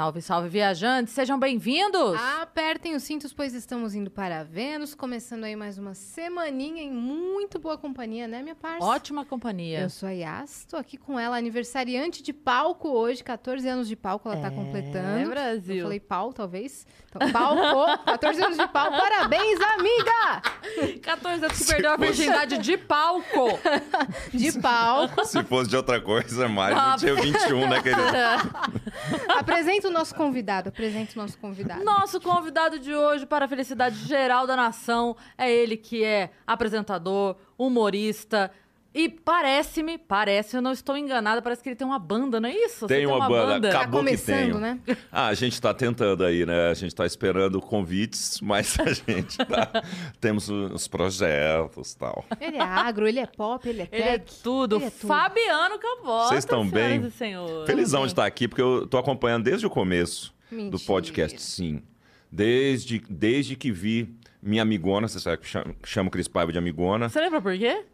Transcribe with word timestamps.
Salve, 0.00 0.22
salve, 0.22 0.48
viajantes, 0.48 1.12
sejam 1.12 1.38
bem-vindos! 1.38 2.18
Apertem 2.40 2.94
os 2.96 3.02
cintos, 3.02 3.34
pois 3.34 3.52
estamos 3.52 3.94
indo 3.94 4.10
para 4.10 4.42
Vênus, 4.42 4.94
começando 4.94 5.44
aí 5.44 5.54
mais 5.54 5.76
uma 5.76 5.92
semaninha 5.92 6.82
em 6.82 6.90
muito 6.90 7.58
boa 7.58 7.76
companhia, 7.76 8.26
né, 8.26 8.40
minha 8.42 8.54
parça? 8.54 8.82
Ótima 8.82 9.26
companhia. 9.26 9.80
Eu 9.80 9.90
sou 9.90 10.08
a 10.08 10.12
Yas, 10.12 10.64
tô 10.64 10.78
aqui 10.78 10.96
com 10.96 11.20
ela, 11.20 11.36
aniversariante 11.36 12.22
de 12.22 12.32
palco 12.32 12.88
hoje, 12.88 13.22
14 13.22 13.68
anos 13.68 13.86
de 13.86 13.94
palco 13.94 14.26
ela 14.26 14.40
tá 14.40 14.46
É, 14.46 14.50
completando. 14.50 15.28
Brasil. 15.28 15.76
Eu 15.76 15.82
falei 15.82 16.00
pau, 16.00 16.32
talvez. 16.32 16.86
Então, 17.10 17.30
palco, 17.30 17.98
14 18.06 18.42
anos 18.42 18.56
de 18.56 18.68
palco, 18.68 18.96
parabéns, 18.96 19.58
amiga! 19.60 20.98
14 21.02 21.44
anos 21.44 21.58
que 21.58 21.66
perdeu 21.66 21.92
a 21.92 21.98
virgindade 21.98 22.56
de 22.56 22.78
palco. 22.78 23.50
De 24.32 24.52
palco. 24.60 25.26
Se 25.26 25.42
fosse 25.42 25.68
de 25.68 25.76
outra 25.76 26.00
coisa, 26.00 26.48
mais 26.48 26.74
Ah, 26.76 26.90
não 26.90 26.96
tinha 26.96 27.14
21, 27.14 27.68
né, 27.68 27.82
querido? 27.82 28.00
Apresenta 29.36 29.89
o 29.90 29.92
nosso 29.92 30.14
convidado, 30.14 30.68
apresenta 30.68 31.12
o 31.14 31.22
nosso 31.22 31.36
convidado. 31.38 31.84
Nosso 31.84 32.20
convidado 32.20 32.78
de 32.78 32.94
hoje 32.94 33.26
para 33.26 33.44
a 33.44 33.48
felicidade 33.48 33.96
geral 34.06 34.46
da 34.46 34.56
nação 34.56 35.16
é 35.36 35.50
ele 35.52 35.76
que 35.76 36.04
é 36.04 36.30
apresentador, 36.46 37.36
humorista 37.58 38.50
e 38.92 39.08
parece-me, 39.08 39.96
parece, 39.98 40.56
eu 40.56 40.62
não 40.62 40.72
estou 40.72 40.96
enganada, 40.96 41.40
parece 41.40 41.62
que 41.62 41.68
ele 41.68 41.76
tem 41.76 41.86
uma 41.86 41.98
banda, 41.98 42.40
não 42.40 42.48
é 42.48 42.52
isso? 42.54 42.80
Você 42.80 42.86
Tem 42.88 43.06
uma 43.06 43.28
banda, 43.28 43.70
Tá 43.70 43.80
acabou 43.82 44.00
que 44.00 44.06
começando, 44.06 44.36
tenho. 44.36 44.58
né? 44.58 44.80
Ah, 45.12 45.28
a 45.28 45.34
gente 45.34 45.60
tá 45.60 45.72
tentando 45.72 46.24
aí, 46.24 46.44
né? 46.44 46.70
A 46.70 46.74
gente 46.74 46.94
tá 46.94 47.06
esperando 47.06 47.60
convites, 47.60 48.40
mas 48.40 48.76
a 48.80 48.86
gente 48.92 49.38
tá... 49.38 49.70
Temos 50.20 50.48
os 50.48 50.88
projetos 50.88 51.92
e 51.92 51.98
tal. 51.98 52.24
Ele 52.40 52.56
é 52.56 52.60
agro, 52.62 53.06
ele 53.06 53.20
é 53.20 53.26
pop, 53.26 53.68
ele 53.68 53.82
é 53.82 53.86
tech. 53.86 54.02
Ele 54.02 54.08
é 54.10 54.18
tudo. 54.18 54.76
Ele 54.76 54.84
é 54.86 54.90
tudo. 54.90 55.06
Fabiano 55.08 55.78
Cabota. 55.78 56.28
Vocês 56.28 56.44
estão 56.44 56.68
bem? 56.68 57.08
Felizão 57.66 58.00
bem. 58.00 58.06
de 58.06 58.12
estar 58.12 58.26
aqui, 58.26 58.48
porque 58.48 58.62
eu 58.62 58.86
tô 58.86 58.98
acompanhando 58.98 59.44
desde 59.44 59.66
o 59.66 59.70
começo 59.70 60.34
do 60.50 60.56
Mentira. 60.56 60.82
podcast, 60.86 61.40
sim. 61.40 61.82
Desde, 62.32 63.02
desde 63.08 63.56
que 63.56 63.70
vi 63.70 64.14
minha 64.42 64.62
amigona, 64.62 65.06
você 65.08 65.20
sabe 65.20 65.38
que 65.38 65.46
chama, 65.46 65.74
chama 65.84 66.08
o 66.08 66.10
Cris 66.10 66.26
Paiva 66.28 66.50
de 66.52 66.58
amigona. 66.58 67.08
Você 67.08 67.20
lembra 67.20 67.40
por 67.40 67.56
quê? 67.58 67.84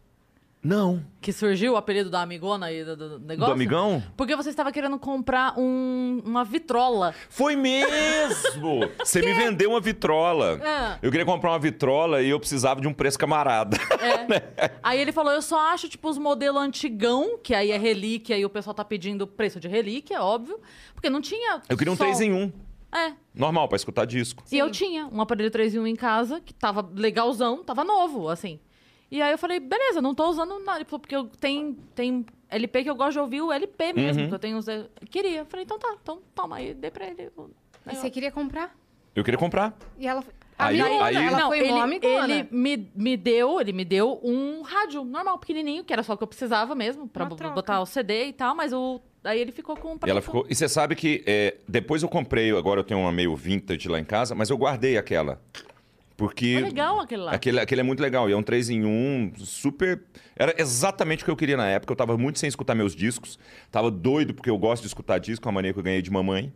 Não. 0.67 1.01
Que 1.21 1.31
surgiu 1.31 1.73
o 1.73 1.75
apelido 1.77 2.09
da 2.09 2.21
amigona 2.21 2.65
aí 2.65 2.83
do, 2.83 2.95
do 2.97 3.19
negócio? 3.19 3.45
Do 3.45 3.51
amigão? 3.53 4.03
Porque 4.17 4.35
você 4.35 4.49
estava 4.49 4.69
querendo 4.71 4.99
comprar 4.99 5.57
um- 5.57 6.21
uma 6.25 6.43
vitrola. 6.43 7.15
Foi 7.29 7.55
mesmo! 7.55 8.81
Você 8.99 9.21
me 9.21 9.33
vendeu 9.33 9.69
uma 9.69 9.79
vitrola. 9.79 10.59
Ah. 10.63 10.97
Eu 11.01 11.09
queria 11.09 11.25
comprar 11.25 11.51
uma 11.51 11.59
vitrola 11.59 12.21
e 12.21 12.29
eu 12.29 12.39
precisava 12.39 12.81
de 12.81 12.87
um 12.87 12.93
preço 12.93 13.17
camarada. 13.17 13.77
É. 14.01 14.71
Aí 14.83 14.99
ele 14.99 15.11
falou: 15.13 15.31
eu 15.31 15.41
só 15.41 15.71
acho, 15.71 15.87
tipo, 15.87 16.09
os 16.09 16.17
modelos 16.17 16.61
antigão, 16.61 17.37
que 17.41 17.53
aí 17.53 17.71
é 17.71 17.77
relíquia, 17.77 18.37
e 18.37 18.45
o 18.45 18.49
pessoal 18.49 18.73
tá 18.73 18.83
pedindo 18.83 19.25
preço 19.25 19.59
de 19.59 19.67
relíquia, 19.67 20.21
óbvio. 20.21 20.59
Porque 20.93 21.09
não 21.09 21.21
tinha. 21.21 21.61
Eu 21.69 21.77
queria 21.77 21.93
um 21.93 21.95
só- 21.95 22.03
3 22.03 22.21
em 22.21 22.33
1. 22.33 22.51
É. 22.93 23.13
Normal, 23.33 23.67
pra 23.67 23.75
escutar 23.75 24.05
disco. 24.05 24.43
E 24.51 24.57
eu 24.57 24.69
tinha 24.71 25.07
um 25.07 25.21
aparelho 25.21 25.51
3 25.51 25.75
em 25.75 25.79
1 25.79 25.87
em 25.87 25.95
casa, 25.95 26.39
que 26.41 26.53
tava 26.53 26.87
legalzão, 26.95 27.63
tava 27.63 27.83
novo, 27.83 28.29
assim. 28.29 28.59
E 29.09 29.21
aí 29.21 29.31
eu 29.31 29.37
falei, 29.37 29.59
beleza, 29.59 30.01
não 30.01 30.13
tô 30.13 30.27
usando 30.29 30.59
nada. 30.59 30.79
Ele 30.79 30.85
falou, 30.85 30.99
porque 30.99 31.15
eu 31.15 31.25
tenho, 31.39 31.75
tem 31.95 32.25
LP 32.49 32.83
que 32.83 32.89
eu 32.89 32.95
gosto 32.95 33.13
de 33.13 33.19
ouvir 33.19 33.41
o 33.41 33.51
LP 33.51 33.93
mesmo, 33.93 34.23
Uhum. 34.23 34.27
que 34.29 34.35
eu 34.35 34.39
tenho. 34.39 34.57
os- 34.57 34.65
Queria. 35.09 35.39
Eu 35.39 35.45
falei, 35.45 35.63
então 35.63 35.79
tá, 35.79 35.95
então 36.01 36.19
toma 36.35 36.57
aí, 36.57 36.73
dei 36.73 36.91
pra 36.91 37.05
ele. 37.05 37.13
E 37.21 37.23
negócio. 37.23 37.51
você 38.01 38.09
queria 38.09 38.31
comprar? 38.31 38.75
Eu 39.15 39.23
queria 39.23 39.37
comprar. 39.37 39.73
E 39.97 40.05
ela... 40.07 40.23
Aí- 40.59 40.81
amigona, 40.81 41.05
aí- 41.05 41.15
ela 41.15 41.39
não, 41.39 41.47
foi 41.49 41.59
ele, 41.59 41.69
amigona. 41.79 42.33
ele 42.33 42.47
me, 42.51 42.91
me 42.95 43.15
deu, 43.15 43.61
ele 43.61 43.71
me 43.71 43.85
deu 43.85 44.19
um 44.23 44.61
rádio 44.63 45.03
normal, 45.03 45.37
pequenininho, 45.37 45.83
que 45.83 45.93
era 45.93 46.01
só 46.01 46.13
o 46.13 46.17
que 46.17 46.23
eu 46.23 46.27
precisava 46.27 46.73
mesmo, 46.73 47.07
pra 47.07 47.25
botar 47.25 47.79
o 47.79 47.85
CD 47.85 48.25
e 48.25 48.33
tal, 48.33 48.55
mas 48.55 48.73
o, 48.73 48.99
aí 49.23 49.39
ele 49.39 49.51
ficou 49.51 49.77
com 49.77 49.93
o 49.93 49.99
E 50.05 50.09
ela 50.09 50.19
ficou. 50.21 50.45
E 50.49 50.55
você 50.55 50.67
sabe 50.67 50.95
que 50.95 51.23
é, 51.27 51.57
depois 51.67 52.01
eu 52.01 52.09
comprei, 52.09 52.49
agora 52.57 52.79
eu 52.79 52.83
tenho 52.83 52.99
uma 52.99 53.11
meio 53.11 53.35
vintage 53.35 53.87
lá 53.87 53.99
em 53.99 54.03
casa, 54.03 54.33
mas 54.33 54.49
eu 54.49 54.57
guardei 54.57 54.97
aquela. 54.97 55.39
Porque. 56.17 56.55
É 56.57 56.61
legal 56.61 56.99
aquele 56.99 57.21
lá. 57.21 57.31
Aquele, 57.31 57.59
aquele 57.59 57.81
é 57.81 57.83
muito 57.83 57.99
legal. 58.01 58.27
E 58.27 58.33
é 58.33 58.35
um 58.35 58.41
3 58.43 58.71
em 58.71 58.83
1, 58.83 59.33
super. 59.37 60.01
Era 60.35 60.53
exatamente 60.59 61.21
o 61.21 61.25
que 61.25 61.29
eu 61.31 61.35
queria 61.35 61.55
na 61.55 61.67
época. 61.69 61.93
Eu 61.93 61.95
tava 61.95 62.17
muito 62.17 62.39
sem 62.39 62.47
escutar 62.49 62.73
meus 62.73 62.95
discos. 62.95 63.37
Tava 63.71 63.91
doido, 63.91 64.33
porque 64.33 64.49
eu 64.49 64.57
gosto 64.57 64.81
de 64.81 64.87
escutar 64.87 65.19
disco, 65.19 65.47
a 65.47 65.51
mania 65.51 65.71
que 65.71 65.79
eu 65.79 65.83
ganhei 65.83 66.01
de 66.01 66.09
mamãe. 66.11 66.51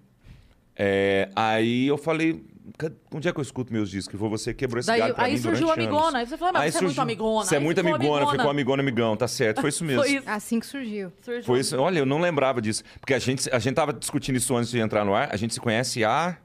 É, 0.76 1.30
aí 1.36 1.86
eu 1.88 1.98
falei. 1.98 2.44
"Ca- 2.78 2.92
Onde 3.14 3.28
é 3.28 3.34
que 3.34 3.40
eu 3.40 3.42
escuto 3.44 3.72
meus 3.74 3.90
discos? 3.92 4.18
Foi 4.20 4.30
você 4.30 4.54
que 4.54 4.60
quebrou 4.60 4.80
esse 4.80 4.88
Daí, 4.88 5.00
galho 5.00 5.14
pra 5.14 5.26
aí 5.26 5.34
mim 5.34 5.38
surgiu 5.38 5.68
durante 5.68 5.80
amigona. 5.82 6.04
anos. 6.08 6.16
Aí 6.16 6.26
você 6.28 6.38
falou, 6.38 6.54
mas 6.54 6.62
Aí 6.64 6.72
você 6.72 6.78
é 6.78 6.82
muito 6.82 6.90
surgiu- 6.96 7.04
amigona. 7.04 7.46
Você 7.46 7.56
é 7.56 7.60
muito 7.60 7.78
ficou 7.84 7.96
amigona, 7.96 8.32
ficou 8.32 8.50
amigona, 8.50 8.82
amigão, 8.82 9.16
tá 9.18 9.28
certo. 9.28 9.62
Foi 9.62 9.70
isso 9.70 9.84
mesmo. 9.86 10.02
Foi 10.02 10.12
isso. 10.16 10.24
Assim 10.30 10.60
que 10.60 10.66
surgiu. 10.66 11.12
Surgiu. 11.22 11.44
Foi 11.44 11.60
isso. 11.60 11.78
Olha, 11.78 12.00
eu 12.00 12.06
não 12.06 12.20
lembrava 12.20 12.62
disso. 12.62 12.84
Porque 13.00 13.14
a 13.14 13.20
gente, 13.20 13.48
a 13.54 13.60
gente 13.60 13.76
tava 13.76 13.94
discutindo 13.94 14.38
isso 14.38 14.56
antes 14.56 14.72
de 14.72 14.80
entrar 14.80 15.04
no 15.06 15.14
ar. 15.14 15.30
A 15.32 15.38
gente 15.38 15.54
se 15.54 15.60
conhece 15.60 16.04
há 16.04 16.38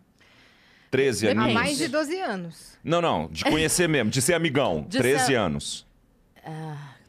13 0.90 1.28
Há 1.28 1.32
Há 1.32 1.34
mais 1.34 1.78
de 1.78 1.88
12 1.88 2.18
anos. 2.20 2.75
Não, 2.86 3.02
não. 3.02 3.28
De 3.28 3.44
conhecer 3.44 3.88
mesmo. 3.88 4.10
De 4.10 4.22
ser 4.22 4.34
amigão. 4.34 4.86
De 4.88 4.98
13 4.98 5.26
ser- 5.26 5.34
anos. 5.34 5.84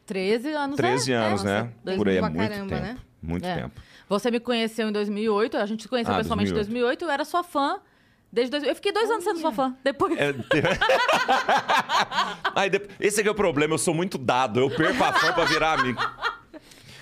13 0.04 0.50
anos, 0.52 0.76
13 0.76 1.12
é? 1.12 1.16
anos, 1.16 1.44
É, 1.44 1.62
né? 1.84 1.96
Por 1.96 2.08
aí 2.08 2.16
é 2.16 2.20
muito 2.22 2.36
caramba, 2.36 2.68
tempo. 2.74 2.82
né? 2.82 2.96
Muito 3.22 3.46
É. 3.46 3.54
tempo. 3.56 3.80
Você 4.08 4.30
me 4.30 4.40
conheceu 4.40 4.88
em 4.88 4.92
2008, 4.92 5.56
a 5.56 5.66
gente 5.66 5.82
se 5.82 5.88
conheceu 5.88 6.14
Ah, 6.14 6.18
pessoalmente 6.18 6.50
em 6.50 6.54
2008, 6.54 7.04
eu 7.04 7.10
era 7.10 7.24
sua 7.24 7.44
fã. 7.44 7.78
Desde 8.32 8.50
dois... 8.50 8.62
Eu 8.64 8.74
fiquei 8.74 8.90
dois 8.92 9.08
anos 9.10 9.24
sendo 9.24 9.38
sua 9.38 9.52
fã. 9.52 9.74
Depois. 9.84 10.14
É, 10.18 10.34
Aí, 12.54 12.70
depois- 12.70 12.90
Esse 13.00 13.20
aqui 13.20 13.28
é 13.28 13.32
o 13.32 13.34
problema. 13.34 13.74
Eu 13.74 13.78
sou 13.78 13.94
muito 13.94 14.18
dado. 14.18 14.60
Eu 14.60 14.70
perco 14.70 15.02
a 15.04 15.12
fã 15.12 15.32
pra 15.32 15.44
virar 15.44 15.78
amigo. 15.78 16.00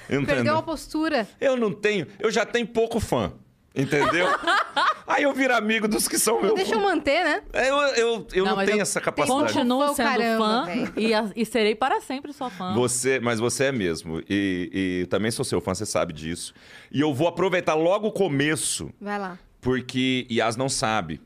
Perdeu 0.09 0.23
Entendeu? 0.23 0.57
a 0.57 0.63
postura. 0.63 1.27
Eu 1.41 1.57
não 1.57 1.73
tenho. 1.73 2.07
Eu 2.19 2.31
já 2.31 2.45
tenho 2.47 2.67
pouco 2.67 3.01
fã. 3.01 3.33
Entendeu? 3.77 4.27
Aí 5.07 5.23
eu 5.25 5.33
viro 5.35 5.55
amigo 5.55 5.87
dos 5.87 6.09
que 6.09 6.19
são 6.19 6.41
meus 6.41 6.55
Deixa 6.55 6.75
eu 6.75 6.81
manter, 6.81 7.23
né? 7.23 7.43
Eu, 7.53 7.77
eu, 7.77 8.27
eu 8.33 8.45
não, 8.47 8.57
mas 8.57 8.67
tenho 8.67 8.79
eu 8.79 8.83
essa 8.83 9.01
capacidade. 9.01 9.53
Continuo 9.53 9.95
sendo 9.95 10.07
caramba, 10.09 10.67
fã 10.67 10.93
e, 10.97 11.13
a- 11.15 11.31
e 11.37 11.45
serei 11.45 11.75
para 11.75 12.01
sempre 12.01 12.33
sua 12.33 12.49
fã. 12.51 12.73
Você, 12.75 13.21
mas 13.21 13.39
você 13.39 13.65
é 13.65 13.73
mesmo. 13.73 14.21
E, 14.29 15.03
e 15.03 15.07
também 15.09 15.31
sou 15.31 15.45
seu 15.45 15.61
fã, 15.61 15.75
você 15.75 15.85
sabe 15.87 16.13
disso. 16.13 16.55
E 16.91 17.01
eu 17.01 17.13
vou 17.13 17.29
aproveitar 17.29 17.75
logo 17.75 18.09
o 18.09 18.13
começo, 18.13 18.91
Vai 19.01 19.19
lá. 19.19 19.39
porque 19.61 20.27
Yas 20.31 20.57
não 20.57 20.69
sabe, 20.71 21.21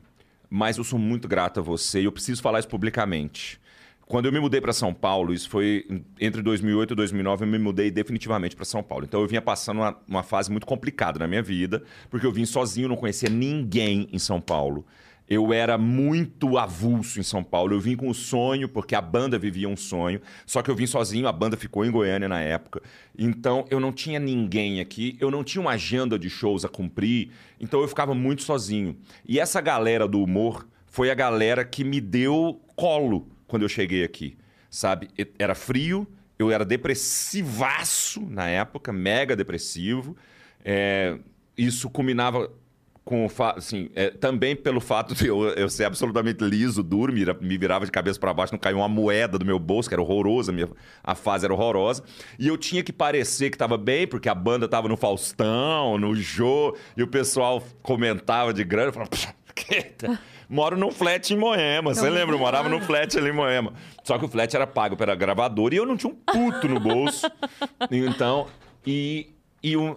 mas 0.49 0.77
eu 0.77 0.83
sou 0.83 0.99
muito 0.99 1.27
grato 1.29 1.61
a 1.61 1.63
você 1.63 2.01
e 2.01 2.05
eu 2.05 2.11
preciso 2.11 2.41
falar 2.41 2.59
isso 2.59 2.67
publicamente. 2.67 3.60
Quando 4.11 4.25
eu 4.25 4.31
me 4.33 4.41
mudei 4.41 4.59
para 4.59 4.73
São 4.73 4.93
Paulo, 4.93 5.33
isso 5.33 5.49
foi 5.49 6.03
entre 6.19 6.41
2008 6.41 6.91
e 6.91 6.95
2009, 6.97 7.45
eu 7.45 7.47
me 7.47 7.57
mudei 7.57 7.89
definitivamente 7.89 8.57
para 8.57 8.65
São 8.65 8.83
Paulo. 8.83 9.05
Então 9.05 9.21
eu 9.21 9.25
vinha 9.25 9.41
passando 9.41 9.77
uma, 9.77 9.97
uma 10.05 10.21
fase 10.21 10.51
muito 10.51 10.67
complicada 10.67 11.17
na 11.17 11.29
minha 11.29 11.41
vida, 11.41 11.81
porque 12.09 12.25
eu 12.25 12.31
vim 12.33 12.43
sozinho, 12.43 12.89
não 12.89 12.97
conhecia 12.97 13.29
ninguém 13.29 14.09
em 14.11 14.19
São 14.19 14.41
Paulo. 14.41 14.85
Eu 15.29 15.53
era 15.53 15.77
muito 15.77 16.57
avulso 16.57 17.21
em 17.21 17.23
São 17.23 17.41
Paulo. 17.41 17.73
Eu 17.73 17.79
vim 17.79 17.95
com 17.95 18.09
o 18.09 18.13
sonho, 18.13 18.67
porque 18.67 18.95
a 18.95 18.99
banda 18.99 19.39
vivia 19.39 19.69
um 19.69 19.77
sonho. 19.77 20.19
Só 20.45 20.61
que 20.61 20.69
eu 20.69 20.75
vim 20.75 20.87
sozinho, 20.87 21.25
a 21.25 21.31
banda 21.31 21.55
ficou 21.55 21.85
em 21.85 21.89
Goiânia 21.89 22.27
na 22.27 22.41
época. 22.41 22.81
Então 23.17 23.63
eu 23.69 23.79
não 23.79 23.93
tinha 23.93 24.19
ninguém 24.19 24.81
aqui, 24.81 25.15
eu 25.21 25.31
não 25.31 25.41
tinha 25.41 25.61
uma 25.61 25.71
agenda 25.71 26.19
de 26.19 26.29
shows 26.29 26.65
a 26.65 26.67
cumprir. 26.67 27.31
Então 27.61 27.79
eu 27.79 27.87
ficava 27.87 28.13
muito 28.13 28.43
sozinho. 28.43 28.97
E 29.25 29.39
essa 29.39 29.61
galera 29.61 30.05
do 30.05 30.21
humor 30.21 30.67
foi 30.85 31.09
a 31.09 31.15
galera 31.15 31.63
que 31.63 31.85
me 31.85 32.01
deu 32.01 32.59
colo 32.75 33.30
quando 33.51 33.63
eu 33.63 33.69
cheguei 33.69 34.03
aqui. 34.03 34.37
Sabe? 34.69 35.09
Era 35.37 35.53
frio, 35.53 36.07
eu 36.39 36.49
era 36.49 36.65
depressivaço 36.65 38.21
na 38.21 38.47
época, 38.47 38.91
mega 38.93 39.35
depressivo. 39.35 40.15
É, 40.63 41.19
isso 41.57 41.89
culminava 41.89 42.49
com 43.03 43.25
o 43.25 43.31
assim, 43.55 43.89
é, 43.95 44.11
também 44.11 44.55
pelo 44.55 44.79
fato 44.79 45.13
de 45.15 45.27
eu, 45.27 45.43
eu 45.49 45.67
ser 45.69 45.85
absolutamente 45.85 46.43
liso, 46.43 46.83
duro, 46.83 47.11
me, 47.11 47.25
me 47.41 47.57
virava 47.57 47.83
de 47.83 47.91
cabeça 47.91 48.19
para 48.19 48.33
baixo, 48.33 48.53
não 48.53 48.59
caiu 48.59 48.77
uma 48.77 48.87
moeda 48.87 49.37
do 49.37 49.45
meu 49.45 49.59
bolso, 49.59 49.89
que 49.89 49.95
era 49.95 50.01
horrorosa, 50.01 50.51
a, 50.51 50.55
minha, 50.55 50.69
a 51.03 51.15
fase 51.15 51.43
era 51.43 51.53
horrorosa. 51.53 52.03
E 52.39 52.47
eu 52.47 52.57
tinha 52.57 52.83
que 52.83 52.93
parecer 52.93 53.49
que 53.49 53.55
estava 53.55 53.77
bem, 53.77 54.07
porque 54.07 54.29
a 54.29 54.35
banda 54.35 54.65
estava 54.65 54.87
no 54.87 54.95
Faustão, 54.95 55.97
no 55.97 56.15
Jô, 56.15 56.77
e 56.95 57.03
o 57.03 57.07
pessoal 57.07 57.61
comentava 57.81 58.53
de 58.53 58.63
grana, 58.63 58.89
eu 58.89 58.93
falava? 58.93 59.11
Moro 60.51 60.75
num 60.75 60.91
flat 60.91 61.33
em 61.33 61.37
Moema, 61.37 61.93
você 61.93 62.09
lembra? 62.09 62.35
Eu 62.35 62.39
morava 62.39 62.67
num 62.67 62.81
flat 62.81 63.17
ali 63.17 63.29
em 63.29 63.33
Moema. 63.33 63.71
Só 64.03 64.19
que 64.19 64.25
o 64.25 64.27
flat 64.27 64.53
era 64.53 64.67
pago 64.67 64.97
pela 64.97 65.15
gravadora 65.15 65.73
e 65.73 65.77
eu 65.77 65.85
não 65.85 65.95
tinha 65.95 66.11
um 66.11 66.15
puto 66.15 66.67
no 66.67 66.77
bolso. 66.77 67.25
Então, 67.89 68.47
e, 68.85 69.29
e 69.63 69.77
um, 69.77 69.95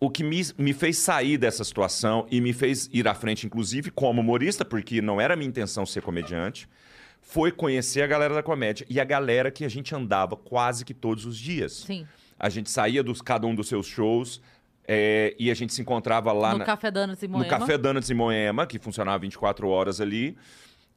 o 0.00 0.08
que 0.08 0.24
me, 0.24 0.40
me 0.56 0.72
fez 0.72 0.96
sair 0.96 1.36
dessa 1.36 1.62
situação 1.62 2.26
e 2.30 2.40
me 2.40 2.54
fez 2.54 2.88
ir 2.90 3.06
à 3.06 3.14
frente, 3.14 3.44
inclusive 3.44 3.90
como 3.90 4.22
humorista, 4.22 4.64
porque 4.64 5.02
não 5.02 5.20
era 5.20 5.36
minha 5.36 5.48
intenção 5.48 5.84
ser 5.84 6.00
comediante, 6.00 6.66
foi 7.20 7.52
conhecer 7.52 8.00
a 8.00 8.06
galera 8.06 8.34
da 8.34 8.42
comédia 8.42 8.86
e 8.88 8.98
a 8.98 9.04
galera 9.04 9.50
que 9.50 9.62
a 9.62 9.68
gente 9.68 9.94
andava 9.94 10.36
quase 10.36 10.86
que 10.86 10.94
todos 10.94 11.26
os 11.26 11.36
dias. 11.36 11.84
Sim. 11.86 12.06
A 12.38 12.48
gente 12.48 12.70
saía 12.70 13.02
dos 13.02 13.20
cada 13.20 13.46
um 13.46 13.54
dos 13.54 13.68
seus 13.68 13.86
shows 13.86 14.40
é, 14.88 15.34
e 15.38 15.50
a 15.50 15.54
gente 15.54 15.72
se 15.74 15.80
encontrava 15.82 16.32
lá 16.32 16.52
no 16.52 16.58
na- 16.58 16.64
Café 16.64 16.90
Danas 16.90 17.22
em 17.22 17.26
no 17.26 17.38
Moema. 17.38 17.48
Café 17.58 17.76
Donuts 17.78 18.10
em 18.10 18.14
Moema, 18.14 18.66
que 18.66 18.78
funcionava 18.78 19.18
24 19.18 19.68
horas 19.68 20.00
ali. 20.00 20.36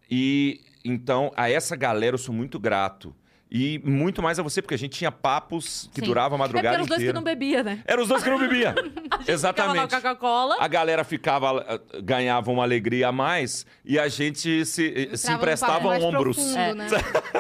E 0.09 0.61
então, 0.83 1.31
a 1.35 1.49
essa 1.49 1.75
galera 1.75 2.13
eu 2.15 2.17
sou 2.19 2.33
muito 2.33 2.59
grato. 2.59 3.13
E 3.51 3.79
muito 3.83 4.21
mais 4.21 4.37
a 4.37 4.43
você, 4.43 4.61
porque 4.61 4.75
a 4.75 4.77
gente 4.77 4.95
tinha 4.95 5.11
papos 5.11 5.89
que 5.91 6.01
Sim. 6.01 6.05
duravam 6.05 6.35
a 6.35 6.39
É 6.39 6.41
madrugada 6.45 6.75
eram 6.75 6.83
os 6.83 6.87
dois 6.87 7.01
que 7.01 7.11
não 7.11 7.23
bebia, 7.23 7.63
né? 7.63 7.81
Eram 7.87 8.03
os 8.03 8.07
dois 8.07 8.21
que 8.23 8.29
não 8.29 8.37
bebiam. 8.37 8.75
Exatamente. 9.27 9.71
Ficava 9.81 9.87
na 9.87 10.01
Coca-Cola. 10.13 10.57
A 10.59 10.67
galera 10.67 11.03
ficava, 11.03 11.65
eh, 11.67 12.01
ganhava 12.03 12.51
uma 12.51 12.61
alegria 12.61 13.07
a 13.07 13.11
mais 13.11 13.65
e 13.83 13.97
a 13.97 14.07
gente 14.07 14.63
se, 14.67 15.09
eh, 15.11 15.17
se 15.17 15.31
emprestava 15.31 15.87
ombros. 15.97 16.35
profundo, 16.37 16.59
É. 16.59 16.73
né? 16.75 16.87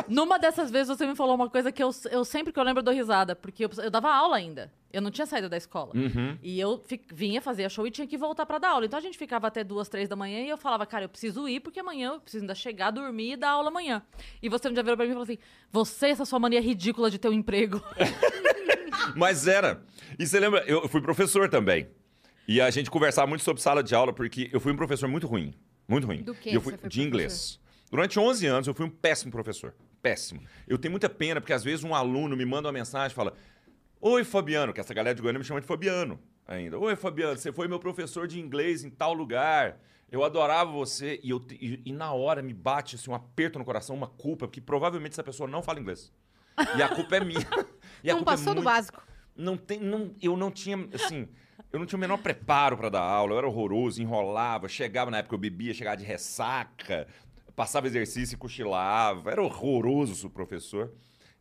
Numa 0.07 0.39
dessas 0.39 0.71
vezes 0.71 0.87
você 0.97 1.05
me 1.05 1.15
falou 1.15 1.35
uma 1.35 1.47
coisa 1.47 1.71
que 1.71 1.83
eu, 1.83 1.91
eu 2.09 2.25
sempre 2.25 2.51
que 2.51 2.59
eu 2.59 2.63
lembro 2.63 2.79
eu 2.79 2.85
dou 2.85 2.93
risada, 2.93 3.35
porque 3.35 3.65
eu, 3.65 3.69
eu 3.77 3.91
dava 3.91 4.11
aula 4.11 4.35
ainda. 4.35 4.71
Eu 4.91 5.01
não 5.01 5.11
tinha 5.11 5.27
saído 5.27 5.47
da 5.47 5.55
escola. 5.57 5.91
Uhum. 5.95 6.37
E 6.41 6.59
eu 6.59 6.81
fi- 6.85 6.99
vinha, 7.13 7.39
fazia 7.41 7.69
show 7.69 7.85
e 7.85 7.91
tinha 7.91 8.07
que 8.07 8.17
voltar 8.17 8.45
pra 8.45 8.57
dar 8.57 8.69
aula. 8.71 8.85
Então 8.85 8.97
a 8.97 9.01
gente 9.01 9.17
ficava 9.17 9.45
até 9.47 9.63
duas, 9.63 9.87
três 9.87 10.09
da 10.09 10.15
manhã 10.15 10.39
e 10.39 10.49
eu 10.49 10.57
falava, 10.57 10.85
cara, 10.85 11.05
eu 11.05 11.09
preciso 11.09 11.47
ir 11.47 11.59
porque 11.59 11.79
amanhã 11.79 12.13
eu 12.13 12.19
preciso 12.19 12.43
ainda 12.43 12.55
chegar, 12.55 12.89
dormir 12.91 13.33
e 13.33 13.37
dar 13.37 13.51
aula 13.51 13.67
amanhã. 13.69 14.01
E 14.41 14.49
você 14.49 14.67
um 14.67 14.73
dia 14.73 14.81
virou 14.81 14.97
pra 14.97 15.05
mim 15.05 15.11
e 15.11 15.13
falou 15.13 15.23
assim: 15.23 15.37
você, 15.71 16.07
essa 16.07 16.25
sua 16.25 16.39
mania 16.39 16.59
ridícula 16.59 17.11
de 17.11 17.19
ter 17.19 17.29
um 17.29 17.33
emprego. 17.33 17.81
Mas 19.15 19.47
era. 19.47 19.81
E 20.17 20.25
você 20.25 20.39
lembra, 20.39 20.63
eu 20.65 20.87
fui 20.87 21.01
professor 21.01 21.49
também. 21.49 21.87
E 22.47 22.59
a 22.59 22.69
gente 22.71 22.89
conversava 22.89 23.27
muito 23.27 23.43
sobre 23.43 23.61
sala 23.61 23.83
de 23.83 23.93
aula, 23.93 24.11
porque 24.11 24.49
eu 24.51 24.59
fui 24.59 24.71
um 24.71 24.75
professor 24.75 25.07
muito 25.07 25.27
ruim. 25.27 25.53
Muito 25.87 26.07
ruim. 26.07 26.23
Do 26.23 26.33
quê 26.33 26.49
E 26.51 26.55
eu 26.55 26.61
fui 26.61 26.73
você 26.73 26.77
foi 26.79 26.89
de 26.89 27.01
inglês. 27.01 27.59
Durante 27.91 28.19
11 28.19 28.45
anos 28.47 28.67
eu 28.67 28.73
fui 28.73 28.85
um 28.85 28.89
péssimo 28.89 29.31
professor. 29.31 29.73
Péssimo. 30.01 30.41
Eu 30.67 30.77
tenho 30.77 30.91
muita 30.91 31.09
pena, 31.09 31.41
porque 31.41 31.53
às 31.53 31.63
vezes 31.63 31.83
um 31.83 31.93
aluno 31.93 32.35
me 32.35 32.45
manda 32.45 32.67
uma 32.67 32.71
mensagem 32.73 33.11
e 33.11 33.15
fala: 33.15 33.33
Oi, 34.01 34.23
Fabiano, 34.23 34.73
que 34.73 34.79
essa 34.79 34.93
galera 34.93 35.13
de 35.15 35.21
Goiânia 35.21 35.39
me 35.39 35.45
chama 35.45 35.59
de 35.61 35.67
Fabiano 35.67 36.19
ainda. 36.47 36.77
Oi, 36.79 36.95
Fabiano, 36.95 37.37
você 37.37 37.51
foi 37.51 37.67
meu 37.67 37.79
professor 37.79 38.27
de 38.27 38.39
inglês 38.39 38.83
em 38.83 38.89
tal 38.89 39.13
lugar. 39.13 39.77
Eu 40.11 40.23
adorava 40.23 40.71
você. 40.71 41.19
E, 41.21 41.29
eu, 41.29 41.45
e, 41.51 41.81
e 41.85 41.91
na 41.91 42.13
hora 42.13 42.41
me 42.41 42.53
bate 42.53 42.95
assim, 42.95 43.11
um 43.11 43.15
aperto 43.15 43.59
no 43.59 43.65
coração, 43.65 43.95
uma 43.95 44.07
culpa, 44.07 44.47
porque 44.47 44.61
provavelmente 44.61 45.13
essa 45.13 45.23
pessoa 45.23 45.49
não 45.49 45.61
fala 45.61 45.79
inglês. 45.79 46.11
E 46.77 46.81
a 46.81 46.89
culpa 46.89 47.17
é 47.17 47.23
minha. 47.23 47.39
E 48.01 48.07
Não 48.13 48.19
é 48.19 48.23
passou 48.23 48.53
do 48.53 48.61
muito- 48.61 48.65
básico. 48.65 49.03
não 49.35 49.57
tem, 49.57 49.77
não, 49.77 50.15
eu 50.21 50.37
não 50.37 50.49
tinha, 50.49 50.77
assim, 50.93 51.27
eu 51.69 51.77
não 51.79 51.85
tinha 51.85 51.97
o 51.97 51.99
menor 51.99 52.17
preparo 52.19 52.77
para 52.77 52.87
dar 52.87 53.01
aula, 53.01 53.33
eu 53.33 53.37
era 53.39 53.47
horroroso, 53.47 54.01
enrolava, 54.01 54.69
chegava 54.69 55.11
na 55.11 55.17
época 55.17 55.35
eu 55.35 55.39
bebia, 55.39 55.73
chegava 55.73 55.97
de 55.97 56.05
ressaca, 56.05 57.07
passava 57.57 57.87
exercício 57.87 58.35
e 58.35 58.37
cochilava, 58.37 59.31
era 59.31 59.43
horroroso 59.43 60.27
o 60.27 60.29
professor. 60.29 60.93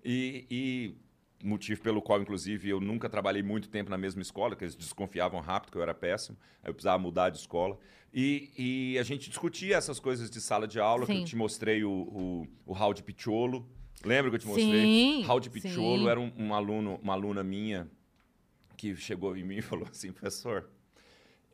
E, 0.04 0.46
e 0.50 0.96
motivo 1.42 1.80
pelo 1.80 2.02
qual, 2.02 2.20
inclusive, 2.20 2.68
eu 2.68 2.80
nunca 2.80 3.08
trabalhei 3.08 3.42
muito 3.42 3.68
tempo 3.68 3.90
na 3.90 3.98
mesma 3.98 4.22
escola, 4.22 4.56
que 4.56 4.64
eles 4.64 4.74
desconfiavam 4.74 5.40
rápido 5.40 5.72
que 5.72 5.78
eu 5.78 5.82
era 5.82 5.94
péssimo, 5.94 6.36
aí 6.62 6.70
eu 6.70 6.74
precisava 6.74 6.98
mudar 6.98 7.30
de 7.30 7.38
escola. 7.38 7.78
E, 8.12 8.50
e 8.56 8.98
a 8.98 9.02
gente 9.02 9.28
discutia 9.28 9.76
essas 9.76 10.00
coisas 10.00 10.30
de 10.30 10.40
sala 10.40 10.66
de 10.66 10.80
aula, 10.80 11.06
que 11.06 11.12
Sim. 11.12 11.20
eu 11.20 11.24
te 11.24 11.36
mostrei 11.36 11.84
o, 11.84 11.90
o, 11.90 12.46
o 12.66 12.72
Raul 12.72 12.94
de 12.94 13.02
Picholo. 13.02 13.68
Lembra 14.04 14.30
que 14.30 14.36
eu 14.36 14.40
te 14.40 14.46
mostrei? 14.46 14.82
Sim, 14.82 15.22
Raul 15.22 15.40
de 15.40 15.50
Picholo 15.50 16.04
sim. 16.04 16.08
era 16.08 16.18
um, 16.18 16.32
um 16.36 16.54
aluno, 16.54 16.98
uma 17.02 17.12
aluna 17.12 17.42
minha 17.42 17.88
que 18.76 18.96
chegou 18.96 19.36
em 19.36 19.44
mim 19.44 19.56
e 19.56 19.62
falou 19.62 19.86
assim, 19.90 20.12
professor, 20.12 20.68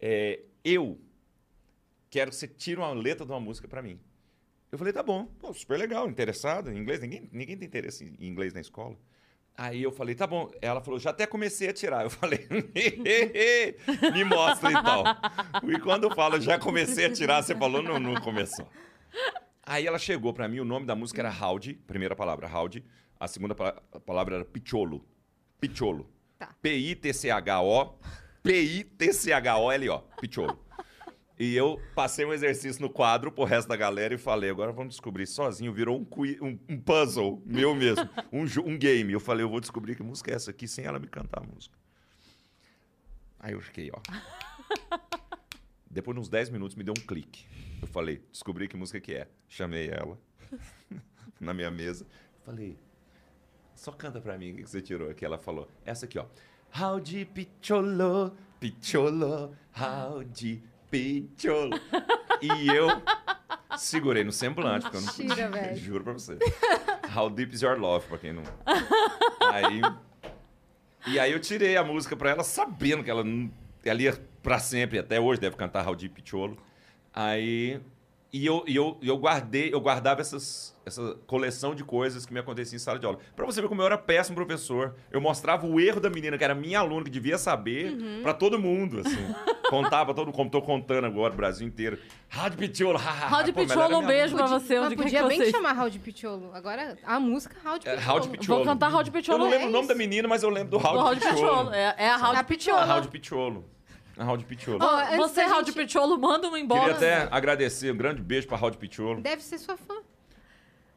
é, 0.01 0.41
eu 0.65 1.01
quero 2.09 2.31
que 2.31 2.37
você 2.37 2.47
tire 2.47 2.79
uma 2.79 2.93
letra 2.93 3.27
de 3.27 3.33
uma 3.33 3.41
música 3.41 3.67
pra 3.67 3.83
mim. 3.83 3.99
Eu 4.71 4.79
falei, 4.79 4.93
tá 4.93 5.03
bom, 5.03 5.27
Pô, 5.39 5.53
super 5.55 5.79
legal, 5.79 6.09
interessado 6.09 6.71
em 6.71 6.79
inglês, 6.79 7.01
ninguém, 7.01 7.29
ninguém 7.33 7.57
tem 7.57 7.67
interesse 7.67 8.05
em 8.19 8.27
inglês 8.27 8.53
na 8.53 8.61
escola. 8.61 8.97
Aí 9.56 9.83
eu 9.83 9.93
falei, 9.93 10.15
tá 10.17 10.27
bom. 10.27 10.51
Ela 10.61 10.81
falou, 10.81 10.99
já 10.99 11.11
até 11.11 11.27
comecei 11.27 11.69
a 11.69 11.73
tirar. 11.73 12.03
Eu 12.03 12.11
falei, 12.11 12.47
me 14.12 14.25
mostra 14.25 14.71
então. 14.73 15.05
E 15.71 15.79
quando 15.79 16.05
eu 16.05 16.15
falo, 16.15 16.41
já 16.41 16.59
comecei 16.59 17.06
a 17.06 17.12
tirar, 17.12 17.43
você 17.43 17.55
falou, 17.55 17.83
não, 17.83 17.99
não 18.01 18.15
começou. 18.21 18.69
Aí 19.62 19.87
ela 19.87 19.99
chegou 19.99 20.33
pra 20.35 20.49
mim, 20.49 20.59
o 20.61 20.65
nome 20.65 20.87
da 20.87 20.95
música 20.97 21.21
era 21.23 21.31
Howdy, 21.31 21.75
primeira 21.75 22.17
palavra, 22.17 22.49
Howdy. 22.49 22.85
A 23.19 23.29
segunda 23.29 23.55
pa- 23.55 23.81
palavra 24.05 24.37
era 24.37 24.45
Picholo. 24.45 25.05
Picholo. 25.61 26.11
Tá. 26.39 26.50
P-I-T-C-H-O. 26.61 27.95
P-I-T-C-H-O-L-O. 28.43 29.99
Picholo. 30.21 30.63
E 31.39 31.57
eu 31.57 31.81
passei 31.97 32.25
um 32.25 32.33
exercício 32.33 32.81
no 32.81 32.89
quadro 32.89 33.33
pro 33.33 33.43
resto 33.45 33.67
da 33.69 33.77
galera 33.77 34.15
e 34.15 34.19
falei, 34.19 34.51
agora 34.51 34.71
vamos 34.71 34.95
descobrir 34.95 35.27
sozinho. 35.27 35.73
Virou 35.73 35.99
um, 35.99 36.07
um- 36.47 36.59
um 36.69 36.81
puzzle 36.81 37.43
meu 37.45 37.75
mesmo, 37.75 38.09
um, 38.33 38.45
um 38.71 38.79
game. 38.79 39.13
Eu 39.13 39.19
falei, 39.21 39.45
eu 39.45 39.49
vou 39.49 39.61
descobrir 39.61 39.97
que 39.97 40.03
música 40.03 40.31
é 40.31 40.35
essa 40.35 40.51
aqui 40.53 40.69
sem 40.69 40.85
ela 40.85 40.99
me 40.99 41.09
cantar 41.09 41.43
a 41.43 41.45
música. 41.47 41.77
Aí 43.41 43.53
eu 43.53 43.61
fiquei, 43.61 43.91
ó. 43.93 44.01
Depois 45.91 46.15
de 46.15 46.21
uns 46.21 46.29
10 46.29 46.51
minutos 46.51 46.77
me 46.77 46.83
deu 46.85 46.95
um 46.97 47.07
clique. 47.07 47.47
Eu 47.83 47.89
falei, 47.89 48.23
descobri 48.33 48.69
que 48.69 48.77
música 48.77 49.01
que 49.01 49.15
é. 49.15 49.29
Chamei 49.49 49.89
ela 49.91 50.19
na 51.41 51.53
minha 51.53 51.71
mesa. 51.71 52.07
Falei, 52.45 52.79
só 53.75 53.91
canta 53.93 54.21
pra 54.21 54.39
mim 54.39 54.53
o 54.53 54.57
que 54.57 54.63
que 54.63 54.71
você 54.71 54.81
tirou 54.81 55.11
aqui. 55.11 55.25
Ela 55.25 55.39
falou, 55.39 55.69
essa 55.85 56.07
aqui, 56.07 56.19
ó. 56.19 56.27
Howdy, 56.77 57.25
picholo, 57.27 58.37
picholo, 58.59 59.55
howdy, 59.77 60.63
picholo. 60.94 61.70
E 62.41 62.69
eu 62.69 62.88
segurei 63.76 64.23
no 64.23 64.31
semblante, 64.31 64.82
porque 64.82 64.96
eu 64.96 65.00
não 65.00 65.14
Mentira, 65.17 65.50
velho. 65.50 65.76
Juro 65.76 66.05
pra 66.05 66.12
você. 66.12 66.38
How 67.14 67.29
deep 67.29 67.55
is 67.55 67.62
your 67.62 67.79
love, 67.79 68.06
pra 68.06 68.19
quem 68.19 68.32
não... 68.32 68.43
Aí... 69.52 69.81
E 71.06 71.19
aí 71.19 71.32
eu 71.32 71.41
tirei 71.41 71.76
a 71.76 71.85
música 71.85 72.17
pra 72.17 72.31
ela, 72.31 72.43
sabendo 72.43 73.05
que 73.05 73.11
ela, 73.11 73.25
ela 73.85 74.02
ia 74.02 74.19
pra 74.43 74.58
sempre, 74.58 74.99
até 74.99 75.20
hoje 75.20 75.41
deve 75.41 75.56
cantar 75.56 75.82
Raul 75.82 75.96
Picholo. 75.96 76.56
Aí... 77.12 77.81
E 78.35 78.45
eu, 78.45 78.65
e 78.67 78.75
eu, 78.75 78.99
e 79.01 79.07
eu 79.07 79.17
guardei, 79.17 79.73
eu 79.73 79.81
guardava 79.81 80.21
essas, 80.21 80.75
essa 80.85 81.17
coleção 81.25 81.73
de 81.73 81.85
coisas 81.85 82.27
que 82.27 82.33
me 82.33 82.41
aconteciam 82.41 82.75
em 82.75 82.81
sala 82.81 82.99
de 82.99 83.07
aula. 83.07 83.21
Pra 83.37 83.47
você 83.47 83.63
ver 83.63 83.69
como 83.69 83.81
eu 83.81 83.87
era 83.87 83.97
péssimo 83.97 84.35
professor. 84.35 84.97
Eu 85.13 85.21
mostrava 85.21 85.65
o 85.65 85.79
erro 85.79 86.01
da 86.01 86.11
menina, 86.11 86.37
que 86.37 86.43
era 86.43 86.53
minha 86.53 86.81
aluna, 86.81 87.05
que 87.05 87.11
devia 87.11 87.39
saber, 87.39 87.97
pra 88.25 88.35
todo 88.35 88.59
mundo, 88.59 89.03
assim. 89.07 89.25
Contava 89.71 90.13
todo 90.13 90.33
como 90.33 90.51
tô 90.51 90.61
contando 90.61 91.05
agora, 91.05 91.33
o 91.33 91.37
Brasil 91.37 91.65
inteiro. 91.65 91.97
Raul 92.29 92.51
hahaha. 92.97 93.27
Raul 93.29 93.45
era 93.85 93.99
um 93.99 94.05
beijo 94.05 94.35
pra 94.35 94.47
você. 94.49 94.81
Quer 94.81 94.97
podia 94.97 95.23
que 95.23 95.29
bem 95.29 95.39
vocês... 95.39 95.51
chamar 95.53 95.73
Raul 95.73 95.91
de 95.91 96.01
Picholo. 96.01 96.51
Agora, 96.53 96.99
a 97.05 97.21
música 97.21 97.55
Raul 97.63 97.79
de 97.79 97.89
É. 97.89 97.95
Raul 97.95 98.19
de 98.19 98.31
Picholo. 98.31 98.59
Vou 98.59 98.67
cantar 98.67 98.89
Raul 98.89 99.05
de 99.05 99.13
Picholo. 99.13 99.39
Eu 99.39 99.45
não 99.45 99.49
lembro 99.49 99.67
é 99.67 99.69
o 99.69 99.73
nome 99.73 99.85
isso. 99.85 99.93
da 99.93 99.95
menina, 99.95 100.27
mas 100.27 100.43
eu 100.43 100.51
lembro 100.51 100.73
do 100.73 100.79
Raul 100.79 101.15
Picholo. 101.15 101.35
Picholo. 101.35 101.73
É, 101.73 101.95
é 101.99 102.09
a 102.09 102.17
Raul 102.17 102.45
Picholo. 102.45 102.79
A 102.79 102.85
Raul 102.85 103.01
de 103.01 103.09
Picholo. 103.09 103.74
A 104.16 104.25
Raul 104.25 104.37
de. 104.37 104.46
Ó, 104.81 104.96
antes 105.00 105.16
Você, 105.16 105.43
da 105.43 105.46
Raul 105.49 105.62
de 105.62 105.72
gente- 105.72 105.87
Picholo, 105.87 106.19
manda 106.19 106.49
um 106.49 106.56
embora. 106.56 106.94
Queria 106.94 106.96
até 107.22 107.28
agradecer, 107.34 107.93
um 107.93 107.96
grande 107.96 108.22
beijo 108.22 108.46
pra 108.46 108.56
Raul 108.56 108.70
de 108.70 108.78
Picholo. 108.78 109.20
Deve 109.20 109.43
ser 109.43 109.58
sua 109.58 109.76
fã. 109.76 109.94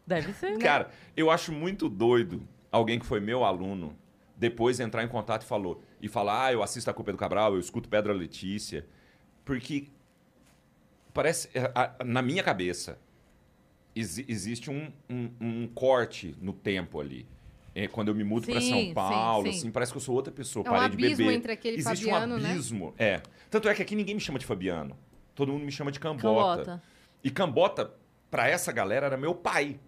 Deve 0.06 0.34
ser. 0.34 0.58
Cara, 0.60 0.90
eu 1.16 1.30
acho 1.32 1.52
muito 1.52 1.90
doido 1.90 2.48
alguém 2.72 3.00
que 3.00 3.06
foi 3.06 3.20
meu 3.20 3.44
aluno 3.44 3.98
depois 4.38 4.80
entrar 4.80 5.04
em 5.04 5.08
contato 5.08 5.42
e 5.42 5.46
falou 5.46 5.84
e 6.02 6.08
falar: 6.08 6.46
"Ah, 6.46 6.54
eu 6.54 6.62
assisto 6.64 6.90
a 6.90 6.94
Culpa 6.94 7.12
é 7.12 7.14
do 7.14 7.18
Cabral, 7.18 7.54
eu 7.54 7.60
escuto 7.60 7.90
Pedra 7.90 8.14
Letícia". 8.14 8.86
Porque 9.44 9.88
parece 11.14 11.50
é, 11.54 11.72
a- 11.74 11.96
na 12.06 12.22
minha 12.22 12.44
cabeça 12.44 13.00
exi- 13.96 14.26
existe 14.28 14.70
um, 14.70 14.92
um- 15.10 15.32
um 15.42 15.68
corte 15.68 16.36
no 16.42 16.54
tempo 16.54 17.00
ali. 17.00 17.28
É, 17.80 17.88
quando 17.88 18.08
eu 18.08 18.16
me 18.16 18.24
mudo 18.24 18.48
para 18.48 18.60
Sim, 18.60 18.70
São 18.72 18.80
sim, 18.80 18.94
Paulo, 18.96 19.52
sim. 19.52 19.58
assim, 19.60 19.72
parece 19.72 19.92
que 19.92 19.98
eu 19.98 20.02
sou 20.02 20.16
outra 20.16 20.34
pessoa. 20.34 20.66
É 20.66 20.70
um 20.70 20.74
Parei 20.74 20.90
de 20.90 20.96
abismo 20.96 21.18
beber. 21.18 21.34
entre 21.38 21.52
aquele 21.52 21.78
Existe 21.78 22.06
Fabiano, 22.06 22.36
um 22.36 22.40
né? 22.40 22.50
abismo, 22.50 22.94
é. 22.98 23.22
Tanto 23.52 23.70
é 23.70 23.76
que 23.76 23.84
aqui 23.84 23.96
ninguém 23.96 24.16
me 24.16 24.22
chama 24.22 24.40
de 24.40 24.48
Fabiano. 24.48 24.98
Todo 25.36 25.52
mundo 25.54 25.64
me 25.64 25.72
chama 25.72 25.92
de 25.92 26.00
Cambota. 26.00 26.64
Cambota. 26.64 26.84
E 27.24 27.30
Cambota, 27.30 27.94
pra 28.32 28.50
essa 28.50 28.72
galera, 28.72 29.06
era 29.06 29.16
meu 29.16 29.36
pai. 29.36 29.80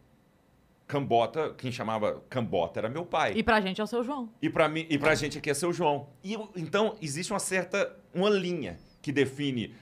Cambota, 0.87 1.53
quem 1.57 1.71
chamava 1.71 2.23
Cambota 2.29 2.79
era 2.79 2.89
meu 2.89 3.05
pai. 3.05 3.33
E 3.35 3.43
pra 3.43 3.61
gente 3.61 3.79
é 3.79 3.83
o 3.83 3.87
seu 3.87 4.03
João. 4.03 4.29
E 4.41 4.49
pra 4.49 4.67
mim, 4.69 4.85
e 4.89 4.97
pra 4.97 5.13
gente 5.15 5.37
aqui 5.37 5.49
é 5.49 5.53
seu 5.55 5.71
João. 5.71 6.09
E 6.23 6.33
eu- 6.33 6.49
então 6.55 6.95
existe 7.01 7.31
uma 7.33 7.39
certa 7.39 7.95
uma 8.13 8.29
linha 8.29 8.77
que 9.01 9.11
define 9.11 9.73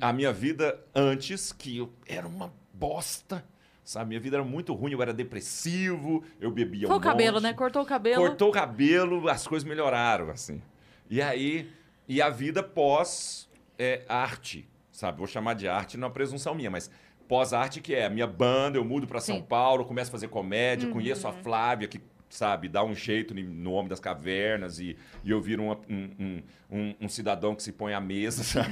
a 0.00 0.12
minha 0.12 0.32
vida 0.32 0.78
antes 0.94 1.52
que 1.52 1.78
eu 1.78 1.90
era 2.06 2.26
uma 2.26 2.52
bosta. 2.74 3.42
Sabe, 3.84 4.08
minha 4.08 4.20
vida 4.20 4.36
era 4.36 4.44
muito 4.44 4.72
ruim, 4.72 4.92
eu 4.92 5.02
era 5.02 5.12
depressivo, 5.12 6.22
eu 6.40 6.50
bebia 6.50 6.86
Foi 6.86 6.96
um 6.96 6.98
o 6.98 7.02
cabelo, 7.02 7.34
monte. 7.34 7.42
né? 7.44 7.52
Cortou 7.54 7.82
o 7.82 7.86
cabelo. 7.86 8.22
Cortou 8.22 8.50
o 8.50 8.52
cabelo, 8.52 9.28
as 9.28 9.46
coisas 9.46 9.68
melhoraram, 9.68 10.30
assim. 10.30 10.62
E 11.08 11.20
aí, 11.20 11.68
e 12.06 12.22
a 12.22 12.28
vida 12.30 12.62
pós 12.62 13.48
é, 13.78 14.04
arte, 14.08 14.68
sabe? 14.92 15.18
Vou 15.18 15.26
chamar 15.26 15.54
de 15.54 15.66
arte, 15.66 15.96
não 15.96 16.08
é 16.08 16.10
presunção 16.10 16.54
minha, 16.54 16.70
mas 16.70 16.90
pós-arte 17.26 17.80
que 17.80 17.94
é 17.94 18.06
a 18.06 18.10
minha 18.10 18.26
banda, 18.26 18.76
eu 18.76 18.84
mudo 18.84 19.06
para 19.06 19.20
São. 19.20 19.40
Paulo, 19.40 19.84
começo 19.84 20.10
a 20.10 20.12
fazer 20.12 20.28
comédia, 20.28 20.90
conheço 20.90 21.26
a 21.26 21.32
Flávia, 21.32 21.88
que, 21.88 22.00
sabe, 22.30 22.68
dá 22.68 22.82
um 22.82 22.94
jeito 22.94 23.34
no 23.34 23.72
Homem 23.72 23.88
das 23.88 24.00
Cavernas 24.00 24.78
e, 24.78 24.96
e 25.24 25.30
eu 25.30 25.40
viro 25.40 25.64
uma- 25.64 25.78
um, 25.88 26.10
um- 26.18 26.42
um- 26.72 26.94
um 27.02 27.08
cidadão 27.08 27.54
que 27.56 27.62
se 27.62 27.72
põe 27.72 27.92
à 27.92 28.00
mesa, 28.00 28.42
sabe? 28.64 28.70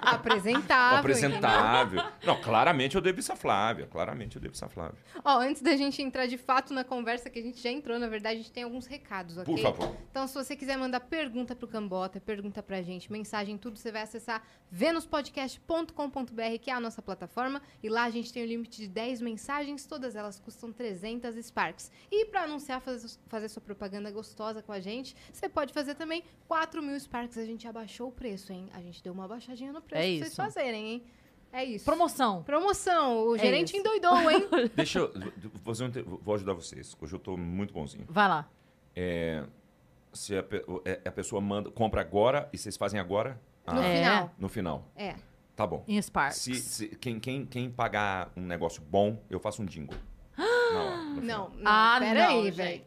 Apresentável. 0.00 0.98
apresentável. 0.98 2.02
Não, 2.24 2.40
claramente 2.40 2.94
eu 2.96 3.00
devo 3.00 3.18
isso 3.20 3.32
a 3.32 3.36
Flávia. 3.36 3.86
Claramente 3.86 4.36
eu 4.36 4.42
devo 4.42 4.54
isso 4.54 4.64
a 4.64 4.68
Flávia. 4.68 4.96
Ó, 5.24 5.38
antes 5.40 5.62
da 5.62 5.74
gente 5.76 6.02
entrar 6.02 6.26
de 6.26 6.36
fato 6.38 6.72
na 6.74 6.84
conversa, 6.84 7.30
que 7.30 7.38
a 7.38 7.42
gente 7.42 7.60
já 7.60 7.70
entrou, 7.70 7.98
na 7.98 8.06
verdade, 8.08 8.34
a 8.34 8.38
gente 8.42 8.52
tem 8.52 8.62
alguns 8.64 8.86
recados, 8.86 9.36
ok? 9.38 9.54
Por 9.54 9.60
favor. 9.62 9.96
Então, 10.10 10.26
se 10.26 10.34
você 10.34 10.54
quiser 10.54 10.76
mandar 10.76 11.00
pergunta 11.00 11.56
pro 11.56 11.66
Cambota, 11.66 12.20
pergunta 12.20 12.62
pra 12.62 12.82
gente, 12.82 13.10
mensagem, 13.10 13.56
tudo, 13.56 13.78
você 13.78 13.90
vai 13.90 14.02
acessar 14.02 14.42
venuspodcast.com.br, 14.70 16.58
que 16.60 16.70
é 16.70 16.74
a 16.74 16.80
nossa 16.80 17.00
plataforma, 17.00 17.62
e 17.82 17.88
lá 17.88 18.04
a 18.04 18.10
gente 18.10 18.32
tem 18.32 18.42
o 18.42 18.46
limite 18.46 18.80
de 18.80 18.88
10 18.88 19.20
mensagens, 19.20 19.86
todas 19.86 20.14
elas 20.16 20.38
custam 20.38 20.72
300 20.72 21.36
Sparks. 21.54 21.90
E 22.10 22.24
pra 22.26 22.42
anunciar, 22.42 22.80
fazer, 22.80 23.08
fazer 23.28 23.48
sua 23.48 23.62
propaganda 23.62 24.10
gostosa 24.10 24.60
com 24.60 24.72
a 24.72 24.80
gente, 24.80 25.14
você 25.32 25.48
pode 25.48 25.72
fazer 25.72 25.94
também 25.94 26.24
4 26.48 26.82
mil 26.82 26.98
Sparks. 26.98 27.38
A 27.38 27.44
gente 27.46 27.66
abaixou 27.68 28.08
o 28.08 28.12
preço, 28.12 28.52
hein? 28.52 28.68
A 28.74 28.80
gente 28.80 29.00
deu 29.02 29.12
uma 29.12 29.28
baixadinha 29.28 29.72
no 29.72 29.80
preço 29.80 30.02
É 30.02 30.06
pra 30.06 30.16
vocês 30.18 30.26
isso. 30.32 30.36
fazerem, 30.36 30.86
hein? 30.88 31.04
É 31.52 31.64
isso. 31.64 31.84
Promoção. 31.84 32.42
Promoção. 32.42 33.28
O 33.28 33.36
É 33.36 33.38
gerente 33.38 33.68
isso. 33.68 33.76
endoidou, 33.76 34.28
hein? 34.28 34.48
Deixa 34.74 34.98
eu. 34.98 35.12
Vou, 35.12 35.62
fazer 35.64 35.84
um 35.84 35.90
te- 35.92 36.02
vou 36.02 36.34
ajudar 36.34 36.52
vocês. 36.54 36.96
Hoje 37.00 37.14
eu 37.14 37.18
tô 37.20 37.36
muito 37.36 37.72
bonzinho. 37.72 38.04
Vai 38.08 38.26
lá. 38.28 38.50
É, 38.96 39.44
se 40.12 40.36
a, 40.36 40.44
é, 40.84 41.00
a 41.08 41.12
pessoa 41.12 41.40
manda, 41.40 41.70
compra 41.70 42.00
agora 42.00 42.48
e 42.52 42.58
vocês 42.58 42.76
fazem 42.76 42.98
agora? 42.98 43.40
No 43.66 43.78
Ah, 43.78 43.84
É. 43.86 43.96
final. 44.02 44.34
no 44.36 44.48
final. 44.48 44.90
É. 44.96 45.14
Tá 45.54 45.64
bom. 45.64 45.84
Em 45.86 46.02
Sparks. 46.02 46.38
Se, 46.38 46.54
se- 46.56 46.88
quem, 46.96 47.20
quem, 47.20 47.46
quem 47.46 47.70
pagar 47.70 48.32
um 48.36 48.42
negócio 48.42 48.82
bom, 48.82 49.22
eu 49.30 49.38
faço 49.38 49.62
um 49.62 49.64
jingle. 49.64 49.96
No 50.72 51.20
final. 51.20 51.50
Não, 51.50 51.50
não. 51.50 51.50
ah, 51.64 51.96
pera 52.00 52.28
não, 52.28 52.40
aí, 52.40 52.50
velho. 52.50 52.82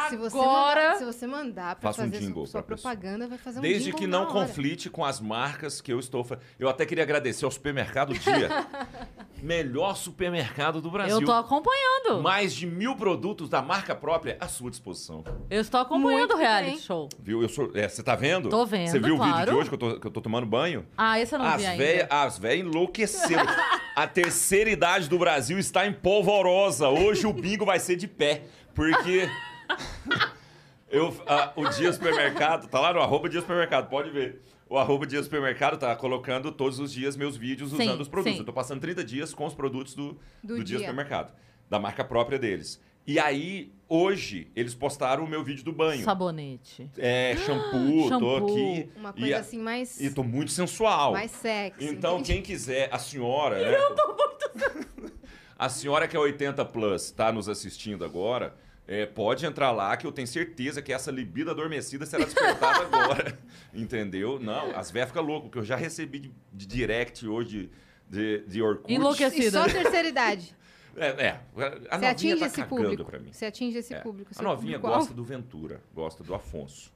Gente. 0.00 0.10
Se 0.10 0.16
você, 0.16 0.38
Agora... 0.38 0.82
mandar, 0.82 0.96
se 0.98 1.04
você 1.04 1.26
mandar 1.26 1.76
pra 1.76 1.90
Faça 1.90 2.02
um 2.02 2.10
fazer 2.10 2.18
jingle 2.24 2.46
su- 2.46 2.52
sua 2.52 2.62
pra 2.62 2.76
pessoa. 2.76 2.92
propaganda, 2.94 3.28
vai 3.28 3.38
fazer 3.38 3.58
um 3.58 3.62
Desde 3.62 3.84
jingle 3.84 3.98
que 4.00 4.06
não 4.06 4.22
hora. 4.22 4.32
conflite 4.32 4.90
com 4.90 5.04
as 5.04 5.20
marcas 5.20 5.80
que 5.80 5.92
eu 5.92 5.98
estou 6.00 6.22
fazendo. 6.24 6.44
Eu 6.58 6.68
até 6.68 6.84
queria 6.86 7.04
agradecer 7.04 7.44
ao 7.44 7.50
Supermercado 7.50 8.12
Dia. 8.14 8.48
Melhor 9.42 9.94
supermercado 9.96 10.80
do 10.80 10.90
Brasil. 10.90 11.20
Eu 11.20 11.24
tô 11.24 11.32
acompanhando. 11.32 12.20
Mais 12.22 12.52
de 12.52 12.66
mil 12.66 12.96
produtos 12.96 13.48
da 13.48 13.62
marca 13.62 13.94
própria 13.94 14.36
à 14.40 14.48
sua 14.48 14.68
disposição. 14.68 15.22
Eu 15.48 15.60
estou 15.60 15.78
acompanhando 15.80 16.18
Muito 16.18 16.34
o 16.34 16.38
reality 16.38 16.70
bem. 16.72 16.78
show. 16.80 17.08
Viu? 17.20 17.40
Eu 17.42 17.48
sou, 17.48 17.70
é, 17.74 17.88
você 17.88 18.02
tá 18.02 18.16
vendo? 18.16 18.48
Tô 18.48 18.66
vendo, 18.66 18.90
Você 18.90 18.98
viu 18.98 19.14
o 19.14 19.18
vídeo 19.18 19.30
claro. 19.32 19.50
de 19.52 19.56
hoje 19.56 19.68
que 19.68 19.74
eu 19.74 19.78
tô, 19.78 20.00
que 20.00 20.06
eu 20.06 20.10
tô 20.10 20.20
tomando 20.20 20.44
banho? 20.46 20.84
Ah, 20.96 21.20
esse 21.20 21.34
eu 21.34 21.38
não 21.38 21.46
As 21.46 21.60
vi 21.60 21.66
ainda. 21.66 21.84
véias 21.84 22.08
as 22.10 22.38
véia 22.38 22.58
enlouqueceram. 22.60 23.46
A 23.94 24.06
terceira 24.08 24.70
idade 24.70 25.08
do 25.08 25.18
Brasil 25.18 25.56
está 25.58 25.86
em 25.86 25.92
polvorosa. 25.92 26.88
Hoje 26.88 27.24
o 27.26 27.32
bingo 27.32 27.64
vai 27.64 27.78
ser 27.78 27.94
de 27.94 28.08
pé. 28.08 28.42
Porque 28.74 29.28
eu, 30.90 31.14
ah, 31.26 31.52
o 31.56 31.68
Dia 31.68 31.92
Supermercado, 31.92 32.68
tá 32.68 32.80
lá 32.80 32.92
no 32.92 33.00
arroba 33.00 33.28
Dia 33.28 33.40
Supermercado, 33.40 33.88
pode 33.88 34.10
ver. 34.10 34.42
O 34.68 34.76
arroba 34.78 35.06
Dia 35.06 35.22
Supermercado 35.22 35.78
tá 35.78 35.94
colocando 35.96 36.52
todos 36.52 36.78
os 36.78 36.92
dias 36.92 37.16
meus 37.16 37.36
vídeos 37.36 37.70
Sim, 37.70 37.82
usando 37.82 38.00
os 38.00 38.08
produtos. 38.08 38.34
sim. 38.34 38.40
Eu 38.40 38.46
tô 38.46 38.52
passando 38.52 38.80
30 38.80 39.02
dias 39.04 39.32
com 39.34 39.46
os 39.46 39.54
produtos 39.54 39.94
do, 39.94 40.12
Do 40.42 40.56
do, 40.58 40.64
dia. 40.64 40.64
dia. 40.64 40.78
Supermercado. 40.80 41.32
Da 41.70 41.78
marca 41.78 42.04
própria 42.04 42.38
deles. 42.38 42.80
E 43.06 43.18
aí, 43.18 43.72
hoje, 43.88 44.50
eles 44.54 44.74
postaram 44.74 45.24
o 45.24 45.26
meu 45.28 45.42
vídeo 45.42 45.64
do 45.64 45.72
banho. 45.72 46.04
Sabonete. 46.04 46.90
É, 46.98 47.34
shampoo, 47.38 48.02
tô 48.02 48.08
shampoo. 48.10 48.36
aqui. 48.44 48.90
Uma 48.96 49.14
e 49.16 49.20
coisa 49.20 49.36
a- 49.36 49.40
assim 49.40 49.58
mais, 49.58 49.98
E 49.98 50.10
tô 50.10 50.22
muito 50.22 50.50
sensual. 50.52 51.12
mais 51.12 51.30
sexy. 51.30 51.86
Então, 51.86 52.16
entende? 52.18 52.32
quem 52.34 52.42
quiser, 52.42 52.90
a 52.92 52.98
senhora, 52.98 53.56
né? 53.64 53.74
Eu 53.78 53.94
tô 53.94 54.06
muito 54.08 55.14
A 55.58 55.68
senhora 55.70 56.06
que 56.06 56.14
é 56.14 56.20
80 56.20 56.62
plus, 56.66 57.10
tá 57.10 57.32
nos 57.32 57.48
assistindo 57.48 58.04
agora, 58.04 58.54
é, 58.88 59.04
pode 59.06 59.44
entrar 59.44 59.70
lá 59.70 59.94
que 59.96 60.06
eu 60.06 60.10
tenho 60.10 60.26
certeza 60.26 60.80
que 60.80 60.92
essa 60.92 61.10
libido 61.12 61.50
adormecida 61.50 62.06
será 62.06 62.24
despertada 62.24 62.84
agora. 62.90 63.38
Entendeu? 63.74 64.40
Não, 64.40 64.74
as 64.76 64.90
véias 64.90 65.08
ficam 65.10 65.22
loucas, 65.22 65.44
porque 65.50 65.58
eu 65.58 65.64
já 65.64 65.76
recebi 65.76 66.18
de, 66.18 66.32
de 66.52 66.66
direct 66.66 67.28
hoje 67.28 67.70
de, 68.08 68.38
de, 68.40 68.46
de 68.48 68.62
Orkut. 68.62 68.92
Enlouquecido. 68.92 69.44
E 69.44 69.50
só 69.50 69.62
a 69.64 69.68
terceira 69.68 70.08
idade. 70.08 70.56
É, 71.00 71.26
é, 71.26 71.28
a 71.30 71.38
Você 71.54 71.70
novinha 71.92 72.10
atinge 72.10 72.36
tá 72.40 72.46
esse 72.46 72.56
cagando 72.56 72.82
público. 72.82 73.04
pra 73.04 73.18
mim. 73.20 73.32
Você 73.32 73.46
atinge 73.46 73.78
esse 73.78 73.94
É. 73.94 74.00
público. 74.00 74.32
A 74.36 74.42
novinha 74.42 74.72
público-alvo. 74.80 74.98
gosta 74.98 75.14
do 75.14 75.22
Ventura, 75.22 75.80
gosta 75.94 76.24
do 76.24 76.34
Afonso. 76.34 76.92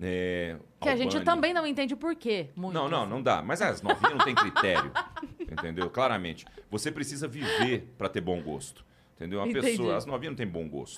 É, 0.00 0.56
Que 0.80 0.88
a 0.88 0.96
gente 0.96 1.08
Albani. 1.18 1.24
também 1.26 1.52
não 1.52 1.66
entende 1.66 1.92
o 1.92 1.98
porquê. 1.98 2.48
Muito. 2.56 2.72
Não, 2.72 2.88
não, 2.88 3.06
não 3.06 3.20
dá. 3.22 3.42
Mas 3.42 3.60
as 3.60 3.82
novinhas 3.82 4.12
não 4.16 4.24
têm 4.24 4.34
critério. 4.34 4.90
entendeu? 5.38 5.90
Claramente. 5.90 6.46
Você 6.70 6.90
precisa 6.90 7.28
viver 7.28 7.92
pra 7.98 8.08
ter 8.08 8.22
bom 8.22 8.40
gosto. 8.40 8.82
Entendeu? 9.20 9.38
Uma 9.40 9.48
Entendi. 9.48 9.66
pessoa. 9.66 9.96
As 9.96 10.06
novinhas 10.06 10.30
não 10.32 10.36
têm 10.36 10.46
bom 10.46 10.66
gosto. 10.66 10.96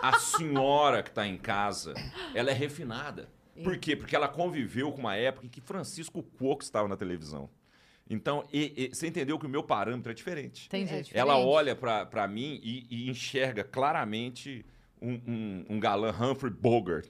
A 0.00 0.12
senhora 0.20 1.02
que 1.02 1.10
tá 1.10 1.26
em 1.26 1.36
casa, 1.36 1.94
ela 2.32 2.50
é 2.50 2.54
refinada. 2.54 3.28
Por 3.62 3.76
quê? 3.76 3.96
Porque 3.96 4.14
ela 4.14 4.28
conviveu 4.28 4.92
com 4.92 5.00
uma 5.00 5.16
época 5.16 5.46
em 5.46 5.48
que 5.48 5.60
Francisco 5.60 6.22
Cuoco 6.22 6.62
estava 6.62 6.86
na 6.86 6.96
televisão. 6.96 7.50
Então, 8.08 8.44
e- 8.52 8.72
e- 8.90 8.94
você 8.94 9.08
entendeu 9.08 9.36
que 9.38 9.46
o 9.46 9.48
meu 9.48 9.62
parâmetro 9.64 10.12
é 10.12 10.14
diferente. 10.14 10.66
Entendi. 10.66 10.92
É, 10.94 11.02
diferente. 11.02 11.16
Ela 11.18 11.38
olha 11.38 11.74
pra, 11.74 12.06
pra 12.06 12.28
mim 12.28 12.60
e, 12.62 12.86
e 12.88 13.10
enxerga 13.10 13.64
claramente 13.64 14.64
um, 15.02 15.14
um, 15.26 15.64
um 15.70 15.80
galã 15.80 16.10
Humphrey 16.12 16.52
Bogart. 16.52 17.08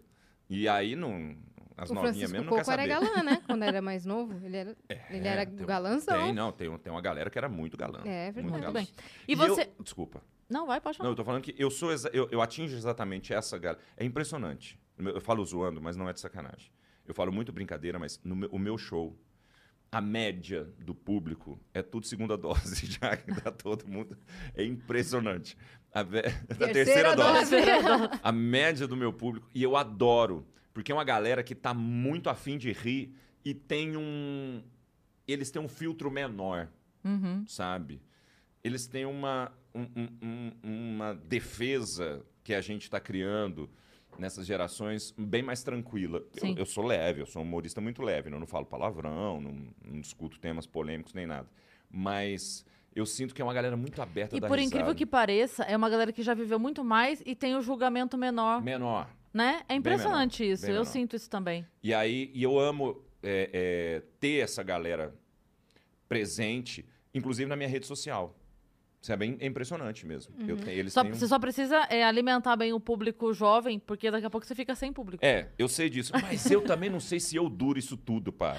E 0.48 0.66
aí 0.68 0.96
não. 0.96 1.36
As 1.76 1.90
O 1.90 1.94
novinhas 1.94 2.16
Francisco 2.30 2.32
mesmo 2.36 2.50
não 2.50 2.56
quer 2.56 2.64
Coco 2.64 2.80
era 2.80 2.82
saber. 3.00 3.06
galã, 3.08 3.22
né? 3.24 3.42
Quando 3.46 3.62
era 3.64 3.82
mais 3.82 4.04
novo. 4.06 4.44
Ele 4.46 4.56
era, 4.56 4.76
ele 5.10 5.26
era 5.28 5.44
tem- 5.46 5.66
galãzão. 5.66 6.22
Tem, 6.24 6.32
não, 6.32 6.52
tem, 6.52 6.78
tem 6.78 6.92
uma 6.92 7.00
galera 7.02 7.28
que 7.30 7.36
era 7.38 7.48
muito 7.48 7.76
galã. 7.76 8.00
É, 8.04 8.30
verdade. 8.30 8.58
Muito 8.58 8.72
bem. 8.72 8.88
E 9.26 9.32
eu- 9.32 9.38
você. 9.38 9.68
desculpa. 9.82 10.22
Não, 10.48 10.66
vai, 10.66 10.80
pode 10.80 10.98
falar. 10.98 11.08
Não, 11.08 11.12
eu 11.12 11.16
tô 11.16 11.24
falando 11.24 11.42
que 11.42 11.54
eu 11.58 11.70
sou 11.70 11.90
eu, 12.12 12.28
eu 12.30 12.40
atingo 12.40 12.72
exatamente 12.72 13.32
essa 13.34 13.58
galera. 13.58 13.82
É 13.96 14.04
impressionante. 14.04 14.78
Eu 14.98 15.20
falo 15.20 15.44
zoando, 15.44 15.80
mas 15.80 15.96
não 15.96 16.08
é 16.08 16.12
de 16.12 16.20
sacanagem. 16.20 16.70
Eu 17.06 17.12
falo 17.14 17.32
muito 17.32 17.52
brincadeira, 17.52 17.98
mas 17.98 18.20
no 18.22 18.36
meu, 18.36 18.48
o 18.50 18.58
meu 18.58 18.78
show, 18.78 19.18
a 19.90 20.00
média 20.00 20.64
do 20.78 20.94
público 20.94 21.58
é 21.72 21.82
tudo 21.82 22.06
segunda 22.06 22.36
dose, 22.38 22.86
já 22.86 23.16
que 23.16 23.32
dá 23.32 23.50
todo 23.50 23.88
mundo. 23.88 24.16
É 24.54 24.62
impressionante. 24.64 25.56
A, 25.92 26.02
ve- 26.04 26.22
da 26.58 26.68
terceira 26.68 27.16
dose. 27.16 27.56
A 28.22 28.30
média 28.30 28.86
do 28.86 28.96
meu 28.96 29.12
público. 29.12 29.48
E 29.52 29.62
eu 29.62 29.76
adoro. 29.76 30.46
Porque 30.74 30.92
é 30.92 30.94
uma 30.94 31.04
galera 31.04 31.42
que 31.42 31.54
tá 31.54 31.72
muito 31.72 32.28
afim 32.28 32.58
de 32.58 32.70
rir 32.72 33.14
e 33.44 33.54
tem 33.54 33.96
um. 33.96 34.62
Eles 35.26 35.50
têm 35.50 35.62
um 35.62 35.68
filtro 35.68 36.10
menor, 36.10 36.68
Uhum. 37.04 37.44
sabe? 37.46 38.02
Eles 38.62 38.86
têm 38.86 39.06
uma, 39.06 39.50
um- 39.74 39.88
um- 39.96 40.18
um- 40.22 40.52
uma 40.96 41.14
defesa 41.14 42.22
que 42.42 42.52
a 42.52 42.60
gente 42.60 42.82
está 42.82 42.98
criando 43.00 43.70
nessas 44.18 44.46
gerações 44.46 45.14
bem 45.16 45.42
mais 45.42 45.62
tranquila. 45.62 46.22
Eu, 46.42 46.56
eu 46.58 46.66
sou 46.66 46.84
leve, 46.84 47.20
eu 47.22 47.26
sou 47.26 47.40
um 47.42 47.44
humorista 47.44 47.80
muito 47.80 48.02
leve. 48.02 48.28
Eu 48.30 48.38
não 48.38 48.46
falo 48.46 48.66
palavrão, 48.66 49.40
não, 49.40 49.66
não 49.84 50.00
discuto 50.00 50.38
temas 50.38 50.66
polêmicos 50.66 51.14
nem 51.14 51.26
nada. 51.26 51.48
Mas 51.90 52.64
eu 52.94 53.06
sinto 53.06 53.34
que 53.34 53.40
é 53.40 53.44
uma 53.44 53.54
galera 53.54 53.76
muito 53.76 54.00
aberta 54.02 54.36
E 54.36 54.40
da 54.40 54.48
por 54.48 54.58
risada. 54.58 54.76
incrível 54.76 54.94
que 54.94 55.06
pareça, 55.06 55.62
é 55.64 55.76
uma 55.76 55.88
galera 55.88 56.12
que 56.12 56.22
já 56.22 56.34
viveu 56.34 56.58
muito 56.58 56.84
mais 56.84 57.22
e 57.24 57.34
tem 57.34 57.54
o 57.56 57.60
julgamento 57.62 58.16
menor, 58.18 58.62
Menor. 58.62 59.08
Né? 59.34 59.62
É 59.68 59.74
impressionante 59.74 60.42
menor, 60.42 60.54
isso. 60.54 60.64
Eu 60.66 60.70
menor. 60.70 60.84
sinto 60.84 61.16
isso 61.16 61.28
também. 61.28 61.66
E 61.82 61.92
aí, 61.92 62.30
e 62.32 62.42
eu 62.42 62.58
amo 62.58 63.02
é, 63.22 63.50
é, 63.52 64.02
ter 64.20 64.38
essa 64.42 64.62
galera 64.62 65.14
presente, 66.08 66.84
inclusive 67.12 67.48
na 67.48 67.56
minha 67.56 67.68
rede 67.68 67.86
social. 67.86 68.38
Isso 69.02 69.12
é 69.12 69.16
bem 69.16 69.36
é 69.40 69.46
impressionante 69.46 70.06
mesmo. 70.06 70.34
Eu 70.48 70.56
tenho- 70.56 70.78
eles 70.78 70.92
Só- 70.94 71.02
têm 71.02 71.10
um- 71.12 71.14
Você 71.14 71.26
só 71.28 71.38
precisa 71.38 71.76
é, 71.90 72.02
alimentar 72.04 72.56
bem 72.56 72.72
o 72.72 72.80
público 72.80 73.34
jovem, 73.34 73.78
porque 73.78 74.10
daqui 74.10 74.24
a 74.24 74.30
pouco 74.30 74.46
você 74.46 74.54
fica 74.54 74.74
sem 74.74 74.92
público. 74.92 75.22
É, 75.24 75.48
eu 75.58 75.68
sei 75.68 75.90
disso. 75.90 76.12
Mas 76.22 76.50
eu 76.50 76.62
também 76.62 76.88
não 76.88 77.00
sei 77.00 77.20
se 77.20 77.36
eu 77.36 77.48
duro 77.50 77.78
isso 77.78 77.98
tudo, 77.98 78.32
pá. 78.32 78.56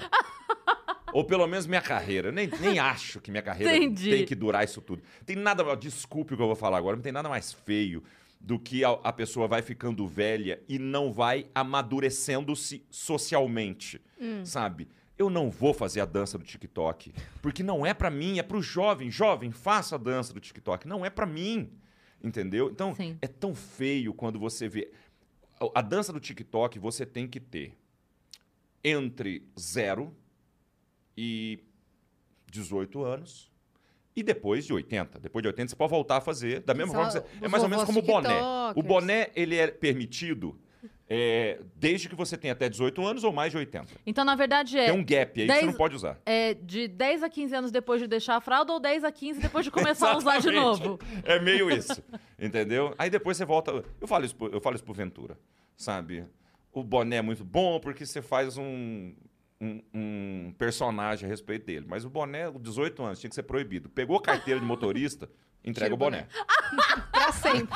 Ou 1.12 1.24
pelo 1.24 1.46
menos 1.48 1.66
minha 1.66 1.80
carreira. 1.82 2.30
Nem, 2.30 2.46
nem 2.60 2.78
acho 2.78 3.20
que 3.20 3.30
minha 3.30 3.42
carreira 3.42 3.74
Entendi. 3.76 4.10
tem 4.10 4.24
que 4.26 4.34
durar 4.36 4.62
isso 4.64 4.80
tudo. 4.80 5.02
Tem 5.24 5.34
nada. 5.34 5.64
Desculpe 5.74 6.34
o 6.34 6.36
que 6.36 6.42
eu 6.42 6.46
vou 6.46 6.54
falar 6.56 6.78
agora, 6.78 6.94
não 6.94 7.02
tem 7.02 7.12
nada 7.12 7.28
mais 7.28 7.52
feio 7.52 8.04
do 8.40 8.58
que 8.58 8.84
a, 8.84 8.90
a 8.90 9.12
pessoa 9.12 9.48
vai 9.48 9.62
ficando 9.62 10.06
velha 10.06 10.62
e 10.68 10.78
não 10.78 11.12
vai 11.12 11.46
amadurecendo-se 11.54 12.84
socialmente. 12.90 14.00
Sabe? 14.44 14.88
Eu 15.18 15.30
não 15.30 15.50
vou 15.50 15.72
fazer 15.74 16.00
a 16.00 16.04
dança 16.04 16.36
do 16.38 16.44
TikTok. 16.44 17.12
Porque 17.42 17.62
não 17.62 17.84
é 17.86 17.92
pra 17.94 18.10
mim, 18.10 18.38
é 18.38 18.42
pro 18.42 18.60
jovem. 18.62 19.10
Jovem, 19.10 19.50
faça 19.50 19.94
a 19.94 19.98
dança 19.98 20.32
do 20.32 20.40
TikTok. 20.40 20.86
Não 20.86 21.04
é 21.04 21.10
pra 21.10 21.26
mim. 21.26 21.70
Entendeu? 22.22 22.70
Então, 22.70 22.94
Sim. 22.94 23.16
é 23.22 23.26
tão 23.26 23.54
feio 23.54 24.12
quando 24.14 24.38
você 24.38 24.68
vê. 24.68 24.90
A- 25.74 25.80
dança 25.82 26.12
do 26.12 26.20
TikTok 26.20 26.78
você 26.78 27.04
tem 27.06 27.26
que 27.26 27.40
ter 27.40 27.74
entre 28.84 29.42
0 29.58 30.14
e 31.16 31.58
18 32.50 33.02
anos. 33.02 33.50
E 34.16 34.22
depois 34.22 34.64
de 34.64 34.72
80. 34.72 35.20
Depois 35.20 35.42
de 35.42 35.48
80 35.48 35.68
você 35.68 35.76
pode 35.76 35.90
voltar 35.90 36.16
a 36.16 36.20
fazer. 36.22 36.60
Da 36.60 36.72
mesma 36.72 36.92
Só 36.92 36.94
forma 36.94 37.20
que 37.20 37.28
você, 37.38 37.44
É 37.44 37.48
mais 37.48 37.62
ou 37.62 37.68
menos 37.68 37.84
como 37.84 37.98
o 37.98 38.02
boné. 38.02 38.40
O 38.74 38.82
boné, 38.82 39.28
ele 39.36 39.56
é 39.56 39.66
permitido 39.66 40.58
é, 41.08 41.60
desde 41.76 42.08
que 42.08 42.14
você 42.14 42.36
tenha 42.36 42.52
até 42.52 42.68
18 42.68 43.06
anos 43.06 43.24
ou 43.24 43.32
mais 43.32 43.52
de 43.52 43.58
80. 43.58 43.92
Então, 44.04 44.24
na 44.24 44.34
verdade, 44.34 44.78
é, 44.78 44.86
Tem 44.86 44.94
um 44.94 45.04
gap 45.04 45.40
aí 45.40 45.46
que 45.46 45.54
você 45.54 45.66
não 45.66 45.72
pode 45.74 45.94
usar. 45.94 46.18
é 46.26 46.54
de 46.54 46.88
10 46.88 47.22
a 47.22 47.28
15 47.28 47.54
anos 47.54 47.70
depois 47.70 48.00
de 48.00 48.08
deixar 48.08 48.36
a 48.36 48.40
fralda 48.40 48.72
ou 48.72 48.80
10 48.80 49.04
a 49.04 49.12
15 49.12 49.40
depois 49.40 49.64
de 49.64 49.70
começar 49.70 50.12
a 50.12 50.16
usar 50.16 50.40
de 50.40 50.50
novo. 50.50 50.98
É 51.22 51.38
meio 51.38 51.70
isso, 51.70 52.02
entendeu? 52.38 52.94
Aí 52.98 53.08
depois 53.08 53.36
você 53.36 53.44
volta. 53.44 53.84
Eu 54.00 54.08
falo 54.08 54.24
isso 54.24 54.34
eu 54.50 54.60
falo 54.60 54.74
isso 54.74 54.84
pro 54.84 54.94
Ventura, 54.94 55.38
sabe? 55.76 56.24
O 56.72 56.82
boné 56.82 57.16
é 57.16 57.22
muito 57.22 57.44
bom 57.44 57.78
porque 57.78 58.04
você 58.04 58.20
faz 58.20 58.58
um, 58.58 59.14
um, 59.60 59.80
um 59.94 60.54
personagem 60.58 61.26
a 61.26 61.30
respeito 61.30 61.66
dele. 61.66 61.86
Mas 61.88 62.04
o 62.04 62.10
boné, 62.10 62.50
18 62.50 63.02
anos, 63.02 63.18
tinha 63.20 63.28
que 63.28 63.34
ser 63.34 63.42
proibido. 63.44 63.88
Pegou 63.88 64.16
a 64.16 64.22
carteira 64.22 64.60
de 64.60 64.66
motorista, 64.66 65.28
entrega 65.64 65.94
o 65.94 65.96
boné. 65.96 66.26
Pra 67.12 67.32
sempre. 67.32 67.68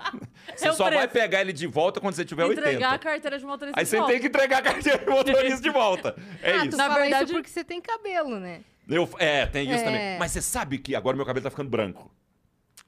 Você 0.54 0.68
o 0.68 0.72
só 0.74 0.90
vai 0.90 1.08
pegar 1.08 1.40
ele 1.40 1.52
de 1.52 1.66
volta 1.66 2.00
quando 2.00 2.14
você 2.14 2.24
tiver 2.24 2.44
Entregar 2.44 2.88
a 2.88 2.92
80. 2.92 2.98
carteira 2.98 3.38
de 3.38 3.44
motorista 3.44 3.80
Aí 3.80 3.84
de 3.84 3.90
você 3.90 3.96
volta. 3.96 4.12
tem 4.12 4.20
que 4.20 4.26
entregar 4.28 4.58
a 4.58 4.62
carteira 4.62 4.98
de 4.98 5.10
motorista 5.10 5.60
de 5.62 5.70
volta. 5.70 6.16
É 6.42 6.52
ah, 6.52 6.56
isso. 6.58 6.70
tu 6.70 6.76
Na 6.76 6.86
fala 6.88 7.00
verdade- 7.00 7.24
isso 7.24 7.32
porque 7.34 7.48
você 7.50 7.64
tem 7.64 7.80
cabelo, 7.80 8.38
né? 8.38 8.60
Eu, 8.88 9.08
é, 9.18 9.46
tem 9.46 9.64
isso 9.70 9.80
É. 9.80 9.84
também. 9.84 10.18
Mas 10.18 10.30
você 10.32 10.42
sabe 10.42 10.78
que 10.78 10.94
agora 10.94 11.16
meu 11.16 11.24
cabelo 11.26 11.42
tá 11.44 11.50
ficando 11.50 11.70
branco. 11.70 12.10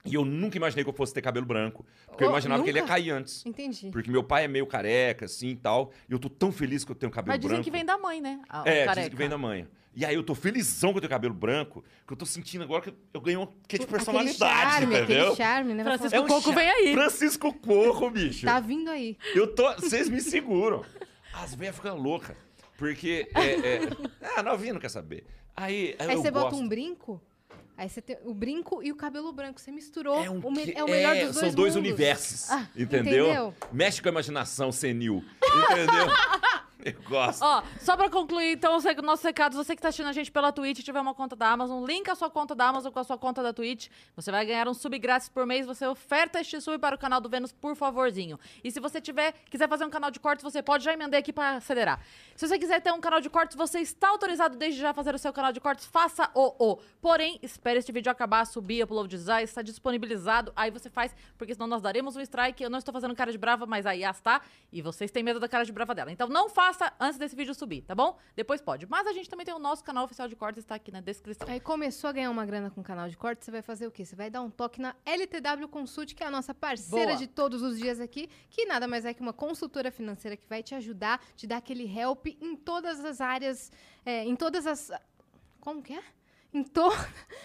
E 0.07 0.15
eu 0.15 0.25
nunca 0.25 0.57
imaginei 0.57 0.85
que 0.85 0.91
eu 0.91 0.95
fosse 0.95 1.13
ter 1.15 1.23
cabelo 1.23 1.45
branco. 1.47 1.85
Porque 2.07 2.23
eu 2.25 2.29
Oh, 2.29 2.31
imaginava 2.31 2.63
que 2.63 2.71
ele 2.71 2.79
ia 2.79 2.83
nunca? 2.83 2.95
cair 2.95 3.11
antes. 3.11 3.45
Entendi. 3.47 3.91
Porque 3.91 4.11
meu 4.11 4.23
pai 4.25 4.45
é 4.45 4.49
meio 4.49 4.67
careca, 4.67 5.25
assim 5.27 5.49
e 5.49 5.57
tal. 5.57 5.91
E 6.09 6.13
eu 6.13 6.19
tô 6.19 6.29
tão 6.29 6.51
feliz 6.53 6.85
que 6.85 6.91
eu 6.93 6.97
tenho 6.97 7.11
cabelo 7.13 7.33
Mas 7.33 7.41
dizem 7.41 7.57
branco. 7.57 7.65
que 7.65 7.71
vem 7.71 7.85
da 7.85 7.99
mãe, 7.99 8.21
né? 8.21 8.41
A- 8.49 8.61
É, 8.61 8.85
careca. 8.85 8.95
dizem 8.95 9.11
que 9.11 9.17
vem 9.17 9.29
da 9.29 9.39
mãe. 9.39 9.67
E 9.95 10.05
aí 10.05 10.15
eu 10.15 10.23
tô 10.23 10.35
felizão 10.35 10.91
que 10.93 10.99
eu 10.99 11.01
tenho 11.01 11.11
cabelo 11.11 11.33
branco, 11.33 11.83
que 12.07 12.13
eu 12.13 12.17
tô 12.19 12.27
sentindo 12.27 12.63
agora 12.65 12.83
que 12.83 12.93
eu 13.15 13.21
ganhei 13.21 13.39
um 13.39 13.47
quê 13.67 13.79
de 13.79 13.85
Aquele 13.85 13.87
personalidade, 13.91 14.39
charme, 14.39 14.95
entendeu? 14.97 15.23
aquele 15.23 15.37
charme, 15.37 15.75
né? 15.75 15.85
Francisco 15.85 16.11
falar, 16.17 16.29
Coco 16.29 16.49
cha- 16.51 16.55
vem 16.55 16.69
aí. 16.71 16.93
Francisco 16.95 17.53
Coco, 17.55 18.11
bicho. 18.11 18.45
Tá 18.45 18.61
vindo 18.61 18.91
aí. 18.91 19.17
Eu 19.35 19.55
tô. 19.55 19.73
Vocês 19.77 20.11
me 20.11 20.21
seguram. 20.21 20.85
As 21.33 21.55
velhas 21.55 21.75
ficam 21.77 21.97
loucas. 21.97 22.37
Porque. 22.77 23.27
É, 23.35 23.41
é... 23.55 23.81
Ah, 24.37 24.43
novinha 24.43 24.75
não 24.75 24.81
quer 24.81 24.91
saber. 24.91 25.25
Aí. 25.57 25.97
Aí 25.99 26.13
eu 26.15 26.21
você 26.21 26.31
bota 26.31 26.51
gosto. 26.51 26.63
um 26.63 26.69
brinco, 26.69 27.19
aí 27.77 27.89
você 27.89 28.01
tem 28.01 28.17
o 28.25 28.33
brinco 28.35 28.83
e 28.83 28.91
o 28.91 28.97
cabelo 28.97 29.33
branco. 29.33 29.61
Você 29.61 29.71
misturou. 29.71 30.23
É, 30.23 30.31
um 30.31 30.39
o, 30.39 30.51
me- 30.51 30.73
é 30.75 30.83
o 30.85 30.89
melhor 30.89 31.15
é, 31.17 31.27
dos 31.27 31.35
dois 31.35 31.47
São 31.47 31.55
dois 31.55 31.75
mundos. 31.75 31.89
universos. 31.91 32.51
Ah, 32.51 32.67
entendeu? 32.77 33.27
entendeu? 33.27 33.55
Mexe 33.73 34.01
com 34.03 34.09
a 34.09 34.13
imaginação 34.13 34.71
senil. 34.73 35.23
Entendeu? 35.45 36.07
eu 36.85 36.95
gosto. 37.09 37.43
Ó, 37.43 37.63
só 37.81 37.97
pra 37.97 38.11
concluir, 38.11 38.53
então, 38.53 38.77
os 38.77 38.85
nossos 39.03 39.25
recados, 39.25 39.57
você 39.57 39.75
que 39.75 39.83
tá 39.83 39.89
assistindo 39.89 40.09
a 40.09 40.13
gente 40.13 40.31
pela 40.31 40.53
Twitch 40.53 40.81
tiver 40.83 41.01
uma 41.01 41.15
conta 41.15 41.35
da 41.35 41.49
Amazon, 41.49 41.85
linka 41.85 42.13
a 42.13 42.15
sua 42.15 42.31
conta 42.31 42.55
da 42.55 42.69
Amazon 42.69 42.93
com 42.93 42.99
a 42.99 43.05
sua 43.05 43.19
conta 43.19 43.43
da 43.43 43.53
Twitch. 43.53 43.89
Você 44.15 44.31
vai 44.31 44.45
ganhar 44.45 44.69
um 44.69 44.75
sub 44.75 44.99
grátis 44.99 45.29
por 45.29 45.47
mês. 45.47 45.67
Você 45.67 45.87
oferta 45.87 46.41
este 46.41 46.61
sub 46.61 46.79
para 46.79 46.95
o 46.95 46.99
canal 46.99 47.21
do 47.21 47.29
Vênus, 47.29 47.53
por 47.53 47.75
favorzinho. 47.75 48.39
E 48.63 48.71
se 48.71 48.79
você 48.79 49.01
tiver, 49.01 49.33
quiser 49.51 49.69
fazer 49.69 49.85
um 49.85 49.91
canal 49.91 50.11
de 50.11 50.21
cortes, 50.21 50.43
você 50.43 50.63
pode 50.63 50.85
já 50.85 50.93
emendar 50.93 51.19
aqui 51.19 51.33
pra 51.33 51.57
acelerar. 51.57 52.01
Se 52.35 52.47
você 52.47 52.59
quiser 52.59 52.81
ter 52.81 52.93
um 52.93 53.01
canal 53.01 53.21
de 53.21 53.31
cortes, 53.31 53.57
você 53.57 53.81
está 53.81 54.09
autorizado 54.09 54.57
desde 54.57 54.81
já 54.81 54.91
a 54.91 54.95
fazer 54.95 55.15
o 55.15 55.19
seu 55.19 55.33
canal 55.33 55.53
de 55.53 55.61
cortes, 55.61 55.87
faça 55.87 56.31
o 56.35 56.55
o. 56.59 56.77
Porém, 57.01 57.39
espere 57.43 57.79
este 57.79 57.91
vídeo 57.91 58.11
acabar, 58.11 58.45
subir, 58.47 58.83
upload 58.83 59.09
design, 59.09 59.45
está 59.45 59.63
disponibilizado. 59.63 60.53
Aí 60.55 60.71
você 60.71 60.91
faz, 60.91 61.15
porque 61.39 61.55
senão 61.55 61.67
nós 61.67 61.83
daremos 61.83 62.17
um 62.17 62.21
strike. 62.21 62.63
Eu 62.63 62.71
não 62.71 62.79
estou 62.79 62.93
fazendo 62.93 63.15
cara 63.15 63.33
de 63.33 63.39
brava, 63.39 63.67
mas 63.67 63.87
a 63.87 63.93
Yas 63.93 64.21
tá. 64.21 64.41
E 64.73 64.83
vocês 64.83 65.11
têm 65.11 65.23
medo 65.23 65.41
da 65.41 65.49
cara 65.49 65.65
de 65.65 65.73
brava 65.73 65.95
dela. 65.95 66.13
Então 66.13 66.29
não 66.29 66.49
faça 66.49 66.66
antes 66.99 67.19
desse 67.19 67.37
vídeo 67.37 67.55
subir, 67.55 67.83
tá 67.83 67.95
bom? 67.95 68.19
Depois 68.35 68.61
pode. 68.61 68.87
Mas 68.87 69.07
a 69.07 69.13
gente 69.13 69.29
também 69.29 69.45
tem 69.45 69.55
o 69.55 69.59
nosso 69.59 69.85
canal 69.85 70.05
oficial 70.05 70.29
de 70.29 70.37
cortes, 70.37 70.65
está 70.65 70.75
aqui 70.75 70.91
na 70.91 71.01
descrição. 71.01 71.49
Aí 71.49 71.61
começou 71.61 72.09
a 72.09 72.13
ganhar 72.13 72.31
uma 72.31 72.45
grana 72.47 72.71
com 72.71 72.81
o 72.81 72.85
canal 72.85 73.09
de 73.09 73.17
corte, 73.17 73.45
você 73.45 73.51
vai 73.51 73.63
fazer 73.63 73.87
o 73.87 73.91
quê? 73.91 74.05
Você 74.05 74.17
vai 74.17 74.31
dar 74.31 74.43
um 74.43 74.51
toque 74.51 74.81
na 74.81 74.95
LTW 75.05 75.69
Consult, 75.69 76.15
que 76.15 76.23
é 76.23 76.27
a 76.27 76.31
nossa 76.31 76.55
parceira 76.55 77.13
Boa. 77.13 77.19
de 77.19 77.27
todos 77.27 77.63
os 77.63 77.79
dias 77.79 78.01
aqui, 78.01 78.29
que 78.49 78.67
nada 78.67 78.87
mais 78.87 79.05
é 79.05 79.13
que 79.13 79.21
uma 79.21 79.33
consultora 79.33 79.91
financeira 79.91 80.37
que 80.37 80.47
vai 80.49 80.63
te 80.63 80.75
ajudar, 80.75 81.21
te 81.37 81.47
dar 81.47 81.59
aquele 81.59 81.85
help 81.85 82.27
em 82.41 82.57
todas 82.57 83.05
as 83.05 83.21
áreas, 83.21 83.71
é, 84.05 84.25
em 84.25 84.37
todas 84.37 84.67
as... 84.67 84.91
Como 85.61 85.83
que 85.83 85.95
é? 85.95 86.03
Em 86.53 86.63
to... 86.63 86.89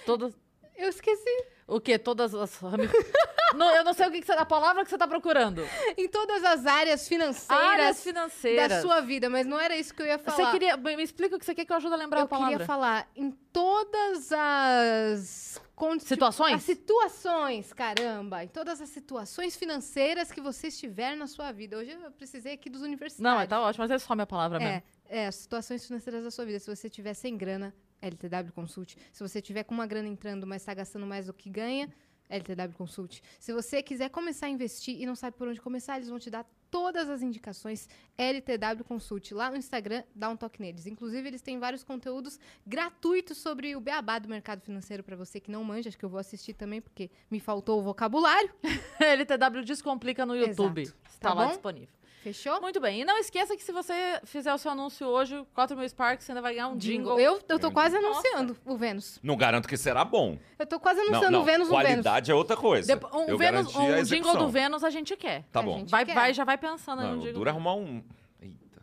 Todas. 0.06 0.38
Eu 0.76 0.90
esqueci. 0.90 1.46
O 1.68 1.80
quê? 1.80 1.98
Todas 1.98 2.34
as. 2.34 2.60
não, 3.56 3.76
eu 3.76 3.84
não 3.84 3.94
sei 3.94 4.08
o 4.08 4.12
que, 4.12 4.20
que 4.20 4.26
você, 4.26 4.34
a 4.34 4.46
palavra 4.46 4.84
que 4.84 4.90
você 4.90 4.98
tá 4.98 5.08
procurando. 5.08 5.64
Em 5.98 6.08
todas 6.08 6.44
as 6.44 6.66
áreas 6.66 7.08
financeiras 7.08 7.66
Áreas 7.66 8.04
financeiras. 8.04 8.70
da 8.70 8.82
sua 8.82 9.02
vida, 9.02 9.30
mas 9.30 9.46
não 9.46 9.60
era 9.60 9.76
isso 9.78 9.94
que 9.94 10.02
eu 10.02 10.08
ia 10.08 10.18
falar. 10.18 10.38
Você 10.38 10.52
queria. 10.52 10.78
Me 10.78 11.04
explica 11.04 11.36
o 11.36 11.40
que 11.40 11.46
você 11.46 11.56
quer 11.56 11.66
que 11.66 11.72
eu 11.72 11.78
ajude 11.78 11.94
a 11.94 11.98
lembrar 11.98 12.20
eu 12.20 12.26
a 12.26 12.28
palavra. 12.28 12.52
queria 12.52 12.66
falar 12.66 13.10
em 13.16 13.32
todas 13.32 14.32
as 14.32 15.62
Situações? 16.00 16.56
As 16.56 16.64
situações, 16.64 17.74
caramba, 17.74 18.44
em 18.44 18.48
todas 18.48 18.80
as 18.80 18.90
situações 18.90 19.56
financeiras 19.56 20.32
que 20.32 20.40
você 20.40 20.68
estiver 20.68 21.16
na 21.16 21.26
sua 21.26 21.52
vida. 21.52 21.76
Hoje 21.76 21.92
eu 21.92 22.12
precisei 22.12 22.54
aqui 22.54 22.70
dos 22.70 22.84
universitários. 22.84 23.40
Não, 23.40 23.48
tá 23.48 23.60
ótimo, 23.60 23.84
mas 23.84 23.90
é 23.90 23.98
só 23.98 24.14
minha 24.14 24.28
palavra 24.28 24.60
mesmo. 24.60 24.84
É, 25.10 25.24
é, 25.24 25.28
as 25.28 25.36
situações 25.36 25.84
financeiras 25.86 26.24
da 26.24 26.30
sua 26.30 26.46
vida. 26.46 26.60
Se 26.60 26.74
você 26.74 26.88
tiver 26.88 27.16
sem 27.16 27.36
grana, 27.36 27.74
LTW 28.02 28.52
Consult. 28.54 28.96
Se 29.12 29.22
você 29.22 29.42
tiver 29.42 29.64
com 29.64 29.74
uma 29.74 29.86
grana 29.88 30.08
entrando, 30.08 30.48
mas 30.48 30.62
está 30.62 30.74
gastando 30.74 31.06
mais 31.06 31.28
do 31.28 31.34
que 31.34 31.50
ganha, 31.50 31.90
LTW 32.30 32.74
Consult. 32.78 33.22
Se 33.40 33.52
você 33.54 33.84
quiser 33.84 34.10
começar 34.10 34.46
a 34.46 34.50
investir 34.50 35.00
e 35.02 35.06
não 35.06 35.16
sabe 35.16 35.36
por 35.38 35.48
onde 35.48 35.60
começar, 35.60 35.98
eles 35.98 36.08
vão 36.10 36.18
te 36.18 36.30
dar 36.30 36.46
todas 36.70 37.10
as 37.10 37.22
indicações 37.22 37.90
LTW 38.18 38.86
Consult. 38.88 39.34
Lá 39.34 39.50
no 39.52 39.58
Instagram, 39.58 40.04
dá 40.16 40.30
um 40.30 40.38
toque 40.38 40.62
neles. 40.62 40.86
Inclusive, 40.88 41.28
eles 41.28 41.42
têm 41.42 41.60
vários 41.60 41.84
conteúdos 41.84 42.40
gratuitos 42.66 43.38
sobre 43.38 43.76
o 43.76 43.82
beabá 43.82 44.18
do 44.18 44.30
mercado 44.30 44.62
financeiro 44.62 45.04
para 45.04 45.18
você 45.18 45.42
que 45.42 45.52
não 45.52 45.62
manja. 45.66 45.90
Acho 45.90 45.98
que 45.98 46.06
eu 46.06 46.10
vou 46.10 46.20
assistir 46.20 46.54
também, 46.54 46.80
porque 46.80 47.12
me 47.30 47.42
faltou 47.42 47.80
o 47.80 47.84
vocabulário. 47.84 48.50
LTW 49.00 49.64
Descomplica 49.66 50.26
no 50.26 50.34
YouTube. 50.34 50.84
Exato. 50.84 50.98
Está 51.10 51.30
Tá 51.30 51.34
lá 51.36 51.44
bom? 51.46 51.50
disponível. 51.52 51.94
Fechou? 52.22 52.62
Muito 52.62 52.80
bem. 52.80 53.02
E 53.02 53.06
não 53.06 53.18
esqueça 53.18 53.56
que 53.58 53.64
se 53.64 53.72
você 53.72 53.94
fizer 54.26 54.54
o 54.54 54.58
seu 54.58 54.72
anúncio 54.72 55.08
hoje, 55.08 55.44
4 55.56 55.76
mil 55.76 55.88
Sparks, 55.90 56.24
você 56.26 56.32
ainda 56.32 56.42
vai 56.42 56.54
ganhar 56.54 56.68
um 56.68 56.78
jingle. 56.78 57.20
Eu, 57.20 57.42
eu 57.50 57.58
tô 57.60 57.72
quase 57.72 58.00
Nossa. 58.00 58.08
anunciando 58.20 58.58
o 58.64 58.78
Vênus. 58.78 59.20
Não 59.24 59.36
garanto 59.36 59.68
que 59.68 59.76
será 59.76 60.06
bom. 60.06 60.38
Eu 60.60 60.66
tô 60.68 60.80
quase 60.80 61.00
Não, 61.02 61.08
anunciando 61.10 61.32
não. 61.32 61.42
o 61.42 61.44
Vênus 61.44 61.68
no 61.70 61.76
Vênus. 61.76 61.88
Qualidade 61.90 62.30
é 62.32 62.36
outra 62.36 62.56
coisa. 62.56 62.88
Depo- 62.96 63.10
um 63.18 63.24
eu 63.28 63.38
Vênus, 63.38 63.76
um 63.76 64.04
jingle 64.04 64.38
do 64.38 64.50
Vênus 64.50 64.84
a 64.84 64.90
gente 64.92 65.16
quer. 65.18 65.44
Tá 65.52 65.62
A 65.62 65.64
bom. 65.64 65.80
gente 65.80 65.90
Vai, 65.90 66.06
quer. 66.06 66.14
vai, 66.14 66.34
já 66.34 66.44
vai 66.44 66.58
pensando 66.60 67.02
Não, 67.02 67.10
um 67.10 67.14
o 67.14 67.18
jingle. 67.20 67.34
duro 67.34 67.50
é 67.50 67.52
arrumar 67.52 67.74
um... 67.76 68.04
Eita. 68.40 68.82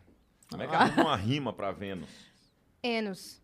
Como 0.51 0.62
é 0.62 0.66
que 0.66 0.74
Ah. 0.74 0.79
arruma 0.81 1.03
uma 1.05 1.16
rima 1.16 1.53
pra 1.53 1.70
Vênus? 1.70 2.11
Enos. 2.83 3.40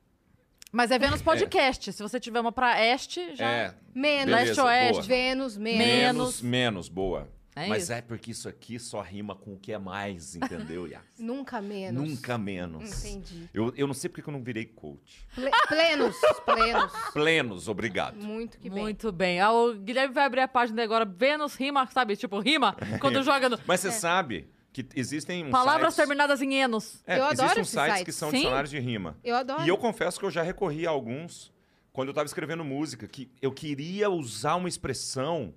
Mas 0.73 0.91
é 0.91 0.99
Vênus 0.99 1.23
Podcast. 1.23 1.93
Se 1.93 2.03
você 2.03 2.19
tiver 2.19 2.41
uma 2.41 2.51
pra 2.51 2.85
este, 2.85 3.37
já. 3.37 3.47
É. 3.49 3.75
Menos. 3.95 4.35
Leste-oeste. 4.35 4.93
boa. 4.95 5.03
Vênus, 5.05 5.57
menos. 5.57 5.79
Menos. 5.79 6.43
Menos, 6.43 6.43
menos, 6.43 6.89
boa. 6.89 7.29
É 7.57 7.69
Mas 7.69 7.85
isso. 7.85 7.93
é 7.93 8.03
porque 8.03 8.33
isso 8.33 8.49
aqui 8.49 8.79
só 8.81 9.01
rima 9.01 9.37
com 9.37 9.55
o 9.55 9.59
que 9.59 9.73
é 9.73 9.79
mais, 9.79 10.35
entendeu, 10.35 10.87
Yas? 10.91 11.03
Nunca 11.19 11.61
menos. 11.61 12.09
Nunca 12.09 12.37
menos. 12.37 13.05
Entendi. 13.05 13.49
Eu, 13.55 13.73
eu 13.77 13.87
não 13.87 13.95
sei 13.95 14.09
porque 14.11 14.23
que 14.23 14.29
eu 14.29 14.33
não 14.33 14.43
virei 14.43 14.65
coach. 14.65 15.25
Ple- 15.35 15.51
plenos, 15.69 16.17
plenos. 16.45 16.93
Plenos, 17.13 17.69
obrigado. 17.69 18.17
Muito 18.17 18.59
que 18.59 18.69
bem. 18.69 18.83
Muito 18.83 19.13
bem. 19.13 19.41
Ah, 19.41 19.53
o 19.53 19.75
Guilherme 19.75 20.13
vai 20.13 20.25
abrir 20.25 20.41
a 20.41 20.49
página 20.49 20.83
agora. 20.83 21.05
Vênus 21.05 21.55
rima, 21.55 21.87
sabe? 21.87 22.17
Tipo, 22.17 22.41
rima. 22.41 22.77
Quando 23.01 23.23
joga 23.23 23.49
no. 23.49 23.59
Mas 23.67 23.81
você 23.81 23.93
sabe 23.93 24.49
que 24.73 24.85
existem 24.97 25.45
uns 25.47 25.51
Palavras 25.53 25.95
sites... 25.95 25.97
terminadas 25.97 26.43
em 26.43 26.55
enos. 26.55 27.01
É, 27.07 27.19
Eu 27.19 27.25
adoro 27.27 27.61
existem 27.61 27.65
sites, 27.65 27.93
sites. 27.99 28.05
que 28.05 28.13
são 28.13 28.31
Sim. 28.31 28.39
dicionários 28.39 28.71
de 28.71 28.81
rima. 28.81 29.17
Eu 29.23 29.37
adoro. 29.37 29.63
E 29.65 29.69
eu 29.69 29.77
confesso 29.79 30.19
que 30.19 30.27
eu 30.27 30.31
já 30.33 30.43
recorri 30.43 30.87
a 30.87 30.91
alguns 30.91 31.53
quando 31.93 32.09
eu 32.09 32.13
estava 32.13 32.27
escrevendo 32.27 32.65
música, 32.65 33.07
que 33.07 33.31
eu 33.41 33.53
queria 33.53 34.11
usar 34.11 34.57
uma 34.57 34.69
expressão 34.69 35.55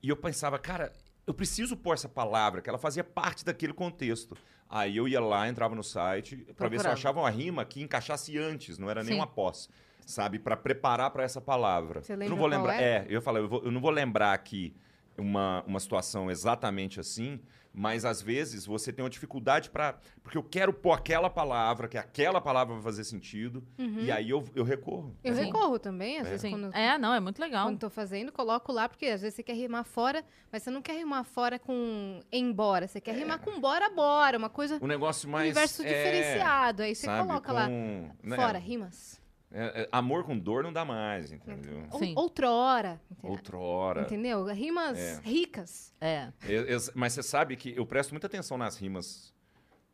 e 0.00 0.08
eu 0.08 0.16
pensava, 0.16 0.56
cara, 0.56 0.92
eu 1.26 1.32
preciso 1.34 1.76
pôr 1.76 1.94
essa 1.94 2.08
palavra, 2.08 2.60
que 2.60 2.68
ela 2.68 2.78
fazia 2.78 3.02
parte 3.04 3.44
daquele 3.44 3.72
contexto. 3.72 4.36
Aí 4.68 4.96
eu 4.96 5.06
ia 5.06 5.20
lá, 5.20 5.48
entrava 5.48 5.74
no 5.74 5.82
site 5.82 6.36
para 6.56 6.68
ver 6.68 6.80
se 6.80 6.86
eu 6.86 6.92
achava 6.92 7.20
uma 7.20 7.30
rima 7.30 7.64
que 7.64 7.82
encaixasse 7.82 8.36
antes, 8.38 8.78
não 8.78 8.90
era 8.90 9.04
Sim. 9.04 9.14
uma 9.14 9.26
pós, 9.26 9.68
sabe? 10.06 10.38
Para 10.38 10.56
preparar 10.56 11.10
para 11.10 11.22
essa 11.22 11.40
palavra. 11.40 12.02
Você 12.02 12.12
eu 12.12 12.16
lembra 12.16 12.30
não 12.30 12.36
vou 12.38 12.46
lembrar. 12.46 12.74
era? 12.74 13.04
É, 13.04 13.06
eu 13.08 13.22
falar, 13.22 13.40
eu, 13.40 13.48
vou- 13.48 13.62
eu 13.64 13.70
não 13.70 13.80
vou 13.80 13.90
lembrar 13.90 14.32
aqui 14.32 14.74
uma, 15.16 15.62
uma 15.66 15.78
situação 15.80 16.30
exatamente 16.30 16.98
assim, 16.98 17.40
mas 17.76 18.04
às 18.04 18.22
vezes 18.22 18.64
você 18.64 18.92
tem 18.92 19.04
uma 19.04 19.10
dificuldade 19.10 19.68
para. 19.68 19.98
Porque 20.22 20.38
eu 20.38 20.42
quero 20.44 20.72
pôr 20.72 20.92
aquela 20.92 21.28
palavra, 21.28 21.88
que 21.88 21.98
aquela 21.98 22.40
palavra 22.40 22.74
vai 22.74 22.82
fazer 22.82 23.02
sentido, 23.04 23.64
e 23.76 24.10
aí 24.12 24.30
eu, 24.30 24.44
eu 24.54 24.62
recorro. 24.62 25.14
Eu 25.24 25.34
Sim. 25.34 25.42
recorro 25.46 25.78
também, 25.78 26.18
às 26.18 26.26
vezes, 26.28 26.40
Sim. 26.42 26.50
quando, 26.50 26.72
É, 26.74 26.96
não, 26.96 27.12
é 27.12 27.18
muito 27.20 27.40
legal. 27.40 27.66
quando 27.66 27.78
tô 27.80 27.90
fazendo, 27.90 28.30
coloco 28.30 28.70
lá, 28.72 28.88
porque 28.88 29.06
às 29.06 29.20
vezes 29.20 29.34
você 29.34 29.42
quer 29.42 29.54
rimar 29.54 29.84
fora, 29.84 30.24
mas 30.52 30.62
você 30.62 30.70
não 30.70 30.80
quer 30.80 30.96
rimar 30.96 31.24
fora 31.24 31.58
com 31.58 32.20
embora. 32.32 32.86
Você 32.86 33.00
quer 33.00 33.16
rimar 33.16 33.40
com 33.40 33.60
bora, 33.60 33.90
bora. 33.90 34.38
Uma 34.38 34.48
coisa. 34.50 34.78
Um 34.80 34.86
negócio 34.86 35.28
Um 35.28 35.32
mais. 35.32 35.46
universo 35.46 35.82
é, 35.82 35.86
diferenciado. 35.86 36.82
Aí 36.84 36.94
você 36.94 37.06
sabe, 37.06 37.26
coloca 37.26 37.52
lá. 37.52 37.66
com- 37.68 38.10
né, 38.22 38.36
Fora, 38.36 38.58
rimas. 38.58 39.20
É, 39.54 39.82
é, 39.82 39.88
amor 39.92 40.24
com 40.24 40.36
dor 40.38 40.62
não 40.64 40.72
dá 40.72 40.84
mais, 40.84 41.30
entendeu? 41.32 41.86
Sim. 41.98 42.12
Outrora. 42.16 43.00
entendeu? 43.10 43.30
Outrora. 43.30 44.02
Entendeu? 44.02 44.44
Rimas 44.46 44.98
É. 44.98 45.20
ricas. 45.22 45.94
É. 46.00 46.32
Eu- 46.46 46.66
mas 46.94 47.12
você 47.12 47.22
sabe 47.22 47.56
que 47.56 47.72
eu 47.76 47.86
presto 47.86 48.10
muita 48.10 48.26
atenção 48.26 48.58
nas 48.58 48.76
rimas 48.76 49.32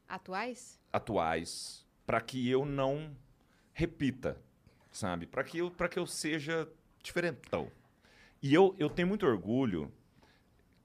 Atuais? 0.08 0.80
atuais 0.92 1.86
para 2.06 2.20
que 2.20 2.48
eu 2.48 2.64
não 2.64 3.14
repita, 3.72 4.36
sabe? 4.90 5.26
Para 5.26 5.44
que 5.44 5.58
eu 5.58 5.70
para 5.70 5.88
que 5.88 5.98
eu 5.98 6.06
seja 6.06 6.66
diferentão. 7.02 7.70
E 8.42 8.52
eu, 8.54 8.74
eu 8.78 8.88
tenho 8.88 9.06
muito 9.06 9.26
orgulho 9.26 9.92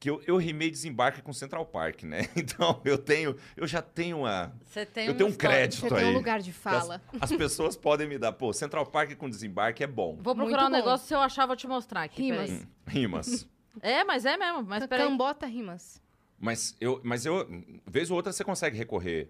que 0.06 0.10
eu, 0.12 0.22
eu 0.28 0.38
rimei 0.38 0.70
desembarque 0.70 1.20
com 1.20 1.34
Central 1.34 1.66
Park, 1.66 2.04
né? 2.04 2.30
Então 2.38 2.80
eu 2.86 2.96
tenho 2.96 3.36
eu 3.58 3.66
já 3.66 3.82
tenho 3.82 4.20
uma 4.20 4.54
Você 4.64 4.86
tem 4.86 5.08
eu 5.08 5.18
tenho 5.18 5.28
um 5.28 5.32
história. 5.32 5.58
crédito 5.58 5.80
Você 5.80 5.96
aí. 5.96 6.02
tem 6.02 6.12
um 6.12 6.14
lugar 6.14 6.40
de 6.42 6.54
fala. 6.54 7.02
As, 7.20 7.32
as 7.32 7.36
pessoas 7.36 7.76
podem 7.76 8.08
me 8.08 8.20
dar, 8.20 8.32
pô, 8.32 8.54
Central 8.54 8.86
Park 8.86 9.16
com 9.16 9.28
desembarque 9.28 9.84
é 9.84 9.88
bom. 9.88 10.16
Vou 10.22 10.36
procurar 10.36 10.62
Muito 10.62 10.76
um 10.76 10.78
bom. 10.78 10.86
negócio 10.86 11.08
se 11.08 11.16
eu 11.16 11.20
achar, 11.20 11.48
vou 11.48 11.56
te 11.56 11.66
mostrar 11.68 12.04
aqui. 12.04 12.22
Rimas. 12.22 12.52
peraí. 12.52 12.68
Rimas. 12.88 13.48
É, 13.82 14.06
mas 14.06 14.24
é 14.26 14.38
mesmo. 14.38 14.64
Mas 14.64 14.86
peraí. 14.86 15.06
Cambota 15.06 15.46
rimas. 15.46 16.02
Mas 16.40 16.78
eu, 16.80 17.02
mas 17.04 17.26
eu, 17.26 17.46
vez 17.86 18.10
ou 18.10 18.16
outra 18.16 18.32
você 18.32 18.42
consegue 18.42 18.78
recorrer 18.78 19.30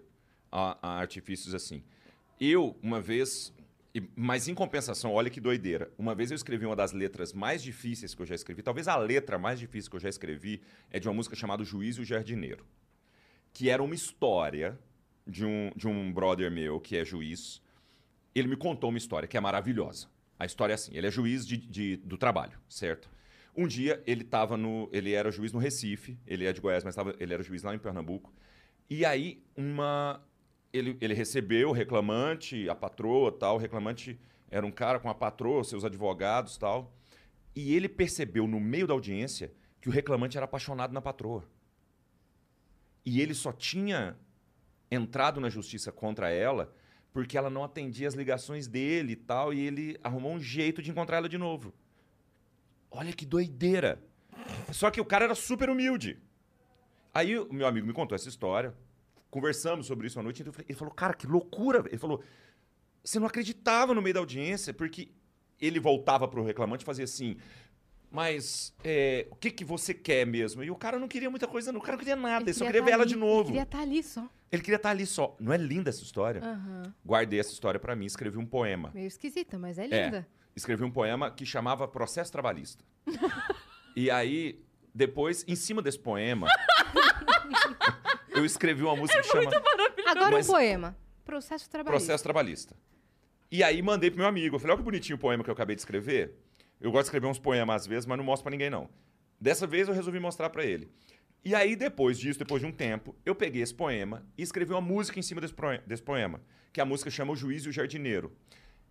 a, 0.52 0.78
a 0.80 1.00
artifícios 1.00 1.52
assim. 1.52 1.82
Eu, 2.40 2.76
uma 2.80 3.00
vez, 3.00 3.52
mas 4.14 4.48
em 4.48 4.54
compensação, 4.54 5.12
olha 5.12 5.30
que 5.30 5.40
doideira. 5.40 5.90
Uma 5.98 6.14
vez 6.14 6.30
eu 6.30 6.34
escrevi 6.34 6.66
uma 6.66 6.76
das 6.76 6.92
letras 6.92 7.32
mais 7.32 7.62
difíceis 7.62 8.14
que 8.14 8.22
eu 8.22 8.26
já 8.26 8.34
escrevi, 8.34 8.62
talvez 8.62 8.88
a 8.88 8.96
letra 8.96 9.38
mais 9.38 9.58
difícil 9.58 9.90
que 9.90 9.96
eu 9.96 10.00
já 10.00 10.08
escrevi 10.08 10.60
é 10.90 10.98
de 10.98 11.08
uma 11.08 11.14
música 11.14 11.36
chamada 11.36 11.64
Juiz 11.64 11.96
e 11.96 12.00
o 12.00 12.04
Jardineiro, 12.04 12.64
que 13.52 13.70
era 13.70 13.82
uma 13.82 13.94
história 13.94 14.78
de 15.26 15.44
um, 15.44 15.70
de 15.74 15.88
um 15.88 16.12
brother 16.12 16.50
meu 16.50 16.80
que 16.80 16.96
é 16.96 17.04
juiz. 17.04 17.60
Ele 18.34 18.48
me 18.48 18.56
contou 18.56 18.90
uma 18.90 18.98
história 18.98 19.26
que 19.26 19.36
é 19.36 19.40
maravilhosa. 19.40 20.08
A 20.38 20.44
história 20.44 20.72
é 20.72 20.76
assim: 20.76 20.94
ele 20.96 21.06
é 21.06 21.10
juiz 21.10 21.46
de, 21.46 21.56
de- 21.56 21.96
do 21.96 22.16
trabalho, 22.18 22.58
certo? 22.68 23.10
Um 23.56 23.66
dia 23.66 24.02
ele 24.06 24.22
tava 24.22 24.56
no. 24.56 24.88
Ele 24.92 25.12
era 25.12 25.30
juiz 25.30 25.52
no 25.52 25.58
Recife, 25.58 26.18
ele 26.26 26.44
é 26.44 26.52
de 26.52 26.60
Goiás, 26.60 26.84
mas 26.84 26.94
tava, 26.94 27.14
ele 27.18 27.32
era 27.32 27.42
juiz 27.42 27.62
lá 27.62 27.74
em 27.74 27.78
Pernambuco. 27.78 28.32
E 28.90 29.04
aí, 29.04 29.42
uma. 29.56 30.22
Ele, 30.72 30.96
ele 31.00 31.14
recebeu 31.14 31.70
o 31.70 31.72
reclamante, 31.72 32.68
a 32.68 32.74
patroa 32.74 33.32
tal. 33.32 33.56
O 33.56 33.58
reclamante 33.58 34.18
era 34.50 34.66
um 34.66 34.70
cara 34.70 34.98
com 34.98 35.08
a 35.08 35.14
patroa, 35.14 35.64
seus 35.64 35.84
advogados 35.84 36.56
tal. 36.56 36.92
E 37.54 37.74
ele 37.74 37.88
percebeu 37.88 38.46
no 38.46 38.60
meio 38.60 38.86
da 38.86 38.94
audiência 38.94 39.52
que 39.80 39.88
o 39.88 39.92
reclamante 39.92 40.36
era 40.36 40.44
apaixonado 40.44 40.92
na 40.92 41.00
patroa. 41.00 41.44
E 43.04 43.20
ele 43.20 43.34
só 43.34 43.52
tinha 43.52 44.16
entrado 44.90 45.40
na 45.40 45.48
justiça 45.48 45.90
contra 45.90 46.30
ela 46.30 46.72
porque 47.16 47.38
ela 47.38 47.48
não 47.48 47.64
atendia 47.64 48.06
as 48.06 48.12
ligações 48.12 48.66
dele 48.66 49.12
e 49.12 49.16
tal, 49.16 49.54
e 49.54 49.60
ele 49.60 49.98
arrumou 50.04 50.34
um 50.34 50.38
jeito 50.38 50.82
de 50.82 50.90
encontrar 50.90 51.16
ela 51.16 51.30
de 51.30 51.38
novo. 51.38 51.72
Olha 52.90 53.10
que 53.10 53.24
doideira. 53.24 53.98
Só 54.70 54.90
que 54.90 55.00
o 55.00 55.04
cara 55.04 55.24
era 55.24 55.34
super 55.34 55.70
humilde. 55.70 56.18
Aí 57.14 57.38
o 57.38 57.50
meu 57.50 57.66
amigo 57.66 57.86
me 57.86 57.94
contou 57.94 58.14
essa 58.14 58.28
história, 58.28 58.74
conversamos 59.30 59.86
sobre 59.86 60.06
isso 60.06 60.18
à 60.18 60.22
noite, 60.22 60.40
então 60.42 60.52
falei- 60.52 60.66
ele 60.68 60.78
falou, 60.78 60.92
cara, 60.94 61.14
que 61.14 61.26
loucura. 61.26 61.84
Ele 61.86 61.98
falou, 61.98 62.22
você 63.04 63.18
não 63.18 63.26
acreditava 63.26 63.94
no 63.94 64.02
meio 64.02 64.14
da 64.14 64.20
audiência, 64.20 64.72
porque 64.74 65.10
ele 65.60 65.78
voltava 65.80 66.26
pro 66.28 66.44
reclamante 66.44 66.82
e 66.82 66.86
fazia 66.86 67.04
assim, 67.04 67.36
mas 68.10 68.74
é, 68.84 69.26
o 69.30 69.36
que, 69.36 69.50
que 69.50 69.64
você 69.64 69.92
quer 69.92 70.26
mesmo? 70.26 70.62
E 70.62 70.70
o 70.70 70.76
cara 70.76 70.98
não 70.98 71.08
queria 71.08 71.28
muita 71.30 71.46
coisa, 71.46 71.72
não. 71.72 71.80
o 71.80 71.82
cara 71.82 71.92
não 71.92 71.98
queria 71.98 72.16
nada, 72.16 72.44
ele, 72.44 72.54
só 72.54 72.64
queria 72.66 72.80
ver 72.82 72.88
tá 72.88 72.94
ela 72.94 73.02
ali, 73.02 73.12
de 73.12 73.16
novo. 73.18 73.40
Ele 73.40 73.46
queria 73.48 73.62
estar 73.62 73.80
ali 73.80 74.02
só. 74.02 74.28
Ele 74.52 74.62
queria 74.62 74.76
estar 74.76 74.90
ali 74.90 75.06
só. 75.06 75.36
Não 75.40 75.52
é 75.52 75.56
linda 75.56 75.90
essa 75.90 76.02
história? 76.02 76.40
Aham. 76.42 76.94
Guardei 77.04 77.40
essa 77.40 77.52
história 77.52 77.80
pra 77.80 77.96
mim, 77.96 78.06
escrevi 78.06 78.38
um 78.38 78.46
poema. 78.46 78.90
Meio 78.94 79.06
esquisita, 79.08 79.58
mas 79.58 79.76
é 79.78 79.86
É, 79.90 80.04
linda. 80.04 80.26
escrevi 80.54 80.84
um 80.84 80.90
poema 80.90 81.30
que 81.30 81.44
chamava 81.44 81.86
Processo 81.88 82.30
Trabalhista. 82.32 82.84
e 83.96 84.10
aí, 84.10 84.64
depois, 84.94 85.44
em 85.48 85.56
cima 85.56 85.82
desse 85.82 85.98
poema, 85.98 86.46
eu 88.36 88.44
escrevi 88.44 88.82
uma 88.82 88.96
música 88.96 89.20
que 89.20 89.28
chama 89.28 89.50
Agora 90.06 90.30
Mas- 90.30 90.48
um 90.48 90.52
poema. 90.52 90.96
Processo 91.24 91.68
trabalhista. 91.68 92.06
Processo 92.06 92.22
Trabalhista. 92.22 92.76
E 93.50 93.62
aí 93.64 93.82
mandei 93.82 94.10
pro 94.10 94.18
meu 94.20 94.28
amigo. 94.28 94.56
Eu 94.56 94.60
falei, 94.60 94.74
olha 94.74 94.78
que 94.78 94.84
bonitinho 94.84 95.16
o 95.16 95.18
poema 95.20 95.42
que 95.42 95.50
eu 95.50 95.54
acabei 95.54 95.74
de 95.74 95.82
escrever. 95.82 96.36
Eu 96.80 96.90
gosto 96.90 97.04
de 97.04 97.08
escrever 97.08 97.26
uns 97.26 97.38
poemas 97.38 97.82
às 97.82 97.86
vezes, 97.86 98.06
mas 98.06 98.16
não 98.16 98.24
mostro 98.24 98.44
pra 98.44 98.50
ninguém, 98.50 98.70
não. 98.70 98.88
Dessa 99.40 99.66
vez 99.66 99.88
eu 99.88 99.94
resolvi 99.94 100.20
mostrar 100.20 100.50
pra 100.50 100.64
ele. 100.64 100.88
E 101.44 101.54
aí, 101.54 101.76
depois 101.76 102.18
disso, 102.18 102.38
depois 102.38 102.60
de 102.60 102.66
um 102.66 102.72
tempo, 102.72 103.14
eu 103.24 103.34
peguei 103.34 103.62
esse 103.62 103.74
poema 103.74 104.24
e 104.36 104.42
escrevi 104.42 104.72
uma 104.72 104.80
música 104.80 105.18
em 105.18 105.22
cima 105.22 105.40
desse 105.40 106.02
poema, 106.02 106.40
que 106.72 106.80
a 106.80 106.84
música 106.84 107.10
chama 107.10 107.32
O 107.32 107.36
Juiz 107.36 107.64
e 107.64 107.68
o 107.68 107.72
Jardineiro. 107.72 108.32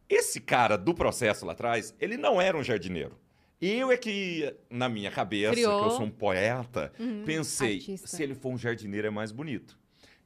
Esse 0.07 0.39
cara 0.39 0.77
do 0.77 0.93
processo 0.93 1.45
lá 1.45 1.53
atrás, 1.53 1.93
ele 1.99 2.15
não 2.15 2.39
era 2.39 2.57
um 2.57 2.63
jardineiro. 2.63 3.17
Eu 3.61 3.91
é 3.91 3.97
que, 3.97 4.53
na 4.69 4.89
minha 4.89 5.09
cabeça, 5.09 5.53
Criou. 5.53 5.79
que 5.79 5.85
eu 5.87 5.91
sou 5.91 6.05
um 6.05 6.11
poeta, 6.11 6.91
Uhum, 6.99 7.23
pensei, 7.25 7.75
artista. 7.77 8.07
se 8.07 8.21
ele 8.21 8.35
for 8.35 8.49
um 8.49 8.57
jardineiro 8.57 9.07
é 9.07 9.09
mais 9.09 9.31
bonito. 9.31 9.77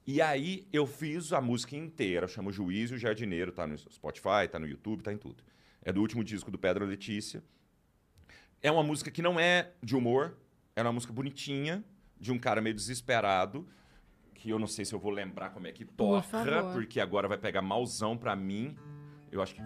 E 0.05 0.21
aí 0.21 0.67
eu 0.73 0.87
fiz 0.87 1.31
a 1.31 1.39
música 1.39 1.75
inteira, 1.75 2.27
chama 2.27 2.51
Juiz 2.51 2.89
e 2.89 2.95
o 2.95 2.97
Jardineiro, 2.97 3.51
tá 3.51 3.67
no 3.67 3.77
Spotify, 3.77 4.47
tá 4.49 4.57
no 4.57 4.65
YouTube, 4.67 5.03
tá 5.03 5.13
em 5.13 5.17
tudo. 5.17 5.43
É 5.83 5.93
do 5.93 6.01
último 6.01 6.23
disco 6.23 6.49
do 6.49 6.57
Pedro 6.57 6.83
Letícia. 6.85 7.43
É 8.61 8.71
uma 8.71 8.81
música 8.81 9.11
que 9.11 9.21
não 9.21 9.39
é 9.39 9.71
de 9.83 9.95
humor, 9.95 10.35
é 10.75 10.81
uma 10.81 10.91
música 10.91 11.13
bonitinha, 11.13 11.83
de 12.19 12.31
um 12.31 12.39
cara 12.39 12.59
meio 12.59 12.75
desesperado, 12.75 13.67
que 14.33 14.49
eu 14.49 14.57
não 14.57 14.67
sei 14.67 14.83
se 14.83 14.93
eu 14.93 14.99
vou 14.99 15.11
lembrar 15.11 15.51
como 15.51 15.67
é 15.67 15.71
que 15.71 15.85
toca, 15.85 16.23
favor. 16.23 16.73
porque 16.73 16.99
agora 16.99 17.27
vai 17.27 17.37
pegar 17.37 17.61
malzão 17.61 18.17
pra 18.17 18.35
mim. 18.35 18.75
Eu 19.31 19.41
acho 19.43 19.53
que. 19.53 19.61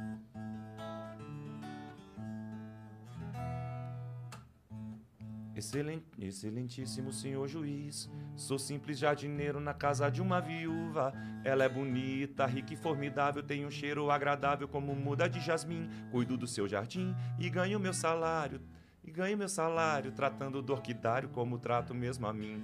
Excelentíssimo 5.56 7.14
senhor 7.14 7.48
juiz, 7.48 8.10
sou 8.36 8.58
simples 8.58 8.98
jardineiro 8.98 9.60
na 9.60 9.74
casa 9.74 10.10
de 10.10 10.20
uma 10.20 10.42
viúva. 10.42 11.14
Ela 11.44 11.66
é 11.66 11.70
bonita, 11.70 12.46
rica 12.48 12.74
e 12.74 12.78
formidável, 12.78 13.44
tem 13.44 13.64
um 13.64 13.70
cheiro 13.70 14.10
agradável 14.10 14.68
como 14.68 14.96
muda 14.96 15.30
de 15.30 15.40
jasmim. 15.40 15.88
Cuido 16.12 16.36
do 16.36 16.48
seu 16.48 16.68
jardim 16.68 17.16
e 17.38 17.50
ganho 17.52 17.80
meu 17.80 17.94
salário, 17.94 18.62
e 19.04 19.12
ganho 19.12 19.38
meu 19.38 19.50
salário 19.50 20.12
tratando 20.12 20.60
do 20.62 20.74
orquidário 20.74 21.30
como 21.30 21.60
trato 21.60 21.94
mesmo 21.94 22.26
a 22.26 22.34
mim. 22.34 22.64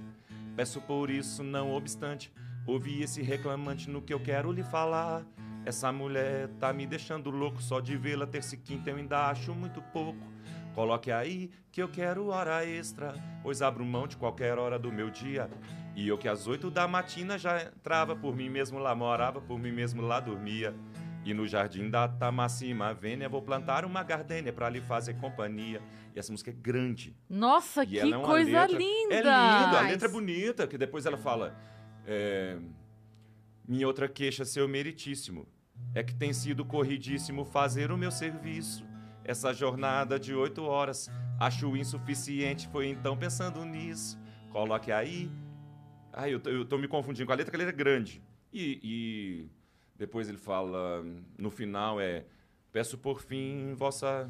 Peço 0.56 0.80
por 0.80 1.10
isso, 1.10 1.44
não 1.44 1.72
obstante, 1.72 2.32
ouvi 2.66 3.02
esse 3.02 3.22
reclamante 3.22 3.88
no 3.88 4.02
que 4.02 4.12
eu 4.12 4.18
quero 4.18 4.50
lhe 4.50 4.64
falar. 4.64 5.24
Essa 5.64 5.92
mulher 5.92 6.48
tá 6.58 6.72
me 6.72 6.86
deixando 6.86 7.30
louco 7.30 7.62
só 7.62 7.80
de 7.80 7.96
vê-la 7.96 8.26
terça 8.26 8.54
e 8.56 8.58
quinta 8.58 8.90
eu 8.90 8.96
ainda 8.96 9.28
acho 9.28 9.54
muito 9.54 9.80
pouco. 9.92 10.18
Coloque 10.74 11.10
aí 11.10 11.50
que 11.72 11.82
eu 11.82 11.88
quero 11.88 12.28
hora 12.28 12.64
extra, 12.64 13.14
pois 13.42 13.60
abro 13.62 13.84
mão 13.84 14.06
de 14.06 14.16
qualquer 14.16 14.58
hora 14.58 14.78
do 14.78 14.92
meu 14.92 15.10
dia. 15.10 15.50
E 15.96 16.06
eu 16.08 16.16
que 16.16 16.28
às 16.28 16.46
oito 16.46 16.70
da 16.70 16.86
matina 16.86 17.36
já 17.36 17.62
entrava, 17.64 18.14
por 18.14 18.34
mim 18.36 18.48
mesmo 18.48 18.78
lá 18.78 18.94
morava, 18.94 19.40
por 19.40 19.58
mim 19.58 19.72
mesmo 19.72 20.00
lá 20.02 20.20
dormia. 20.20 20.74
E 21.24 21.34
no 21.34 21.46
jardim 21.46 21.90
da 21.90 22.08
Tamacima 22.08 22.94
Vênia 22.94 23.28
vou 23.28 23.42
plantar 23.42 23.84
uma 23.84 24.02
gardênia 24.02 24.52
pra 24.52 24.70
lhe 24.70 24.80
fazer 24.80 25.14
companhia. 25.14 25.82
E 26.14 26.18
essa 26.18 26.32
música 26.32 26.50
é 26.50 26.54
grande. 26.54 27.14
Nossa, 27.28 27.82
E 27.82 27.86
que 27.88 27.98
ela 27.98 28.16
é 28.16 28.24
coisa 28.24 28.60
letra- 28.62 28.78
linda! 28.78 29.14
É 29.14 29.18
linda, 29.18 29.78
a 29.78 29.82
letra 29.82 30.08
é 30.08 30.10
bonita, 30.10 30.66
que 30.66 30.78
depois 30.78 31.04
ela 31.04 31.18
fala. 31.18 31.54
é, 32.06 32.56
Minha 33.68 33.86
outra 33.86 34.08
queixa, 34.08 34.44
seu 34.44 34.66
meritíssimo, 34.66 35.46
é 35.94 36.02
que 36.02 36.14
tem 36.14 36.32
sido 36.32 36.64
corridíssimo 36.64 37.44
fazer 37.44 37.92
o 37.92 37.98
meu 37.98 38.10
serviço. 38.10 38.84
Essa 39.30 39.54
jornada 39.54 40.18
de 40.18 40.34
oito 40.34 40.64
horas 40.64 41.08
acho 41.38 41.76
insuficiente, 41.76 42.66
foi 42.66 42.88
então 42.88 43.16
pensando 43.16 43.64
nisso. 43.64 44.18
Coloque 44.50 44.90
aí. 44.90 45.30
Ai, 46.12 46.34
eu 46.34 46.40
tô, 46.40 46.50
eu 46.50 46.64
tô 46.64 46.76
me 46.76 46.88
confundindo 46.88 47.28
com 47.28 47.32
a 47.32 47.36
letra, 47.36 47.52
que 47.52 47.56
a 47.56 47.58
letra 47.64 47.72
é 47.72 47.76
grande. 47.76 48.20
E, 48.52 48.80
e 48.82 49.48
depois 49.96 50.28
ele 50.28 50.36
fala, 50.36 51.04
no 51.38 51.48
final 51.48 52.00
é. 52.00 52.24
Peço 52.72 52.98
por 52.98 53.20
fim, 53.20 53.72
vossa 53.74 54.28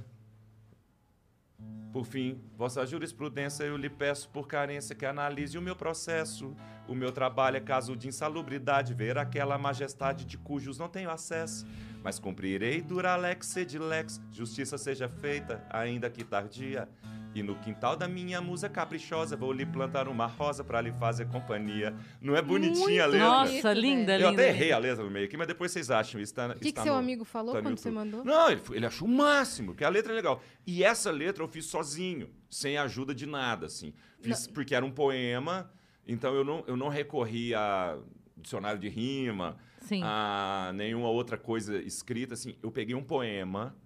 por 1.92 2.04
fim, 2.04 2.38
vossa 2.56 2.84
jurisprudência 2.84 3.64
eu 3.64 3.76
lhe 3.76 3.90
peço 3.90 4.28
por 4.28 4.46
carência 4.46 4.94
que 4.94 5.06
analise 5.06 5.56
o 5.56 5.62
meu 5.62 5.74
processo. 5.74 6.54
O 6.86 6.94
meu 6.94 7.10
trabalho 7.10 7.56
é 7.56 7.60
caso 7.60 7.96
de 7.96 8.06
insalubridade, 8.06 8.92
ver 8.92 9.16
aquela 9.16 9.56
majestade 9.56 10.26
de 10.26 10.36
cujos 10.36 10.78
não 10.78 10.90
tenho 10.90 11.10
acesso. 11.10 11.66
Mas 12.02 12.18
cumprirei 12.18 12.80
duralex 12.80 13.46
sedilex, 13.46 14.20
justiça 14.32 14.78
seja 14.78 15.08
feita, 15.08 15.64
ainda 15.70 16.08
que 16.08 16.24
tardia. 16.24 16.88
E 17.32 17.44
no 17.44 17.54
quintal 17.56 17.94
da 17.94 18.08
minha 18.08 18.40
musa 18.40 18.68
caprichosa 18.68 19.36
vou 19.36 19.52
lhe 19.52 19.64
plantar 19.64 20.08
uma 20.08 20.26
rosa 20.26 20.64
pra 20.64 20.80
lhe 20.80 20.90
fazer 20.90 21.28
companhia. 21.28 21.94
Não 22.20 22.34
é 22.34 22.42
bonitinha 22.42 23.04
a 23.04 23.06
Muito 23.06 23.12
letra? 23.12 23.18
Nossa, 23.28 23.50
Bonito, 23.52 23.68
linda, 23.80 24.12
Eu 24.18 24.30
linda. 24.30 24.42
até 24.42 24.48
errei 24.48 24.72
a 24.72 24.78
letra 24.78 25.04
no 25.04 25.10
meio 25.10 25.26
aqui, 25.26 25.36
mas 25.36 25.46
depois 25.46 25.70
vocês 25.70 25.92
acham. 25.92 26.20
Está, 26.20 26.48
O 26.48 26.54
que, 26.58 26.72
que 26.72 26.82
seu 26.82 26.94
amigo 26.94 27.24
falou 27.24 27.54
tá 27.54 27.62
quando 27.62 27.78
você 27.78 27.88
YouTube. 27.88 28.04
mandou? 28.04 28.24
Não, 28.24 28.50
ele, 28.50 28.60
ele 28.72 28.84
achou 28.86 29.06
o 29.06 29.10
máximo, 29.10 29.76
que 29.76 29.84
a 29.84 29.88
letra 29.88 30.12
é 30.12 30.16
legal. 30.16 30.42
E 30.66 30.82
essa 30.82 31.12
letra 31.12 31.44
eu 31.44 31.48
fiz 31.48 31.66
sozinho, 31.66 32.28
sem 32.50 32.76
ajuda 32.78 33.14
de 33.14 33.26
nada, 33.26 33.66
assim. 33.66 33.94
Fiz 34.20 34.48
porque 34.48 34.74
era 34.74 34.84
um 34.84 34.90
poema, 34.90 35.70
então 36.08 36.34
eu 36.34 36.42
não, 36.42 36.64
eu 36.66 36.76
não 36.76 36.88
recorri 36.88 37.54
a 37.54 37.96
dicionário 38.40 38.79
de 38.81 38.88
rima, 38.88 39.57
Sim. 39.81 40.03
a 40.05 40.72
nenhuma 40.74 41.09
outra 41.09 41.37
coisa 41.37 41.76
escrita, 41.79 42.35
assim. 42.35 42.57
Eu 42.62 42.70
peguei 42.70 42.94
um 42.94 43.03
poema 43.03 43.76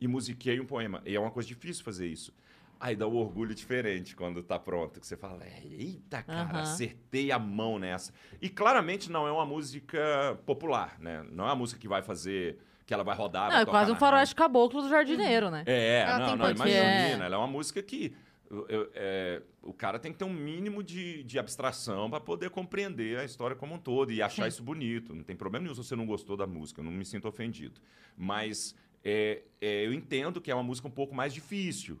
e 0.00 0.06
musiquei 0.08 0.60
um 0.60 0.66
poema. 0.66 1.02
E 1.04 1.14
é 1.14 1.20
uma 1.20 1.30
coisa 1.30 1.48
difícil 1.48 1.84
fazer 1.84 2.06
isso. 2.06 2.32
Aí 2.80 2.96
dá 2.96 3.06
um 3.06 3.14
orgulho 3.14 3.54
diferente 3.54 4.16
quando 4.16 4.42
tá 4.42 4.58
pronto, 4.58 4.98
que 5.00 5.06
você 5.06 5.16
fala, 5.16 5.44
eita, 5.46 6.20
cara, 6.22 6.50
Aham. 6.50 6.60
acertei 6.62 7.30
a 7.30 7.38
mão 7.38 7.78
nessa. 7.78 8.12
E 8.40 8.48
claramente 8.48 9.08
não 9.08 9.24
é 9.26 9.30
uma 9.30 9.46
música 9.46 10.36
popular, 10.44 10.96
né? 10.98 11.24
Não 11.30 11.44
é 11.44 11.48
uma 11.48 11.54
música 11.54 11.80
que 11.80 11.86
vai 11.86 12.02
fazer, 12.02 12.58
que 12.84 12.92
ela 12.92 13.04
vai 13.04 13.14
rodar, 13.16 13.44
Não, 13.44 13.50
vai 13.52 13.62
é 13.62 13.64
tocar 13.64 13.78
quase 13.78 13.92
um 13.92 13.94
faroeste 13.94 14.34
caboclo 14.34 14.82
do 14.82 14.88
jardineiro, 14.88 15.48
né? 15.48 15.62
é, 15.64 16.00
Ela 16.00 16.18
não, 16.18 16.36
não, 16.36 16.50
imagina. 16.50 16.80
anos? 16.80 17.20
Ela 17.24 17.34
é 17.36 17.38
uma 17.38 17.46
música 17.46 17.80
que 17.80 18.12
eu- 18.52 18.66
eu- 18.68 18.90
é, 18.94 19.42
o 19.62 19.72
cara 19.72 19.98
tem 19.98 20.12
que 20.12 20.18
ter 20.18 20.24
um 20.24 20.32
mínimo 20.32 20.82
de, 20.82 21.22
de 21.24 21.38
abstração 21.38 22.10
para 22.10 22.20
poder 22.20 22.50
compreender 22.50 23.18
a 23.18 23.24
história 23.24 23.56
como 23.56 23.74
um 23.74 23.78
todo 23.78 24.12
e 24.12 24.20
achar 24.20 24.42
Sim. 24.42 24.48
isso 24.48 24.62
bonito. 24.62 25.14
Não 25.14 25.24
tem 25.24 25.34
problema 25.34 25.62
nenhum 25.64 25.74
se 25.74 25.82
você 25.82 25.96
não 25.96 26.04
gostou 26.06 26.36
da 26.36 26.46
música, 26.46 26.80
eu 26.80 26.84
não 26.84 26.92
me 26.92 27.04
sinto 27.04 27.26
ofendido. 27.26 27.80
Mas 28.16 28.74
é, 29.02 29.42
é, 29.60 29.86
eu 29.86 29.92
entendo 29.92 30.40
que 30.40 30.50
é 30.50 30.54
uma 30.54 30.62
música 30.62 30.86
um 30.86 30.90
pouco 30.90 31.14
mais 31.14 31.32
difícil. 31.32 31.98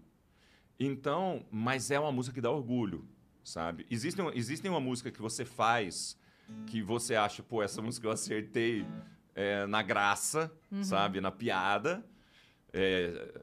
Então, 0.78 1.44
mas 1.50 1.90
é 1.90 1.98
uma 1.98 2.12
música 2.12 2.34
que 2.34 2.40
dá 2.40 2.50
orgulho, 2.50 3.06
sabe? 3.42 3.86
Existem, 3.90 4.30
existem 4.34 4.70
uma 4.70 4.80
música 4.80 5.10
que 5.10 5.20
você 5.22 5.44
faz 5.44 6.20
que 6.66 6.82
você 6.82 7.14
acha, 7.14 7.42
pô, 7.42 7.62
essa 7.62 7.80
música 7.80 8.06
eu 8.06 8.10
acertei 8.10 8.84
é, 9.34 9.64
na 9.66 9.80
graça, 9.82 10.52
sabe? 10.82 11.18
Na 11.18 11.30
piada. 11.30 12.04
É, 12.74 13.42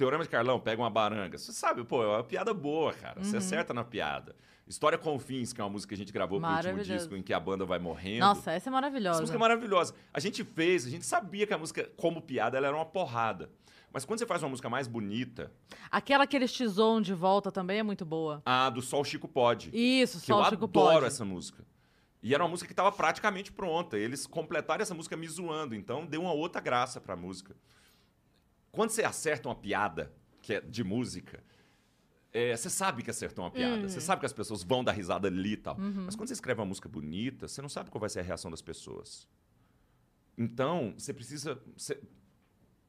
Teorema 0.00 0.24
de 0.24 0.30
Carlão, 0.30 0.58
pega 0.58 0.80
uma 0.80 0.88
baranga. 0.88 1.36
Você 1.36 1.52
sabe, 1.52 1.84
pô, 1.84 2.02
é 2.02 2.06
uma 2.06 2.24
piada 2.24 2.54
boa, 2.54 2.94
cara. 2.94 3.22
Você 3.22 3.36
acerta 3.36 3.74
na 3.74 3.84
piada. 3.84 4.34
História 4.66 4.96
com 4.96 5.18
Fins, 5.18 5.52
que 5.52 5.60
é 5.60 5.64
uma 5.64 5.68
música 5.68 5.90
que 5.90 5.94
a 5.94 5.98
gente 5.98 6.10
gravou 6.10 6.40
pro 6.40 6.48
último 6.48 6.82
disco, 6.82 7.14
em 7.14 7.22
que 7.22 7.34
a 7.34 7.38
banda 7.38 7.66
vai 7.66 7.78
morrendo. 7.78 8.20
Nossa, 8.20 8.40
essa 8.40 8.50
é 8.52 8.56
Essa 8.56 8.70
maravilhosa. 8.70 9.20
música 9.20 9.36
é 9.36 9.38
maravilhosa. 9.38 9.94
A 10.14 10.18
gente 10.18 10.42
fez, 10.42 10.86
a 10.86 10.88
gente 10.88 11.04
sabia 11.04 11.46
que 11.46 11.52
a 11.52 11.58
música, 11.58 11.90
como 11.98 12.22
piada, 12.22 12.56
ela 12.56 12.68
era 12.68 12.74
uma 12.76 12.86
porrada. 12.86 13.50
Mas 13.92 14.06
quando 14.06 14.20
você 14.20 14.26
faz 14.26 14.42
uma 14.42 14.48
música 14.48 14.70
mais 14.70 14.88
bonita, 14.88 15.52
Aquela 15.90 16.26
que 16.26 16.34
eles 16.34 16.50
te 16.50 16.66
zoam 16.66 17.02
de 17.02 17.12
volta 17.12 17.52
também 17.52 17.80
é 17.80 17.82
muito 17.82 18.06
boa. 18.06 18.40
a 18.46 18.70
do 18.70 18.80
Sol 18.80 19.04
Chico 19.04 19.28
Pode. 19.28 19.68
Isso, 19.74 20.18
que 20.20 20.26
só 20.28 20.38
eu 20.38 20.46
o 20.46 20.48
Chico 20.48 20.64
adoro 20.64 20.94
pode. 20.94 21.06
essa 21.08 21.26
música. 21.26 21.62
E 22.22 22.34
era 22.34 22.42
uma 22.42 22.48
música 22.48 22.66
que 22.68 22.72
estava 22.72 22.90
praticamente 22.90 23.52
pronta. 23.52 23.98
Eles 23.98 24.26
completaram 24.26 24.80
essa 24.80 24.94
música 24.94 25.14
me 25.14 25.28
zoando, 25.28 25.74
então 25.74 26.06
deu 26.06 26.22
uma 26.22 26.32
outra 26.32 26.58
graça 26.60 27.00
pra 27.02 27.14
música. 27.16 27.54
Quando 28.72 28.90
você 28.90 29.02
acerta 29.04 29.48
uma 29.48 29.54
piada, 29.54 30.12
que 30.42 30.54
é 30.54 30.60
de 30.60 30.84
música, 30.84 31.42
é, 32.32 32.56
você 32.56 32.70
sabe 32.70 33.02
que 33.02 33.10
acertou 33.10 33.44
uma 33.44 33.50
piada. 33.50 33.88
Você 33.88 34.00
sabe 34.00 34.20
que 34.20 34.26
as 34.26 34.32
pessoas 34.32 34.62
vão 34.62 34.84
dar 34.84 34.92
risada 34.92 35.28
ali 35.28 35.52
e 35.52 35.56
tal. 35.56 35.76
Mas 35.78 36.14
quando 36.14 36.28
você 36.28 36.34
escreve 36.34 36.60
uma 36.60 36.66
música 36.66 36.88
bonita, 36.88 37.48
você 37.48 37.60
não 37.60 37.68
sabe 37.68 37.90
qual 37.90 38.00
vai 38.00 38.08
ser 38.08 38.20
a 38.20 38.22
reação 38.22 38.50
das 38.50 38.62
pessoas. 38.62 39.28
Então, 40.38 40.94
você 40.96 41.12
precisa. 41.12 41.60
Você, 41.76 42.00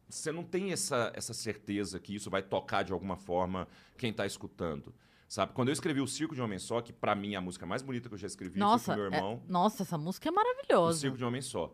você 0.07 0.31
não 0.31 0.43
tem 0.43 0.71
essa, 0.71 1.11
essa 1.15 1.33
certeza 1.33 1.99
que 1.99 2.13
isso 2.15 2.29
vai 2.29 2.41
tocar 2.43 2.83
de 2.83 2.93
alguma 2.93 3.15
forma 3.17 3.67
quem 3.97 4.11
está 4.11 4.25
escutando. 4.25 4.93
Sabe? 5.27 5.53
Quando 5.53 5.69
eu 5.69 5.73
escrevi 5.73 6.01
o 6.01 6.07
Circo 6.07 6.35
de 6.35 6.41
um 6.41 6.43
Homem 6.43 6.59
Só, 6.59 6.81
que 6.81 6.91
pra 6.91 7.15
mim 7.15 7.33
é 7.33 7.37
a 7.37 7.41
música 7.41 7.65
mais 7.65 7.81
bonita 7.81 8.09
que 8.09 8.15
eu 8.15 8.19
já 8.19 8.27
escrevi, 8.27 8.59
Nossa, 8.59 8.93
meu 8.95 9.05
é- 9.05 9.07
irmão. 9.07 9.41
nossa, 9.47 9.83
essa 9.83 9.97
música 9.97 10.27
é 10.27 10.31
O 10.31 10.35
maravilhosa. 10.35 10.99
Circo 10.99 11.17
de 11.17 11.23
um 11.23 11.27
Homem 11.27 11.41
Só. 11.41 11.73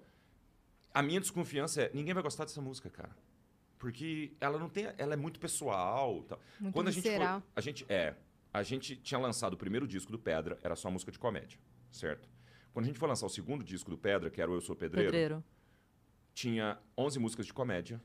A 0.94 1.02
minha 1.02 1.20
desconfiança 1.20 1.82
é, 1.82 1.92
ninguém 1.94 2.14
vai 2.14 2.22
gostar 2.22 2.46
dessa 2.46 2.62
música, 2.62 2.88
cara. 2.90 3.16
Porque 3.78 4.34
ela 4.42 4.58
não 4.58 4.70
tem, 4.70 4.88
ela 4.98 5.14
é 5.14 5.18
muito 5.18 5.40
pessoal, 5.40 6.24
tal. 6.24 6.40
Muito 6.60 6.74
Quando 6.74 6.88
a 6.88 6.92
gente 6.92 7.04
foi, 7.04 7.12
visceral. 7.12 7.44
a 7.56 7.62
gente 7.62 7.86
é, 7.88 8.16
a 8.54 8.64
gente 8.64 8.96
tinha 8.96 9.20
lançado 9.20 9.54
o 9.54 9.58
primeiro 9.58 9.88
disco 9.88 10.12
do 10.12 10.18
Pedra, 10.18 10.58
era 10.64 10.76
só 10.76 10.90
música 10.90 11.12
de 11.12 11.20
comédia, 11.20 11.60
certo? 11.92 12.28
Quando 12.74 12.86
a 12.86 12.88
gente 12.88 13.00
foi 13.00 13.08
lançar 13.08 13.26
o 13.26 13.30
segundo 13.30 13.64
disco 13.64 13.90
do 13.90 13.98
Pedra, 13.98 14.30
que 14.30 14.42
era 14.42 14.50
o 14.50 14.56
Eu 14.56 14.62
Sou 14.62 14.76
Pedreiro, 14.76 15.12
Pedreiro. 15.12 15.44
tinha 16.34 16.78
11 16.98 17.20
músicas 17.20 17.46
de 17.46 17.54
comédia, 17.54 18.02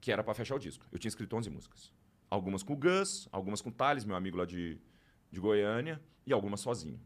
que 0.00 0.12
era 0.12 0.22
pra 0.22 0.34
fechar 0.34 0.54
o 0.54 0.58
disco. 0.58 0.86
Eu 0.92 0.98
tinha 0.98 1.08
escrito 1.08 1.36
11 1.36 1.50
músicas. 1.50 1.92
Algumas 2.30 2.62
com 2.62 2.72
o 2.72 2.76
Gus, 2.76 3.28
algumas 3.32 3.60
com 3.60 3.70
o 3.70 3.72
Thales, 3.72 4.04
meu 4.04 4.16
amigo 4.16 4.36
lá 4.36 4.44
de, 4.44 4.78
de 5.30 5.40
Goiânia, 5.40 6.00
e 6.26 6.32
algumas 6.32 6.60
sozinho. 6.60 7.00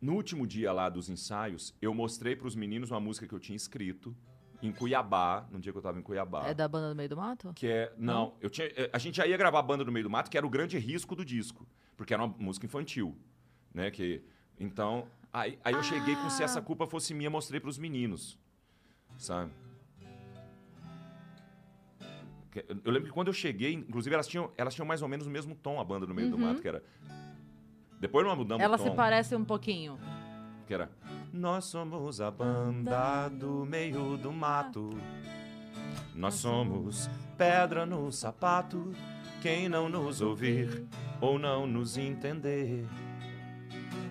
No 0.00 0.14
último 0.14 0.46
dia 0.46 0.72
lá 0.72 0.88
dos 0.88 1.08
ensaios, 1.08 1.74
eu 1.82 1.92
mostrei 1.92 2.36
pros 2.36 2.54
meninos 2.54 2.90
uma 2.90 3.00
música 3.00 3.26
que 3.26 3.34
eu 3.34 3.40
tinha 3.40 3.56
escrito 3.56 4.16
em 4.62 4.72
Cuiabá, 4.72 5.46
no 5.50 5.58
dia 5.60 5.72
que 5.72 5.78
eu 5.78 5.82
tava 5.82 5.98
em 5.98 6.02
Cuiabá. 6.02 6.46
É 6.46 6.54
da 6.54 6.66
banda 6.66 6.88
do 6.88 6.96
meio 6.96 7.08
do 7.08 7.16
mato? 7.16 7.52
Que 7.54 7.66
é. 7.68 7.92
Não, 7.96 8.34
eu 8.40 8.50
tinha, 8.50 8.66
eh, 8.68 8.90
a 8.92 8.98
gente 8.98 9.16
já 9.16 9.26
ia 9.26 9.36
gravar 9.36 9.60
a 9.60 9.62
banda 9.62 9.84
no 9.84 9.92
meio 9.92 10.04
do 10.04 10.10
mato, 10.10 10.30
que 10.30 10.36
era 10.36 10.46
o 10.46 10.50
grande 10.50 10.78
risco 10.78 11.14
do 11.14 11.24
disco. 11.24 11.66
Porque 11.96 12.12
era 12.12 12.24
uma 12.24 12.34
música 12.38 12.66
infantil. 12.66 13.16
Né? 13.72 13.90
Que, 13.90 14.22
então, 14.58 15.06
aí, 15.32 15.58
aí 15.64 15.74
eu 15.74 15.82
cheguei 15.82 16.16
com 16.16 16.28
Se 16.30 16.42
Essa 16.42 16.60
Culpa 16.60 16.86
Fosse 16.86 17.14
Minha, 17.14 17.30
mostrei 17.30 17.60
pros 17.60 17.78
meninos. 17.78 18.38
Sabe? 19.16 19.52
Eu 22.84 22.90
lembro 22.90 23.08
que 23.08 23.14
quando 23.14 23.28
eu 23.28 23.32
cheguei, 23.32 23.72
inclusive 23.72 24.12
elas 24.14 24.26
tinham, 24.26 24.50
elas 24.56 24.74
tinham 24.74 24.86
mais 24.86 25.02
ou 25.02 25.08
menos 25.08 25.26
o 25.26 25.30
mesmo 25.30 25.54
tom, 25.54 25.78
a 25.78 25.84
banda 25.84 26.06
no 26.06 26.14
meio 26.14 26.30
do 26.30 26.38
mato, 26.38 26.60
que 26.60 26.66
era. 26.66 26.82
Depois 28.00 28.26
nós 28.26 28.36
mudamos 28.36 28.62
Ela 28.64 28.76
o 28.76 28.78
se 28.78 28.88
tom, 28.88 28.96
parece 28.96 29.36
um 29.36 29.44
pouquinho. 29.44 29.98
que 30.66 30.74
era. 30.74 30.90
Nós 31.32 31.66
somos 31.66 32.20
a 32.20 32.30
banda 32.30 33.28
do 33.28 33.64
meio 33.66 34.16
do 34.16 34.32
mato. 34.32 34.90
Nós 36.14 36.34
somos 36.34 37.08
pedra 37.36 37.84
no 37.84 38.10
sapato. 38.10 38.92
Quem 39.40 39.68
não 39.68 39.88
nos 39.88 40.20
ouvir 40.20 40.84
ou 41.20 41.38
não 41.38 41.66
nos 41.66 41.96
entender, 41.96 42.84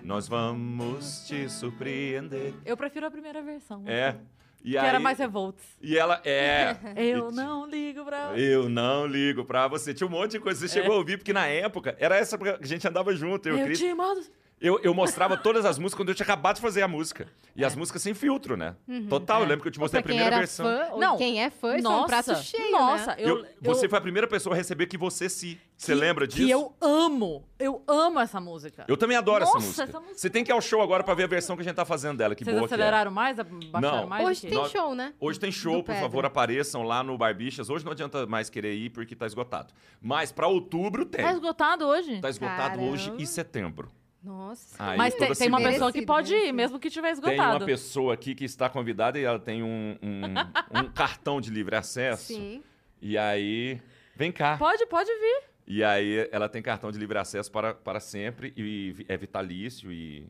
nós 0.02 0.26
vamos 0.26 1.26
te 1.26 1.48
surpreender. 1.50 2.54
Eu 2.64 2.76
prefiro 2.76 3.06
a 3.06 3.10
primeira 3.10 3.42
versão. 3.42 3.82
É. 3.86 4.16
E 4.64 4.72
Que 4.72 4.78
aí, 4.78 4.86
era 4.86 4.98
mais 4.98 5.18
revolts. 5.18 5.62
E 5.82 5.96
ela 5.98 6.20
é. 6.24 6.76
Eu 6.96 7.30
não 7.30 7.66
ligo 7.66 8.04
pra. 8.04 8.38
Eu 8.38 8.68
não 8.68 9.06
ligo 9.06 9.44
pra 9.44 9.68
você. 9.68 9.92
Tinha 9.92 10.06
um 10.06 10.10
monte 10.10 10.32
de 10.32 10.40
coisa. 10.40 10.66
Você 10.66 10.68
chegou 10.80 10.94
a 10.94 10.98
ouvir, 10.98 11.18
porque 11.18 11.32
na 11.32 11.46
época 11.46 11.96
era 12.00 12.16
essa 12.16 12.36
que 12.38 12.48
a 12.48 12.66
gente 12.66 12.86
andava 12.88 13.14
junto. 13.14 13.48
Eu, 13.48 13.58
Eu, 13.58 13.66
Cris. 13.66 13.78
te 13.78 13.94
mando. 13.94 14.22
Eu, 14.60 14.80
eu 14.82 14.92
mostrava 14.92 15.36
todas 15.36 15.64
as 15.64 15.78
músicas 15.78 15.98
quando 15.98 16.08
eu 16.08 16.14
tinha 16.14 16.24
acabado 16.24 16.56
de 16.56 16.62
fazer 16.62 16.82
a 16.82 16.88
música. 16.88 17.28
E 17.54 17.64
as 17.64 17.74
músicas 17.76 18.02
sem 18.02 18.14
filtro, 18.14 18.56
né? 18.56 18.74
Total, 19.08 19.40
eu 19.42 19.46
lembro 19.48 19.62
que 19.62 19.68
eu 19.68 19.72
te 19.72 19.78
mostrei 19.78 20.00
a 20.00 20.02
quem 20.02 20.08
primeira 20.08 20.30
era 20.36 20.38
versão. 20.38 20.66
fã, 20.66 20.88
ou 20.92 21.00
Não. 21.00 21.16
quem 21.16 21.42
é 21.42 21.50
fã, 21.50 21.76
isso 21.76 21.86
é 21.86 21.90
um 21.90 22.06
prato 22.06 22.34
cheio, 22.36 22.70
Nossa, 22.72 23.06
né? 23.06 23.16
eu, 23.18 23.38
Eu- 23.38 23.46
você 23.62 23.86
eu- 23.86 23.90
foi 23.90 23.98
a 23.98 24.02
primeira 24.02 24.26
pessoa 24.28 24.54
a 24.54 24.56
receber 24.56 24.86
que 24.86 24.96
você 24.98 25.28
se. 25.28 25.60
Você 25.76 25.92
que- 25.92 25.98
lembra 26.00 26.26
disso? 26.26 26.44
Que 26.44 26.50
eu 26.50 26.72
amo. 26.80 27.44
Eu 27.58 27.82
amo 27.86 28.18
essa 28.20 28.40
música. 28.40 28.84
Eu 28.88 28.96
também 28.96 29.16
adoro 29.16 29.44
Nossa, 29.44 29.58
essa, 29.58 29.66
música. 29.66 29.82
essa 29.84 30.00
música 30.00 30.18
Você 30.18 30.30
tem 30.30 30.42
que 30.44 30.50
ir 30.50 30.54
ao 30.54 30.60
show 30.60 30.80
agora 30.82 31.02
pra 31.04 31.14
ver 31.14 31.24
a 31.24 31.26
versão 31.28 31.56
que 31.56 31.62
a 31.62 31.64
gente 31.64 31.74
tá 31.74 31.84
fazendo 31.84 32.16
dela. 32.18 32.34
Que 32.34 32.44
Vocês 32.44 32.56
boa 32.56 32.66
que 32.68 32.74
é. 32.74 32.76
aceleraram 32.76 33.10
mais? 33.10 33.36
Baixaram 33.36 33.80
Não. 34.02 34.06
mais? 34.08 34.24
Hoje 34.26 34.40
do 34.40 34.48
que- 34.48 34.56
tem 34.56 34.68
show, 34.70 34.94
né? 34.94 35.14
Hoje 35.20 35.38
tem 35.40 35.52
show, 35.52 35.74
Do 35.76 35.78
por 35.84 35.86
Pedra. 35.86 36.02
favor, 36.02 36.24
apareçam 36.26 36.82
lá 36.82 37.02
no 37.02 37.16
Barbixas. 37.18 37.70
Hoje 37.70 37.84
não 37.84 37.92
adianta 37.92 38.26
mais 38.26 38.50
querer 38.50 38.74
ir 38.74 38.90
porque 38.90 39.14
tá 39.16 39.26
esgotado. 39.26 39.72
Mas 40.00 40.30
pra 40.32 40.46
outubro 40.48 41.04
tem. 41.04 41.24
Tá 41.24 41.32
esgotado 41.32 41.86
hoje? 41.86 42.20
Tá 42.20 42.28
esgotado 42.30 42.70
Caramba. 42.76 42.92
hoje 42.92 43.12
e 43.18 43.26
setembro. 43.26 43.90
Nossa. 44.22 44.76
Aí, 44.82 44.96
Mas 44.98 45.14
tem, 45.14 45.32
tem 45.32 45.48
uma 45.48 45.58
pessoa 45.62 45.92
que 45.92 46.02
pode 46.04 46.32
ir, 46.32 46.36
Merecido, 46.36 46.54
mesmo 46.56 46.78
que 46.80 46.90
tiver 46.90 47.08
Tem 47.08 47.12
esgotado. 47.12 47.58
uma 47.58 47.66
pessoa 47.66 48.14
aqui 48.14 48.34
que 48.34 48.44
está 48.44 48.68
convidada 48.68 49.18
e 49.18 49.22
ela 49.24 49.38
tem 49.38 49.62
um, 49.62 49.96
um- 50.02 50.34
um 50.86 50.92
cartão 50.92 51.40
de 51.40 51.50
livre 51.50 51.76
acesso. 51.76 52.34
Sim. 52.34 52.62
E 53.00 53.16
aí, 53.16 53.80
vem 54.16 54.32
cá. 54.32 54.56
Pode, 54.58 54.84
pode 54.86 55.08
vir. 55.10 55.42
E 55.66 55.84
aí 55.84 56.28
ela 56.32 56.48
tem 56.48 56.60
cartão 56.60 56.90
de 56.90 56.98
livre 56.98 57.16
acesso 57.18 57.50
para, 57.52 57.74
para 57.74 58.00
sempre 58.00 58.52
e 58.56 59.04
é 59.06 59.16
vitalício 59.16 59.92
e 59.92 60.26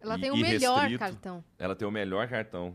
Ela 0.00 0.16
e- 0.16 0.20
tem 0.22 0.30
o 0.30 0.36
melhor 0.36 0.78
restrito. 0.80 0.98
cartão. 0.98 1.44
Ela 1.58 1.76
tem 1.76 1.86
o 1.86 1.90
melhor 1.90 2.26
cartão. 2.28 2.74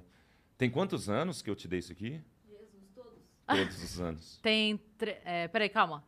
Tem 0.57 0.69
quantos 0.69 1.09
anos 1.09 1.41
que 1.41 1.49
eu 1.49 1.55
te 1.55 1.67
dei 1.67 1.79
isso 1.79 1.91
aqui? 1.91 2.21
Jesus, 2.47 2.89
todos. 2.93 3.11
Todos 3.47 3.83
os 3.83 3.99
anos. 3.99 4.39
Tem. 4.43 4.77
Tre... 4.97 5.17
É, 5.25 5.47
peraí, 5.47 5.69
calma. 5.69 6.03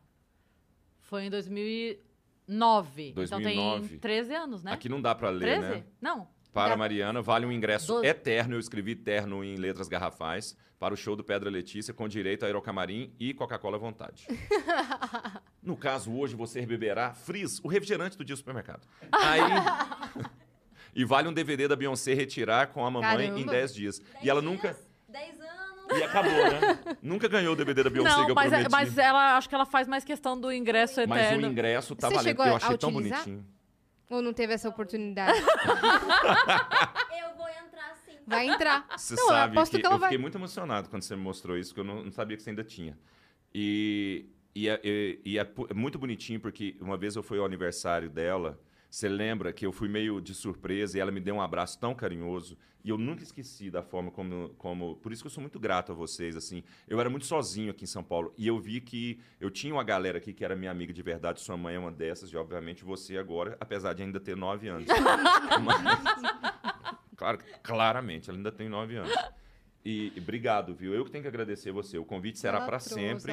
Foi 1.00 1.24
em 1.24 1.30
2009. 1.30 1.98
2009. 2.46 3.22
Então 3.22 3.40
tem 3.40 3.98
13 3.98 4.34
anos, 4.34 4.62
né? 4.62 4.72
Aqui 4.72 4.88
não 4.88 5.00
dá 5.00 5.14
para 5.14 5.30
ler, 5.30 5.58
13? 5.60 5.60
né? 5.76 5.84
Não. 6.00 6.28
Para 6.52 6.70
Dá- 6.70 6.76
Mariana, 6.76 7.20
vale 7.20 7.44
um 7.46 7.50
ingresso 7.52 7.94
Doze. 7.94 8.06
eterno. 8.06 8.54
Eu 8.54 8.60
escrevi 8.60 8.94
terno 8.94 9.42
em 9.42 9.56
letras 9.56 9.88
garrafais 9.88 10.56
para 10.78 10.94
o 10.94 10.96
show 10.96 11.16
do 11.16 11.24
Pedra 11.24 11.50
Letícia, 11.50 11.92
com 11.92 12.06
direito 12.06 12.44
a 12.44 12.46
aerocamarim 12.46 13.12
e 13.18 13.34
Coca-Cola 13.34 13.76
à 13.76 13.80
vontade. 13.80 14.26
no 15.62 15.76
caso, 15.76 16.12
hoje 16.12 16.36
você 16.36 16.64
beberá 16.64 17.12
Frizz, 17.12 17.60
o 17.64 17.68
refrigerante 17.68 18.16
do 18.16 18.24
dia 18.24 18.34
do 18.34 18.38
supermercado. 18.38 18.86
Aí. 19.10 19.40
e 20.94 21.04
vale 21.04 21.26
um 21.28 21.32
DVD 21.32 21.66
da 21.66 21.74
Beyoncé 21.74 22.14
retirar 22.14 22.68
com 22.68 22.84
a 22.86 22.90
mamãe 22.90 23.26
em 23.26 23.30
Caramba. 23.30 23.52
10 23.52 23.74
dias. 23.74 24.02
e 24.22 24.30
ela 24.30 24.42
nunca. 24.42 24.76
10 25.08 25.40
anos. 25.40 25.43
E 25.98 26.02
acabou, 26.02 26.32
né? 26.32 26.96
nunca 27.02 27.28
ganhou 27.28 27.52
o 27.52 27.56
DVD 27.56 27.82
da 27.84 27.90
Beyoncé 27.90 28.10
que 28.14 28.20
Não, 28.22 28.28
eu 28.30 28.34
mas, 28.34 28.46
é- 28.52 28.62
prometi. 28.64 28.70
mas 28.70 28.98
ela 28.98 29.36
acho 29.36 29.48
que 29.48 29.54
ela 29.54 29.66
faz 29.66 29.86
mais 29.88 30.04
questão 30.04 30.38
do 30.40 30.52
ingresso 30.52 31.00
Mas 31.08 31.36
o 31.36 31.40
ingresso 31.40 31.94
tá 31.96 32.08
Você 32.08 32.14
valendo, 32.14 32.28
chegou 32.28 32.44
porque 32.44 32.50
eu 32.50 32.54
a 32.54 32.66
achei 32.66 32.78
tão 32.78 32.90
utilizar? 32.90 33.18
bonitinho. 33.24 33.46
Ou 34.10 34.20
não 34.22 34.32
teve 34.32 34.52
essa 34.52 34.68
oportunidade? 34.68 35.38
Eu 35.38 37.36
vou 37.36 37.48
entrar 37.48 37.94
sim. 38.04 38.12
Vai 38.26 38.46
entrar. 38.48 38.86
Você 38.96 39.14
não, 39.14 39.22
eu 39.22 39.28
sabe 39.28 39.56
aposto 39.56 39.72
que, 39.72 39.78
que 39.80 39.86
ela 39.86 39.94
eu 39.96 39.98
vai. 39.98 40.08
fiquei 40.10 40.20
muito 40.20 40.36
emocionado 40.36 40.88
quando 40.88 41.02
você 41.02 41.16
me 41.16 41.22
mostrou 41.22 41.56
isso, 41.56 41.72
que 41.74 41.80
eu 41.80 41.84
não, 41.84 42.04
não 42.04 42.12
sabia 42.12 42.36
que 42.36 42.42
você 42.42 42.50
ainda 42.50 42.62
tinha. 42.64 42.98
E, 43.54 44.26
e, 44.54 44.68
é, 44.68 44.80
e- 44.84 45.20
e 45.24 45.38
é 45.38 45.44
pu- 45.44 45.66
é 45.70 45.74
muito 45.74 45.98
bonitinho, 45.98 46.40
porque 46.40 46.76
uma 46.80 46.96
vez 46.96 47.16
eu 47.16 47.22
fui 47.22 47.38
ao 47.38 47.44
aniversário 47.44 48.10
dela, 48.10 48.58
você 48.94 49.08
lembra 49.08 49.52
que 49.52 49.66
eu 49.66 49.72
fui 49.72 49.88
meio 49.88 50.20
de 50.20 50.32
surpresa 50.32 50.96
e 50.96 51.00
ela 51.00 51.10
me 51.10 51.18
deu 51.18 51.34
um 51.34 51.40
abraço 51.42 51.76
tão 51.80 51.96
carinhoso. 51.96 52.56
E 52.84 52.90
eu 52.90 52.96
nunca 52.96 53.24
esqueci 53.24 53.68
da 53.68 53.82
forma 53.82 54.08
como, 54.12 54.50
como. 54.50 54.94
Por 54.96 55.10
isso 55.12 55.20
que 55.20 55.26
eu 55.26 55.30
sou 55.32 55.40
muito 55.40 55.58
grato 55.58 55.90
a 55.90 55.94
vocês. 55.96 56.36
assim. 56.36 56.62
Eu 56.86 57.00
era 57.00 57.10
muito 57.10 57.26
sozinho 57.26 57.72
aqui 57.72 57.82
em 57.82 57.88
São 57.88 58.04
Paulo. 58.04 58.32
E 58.38 58.46
eu 58.46 58.56
vi 58.56 58.80
que 58.80 59.18
eu 59.40 59.50
tinha 59.50 59.74
uma 59.74 59.82
galera 59.82 60.18
aqui 60.18 60.32
que 60.32 60.44
era 60.44 60.54
minha 60.54 60.70
amiga 60.70 60.92
de 60.92 61.02
verdade. 61.02 61.40
Sua 61.40 61.56
mãe 61.56 61.74
é 61.74 61.78
uma 61.78 61.90
dessas, 61.90 62.30
e 62.30 62.36
obviamente 62.36 62.84
você 62.84 63.18
agora, 63.18 63.56
apesar 63.58 63.94
de 63.94 64.04
ainda 64.04 64.20
ter 64.20 64.36
nove 64.36 64.68
anos. 64.68 64.86
Mas- 65.60 66.44
Claro, 67.16 67.38
claramente, 67.64 68.30
ela 68.30 68.38
ainda 68.38 68.52
tem 68.52 68.68
nove 68.68 68.94
anos. 68.94 69.12
E, 69.84 70.12
e 70.14 70.20
obrigado, 70.20 70.72
viu? 70.72 70.94
Eu 70.94 71.04
que 71.04 71.10
tenho 71.10 71.22
que 71.22 71.28
agradecer 71.28 71.72
você. 71.72 71.98
O 71.98 72.04
convite 72.04 72.38
será 72.38 72.60
para 72.60 72.78
sempre 72.78 73.32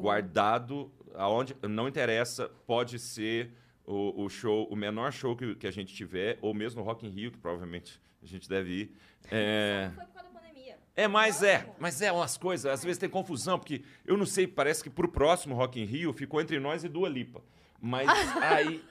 guardado 0.00 0.90
aonde 1.14 1.54
não 1.62 1.86
interessa, 1.86 2.50
pode 2.66 2.98
ser 2.98 3.52
o, 3.86 4.24
o 4.24 4.28
show, 4.28 4.66
o 4.70 4.76
menor 4.76 5.12
show 5.12 5.36
que, 5.36 5.54
que 5.54 5.66
a 5.66 5.70
gente 5.70 5.94
tiver, 5.94 6.38
ou 6.42 6.52
mesmo 6.52 6.80
no 6.80 6.86
Rock 6.86 7.06
in 7.06 7.10
Rio, 7.10 7.30
que 7.30 7.38
provavelmente 7.38 8.00
a 8.22 8.26
gente 8.26 8.48
deve 8.48 8.70
ir. 8.70 8.96
É, 9.30 9.90
Foi 9.94 10.04
por 10.04 10.14
causa 10.14 10.28
da 10.30 10.40
pandemia. 10.40 10.76
é 10.94 11.06
mas 11.08 11.42
é, 11.42 11.72
mas 11.78 12.02
é 12.02 12.10
umas 12.10 12.36
coisas, 12.36 12.70
às 12.70 12.82
vezes 12.82 12.98
tem 12.98 13.08
confusão, 13.08 13.58
porque 13.58 13.82
eu 14.04 14.16
não 14.16 14.26
sei, 14.26 14.46
parece 14.46 14.82
que 14.82 14.90
pro 14.90 15.08
próximo 15.08 15.54
Rock 15.54 15.80
in 15.80 15.84
Rio 15.84 16.12
ficou 16.12 16.40
entre 16.40 16.58
nós 16.58 16.84
e 16.84 16.88
Dua 16.88 17.08
Lipa. 17.08 17.42
Mas 17.80 18.08
aí 18.42 18.82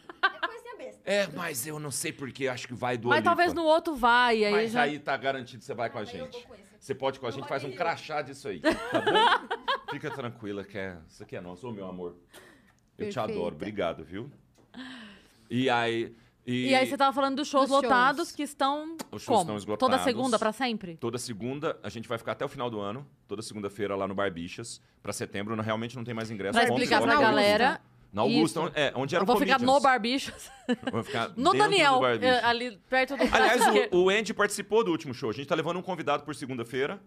É. 1.05 1.21
É, 1.21 1.27
mas 1.27 1.67
eu 1.67 1.79
não 1.79 1.91
sei 1.91 2.12
porque, 2.12 2.47
acho 2.47 2.67
que 2.67 2.73
vai 2.73 2.97
do 2.97 3.10
Mas 3.10 3.23
talvez 3.23 3.53
no 3.53 3.63
outro 3.63 3.95
vai, 3.95 4.43
aí 4.43 4.51
Mas 4.51 4.71
já... 4.71 4.81
aí 4.84 4.97
tá 4.97 5.15
garantido 5.15 5.60
que 5.60 5.65
você 5.65 5.73
vai 5.73 5.89
com 5.89 5.99
a 5.99 6.03
gente. 6.03 6.34
vou 6.34 6.47
com 6.47 6.55
esse. 6.55 6.65
Você 6.79 6.95
pode 6.95 7.17
ir 7.17 7.19
com 7.19 7.25
a 7.25 7.29
Eu 7.29 7.34
gente, 7.34 7.47
faz 7.47 7.63
um 7.63 7.71
crachá 7.71 8.21
disso 8.21 8.47
aí, 8.47 8.60
tá 8.60 8.71
bom? 9.01 9.91
Fica 9.91 10.10
tranquila, 10.10 10.63
que 10.63 10.77
é... 10.77 10.97
isso 11.08 11.21
aqui 11.21 11.36
é 11.36 11.41
nosso, 11.41 11.67
ô 11.67 11.71
meu 11.71 11.88
amor. 11.88 12.15
Eu 12.97 13.10
te 13.10 13.13
Perfeita. 13.15 13.21
adoro, 13.21 13.55
obrigado, 13.55 14.03
viu? 14.03 14.31
E 15.50 15.70
aí... 15.70 16.14
E, 16.48 16.68
E 16.70 16.76
aí 16.76 16.86
você 16.86 16.96
tava 16.96 17.12
falando 17.12 17.38
dos 17.38 17.48
shows 17.48 17.64
Dos 17.64 17.72
shows. 17.72 17.84
lotados 17.84 18.32
que 18.32 18.44
estão 18.44 18.96
Os 19.12 19.24
shows 19.24 19.26
como? 19.26 19.42
estão 19.42 19.58
esgotados. 19.58 19.80
Toda 19.96 20.04
segunda 20.04 20.38
pra 20.38 20.52
sempre? 20.52 20.96
Toda 20.98 21.18
segunda, 21.18 21.76
a 21.82 21.90
gente 21.90 22.08
vai 22.08 22.20
ficar 22.20 22.34
até 22.34 22.46
o 22.46 22.48
final 22.48 22.70
do 22.70 22.80
ano. 22.80 23.06
Toda 23.28 23.42
segunda-feira 23.42 23.96
lá 23.96 24.08
no 24.08 24.14
Barbichas. 24.14 24.80
Pra 25.02 25.12
setembro, 25.12 25.56
não- 25.56 25.64
realmente 25.64 25.96
não 25.96 26.04
tem 26.04 26.14
mais 26.14 26.30
ingresso. 26.30 26.54
Pra 26.54 26.64
explicar 26.68 27.02
pra 27.02 27.20
galera. 27.20 27.82
Na 28.14 28.22
Augusta, 28.22 28.62
onde- 28.62 28.74
é, 28.80 28.94
onde 28.96 29.16
era 29.16 29.24
Eu 29.24 29.26
vou 29.26 29.36
o 29.36 29.40
ficar 29.42 29.60
no. 29.60 29.80
Barbichas. 29.80 30.52
Vou 30.92 31.04
ficar 31.04 31.32
No 31.36 31.52
Daniel, 31.54 32.00
do 32.00 32.06
ali 32.46 32.80
perto 32.90 33.18
do 33.18 33.24
Aliás, 33.24 33.62
o, 33.92 34.04
o 34.04 34.10
Andy 34.10 34.32
participou 34.34 34.84
do 34.84 34.92
último 34.92 35.14
show. 35.16 35.32
A 35.32 35.34
gente 35.34 35.48
tá 35.48 35.56
levando 35.56 35.78
um 35.78 35.82
convidado 35.82 36.24
por 36.24 36.36
segunda-feira. 36.36 37.02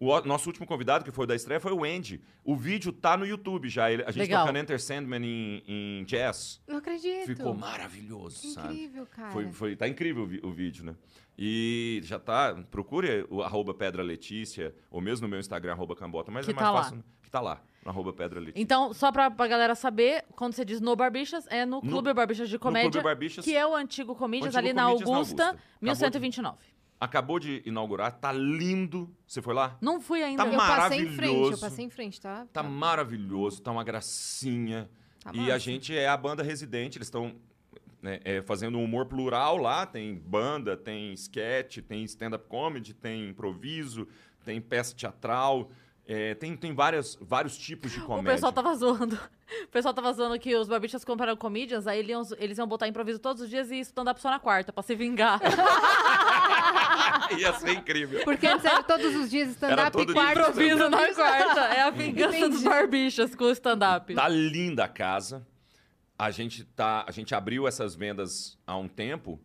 O 0.00 0.20
nosso 0.20 0.48
último 0.48 0.64
convidado, 0.64 1.04
que 1.04 1.10
foi 1.10 1.26
da 1.26 1.34
estreia, 1.34 1.58
foi 1.58 1.72
o 1.72 1.84
Andy. 1.84 2.20
O 2.44 2.54
vídeo 2.54 2.92
tá 2.92 3.16
no 3.16 3.26
YouTube 3.26 3.68
já. 3.68 3.90
Ele- 3.90 4.04
a 4.04 4.10
gente 4.12 4.20
Legal. 4.20 4.42
tocando 4.46 4.56
Enter 4.58 4.80
Sandman 4.80 5.24
em, 5.24 5.62
em 5.66 6.04
jazz. 6.04 6.60
Não 6.68 6.76
acredito. 6.76 7.26
Ficou 7.26 7.52
maravilhoso, 7.54 8.48
sabe? 8.52 8.74
Incrível, 8.74 9.06
cara. 9.06 9.30
Foi, 9.32 9.50
foi, 9.52 9.74
tá 9.76 9.88
incrível 9.88 10.22
o, 10.44 10.48
o 10.48 10.52
vídeo, 10.52 10.84
né? 10.84 10.94
E 11.36 12.00
já 12.04 12.18
tá. 12.18 12.54
Procure 12.70 13.26
o 13.28 13.42
arroba 13.42 13.74
Pedra 13.74 14.02
Letícia, 14.02 14.72
ou 14.90 15.00
mesmo 15.00 15.26
no 15.26 15.30
meu 15.30 15.40
Instagram, 15.40 15.72
arroba 15.72 15.96
Cambota, 15.96 16.30
mas 16.30 16.44
Que 16.46 16.52
é 16.52 16.54
mais 16.54 16.66
tá 16.66 16.70
lá. 16.70 16.82
fácil. 16.84 17.04
Que 17.22 17.30
tá 17.30 17.40
lá, 17.40 17.60
no 17.84 17.90
arroba 17.90 18.12
Pedra 18.12 18.38
Letícia. 18.40 18.62
Então, 18.62 18.94
só 18.94 19.10
pra, 19.12 19.30
pra 19.30 19.46
galera 19.46 19.74
saber, 19.74 20.24
quando 20.36 20.54
você 20.54 20.64
diz 20.64 20.80
no 20.80 20.94
Barbichas, 20.96 21.44
é 21.48 21.66
no 21.66 21.80
No- 21.82 21.90
Clube 21.90 22.14
Barbichas 22.14 22.48
de 22.48 22.58
Comédia, 22.58 23.02
Clube 23.02 23.28
que 23.42 23.54
é 23.54 23.66
o 23.66 23.74
antigo 23.74 24.12
Antigo 24.12 24.56
ali 24.56 24.72
na 24.72 24.84
Comedians 24.84 25.10
na 25.10 25.14
Augusta, 25.14 25.14
Augusta. 25.14 25.42
Acabou 25.42 25.58
de- 25.80 25.84
1129. 25.84 26.58
Acabou 27.00 27.38
de 27.38 27.62
inaugurar, 27.64 28.10
tá 28.12 28.32
lindo. 28.32 29.08
Você 29.26 29.40
foi 29.40 29.54
lá? 29.54 29.76
Não 29.80 30.00
fui 30.00 30.22
ainda. 30.22 30.44
Tá 30.44 30.50
Eu 30.50 30.56
passei 30.58 30.98
em 30.98 31.06
frente, 31.06 31.18
eu 31.18 31.32
maravilhoso. 31.34 31.60
passei 31.60 31.84
em 31.84 31.90
frente, 31.90 32.20
tá? 32.20 32.46
Tá 32.52 32.62
maravilhoso, 32.62 33.62
tá 33.62 33.70
uma 33.70 33.84
gracinha. 33.84 34.90
Tá 35.22 35.30
e 35.34 35.40
a 35.42 35.54
massa. 35.54 35.58
gente 35.60 35.96
é 35.96 36.08
a 36.08 36.16
banda 36.16 36.42
residente, 36.42 36.98
eles 36.98 37.06
estão 37.06 37.36
né, 38.02 38.18
é, 38.24 38.42
fazendo 38.42 38.78
um 38.78 38.84
humor 38.84 39.06
plural 39.06 39.56
lá. 39.58 39.86
Tem 39.86 40.14
banda, 40.16 40.76
tem 40.76 41.12
sketch, 41.12 41.78
tem 41.78 42.02
stand-up 42.04 42.46
comedy, 42.48 42.94
tem 42.94 43.28
improviso, 43.28 44.06
tem 44.44 44.60
peça 44.60 44.94
teatral. 44.94 45.70
é, 46.06 46.34
tem 46.34 46.56
tem 46.56 46.74
várias, 46.74 47.16
vários 47.20 47.56
tipos 47.58 47.92
de 47.92 48.00
O 48.00 48.06
comédia. 48.06 48.32
pessoal 48.32 48.52
tava 48.52 48.74
zoando. 48.74 49.16
O 49.64 49.68
pessoal 49.68 49.94
tava 49.94 50.12
zoando 50.12 50.38
que 50.38 50.54
os 50.54 50.68
Barbichas 50.68 51.06
compraram 51.06 51.34
comedians, 51.34 51.86
aí 51.86 52.00
eles 52.00 52.10
iam, 52.10 52.38
eles 52.38 52.58
iam 52.58 52.66
botar 52.66 52.86
improviso 52.86 53.18
todos 53.18 53.42
os 53.42 53.48
dias 53.48 53.70
e 53.70 53.80
stand-up 53.80 54.20
só 54.20 54.28
na 54.30 54.38
quarta, 54.38 54.74
pra 54.74 54.82
se 54.82 54.94
vingar. 54.94 55.40
Ia 57.38 57.52
ser 57.54 57.72
incrível. 57.72 58.24
Porque 58.24 58.46
antes 58.46 58.64
era 58.64 58.82
todos 58.82 59.14
os 59.14 59.30
dias 59.30 59.50
stand-up 59.50 60.00
e 60.00 60.04
dia 60.06 60.14
quarto. 60.14 60.38
improviso 60.40 60.88
na 60.88 61.14
quarta. 61.14 61.60
É 61.60 61.82
a 61.82 61.90
vingança 61.90 62.48
dos. 62.48 62.62
Barbichas 62.62 63.34
com 63.34 63.44
o 63.44 63.50
stand-up. 63.50 64.14
Tá 64.14 64.28
linda 64.28 64.84
a 64.84 64.88
casa. 64.88 65.46
A 66.18 66.30
gente 66.30 66.64
tá, 66.64 67.04
a 67.06 67.12
gente 67.12 67.34
abriu 67.34 67.66
essas 67.68 67.94
vendas 67.94 68.58
há 68.66 68.76
um 68.76 68.88
tempo. 68.88 69.40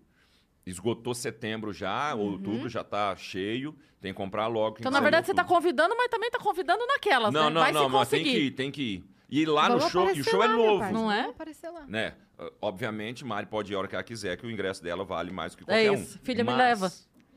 Esgotou 0.66 1.14
setembro 1.14 1.74
já, 1.74 2.16
outubro 2.16 2.70
já 2.70 2.84
tá 2.84 3.16
cheio. 3.16 3.76
Tem 4.02 4.12
que 4.12 4.18
comprar 4.18 4.48
logo. 4.48 4.76
Uhum. 4.76 4.80
Então, 4.80 4.92
na 4.92 5.00
verdade, 5.00 5.28
você 5.28 5.34
tá 5.34 5.44
convidando, 5.44 5.96
mas 5.96 6.08
também 6.10 6.30
tá 6.32 6.40
convidando 6.40 6.86
naquelas, 6.88 7.34
Não, 7.34 7.46
né? 7.46 7.50
não, 7.52 7.62
Vai 7.62 7.72
não, 7.72 7.86
se 7.86 7.90
mas 7.90 8.10
tem 8.10 8.24
que 8.24 8.38
ir, 8.38 8.52
tem 8.52 8.72
que 8.72 8.82
ir. 8.82 9.13
E 9.36 9.48
lá 9.48 9.68
Vamos 9.68 9.86
no 9.86 9.90
show, 9.90 10.12
e 10.14 10.22
o 10.22 10.24
show 10.24 10.44
é 10.44 10.46
lá, 10.46 10.54
meu 10.56 10.64
novo, 10.64 10.94
Não 10.94 11.12
é? 11.12 11.22
Aparecer 11.22 11.68
lá. 11.72 11.84
né? 11.88 12.14
Obviamente, 12.62 13.26
Mari 13.26 13.48
pode 13.48 13.74
ir 13.74 13.76
a 13.76 13.80
hora 13.80 13.88
que 13.88 13.96
ela 13.96 14.04
quiser, 14.04 14.38
que 14.38 14.46
o 14.46 14.52
ingresso 14.52 14.84
dela 14.84 15.04
vale 15.04 15.32
mais 15.32 15.56
do 15.56 15.58
que 15.58 15.64
É 15.64 15.66
qualquer 15.66 15.92
um. 15.92 15.96
isso. 16.04 16.20
Filha, 16.22 16.44
me 16.44 16.52
Mas- 16.52 16.58
leva. 16.60 16.92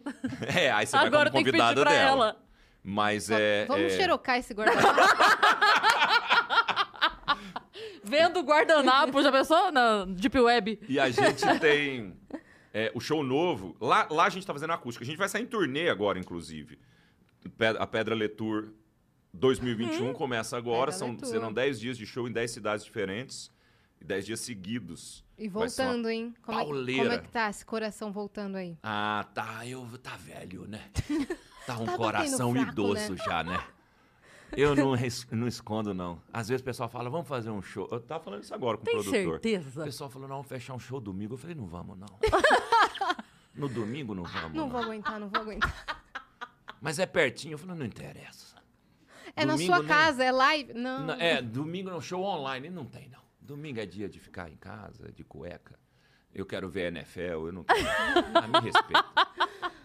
É, 0.54 0.70
aí 0.70 0.86
você 0.86 0.94
vai 0.94 1.06
Agora 1.06 1.30
como 1.30 1.42
tem 1.42 1.44
que 1.44 1.52
pedir 1.52 1.62
convidada 1.64 1.80
pra 1.80 1.90
dela. 1.90 2.24
ela. 2.26 2.36
Mas 2.84 3.30
é... 3.30 3.64
Vamos 3.64 3.94
é... 3.94 3.96
xerocar 3.96 4.38
esse 4.38 4.52
guarda-roupa. 4.52 4.94
Vendo 8.04 8.40
o 8.40 8.42
guardanapo, 8.42 9.22
já 9.22 9.32
pensou? 9.32 9.72
Na 9.72 10.04
Deep 10.04 10.38
Web. 10.38 10.78
E 10.86 11.00
a 11.00 11.08
gente 11.08 11.46
tem 11.58 12.14
é, 12.74 12.92
o 12.94 13.00
show 13.00 13.24
novo. 13.24 13.74
Lá, 13.80 14.06
lá 14.10 14.26
a 14.26 14.28
gente 14.28 14.46
tá 14.46 14.52
fazendo 14.52 14.74
acústica. 14.74 15.02
A 15.02 15.06
gente 15.06 15.16
vai 15.16 15.30
sair 15.30 15.44
em 15.44 15.46
turnê 15.46 15.88
agora, 15.88 16.18
inclusive. 16.18 16.78
A 17.78 17.86
Pedra 17.86 18.14
Letour 18.14 18.68
2021 19.36 20.12
começa 20.12 20.56
agora. 20.56 20.90
São, 20.92 21.18
serão 21.20 21.52
10 21.52 21.78
dias 21.80 21.98
de 21.98 22.06
show 22.06 22.28
em 22.28 22.32
10 22.32 22.50
cidades 22.50 22.84
diferentes. 22.84 23.50
E 24.00 24.04
10 24.04 24.26
dias 24.26 24.40
seguidos. 24.40 25.24
E 25.38 25.48
voltando, 25.48 26.08
hein? 26.10 26.34
Como 26.42 26.58
é, 26.58 26.62
pauleira. 26.62 27.02
como 27.02 27.14
é 27.14 27.18
que 27.18 27.28
tá 27.30 27.48
esse 27.48 27.64
coração 27.64 28.12
voltando 28.12 28.56
aí? 28.56 28.76
Ah, 28.82 29.26
tá. 29.34 29.66
Eu 29.66 29.86
tá 30.02 30.16
velho, 30.16 30.66
né? 30.66 30.90
Tá 31.66 31.76
um 31.78 31.84
Tá 31.84 31.96
coração 31.96 32.52
fraco, 32.52 32.70
idoso 32.70 33.14
né? 33.14 33.22
já, 33.26 33.42
né? 33.42 33.60
Eu 34.56 34.76
não, 34.76 34.92
res- 34.94 35.26
não 35.32 35.48
escondo, 35.48 35.92
não. 35.92 36.22
Às 36.32 36.46
vezes 36.48 36.60
o 36.62 36.64
pessoal 36.64 36.88
fala, 36.88 37.10
vamos 37.10 37.26
fazer 37.26 37.50
um 37.50 37.60
show. 37.60 37.88
Eu 37.90 37.98
tava 37.98 38.22
falando 38.22 38.44
isso 38.44 38.54
agora 38.54 38.78
com 38.78 38.84
Tem 38.84 38.94
o 38.96 39.02
produtor. 39.02 39.26
O 39.26 39.30
certeza? 39.32 39.82
pessoal 39.84 40.08
falou, 40.08 40.28
não, 40.28 40.36
vamos 40.36 40.48
fechar 40.48 40.74
um 40.74 40.78
show 40.78 41.00
domingo. 41.00 41.34
Eu 41.34 41.38
falei, 41.38 41.56
não 41.56 41.66
vamos, 41.66 41.98
não. 41.98 42.06
no 43.52 43.68
domingo 43.68 44.14
não 44.14 44.22
vamos, 44.22 44.52
Não 44.52 44.64
não. 44.66 44.68
vou 44.68 44.80
aguentar, 44.80 45.18
não 45.18 45.28
vou 45.28 45.40
aguentar. 45.40 46.04
Mas 46.80 47.00
é 47.00 47.06
pertinho. 47.06 47.54
Eu 47.54 47.58
falei, 47.58 47.74
não 47.74 47.84
interessa. 47.84 48.45
É 49.36 49.44
na 49.44 49.52
Domingo 49.52 49.72
sua 49.72 49.78
nem- 49.80 49.88
casa, 49.88 50.24
é 50.24 50.32
live? 50.32 50.72
Não. 50.74 51.06
Não, 51.08 51.14
é, 51.14 51.42
domingo 51.42 51.90
não, 51.90 52.00
show 52.00 52.22
online. 52.22 52.70
Não 52.70 52.86
tem, 52.86 53.08
não. 53.10 53.20
Domingo 53.40 53.78
é 53.78 53.86
dia 53.86 54.08
de 54.08 54.18
ficar 54.18 54.50
em 54.50 54.56
casa, 54.56 55.12
de 55.12 55.22
cueca. 55.22 55.78
Eu 56.34 56.44
quero 56.46 56.68
ver 56.68 56.92
NFL, 56.92 57.20
eu 57.46 57.52
não 57.52 57.62
tenho. 57.64 57.86
Ah, 58.34 58.48
me 58.48 58.60
respeita. 58.60 59.04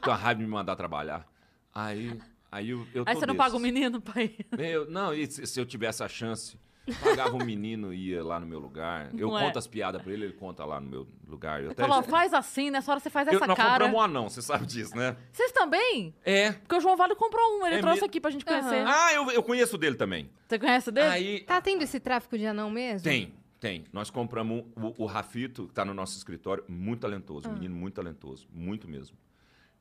Tô 0.01 0.09
a 0.11 0.15
raiva 0.15 0.39
de 0.39 0.45
me 0.45 0.51
mandar 0.51 0.75
trabalhar. 0.75 1.27
Aí, 1.73 2.19
aí 2.51 2.69
eu, 2.71 2.87
eu 2.93 3.03
Aí 3.05 3.13
você 3.15 3.25
não 3.25 3.33
desses. 3.35 3.37
paga 3.37 3.55
o 3.55 3.59
menino 3.59 4.01
pra 4.01 4.23
ir. 4.23 4.45
Eu, 4.57 4.89
não, 4.89 5.13
e 5.13 5.27
se, 5.27 5.45
se 5.45 5.59
eu 5.59 5.65
tivesse 5.65 6.03
a 6.03 6.07
chance, 6.09 6.57
pagava 7.01 7.35
um 7.35 7.45
menino 7.45 7.93
e 7.93 8.09
ia 8.09 8.23
lá 8.23 8.39
no 8.39 8.45
meu 8.45 8.59
lugar. 8.59 9.09
Eu 9.17 9.29
Não 9.29 9.37
é? 9.39 9.43
conto 9.45 9.59
as 9.59 9.67
piadas 9.67 10.01
pra 10.01 10.11
ele, 10.11 10.25
ele 10.25 10.33
conta 10.33 10.65
lá 10.65 10.79
no 10.79 10.89
meu 10.89 11.07
lugar. 11.27 11.63
Eu 11.63 11.71
até- 11.71 11.83
Falou, 11.87 12.01
faz 12.03 12.33
assim, 12.33 12.69
nessa 12.71 12.91
hora 12.91 12.99
você 12.99 13.09
faz 13.09 13.27
eu, 13.27 13.35
essa 13.35 13.47
nós 13.47 13.55
cara. 13.55 13.69
compramos 13.85 13.95
um 13.97 14.01
anão, 14.01 14.29
você 14.29 14.41
sabe 14.41 14.65
disso, 14.65 14.95
né? 14.95 15.15
Vocês 15.31 15.51
também? 15.51 16.13
É. 16.23 16.51
Porque 16.53 16.75
o 16.75 16.79
João 16.79 16.97
Vale 16.97 17.15
comprou 17.15 17.59
um, 17.59 17.65
ele 17.67 17.75
É 17.75 17.79
trouxe 17.79 17.95
mesmo? 17.97 18.05
aqui 18.07 18.19
pra 18.19 18.31
gente 18.31 18.43
conhecer. 18.45 18.83
Ah, 18.87 19.13
eu, 19.13 19.29
eu 19.31 19.43
conheço 19.43 19.77
dele 19.77 19.95
também. 19.95 20.29
Você 20.47 20.57
conhece 20.59 20.89
o 20.89 20.91
dele? 20.91 21.07
Aí, 21.07 21.39
Tá 21.41 21.61
tendo 21.61 21.81
esse 21.83 21.99
tráfico 21.99 22.37
de 22.37 22.45
anão 22.45 22.69
mesmo? 22.71 23.03
Tem, 23.03 23.33
tem. 23.59 23.85
Nós 23.93 24.09
compramos 24.09 24.65
um- 24.75 24.87
o, 24.87 25.03
o 25.03 25.05
Rafito, 25.05 25.67
que 25.67 25.73
tá 25.73 25.85
no 25.85 25.93
nosso 25.93 26.17
escritório, 26.17 26.63
muito 26.67 27.01
talentoso, 27.01 27.47
um 27.49 27.53
menino 27.53 27.75
muito 27.75 27.93
talentoso, 27.93 28.47
muito 28.51 28.87
mesmo. 28.87 29.15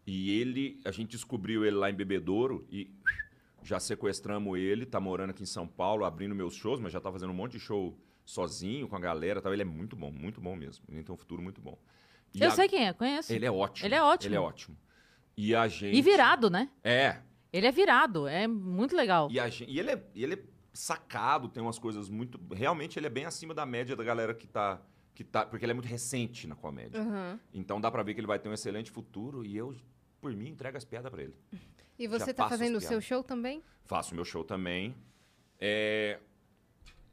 E 0.06 0.38
ele, 0.40 0.80
a 0.84 0.90
gente 0.90 1.10
descobriu 1.10 1.64
ele 1.64 1.76
lá 1.76 1.90
em 1.90 1.94
Bebedouro 1.94 2.66
e 2.70 2.90
já 3.62 3.78
sequestramos 3.80 4.58
ele, 4.58 4.86
tá 4.86 4.98
morando 5.00 5.30
aqui 5.30 5.42
em 5.42 5.46
São 5.46 5.66
Paulo, 5.66 6.04
abrindo 6.04 6.34
meus 6.34 6.54
shows, 6.54 6.80
mas 6.80 6.92
já 6.92 7.00
tá 7.00 7.10
fazendo 7.10 7.30
um 7.30 7.34
monte 7.34 7.52
de 7.52 7.60
show 7.60 7.98
sozinho, 8.24 8.88
com 8.88 8.96
a 8.96 9.00
galera, 9.00 9.40
tal. 9.42 9.52
ele 9.52 9.62
é 9.62 9.64
muito 9.64 9.96
bom, 9.96 10.10
muito 10.10 10.40
bom 10.40 10.54
mesmo. 10.56 10.84
Ele 10.88 11.02
tem 11.02 11.12
um 11.14 11.18
futuro 11.18 11.42
muito 11.42 11.60
bom. 11.60 11.78
E 12.34 12.40
Eu 12.42 12.48
a- 12.48 12.50
sei 12.52 12.68
quem 12.68 12.86
é, 12.86 12.92
conheço. 12.92 13.32
Ele 13.32 13.44
é 13.44 13.50
ótimo. 13.50 13.86
Ele 13.86 13.94
é 13.94 14.02
ótimo. 14.02 14.28
Ele 14.28 14.36
é 14.36 14.40
ótimo. 14.40 14.76
E 15.36 15.54
a 15.54 15.66
gente... 15.66 15.96
E 15.96 16.02
virado, 16.02 16.48
né? 16.50 16.70
É, 16.84 17.16
Ele 17.52 17.66
é 17.66 17.72
virado, 17.72 18.28
é 18.28 18.46
muito 18.46 18.94
legal. 18.94 19.28
E, 19.30 19.40
a 19.40 19.48
gen- 19.48 19.68
e 19.68 19.78
ele, 19.80 19.90
é, 19.90 20.04
ele 20.14 20.34
é 20.34 20.42
sacado, 20.72 21.48
tem 21.48 21.60
umas 21.62 21.78
coisas 21.78 22.08
muito. 22.08 22.38
Realmente 22.54 22.98
ele 22.98 23.06
é 23.06 23.10
bem 23.10 23.24
acima 23.24 23.52
da 23.52 23.66
média 23.66 23.96
da 23.96 24.04
galera 24.04 24.32
que 24.34 24.46
tá. 24.46 24.80
Que 25.14 25.24
tá 25.24 25.44
porque 25.44 25.64
ele 25.64 25.72
é 25.72 25.74
muito 25.74 25.88
recente 25.88 26.46
na 26.46 26.54
comédia. 26.54 27.00
Aham. 27.00 27.40
Então 27.52 27.80
dá 27.80 27.90
pra 27.90 28.02
ver 28.04 28.14
que 28.14 28.20
ele 28.20 28.26
vai 28.28 28.38
ter 28.38 28.48
um 28.48 28.52
excelente 28.52 28.90
futuro 28.90 29.44
e 29.44 29.56
eu, 29.56 29.74
por 30.20 30.32
mim, 30.32 30.48
entrego 30.48 30.76
as 30.78 30.84
piadas 30.84 31.10
pra 31.10 31.22
ele. 31.22 31.34
E 32.00 32.06
você 32.08 32.32
tá 32.34 32.44
passo 32.44 32.50
fazendo 32.58 32.76
o 32.76 32.80
seu 32.80 33.00
show 33.00 33.22
também? 33.22 33.62
Faço 33.84 34.14
meu 34.14 34.24
show 34.24 34.42
também. 34.42 34.96
É, 35.60 36.18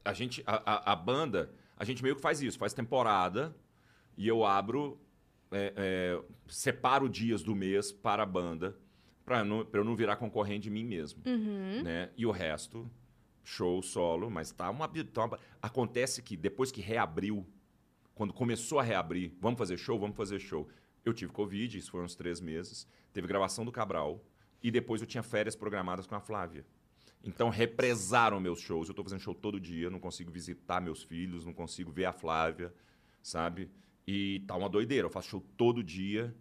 a 0.04 0.14
gente. 0.14 0.42
A, 0.48 0.56
a- 0.76 0.94
a 0.94 0.96
banda, 0.96 1.52
a 1.76 1.84
gente 1.84 2.02
meio 2.02 2.16
que 2.16 2.22
faz 2.22 2.42
isso, 2.42 2.58
faz 2.58 2.74
temporada 2.74 3.56
e 4.18 4.28
eu 4.28 4.46
abro. 4.46 5.00
é, 5.52 5.74
é, 5.76 6.22
separo 6.48 7.08
dias 7.08 7.42
do 7.44 7.56
mês 7.56 7.92
para 7.92 8.24
a 8.24 8.26
banda, 8.26 8.78
pra 9.26 9.40
eu 9.74 9.84
não 9.84 9.96
virar 9.96 10.16
concorrente 10.18 10.64
de 10.64 10.70
mim 10.70 10.84
mesmo. 10.84 11.22
Uhum. 11.26 11.84
né? 11.84 12.10
E 12.18 12.26
o 12.26 12.32
resto, 12.32 12.90
show 13.44 13.82
solo, 13.82 14.30
mas 14.30 14.52
tá 14.52 14.70
uma, 14.70 14.88
tá 14.90 15.26
uma- 15.26 15.40
Acontece 15.62 16.22
que 16.22 16.36
depois 16.36 16.70
que 16.72 16.82
reabriu, 16.82 17.46
quando 18.14 18.34
começou 18.34 18.78
a 18.80 18.84
reabrir, 18.84 19.32
vamos 19.40 19.58
fazer 19.58 19.78
show, 19.78 19.98
vamos 20.00 20.18
fazer 20.18 20.40
show. 20.40 20.68
Eu 21.06 21.14
tive 21.14 21.32
Covid, 21.32 21.78
isso 21.78 21.92
foi 21.92 22.04
uns 22.04 22.14
três 22.16 22.42
meses. 22.42 22.86
Teve 23.14 23.26
gravação 23.28 23.64
do 23.64 23.72
Cabral. 23.72 24.22
E 24.68 24.72
depois 24.72 25.00
eu 25.00 25.08
tinha 25.08 25.24
férias 25.24 25.56
programadas 25.56 26.06
com 26.06 26.14
a 26.14 26.20
Flávia. 26.20 26.66
Então 27.24 27.48
represaram 27.48 28.38
meus 28.38 28.60
shows. 28.60 28.90
Eu 28.90 28.94
tô 28.94 29.02
fazendo 29.02 29.22
show 29.22 29.34
todo 29.34 29.62
dia, 29.62 29.90
não 29.90 29.98
consigo 29.98 30.30
visitar 30.30 30.82
meus 30.82 31.02
filhos, 31.02 31.46
não 31.46 31.54
consigo 31.54 31.90
ver 31.90 32.04
a 32.04 32.12
Flávia, 32.12 32.74
sabe? 33.24 33.72
E 34.06 34.44
tá 34.46 34.58
uma 34.58 34.68
doideira. 34.68 35.06
Eu 35.06 35.10
faço 35.10 35.30
show 35.30 35.46
todo 35.56 35.82
dia, 35.82 36.36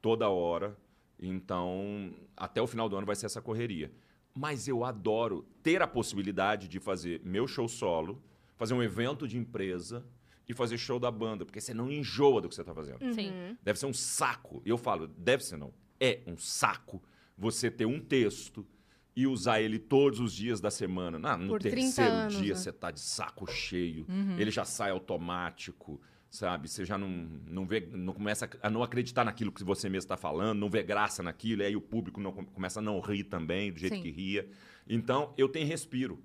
toda 0.00 0.28
hora. 0.28 0.78
Então, 1.18 2.14
até 2.36 2.62
o 2.62 2.68
final 2.68 2.88
do 2.88 2.96
ano 2.96 3.04
vai 3.04 3.16
ser 3.16 3.26
essa 3.26 3.42
correria. 3.42 3.92
Mas 4.32 4.68
eu 4.68 4.84
adoro 4.84 5.44
ter 5.60 5.82
a 5.82 5.88
possibilidade 5.88 6.68
de 6.68 6.78
fazer 6.78 7.20
meu 7.24 7.48
show 7.48 7.66
solo, 7.66 8.22
fazer 8.56 8.74
um 8.74 8.82
evento 8.82 9.26
de 9.26 9.36
empresa 9.36 10.06
e 10.48 10.54
fazer 10.54 10.78
show 10.78 11.00
da 11.00 11.10
banda, 11.10 11.44
porque 11.44 11.60
você 11.60 11.74
não 11.74 11.90
enjoa 11.90 12.40
do 12.40 12.48
que 12.48 12.54
você 12.54 12.62
tá 12.62 12.72
fazendo. 12.72 13.12
Sim. 13.12 13.58
Deve 13.60 13.76
ser 13.76 13.86
um 13.86 13.92
saco. 13.92 14.62
E 14.64 14.68
eu 14.68 14.78
falo, 14.78 15.08
deve 15.08 15.42
ser 15.42 15.56
não. 15.56 15.74
É 15.98 16.20
um 16.28 16.36
saco 16.36 17.02
você 17.36 17.70
ter 17.70 17.86
um 17.86 18.00
texto 18.00 18.66
e 19.14 19.26
usar 19.26 19.60
ele 19.60 19.78
todos 19.78 20.20
os 20.20 20.32
dias 20.34 20.60
da 20.60 20.70
semana. 20.70 21.18
Na- 21.18 21.36
no 21.36 21.48
Por 21.48 21.60
30 21.60 21.76
terceiro 21.76 22.10
anos, 22.12 22.36
dia 22.36 22.54
né? 22.54 22.54
você 22.60 22.72
tá 22.72 22.90
de 22.90 23.00
saco 23.00 23.46
cheio. 23.50 24.06
Ele 24.38 24.50
já 24.50 24.64
sai 24.64 24.90
automático, 24.90 26.00
sabe? 26.30 26.68
Você 26.68 26.84
já 26.84 26.98
não, 26.98 27.08
não 27.46 27.66
vê, 27.66 27.88
não 27.92 28.12
começa 28.12 28.48
a 28.62 28.68
não 28.68 28.82
acreditar 28.82 29.24
naquilo 29.24 29.50
que 29.52 29.64
você 29.64 29.88
mesmo 29.88 30.04
está 30.04 30.16
falando, 30.16 30.58
não 30.58 30.68
vê 30.68 30.82
graça 30.82 31.22
naquilo, 31.22 31.62
e 31.62 31.66
aí 31.66 31.76
o 31.76 31.80
público 31.80 32.20
não, 32.20 32.32
começa 32.32 32.80
a 32.80 32.82
não 32.82 33.00
rir 33.00 33.24
também, 33.24 33.72
do 33.72 33.78
jeito 33.78 33.96
Sim. 33.96 34.02
que 34.02 34.10
ria. 34.10 34.48
Então, 34.88 35.32
eu 35.38 35.48
tenho 35.48 35.66
respiro. 35.66 36.22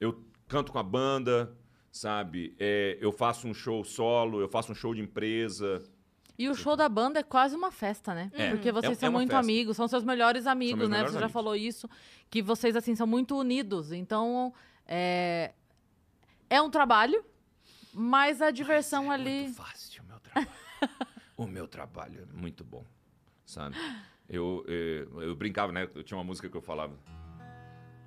Eu 0.00 0.24
canto 0.48 0.72
com 0.72 0.78
a 0.78 0.82
banda, 0.82 1.56
sabe? 1.92 2.54
É, 2.58 2.98
eu 3.00 3.12
faço 3.12 3.46
um 3.46 3.54
show 3.54 3.84
solo, 3.84 4.40
eu 4.40 4.48
faço 4.48 4.72
um 4.72 4.74
show 4.74 4.92
de 4.94 5.00
empresa. 5.00 5.80
E 6.40 6.48
o 6.48 6.54
show 6.54 6.74
da 6.74 6.88
banda 6.88 7.20
é 7.20 7.22
quase 7.22 7.54
uma 7.54 7.70
festa, 7.70 8.14
né? 8.14 8.30
É. 8.32 8.48
Porque 8.48 8.72
vocês 8.72 8.92
É- 8.96 9.00
são 9.00 9.08
é 9.08 9.12
muito 9.12 9.28
festa. 9.28 9.40
amigos, 9.44 9.76
são 9.76 9.86
seus 9.86 10.02
melhores 10.02 10.46
amigos, 10.46 10.88
né? 10.88 10.96
melhores 10.96 11.10
Você 11.12 11.18
já 11.18 11.26
amigos. 11.26 11.32
falou 11.34 11.54
isso, 11.54 11.86
que 12.30 12.40
vocês, 12.40 12.74
assim, 12.74 12.94
são 12.96 13.06
muito 13.06 13.36
unidos. 13.36 13.92
Então, 13.92 14.50
é, 14.86 15.52
é 16.48 16.62
um 16.62 16.70
trabalho, 16.70 17.22
mas 17.92 18.40
a 18.40 18.50
diversão 18.50 19.12
é 19.12 19.16
ali... 19.16 19.42
muito 19.42 19.56
fácil 19.56 20.02
o 20.02 20.06
meu 20.06 20.18
trabalho. 20.18 20.48
o 21.36 21.46
meu 21.46 21.68
trabalho 21.68 22.22
é 22.22 22.38
muito 22.40 22.64
bom, 22.64 22.86
sabe? 23.44 23.76
Eu, 24.26 24.64
eh, 24.66 25.06
eu, 25.22 25.36
brincava, 25.36 25.72
né? 25.72 25.90
Eu 25.94 26.02
tinha 26.02 26.16
uma 26.16 26.24
música 26.24 26.48
que 26.48 26.56
eu 26.56 26.62
falava. 26.62 26.96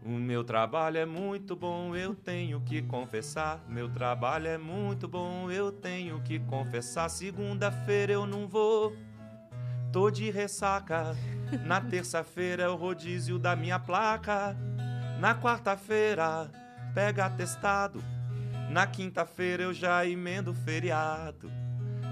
O 0.05 0.09
meu 0.09 0.43
trabalho 0.43 0.97
é 0.97 1.05
muito 1.05 1.55
bom, 1.55 1.95
eu 1.95 2.13
tenho 2.13 2.59
que 2.59 2.81
confessar. 2.81 3.63
Meu 3.69 3.87
trabalho 3.87 4.47
é 4.47 4.57
muito 4.57 5.07
bom, 5.07 5.49
eu 5.49 5.71
tenho 5.71 6.21
que 6.21 6.39
confessar. 6.39 7.09
Segunda-feira 7.09 8.11
eu 8.11 8.25
não 8.25 8.45
vou, 8.45 8.93
tô 9.93 10.11
de 10.11 10.29
ressaca. 10.29 11.15
Na 11.65 11.79
terça-feira 11.89 12.63
é 12.63 12.67
o 12.67 12.75
rodízio 12.75 13.39
da 13.39 13.55
minha 13.55 13.79
placa. 13.79 14.57
Na 15.21 15.33
quarta-feira, 15.35 16.51
pega 16.93 17.25
atestado. 17.25 18.03
Na 18.69 18.85
quinta-feira 18.85 19.63
eu 19.63 19.73
já 19.73 20.05
emendo 20.05 20.53
feriado. 20.53 21.49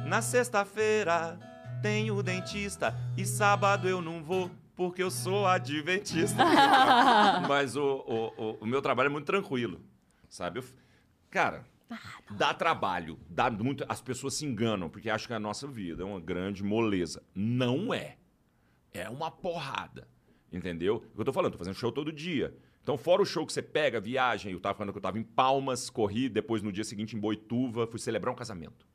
Na 0.05 0.21
sexta-feira 0.21 1.37
tenho 1.81 2.15
o 2.15 2.23
dentista. 2.23 2.95
E 3.17 3.25
sábado 3.25 3.89
eu 3.89 4.01
não 4.01 4.23
vou 4.23 4.49
porque 4.81 5.03
eu 5.03 5.11
sou 5.11 5.45
adventista. 5.45 6.43
Mas 7.47 7.75
o, 7.75 7.83
o, 7.83 8.43
o, 8.43 8.57
o 8.61 8.65
meu 8.65 8.81
trabalho 8.81 9.07
é 9.07 9.11
muito 9.11 9.25
tranquilo, 9.27 9.79
sabe? 10.27 10.59
Eu 10.59 10.63
cara, 11.29 11.63
dá 12.31 12.51
trabalho. 12.53 13.19
Dá 13.29 13.49
muito, 13.51 13.85
as 13.87 14.01
pessoas 14.01 14.33
se 14.33 14.45
enganam 14.45 14.89
porque 14.89 15.09
acham 15.09 15.27
que 15.27 15.33
a 15.33 15.39
nossa 15.39 15.67
vida 15.67 16.01
é 16.01 16.05
uma 16.05 16.19
grande 16.19 16.63
moleza. 16.63 17.21
Não 17.35 17.93
é. 17.93 18.17
É 18.91 19.07
uma 19.07 19.29
porrada. 19.29 20.07
Entendeu? 20.51 20.95
O 20.95 21.15
que 21.15 21.21
eu 21.21 21.25
tô 21.25 21.31
falando, 21.31 21.51
tô 21.53 21.59
fazendo 21.59 21.75
show 21.75 21.91
todo 21.91 22.11
dia. 22.11 22.53
Então, 22.81 22.97
fora 22.97 23.21
o 23.21 23.25
show 23.25 23.45
que 23.45 23.53
você 23.53 23.61
pega, 23.61 24.01
viagem, 24.01 24.51
eu 24.51 24.59
tava 24.59 24.75
falando 24.75 24.91
que 24.91 24.97
eu 24.97 25.01
tava 25.01 25.19
em 25.19 25.23
Palmas, 25.23 25.89
corri, 25.89 26.27
depois 26.27 26.63
no 26.63 26.71
dia 26.71 26.83
seguinte 26.83 27.15
em 27.15 27.19
Boituva, 27.19 27.85
fui 27.85 27.99
celebrar 27.99 28.33
um 28.33 28.35
casamento. 28.35 28.85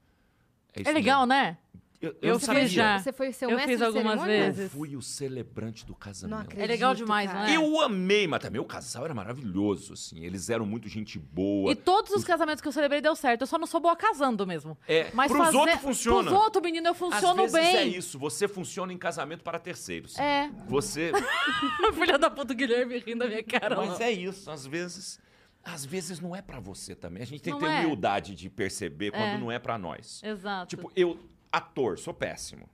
isso 0.77 0.91
É 0.91 0.93
legal, 0.93 1.25
mesmo. 1.27 1.41
né? 1.43 1.57
Eu, 2.01 2.15
Eu 2.21 2.39
fiz 2.39 2.47
sabia. 2.47 2.69
já. 2.69 2.99
Você 2.99 3.13
foi 3.13 3.33
seu 3.33 3.49
Eu 3.51 3.57
mestre 3.57 3.73
fiz 3.75 3.83
algumas 3.83 4.21
cerimônia? 4.21 4.45
vezes. 4.53 4.65
Eu 4.65 4.71
fui 4.79 4.97
o 4.97 5.03
celebrante 5.03 5.85
do 5.87 5.93
Não 5.93 5.99
casamento. 5.99 6.41
acredito, 6.41 6.63
É 6.63 6.67
legal 6.67 6.95
demais, 6.95 7.31
cara. 7.31 7.41
não 7.41 7.47
é? 7.49 7.57
Eu 7.57 7.81
amei, 7.81 8.27
mas 8.27 8.41
também 8.41 8.61
o 8.61 8.65
casal 8.65 9.05
era 9.05 9.15
maravilhoso, 9.15 9.95
assim. 9.95 10.25
Eles 10.25 10.51
eram 10.51 10.67
muito 10.67 10.89
gente 10.89 11.19
boa. 11.19 11.73
E 11.73 11.75
todos 11.75 12.13
os 12.13 12.23
casamentos 12.25 12.61
que 12.61 12.69
eu 12.69 12.73
celebrei 12.73 13.01
deu 13.01 13.17
certo. 13.17 13.41
Eu 13.43 13.47
só 13.47 13.59
não 13.59 13.67
sou 13.67 13.81
boa 13.81 13.97
casando 13.97 14.47
mesmo. 14.47 14.77
É, 14.87 15.11
Mas 15.15 15.31
pros 15.33 15.45
fazer... 15.47 15.57
outros 15.57 15.81
funciona. 15.81 16.31
Pros 16.31 16.43
outros, 16.43 16.63
menino, 16.63 16.87
eu 16.89 16.93
Às 16.93 16.99
funciono 16.99 17.43
vezes 17.43 17.53
bem. 17.53 17.77
é 17.77 17.85
isso, 17.85 18.19
você 18.19 18.47
funciona 18.47 18.93
em 18.93 18.99
casamento 18.99 19.43
para 19.43 19.59
terceiros. 19.59 20.19
É. 20.19 20.51
Você. 20.69 21.13
Filha 21.95 22.19
da 22.19 22.29
puta 22.31 22.55
Guilherme 22.55 22.99
rindo 22.99 23.21
da 23.21 23.27
minha 23.27 23.43
cara. 23.43 23.77
Mas 23.77 24.01
é 24.01 24.11
isso, 24.11 24.51
às 24.51 24.67
vezes. 24.67 25.19
Às 25.65 25.85
vezes 25.85 26.21
não 26.21 26.35
é 26.37 26.41
pra 26.41 26.61
você 26.61 26.95
também. 26.95 27.23
A 27.23 27.27
gente 27.27 27.43
tem 27.43 27.53
que 27.53 27.59
ter 27.59 27.67
é. 27.67 27.81
humildade 27.81 28.37
de 28.37 28.49
perceber 28.49 29.11
quando 29.11 29.23
É. 29.25 29.39
não 29.39 29.51
é 29.51 29.59
pra 29.59 29.77
nós. 29.77 30.21
Exato. 30.23 30.69
Tipo, 30.77 30.93
eu, 30.95 31.19
ator, 31.57 31.99
sou 31.99 32.13
péssimo. 32.15 32.69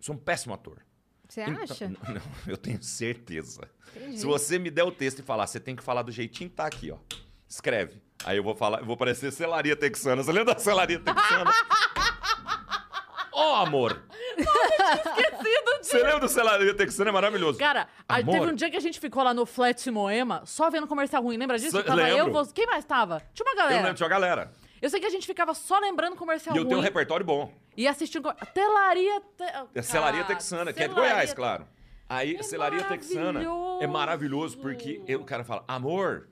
Sou 0.00 0.14
um 0.14 0.18
péssimo 0.18 0.54
ator. 0.54 0.82
Você 1.28 1.42
Então- 1.42 1.62
acha? 1.62 1.88
não, 1.88 2.14
não, 2.14 2.22
eu 2.46 2.56
tenho 2.56 2.82
certeza. 2.82 3.68
Entendi. 3.96 4.18
Se 4.18 4.26
você 4.26 4.58
me 4.58 4.70
der 4.70 4.84
o 4.84 4.92
texto 4.92 5.18
e 5.20 5.22
falar, 5.22 5.46
você 5.46 5.58
tem 5.60 5.74
que 5.76 5.82
falar 5.82 6.02
do 6.02 6.12
jeitinho 6.12 6.48
que 6.50 6.56
tá 6.56 6.66
aqui, 6.66 6.90
ó. 6.90 6.98
Escreve. 7.48 8.00
Aí 8.24 8.36
eu 8.36 8.42
vou 8.42 8.54
falar, 8.54 8.80
eu 8.80 8.84
vou 8.86 8.96
parecer 8.96 9.30
selaria 9.32 9.76
texana. 9.76 10.22
Você 10.22 10.32
lembra 10.32 10.54
da 10.54 10.60
selaria 10.60 10.98
texana? 10.98 11.52
Ó, 13.32 13.56
amor! 13.56 14.02
Você 15.82 15.98
lembra 15.98 16.20
do 16.20 16.28
selaria 16.28 16.74
texana? 16.74 17.10
É 17.10 17.12
maravilhoso. 17.12 17.58
Cara, 17.58 17.86
a- 18.08 18.22
teve 18.22 18.40
um 18.46 18.54
dia 18.54 18.70
que 18.70 18.76
a 18.76 18.80
gente 18.80 18.98
ficou 18.98 19.22
lá 19.22 19.34
no 19.34 19.44
Flat 19.44 19.90
Moema, 19.90 20.42
só 20.46 20.70
vendo 20.70 20.86
comercial 20.86 21.22
ruim. 21.22 21.36
Lembra 21.36 21.58
disso? 21.58 21.82
Tava 21.84 22.08
eu, 22.08 22.24
lembro. 22.24 22.32
você... 22.32 22.52
Quem 22.52 22.66
mais 22.66 22.84
tava? 22.84 23.22
Tinha 23.34 23.44
uma 23.46 23.52
eu 23.52 23.56
galera. 23.56 23.76
lembro, 23.82 23.94
tinha 23.94 24.04
uma 24.06 24.10
galera. 24.10 24.52
Eu 24.80 24.90
sei 24.90 25.00
que 25.00 25.06
a 25.06 25.10
gente 25.10 25.26
ficava 25.26 25.54
só 25.54 25.78
lembrando 25.78 26.16
comercial 26.16 26.54
E 26.54 26.58
eu 26.58 26.62
ruim. 26.62 26.68
tenho 26.68 26.80
um 26.80 26.84
repertório 26.84 27.24
bom. 27.24 27.52
E 27.76 27.86
assistindo... 27.88 28.22
co- 28.22 28.46
Telaria... 28.52 29.20
Te... 29.20 29.44
É 29.74 29.82
Selaria 29.82 30.22
Cara, 30.22 30.34
Texana, 30.34 30.72
que 30.72 30.82
é 30.82 30.88
de 30.88 30.94
Goiás, 30.94 31.32
claro. 31.34 31.66
Aí, 32.08 32.36
É 32.36 32.42
Selaria 32.42 32.84
Texana 32.84 33.40
é 33.40 33.44
maravilhoso. 33.44 33.88
maravilhoso 33.92 34.58
porque 34.58 35.02
eu- 35.08 35.20
o 35.20 35.24
cara 35.24 35.42
fala: 35.44 35.64
Amor, 35.66 36.28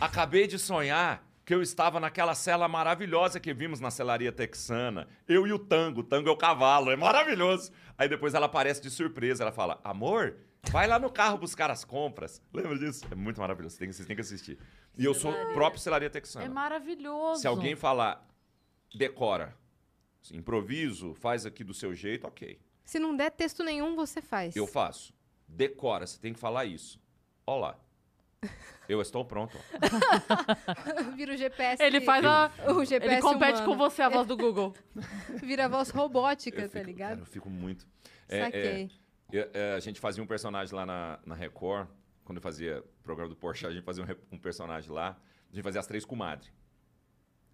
acabei 0.00 0.46
de 0.46 0.58
sonhar 0.58 1.24
que 1.44 1.54
eu 1.54 1.62
estava 1.62 2.00
naquela 2.00 2.34
cela 2.34 2.66
maravilhosa 2.68 3.38
que 3.38 3.52
vimos 3.54 3.78
na 3.80 3.90
Selaria 3.90 4.32
Texana. 4.32 5.08
Eu 5.28 5.46
e 5.46 5.52
o 5.52 5.58
tango, 5.58 6.00
o 6.00 6.04
tango 6.04 6.28
é 6.28 6.32
o 6.32 6.36
cavalo, 6.36 6.90
é 6.90 6.96
maravilhoso. 6.96 7.70
Aí 7.96 8.08
depois 8.08 8.34
ela 8.34 8.46
aparece 8.46 8.80
de 8.82 8.90
surpresa, 8.90 9.42
ela 9.44 9.52
fala: 9.52 9.80
Amor, 9.84 10.36
vai 10.70 10.86
lá 10.86 10.98
no 10.98 11.10
carro 11.10 11.38
buscar 11.38 11.70
as 11.70 11.84
compras. 11.84 12.42
Lembra 12.52 12.78
disso? 12.78 13.04
É 13.10 13.14
muito 13.14 13.40
maravilhoso, 13.40 13.78
têm, 13.78 13.90
vocês 13.92 14.06
têm 14.06 14.16
que 14.16 14.22
assistir. 14.22 14.58
E 14.96 15.04
eu 15.04 15.14
sou 15.14 15.30
o 15.30 15.52
próprio 15.52 15.80
Selaria 15.80 16.08
Texana. 16.10 16.44
É 16.44 16.48
maravilhoso. 16.48 17.40
Se 17.40 17.46
alguém 17.46 17.76
falar, 17.76 18.26
decora, 18.94 19.54
improviso, 20.32 21.14
faz 21.14 21.44
aqui 21.46 21.62
do 21.62 21.74
seu 21.74 21.94
jeito, 21.94 22.26
ok. 22.26 22.58
Se 22.84 22.98
não 22.98 23.16
der 23.16 23.30
texto 23.30 23.62
nenhum, 23.62 23.94
você 23.94 24.22
faz. 24.22 24.54
Eu 24.56 24.66
faço. 24.66 25.12
Decora, 25.48 26.06
você 26.06 26.18
tem 26.18 26.32
que 26.32 26.38
falar 26.40 26.64
isso. 26.64 27.00
Olá. 27.44 27.78
Eu 28.88 29.00
estou 29.02 29.24
pronto. 29.24 29.58
Vira 31.16 31.34
o 31.34 31.36
GPS. 31.36 31.82
Ele 31.82 32.00
faz 32.00 32.24
a... 32.24 32.50
O 32.72 32.84
GPS 32.84 33.14
Ele 33.14 33.20
compete 33.22 33.54
humano. 33.60 33.66
com 33.66 33.76
você, 33.76 34.02
a 34.02 34.08
voz 34.08 34.26
do 34.26 34.36
Google. 34.36 34.74
Vira 35.42 35.64
a 35.64 35.68
voz 35.68 35.90
robótica, 35.90 36.62
Eu 36.62 36.68
tá 36.68 36.78
fico- 36.78 36.86
ligado? 36.86 37.08
cara, 37.10 37.20
eu 37.20 37.26
fico 37.26 37.50
muito. 37.50 37.86
É, 38.28 38.44
Saquei. 38.44 38.90
é, 39.32 39.50
é, 39.52 39.72
a 39.74 39.80
gente 39.80 39.98
fazia 39.98 40.22
um 40.22 40.26
personagem 40.26 40.72
lá 40.74 40.86
na, 40.86 41.18
na 41.26 41.34
Record, 41.34 41.88
quando 42.26 42.38
eu 42.38 42.42
fazia 42.42 42.80
o 42.80 43.02
programa 43.02 43.30
do 43.30 43.36
Porsche, 43.36 43.66
a 43.66 43.70
gente 43.70 43.84
fazia 43.84 44.04
um, 44.04 44.34
um 44.34 44.38
personagem 44.38 44.90
lá, 44.90 45.18
a 45.50 45.54
gente 45.54 45.62
fazia 45.62 45.80
as 45.80 45.86
três 45.86 46.04
comadres. 46.04 46.52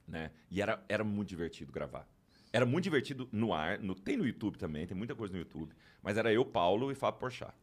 Né? 0.09 0.33
E 0.51 0.61
era, 0.61 0.83
era 0.89 1.05
muito 1.05 1.29
divertido 1.29 1.71
gravar. 1.71 2.09
Era 2.51 2.67
muito 2.67 2.85
divertido 2.85 3.29
no 3.31 3.53
ar, 3.53 3.79
no, 3.79 3.95
tem 3.95 4.17
no 4.17 4.27
YouTube 4.27 4.59
também, 4.59 4.87
tem 4.87 4.97
muita 4.97 5.15
coisa 5.15 5.33
no 5.33 5.39
YouTube, 5.39 5.75
mas 6.03 6.17
era 6.17 6.33
eu, 6.33 6.45
Paulo 6.45 6.91
e 6.91 6.95
Fábio 6.95 7.21
Porchat. 7.21 7.55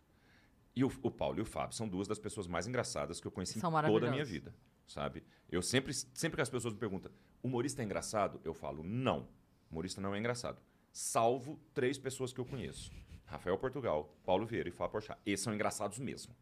E 0.75 0.83
o, 0.83 0.91
o 1.01 1.11
Paulo 1.11 1.39
e 1.39 1.41
o 1.41 1.45
Fábio 1.45 1.75
são 1.75 1.87
duas 1.87 2.07
das 2.07 2.19
pessoas 2.19 2.47
mais 2.47 2.67
engraçadas 2.67 3.19
que 3.19 3.27
eu 3.27 3.31
conheci 3.31 3.59
São 3.59 3.77
em 3.77 3.85
toda 3.85 4.07
a 4.07 4.11
minha 4.11 4.23
vida, 4.23 4.55
sabe? 4.87 5.23
Eu 5.49 5.61
sempre, 5.61 5.93
sempre 5.93 6.37
que 6.37 6.41
as 6.41 6.49
pessoas 6.49 6.73
me 6.73 6.79
perguntam, 6.79 7.11
humorista 7.43 7.81
é 7.81 7.85
engraçado? 7.85 8.39
Eu 8.43 8.53
falo, 8.53 8.83
não. 8.83 9.27
Humorista 9.69 9.99
não 9.99 10.13
é 10.13 10.19
engraçado. 10.19 10.61
Salvo 10.91 11.59
três 11.73 11.97
pessoas 11.97 12.31
que 12.31 12.39
eu 12.39 12.45
conheço. 12.45 12.91
Rafael 13.25 13.57
Portugal, 13.57 14.15
Paulo 14.25 14.45
Vieira 14.45 14.69
e 14.69 14.71
Fábio 14.71 14.93
Porchat. 14.93 15.19
Esses 15.25 15.43
são 15.43 15.53
engraçados 15.53 15.99
mesmo. 15.99 16.35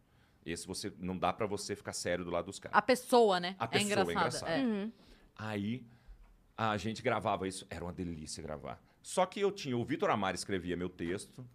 Esse 0.52 0.66
você 0.66 0.94
não 1.00 1.18
dá 1.18 1.34
pra 1.34 1.46
você 1.46 1.76
ficar 1.76 1.94
sério 1.94 2.24
do 2.24 2.32
lado 2.32 2.46
dos 2.46 2.58
caras. 2.60 2.78
A 2.78 2.82
pessoa, 2.82 3.40
né? 3.40 3.56
A 3.60 3.66
é 3.66 3.68
pessoa 3.68 3.82
é 3.82 3.84
engraçada. 3.86 4.12
engraçada. 4.12 4.52
é. 4.54 4.64
Uhum. 4.64 4.92
Aí 5.36 5.86
a 6.58 6.78
gente 6.78 7.02
gravava 7.02 7.48
isso, 7.48 7.68
era 7.70 7.84
uma 7.84 7.92
delícia 7.94 8.42
gravar. 8.42 8.82
Só 9.04 9.26
que 9.26 9.40
eu 9.40 9.52
tinha, 9.52 9.78
o 9.78 9.84
Vitor 9.86 10.10
Amar 10.10 10.34
escrevia 10.36 10.76
meu 10.78 10.90
texto, 10.90 11.46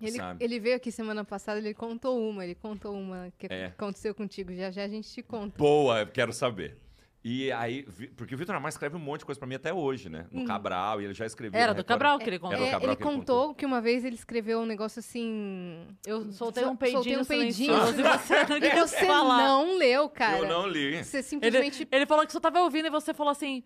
Ele, 0.00 0.12
sabe? 0.16 0.44
ele 0.44 0.60
veio 0.60 0.76
aqui 0.76 0.92
semana 0.92 1.24
passada, 1.24 1.58
ele 1.58 1.74
contou 1.74 2.20
uma, 2.28 2.44
ele 2.44 2.54
contou 2.54 2.94
uma 2.94 3.32
que 3.38 3.46
É. 3.50 3.66
aconteceu 3.66 4.14
contigo. 4.14 4.54
Já 4.54 4.70
já 4.70 4.84
a 4.84 4.88
gente 4.88 5.08
te 5.10 5.22
conta. 5.22 5.56
Boa, 5.58 6.06
quero 6.06 6.32
saber. 6.32 6.76
E 7.24 7.52
aí, 7.52 7.84
porque 8.16 8.34
o 8.34 8.38
Vitor 8.38 8.52
Amar 8.56 8.68
escreve 8.70 8.96
um 8.96 8.98
monte 8.98 9.20
de 9.20 9.26
coisa 9.26 9.38
pra 9.38 9.46
mim 9.46 9.54
até 9.54 9.72
hoje, 9.72 10.08
né? 10.08 10.26
Uhum. 10.32 10.40
No 10.40 10.46
Cabral, 10.46 11.00
e 11.00 11.04
ele 11.04 11.14
já 11.14 11.24
escreveu. 11.24 11.60
Era 11.60 11.72
do. 11.72 11.84
Cabral 11.84 12.18
que 12.18 12.28
ele 12.28 12.38
contou. 12.38 12.58
É, 12.66 12.70
Cabral 12.72 12.90
ele 12.90 12.96
que 12.96 13.02
ele 13.04 13.16
contou 13.16 13.54
que 13.54 13.64
uma 13.64 13.80
vez 13.80 14.04
ele 14.04 14.16
escreveu 14.16 14.58
um 14.58 14.66
negócio 14.66 14.98
assim. 14.98 15.86
Eu 16.04 16.32
soltei 16.32 16.64
Sol- 16.64 16.72
um 16.72 16.76
peidinho, 16.76 17.02
soltei 17.04 17.18
um 17.18 17.24
peidinho. 17.24 17.74
e 17.78 17.92
você 17.92 18.74
não 18.74 18.86
Você 18.88 19.06
falar. 19.06 19.38
não 19.38 19.78
leu, 19.78 20.08
cara. 20.08 20.38
Eu 20.38 20.48
não 20.48 20.66
li. 20.66 21.04
Você 21.04 21.18
Ele, 21.18 21.22
simplesmente. 21.22 21.88
ele 21.92 22.06
falou 22.06 22.26
que 22.26 22.32
só 22.32 22.40
tava 22.40 22.60
ouvindo 22.60 22.86
e 22.86 22.90
você 22.90 23.14
falou 23.14 23.30
assim, 23.30 23.62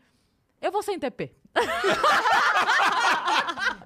eu 0.60 0.70
vou 0.70 0.82
sem 0.82 0.98
TP. 0.98 1.32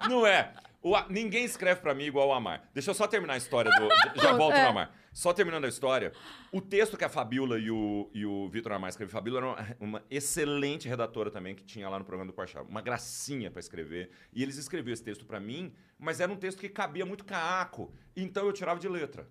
Não 0.08 0.26
é. 0.26 0.52
O 0.82 0.98
Ninguém 1.10 1.44
escreve 1.44 1.80
pra 1.80 1.94
mim 1.94 2.04
igual 2.04 2.28
o 2.28 2.32
Amar. 2.32 2.68
Deixa 2.72 2.90
eu 2.90 2.94
só 2.94 3.06
terminar 3.06 3.34
a 3.34 3.36
história 3.36 3.70
do. 3.70 3.88
Já 4.20 4.32
volto 4.32 4.54
É. 4.54 4.62
no 4.62 4.68
Amar. 4.70 4.94
Só 5.12 5.32
terminando 5.32 5.64
a 5.64 5.68
história. 5.68 6.12
O 6.52 6.60
texto 6.60 6.96
que 6.96 7.04
a 7.04 7.08
Fabiola 7.08 7.58
e 7.58 7.70
o, 7.70 8.08
e 8.14 8.24
o 8.24 8.48
Vitor 8.48 8.72
Amar 8.72 8.88
escreveram. 8.90 9.12
Fabiola 9.18 9.38
era 9.38 9.46
uma, 9.46 9.76
uma 9.98 10.04
excelente 10.10 10.88
redatora 10.88 11.30
também 11.30 11.54
que 11.54 11.64
tinha 11.64 11.88
lá 11.88 11.98
no 11.98 12.04
programa 12.04 12.30
do 12.30 12.34
Porchat. 12.34 12.64
Uma 12.66 12.80
gracinha 12.80 13.50
pra 13.50 13.60
escrever. 13.60 14.10
E 14.32 14.42
eles 14.42 14.56
escreveram 14.56 14.94
esse 14.94 15.02
texto 15.02 15.26
pra 15.26 15.38
mim, 15.40 15.72
mas 15.98 16.20
era 16.20 16.32
um 16.32 16.36
texto 16.36 16.58
que 16.60 16.68
cabia 16.68 17.04
muito 17.04 17.24
caco. 17.24 17.92
Então 18.16 18.46
eu 18.46 18.52
tirava 18.52 18.78
de 18.80 18.88
letra. 18.88 19.28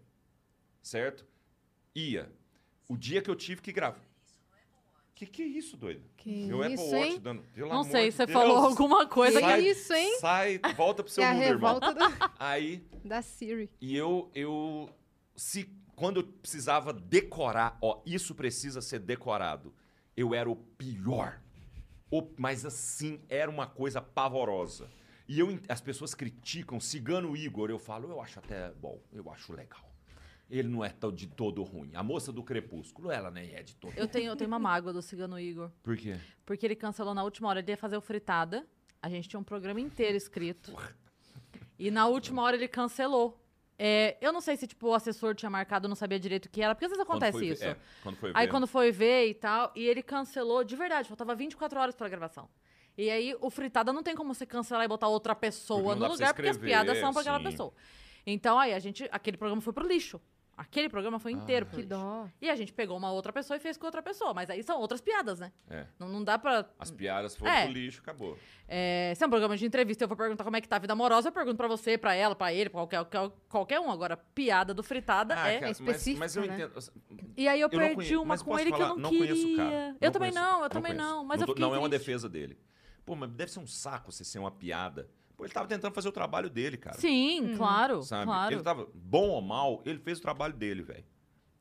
Certo? 0.84 1.26
Ia. 1.96 2.30
O 2.88 2.98
dia 2.98 3.22
que 3.22 3.30
eu 3.30 3.36
tive 3.36 3.62
que 3.62 3.72
gravar. 3.72 4.02
Que 5.20 5.26
que 5.26 5.42
é 5.42 5.46
isso, 5.48 5.76
doido? 5.76 6.02
Que 6.16 6.46
Meu 6.46 6.64
isso, 6.64 6.82
Apple 6.82 6.96
Watch 6.98 7.12
hein? 7.14 7.20
dando. 7.20 7.42
Pelo 7.54 7.68
Não 7.68 7.82
amor 7.82 7.92
sei, 7.92 8.06
de 8.10 8.16
você 8.16 8.26
Deus. 8.26 8.40
falou 8.40 8.58
alguma 8.58 9.06
coisa 9.06 9.40
Que. 9.42 9.46
Sai- 9.46 9.62
isso, 9.68 9.94
hein? 9.94 10.18
Sai, 10.22 10.62
volta 10.78 11.04
pro 11.04 11.12
seu 11.12 11.22
É 11.22 11.28
a 11.28 11.34
mundo, 11.34 11.44
irmão. 11.44 11.74
revolta 11.74 11.94
da, 11.94 12.32
Aí, 12.40 12.88
da 13.04 13.22
Siri. 13.22 13.70
e 13.82 13.98
eu, 13.98 14.32
eu, 14.34 14.90
se, 15.36 15.70
quando 15.94 16.22
eu 16.22 16.24
precisava 16.24 16.94
decorar, 16.94 17.78
ó, 17.82 18.02
isso 18.06 18.34
precisa 18.34 18.82
ser 18.82 19.00
decorado, 19.00 19.74
eu 20.16 20.34
era 20.34 20.50
o 20.50 20.56
pior. 20.56 21.42
O- 22.10 22.30
mas 22.38 22.66
assim, 22.66 23.20
era 23.28 23.52
uma 23.52 23.68
coisa 23.68 24.02
pavorosa. 24.02 24.90
E 25.28 25.38
eu, 25.38 25.52
en- 25.52 25.60
as 25.68 25.82
pessoas 25.82 26.16
criticam, 26.16 26.80
Cigano 26.80 27.36
Igor, 27.36 27.70
eu 27.70 27.78
falo, 27.78 28.10
eu 28.10 28.22
acho 28.22 28.40
até 28.40 28.72
bom, 28.72 28.98
eu 29.12 29.30
acho 29.30 29.52
legal. 29.52 29.89
Ele 30.50 30.68
não 30.68 30.84
é 30.84 30.92
de 31.14 31.28
todo 31.28 31.62
ruim. 31.62 31.92
A 31.96 32.02
moça 32.02 32.32
do 32.32 32.42
Crepúsculo, 32.42 33.12
ela 33.12 33.30
nem 33.30 33.54
é 33.54 33.62
de 33.62 33.76
todo 33.76 33.94
Eu 33.96 34.08
tenho, 34.08 34.32
eu 34.32 34.36
tenho 34.36 34.48
uma 34.48 34.58
mágoa 34.58 34.92
do 34.92 35.02
Cigano 35.02 35.40
Igor. 35.40 35.70
Por 35.84 35.96
quê? 35.96 36.18
Porque 36.46 36.66
ele 36.66 36.76
cancelou 36.76 37.14
na 37.14 37.24
última 37.24 37.50
hora. 37.50 37.60
Ele 37.60 37.72
ia 37.72 37.78
fazer 37.78 37.96
o 37.98 38.02
fritada. 38.02 38.66
A 39.02 39.10
gente 39.10 39.30
tinha 39.30 39.40
um 39.40 39.44
programa 39.44 39.80
inteiro 39.80 40.18
escrito. 40.18 40.76
E 41.78 41.92
na 41.92 42.08
última 42.08 42.42
hora 42.42 42.56
ele 42.56 42.68
cancelou. 42.68 43.40
É, 43.82 44.18
eu 44.20 44.34
não 44.34 44.42
sei 44.42 44.58
se 44.58 44.68
tipo, 44.68 44.88
o 44.90 44.94
assessor 44.94 45.34
tinha 45.34 45.50
marcado, 45.50 45.88
não 45.88 45.96
sabia 45.96 46.20
direito 46.20 46.48
o 46.48 46.50
que 46.50 46.62
era, 46.62 46.76
porque 46.76 46.84
às 46.84 46.92
vezes 46.92 47.02
acontece 47.02 47.38
foi 47.38 47.48
isso. 47.48 47.64
é, 47.64 47.78
quando 48.04 48.18
foi 48.18 48.32
Aí 48.34 48.46
ver. 48.46 48.52
quando 48.52 48.68
foi 48.68 48.92
ver 48.92 49.30
e 49.30 49.34
tal, 49.34 49.72
e 49.74 49.88
ele 49.88 50.04
cancelou 50.04 50.66
de 50.66 50.76
verdade, 50.76 51.08
faltava 51.08 51.34
24 51.34 51.80
horas 51.80 51.96
pra 51.96 52.10
gravação. 52.10 52.50
E 52.98 53.10
aí 53.10 53.34
o 53.40 53.50
fritada 53.50 53.94
não 53.94 54.04
tem 54.04 54.14
como 54.14 54.34
você 54.34 54.46
cancelar 54.46 54.84
e 54.84 54.88
botar 54.90 55.08
outra 55.08 55.34
pessoa 55.34 55.96
no 55.96 56.10
lugar, 56.10 56.34
porque 56.34 56.50
as 56.50 56.58
escrever, 56.58 56.76
piadas 56.76 56.98
são 56.98 57.14
pra 57.14 57.22
aquela 57.22 57.38
sim. 57.38 57.46
pessoa. 57.46 57.74
Então 58.26 58.60
aí 58.60 58.74
a 58.74 58.80
gente, 58.80 59.08
aquele 59.14 59.38
programa 59.38 59.62
foi 59.62 59.72
pro 59.72 59.88
lixo. 59.88 60.20
Aquele 60.60 60.90
programa 60.90 61.20
foi 61.20 61.32
inteiro 61.32 61.66
pro 61.66 61.76
Que 61.78 61.84
lixo. 61.84 61.90
dó. 61.98 62.28
E 62.42 62.50
a 62.50 62.56
gente 62.58 62.74
pegou 62.74 62.98
uma 62.98 63.10
outra 63.14 63.32
pessoa 63.32 63.56
e 63.56 63.62
fez 63.62 63.78
com 63.78 63.86
outra 63.86 64.04
pessoa, 64.04 64.34
mas 64.34 64.50
aí 64.50 64.62
são 64.62 64.78
outras 64.78 65.00
piadas, 65.00 65.40
né? 65.40 65.54
É. 65.70 65.86
Não, 65.98 66.10
não 66.10 66.22
dá 66.22 66.38
pra. 66.38 66.70
As 66.78 66.92
piadas 66.92 67.34
foram 67.34 67.50
É. 67.50 67.64
pro 67.64 67.72
lixo, 67.72 68.02
acabou. 68.02 68.38
É, 68.68 69.14
se 69.16 69.24
é 69.24 69.28
um 69.28 69.30
programa 69.30 69.56
de 69.56 69.66
entrevista, 69.66 70.04
eu 70.04 70.08
vou 70.10 70.18
perguntar 70.18 70.44
como 70.44 70.58
é 70.58 70.62
que 70.62 70.68
tá 70.68 70.76
a 70.76 70.80
vida 70.80 70.92
amorosa, 70.92 71.30
eu 71.30 71.32
pergunto 71.32 71.56
pra 71.56 71.68
você, 71.70 71.98
pra 71.98 72.14
ela, 72.14 72.36
pra 72.36 72.52
ele, 72.54 72.70
pra 72.70 72.86
qualquer, 72.86 73.32
qualquer, 73.48 73.80
um. 73.80 73.90
Agora, 73.90 74.18
piada 74.18 74.74
do 74.74 74.84
fritada 74.84 75.34
Ah, 75.42 75.48
é. 75.48 75.60
cara, 75.60 75.72
específico, 75.72 76.20
mas, 76.20 76.36
mas 76.36 76.46
eu 76.46 76.52
né? 76.52 76.66
entendo. 76.66 77.34
E 77.38 77.48
aí 77.48 77.62
eu, 77.62 77.70
Eu 77.72 77.72
não 77.72 77.80
perdi 77.80 77.96
conheço- 77.96 78.22
uma 78.22 78.38
com 78.38 78.60
ele 78.60 78.70
que 78.72 78.76
eu 78.76 78.80
falar? 78.80 78.90
não, 78.90 78.98
Não 78.98 79.10
queria. 79.12 79.28
conheço 79.28 79.54
o 79.54 79.56
cara. 79.56 79.96
Eu 80.02 80.12
também 80.12 80.32
conheço. 80.34 80.52
não, 80.52 80.64
eu 80.64 80.70
também 80.70 80.92
conheço. 80.96 81.10
não, 81.16 81.24
mas 81.24 81.38
não 81.40 81.44
eu 81.44 81.48
tô- 81.48 81.54
fiquei 81.54 81.66
Não 81.70 81.74
é 81.76 81.80
uma 81.80 81.88
triste. 81.90 82.06
defesa 82.06 82.28
dele. 82.30 82.60
Pô, 83.06 83.16
mas 83.16 83.30
deve 83.32 83.50
ser 83.52 83.60
um 83.60 83.66
saco 83.66 84.12
você 84.12 84.24
ser 84.26 84.40
uma 84.40 84.52
piada. 84.52 85.10
Pô, 85.40 85.46
ele 85.46 85.54
tava 85.54 85.70
tentando 85.70 85.94
fazer 85.94 86.10
o 86.10 86.12
trabalho 86.12 86.50
dele, 86.50 86.76
cara. 86.76 86.98
Sim, 86.98 87.56
claro, 87.56 88.04
Sabe? 88.04 88.26
claro. 88.26 88.54
Ele 88.54 88.62
tava 88.62 88.90
bom 88.94 89.30
ou 89.30 89.42
mal, 89.42 89.82
ele 89.86 89.98
fez 89.98 90.20
o 90.20 90.22
trabalho 90.22 90.54
dele, 90.54 90.84
velho. 90.84 91.06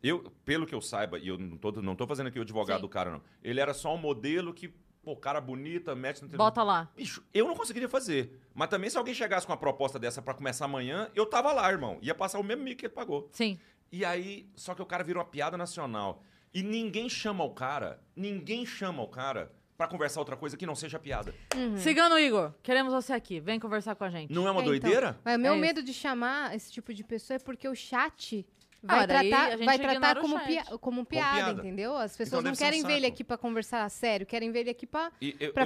Eu, 0.02 0.32
pelo 0.44 0.66
que 0.66 0.74
eu 0.74 0.80
saiba, 0.80 1.16
e 1.16 1.28
eu 1.28 1.38
não 1.38 1.56
tô, 1.56 1.70
não 1.80 1.94
tô 1.94 2.04
fazendo 2.04 2.26
aqui 2.26 2.40
o 2.40 2.42
advogado 2.42 2.78
Sim. 2.78 2.82
do 2.82 2.88
cara, 2.88 3.12
não. 3.12 3.22
Ele 3.40 3.60
era 3.60 3.72
só 3.72 3.94
um 3.94 3.96
modelo 3.96 4.52
que, 4.52 4.66
pô, 5.00 5.14
cara 5.14 5.40
bonita, 5.40 5.94
mete 5.94 6.22
no 6.22 6.28
Bota 6.28 6.64
lá. 6.64 6.90
Bicho, 6.96 7.22
eu 7.32 7.46
não 7.46 7.54
conseguiria 7.54 7.88
fazer. 7.88 8.40
Mas 8.52 8.68
também, 8.68 8.90
se 8.90 8.98
alguém 8.98 9.14
chegasse 9.14 9.46
com 9.46 9.52
uma 9.52 9.58
proposta 9.58 9.96
dessa 9.96 10.20
pra 10.20 10.34
começar 10.34 10.64
amanhã, 10.64 11.08
eu 11.14 11.24
tava 11.24 11.52
lá, 11.52 11.70
irmão. 11.70 11.98
Ia 12.02 12.16
passar 12.16 12.40
o 12.40 12.44
mesmo 12.44 12.64
mico 12.64 12.80
que 12.80 12.86
ele 12.86 12.92
pagou. 12.92 13.28
Sim. 13.32 13.60
E 13.92 14.04
aí, 14.04 14.50
só 14.56 14.74
que 14.74 14.82
o 14.82 14.86
cara 14.86 15.04
virou 15.04 15.22
uma 15.22 15.28
piada 15.28 15.56
nacional. 15.56 16.24
E 16.52 16.64
ninguém 16.64 17.08
chama 17.08 17.44
o 17.44 17.50
cara, 17.50 18.02
ninguém 18.16 18.66
chama 18.66 19.04
o 19.04 19.08
cara 19.08 19.52
pra 19.78 19.86
conversar 19.86 20.18
outra 20.20 20.36
coisa 20.36 20.56
que 20.56 20.66
não 20.66 20.74
seja 20.74 20.98
piada. 20.98 21.32
Cigano 21.78 22.18
Igor, 22.18 22.52
queremos 22.64 22.92
você 22.92 23.12
aqui. 23.12 23.38
Vem 23.38 23.60
conversar 23.60 23.94
com 23.94 24.02
a 24.02 24.10
gente. 24.10 24.32
Não 24.34 24.46
é 24.48 24.50
uma 24.50 24.58
É, 24.60 24.64
então. 24.64 24.70
doideira? 24.72 25.16
Mas 25.24 25.36
o 25.36 25.38
meu 25.38 25.54
É 25.54 25.56
medo 25.56 25.84
de 25.84 25.94
chamar 25.94 26.52
esse 26.56 26.72
tipo 26.72 26.92
de 26.92 27.04
pessoa 27.04 27.36
é 27.36 27.38
porque 27.38 27.68
o 27.68 27.76
chat 27.76 28.44
Ah, 28.82 28.96
vai 28.96 29.06
tratar, 29.06 29.56
vai 29.58 29.78
tratar 29.78 30.20
como, 30.20 30.40
pia- 30.40 30.64
como 30.80 31.04
piada, 31.04 31.36
piada. 31.36 31.60
entendeu? 31.60 31.96
As 31.96 32.16
pessoas 32.16 32.40
Então 32.40 32.50
não 32.50 32.56
ser 32.56 32.64
um 32.64 32.66
querem 32.66 32.82
ver 32.82 32.96
ele 32.96 33.06
aqui 33.06 33.22
pra 33.22 33.38
conversar 33.38 33.84
a 33.84 33.88
sério, 33.88 34.26
querem 34.26 34.50
ver 34.50 34.60
ele 34.60 34.70
aqui 34.70 34.84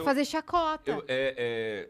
eu- 0.01 0.05
fazer 0.05 0.27
chacota. 0.27 0.91
eu- 0.91 1.05
é- 1.09 1.35
é, 1.39 1.89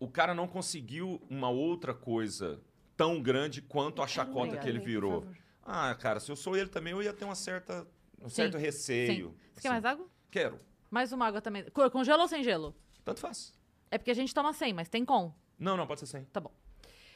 o 0.00 0.08
cara 0.08 0.34
não 0.34 0.48
conseguiu 0.48 1.22
uma 1.30 1.50
outra 1.50 1.94
coisa 1.94 2.60
tão 2.96 3.22
grande 3.22 3.62
quanto 3.62 4.02
a 4.02 4.08
chacota 4.08 4.56
que 4.56 4.68
ele 4.68 4.80
virou. 4.80 5.24
Ah, 5.62 5.94
cara, 5.94 6.18
se 6.18 6.32
eu 6.32 6.36
sou 6.36 6.56
ele 6.56 6.68
também, 6.68 6.92
eu 6.92 7.00
ia 7.02 7.12
ter 7.12 7.24
uma 7.24 7.36
certa, 7.36 7.86
um 8.20 8.28
Sim, 8.28 8.34
certo 8.34 8.58
receio. 8.58 9.28
Sim. 9.28 9.34
Você 9.54 9.60
quer 9.62 9.68
assim. 9.68 9.68
mais 9.68 9.84
água? 9.84 10.06
Quero. 10.32 10.58
Mais 10.94 11.12
uma 11.12 11.26
água 11.26 11.40
também. 11.40 11.64
Com, 11.70 11.90
com 11.90 12.04
gelo 12.04 12.22
ou 12.22 12.28
sem 12.28 12.44
gelo? 12.44 12.72
Tanto 13.04 13.18
faz. 13.18 13.52
É 13.90 13.98
porque 13.98 14.12
a 14.12 14.14
gente 14.14 14.32
toma 14.32 14.52
sem, 14.52 14.72
mas 14.72 14.88
tem 14.88 15.04
com. 15.04 15.32
Não, 15.58 15.76
não, 15.76 15.88
pode 15.88 15.98
ser 15.98 16.06
sem. 16.06 16.24
Tá 16.26 16.38
bom. 16.38 16.52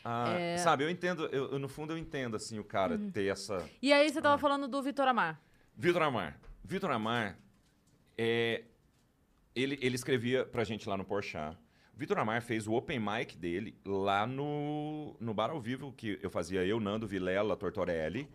Ah, 0.05 0.33
É. 0.37 0.57
Sabe, 0.59 0.83
eu 0.83 0.91
entendo, 0.91 1.27
eu, 1.27 1.53
eu, 1.53 1.59
no 1.61 1.69
fundo 1.69 1.93
eu 1.93 1.99
entendo, 1.99 2.35
assim, 2.37 2.59
o 2.59 2.65
cara 2.65 2.97
Uhum. 2.97 3.11
ter 3.13 3.31
essa... 3.31 3.65
E 3.81 3.93
aí 3.93 4.11
você 4.11 4.21
tava 4.21 4.35
Ah. 4.35 4.39
falando 4.39 4.67
do 4.67 4.83
Vitor 4.83 5.07
Amar. 5.07 5.41
Vitor 5.77 6.03
Amar. 6.03 6.41
Vitor 6.65 6.91
Amar, 6.91 7.39
é, 8.17 8.65
ele, 9.55 9.79
ele 9.81 9.95
escrevia 9.95 10.45
pra 10.45 10.65
gente 10.65 10.89
lá 10.89 10.97
no 10.97 11.05
Porchat. 11.05 11.57
Vitor 11.95 12.19
Amar 12.19 12.43
fez 12.43 12.67
o 12.67 12.73
open 12.73 12.99
mic 12.99 13.37
dele 13.37 13.77
lá 13.87 14.27
no, 14.27 15.17
no 15.21 15.33
Bar 15.33 15.51
ao 15.51 15.61
Vivo, 15.61 15.93
que 15.93 16.19
eu 16.21 16.31
fazia 16.31 16.65
eu, 16.65 16.81
Nando, 16.81 17.07
Vilela, 17.07 17.57
Tortorelli. 17.57 18.29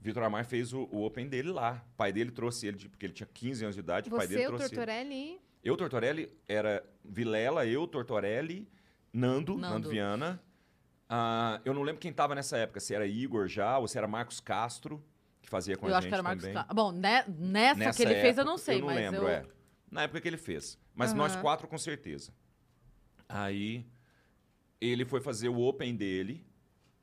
Vitor 0.00 0.22
Amar 0.22 0.44
fez 0.44 0.72
o, 0.72 0.82
o 0.92 1.04
open 1.04 1.26
dele 1.28 1.50
lá. 1.50 1.84
O 1.92 1.96
pai 1.96 2.12
dele 2.12 2.30
trouxe 2.30 2.66
ele, 2.68 2.76
de- 2.76 2.88
porque 2.88 3.04
ele 3.06 3.12
tinha 3.12 3.26
15 3.32 3.64
anos 3.64 3.74
de 3.74 3.80
idade, 3.80 4.08
o 4.08 4.16
pai 4.16 4.26
dele 4.28 4.42
Você, 4.42 4.46
o 4.46 4.48
trouxe 4.48 4.64
ele. 4.66 4.76
Tortorelli 4.76 5.40
Eu, 5.64 5.76
Tortorelli, 5.76 6.32
era 6.46 6.84
Vilela, 7.04 7.66
eu, 7.66 7.86
Tortorelli, 7.86 8.68
Nando, 9.12 9.54
Nando, 9.56 9.72
Nando. 9.74 9.90
Viana. 9.90 10.40
Ah, 11.08 11.60
eu 11.64 11.72
não 11.74 11.82
lembro 11.82 12.00
quem 12.00 12.12
tava 12.12 12.34
nessa 12.34 12.56
época, 12.58 12.78
se 12.80 12.94
era 12.94 13.06
Igor 13.06 13.48
já 13.48 13.78
ou 13.78 13.88
se 13.88 13.96
era 13.98 14.06
Marcos 14.06 14.40
Castro, 14.40 15.02
que 15.42 15.48
fazia 15.48 15.76
com 15.76 15.88
eu 15.88 15.94
a 15.94 15.98
acho 15.98 16.04
gente 16.04 16.10
que 16.10 16.14
era 16.14 16.22
Marcos 16.22 16.44
também. 16.44 16.62
Ca- 16.66 16.72
Bom, 16.74 16.92
né, 16.92 17.24
nessa, 17.26 17.92
que 17.96 18.02
ele 18.02 18.20
fez 18.20 18.36
eu 18.38 18.44
não 18.44 18.58
sei, 18.58 18.76
eu 18.76 18.80
não 18.80 18.86
mas 18.88 18.96
lembro, 18.96 19.22
eu... 19.22 19.28
é. 19.28 19.44
Na 19.90 20.02
época 20.02 20.20
que 20.20 20.28
ele 20.28 20.36
fez. 20.36 20.78
Mas 20.94 21.14
nós 21.14 21.32
Aham. 21.32 21.40
quatro 21.42 21.66
com 21.66 21.78
certeza. 21.78 22.30
Aí 23.28 23.86
ele 24.80 25.04
foi 25.04 25.20
fazer 25.20 25.48
o 25.48 25.58
open 25.60 25.96
dele. 25.96 26.46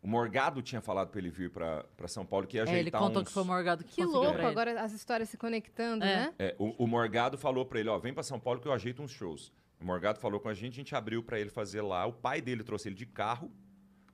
O 0.05 0.07
Morgado 0.07 0.61
tinha 0.61 0.81
falado 0.81 1.09
pra 1.09 1.19
ele 1.19 1.31
vir 1.31 1.49
pra, 1.49 1.83
pra 1.97 2.07
São 2.07 2.23
Paulo 2.23 2.45
que 2.45 2.57
ia 2.57 2.61
É, 2.61 2.63
ele 2.65 2.71
ajeitar 2.81 3.01
contou 3.01 3.23
uns... 3.23 3.27
que 3.27 3.33
foi 3.33 3.41
o 3.41 3.45
Morgado 3.47 3.83
que 3.83 3.95
Que 3.95 4.05
louco, 4.05 4.37
ele. 4.37 4.45
agora 4.45 4.79
as 4.83 4.91
histórias 4.93 5.27
se 5.29 5.35
conectando, 5.35 6.05
É. 6.05 6.15
né? 6.27 6.33
É, 6.37 6.55
o, 6.59 6.83
o 6.83 6.87
Morgado 6.87 7.39
falou 7.39 7.65
pra 7.65 7.79
ele, 7.79 7.89
ó, 7.89 7.97
vem 7.97 8.13
pra 8.13 8.21
São 8.21 8.39
Paulo 8.39 8.59
que 8.59 8.67
eu 8.67 8.71
ajeito 8.71 9.01
uns 9.01 9.09
shows. 9.09 9.51
O 9.81 9.83
Morgado 9.85 10.19
falou 10.19 10.39
com 10.39 10.47
a 10.47 10.53
gente, 10.53 10.73
a 10.73 10.75
gente 10.75 10.93
abriu 10.95 11.23
pra 11.23 11.39
ele 11.39 11.49
fazer 11.49 11.81
lá. 11.81 12.05
O 12.05 12.13
pai 12.13 12.39
dele 12.39 12.63
trouxe 12.63 12.87
ele 12.87 12.93
de 12.95 13.07
carro, 13.07 13.51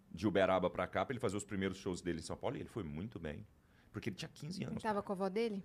de 0.09 0.25
Uberaba 0.25 0.69
pra 0.69 0.87
cá, 0.87 1.03
pra 1.05 1.11
ele 1.11 1.19
fazer 1.19 1.35
os 1.35 1.43
primeiros 1.43 1.77
shows 1.77 2.01
dele 2.01 2.19
em 2.19 2.23
São 2.23 2.37
Paulo. 2.37 2.55
E 2.55 2.61
ele 2.61 2.69
foi 2.69 2.83
muito 2.83 3.19
bem. 3.19 3.45
Porque 3.91 4.07
ele 4.07 4.15
tinha 4.15 4.29
15 4.33 4.63
anos. 4.63 4.81
Tava 4.81 5.03
com 5.03 5.11
a 5.11 5.15
avó 5.15 5.27
dele? 5.27 5.61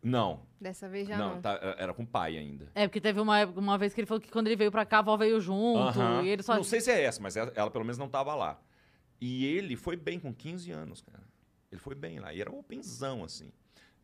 Não, 0.00 0.42
Dessa 0.60 0.88
vez 0.88 1.08
já 1.08 1.16
não, 1.18 1.34
não. 1.36 1.40
tá- 1.42 1.58
era 1.78 1.92
com 1.92 2.04
o 2.04 2.06
pai 2.06 2.38
ainda. 2.38 2.70
É, 2.76 2.86
porque 2.86 3.00
teve 3.00 3.18
uma, 3.18 3.44
uma 3.46 3.76
vez 3.76 3.92
que 3.92 4.00
ele 4.00 4.06
falou 4.06 4.20
que 4.20 4.30
quando 4.30 4.46
ele 4.46 4.54
veio 4.56 4.70
pra 4.70 4.84
cá, 4.86 4.98
a 4.98 5.00
avó 5.00 5.16
veio 5.16 5.40
junto. 5.40 5.80
Aham. 5.80 6.22
E 6.22 6.28
ele 6.28 6.42
só. 6.44 6.54
Não 6.54 6.62
sei 6.62 6.80
se 6.80 6.92
é 6.92 7.02
essa, 7.02 7.20
mas 7.20 7.36
ela, 7.36 7.50
ela 7.56 7.70
pelo 7.72 7.84
menos 7.84 7.98
não 7.98 8.08
tava 8.08 8.34
lá. 8.36 8.60
E 9.26 9.46
ele 9.46 9.74
foi 9.74 9.96
bem 9.96 10.20
com 10.20 10.34
15 10.34 10.70
anos, 10.70 11.00
cara. 11.00 11.24
Ele 11.72 11.80
foi 11.80 11.94
bem 11.94 12.18
lá. 12.18 12.34
E 12.34 12.42
era 12.42 12.52
openzão, 12.52 13.24
assim. 13.24 13.50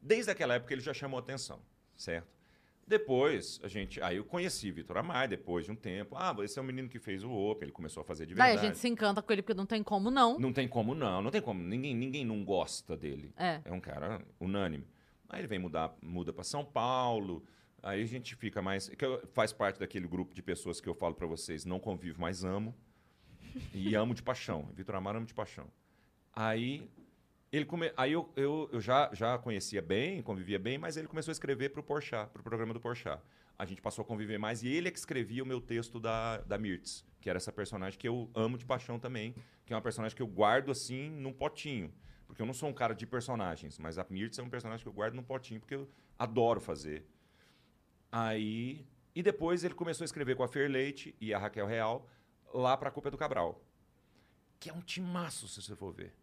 Desde 0.01 0.31
aquela 0.31 0.55
época 0.55 0.73
ele 0.73 0.81
já 0.81 0.95
chamou 0.95 1.19
atenção, 1.19 1.61
certo? 1.95 2.27
Depois, 2.87 3.61
a 3.63 3.69
gente. 3.69 4.01
Aí 4.01 4.17
eu 4.17 4.25
conheci 4.25 4.71
Vitor 4.71 4.97
Amar, 4.97 5.29
depois 5.29 5.67
de 5.67 5.73
um 5.73 5.77
tempo. 5.77 6.17
Ah, 6.17 6.35
esse 6.43 6.59
é 6.59 6.63
o 6.63 6.65
menino 6.65 6.89
que 6.89 6.99
fez 6.99 7.23
o 7.23 7.31
Open, 7.31 7.67
ele 7.67 7.73
começou 7.73 8.01
a 8.01 8.05
fazer 8.05 8.25
de 8.25 8.35
Daí 8.35 8.53
verdade. 8.53 8.67
a 8.67 8.71
gente 8.71 8.81
se 8.81 8.89
encanta 8.89 9.21
com 9.21 9.31
ele, 9.31 9.43
porque 9.43 9.53
não 9.53 9.67
tem 9.67 9.83
como 9.83 10.11
não. 10.11 10.39
Não 10.39 10.55
tem 10.55 10.67
como 10.67 10.95
não, 10.95 11.21
não 11.21 11.31
tem 11.31 11.43
como. 11.43 11.63
Ninguém, 11.63 11.95
ninguém 11.95 12.25
não 12.25 12.43
gosta 12.43 12.97
dele. 12.97 13.35
É. 13.37 13.61
É 13.67 13.73
um 13.73 13.79
cara 13.79 14.25
unânime. 14.41 14.87
Aí 15.29 15.43
ele 15.43 15.49
vem 15.49 15.59
mudar, 15.59 15.95
muda 16.01 16.33
para 16.33 16.45
São 16.45 16.65
Paulo. 16.65 17.45
Aí 17.83 18.03
a 18.03 18.07
gente 18.07 18.35
fica 18.35 18.63
mais. 18.63 18.89
Que 18.89 19.05
faz 19.35 19.53
parte 19.53 19.79
daquele 19.81 20.09
grupo 20.09 20.35
de 20.35 20.43
pessoas 20.43 20.81
que 20.81 20.89
eu 20.89 20.95
falo 20.95 21.15
para 21.15 21.27
vocês, 21.27 21.67
não 21.67 21.79
convivo, 21.79 22.19
mas 22.23 22.43
amo. 22.43 22.75
E 23.73 23.95
amo 23.95 24.15
de 24.15 24.23
paixão. 24.23 24.69
Vitor 24.75 24.95
Amar 24.95 25.17
amo 25.17 25.27
de 25.27 25.35
paixão. 25.35 25.67
Aí 26.33 26.89
ele 27.53 27.65
come... 27.65 27.93
aí 27.97 28.13
eu, 28.13 28.33
eu, 28.37 28.69
eu 28.73 28.81
já, 28.81 29.11
já 29.13 29.37
conhecia 29.39 29.83
bem, 29.83 30.23
convivia 30.23 30.59
bem, 30.59 30.79
mas 30.79 30.97
ele 30.97 31.09
começou 31.09 31.31
a 31.31 31.35
escrever 31.35 31.71
para 31.71 31.81
o 31.81 31.83
Porchat, 31.83 32.31
para 32.31 32.41
o 32.41 32.45
programa 32.45 32.73
do 32.73 32.81
Porchat. 32.81 33.21
A 33.59 33.65
gente 33.67 33.83
passou 33.83 34.03
a 34.03 34.07
conviver 34.07 34.39
mais 34.39 34.63
e 34.63 34.69
ele 34.69 34.89
é 34.89 34.91
que 34.91 34.99
escrevia 34.99 35.43
o 35.43 35.47
meu 35.47 35.61
texto 35.61 35.99
da, 35.99 36.39
da 36.39 36.57
Mirtz, 36.57 37.05
que 37.21 37.29
era 37.29 37.37
essa 37.37 37.53
personagem 37.53 37.99
que 37.99 38.09
eu 38.09 38.31
amo 38.35 38.57
de 38.57 38.65
paixão 38.65 38.99
também, 38.99 39.35
que 39.67 39.73
é 39.73 39.77
uma 39.77 39.83
personagem 39.83 40.17
que 40.17 40.23
eu 40.23 40.27
guardo 40.27 40.71
assim 40.71 41.11
num 41.11 41.33
potinho. 41.33 41.93
Porque 42.27 42.41
eu 42.41 42.47
não 42.47 42.55
sou 42.55 42.69
um 42.69 42.73
cara 42.73 42.95
de 42.95 43.05
personagens, 43.07 43.79
mas 43.79 43.99
a 43.99 44.07
Mirtz 44.09 44.39
é 44.39 44.43
um 44.43 44.49
personagem 44.49 44.85
que 44.85 44.89
eu 44.89 44.93
guardo 44.93 45.15
num 45.15 45.23
potinho 45.23 45.61
porque 45.61 45.75
eu 45.75 45.91
adoro 46.17 46.61
fazer. 46.61 47.05
Aí. 48.11 48.87
E 49.13 49.23
depois 49.23 49.65
ele 49.65 49.75
começou 49.75 50.05
a 50.05 50.07
escrever 50.07 50.37
com 50.37 50.45
a 50.45 50.49
Fer 50.49 50.71
Leite 50.71 51.17
e 51.21 51.35
a 51.35 51.39
Raquel 51.39 51.67
Real 51.67 52.09
lá 52.53 52.77
para 52.77 52.89
a 52.89 52.93
Culpa 52.93 53.11
do 53.11 53.19
Cabral. 53.19 53.63
que 54.59 54.69
é 54.69 54.73
um 54.75 54.83
timaço, 54.83 55.49
se 55.49 55.63
você 55.63 55.75
for 55.75 55.91
ver. 55.91 56.15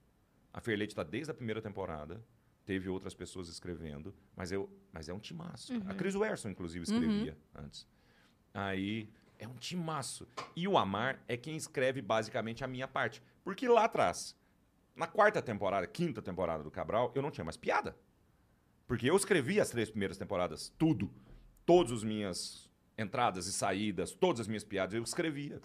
A 0.53 0.61
Ferleite 0.61 0.91
está 0.93 1.01
desde 1.01 1.31
a 1.31 1.33
primeira 1.33 1.59
temporada, 1.59 2.23
teve 2.65 2.87
outras 2.87 3.15
pessoas 3.15 3.47
escrevendo, 3.49 4.13
mas, 4.35 4.51
eu, 4.51 4.69
mas 4.91 5.09
é 5.09 5.13
um 5.13 5.17
timaço. 5.19 5.73
A 5.87 5.93
Cris 5.95 6.13
Werson, 6.15 6.49
inclusive, 6.49 6.83
escrevia 6.83 7.35
antes. 7.55 7.87
Aí 8.53 9.09
é 9.39 9.47
um 9.47 9.55
timaço. 9.55 10.27
E 10.55 10.67
o 10.67 10.77
Amar 10.77 11.19
é 11.27 11.35
quem 11.35 11.55
escreve 11.55 11.99
basicamente 11.99 12.63
a 12.63 12.67
minha 12.67 12.87
parte. 12.87 13.23
Porque 13.43 13.67
lá 13.67 13.85
atrás, 13.85 14.35
na 14.95 15.07
quarta 15.07 15.41
temporada, 15.41 15.87
quinta 15.87 16.21
temporada 16.21 16.63
do 16.63 16.69
Cabral, 16.69 17.11
eu 17.15 17.21
não 17.23 17.31
tinha 17.31 17.43
mais 17.45 17.57
piada. 17.57 17.97
Porque 18.85 19.09
eu 19.09 19.15
escrevi 19.15 19.59
as 19.59 19.69
três 19.71 19.89
primeiras 19.89 20.17
temporadas, 20.17 20.71
tudo. 20.77 21.11
Todas 21.65 21.91
as 21.91 22.03
minhas 22.03 22.69
entradas 22.97 23.47
e 23.47 23.53
saídas, 23.53 24.11
todas 24.11 24.41
as 24.41 24.47
minhas 24.47 24.63
piadas, 24.63 24.93
eu 24.93 25.03
escrevia. 25.03 25.59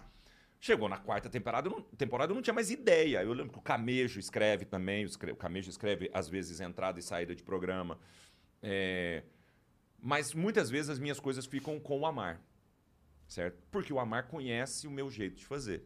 Chegou 0.63 0.87
na 0.87 0.97
quarta 0.97 1.29
temporada, 1.29 1.67
eu 1.67 1.71
não, 1.73 1.81
temporada, 1.81 2.31
eu 2.31 2.35
não 2.35 2.41
tinha 2.41 2.53
mais 2.53 2.71
ideia. 2.71 3.21
Eu 3.21 3.33
lembro 3.33 3.51
que 3.51 3.59
o 3.59 3.61
Camejo 3.61 4.17
escreve 4.17 4.63
também, 4.63 5.05
o, 5.05 5.35
Camejo 5.35 5.69
escreve, 5.69 6.09
às 6.13 6.29
vezes, 6.29 6.61
entrada 6.61 6.97
e 6.97 7.01
saída 7.03 7.35
de 7.35 7.43
programa. 7.43 7.99
É, 8.61 9.23
Mas 9.99 10.33
muitas 10.33 10.69
vezes 10.69 10.89
as 10.91 10.99
minhas 10.99 11.19
coisas 11.19 11.45
ficam 11.45 11.81
com 11.81 11.99
o 11.99 12.05
Amar, 12.05 12.41
certo? 13.27 13.61
Porque 13.69 13.91
o 13.91 13.99
Amar 13.99 14.29
conhece 14.29 14.87
o 14.87 14.91
meu 14.91 15.11
jeito 15.11 15.35
de 15.35 15.45
fazer. 15.45 15.83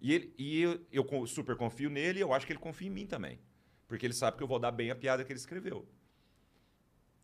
E, 0.00 0.12
ele, 0.12 0.34
e 0.36 0.60
eu, 0.62 0.84
eu 0.90 1.26
super 1.28 1.54
confio 1.54 1.88
nele 1.88 2.18
e 2.18 2.22
eu 2.22 2.32
acho 2.32 2.44
que 2.44 2.52
ele 2.52 2.58
confia 2.58 2.88
em 2.88 2.90
mim 2.90 3.06
também. 3.06 3.38
Porque 3.86 4.04
ele 4.04 4.14
sabe 4.14 4.36
que 4.36 4.42
eu 4.42 4.48
vou 4.48 4.58
dar 4.58 4.72
bem 4.72 4.90
a 4.90 4.96
piada 4.96 5.24
que 5.24 5.30
ele 5.30 5.38
escreveu. 5.38 5.88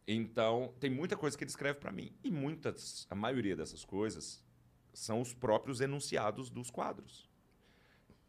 Então, 0.07 0.72
tem 0.79 0.91
muita 0.91 1.16
coisa 1.16 1.37
que 1.37 1.43
ele 1.43 1.51
escreve 1.51 1.81
para 1.81 1.91
mim. 1.91 2.16
E 2.22 2.31
muitas, 2.31 3.05
a 3.11 3.16
maioria 3.16 3.57
dessas 3.57 3.85
coisas 3.85 4.47
são 4.99 5.20
os 5.20 5.32
próprios 5.32 5.80
enunciados 5.80 6.51
dos 6.51 6.70
quadros. 6.70 7.28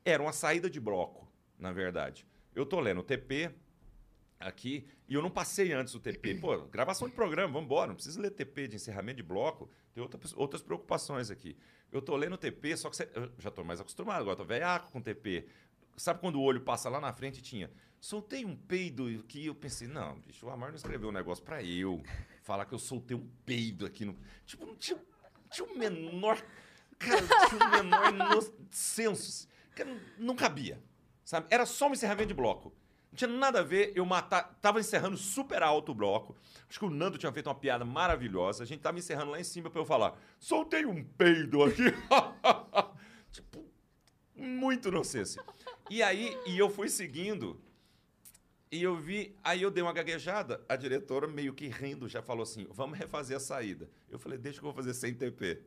Era 0.05 0.21
uma 0.21 0.31
saída 0.33 0.69
de 0.69 0.79
bloco, 0.79 1.27
na 1.57 1.71
verdade. 1.71 2.25
Eu 2.55 2.65
tô 2.65 2.79
lendo 2.79 2.99
o 2.99 3.03
TP 3.03 3.51
aqui 4.39 4.87
e 5.07 5.13
eu 5.13 5.21
não 5.21 5.29
passei 5.29 5.73
antes 5.73 5.93
o 5.95 5.99
TP. 5.99 6.35
Pô, 6.35 6.57
gravação 6.65 7.07
de 7.09 7.13
programa, 7.15 7.51
vamos 7.53 7.65
embora. 7.65 7.87
Não 7.87 7.95
precisa 7.95 8.19
ler 8.21 8.31
TP 8.31 8.67
de 8.67 8.75
encerramento 8.75 9.17
de 9.17 9.23
bloco. 9.23 9.69
Tem 9.93 10.01
outra, 10.01 10.19
outras 10.35 10.61
preocupações 10.61 11.29
aqui. 11.29 11.57
Eu 11.91 12.01
tô 12.01 12.15
lendo 12.15 12.33
o 12.33 12.37
TP, 12.37 12.77
só 12.77 12.89
que 12.89 12.95
você- 12.95 13.09
eu 13.13 13.31
já 13.39 13.49
tô 13.51 13.63
mais 13.63 13.79
acostumado 13.81 14.21
agora, 14.21 14.35
tô 14.35 14.45
velhaco 14.45 14.91
com 14.91 15.01
TP. 15.01 15.47
Sabe 15.97 16.19
quando 16.21 16.35
o 16.39 16.41
olho 16.43 16.61
passa 16.61 16.87
lá 16.89 17.01
na 17.01 17.11
frente 17.11 17.41
tinha? 17.41 17.69
Soltei 17.99 18.45
um 18.45 18.55
peido 18.55 19.23
que 19.27 19.47
eu 19.47 19.53
pensei, 19.55 19.87
não, 19.87 20.19
bicho, 20.21 20.45
o 20.45 20.49
Amar 20.49 20.69
não 20.69 20.77
escreveu 20.77 21.09
um 21.09 21.11
negócio 21.11 21.43
pra 21.43 21.61
eu 21.61 22.01
falar 22.43 22.65
que 22.65 22.73
eu 22.73 22.79
soltei 22.79 23.17
um 23.17 23.27
peido 23.45 23.85
aqui 23.85 24.05
no. 24.05 24.15
Tipo, 24.45 24.65
não 24.65 24.75
tinha, 24.75 24.97
tinha 25.51 25.67
o 25.67 25.77
menor. 25.77 26.41
Cara, 26.97 27.21
tinha 27.49 27.65
o 27.67 27.71
menor 27.71 28.11
no- 28.11 28.53
senso. 28.71 29.47
Cara, 29.75 29.89
não, 30.17 30.35
cabia. 30.35 30.81
Sabe? 31.23 31.47
Era 31.49 31.65
só 31.65 31.87
um 31.87 31.93
encerramento 31.93 32.27
de 32.29 32.33
bloco. 32.33 32.73
Não 33.11 33.17
tinha 33.17 33.27
nada 33.29 33.59
a 33.59 33.63
ver 33.63 33.91
eu 33.95 34.05
matar. 34.05 34.57
Tava 34.61 34.79
encerrando 34.79 35.17
super 35.17 35.63
alto 35.63 35.91
o 35.91 35.95
bloco. 35.95 36.35
Acho 36.69 36.77
que 36.79 36.85
o 36.85 36.89
Nando 36.89 37.17
tinha 37.17 37.31
feito 37.31 37.47
uma 37.47 37.55
piada 37.55 37.83
maravilhosa. 37.85 38.63
A 38.63 38.65
gente 38.67 38.81
tava 38.81 38.99
encerrando 38.99 39.31
lá 39.31 39.39
em 39.39 39.43
cima 39.43 39.69
pra 39.69 39.81
eu 39.81 39.85
falar. 39.85 40.15
Soltei 40.39 40.85
um 40.85 41.03
peido 41.03 41.63
aqui. 41.63 41.83
tipo, 43.31 43.65
muito 44.35 44.91
nonsense. 44.91 45.39
E 45.89 46.03
aí, 46.03 46.37
e 46.45 46.57
eu 46.57 46.69
fui 46.69 46.89
seguindo. 46.89 47.59
E 48.71 48.83
eu 48.83 48.95
vi, 48.95 49.35
aí 49.43 49.61
eu 49.63 49.71
dei 49.71 49.81
uma 49.81 49.91
gaguejada, 49.93 50.63
a 50.69 50.75
diretora 50.75 51.27
meio 51.27 51.53
que 51.53 51.67
rindo 51.67 52.07
já 52.07 52.21
falou 52.21 52.43
assim: 52.43 52.67
"Vamos 52.69 52.97
refazer 52.99 53.35
a 53.35 53.39
saída". 53.39 53.89
Eu 54.09 54.19
falei: 54.19 54.37
"Deixa 54.37 54.59
que 54.59 54.65
eu 54.65 54.71
vou 54.71 54.75
fazer 54.75 54.93
sem 54.93 55.13
TP". 55.13 55.59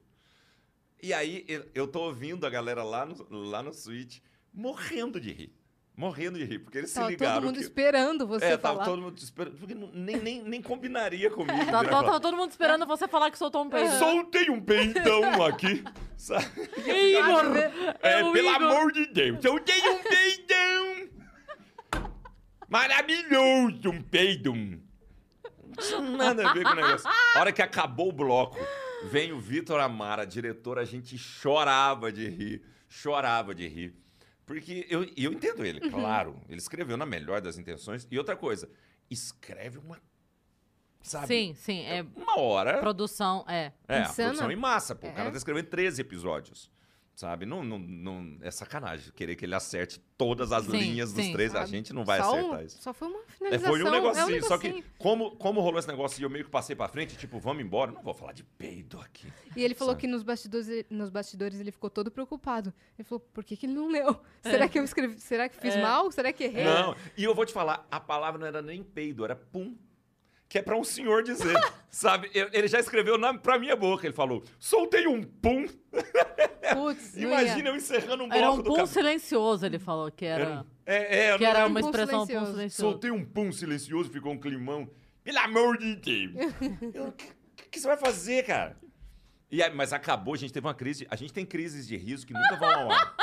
E 1.03 1.13
aí 1.13 1.45
eu- 1.75 1.89
tô 1.89 2.03
ouvindo 2.03 2.47
a 2.47 2.51
galera 2.51 2.85
lá 2.85 3.05
no 3.05 3.17
lá 3.31 3.61
no 3.61 3.73
suíte 3.75 4.23
morrendo 4.55 5.21
de 5.21 5.33
rir. 5.33 5.53
Morrendo 5.97 6.39
de 6.39 6.45
rir, 6.45 6.61
porque 6.61 6.79
eles 6.79 6.93
Tava 6.93 7.07
se 7.07 7.13
ligaram 7.13 7.35
todo 7.35 7.45
mundo 7.47 7.57
que 7.57 7.61
esperando 7.63 8.27
você 8.27 8.45
é, 8.47 8.57
falar. 8.59 8.77
tava 8.79 8.85
todo 8.91 9.03
mundo 9.03 9.19
esperando, 9.19 9.59
porque 9.59 9.75
nem, 9.75 10.17
nem, 10.17 10.43
nem 10.43 10.63
combinaria 10.63 11.29
comigo. 11.35 11.67
Tá, 11.71 11.83
né? 11.83 11.89
tava 11.91 12.19
todo 12.21 12.37
mundo 12.37 12.51
esperando 12.51 12.87
você 12.87 13.07
falar 13.09 13.31
que 13.31 13.37
soltou 13.37 13.63
um 13.65 13.69
peido. 13.69 13.99
Soltei 13.99 14.49
um 14.49 14.61
peidão 14.61 15.23
aqui. 15.45 15.83
Igor! 16.87 17.57
É, 18.01 18.21
É 18.21 18.33
pelo 18.33 18.39
Igor. 18.39 18.55
amor 18.55 18.93
de 18.93 19.07
Deus, 19.07 19.45
eu 19.45 19.59
dei 19.59 19.81
um 19.91 19.99
peidão! 20.03 20.82
Maravilhoso, 22.73 23.91
um 23.91 24.01
peido! 24.03 24.55
Não 24.55 24.81
tinha 25.79 26.01
nada 26.01 26.49
a 26.49 26.55
ver 26.55 26.63
com 26.65 26.71
o 26.71 26.75
negócio. 26.75 27.07
A 27.35 27.41
hora 27.41 27.53
que 27.53 27.61
acabou 27.61 28.09
o 28.09 28.13
bloco, 28.13 28.57
vem 29.11 29.31
o 29.31 29.39
Vitor 29.39 29.79
Amara, 29.79 30.25
diretor, 30.27 30.79
a 30.79 30.85
gente 30.87 31.19
chorava 31.19 32.11
de 32.11 32.27
rir, 32.31 32.63
chorava 32.89 33.55
de 33.55 33.69
rir. 33.69 33.95
Porque 34.47 34.87
eu, 34.89 35.05
eu 35.17 35.33
entendo 35.35 35.65
ele, 35.67 35.81
claro. 35.91 36.41
Ele 36.49 36.59
escreveu 36.59 36.97
na 36.97 37.05
melhor 37.05 37.43
das 37.43 37.59
intenções. 37.59 38.09
E 38.11 38.17
outra 38.19 38.37
coisa, 38.37 38.71
escreve 39.11 39.77
uma. 39.77 40.01
Sabe? 41.03 41.27
Sim, 41.27 41.55
sim. 41.55 41.83
É 41.85 42.03
Uma 42.17 42.39
hora. 42.41 42.79
produção, 42.79 43.45
é. 43.49 43.71
É, 43.87 44.01
Insana. 44.03 44.29
produção 44.31 44.51
em 44.51 44.57
massa, 44.57 44.95
pô. 44.95 45.07
O 45.07 45.11
É. 45.11 45.13
cara 45.13 45.31
tá 45.31 45.37
escrevendo 45.37 45.67
13 45.67 46.01
episódios. 46.01 46.71
Sabe? 47.15 47.45
Não, 47.45 47.63
não, 47.63 47.79
não, 47.79 48.39
é 48.41 48.51
sacanagem 48.51 49.13
querer 49.15 49.37
que 49.37 49.45
ele 49.45 49.55
acerte 49.55 50.01
todas 50.17 50.51
as 50.51 50.65
Sim, 50.65 50.73
linhas 50.73 51.13
dos 51.13 51.23
sim. 51.23 51.33
13. 51.33 51.57
A 51.57 51.61
Sabe? 51.61 51.71
gente 51.71 51.93
não 51.93 52.07
vai 52.07 52.19
só 52.21 52.31
acertar 52.33 52.61
um- 52.61 52.65
isso. 52.65 52.83
Só 52.83 52.95
foi 52.95 53.09
uma 53.09 53.19
É, 53.19 53.23
finalização. 53.29 53.71
foi 53.71 53.83
um 53.85 53.91
negocinho, 53.91 54.37
é 54.37 54.39
um 54.39 54.43
só 54.49 54.59
que 54.59 54.69
negocinho. 54.69 54.93
como, 54.99 55.31
como 55.37 55.61
rolou 55.61 55.79
esse 55.79 55.87
negócio 55.89 56.21
e 56.21 56.25
eu 56.25 56.31
meio 56.31 56.45
que 56.47 56.51
passei 56.51 56.75
pra 56.75 56.89
frente, 56.89 57.15
tipo, 57.19 57.39
vamos 57.39 57.63
embora, 57.63 57.93
não 57.93 58.03
vou 58.03 58.15
falar 58.15 58.33
de 58.33 58.43
peido 58.43 58.99
aqui. 58.99 59.31
E 59.55 59.63
ele 59.63 59.75
falou 59.75 59.93
Sabe? 59.93 60.01
que 60.01 60.07
nos 60.07 60.23
bastidores, 60.23 60.87
nos 60.89 61.11
bastidores 61.11 61.61
ele 61.61 61.71
ficou 61.71 61.91
todo 61.91 62.11
preocupado. 62.11 62.73
Ele 62.99 63.05
falou, 63.07 63.21
por 63.21 63.45
que, 63.45 63.59
que 63.59 63.67
ele 63.67 63.75
não 63.75 63.89
leu? 63.89 64.19
Será 64.43 64.67
que 64.67 64.79
eu 64.79 64.83
escrevi? 64.85 65.21
Será 65.21 65.51
que 65.51 65.57
fiz 65.57 65.77
É. 65.77 65.83
mal? 65.83 66.11
Será 66.11 66.33
que 66.33 66.45
errei? 66.45 66.65
Não, 66.65 66.97
e 67.17 67.25
eu 67.25 67.35
vou 67.35 67.45
te 67.45 67.53
falar, 67.53 67.87
a 67.91 68.01
palavra 68.01 68.41
não 68.41 68.47
era 68.47 68.63
nem 68.63 68.83
peido, 68.83 69.23
era 69.23 69.37
pum. 69.37 69.77
Que 70.53 70.59
é 70.59 70.63
pra 70.63 70.77
um 70.77 70.85
senhor 70.85 71.23
dizer, 71.23 71.57
sabe? 71.89 72.31
Ele 72.35 72.69
já 72.69 72.79
escreveu 72.79 73.17
na, 73.17 73.33
pra 73.33 73.59
minha 73.59 73.75
boca, 73.75 74.07
ele 74.07 74.13
falou, 74.13 74.45
soltei 74.59 75.07
um 75.07 75.23
pum. 75.23 75.65
Putz, 76.75 77.17
Imagina 77.17 77.71
eu 77.71 77.75
encerrando 77.77 78.25
um 78.25 78.29
bloco 78.29 78.39
Era 78.39 78.51
um 78.53 78.63
pum 78.63 78.85
silencioso, 78.85 79.65
ele 79.65 79.79
falou 79.79 80.13
que 80.13 80.27
era. 80.27 80.45
Era 80.45 80.61
um- 80.61 80.65
É, 80.85 81.29
é, 81.31 81.39
que 81.39 81.43
não 81.45 81.51
era 81.51 81.67
uma 81.67 81.81
Pum 81.81 81.87
expressão 81.87 82.21
pum 82.21 82.27
silencioso. 82.27 82.53
silencioso. 82.53 82.91
Soltei 82.91 83.11
um 83.11 83.25
pum 83.25 83.51
silencioso, 83.51 84.11
ficou 84.11 84.31
um 84.33 84.39
climão. 84.39 84.91
Pelo 85.25 85.39
amor 85.39 85.79
de 85.79 85.97
Deus. 85.97 86.33
Eu, 86.93 87.05
O 87.09 87.13
que, 87.13 87.71
que 87.71 87.81
você 87.81 87.87
vai 87.89 87.97
fazer, 87.97 88.45
cara? 88.45 88.77
E 89.51 89.63
aí, 89.63 89.75
mas 89.75 89.95
acabou, 89.95 90.35
a 90.35 90.37
gente 90.37 90.53
teve 90.53 90.67
uma 90.67 90.75
crise. 90.75 91.07
A 91.09 91.17
gente 91.17 91.33
tem 91.33 91.47
crises 91.47 91.87
de 91.87 91.97
riso 91.97 92.27
que 92.27 92.35
nunca 92.35 92.57
vão 92.57 92.69
ao 92.71 92.93
ar. 92.93 93.17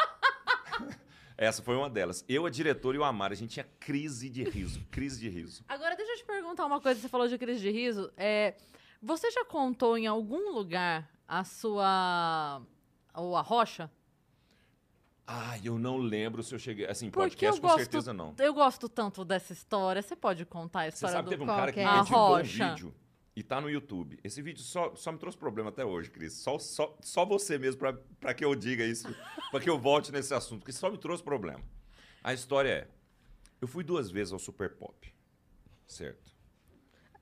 Essa 1.42 1.64
foi 1.64 1.74
uma 1.78 1.90
delas. 1.90 2.26
Eu, 2.28 2.46
a 2.46 2.50
diretora 2.50 2.98
e 2.98 3.00
o 3.00 3.04
Amar, 3.06 3.32
a 3.32 3.36
gente 3.36 3.52
tinha 3.52 3.66
crise 3.80 4.30
de 4.30 4.44
riso. 4.44 4.82
Crise 4.92 5.18
de 5.18 5.30
riso. 5.30 5.64
Agora, 5.70 5.96
deixa 5.96 6.12
eu 6.12 6.18
te 6.18 6.26
perguntar 6.26 6.66
uma 6.66 6.82
coisa. 6.82 7.00
Você 7.00 7.08
falou 7.08 7.30
de 7.30 7.38
crise 7.38 7.62
de 7.62 7.72
riso. 7.72 8.12
É, 8.18 8.56
você 9.02 9.32
já 9.32 9.46
contou 9.46 9.98
em 9.98 10.06
algum 10.06 10.52
lugar 10.54 11.10
a 11.26 11.46
sua. 11.46 12.62
ou 13.16 13.38
a 13.38 13.42
rocha? 13.42 13.90
Ai, 15.26 15.62
eu 15.64 15.80
não 15.80 15.96
lembro 15.98 16.44
se 16.44 16.54
eu 16.54 16.60
cheguei. 16.60 16.88
Assim, 16.88 17.10
Porque 17.10 17.30
podcast 17.30 17.56
eu 17.58 17.62
com 17.62 17.68
gosto, 17.70 17.80
certeza 17.80 18.14
não. 18.14 18.36
eu 18.38 18.54
gosto 18.54 18.90
tanto 18.90 19.24
dessa 19.24 19.54
história. 19.54 20.02
Você 20.02 20.18
pode 20.18 20.44
contar 20.46 20.82
a 20.82 20.84
Você 20.92 20.96
história 20.96 21.16
sabe, 21.16 21.26
do... 21.26 21.30
teve 21.30 21.44
um 21.44 21.46
cara 21.46 21.68
que 21.72 21.74
que 21.76 21.80
é? 21.80 21.84
me 21.86 21.90
A 21.90 22.00
editou 22.02 22.18
um 22.18 22.28
rocha. 22.32 22.70
vídeo 22.72 22.94
e 23.40 23.44
tá 23.44 23.62
no 23.62 23.70
YouTube. 23.70 24.20
Esse 24.22 24.42
vídeo 24.42 24.62
só, 24.62 24.94
só 24.96 25.14
me 25.14 25.18
trouxe 25.18 25.38
problema 25.38 25.70
até 25.70 25.86
hoje, 25.86 26.12
Cris. 26.12 26.34
Só, 26.34 26.60
só, 26.60 26.98
só 27.00 27.26
você 27.26 27.58
mesmo 27.58 27.80
pra, 27.80 27.94
pra 28.20 28.34
que 28.34 28.44
eu 28.44 28.54
diga 28.54 28.84
isso, 28.84 29.08
pra 29.50 29.62
que 29.62 29.70
eu 29.70 29.80
volte 29.80 30.12
nesse 30.12 30.34
assunto, 30.34 30.66
que 30.66 30.74
só 30.74 30.92
me 30.92 30.98
trouxe 30.98 31.24
problema. 31.24 31.64
A 32.22 32.34
história 32.34 32.70
é: 32.70 32.88
eu 33.62 33.68
fui 33.68 33.82
duas 33.82 34.12
vezes 34.12 34.34
ao 34.34 34.40
Super 34.40 34.76
Pop, 34.76 35.10
certo? 35.88 36.36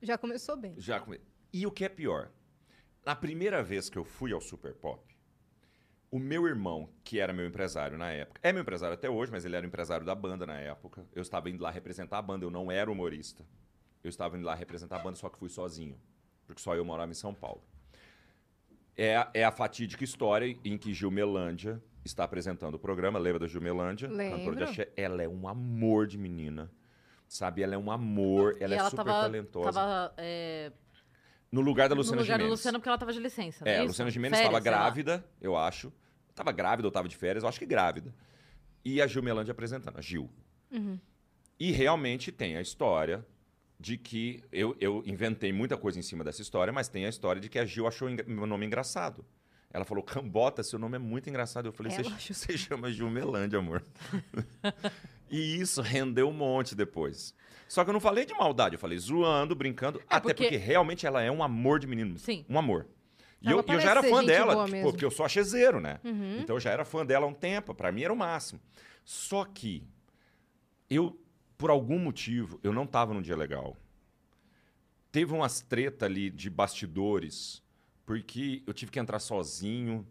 Já 0.02 0.18
começou 0.18 0.56
bem. 0.56 0.74
Já 0.76 0.98
come... 0.98 1.20
E 1.52 1.64
o 1.66 1.70
que 1.70 1.84
é 1.84 1.88
pior? 1.88 2.32
Na 3.06 3.14
primeira 3.14 3.62
vez 3.62 3.88
que 3.88 3.96
eu 3.96 4.04
fui 4.04 4.32
ao 4.32 4.40
Super 4.40 4.74
Pop, 4.74 5.16
o 6.10 6.18
meu 6.18 6.48
irmão, 6.48 6.92
que 7.04 7.20
era 7.20 7.32
meu 7.32 7.46
empresário 7.46 7.96
na 7.96 8.10
época, 8.10 8.40
é 8.42 8.52
meu 8.52 8.62
empresário 8.62 8.94
até 8.94 9.08
hoje, 9.08 9.30
mas 9.30 9.44
ele 9.44 9.54
era 9.54 9.64
o 9.64 9.68
empresário 9.68 10.04
da 10.04 10.16
banda 10.16 10.44
na 10.44 10.58
época. 10.58 11.06
Eu 11.14 11.22
estava 11.22 11.48
indo 11.48 11.62
lá 11.62 11.70
representar 11.70 12.18
a 12.18 12.22
banda, 12.22 12.44
eu 12.44 12.50
não 12.50 12.72
era 12.72 12.90
humorista. 12.90 13.46
Eu 14.02 14.08
estava 14.08 14.36
indo 14.36 14.46
lá 14.46 14.54
representar 14.54 14.96
a 14.96 14.98
banda, 14.98 15.16
só 15.16 15.28
que 15.28 15.38
fui 15.38 15.48
sozinho, 15.48 16.00
porque 16.48 16.60
só 16.62 16.74
eu 16.74 16.84
morava 16.84 17.12
em 17.12 17.14
São 17.14 17.32
Paulo. 17.34 17.62
É, 18.96 19.16
a- 19.16 19.30
é 19.32 19.44
a 19.44 19.52
fatídica 19.52 20.02
história 20.02 20.58
em 20.64 20.76
que 20.76 20.92
Gil 20.92 21.10
Melândia 21.10 21.80
está 22.04 22.24
apresentando 22.24 22.74
o 22.74 22.78
programa. 22.78 23.18
Lembra 23.18 23.38
da 23.40 23.46
Gil 23.46 23.60
Melândia? 23.60 24.08
Lembro. 24.08 24.56
Ela 24.96 25.22
é 25.22 25.28
um 25.28 25.46
amor 25.46 26.06
de 26.06 26.18
menina. 26.18 26.70
Sabe? 27.28 27.62
Ela 27.62 27.74
é 27.74 27.78
um 27.78 27.90
amor, 27.92 28.56
ela 28.58 28.74
é 28.74 28.78
ela 28.78 28.88
super 28.90 29.04
tava, 29.04 29.20
talentosa. 29.20 29.72
tava 29.72 30.14
é, 30.16 30.72
No 31.52 31.60
lugar 31.60 31.86
da 31.88 31.94
no 31.94 32.00
Luciana 32.00 32.22
lugar 32.22 32.38
do 32.38 32.40
Gimenez. 32.40 32.50
Luciano 32.58 32.78
porque 32.78 32.88
ela 32.88 32.98
tava 32.98 33.12
de 33.12 33.20
licença. 33.20 33.64
não 33.64 33.70
É, 33.70 33.78
a? 33.78 33.82
Luciana 33.82 34.10
Gimenez 34.10 34.40
estava 34.40 34.58
grávida, 34.58 35.24
eu 35.40 35.54
acho. 35.56 35.92
Tava 36.34 36.50
grávida 36.52 36.88
ou 36.88 36.92
tava 36.92 37.06
de 37.06 37.16
férias, 37.16 37.42
eu 37.42 37.48
acho 37.48 37.58
que 37.58 37.66
grávida. 37.66 38.14
E 38.84 39.02
a 39.02 39.06
Gil 39.06 39.22
Melândia 39.22 39.52
apresentando, 39.52 39.98
a 39.98 40.00
Gil. 40.00 40.30
E 41.60 41.70
realmente 41.72 42.32
tem 42.32 42.56
a 42.56 42.60
história 42.62 43.24
de 43.78 43.96
que 43.96 44.42
eu, 44.50 44.76
eu 44.80 45.02
inventei 45.06 45.52
muita 45.52 45.76
coisa 45.76 45.98
em 45.98 46.02
cima 46.02 46.24
dessa 46.24 46.42
história, 46.42 46.72
mas 46.72 46.88
tem 46.88 47.06
a 47.06 47.08
história 47.08 47.40
de 47.40 47.48
que 47.48 47.58
a 47.58 47.64
Gil 47.64 47.86
achou 47.86 48.08
meu 48.26 48.46
nome 48.46 48.66
engraçado. 48.66 49.24
Ela 49.70 49.84
falou, 49.84 50.02
Cambota, 50.02 50.62
seu 50.62 50.78
nome 50.78 50.96
é 50.96 50.98
muito 50.98 51.28
engraçado. 51.28 51.66
Eu 51.66 51.72
falei, 51.72 51.92
você, 51.92 52.56
chama 52.58 52.90
Jumelândia, 52.90 53.58
amor. 53.58 53.82
e 55.30 55.60
isso 55.60 55.82
rendeu 55.82 56.28
um 56.28 56.32
monte 56.32 56.74
depois. 56.74 57.34
Só 57.68 57.84
que 57.84 57.90
eu 57.90 57.92
não 57.92 58.00
falei 58.00 58.24
de 58.24 58.32
maldade, 58.34 58.76
eu 58.76 58.78
falei 58.80 58.98
zoando, 58.98 59.54
brincando, 59.54 60.00
até 60.08 60.20
porque- 60.20 60.44
porque... 60.44 60.56
realmente 60.56 61.06
ela 61.06 61.22
é 61.22 61.30
um 61.30 61.42
amor 61.42 61.78
de 61.78 61.86
menino. 61.86 62.18
Sim. 62.18 62.44
Um 62.48 62.58
amor. 62.58 62.86
E 63.40 63.50
eu, 63.50 63.64
eu 63.68 63.80
já 63.80 63.90
era 63.90 64.02
fã 64.02 64.24
dela, 64.24 64.64
tipo, 64.64 64.82
porque 64.90 65.04
eu 65.04 65.10
sou 65.10 65.24
achezeiro, 65.24 65.80
né? 65.80 66.00
Uhum. 66.02 66.38
Então 66.40 66.56
eu 66.56 66.60
já 66.60 66.70
era 66.70 66.84
fã 66.84 67.06
dela 67.06 67.26
há 67.26 67.28
um 67.28 67.34
tempo, 67.34 67.72
pra 67.74 67.92
mim 67.92 68.02
era 68.02 68.12
o 68.12 68.16
máximo. 68.16 68.60
Só 69.04 69.44
que 69.44 69.86
eu, 70.90 71.16
por 71.58 71.70
algum 71.70 71.98
motivo, 71.98 72.60
eu 72.62 72.72
não 72.72 72.86
tava 72.86 73.12
num 73.12 73.20
dia 73.20 73.36
legal. 73.36 73.76
Teve 75.10 75.34
umas 75.34 75.60
treta 75.60 76.06
ali 76.06 76.30
de 76.30 76.48
bastidores, 76.48 77.60
porque 78.06 78.62
eu 78.64 78.72
tive 78.72 78.92
que 78.92 79.00
entrar 79.00 79.18
sozinho 79.18 80.06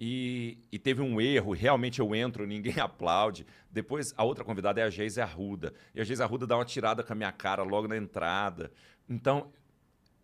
e, 0.00 0.58
e 0.72 0.78
teve 0.78 1.02
um 1.02 1.20
erro. 1.20 1.52
Realmente 1.52 2.00
eu 2.00 2.14
entro, 2.14 2.46
ninguém 2.46 2.78
aplaude. 2.80 3.46
Depois 3.70 4.14
a 4.16 4.24
outra 4.24 4.42
convidada 4.42 4.80
é 4.80 4.84
a 4.84 4.90
Geise 4.90 5.20
Arruda. 5.20 5.74
E 5.94 6.00
a 6.00 6.04
Geise 6.04 6.22
Arruda 6.22 6.46
dá 6.46 6.56
uma 6.56 6.64
tirada 6.64 7.02
com 7.02 7.12
a 7.12 7.16
minha 7.16 7.32
cara 7.32 7.62
logo 7.62 7.86
na 7.86 7.96
entrada. 7.96 8.72
Então, 9.06 9.52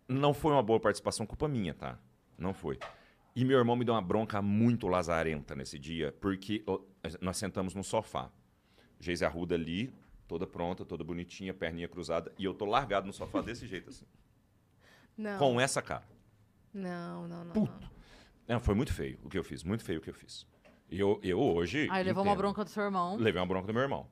não 0.07 0.33
foi 0.33 0.51
uma 0.51 0.63
boa 0.63 0.79
participação, 0.79 1.27
culpa 1.27 1.47
minha, 1.47 1.73
tá? 1.75 1.99
Não 2.37 2.53
foi. 2.53 2.79
E 3.35 3.45
meu 3.45 3.59
irmão 3.59 3.75
me 3.75 3.85
deu 3.85 3.93
uma 3.93 4.01
bronca 4.01 4.41
muito 4.41 4.87
lazarenta 4.87 5.53
nesse 5.53 5.77
dia, 5.77 6.15
porque 6.19 6.63
nós 7.21 7.37
sentamos 7.37 7.75
no 7.75 7.83
sofá. 7.83 8.31
Geise 8.99 9.25
Arruda 9.25 9.55
ali, 9.55 9.93
toda 10.27 10.45
pronta, 10.47 10.83
toda 10.85 11.03
bonitinha, 11.03 11.53
perninha 11.53 11.87
cruzada, 11.87 12.31
e 12.37 12.45
eu 12.45 12.53
tô 12.53 12.65
largado 12.65 13.07
no 13.07 13.13
sofá 13.13 13.41
desse 13.43 13.65
jeito 13.67 13.89
assim, 13.89 14.05
Não. 15.17 15.37
com 15.37 15.59
essa 15.59 15.81
cara. 15.81 16.07
Não, 16.73 17.27
não, 17.27 17.45
não. 17.45 17.53
Puto. 17.53 17.89
não. 18.47 18.59
Foi 18.59 18.75
muito 18.75 18.93
feio 18.93 19.17
o 19.23 19.29
que 19.29 19.37
eu 19.37 19.43
fiz, 19.43 19.63
muito 19.63 19.83
feio 19.83 19.99
o 19.99 20.01
que 20.01 20.09
eu 20.09 20.13
fiz. 20.13 20.45
E 20.89 20.99
eu, 20.99 21.19
eu 21.23 21.39
hoje. 21.39 21.87
Aí 21.89 22.03
levou 22.03 22.21
uma 22.23 22.31
entendo. 22.31 22.41
bronca 22.41 22.63
do 22.63 22.69
seu 22.69 22.83
irmão. 22.83 23.15
Levei 23.15 23.39
uma 23.41 23.47
bronca 23.47 23.65
do 23.67 23.73
meu 23.73 23.81
irmão. 23.81 24.07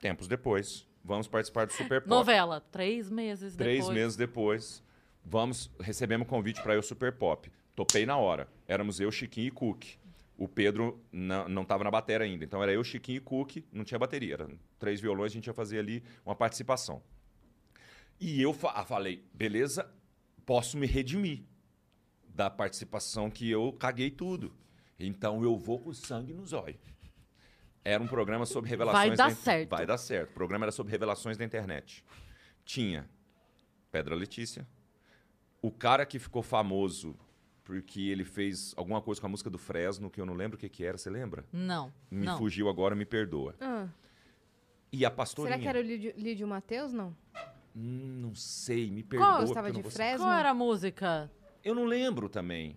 Tempos 0.00 0.26
depois, 0.28 0.86
vamos 1.04 1.26
participar 1.28 1.66
do 1.66 1.72
Super 1.72 2.00
Pop. 2.00 2.10
Novela, 2.10 2.60
três 2.60 3.08
meses 3.10 3.56
Três 3.56 3.78
depois. 3.80 3.94
meses 3.96 4.16
depois, 4.16 4.82
vamos 5.24 5.70
recebemos 5.80 6.26
um 6.26 6.28
convite 6.28 6.62
para 6.62 6.74
ir 6.74 6.76
ao 6.76 6.82
Super 6.82 7.12
Pop. 7.16 7.50
Topei 7.74 8.04
na 8.04 8.16
hora. 8.16 8.48
Éramos 8.66 8.98
eu, 9.00 9.10
Chiquinho 9.12 9.46
e 9.46 9.50
Cook. 9.50 9.84
O 10.38 10.46
Pedro 10.48 11.04
não, 11.10 11.48
não 11.48 11.64
tava 11.64 11.82
na 11.84 11.90
bateria 11.90 12.24
ainda. 12.24 12.44
Então 12.44 12.62
era 12.62 12.72
eu, 12.72 12.82
Chiquinho 12.84 13.16
e 13.16 13.20
Cook, 13.20 13.56
não 13.72 13.84
tinha 13.84 13.98
bateria. 13.98 14.34
Eram 14.34 14.56
três 14.78 15.00
violões, 15.00 15.32
a 15.32 15.34
gente 15.34 15.48
ia 15.48 15.52
fazer 15.52 15.80
ali 15.80 16.02
uma 16.24 16.34
participação. 16.36 17.02
E 18.20 18.40
eu 18.40 18.52
fa- 18.54 18.72
ah, 18.76 18.84
falei, 18.84 19.24
beleza, 19.34 19.92
posso 20.46 20.78
me 20.78 20.86
redimir 20.86 21.42
da 22.28 22.48
participação 22.48 23.28
que 23.28 23.50
eu 23.50 23.72
caguei 23.72 24.10
tudo. 24.12 24.54
Então 24.98 25.42
eu 25.42 25.56
vou 25.56 25.80
com 25.80 25.92
sangue 25.92 26.32
nos 26.32 26.52
olhos. 26.52 26.80
Era 27.84 28.02
um 28.02 28.06
programa 28.06 28.46
sobre 28.46 28.70
revelações 28.70 29.08
Vai 29.08 29.16
dar 29.16 29.30
certo. 29.34 29.70
Vai 29.70 29.86
dar 29.86 29.98
certo. 29.98 30.30
O 30.30 30.34
programa 30.34 30.66
era 30.66 30.72
sobre 30.72 30.92
revelações 30.92 31.36
da 31.36 31.44
internet. 31.44 32.04
Tinha 32.64 33.08
Pedra 33.90 34.14
Letícia, 34.14 34.68
o 35.60 35.70
cara 35.72 36.06
que 36.06 36.18
ficou 36.18 36.42
famoso 36.42 37.16
porque 37.68 38.00
ele 38.08 38.24
fez 38.24 38.72
alguma 38.78 39.02
coisa 39.02 39.20
com 39.20 39.26
a 39.26 39.30
música 39.30 39.50
do 39.50 39.58
Fresno, 39.58 40.08
que 40.08 40.18
eu 40.18 40.24
não 40.24 40.32
lembro 40.32 40.56
o 40.56 40.58
que, 40.58 40.70
que 40.70 40.82
era, 40.82 40.96
você 40.96 41.10
lembra? 41.10 41.44
Não, 41.52 41.92
Me 42.10 42.24
não. 42.24 42.38
fugiu 42.38 42.66
agora, 42.66 42.96
me 42.96 43.04
perdoa. 43.04 43.54
Ah, 43.60 43.86
E 44.90 45.04
a 45.04 45.10
pastorinha? 45.10 45.58
será 45.58 45.62
que 45.62 45.68
era 45.68 45.78
o 45.78 45.82
Lídio, 45.86 46.14
Lídio 46.16 46.48
Matheus, 46.48 46.94
não? 46.94 47.14
Hum, 47.76 48.20
não 48.22 48.34
sei, 48.34 48.90
me 48.90 49.02
perdoa. 49.02 49.28
Qual? 49.28 49.44
Estava 49.44 49.70
de 49.70 49.82
Fresno? 49.82 50.24
Qual 50.24 50.32
era 50.32 50.48
a 50.48 50.54
música? 50.54 51.30
Eu 51.62 51.74
não 51.74 51.84
lembro 51.84 52.26
também. 52.30 52.74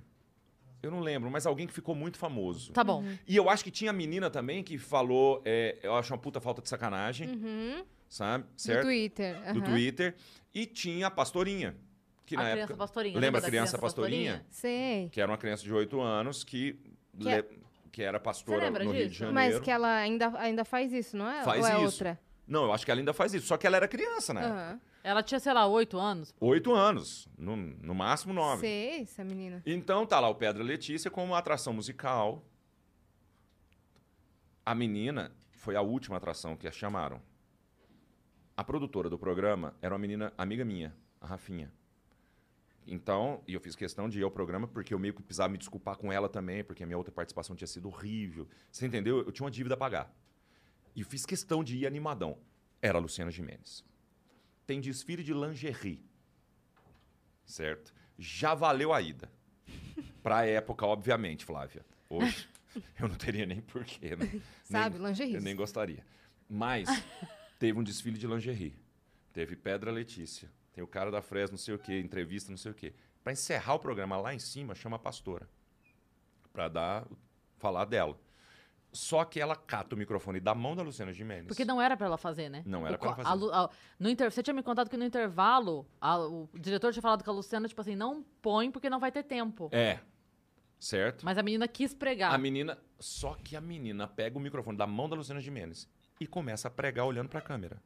Eu 0.83 0.91
não 0.91 0.99
lembro, 0.99 1.31
mas 1.31 1.45
alguém 1.45 1.65
que 1.67 1.73
ficou 1.73 1.95
muito 1.95 2.17
famoso. 2.17 2.73
Tá 2.73 2.83
bom. 2.83 3.01
E 3.25 3.33
eu 3.37 3.49
acho 3.49 3.63
que 3.63 3.71
tinha 3.71 3.93
menina 3.93 4.29
também 4.29 4.61
que 4.61 4.77
falou, 4.77 5.41
é, 5.45 5.77
eu 5.81 5.95
acho 5.95 6.11
uma 6.13 6.19
puta 6.19 6.41
falta 6.41 6.61
de 6.61 6.67
sacanagem, 6.67 7.29
Uhum. 7.29 7.85
sabe? 8.09 8.43
Do 8.43 8.61
Certo? 8.61 8.87
Twitter. 8.87 9.35
Do 9.53 9.59
aham. 9.59 9.69
Twitter. 9.71 10.15
E 10.53 10.65
tinha 10.65 11.07
a 11.07 11.11
pastorinha. 11.11 11.77
Que 12.35 12.41
a 12.41 12.43
na 12.43 12.51
criança 12.51 12.63
época, 12.71 12.77
pastorinha. 12.77 13.19
Lembra 13.19 13.39
a 13.41 13.43
criança 13.43 13.77
pastorinha? 13.77 14.45
Sei. 14.49 15.09
Que 15.09 15.21
era 15.21 15.31
uma 15.31 15.37
criança 15.37 15.63
de 15.63 15.73
8 15.73 15.99
anos 16.01 16.43
que, 16.43 16.79
Que 17.19 17.29
é- 17.29 17.35
le- 17.37 17.59
que 17.91 18.01
era 18.01 18.19
pastora 18.19 18.59
Você 18.59 18.65
lembra 18.65 18.83
no 18.83 18.91
Rio 18.91 19.03
de 19.03 19.07
disso? 19.09 19.19
Janeiro. 19.25 19.53
Mas 19.55 19.63
que 19.63 19.69
ela 19.71 19.95
ainda, 19.95 20.31
ainda 20.39 20.63
faz 20.65 20.91
isso, 20.93 21.15
não 21.17 21.27
é? 21.29 21.43
Faz 21.43 21.61
Ou 21.63 21.67
é 21.69 21.75
isso. 21.75 21.83
outra? 21.85 22.19
Não, 22.47 22.63
eu 22.65 22.73
acho 22.73 22.83
que 22.85 22.91
ela 22.91 22.99
ainda 22.99 23.13
faz 23.13 23.33
isso. 23.33 23.47
Só 23.47 23.57
que 23.57 23.65
ela 23.67 23.77
era 23.77 23.87
criança, 23.87 24.33
né? 24.33 24.45
Aham. 24.45 24.79
Ela 25.03 25.23
tinha, 25.23 25.39
sei 25.39 25.51
lá, 25.51 25.65
oito 25.65 25.97
anos. 25.97 26.33
Oito 26.39 26.73
anos. 26.73 27.27
No, 27.37 27.55
no 27.55 27.95
máximo 27.95 28.33
nove. 28.33 28.61
Sei, 28.61 29.01
essa 29.01 29.23
menina. 29.23 29.61
Então 29.65 30.05
tá 30.05 30.19
lá 30.19 30.29
o 30.29 30.35
Pedra 30.35 30.61
Letícia 30.63 31.09
como 31.09 31.27
uma 31.27 31.37
atração 31.39 31.73
musical. 31.73 32.45
A 34.65 34.75
menina 34.75 35.31
foi 35.51 35.75
a 35.75 35.81
última 35.81 36.17
atração 36.17 36.55
que 36.55 36.67
a 36.67 36.71
chamaram. 36.71 37.19
A 38.55 38.63
produtora 38.63 39.09
do 39.09 39.17
programa 39.17 39.73
era 39.81 39.93
uma 39.93 39.99
menina 39.99 40.31
amiga 40.37 40.63
minha, 40.63 40.95
a 41.19 41.25
Rafinha. 41.25 41.71
Então, 42.85 43.43
e 43.47 43.53
eu 43.53 43.59
fiz 43.59 43.75
questão 43.75 44.09
de 44.09 44.19
ir 44.19 44.23
ao 44.23 44.31
programa 44.31 44.67
porque 44.67 44.93
eu 44.93 44.99
meio 44.99 45.13
que 45.13 45.21
precisava 45.21 45.49
me 45.49 45.57
desculpar 45.57 45.97
com 45.97 46.11
ela 46.11 46.27
também, 46.27 46.63
porque 46.63 46.83
a 46.83 46.85
minha 46.85 46.97
outra 46.97 47.11
participação 47.11 47.55
tinha 47.55 47.67
sido 47.67 47.87
horrível. 47.87 48.47
Você 48.71 48.85
entendeu? 48.85 49.19
Eu 49.19 49.31
tinha 49.31 49.45
uma 49.45 49.51
dívida 49.51 49.75
a 49.75 49.77
pagar. 49.77 50.13
E 50.95 51.03
fiz 51.03 51.25
questão 51.25 51.63
de 51.63 51.77
ir 51.77 51.87
animadão. 51.87 52.37
Era 52.81 52.97
a 52.97 53.01
Luciana 53.01 53.31
Gimenez. 53.31 53.85
Tem 54.65 54.81
desfile 54.81 55.23
de 55.23 55.33
lingerie. 55.33 56.03
Certo? 57.45 57.93
Já 58.17 58.53
valeu 58.53 58.93
a 58.93 59.01
ida. 59.01 59.31
Pra 60.23 60.45
época, 60.45 60.85
obviamente, 60.85 61.45
Flávia. 61.45 61.85
Hoje, 62.09 62.47
eu 62.99 63.07
não 63.07 63.15
teria 63.15 63.45
nem 63.45 63.61
porquê, 63.61 64.15
né? 64.15 64.41
Sabe, 64.63 64.97
nem, 64.97 65.07
lingerie. 65.07 65.35
Eu 65.35 65.41
nem 65.41 65.55
gostaria. 65.55 66.05
Mas 66.49 66.89
teve 67.59 67.79
um 67.79 67.83
desfile 67.83 68.17
de 68.17 68.27
lingerie. 68.27 68.75
Teve 69.31 69.55
Pedra 69.55 69.91
Letícia. 69.91 70.51
Tem 70.73 70.83
o 70.83 70.87
cara 70.87 71.11
da 71.11 71.21
Fresno, 71.21 71.53
não 71.53 71.57
sei 71.57 71.73
o 71.73 71.79
quê, 71.79 71.99
entrevista, 71.99 72.49
não 72.49 72.57
sei 72.57 72.71
o 72.71 72.75
quê. 72.75 72.93
Pra 73.23 73.33
encerrar 73.33 73.75
o 73.75 73.79
programa 73.79 74.17
lá 74.17 74.33
em 74.33 74.39
cima, 74.39 74.73
chama 74.73 74.95
a 74.95 74.99
pastora. 74.99 75.47
Pra 76.53 76.67
dar, 76.67 77.05
falar 77.57 77.85
dela. 77.85 78.17
Só 78.93 79.23
que 79.23 79.39
ela 79.39 79.55
cata 79.55 79.95
o 79.95 79.97
microfone 79.97 80.39
da 80.39 80.53
mão 80.53 80.75
da 80.75 80.83
Luciana 80.83 81.13
Gimenez. 81.13 81.47
Porque 81.47 81.63
não 81.63 81.81
era 81.81 81.95
pra 81.95 82.07
ela 82.07 82.17
fazer, 82.17 82.49
né? 82.49 82.61
Não 82.65 82.85
era 82.85 82.95
O 82.95 82.99
pra 82.99 83.07
ela 83.09 83.15
fazer. 83.23 83.51
a 83.53 83.63
a- 83.63 83.69
no 83.97 84.09
inter... 84.09 84.29
Você 84.29 84.43
tinha 84.43 84.53
me 84.53 84.61
contado 84.61 84.89
que 84.89 84.97
no 84.97 85.05
intervalo, 85.05 85.87
a- 85.99 86.19
o 86.19 86.49
diretor 86.59 86.91
tinha 86.91 87.01
falado 87.01 87.23
com 87.23 87.31
a 87.31 87.33
Luciana, 87.33 87.69
tipo 87.69 87.79
assim, 87.79 87.95
não 87.95 88.21
põe 88.41 88.69
porque 88.69 88.89
não 88.89 88.99
vai 88.99 89.09
ter 89.11 89.23
tempo. 89.23 89.69
É. 89.71 89.99
Certo? 90.77 91.23
Mas 91.23 91.37
a 91.37 91.43
menina 91.43 91.67
quis 91.69 91.93
pregar. 91.93 92.33
A 92.33 92.37
menina. 92.37 92.77
Só 92.99 93.35
que 93.35 93.55
a 93.55 93.61
menina 93.61 94.07
pega 94.07 94.37
o 94.37 94.41
microfone 94.41 94.77
da 94.77 94.85
mão 94.87 95.07
da 95.07 95.15
Luciana 95.15 95.39
Gimenez 95.39 95.87
e 96.19 96.27
começa 96.27 96.67
a 96.67 96.71
pregar 96.71 97.05
olhando 97.05 97.29
pra 97.29 97.39
câmera. 97.39 97.81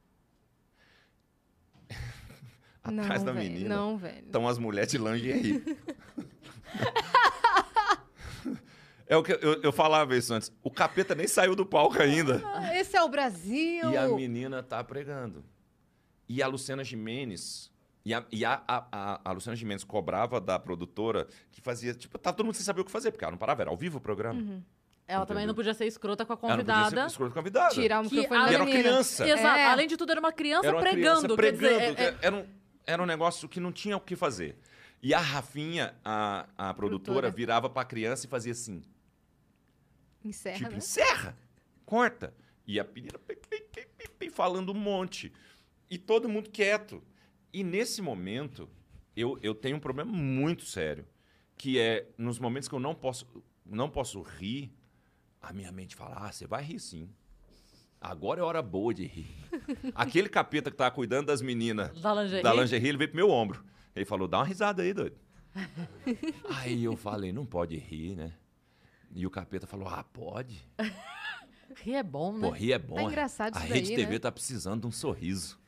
Atrás 2.86 3.22
não, 3.22 3.26
da 3.26 3.32
velho, 3.32 3.52
menina 3.52 3.76
Não, 3.76 3.98
velho. 3.98 4.26
estão 4.26 4.48
as 4.48 4.58
mulheres 4.58 4.92
de 4.92 4.98
lingerie. 4.98 5.64
é 9.08 9.16
o 9.18 9.24
que 9.24 9.32
eu, 9.34 9.62
eu 9.62 9.72
falava 9.72 10.16
isso 10.16 10.34
antes. 10.34 10.52
O 10.64 10.72
capeta 10.72 11.14
nem 11.16 11.28
saiu 11.28 11.56
do 11.56 11.66
palco 11.66 12.02
ainda. 12.02 12.42
Ah, 12.46 12.76
Esse 12.78 12.96
é 12.98 13.04
o 13.04 13.10
Brasil! 13.10 13.92
E 13.92 13.98
a 13.98 14.08
menina 14.08 14.64
tá 14.64 14.84
pregando. 14.84 15.44
E 16.28 16.42
a 16.42 16.48
Luciana 16.48 16.84
Gimenez. 16.84 17.72
E 18.04 18.14
a, 18.14 18.24
e 18.32 18.46
a, 18.46 18.62
a, 18.68 18.86
a- 18.92 19.22
a 19.26 19.32
Luciana 19.32 19.56
Gimenez 19.56 19.84
cobrava 19.84 20.40
da 20.40 20.60
produtora 20.60 21.28
que 21.52 21.60
fazia. 21.62 21.94
Tipo, 21.94 22.18
tava 22.20 22.36
todo 22.38 22.46
mundo 22.46 22.56
sem 22.56 22.64
saber 22.64 22.82
o 22.82 22.86
que 22.86 22.92
fazer, 22.92 23.12
porque 23.12 23.24
ela 23.24 23.32
não 23.32 23.38
parava, 23.38 23.64
era 23.64 23.70
ao 23.72 23.78
vivo 23.78 23.98
o 23.98 24.02
programa. 24.02 24.64
Ela 25.08 25.24
também 25.26 25.42
Entendeu? 25.44 25.48
não 25.48 25.56
podia 25.56 25.74
ser 25.76 25.86
escrota 25.86 26.26
com 26.26 26.34
a 26.34 26.36
Ela 26.36 26.58
não 26.58 26.64
podia 26.64 26.74
convidada. 26.76 27.02
ser 27.02 27.08
escrota 27.14 27.34
convidada. 27.34 27.74
Tirar 27.76 28.04
o 28.04 28.10
Que 28.10 28.16
microfone 28.16 28.42
a- 28.42 28.46
da 28.46 28.54
era 28.54 28.60
uma 28.64 28.66
menina. 28.66 28.84
criança. 28.90 29.28
Exato. 29.28 29.58
É. 29.60 29.66
Além 29.66 29.88
de 29.88 29.98
tudo, 29.98 30.12
era 30.12 30.20
uma 30.20 30.32
criança 30.32 30.68
Era 30.68 30.76
uma 30.76 30.82
pregando. 30.82 31.36
criança 31.36 31.42
quer 31.42 31.52
dizer, 31.52 31.68
pregando. 31.96 32.00
é- 32.02 32.04
é- 32.06 32.18
Era, 32.22 32.36
um, 32.36 32.46
era 32.86 33.02
um 33.02 33.06
negócio 33.06 33.48
que 33.50 33.60
não 33.60 33.72
tinha 33.72 33.98
o 33.98 34.02
que 34.02 34.16
fazer. 34.16 34.58
E 35.02 35.14
a 35.14 35.20
Rafinha, 35.20 35.96
a, 36.04 36.48
a 36.58 36.74
produtora, 36.74 37.22
Produtora. 37.22 37.32
virava 37.32 37.70
pra 37.70 37.86
criança 37.86 38.26
e 38.26 38.30
fazia 38.30 38.52
assim. 38.52 38.82
Encerra, 40.24 40.58
tipo, 40.58 40.72
né? 40.72 40.78
encerra, 40.78 41.38
corta. 41.86 42.34
E 42.66 42.80
a 42.80 42.84
menina 42.84 43.20
falando 44.36 44.72
um 44.72 44.76
monte. 44.76 45.32
E 45.90 45.98
todo 45.98 46.28
mundo 46.28 46.50
quieto. 46.50 47.02
E 47.54 47.64
nesse 47.64 48.02
momento, 48.02 48.70
eu, 49.16 49.40
eu 49.42 49.56
tenho 49.56 49.78
um 49.78 49.80
problema 49.80 50.12
muito 50.12 50.66
sério. 50.66 51.08
Que 51.58 51.80
é, 51.80 52.10
nos 52.18 52.38
momentos 52.38 52.68
que 52.68 52.76
eu 52.76 52.80
não 52.80 52.94
posso, 52.94 53.26
não 53.66 53.90
posso 53.90 54.22
rir, 54.22 54.74
a 55.42 55.54
minha 55.54 55.72
mente 55.72 55.96
fala, 55.96 56.28
ah, 56.28 56.32
você 56.32 56.46
vai 56.46 56.62
rir 56.62 56.80
sim. 56.80 57.10
Agora 58.06 58.40
é 58.40 58.44
hora 58.44 58.62
boa 58.62 58.94
de 58.94 59.06
rir. 59.06 59.36
Aquele 59.96 60.30
capeta 60.30 60.70
que 60.70 60.78
tava 60.78 60.92
cuidando 60.92 61.26
das 61.28 61.42
meninas 61.42 62.00
Da 62.00 62.14
lingerie? 62.14 62.44
da 62.44 62.54
lingerie, 62.54 62.90
ele 62.90 62.98
veio 63.00 63.10
pro 63.10 63.18
meu 63.18 63.30
ombro. 63.32 63.64
Ele 63.96 64.06
falou, 64.06 64.28
dá 64.28 64.38
uma 64.38 64.46
risada 64.46 64.84
aí, 64.84 64.94
doido. 64.94 65.18
aí 66.50 66.84
eu 66.84 66.96
falei, 66.96 67.32
não 67.32 67.46
pode 67.46 67.76
rir, 67.78 68.16
né? 68.16 68.34
E 69.14 69.26
o 69.26 69.30
capeta 69.32 69.66
falou, 69.66 69.88
ah, 69.88 70.04
pode. 70.04 70.64
Rir 71.78 71.96
é 71.96 72.04
bom, 72.04 72.32
né? 72.32 72.48
Pô, 72.48 72.54
rir 72.54 72.72
é 72.74 72.80
bom. 72.80 72.96
Tá 72.96 73.04
engraçado 73.04 73.58
A 73.58 73.60
isso 73.60 73.74
Rede 73.74 73.88
daí, 73.88 73.96
TV 73.98 74.14
né? 74.14 74.20
tá 74.20 74.32
precisando 74.32 74.82
de 74.82 74.88
um 74.88 74.92
sorriso. 74.92 75.60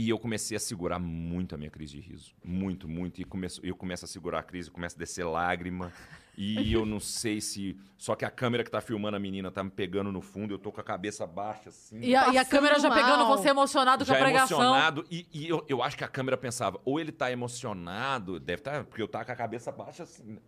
E 0.00 0.08
eu 0.10 0.16
comecei 0.16 0.56
a 0.56 0.60
segurar 0.60 1.00
muito 1.00 1.56
a 1.56 1.58
minha 1.58 1.70
crise 1.70 1.94
de 1.94 2.00
riso. 2.00 2.32
Muito, 2.44 2.86
muito. 2.86 3.20
E 3.20 3.24
começo, 3.24 3.60
eu 3.66 3.74
começo 3.74 4.04
a 4.04 4.08
segurar 4.08 4.38
a 4.38 4.42
crise, 4.44 4.70
começa 4.70 4.94
a 4.94 4.98
descer 5.00 5.24
lágrima. 5.24 5.92
E 6.36 6.72
eu 6.72 6.86
não 6.86 7.00
sei 7.00 7.40
se. 7.40 7.76
Só 7.96 8.14
que 8.14 8.24
a 8.24 8.30
câmera 8.30 8.62
que 8.62 8.70
tá 8.70 8.80
filmando 8.80 9.16
a 9.16 9.18
menina 9.18 9.50
tá 9.50 9.64
me 9.64 9.70
pegando 9.70 10.12
no 10.12 10.20
fundo, 10.20 10.54
eu 10.54 10.58
tô 10.60 10.70
com 10.70 10.80
a 10.80 10.84
cabeça 10.84 11.26
baixa 11.26 11.70
assim. 11.70 11.98
E 11.98 12.14
a, 12.14 12.28
e 12.28 12.38
a 12.38 12.44
Passando 12.44 12.48
câmera 12.48 12.78
já 12.78 12.88
pegando 12.94 13.24
mal. 13.24 13.36
você 13.36 13.48
emocionado 13.48 14.04
com 14.06 14.12
a 14.12 14.14
já 14.14 14.22
pregação. 14.22 14.60
emocionado. 14.60 15.04
E, 15.10 15.26
e 15.32 15.48
eu, 15.48 15.66
eu 15.68 15.82
acho 15.82 15.96
que 15.96 16.04
a 16.04 16.08
câmera 16.08 16.36
pensava, 16.36 16.80
ou 16.84 17.00
ele 17.00 17.10
tá 17.10 17.32
emocionado, 17.32 18.38
deve 18.38 18.60
estar, 18.60 18.84
porque 18.84 19.02
eu 19.02 19.08
tava 19.08 19.24
com 19.24 19.32
a 19.32 19.36
cabeça 19.36 19.72
baixa 19.72 20.04
assim. 20.04 20.34
né? 20.34 20.38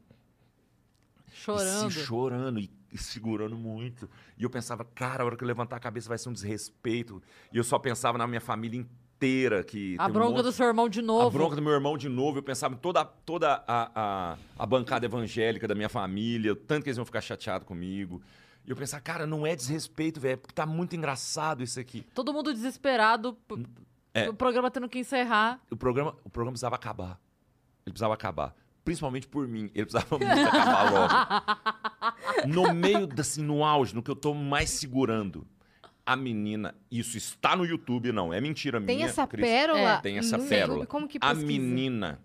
Chorando. 1.33 1.89
E 1.89 1.93
se 1.93 2.01
chorando 2.05 2.61
e, 2.61 2.71
e 2.93 2.99
segurando 2.99 3.57
muito. 3.57 4.09
E 4.39 4.45
eu 4.45 4.51
pensava, 4.51 4.85
cara, 4.85 5.25
a 5.25 5.27
hora 5.27 5.37
que 5.37 5.43
eu 5.43 5.49
levantar 5.49 5.75
a 5.75 5.81
cabeça 5.81 6.09
vai 6.09 6.19
ser 6.19 6.29
um 6.29 6.33
desrespeito. 6.33 7.21
E 7.53 7.57
eu 7.57 7.65
só 7.65 7.81
pensava 7.81 8.17
na 8.17 8.29
minha 8.29 8.41
família 8.41 8.79
inteira. 8.79 9.10
Que 9.21 9.97
A 9.99 10.05
tem 10.05 10.11
um 10.11 10.13
bronca 10.13 10.31
monte- 10.33 10.43
do 10.45 10.53
seu 10.53 10.67
irmão 10.67 10.89
de 10.89 11.01
A 11.01 11.03
novo. 11.03 11.31
bronca 11.39 11.57
do 11.57 11.63
meu 11.63 11.73
irmão 11.73 11.97
de 11.99 12.09
novo. 12.09 12.39
Eu 12.39 12.43
pensava 12.43 12.75
em 12.75 12.79
toda, 12.79 13.05
toda 13.05 13.63
a, 13.67 13.91
a, 13.95 14.37
a 14.59 14.67
bancada 14.67 15.05
evangélica 15.05 15.69
da 15.69 15.75
minha 15.75 15.89
família, 15.89 16.53
o 16.53 16.57
tanto 16.57 16.85
que 16.85 16.89
eles 16.89 16.97
iam 16.97 17.05
ficar 17.05 17.21
chateados 17.21 17.67
comigo. 17.67 18.23
E 18.67 18.71
eu 18.71 18.77
pensava, 18.77 19.03
cara, 19.03 19.27
não 19.27 19.47
é 19.47 19.55
desrespeito, 19.55 20.21
velho, 20.21 20.39
porque 20.39 20.55
tá 20.55 20.65
muito 20.67 20.95
engraçado 20.97 21.63
isso 21.63 21.79
aqui. 21.79 22.07
Todo 22.15 22.33
mundo 22.33 22.53
desesperado. 22.53 23.37
É. 24.15 24.29
O 24.29 24.35
programa 24.35 24.71
tendo 24.71 24.89
que 24.89 24.99
encerrar. 24.99 25.61
O 25.71 25.77
programa, 25.77 26.17
o 26.25 26.31
programa 26.31 26.53
precisava 26.53 26.75
acabar. 26.77 27.21
Ele 27.87 27.93
precisava 27.93 28.15
acabar. 28.15 28.55
Principalmente 28.85 29.29
por 29.29 29.47
mim. 29.47 29.71
Ele 29.75 29.87
precisava 29.87 30.19
muito 30.19 30.33
acabar 30.49 30.91
logo. 30.91 31.91
No 32.49 32.73
meio, 32.73 33.09
assim, 33.19 33.43
no 33.43 33.65
auge, 33.65 33.95
no 33.95 34.03
que 34.03 34.11
eu 34.11 34.17
tô 34.17 34.33
mais 34.35 34.71
segurando. 34.71 35.47
A 36.05 36.17
menina, 36.17 36.75
isso 36.91 37.17
está 37.17 37.55
no 37.55 37.65
YouTube, 37.65 38.11
não. 38.13 38.33
É 38.33 38.41
mentira 38.41 38.81
Tem 38.81 38.97
minha. 38.97 39.09
essa 39.09 39.27
Cris. 39.27 39.45
pérola 39.47 39.79
É, 39.81 40.01
Tem 40.01 40.19
essa 40.19 40.37
no 40.39 40.47
pérola. 40.49 40.87
Como 40.87 41.07
que 41.07 41.19
A 41.21 41.35
pesquisa? 41.35 41.47
menina 41.47 42.21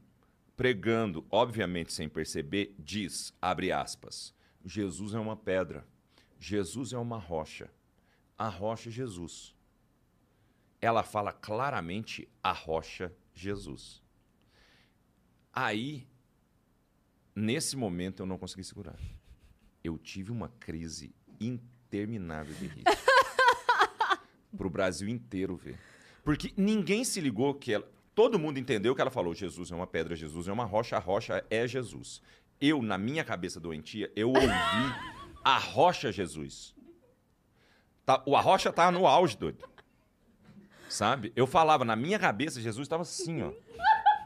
pregando, 0.55 1.25
obviamente 1.29 1.91
sem 1.93 2.07
perceber, 2.07 2.73
diz, 2.79 3.33
abre 3.41 3.71
aspas, 3.73 4.33
Jesus 4.63 5.13
é 5.13 5.19
uma 5.19 5.35
pedra, 5.35 5.85
Jesus 6.39 6.93
é 6.93 6.97
uma 6.97 7.17
rocha, 7.19 7.69
a 8.37 8.47
rocha 8.47 8.89
é 8.89 8.91
Jesus. 8.91 9.53
Ela 10.81 11.03
fala 11.03 11.33
claramente 11.33 12.27
a 12.41 12.51
rocha 12.53 13.11
Jesus. 13.33 14.01
Aí, 15.51 16.07
nesse 17.35 17.75
momento, 17.75 18.21
eu 18.21 18.25
não 18.25 18.37
consegui 18.37 18.63
segurar. 18.63 18.97
Eu 19.83 19.97
tive 19.97 20.31
uma 20.31 20.49
crise 20.59 21.13
interminável 21.39 22.53
de 22.55 22.67
riso. 24.55 24.57
Pro 24.57 24.69
Brasil 24.69 25.07
inteiro 25.07 25.55
ver. 25.55 25.77
Porque 26.23 26.51
ninguém 26.57 27.03
se 27.03 27.21
ligou 27.21 27.53
que 27.53 27.73
ela. 27.73 27.87
Todo 28.15 28.39
mundo 28.39 28.57
entendeu 28.57 28.95
que 28.95 29.01
ela 29.01 29.11
falou: 29.11 29.33
Jesus 29.33 29.71
é 29.71 29.75
uma 29.75 29.85
pedra, 29.85 30.15
Jesus 30.15 30.47
é 30.47 30.51
uma 30.51 30.65
rocha, 30.65 30.95
a 30.95 30.99
rocha 30.99 31.45
é 31.49 31.67
Jesus. 31.67 32.21
Eu, 32.59 32.81
na 32.81 32.97
minha 32.97 33.23
cabeça 33.23 33.59
doentia, 33.59 34.11
eu 34.15 34.29
ouvi 34.29 34.47
a 35.43 35.57
rocha 35.57 36.11
Jesus. 36.11 36.73
Tá, 38.05 38.23
o 38.25 38.35
a 38.35 38.41
rocha 38.41 38.71
tá 38.71 38.91
no 38.91 39.05
auge, 39.05 39.37
doido. 39.37 39.67
Sabe? 40.87 41.33
Eu 41.35 41.45
falava, 41.45 41.83
na 41.83 41.95
minha 41.95 42.17
cabeça, 42.17 42.61
Jesus 42.61 42.85
estava 42.85 43.01
assim, 43.01 43.41
ó. 43.41 43.51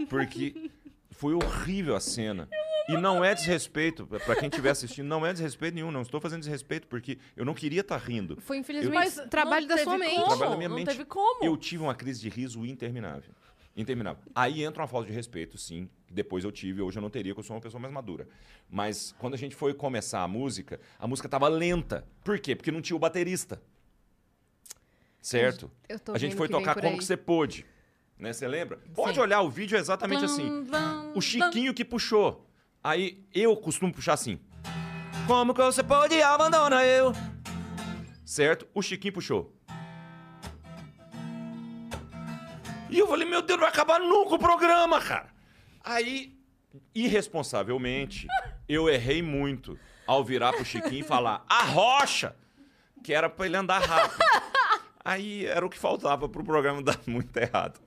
Porque 0.09 0.69
foi 1.11 1.33
horrível 1.33 1.95
a 1.95 1.99
cena. 1.99 2.47
E 2.89 2.97
não 2.97 3.23
é 3.23 3.35
desrespeito, 3.35 4.07
pra 4.07 4.35
quem 4.35 4.49
estiver 4.49 4.71
assistindo, 4.71 5.05
não 5.05 5.23
é 5.23 5.31
desrespeito 5.31 5.75
nenhum, 5.75 5.91
não 5.91 6.01
estou 6.01 6.19
fazendo 6.19 6.39
desrespeito, 6.39 6.87
porque 6.87 7.19
eu 7.37 7.45
não 7.45 7.53
queria 7.53 7.81
estar 7.81 7.97
rindo. 7.97 8.41
Foi, 8.41 8.57
infelizmente, 8.57 8.95
Mas 8.95 9.17
o 9.17 9.27
trabalho 9.27 9.67
da 9.67 9.77
sua 9.77 9.97
mente. 9.97 10.15
Como? 10.15 10.27
Trabalho 10.27 10.51
da 10.51 10.57
minha 10.57 10.69
não 10.69 10.75
mente. 10.75 10.87
teve 10.87 11.05
como. 11.05 11.43
Eu 11.45 11.55
tive 11.55 11.83
uma 11.83 11.93
crise 11.93 12.19
de 12.19 12.29
riso 12.29 12.65
interminável. 12.65 13.31
Interminável. 13.77 14.23
Aí 14.33 14.63
entra 14.63 14.81
uma 14.81 14.87
falta 14.87 15.07
de 15.07 15.13
respeito, 15.13 15.57
sim. 15.57 15.87
que 16.07 16.13
Depois 16.13 16.43
eu 16.43 16.51
tive, 16.51 16.81
hoje 16.81 16.97
eu 16.97 17.01
não 17.01 17.09
teria, 17.11 17.33
porque 17.33 17.45
eu 17.45 17.47
sou 17.47 17.55
uma 17.55 17.61
pessoa 17.61 17.79
mais 17.79 17.93
madura. 17.93 18.27
Mas 18.67 19.13
quando 19.19 19.35
a 19.35 19.37
gente 19.37 19.55
foi 19.55 19.73
começar 19.73 20.23
a 20.23 20.27
música, 20.27 20.79
a 20.97 21.07
música 21.07 21.29
tava 21.29 21.47
lenta. 21.47 22.05
Por 22.23 22.39
quê? 22.39 22.55
Porque 22.55 22.71
não 22.71 22.81
tinha 22.81 22.97
o 22.97 22.99
baterista. 22.99 23.61
Certo? 25.21 25.69
Eu 25.87 25.99
tô 25.99 26.13
A 26.13 26.17
gente 26.17 26.35
foi 26.35 26.49
tocar 26.49 26.75
como 26.81 26.97
que 26.97 27.03
você 27.03 27.15
pôde. 27.15 27.65
Né? 28.17 28.33
Você 28.33 28.47
lembra? 28.47 28.79
Pode 28.95 29.15
Sim. 29.15 29.21
olhar 29.21 29.41
o 29.41 29.49
vídeo 29.49 29.77
é 29.77 29.79
exatamente 29.79 30.25
assim. 30.25 30.65
O 31.13 31.21
Chiquinho 31.21 31.73
que 31.73 31.85
puxou. 31.85 32.48
Aí 32.83 33.25
eu 33.33 33.55
costumo 33.57 33.93
puxar 33.93 34.13
assim. 34.13 34.39
Como 35.27 35.53
que 35.53 35.61
você 35.61 35.83
pode 35.83 36.21
abandonar 36.21 36.85
eu? 36.85 37.13
Certo? 38.25 38.67
O 38.73 38.81
Chiquinho 38.81 39.13
puxou. 39.13 39.53
E 42.89 42.97
eu 42.97 43.07
falei, 43.07 43.27
meu 43.27 43.41
Deus, 43.41 43.59
não 43.59 43.65
vai 43.65 43.69
acabar 43.69 43.99
nunca 43.99 44.35
o 44.35 44.39
programa, 44.39 44.99
cara. 44.99 45.29
Aí, 45.83 46.35
irresponsavelmente, 46.95 48.27
eu 48.67 48.89
errei 48.89 49.21
muito 49.21 49.77
ao 50.07 50.23
virar 50.23 50.53
pro 50.53 50.65
Chiquinho 50.65 51.01
e 51.01 51.03
falar, 51.03 51.45
a 51.47 51.63
rocha! 51.63 52.35
Que 53.03 53.13
era 53.13 53.29
pra 53.29 53.45
ele 53.45 53.57
andar 53.57 53.79
rápido. 53.79 54.19
Aí 55.05 55.45
era 55.45 55.65
o 55.65 55.69
que 55.69 55.77
faltava 55.77 56.27
pro 56.27 56.43
programa 56.43 56.81
dar 56.81 56.99
muito 57.05 57.35
errado. 57.37 57.79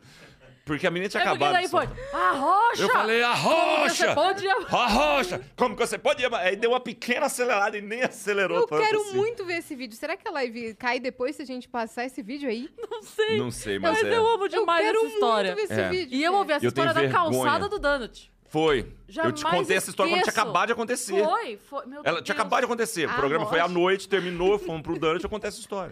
Porque 0.65 0.87
a 0.87 0.91
menina 0.93 1.09
tinha 1.09 1.23
É 1.23 1.27
acabado. 1.27 1.53
daí 1.55 1.69
foi. 1.69 1.89
A 2.13 2.31
rocha! 2.33 2.83
Eu 2.83 2.89
falei, 2.91 3.23
a 3.23 3.35
Como 3.37 3.89
você 3.89 4.07
rocha! 4.07 4.15
pode... 4.15 4.49
A 4.49 4.87
rocha! 4.87 5.41
Como 5.57 5.75
que 5.77 5.85
você 5.87 5.99
pode. 5.99 6.25
Aí 6.25 6.55
deu 6.55 6.71
uma 6.71 6.79
pequena 6.81 7.27
acelerada 7.27 7.77
e 7.77 7.81
nem 7.81 8.03
acelerou 8.03 8.59
Eu 8.61 8.67
tanto 8.69 8.81
quero 8.83 9.01
assim. 9.01 9.17
muito 9.17 9.45
ver 9.45 9.55
esse 9.59 9.75
vídeo. 9.75 9.97
Será 9.97 10.17
que 10.17 10.27
a 10.27 10.31
live 10.31 10.75
cai 10.75 11.01
depois 11.01 11.35
se 11.35 11.43
a 11.43 11.45
gente 11.45 11.69
passar 11.69 12.05
esse 12.05 12.23
vídeo 12.23 12.49
aí? 12.49 12.69
Não 12.91 13.03
sei. 13.03 13.39
Não 13.39 13.51
sei, 13.51 13.79
Mas, 13.81 14.01
mas, 14.03 14.13
é. 14.13 14.17
eu 14.17 14.27
amo 14.27 14.49
demais 14.49 14.87
eu 14.87 14.93
quero 14.93 15.05
essa 15.07 15.15
história. 15.15 15.55
muito 15.57 15.69
ver 15.69 15.75
esse 15.75 15.81
É. 15.83 15.89
vídeo. 15.89 16.17
E 16.17 16.23
eu 16.23 16.33
ouvi 16.35 16.53
essa 16.53 16.65
Eu 16.65 16.69
história 16.69 16.95
da 16.95 17.01
vergonha. 17.01 17.23
calçada 17.33 17.69
do 17.69 17.79
Donut. 17.81 18.33
Foi. 18.49 18.79
eu 18.81 18.85
te 18.85 19.15
Jamais 19.15 19.43
contei 19.43 19.77
essa 19.79 19.91
história 19.91 20.13
quando 20.13 20.23
tinha 20.23 20.31
acabado 20.33 20.67
de 20.67 20.73
acontecer. 20.75 21.25
Foi, 21.25 21.57
foi. 21.69 21.87
Meu 21.87 22.03
Ela 22.05 22.17
Deus. 22.19 22.25
tinha 22.25 22.35
acabado 22.35 22.61
de 22.61 22.67
acontecer. 22.67 23.09
O 23.09 23.11
A 23.11 23.15
programa 23.15 23.47
foi 23.47 23.59
à 23.59 23.63
rocha. 23.63 23.75
noite, 23.75 24.09
terminou, 24.09 24.59
fomos 24.59 24.83
pro 24.83 24.99
Dante, 24.99 25.25
eu 25.25 25.31
contei 25.31 25.49
essa 25.49 25.59
história. 25.59 25.91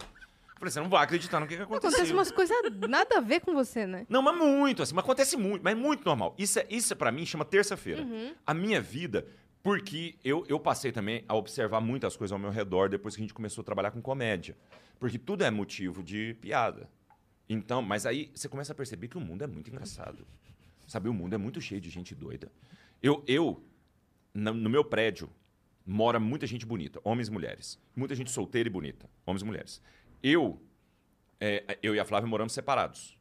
Falei, 0.61 0.71
você 0.71 0.79
não 0.79 0.89
vai 0.89 1.03
acreditar 1.03 1.39
no 1.39 1.47
que, 1.47 1.55
que 1.57 1.63
aconteceu. 1.63 1.89
Acontece 1.89 2.13
umas 2.13 2.31
coisas 2.31 2.55
nada 2.87 3.17
a 3.17 3.19
ver 3.19 3.39
com 3.39 3.51
você, 3.51 3.87
né? 3.87 4.05
Não, 4.07 4.21
mas 4.21 4.37
muito, 4.37 4.83
assim, 4.83 4.93
mas 4.93 5.03
acontece 5.03 5.35
muito, 5.35 5.63
mas 5.63 5.75
muito 5.75 6.05
normal. 6.05 6.35
Isso, 6.37 6.59
é, 6.59 6.67
isso 6.69 6.93
é, 6.93 6.95
pra 6.95 7.11
mim 7.11 7.25
chama 7.25 7.43
terça-feira. 7.43 8.03
Uhum. 8.03 8.35
A 8.45 8.53
minha 8.53 8.79
vida, 8.79 9.25
porque 9.63 10.15
eu, 10.23 10.45
eu 10.47 10.59
passei 10.59 10.91
também 10.91 11.25
a 11.27 11.33
observar 11.33 11.81
muitas 11.81 12.15
coisas 12.15 12.31
ao 12.31 12.37
meu 12.37 12.51
redor 12.51 12.89
depois 12.89 13.15
que 13.15 13.21
a 13.21 13.23
gente 13.23 13.33
começou 13.33 13.63
a 13.63 13.65
trabalhar 13.65 13.89
com 13.89 13.99
comédia. 14.03 14.55
Porque 14.99 15.17
tudo 15.17 15.43
é 15.43 15.49
motivo 15.49 16.03
de 16.03 16.35
piada. 16.39 16.87
Então, 17.49 17.81
mas 17.81 18.05
aí 18.05 18.31
você 18.35 18.47
começa 18.47 18.71
a 18.71 18.75
perceber 18.75 19.07
que 19.07 19.17
o 19.17 19.19
mundo 19.19 19.43
é 19.43 19.47
muito 19.47 19.67
engraçado. 19.67 20.27
Sabe, 20.87 21.09
o 21.09 21.13
mundo 21.13 21.33
é 21.33 21.37
muito 21.39 21.59
cheio 21.59 21.81
de 21.81 21.89
gente 21.89 22.13
doida. 22.13 22.51
Eu, 23.01 23.23
eu 23.27 23.63
na- 24.31 24.53
no 24.53 24.69
meu 24.69 24.85
prédio, 24.85 25.27
mora 25.83 26.19
muita 26.19 26.45
gente 26.45 26.67
bonita, 26.67 27.01
homens 27.03 27.29
e 27.29 27.31
mulheres. 27.31 27.79
Muita 27.95 28.13
gente 28.13 28.29
solteira 28.29 28.69
e 28.69 28.71
bonita, 28.71 29.09
homens 29.25 29.41
e 29.41 29.45
mulheres. 29.45 29.81
Eu, 30.23 30.61
é, 31.39 31.77
eu 31.81 31.95
e 31.95 31.99
a 31.99 32.05
Flávia 32.05 32.27
moramos 32.27 32.53
separados. 32.53 33.17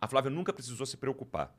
A 0.00 0.08
Flávia 0.08 0.30
nunca 0.30 0.52
precisou 0.52 0.86
se 0.86 0.96
preocupar. 0.96 1.54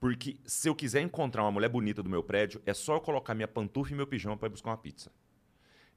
Porque 0.00 0.36
se 0.44 0.68
eu 0.68 0.74
quiser 0.76 1.00
encontrar 1.02 1.42
uma 1.42 1.50
mulher 1.50 1.68
bonita 1.68 2.02
do 2.02 2.08
meu 2.10 2.22
prédio, 2.22 2.62
é 2.64 2.72
só 2.72 2.94
eu 2.96 3.00
colocar 3.00 3.34
minha 3.34 3.48
pantufa 3.48 3.92
e 3.92 3.96
meu 3.96 4.06
pijama 4.06 4.36
para 4.36 4.46
ir 4.46 4.50
buscar 4.50 4.70
uma 4.70 4.76
pizza. 4.78 5.10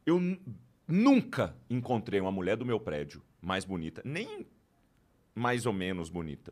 Eu 0.06 0.20
nu- 0.20 0.40
nunca 0.88 1.56
encontrei 1.70 2.20
uma 2.20 2.32
mulher 2.32 2.58
do 2.58 2.66
meu 2.66 2.80
prédio 2.80 3.22
mais 3.40 3.64
bonita, 3.64 4.02
nem 4.04 4.48
mais 5.36 5.68
ou 5.68 5.74
menos 5.74 6.10
bonita, 6.10 6.52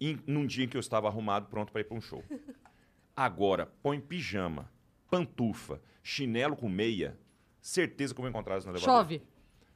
em, 0.00 0.18
num 0.26 0.46
dia 0.46 0.64
em 0.64 0.68
que 0.68 0.76
eu 0.76 0.80
estava 0.80 1.08
arrumado, 1.08 1.48
pronto 1.48 1.72
para 1.72 1.80
ir 1.80 1.84
para 1.84 1.96
um 1.96 2.00
show. 2.00 2.22
Agora, 3.16 3.66
põe 3.82 3.98
pijama, 4.00 4.70
pantufa, 5.10 5.80
chinelo 6.04 6.54
com 6.54 6.68
meia, 6.68 7.18
certeza 7.60 8.14
que 8.14 8.20
eu 8.20 8.22
vou 8.22 8.30
encontrar 8.30 8.58
isso 8.58 8.66
no 8.68 8.72
elevador. 8.74 8.94
Chove. 9.02 9.22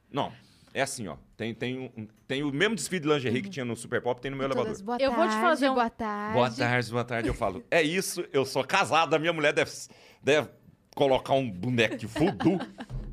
Não, 0.09 0.31
é 0.73 0.81
assim, 0.81 1.07
ó. 1.07 1.17
Tem, 1.37 1.53
tem, 1.53 1.91
um- 1.97 2.07
tem 2.27 2.43
o 2.43 2.51
mesmo 2.51 2.75
desfile 2.75 3.01
de 3.01 3.07
lingerie 3.07 3.41
que 3.41 3.49
tinha 3.49 3.65
no 3.65 3.75
Super 3.75 4.01
Pop, 4.01 4.19
tem 4.21 4.29
no 4.31 4.37
meu 4.37 4.45
elevador. 4.45 4.65
Todas, 4.67 4.81
boa 4.81 4.97
Eu 4.99 5.11
vou 5.11 5.23
te 5.25 5.29
tarde, 5.31 5.41
fazer 5.45 5.69
um- 5.69 5.73
boa 5.73 5.89
tarde. 5.89 6.33
Boa 6.33 6.51
tarde, 6.51 6.91
boa 6.91 7.03
tarde. 7.05 7.27
Eu 7.27 7.33
falo, 7.33 7.63
é 7.69 7.81
isso, 7.81 8.23
eu 8.31 8.45
sou 8.45 8.63
casado, 8.63 9.13
a 9.13 9.19
minha 9.19 9.33
mulher 9.33 9.53
deve, 9.53 9.71
deve 10.21 10.49
colocar 10.95 11.33
um 11.33 11.49
boneco 11.49 11.97
de 11.97 12.05
voodoo. 12.07 12.59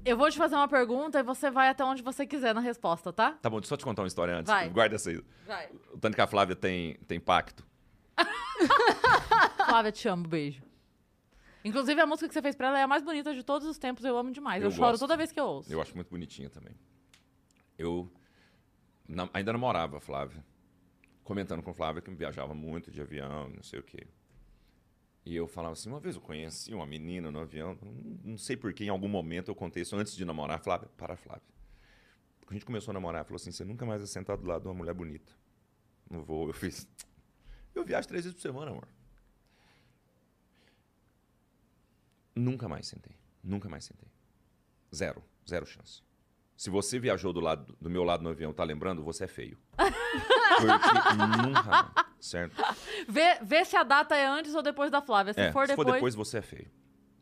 Eu 0.05 0.17
vou 0.17 0.31
te 0.31 0.39
fazer 0.39 0.55
uma 0.55 0.69
pergunta 0.69 1.19
e 1.19 1.23
você 1.23 1.51
vai 1.51 1.69
até 1.69 1.85
onde 1.85 2.03
você 2.03 2.27
quiser 2.27 2.55
na 2.55 2.61
resposta, 2.61 3.13
tá? 3.13 3.33
Tá 3.43 3.51
bom, 3.51 3.57
deixa 3.61 3.67
eu 3.67 3.69
só 3.71 3.77
te 3.77 3.85
contar 3.85 4.03
uma 4.03 4.09
história 4.09 4.35
antes. 4.37 4.51
Vai. 4.51 4.69
Guarda 4.69 4.95
essa 4.97 5.11
aí. 5.11 5.21
Vai. 5.47 5.69
O 5.93 5.99
tanto 5.99 6.15
que 6.15 6.21
a 6.21 6.27
Flávia 6.27 6.57
tem, 6.57 6.95
tem 7.07 7.21
pacto. 7.21 7.67
Flávia, 9.67 9.93
te 9.93 10.09
amo, 10.09 10.27
beijo. 10.27 10.63
Inclusive, 11.65 12.01
a 12.01 12.07
música 12.07 12.29
que 12.29 12.35
você 12.35 12.41
fez 12.41 12.55
pra 12.57 12.69
ela 12.69 12.79
é 12.79 12.83
a 12.83 12.87
mais 12.89 13.03
bonita 13.03 13.35
de 13.35 13.43
todos 13.43 13.67
os 13.69 13.79
tempos. 13.79 14.05
Eu 14.05 14.17
amo 14.17 14.31
demais. 14.31 14.63
Eu, 14.63 14.69
Eu 14.71 14.75
choro 14.75 14.99
toda 14.99 15.17
vez 15.17 15.31
que 15.33 15.39
eu 15.39 15.45
ouço. 15.45 15.71
Eu 15.73 15.81
acho 15.83 15.95
muito 15.95 16.09
bonitinha 16.09 16.49
também. 16.49 16.73
Eu 17.79 18.11
ainda 19.33 19.53
namorava 19.53 19.99
a 19.99 20.01
Flávia. 20.01 20.45
Comentando 21.23 21.63
com 21.63 21.71
a 21.71 21.75
Flávia 21.75 22.03
que 22.03 22.11
viajava 22.11 22.55
muito 22.55 22.91
de 22.91 23.01
avião, 23.01 23.49
não 23.49 23.63
sei 23.63 23.79
o 23.79 23.83
quê. 23.83 24.07
E 25.25 25.37
eu 25.37 25.47
falava 25.47 25.75
assim, 25.75 25.91
uma 25.91 26.01
vez 26.01 26.17
eu 26.17 26.23
conheci 26.23 26.75
uma 26.75 26.87
menina 26.87 27.31
no 27.31 27.39
avião, 27.39 27.79
não, 28.25 28.39
sei 28.39 28.57
por 28.57 28.73
que 28.73 28.85
em 28.85 28.89
algum 28.89 29.09
momento 29.09 29.51
eu 29.51 29.55
contei 29.55 29.83
isso 29.83 29.95
antes 29.95 30.17
de 30.17 30.25
namorar. 30.25 30.59
Flávia, 30.59 30.89
para 30.97 31.17
Flávia. 31.17 31.43
Quando 32.41 32.53
a 32.53 32.55
gente 32.55 32.65
começou 32.65 32.93
a 32.93 32.95
namorar, 32.95 33.25
falou 33.25 33.37
assim, 33.37 33.53
você 33.53 33.63
nunca 33.63 33.85
mais 33.85 34.01
vai 34.01 34.09
sentar 34.09 34.39
do 34.39 34.47
lado 34.47 34.63
de 34.63 34.69
uma 34.69 34.75
mulher 34.75 34.95
bonita. 34.95 35.31
Não 36.11 36.25
vou, 36.25 36.49
eu 36.49 36.55
fiz... 36.55 36.89
Eu 37.75 37.85
viajo 37.85 38.09
três 38.09 38.25
vezes 38.25 38.35
por 38.35 38.41
semana, 38.43 38.73
amor. 38.73 38.89
Nunca 42.35 42.69
mais 42.69 42.89
sentei. 42.89 43.15
Nunca 43.45 43.69
mais 43.69 43.85
sentei. 43.85 44.09
Zero. 44.93 45.23
Zero 45.47 45.65
chance. 45.65 46.03
Se 46.59 46.71
você 46.71 46.99
viajou 46.99 47.33
do, 47.33 47.39
lado, 47.39 47.73
do 47.81 47.89
meu 47.89 48.03
lado 48.03 48.21
no 48.25 48.31
avião, 48.31 48.53
tá 48.53 48.65
lembrando, 48.65 49.01
você 49.05 49.25
é 49.25 49.29
feio. 49.29 49.57
Porque 49.79 51.47
nunca 51.47 51.89
certo? 52.19 52.61
Vê, 53.09 53.39
vê 53.43 53.65
se 53.65 53.77
a 53.77 53.85
data 53.85 54.17
é 54.17 54.27
antes 54.27 54.57
ou 54.57 54.61
depois 54.63 54.91
da 54.91 55.01
Flávia. 55.01 55.33
Se 55.33 55.41
É, 55.41 55.53
for 55.53 55.67
se 55.67 55.69
depois. 55.69 55.87
for 55.89 55.95
depois, 55.95 56.15
você 56.17 56.39
é 56.39 56.43
feio. 56.43 56.69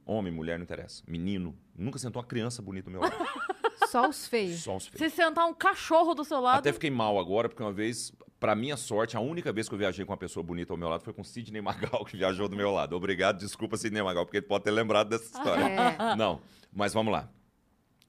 Homem, 0.07 0.33
mulher, 0.33 0.59
não 0.59 0.63
interessa. 0.65 1.03
Menino. 1.07 1.55
Nunca 1.77 1.99
sentou 1.99 2.23
uma 2.23 2.27
criança 2.27 2.63
bonita 2.63 2.87
do 2.87 2.93
meu 2.93 3.03
lado. 3.03 3.15
Só 3.91 4.09
os 4.09 4.27
feios. 4.27 4.63
Só 4.63 4.75
os 4.77 4.87
feios. 4.87 5.13
Se 5.13 5.15
sentar 5.15 5.45
um 5.47 5.53
cachorro 5.53 6.15
do 6.15 6.25
seu 6.25 6.41
lado. 6.41 6.61
Até 6.61 6.73
fiquei 6.73 6.91
mal 6.91 7.19
agora, 7.19 7.47
porque 7.47 7.63
uma 7.63 7.73
vez, 7.73 8.13
pra 8.41 8.55
minha 8.55 8.77
sorte, 8.79 9.19
a 9.19 9.21
única 9.21 9.53
vez 9.53 9.69
que 9.69 9.75
eu 9.75 9.79
viajei 9.79 10.03
com 10.07 10.13
uma 10.13 10.17
pessoa 10.19 10.43
bonita 10.43 10.73
ao 10.73 10.79
meu 10.79 10.89
lado 10.89 11.03
foi 11.05 11.13
com 11.13 11.21
o 11.21 11.25
Sidney 11.25 11.61
Magal, 11.61 12.07
que 12.07 12.17
viajou 12.17 12.49
do 12.49 12.57
meu 12.57 12.71
lado. 12.71 12.97
Obrigado, 12.97 13.39
desculpa, 13.39 13.77
Sidney 13.77 14.03
Magal, 14.03 14.25
porque 14.25 14.39
ele 14.39 14.47
pode 14.47 14.65
ter 14.65 14.71
lembrado 14.71 15.11
dessa 15.11 15.25
história. 15.25 15.63
É. 15.65 16.17
Não, 16.17 16.41
mas 16.73 16.95
vamos 16.95 17.13
lá. 17.13 17.29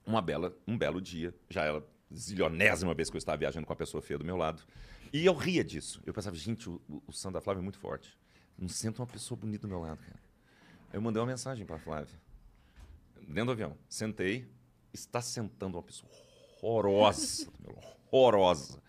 Uma 0.08 0.22
bela, 0.22 0.56
um 0.66 0.78
belo 0.78 1.02
dia, 1.02 1.34
já 1.50 1.64
era 1.64 1.78
a 1.78 1.82
zilionésima 2.14 2.94
vez 2.94 3.10
que 3.10 3.16
eu 3.16 3.18
estava 3.18 3.36
viajando 3.36 3.66
com 3.66 3.72
a 3.74 3.76
pessoa 3.76 4.00
feia 4.00 4.16
do 4.16 4.24
meu 4.24 4.38
lado. 4.38 4.62
E 5.12 5.26
eu 5.26 5.34
ria 5.34 5.62
disso. 5.62 6.02
Eu 6.06 6.14
pensava, 6.14 6.34
gente, 6.34 6.66
o, 6.66 6.80
o 6.88 7.30
da 7.30 7.42
Flávia 7.42 7.60
é 7.60 7.62
muito 7.62 7.78
forte. 7.78 8.16
Não 8.56 8.70
sento 8.70 9.00
uma 9.00 9.06
pessoa 9.06 9.38
bonita 9.38 9.66
do 9.66 9.68
meu 9.68 9.80
lado, 9.80 9.98
cara. 9.98 10.18
Eu 10.94 11.02
mandei 11.02 11.20
uma 11.20 11.28
mensagem 11.28 11.66
pra 11.66 11.78
Flávia. 11.78 12.18
Dentro 13.20 13.44
do 13.44 13.52
avião. 13.52 13.76
Sentei. 13.86 14.50
Está 14.94 15.20
sentando 15.20 15.76
uma 15.76 15.82
pessoa 15.82 16.10
horrorosa. 16.62 17.46
horrorosa. 18.10 18.82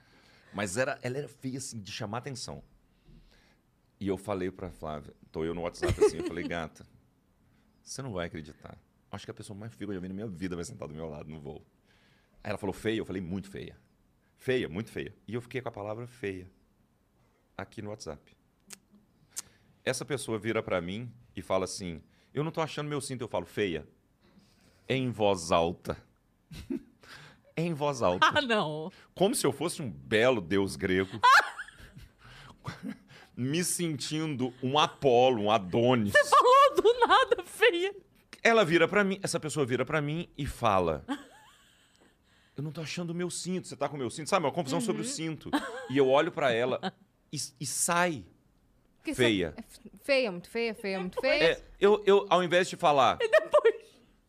Mas 0.53 0.77
era, 0.77 0.97
ela 1.01 1.17
era 1.17 1.27
feia, 1.27 1.57
assim, 1.57 1.81
de 1.81 1.91
chamar 1.91 2.19
atenção. 2.19 2.63
E 3.99 4.07
eu 4.07 4.17
falei 4.17 4.49
pra 4.49 4.71
Flávia, 4.71 5.13
tô 5.33 5.43
eu 5.43 5.53
no 5.53 5.63
WhatsApp 5.63 6.01
assim, 6.01 6.19
eu 6.19 6.23
falei, 6.25 6.47
gata, 6.47 6.87
você 7.83 8.01
não 8.01 8.13
vai 8.13 8.27
acreditar. 8.27 8.77
Acho 9.11 9.25
que 9.25 9.31
a 9.31 9.33
pessoa 9.33 9.57
mais 9.57 9.73
feia 9.73 9.87
que 9.87 9.91
eu 9.91 9.95
já 9.95 9.99
vi 9.99 10.07
na 10.07 10.13
minha 10.13 10.27
vida 10.27 10.55
vai 10.55 10.65
sentar 10.65 10.87
do 10.87 10.93
meu 10.93 11.09
lado 11.09 11.29
no 11.29 11.39
voo. 11.39 11.65
Aí 12.43 12.49
ela 12.49 12.57
falou, 12.57 12.73
feia? 12.73 12.99
Eu 12.99 13.05
falei, 13.05 13.21
muito 13.21 13.49
feia. 13.49 13.75
Feia, 14.37 14.69
muito 14.69 14.89
feia. 14.89 15.13
E 15.27 15.33
eu 15.33 15.41
fiquei 15.41 15.61
com 15.61 15.69
a 15.69 15.71
palavra 15.71 16.07
feia 16.07 16.49
aqui 17.57 17.81
no 17.81 17.89
WhatsApp. 17.89 18.21
Essa 19.83 20.05
pessoa 20.05 20.37
vira 20.37 20.61
pra 20.61 20.79
mim 20.79 21.11
e 21.35 21.41
fala 21.41 21.65
assim, 21.65 22.01
eu 22.33 22.43
não 22.43 22.51
tô 22.51 22.61
achando 22.61 22.87
meu 22.87 23.01
cinto, 23.01 23.23
eu 23.23 23.27
falo, 23.27 23.45
feia. 23.45 23.85
Em 24.87 25.09
voz 25.09 25.51
alta. 25.51 25.97
em 27.57 27.73
voz 27.73 28.01
alta. 28.01 28.25
Ah, 28.25 28.41
não. 28.41 28.91
Como 29.13 29.35
se 29.35 29.45
eu 29.45 29.51
fosse 29.51 29.81
um 29.81 29.89
belo 29.89 30.39
deus 30.39 30.75
grego. 30.75 31.19
me 33.35 33.63
sentindo 33.63 34.53
um 34.61 34.77
Apolo, 34.77 35.43
um 35.43 35.51
Adonis. 35.51 36.13
Falou 36.29 36.75
do 36.75 37.07
nada, 37.07 37.43
feia. 37.45 37.95
Ela 38.43 38.63
vira 38.63 38.87
pra 38.87 39.03
mim, 39.03 39.19
essa 39.21 39.39
pessoa 39.39 39.65
vira 39.65 39.85
pra 39.85 40.01
mim 40.01 40.29
e 40.37 40.45
fala: 40.45 41.03
Eu 42.55 42.63
não 42.63 42.71
tô 42.71 42.81
achando 42.81 43.11
o 43.11 43.15
meu 43.15 43.29
cinto. 43.29 43.67
Você 43.67 43.75
tá 43.75 43.87
com 43.89 43.95
o 43.95 43.99
meu 43.99 44.09
cinto? 44.09 44.29
Sabe, 44.29 44.45
uma 44.45 44.51
confusão 44.51 44.79
sobre 44.81 45.01
o 45.01 45.05
cinto. 45.05 45.49
E 45.89 45.97
eu 45.97 46.07
olho 46.09 46.31
pra 46.31 46.51
ela 46.51 46.93
e, 47.31 47.37
e 47.59 47.65
sai. 47.65 48.25
Porque 48.97 49.13
Feia. 49.13 49.53
você- 49.55 49.87
é 49.93 49.97
feia, 50.05 50.31
muito 50.31 50.49
feia, 50.49 50.75
feia, 50.75 50.99
muito 50.99 51.19
feia. 51.21 51.43
É, 51.53 51.61
eu, 51.79 52.03
eu, 52.05 52.25
ao 52.29 52.43
invés 52.43 52.69
de 52.69 52.75
falar. 52.75 53.17
E 53.21 53.27
depois? 53.29 53.75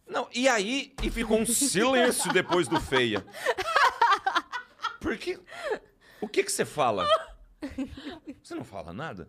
Não, 0.06 0.28
e 0.34 0.48
aí, 0.48 0.92
e 1.02 1.10
ficou 1.10 1.38
um 1.38 1.46
silêncio 1.46 2.32
depois 2.32 2.66
do 2.68 2.80
feia. 2.80 3.24
Porque. 5.00 5.38
O 6.20 6.28
que 6.28 6.42
que 6.44 6.52
você 6.52 6.64
fala? 6.64 7.06
Você 8.42 8.54
não 8.54 8.64
fala 8.64 8.92
nada? 8.92 9.28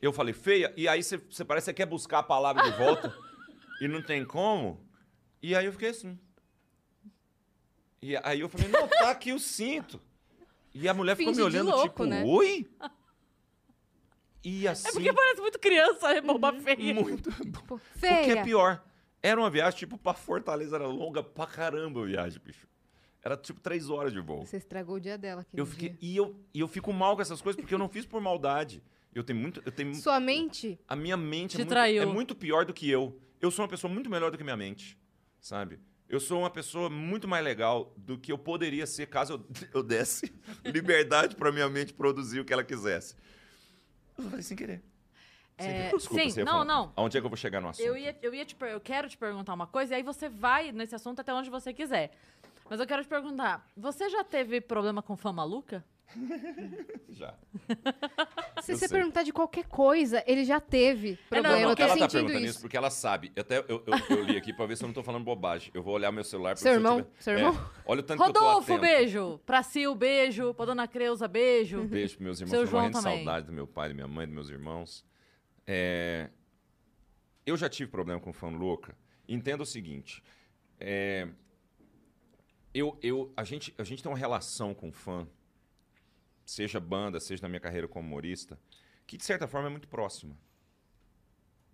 Eu 0.00 0.12
falei 0.12 0.32
feia, 0.32 0.72
e 0.76 0.88
aí 0.88 1.02
você, 1.02 1.18
você 1.18 1.44
parece 1.44 1.70
que 1.72 1.76
quer 1.76 1.86
buscar 1.86 2.20
a 2.20 2.22
palavra 2.22 2.62
de 2.62 2.70
volta 2.78 3.14
e 3.80 3.88
não 3.88 4.02
tem 4.02 4.24
como. 4.24 4.84
E 5.42 5.54
aí 5.54 5.64
eu 5.66 5.72
fiquei 5.72 5.88
assim. 5.90 6.18
E 8.02 8.16
aí 8.22 8.40
eu 8.40 8.48
falei, 8.48 8.68
não, 8.68 8.86
tá 8.88 9.10
aqui 9.10 9.32
o 9.32 9.38
cinto. 9.38 10.00
E 10.74 10.88
a 10.88 10.94
mulher 10.94 11.16
ficou 11.16 11.32
me 11.32 11.36
Finge 11.36 11.46
olhando, 11.46 11.70
louco, 11.70 11.88
tipo, 11.88 12.04
né? 12.06 12.22
oi? 12.24 12.66
E 14.42 14.66
assim. 14.66 14.88
É 14.88 14.92
porque 14.92 15.12
parece 15.12 15.40
muito 15.40 15.58
criança, 15.58 16.10
é 16.12 16.20
boba 16.20 16.52
feia. 16.54 16.94
muito. 16.94 17.30
Tipo, 17.32 17.74
O 17.74 17.78
que 17.78 17.98
feia. 17.98 18.38
é 18.38 18.42
pior? 18.42 18.82
Era 19.22 19.38
uma 19.38 19.50
viagem, 19.50 19.78
tipo, 19.80 19.98
pra 19.98 20.14
Fortaleza, 20.14 20.76
era 20.76 20.86
longa 20.86 21.22
pra 21.22 21.46
caramba 21.46 22.00
a 22.02 22.06
viagem, 22.06 22.40
bicho. 22.42 22.66
Era 23.22 23.36
tipo 23.36 23.60
três 23.60 23.90
horas 23.90 24.14
de 24.14 24.20
voo. 24.20 24.46
Você 24.46 24.56
estragou 24.56 24.96
o 24.96 25.00
dia 25.00 25.18
dela 25.18 25.42
aquele 25.42 25.60
Eu 25.60 25.66
fiquei, 25.66 25.90
dia. 25.90 25.98
e, 26.00 26.16
eu, 26.16 26.34
e 26.54 26.60
eu 26.60 26.66
fico 26.68 26.90
mal 26.90 27.16
com 27.16 27.20
essas 27.20 27.42
coisas 27.42 27.60
porque 27.60 27.74
eu 27.74 27.78
não 27.78 27.88
fiz 27.88 28.06
por 28.06 28.18
maldade. 28.18 28.82
Eu 29.14 29.22
tenho 29.22 29.38
muito. 29.38 29.60
Eu 29.66 29.72
tenho, 29.72 29.94
Sua 29.96 30.18
mente 30.18 30.78
a 30.88 30.96
minha 30.96 31.18
mente 31.18 31.50
Te 31.50 31.56
é 31.56 31.58
muito, 31.58 31.68
traiu. 31.68 32.02
é 32.02 32.06
muito 32.06 32.34
pior 32.34 32.64
do 32.64 32.72
que 32.72 32.88
eu. 32.88 33.20
Eu 33.40 33.50
sou 33.50 33.64
uma 33.64 33.68
pessoa 33.68 33.92
muito 33.92 34.10
melhor 34.10 34.30
do 34.30 34.36
que 34.36 34.44
minha 34.44 34.56
mente, 34.56 34.98
sabe? 35.40 35.80
Eu 36.08 36.20
sou 36.20 36.40
uma 36.40 36.50
pessoa 36.50 36.90
muito 36.90 37.28
mais 37.28 37.44
legal 37.44 37.94
do 37.96 38.18
que 38.18 38.32
eu 38.32 38.36
poderia 38.36 38.86
ser 38.86 39.06
caso 39.06 39.34
eu, 39.34 39.46
eu 39.80 39.82
desse 39.82 40.32
liberdade 40.64 41.36
pra 41.36 41.52
minha 41.52 41.68
mente 41.68 41.94
produzir 41.94 42.40
o 42.40 42.44
que 42.44 42.52
ela 42.52 42.64
quisesse. 42.64 43.14
Eu 44.18 44.24
falei 44.24 44.42
sem 44.42 44.56
querer. 44.56 44.82
É. 45.56 45.90
Desculpa, 45.90 46.30
sim, 46.30 46.40
não, 46.40 46.52
falar. 46.52 46.64
não. 46.64 46.92
Aonde 46.96 47.16
é 47.16 47.20
que 47.20 47.26
eu 47.26 47.30
vou 47.30 47.36
chegar 47.36 47.60
no 47.60 47.68
assunto? 47.68 47.86
Eu 47.86 47.96
ia, 47.96 48.16
eu 48.22 48.34
ia 48.34 48.44
te 48.44 48.56
eu 48.60 48.80
quero 48.80 49.08
te 49.08 49.16
perguntar 49.16 49.54
uma 49.54 49.66
coisa 49.66 49.94
e 49.94 49.96
aí 49.96 50.02
você 50.02 50.28
vai 50.28 50.72
nesse 50.72 50.94
assunto 50.94 51.20
até 51.20 51.32
onde 51.32 51.50
você 51.50 51.72
quiser. 51.72 52.10
Mas 52.68 52.80
eu 52.80 52.86
quero 52.86 53.02
te 53.02 53.08
perguntar, 53.08 53.68
você 53.76 54.08
já 54.08 54.24
teve 54.24 54.60
problema 54.60 55.02
com 55.02 55.16
fã 55.16 55.32
maluca? 55.32 55.84
Já. 57.08 57.34
Se 58.62 58.72
Eu 58.72 58.76
você 58.78 58.88
sei. 58.88 58.98
perguntar 58.98 59.22
de 59.22 59.32
qualquer 59.32 59.64
coisa, 59.66 60.22
ele 60.26 60.44
já 60.44 60.60
teve 60.60 61.18
É, 61.30 61.36
não, 61.36 61.42
problema. 61.42 61.56
eu 61.56 61.60
tô 61.62 61.68
porque- 61.68 61.82
ela 61.82 61.96
tá 61.98 62.08
perguntando 62.08 62.38
isso 62.40 62.46
isso. 62.50 62.60
porque 62.60 62.76
ela 62.76 62.90
sabe. 62.90 63.32
Até 63.38 63.58
eu, 63.58 63.64
eu, 63.68 63.84
eu 64.10 64.24
li 64.24 64.36
aqui 64.36 64.52
pra 64.52 64.66
ver 64.66 64.76
se 64.76 64.84
eu 64.84 64.86
não 64.88 64.94
tô 64.94 65.02
falando 65.02 65.24
bobagem. 65.24 65.70
Eu 65.74 65.82
vou 65.82 65.94
olhar 65.94 66.10
meu 66.12 66.24
celular. 66.24 66.50
porque 66.54 66.62
Seu 66.62 66.72
se 66.72 66.76
eu 66.76 66.80
irmão? 66.80 66.96
tiver- 67.02 67.22
Seu 67.22 67.32
É, 67.34 67.36
irmão? 67.38 67.70
olha 67.86 68.00
o 68.00 68.02
tanto 68.02 68.22
que 68.22 68.28
eu 68.28 68.32
tô 68.32 68.40
Rodolfo, 68.40 68.72
atento. 68.74 68.80
beijo. 68.80 69.40
Pra 69.46 69.62
Sil, 69.64 69.94
beijo. 69.94 70.52
Pra 70.54 70.64
Dona 70.66 70.86
Creuza, 70.88 71.26
beijo. 71.28 71.82
Beijo 71.84 72.14
pros 72.16 72.24
meus 72.24 72.40
irmãos. 72.40 72.50
Seu 72.50 72.60
Tô 72.60 72.66
João 72.66 72.82
morrendo 72.82 72.98
de 72.98 73.04
também. 73.04 73.24
saudade 73.24 73.46
do 73.46 73.52
meu 73.52 73.66
pai, 73.66 73.88
da 73.88 73.94
minha 73.94 74.08
mãe, 74.08 74.26
dos 74.26 74.34
meus 74.34 74.48
irmãos. 74.50 75.04
É, 75.66 76.28
Eu 77.46 77.56
já 77.56 77.68
tive 77.68 77.90
problema 77.90 78.20
com 78.20 78.32
fã 78.32 78.48
louca. 78.48 78.96
Entenda 79.28 79.62
o 79.62 79.66
seguinte. 79.66 80.22
é, 80.78 81.26
Eu, 82.72 82.96
eu, 83.02 83.32
a, 83.36 83.42
gente, 83.42 83.74
a 83.78 83.82
gente 83.84 84.02
tem 84.02 84.10
uma 84.12 84.16
relação 84.18 84.72
com 84.74 84.92
fã, 84.92 85.26
seja 86.50 86.80
banda, 86.80 87.20
seja 87.20 87.42
na 87.42 87.48
minha 87.48 87.60
carreira 87.60 87.86
como 87.88 88.06
humorista, 88.06 88.58
que 89.06 89.16
de 89.16 89.24
certa 89.24 89.46
forma 89.46 89.68
é 89.68 89.70
muito 89.70 89.88
próxima. 89.88 90.36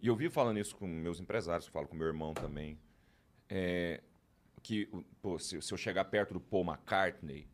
E 0.00 0.06
eu 0.08 0.14
vi 0.16 0.28
falando 0.28 0.58
isso 0.58 0.76
com 0.76 0.86
meus 0.86 1.20
empresários, 1.20 1.66
falo 1.66 1.88
com 1.88 1.96
meu 1.96 2.06
irmão 2.06 2.34
também. 2.34 2.78
é, 3.48 4.02
que 4.62 4.86
pô, 5.22 5.38
se, 5.38 5.60
se 5.62 5.72
eu 5.72 5.78
chegar 5.78 6.04
perto 6.06 6.34
do 6.34 6.40
Paul 6.40 6.64
McCartney, 6.64 7.48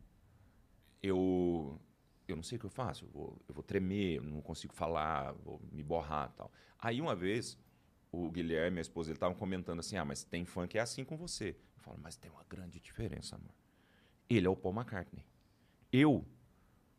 eu 1.01 1.79
eu 2.27 2.35
não 2.35 2.43
sei 2.43 2.57
o 2.57 2.59
que 2.59 2.65
eu 2.65 2.69
faço, 2.69 3.05
eu 3.05 3.09
vou, 3.09 3.41
eu 3.47 3.53
vou 3.53 3.63
tremer, 3.63 4.17
eu 4.17 4.23
não 4.23 4.41
consigo 4.41 4.73
falar, 4.73 5.33
vou 5.33 5.61
me 5.71 5.83
borrar 5.83 6.31
tal. 6.33 6.51
Aí 6.79 7.01
uma 7.01 7.15
vez, 7.15 7.57
o 8.11 8.31
Guilherme, 8.31 8.71
minha 8.71 8.81
esposa, 8.81 9.09
ele 9.09 9.17
estavam 9.17 9.35
comentando 9.37 9.79
assim, 9.79 9.97
ah, 9.97 10.05
mas 10.05 10.23
tem 10.23 10.45
fã 10.45 10.67
que 10.67 10.77
é 10.77 10.81
assim 10.81 11.03
com 11.05 11.17
você. 11.17 11.49
Eu 11.75 11.81
falo, 11.81 11.99
mas 12.01 12.15
tem 12.17 12.31
uma 12.31 12.43
grande 12.49 12.79
diferença, 12.79 13.35
amor. 13.35 13.53
Ele 14.29 14.47
é 14.47 14.49
o 14.49 14.55
Paul 14.55 14.73
McCartney. 14.75 15.25
Eu, 15.91 16.25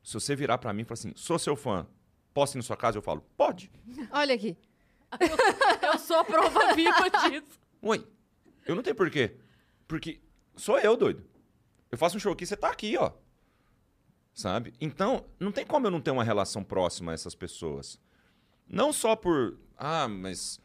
se 0.04 0.12
você 0.12 0.36
virar 0.36 0.58
pra 0.58 0.72
mim 0.74 0.82
e 0.82 0.84
falar 0.84 0.98
assim, 0.98 1.12
sou 1.16 1.38
seu 1.38 1.56
fã, 1.56 1.86
posso 2.34 2.56
ir 2.56 2.58
na 2.58 2.62
sua 2.62 2.76
casa? 2.76 2.98
Eu 2.98 3.02
falo, 3.02 3.24
pode. 3.36 3.72
Olha 4.12 4.34
aqui. 4.34 4.56
Eu 5.82 5.98
sou 5.98 6.16
a 6.18 6.24
prova 6.24 6.74
viva 6.76 7.08
disso. 7.08 7.58
Oi, 7.80 8.06
eu 8.66 8.74
não 8.74 8.82
tenho 8.82 8.94
porquê. 8.94 9.36
Porque 9.88 10.20
sou 10.54 10.78
eu, 10.78 10.94
doido. 10.96 11.24
Eu 11.90 11.96
faço 11.96 12.16
um 12.16 12.20
show 12.20 12.32
aqui, 12.32 12.44
você 12.44 12.56
tá 12.56 12.68
aqui, 12.68 12.96
ó. 12.98 13.12
Sabe? 14.34 14.74
Então, 14.80 15.24
não 15.40 15.50
tem 15.50 15.64
como 15.64 15.86
eu 15.86 15.90
não 15.90 16.00
ter 16.00 16.10
uma 16.10 16.24
relação 16.24 16.62
próxima 16.62 17.12
a 17.12 17.14
essas 17.14 17.34
pessoas. 17.34 17.98
Não 18.68 18.92
só 18.92 19.16
por. 19.16 19.58
Ah, 19.76 20.08
mas. 20.08 20.60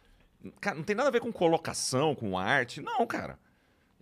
Cara, 0.59 0.75
não 0.75 0.83
tem 0.83 0.95
nada 0.95 1.09
a 1.09 1.11
ver 1.11 1.21
com 1.21 1.31
colocação, 1.31 2.15
com 2.15 2.37
arte. 2.37 2.81
Não, 2.81 3.05
cara. 3.05 3.39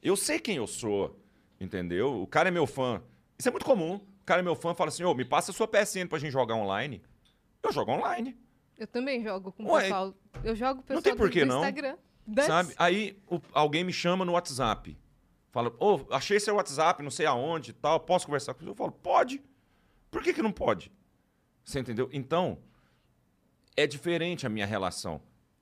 Eu 0.01 0.15
sei 0.15 0.39
quem 0.39 0.55
eu 0.55 0.67
sou. 0.67 1.19
Entendeu? 1.59 2.21
O 2.21 2.27
cara 2.27 2.47
é 2.47 2.51
meu 2.51 2.65
fã. 2.65 3.01
Isso 3.37 3.49
é 3.49 3.51
muito 3.51 3.65
comum. 3.65 3.99
O 4.27 4.33
cara 4.35 4.41
é 4.41 4.43
meu 4.43 4.55
fã 4.55 4.73
fala 4.75 4.89
assim: 4.89 5.05
ô, 5.05 5.13
me 5.13 5.23
passa 5.23 5.51
a 5.51 5.53
sua 5.53 5.65
PSN 5.69 6.05
pra 6.09 6.19
gente 6.19 6.33
jogar 6.33 6.53
online. 6.55 7.01
Eu 7.63 7.71
jogo 7.71 7.93
online. 7.93 8.37
Eu 8.77 8.85
também 8.85 9.23
jogo 9.23 9.53
com 9.53 9.63
o 9.63 9.71
Ué, 9.71 9.83
pessoal. 9.83 10.13
Eu 10.43 10.53
jogo 10.53 10.83
pessoal 10.83 11.01
tem 11.01 11.13
do- 11.13 11.17
por 11.17 11.29
que 11.29 11.39
do 11.39 11.45
não. 11.45 11.59
Instagram. 11.59 11.97
Dane-se. 12.27 12.47
Sabe? 12.47 12.73
Aí 12.77 13.17
o- 13.25 13.39
alguém 13.53 13.85
me 13.85 13.93
chama 13.93 14.25
no 14.25 14.33
WhatsApp. 14.33 14.97
Fala, 15.49 15.73
ô, 15.79 16.05
achei 16.11 16.41
seu 16.41 16.55
WhatsApp, 16.55 17.01
não 17.01 17.09
sei 17.09 17.25
aonde 17.25 17.71
e 17.71 17.73
tal, 17.73 18.01
posso 18.01 18.25
conversar 18.25 18.53
com 18.53 18.59
você? 18.65 18.69
Eu 18.69 18.75
falo, 18.75 18.91
pode. 18.91 19.41
Por 20.11 20.21
que, 20.21 20.33
que 20.33 20.41
não 20.41 20.51
pode? 20.51 20.91
Você 21.63 21.79
entendeu? 21.79 22.09
Então, 22.11 22.57
é 23.77 23.87
diferente 23.87 24.45
a 24.45 24.49
minha 24.49 24.65
relação. 24.65 25.21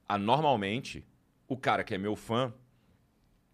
Ah, 0.10 0.18
normalmente, 0.18 1.06
o 1.48 1.56
cara 1.56 1.84
que 1.84 1.94
é 1.94 2.00
meu 2.00 2.16
fã, 2.16 2.52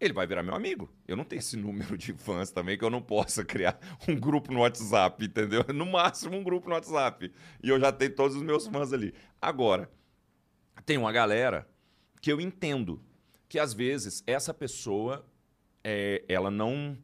ele 0.04 0.12
vai 0.12 0.26
virar 0.26 0.42
meu 0.42 0.54
amigo. 0.54 0.90
Eu 1.06 1.16
não 1.16 1.24
tenho 1.24 1.38
esse 1.38 1.56
número 1.56 1.96
de 1.96 2.12
fãs 2.12 2.50
também 2.50 2.76
que 2.76 2.84
eu 2.84 2.90
não 2.90 3.00
possa 3.00 3.44
criar 3.46 3.78
um 4.08 4.14
grupo 4.14 4.52
no 4.52 4.60
WhatsApp, 4.60 5.24
entendeu? 5.24 5.64
No 5.72 5.86
máximo 5.86 6.36
um 6.36 6.42
grupo 6.42 6.68
no 6.68 6.74
WhatsApp. 6.74 7.32
E 7.62 7.68
eu 7.68 7.78
já 7.78 7.92
tenho 7.92 8.14
todos 8.14 8.36
os 8.36 8.42
meus 8.42 8.66
fãs 8.66 8.92
ali. 8.92 9.14
Agora, 9.40 9.90
tem 10.84 10.98
uma 10.98 11.12
galera 11.12 11.68
que 12.20 12.32
eu 12.32 12.40
entendo 12.40 13.02
que 13.48 13.58
às 13.58 13.72
vezes 13.72 14.22
essa 14.26 14.52
pessoa 14.52 15.24
é, 15.84 16.24
ela 16.28 16.50
não 16.50 16.96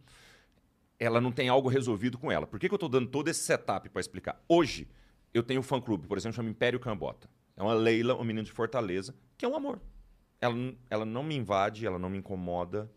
ela 0.99 1.20
não 1.20 1.30
tem 1.30 1.49
algo 1.49 1.68
resolvido 1.68 2.18
com 2.18 2.32
ela. 2.32 2.46
Por 2.46 2.59
que, 2.59 2.68
que 2.68 2.74
eu 2.74 2.76
estou 2.76 2.88
dando 2.88 3.09
todo 3.09 3.28
esse 3.28 3.40
setup 3.40 3.88
para 3.88 4.01
explicar? 4.01 4.42
Hoje, 4.49 4.88
eu 5.32 5.44
tenho 5.44 5.61
um 5.61 5.62
fã-clube, 5.62 6.09
por 6.09 6.18
exemplo, 6.18 6.34
chama 6.34 6.51
Império 6.51 6.80
Cambota. 6.80 7.30
É 7.57 7.62
uma 7.62 7.74
Leila, 7.74 8.14
uma 8.14 8.24
menina 8.24 8.44
de 8.44 8.51
Fortaleza, 8.51 9.14
que 9.36 9.44
é 9.44 9.49
um 9.49 9.55
amor. 9.55 9.80
Ela, 10.41 10.55
ela 10.89 11.05
não 11.05 11.22
me 11.22 11.36
invade, 11.36 11.86
ela 11.86 11.99
não 11.99 12.09
me 12.09 12.18
incomoda, 12.18 12.91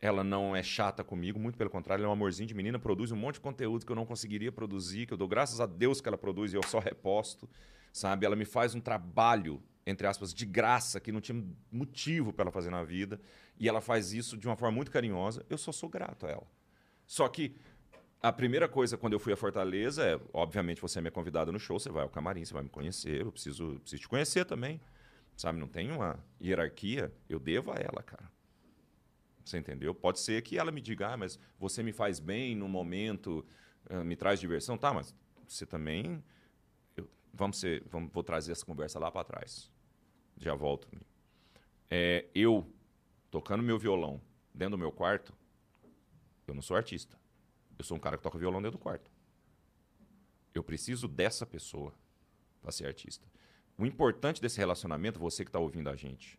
ela 0.00 0.22
não 0.22 0.54
é 0.54 0.62
chata 0.62 1.02
comigo, 1.02 1.38
muito 1.38 1.56
pelo 1.56 1.70
contrário, 1.70 2.02
ela 2.02 2.08
é 2.08 2.10
um 2.10 2.12
amorzinho 2.12 2.46
de 2.46 2.54
menina, 2.54 2.78
produz 2.78 3.12
um 3.12 3.16
monte 3.16 3.34
de 3.34 3.40
conteúdo 3.40 3.84
que 3.84 3.92
eu 3.92 3.96
não 3.96 4.06
conseguiria 4.06 4.52
produzir, 4.52 5.06
que 5.06 5.12
eu 5.12 5.16
dou 5.16 5.28
graças 5.28 5.60
a 5.60 5.66
Deus 5.66 6.00
que 6.00 6.08
ela 6.08 6.18
produz 6.18 6.52
e 6.52 6.56
eu 6.56 6.62
só 6.62 6.78
reposto, 6.78 7.48
sabe? 7.92 8.26
Ela 8.26 8.36
me 8.36 8.44
faz 8.44 8.74
um 8.74 8.80
trabalho, 8.80 9.62
entre 9.86 10.06
aspas, 10.06 10.32
de 10.32 10.44
graça, 10.44 11.00
que 11.00 11.12
não 11.12 11.20
tinha 11.20 11.42
motivo 11.70 12.32
para 12.32 12.44
ela 12.44 12.52
fazer 12.52 12.70
na 12.70 12.82
vida, 12.82 13.20
e 13.58 13.68
ela 13.68 13.80
faz 13.80 14.12
isso 14.12 14.36
de 14.36 14.46
uma 14.46 14.56
forma 14.56 14.74
muito 14.74 14.90
carinhosa, 14.90 15.44
eu 15.48 15.58
só 15.58 15.72
sou 15.72 15.88
grato 15.88 16.26
a 16.26 16.30
ela. 16.30 16.46
Só 17.06 17.28
que 17.28 17.54
a 18.22 18.32
primeira 18.32 18.68
coisa 18.68 18.96
quando 18.96 19.12
eu 19.12 19.20
fui 19.20 19.32
a 19.32 19.36
Fortaleza 19.36 20.04
é, 20.04 20.20
obviamente, 20.32 20.80
você 20.80 20.98
é 20.98 21.02
minha 21.02 21.12
convidada 21.12 21.52
no 21.52 21.58
show, 21.58 21.78
você 21.78 21.90
vai 21.90 22.02
ao 22.02 22.08
camarim, 22.08 22.44
você 22.44 22.52
vai 22.52 22.62
me 22.62 22.68
conhecer, 22.68 23.20
eu 23.20 23.32
preciso, 23.32 23.78
preciso 23.80 24.02
te 24.02 24.08
conhecer 24.08 24.44
também. 24.44 24.80
Sabe, 25.36 25.58
não 25.58 25.68
tem 25.68 25.90
uma 25.90 26.18
hierarquia, 26.40 27.12
eu 27.28 27.38
devo 27.38 27.70
a 27.70 27.74
ela, 27.76 28.02
cara. 28.02 28.30
Você 29.44 29.58
entendeu? 29.58 29.94
Pode 29.94 30.18
ser 30.18 30.42
que 30.42 30.58
ela 30.58 30.72
me 30.72 30.80
diga, 30.80 31.12
ah, 31.12 31.16
mas 31.16 31.38
você 31.58 31.82
me 31.82 31.92
faz 31.92 32.18
bem 32.18 32.56
no 32.56 32.68
momento, 32.68 33.46
ah, 33.88 34.02
me 34.02 34.16
traz 34.16 34.40
diversão. 34.40 34.76
Tá, 34.78 34.92
mas 34.92 35.14
você 35.46 35.64
também. 35.66 36.22
eu- 36.96 37.08
vamos 37.32 37.58
ser, 37.58 37.84
vamos, 37.90 38.10
vou 38.12 38.22
trazer 38.24 38.52
essa 38.52 38.64
conversa 38.64 38.98
lá 38.98 39.10
para 39.10 39.24
trás. 39.24 39.70
Já 40.38 40.54
volto. 40.54 40.88
É, 41.90 42.26
eu, 42.34 42.66
tocando 43.30 43.62
meu 43.62 43.78
violão 43.78 44.20
dentro 44.54 44.72
do 44.72 44.78
meu 44.78 44.90
quarto, 44.90 45.32
eu 46.46 46.54
não 46.54 46.62
sou 46.62 46.76
artista. 46.76 47.16
Eu 47.78 47.84
sou 47.84 47.96
um 47.96 48.00
cara 48.00 48.16
que 48.16 48.22
toca 48.22 48.38
violão 48.38 48.60
dentro 48.62 48.78
do 48.78 48.82
quarto. 48.82 49.10
Eu 50.54 50.64
preciso 50.64 51.06
dessa 51.06 51.44
pessoa 51.44 51.92
para 52.62 52.72
ser 52.72 52.86
artista. 52.86 53.26
O 53.78 53.84
importante 53.86 54.40
desse 54.40 54.58
relacionamento, 54.58 55.18
você 55.18 55.44
que 55.44 55.48
está 55.48 55.58
ouvindo 55.58 55.88
a 55.90 55.96
gente, 55.96 56.38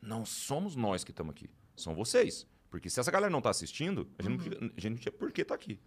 não 0.00 0.24
somos 0.24 0.76
nós 0.76 1.02
que 1.04 1.10
estamos 1.10 1.32
aqui, 1.32 1.50
são 1.76 1.94
vocês. 1.94 2.46
Porque 2.70 2.88
se 2.88 2.98
essa 3.00 3.10
galera 3.10 3.30
não 3.30 3.38
está 3.38 3.50
assistindo, 3.50 4.08
a 4.18 4.22
gente, 4.22 4.32
não, 4.32 4.38
fica- 4.38 4.56
a 4.76 4.80
gente 4.80 4.90
não 4.90 4.96
tinha 4.98 5.12
por 5.12 5.30
que 5.32 5.42
estar 5.42 5.54
aqui. 5.54 5.78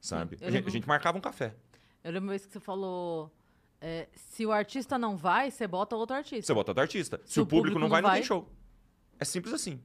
Sabe? 0.00 0.36
A, 0.40 0.50
gente, 0.50 0.66
a 0.66 0.70
gente 0.70 0.88
marcava 0.88 1.16
um 1.18 1.20
café. 1.20 1.54
Eu 2.02 2.10
lembro 2.12 2.26
uma 2.28 2.32
vez 2.32 2.46
que 2.46 2.52
você 2.52 2.60
falou. 2.60 3.32
é, 3.80 4.08
se 4.14 4.44
o 4.46 4.50
artista 4.52 4.98
não 4.98 5.16
vai, 5.16 5.50
você 5.50 5.66
bota 5.66 5.94
outro 5.94 6.16
artista. 6.16 6.46
Você 6.46 6.54
bota 6.54 6.70
outro 6.72 6.82
artista. 6.82 7.20
Se, 7.24 7.34
Se 7.34 7.40
o 7.40 7.44
público, 7.46 7.74
público 7.74 7.78
não 7.78 7.86
não 7.86 7.90
vai, 7.90 8.02
não 8.02 8.10
tem 8.12 8.22
show. 8.22 8.50
É 9.20 9.24
simples 9.24 9.52
assim. 9.54 9.80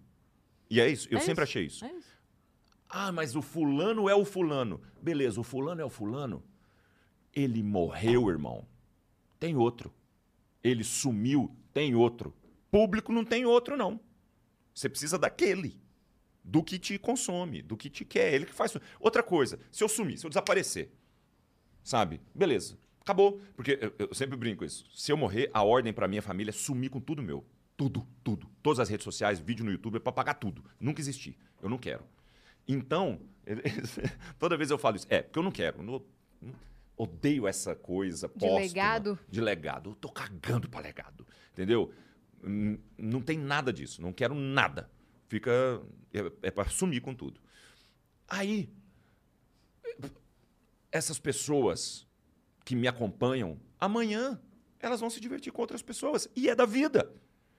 E 0.70 0.80
é 0.80 0.88
isso. 0.90 1.08
Eu 1.12 1.18
É 1.18 1.22
sempre 1.22 1.44
isso. 1.44 1.52
achei 1.52 1.66
isso. 1.66 1.86
É 1.86 1.92
isso. 1.92 2.14
Ah, 2.90 3.12
mas 3.12 3.36
o 3.36 3.42
fulano 3.42 4.08
é 4.10 4.16
o 4.16 4.24
fulano. 4.26 4.82
Beleza, 5.02 5.40
o 5.40 5.44
fulano 5.44 5.82
é 5.82 5.86
o 5.86 5.90
fulano. 5.90 6.44
Ele 7.34 7.62
morreu, 7.64 8.30
irmão. 8.30 8.66
Tem 9.40 9.56
outro. 9.56 9.92
Ele 10.64 10.84
sumiu, 10.84 11.54
tem 11.74 11.94
outro. 11.96 12.34
Público 12.72 13.12
não 13.12 13.26
tem 13.26 13.46
outro, 13.46 13.76
não. 13.78 14.00
Você 14.74 14.88
precisa 14.90 15.18
daquele. 15.18 15.80
Do 16.44 16.62
que 16.64 16.78
te 16.78 16.98
consome, 16.98 17.62
do 17.62 17.78
que 17.78 17.90
te 17.90 18.04
quer. 18.04 18.34
Ele 18.34 18.46
que 18.46 18.54
faz. 18.54 18.76
Outra 19.00 19.24
coisa, 19.24 19.60
se 19.72 19.84
eu 19.84 19.88
sumir, 19.90 20.18
se 20.18 20.26
eu 20.26 20.30
desaparecer, 20.30 20.92
sabe? 21.84 22.22
Beleza. 22.36 22.78
Acabou. 23.00 23.42
Porque 23.56 23.78
eu, 23.82 23.94
eu 24.08 24.14
sempre 24.14 24.36
brinco 24.38 24.64
isso. 24.66 24.86
Se 24.94 25.12
eu 25.12 25.18
morrer, 25.18 25.50
a 25.54 25.64
ordem 25.64 25.94
pra 25.94 26.08
minha 26.08 26.22
família 26.22 26.50
é 26.50 26.54
sumir 26.54 26.90
com 26.90 27.00
tudo 27.00 27.22
meu. 27.22 27.46
Tudo, 27.78 28.08
tudo. 28.24 28.48
Todas 28.62 28.80
as 28.80 28.90
redes 28.90 29.04
sociais, 29.04 29.40
vídeo 29.40 29.64
no 29.66 29.72
YouTube, 29.72 29.98
é 29.98 30.00
pra 30.00 30.12
pagar 30.12 30.36
tudo. 30.36 30.64
Nunca 30.80 31.02
existir. 31.02 31.38
Eu 31.62 31.70
não 31.70 31.78
quero. 31.78 32.04
Então, 32.68 33.20
toda 34.40 34.58
vez 34.58 34.70
eu 34.70 34.78
falo 34.78 34.96
isso. 34.96 35.08
É, 35.10 35.22
porque 35.22 35.40
eu 35.40 35.44
não 35.44 35.52
quero. 35.52 35.82
Não- 35.84 36.02
não- 36.42 36.54
odeio 36.98 37.48
essa 37.48 37.76
coisa 37.76 38.28
De 38.28 38.34
póstuma. 38.34 38.60
legado? 38.60 39.20
De 39.30 39.42
legado. 39.42 39.92
Eu 39.92 39.96
tô 39.96 40.10
cagando 40.10 40.70
pra 40.70 40.80
legado. 40.80 41.26
Entendeu? 41.52 41.92
Não 42.98 43.22
tem 43.22 43.38
nada 43.38 43.72
disso. 43.72 44.02
Não 44.02 44.12
quero 44.14 44.36
nada. 44.36 44.90
Fica. 45.28 45.52
É, 46.14 46.48
é 46.48 46.52
pra 46.52 46.66
sumir 46.70 47.02
com 47.02 47.14
tudo. 47.14 47.40
Aí, 48.28 48.70
essas 50.92 51.20
pessoas 51.20 52.08
que 52.66 52.76
me 52.76 52.88
acompanham, 52.88 53.60
amanhã 53.80 54.40
elas 54.80 55.00
vão 55.00 55.10
se 55.10 55.20
divertir 55.20 55.52
com 55.52 55.62
outras 55.62 55.82
pessoas. 55.82 56.30
E 56.36 56.50
é 56.50 56.56
da 56.56 56.66
vida. 56.66 57.12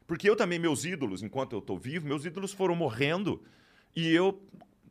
Porque 0.06 0.28
eu 0.28 0.36
também, 0.36 0.58
meus 0.58 0.84
ídolos, 0.84 1.22
enquanto 1.22 1.54
eu 1.54 1.58
estou 1.60 1.78
vivo, 1.78 2.06
meus 2.06 2.24
ídolos 2.24 2.52
foram 2.52 2.76
morrendo. 2.76 3.42
E 3.96 4.08
eu. 4.10 4.42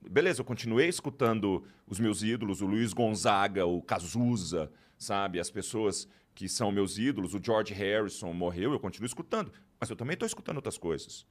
Beleza, 0.10 0.42
eu 0.42 0.46
continuei 0.46 0.88
escutando 0.88 1.64
os 1.88 2.00
meus 2.00 2.24
ídolos, 2.24 2.62
o 2.62 2.66
Luiz 2.66 2.94
Gonzaga, 2.94 3.66
o 3.66 3.82
Cazuza, 3.82 4.72
sabe? 4.98 5.40
As 5.40 5.50
pessoas 5.50 6.08
que 6.36 6.50
são 6.50 6.72
meus 6.72 6.98
ídolos, 6.98 7.34
o 7.34 7.42
George 7.42 7.74
Harrison 7.74 8.34
morreu, 8.34 8.72
eu 8.72 8.80
continuo 8.80 9.06
escutando. 9.06 9.52
Mas 9.80 9.90
eu 9.90 9.96
também 9.96 10.14
estou 10.14 10.26
escutando 10.26 10.58
outras 10.58 10.78
coisas. 10.78 11.26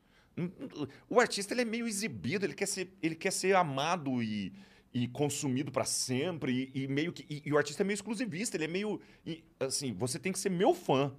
O 1.09 1.20
artista 1.20 1.53
ele 1.53 1.62
é 1.62 1.64
meio 1.64 1.87
exibido, 1.87 2.47
ele 2.47 2.55
quer 2.55 2.66
ser, 2.66 2.97
ele 3.03 3.14
quer 3.14 3.33
ser 3.33 3.55
amado 3.55 4.23
e, 4.23 4.53
e 4.93 5.07
consumido 5.09 5.70
para 5.70 5.85
sempre 5.85 6.70
e, 6.75 6.85
e 6.85 6.89
meio 6.89 7.12
que 7.12 7.27
e, 7.29 7.43
e 7.45 7.53
o 7.53 7.59
artista 7.59 7.83
é 7.83 7.85
meio 7.85 7.95
exclusivista, 7.95 8.57
ele 8.57 8.64
é 8.64 8.68
meio 8.68 9.01
e, 9.27 9.45
assim, 9.61 9.93
você 9.93 10.18
tem 10.18 10.33
que 10.33 10.39
ser 10.39 10.51
meu 10.51 10.75
fã. 10.75 11.12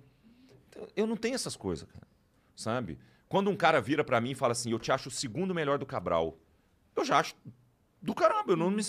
Então, 0.69 0.87
eu 0.95 1.05
não 1.05 1.15
tenho 1.15 1.35
essas 1.35 1.55
coisas, 1.55 1.87
cara. 1.87 2.07
Sabe? 2.55 2.97
Quando 3.27 3.49
um 3.49 3.55
cara 3.55 3.79
vira 3.81 4.03
para 4.03 4.19
mim 4.21 4.31
e 4.31 4.35
fala 4.35 4.53
assim: 4.53 4.71
"Eu 4.71 4.79
te 4.79 4.91
acho 4.91 5.09
o 5.09 5.11
segundo 5.11 5.53
melhor 5.53 5.77
do 5.77 5.85
Cabral". 5.85 6.39
Eu 6.95 7.03
já 7.05 7.19
acho 7.19 7.35
do 8.01 8.13
caramba, 8.13 8.55
não 8.55 8.69
me, 8.69 8.81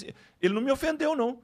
ele 0.43 0.55
não 0.55 0.61
me 0.63 0.71
ofendeu 0.73 1.15
não. 1.17 1.41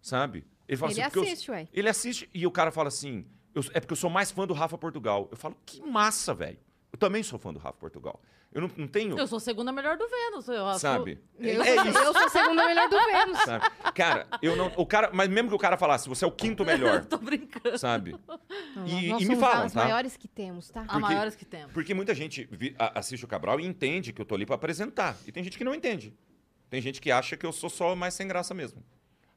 Sabe? 0.00 0.46
Ele 0.68 0.76
fala 0.76 0.92
Ele 0.92 1.00
assim, 1.00 1.10
porque 1.10 1.18
eu- 1.18 1.32
assiste, 1.32 1.50
ué. 1.50 1.68
ele 1.72 1.88
assiste 1.88 2.30
e 2.34 2.46
o 2.46 2.50
cara 2.50 2.70
fala 2.70 2.88
assim: 2.88 3.26
"Eu- 3.54 3.62
é 3.72 3.80
porque 3.80 3.92
eu 3.92 3.96
sou 3.96 4.10
mais 4.10 4.30
fã 4.30 4.46
do 4.46 4.54
Rafa 4.54 4.76
Portugal. 4.76 5.28
Eu 5.30 5.36
falo, 5.36 5.56
que 5.64 5.80
massa, 5.82 6.34
velho. 6.34 6.58
Eu 6.92 6.98
também 6.98 7.22
sou 7.22 7.38
fã 7.38 7.52
do 7.52 7.58
Rafa 7.58 7.78
Portugal. 7.78 8.20
Eu 8.56 8.62
não, 8.62 8.70
não 8.74 8.88
tenho. 8.88 9.18
Eu 9.18 9.26
sou 9.26 9.36
a 9.36 9.40
segunda 9.40 9.70
melhor 9.70 9.98
do 9.98 10.08
Vênus. 10.08 10.48
Eu 10.48 10.66
acho- 10.66 10.80
sabe? 10.80 11.20
Eu, 11.38 11.60
é 11.62 11.74
sou, 11.74 11.84
isso. 11.84 11.98
eu 11.98 12.12
sou 12.14 12.24
a 12.24 12.28
segunda 12.30 12.64
melhor 12.64 12.88
do 12.88 12.96
Vênus. 12.96 13.38
Sabe? 13.42 13.66
Cara, 13.94 14.26
eu 14.40 14.56
não. 14.56 14.72
O 14.76 14.86
cara, 14.86 15.10
mas 15.12 15.28
mesmo 15.28 15.50
que 15.50 15.54
o 15.54 15.58
cara 15.58 15.76
falasse, 15.76 16.08
você 16.08 16.24
é 16.24 16.28
o 16.28 16.32
quinto 16.32 16.64
melhor, 16.64 17.04
Tô 17.04 17.18
brincando. 17.18 17.76
sabe? 17.78 18.16
Não, 18.74 18.86
E- 18.88 19.08
nós 19.08 19.22
e 19.22 19.26
me 19.26 19.36
falam, 19.36 19.66
as 19.66 19.74
tá? 19.74 19.82
maiores 19.84 20.16
que 20.16 20.26
temos, 20.26 20.70
tá? 20.70 20.84
Porque- 20.84 20.98
maiores 21.00 21.36
que 21.36 21.44
temos. 21.44 21.70
Porque 21.72 21.92
muita 21.92 22.14
gente 22.14 22.48
vi- 22.50 22.74
a- 22.78 22.98
assiste 22.98 23.24
o 23.26 23.28
Cabral 23.28 23.60
e 23.60 23.66
entende 23.66 24.10
que 24.10 24.22
eu 24.22 24.24
tô 24.24 24.34
ali 24.34 24.46
pra 24.46 24.54
apresentar. 24.54 25.18
E 25.26 25.30
tem 25.32 25.44
gente 25.44 25.58
que 25.58 25.64
não 25.64 25.74
entende. 25.74 26.14
Tem 26.70 26.80
gente 26.80 26.98
que 26.98 27.10
acha 27.12 27.36
que 27.36 27.44
eu 27.44 27.52
sou 27.52 27.68
só 27.68 27.94
mais 27.94 28.14
sem 28.14 28.26
graça 28.26 28.54
mesmo. 28.54 28.82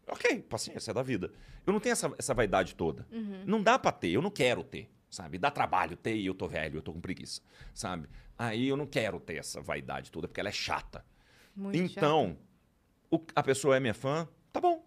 Ok, 0.08 0.40
paciência, 0.50 0.92
é 0.92 0.94
da 0.94 1.04
vida. 1.04 1.30
Eu 1.68 1.74
não 1.74 1.80
tenho 1.82 1.92
essa, 1.92 2.10
essa 2.18 2.34
vaidade 2.34 2.74
toda. 2.74 3.06
Não 3.46 3.62
dá 3.62 3.78
pra 3.78 3.92
ter, 3.92 4.12
eu 4.12 4.22
não 4.22 4.32
quero 4.32 4.64
ter, 4.64 4.90
sabe? 5.10 5.38
Dá 5.38 5.52
trabalho 5.52 5.98
ter 5.98 6.16
e 6.16 6.26
eu 6.26 6.34
tô 6.34 6.48
velho, 6.48 6.78
eu 6.78 6.82
tô 6.82 6.94
com 6.94 7.02
preguiça, 7.02 7.42
sabe? 7.74 8.08
Aí 8.40 8.70
eu 8.70 8.78
não 8.78 8.88
quero 8.88 9.20
ter 9.20 9.36
essa 9.36 9.60
vaidade 9.62 10.10
toda, 10.10 10.26
porque 10.28 10.40
ela 10.40 10.48
é 10.50 10.54
chata. 10.54 11.06
Muito 11.54 11.76
então, 11.98 12.38
o- 13.12 13.22
a 13.36 13.44
pessoa 13.44 13.76
é 13.76 13.80
minha 13.82 13.94
fã, 13.94 14.26
tá 14.54 14.62
bom. 14.62 14.84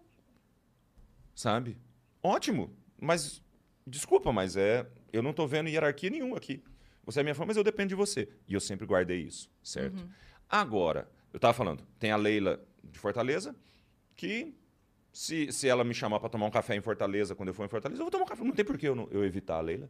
Sabe? 1.35 1.77
Ótimo. 2.21 2.75
Mas, 2.99 3.43
desculpa, 3.85 4.31
mas 4.31 4.55
é. 4.55 4.89
Eu 5.11 5.21
não 5.21 5.33
tô 5.33 5.45
vendo 5.45 5.69
hierarquia 5.69 6.09
nenhuma 6.09 6.37
aqui. 6.37 6.63
Você 7.05 7.19
é 7.19 7.23
minha 7.23 7.35
fã, 7.35 7.45
mas 7.45 7.57
eu 7.57 7.63
dependo 7.63 7.89
de 7.89 7.95
você. 7.95 8.27
E 8.47 8.53
eu 8.53 8.59
sempre 8.59 8.85
guardei 8.87 9.21
isso, 9.21 9.49
certo? 9.61 10.09
Agora, 10.49 11.07
eu 11.31 11.39
tava 11.39 11.53
falando, 11.53 11.83
tem 11.99 12.11
a 12.11 12.15
Leila 12.15 12.63
de 12.83 12.97
Fortaleza, 12.97 13.55
que 14.15 14.55
se, 15.11 15.51
se 15.51 15.67
ela 15.67 15.83
me 15.83 15.93
chamar 15.93 16.19
para 16.19 16.29
tomar 16.29 16.45
um 16.45 16.51
café 16.51 16.75
em 16.75 16.81
Fortaleza, 16.81 17.35
quando 17.35 17.49
eu 17.49 17.53
for 17.53 17.65
em 17.65 17.69
Fortaleza, 17.69 18.01
eu 18.01 18.05
vou 18.05 18.11
tomar 18.11 18.23
um 18.23 18.27
café. 18.27 18.43
Não 18.43 18.51
tem 18.53 18.65
por 18.65 18.77
que 18.77 18.87
eu, 18.87 18.95
não- 18.95 19.07
eu 19.11 19.23
evitar 19.23 19.57
a 19.57 19.61
Leila. 19.61 19.89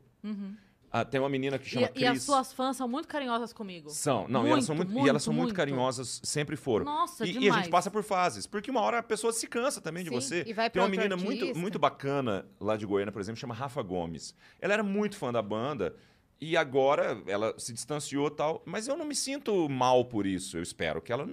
Ah, 0.95 1.03
tem 1.03 1.19
uma 1.19 1.27
menina 1.27 1.57
que 1.57 1.67
chama 1.67 1.89
E, 1.95 2.01
e 2.01 2.05
as 2.05 2.11
Cris. 2.11 2.23
suas 2.23 2.53
fãs 2.53 2.77
são 2.77 2.87
muito 2.87 3.07
carinhosas 3.07 3.51
comigo. 3.51 3.89
São, 3.89 4.27
não, 4.27 4.41
e 4.41 4.43
Muito, 4.43 4.51
elas 4.53 4.65
são 4.65 4.75
muito, 4.75 4.91
e 4.91 4.93
muito, 4.93 5.09
elas 5.09 5.23
são 5.23 5.33
muito, 5.33 5.43
muito. 5.45 5.55
carinhosas, 5.57 6.21
sempre 6.23 6.55
foram. 6.55 6.85
Nossa, 6.85 7.25
e, 7.25 7.31
e 7.31 7.37
a 7.37 7.39
demais. 7.39 7.63
gente 7.63 7.71
passa 7.71 7.89
por 7.89 8.03
fases, 8.03 8.45
porque 8.45 8.69
uma 8.69 8.79
hora 8.81 8.99
a 8.99 9.03
pessoa 9.03 9.33
se 9.33 9.47
cansa 9.47 9.81
também 9.81 10.03
de 10.03 10.09
Sim, 10.11 10.15
você. 10.15 10.43
e 10.45 10.53
vai 10.53 10.69
Tem 10.69 10.79
uma 10.79 10.87
menina 10.87 11.17
muito, 11.17 11.39
artista. 11.41 11.57
muito 11.59 11.79
bacana 11.79 12.45
lá 12.59 12.77
de 12.77 12.85
Goiânia, 12.85 13.11
por 13.11 13.19
exemplo, 13.19 13.41
chama 13.41 13.55
Rafa 13.55 13.81
Gomes. 13.81 14.35
Ela 14.61 14.73
era 14.75 14.83
muito 14.83 15.17
fã 15.17 15.33
da 15.33 15.41
banda 15.41 15.95
e 16.39 16.55
agora 16.55 17.19
ela 17.25 17.55
se 17.57 17.73
distanciou 17.73 18.27
e 18.27 18.31
tal, 18.31 18.61
mas 18.63 18.87
eu 18.87 18.95
não 18.95 19.05
me 19.05 19.15
sinto 19.15 19.67
mal 19.67 20.05
por 20.05 20.27
isso. 20.27 20.57
Eu 20.57 20.61
espero 20.61 21.01
que 21.01 21.11
ela 21.11 21.27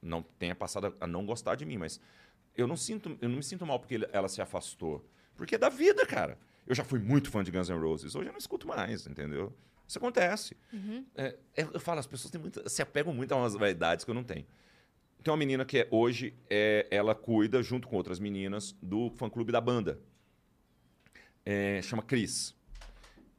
não 0.00 0.22
tenha 0.38 0.54
passado 0.54 0.94
a 0.98 1.06
não 1.06 1.26
gostar 1.26 1.56
de 1.56 1.66
mim, 1.66 1.76
mas 1.76 2.00
eu 2.56 2.66
não 2.66 2.76
sinto, 2.76 3.18
eu 3.20 3.28
não 3.28 3.36
me 3.36 3.42
sinto 3.42 3.66
mal 3.66 3.78
porque 3.78 4.00
ela 4.12 4.28
se 4.28 4.40
afastou, 4.40 5.04
porque 5.36 5.56
é 5.56 5.58
da 5.58 5.68
vida, 5.68 6.06
cara. 6.06 6.38
Eu 6.66 6.74
já 6.74 6.84
fui 6.84 6.98
muito 6.98 7.30
fã 7.30 7.42
de 7.44 7.50
Guns 7.50 7.68
N' 7.68 7.78
Roses, 7.78 8.14
hoje 8.14 8.28
eu 8.28 8.32
não 8.32 8.38
escuto 8.38 8.66
mais, 8.66 9.06
entendeu? 9.06 9.52
Isso 9.86 9.98
acontece. 9.98 10.56
É, 11.14 11.36
eu, 11.56 11.72
eu 11.74 11.80
falo, 11.80 12.00
as 12.00 12.06
pessoas 12.06 12.30
têm 12.30 12.40
muita, 12.40 12.66
se 12.68 12.80
apegam 12.80 13.12
muito 13.12 13.32
a 13.32 13.36
umas 13.36 13.54
vaidades 13.54 14.04
que 14.04 14.10
eu 14.10 14.14
não 14.14 14.24
tenho. 14.24 14.46
Tem 15.22 15.30
uma 15.30 15.36
menina 15.36 15.64
que 15.64 15.78
é, 15.78 15.88
hoje 15.90 16.34
é, 16.48 16.86
ela 16.90 17.14
cuida, 17.14 17.62
junto 17.62 17.86
com 17.88 17.96
outras 17.96 18.18
meninas, 18.18 18.74
do 18.82 19.10
fã-clube 19.10 19.52
da 19.52 19.60
banda. 19.60 20.00
É, 21.44 21.80
chama 21.82 22.02
Cris. 22.02 22.54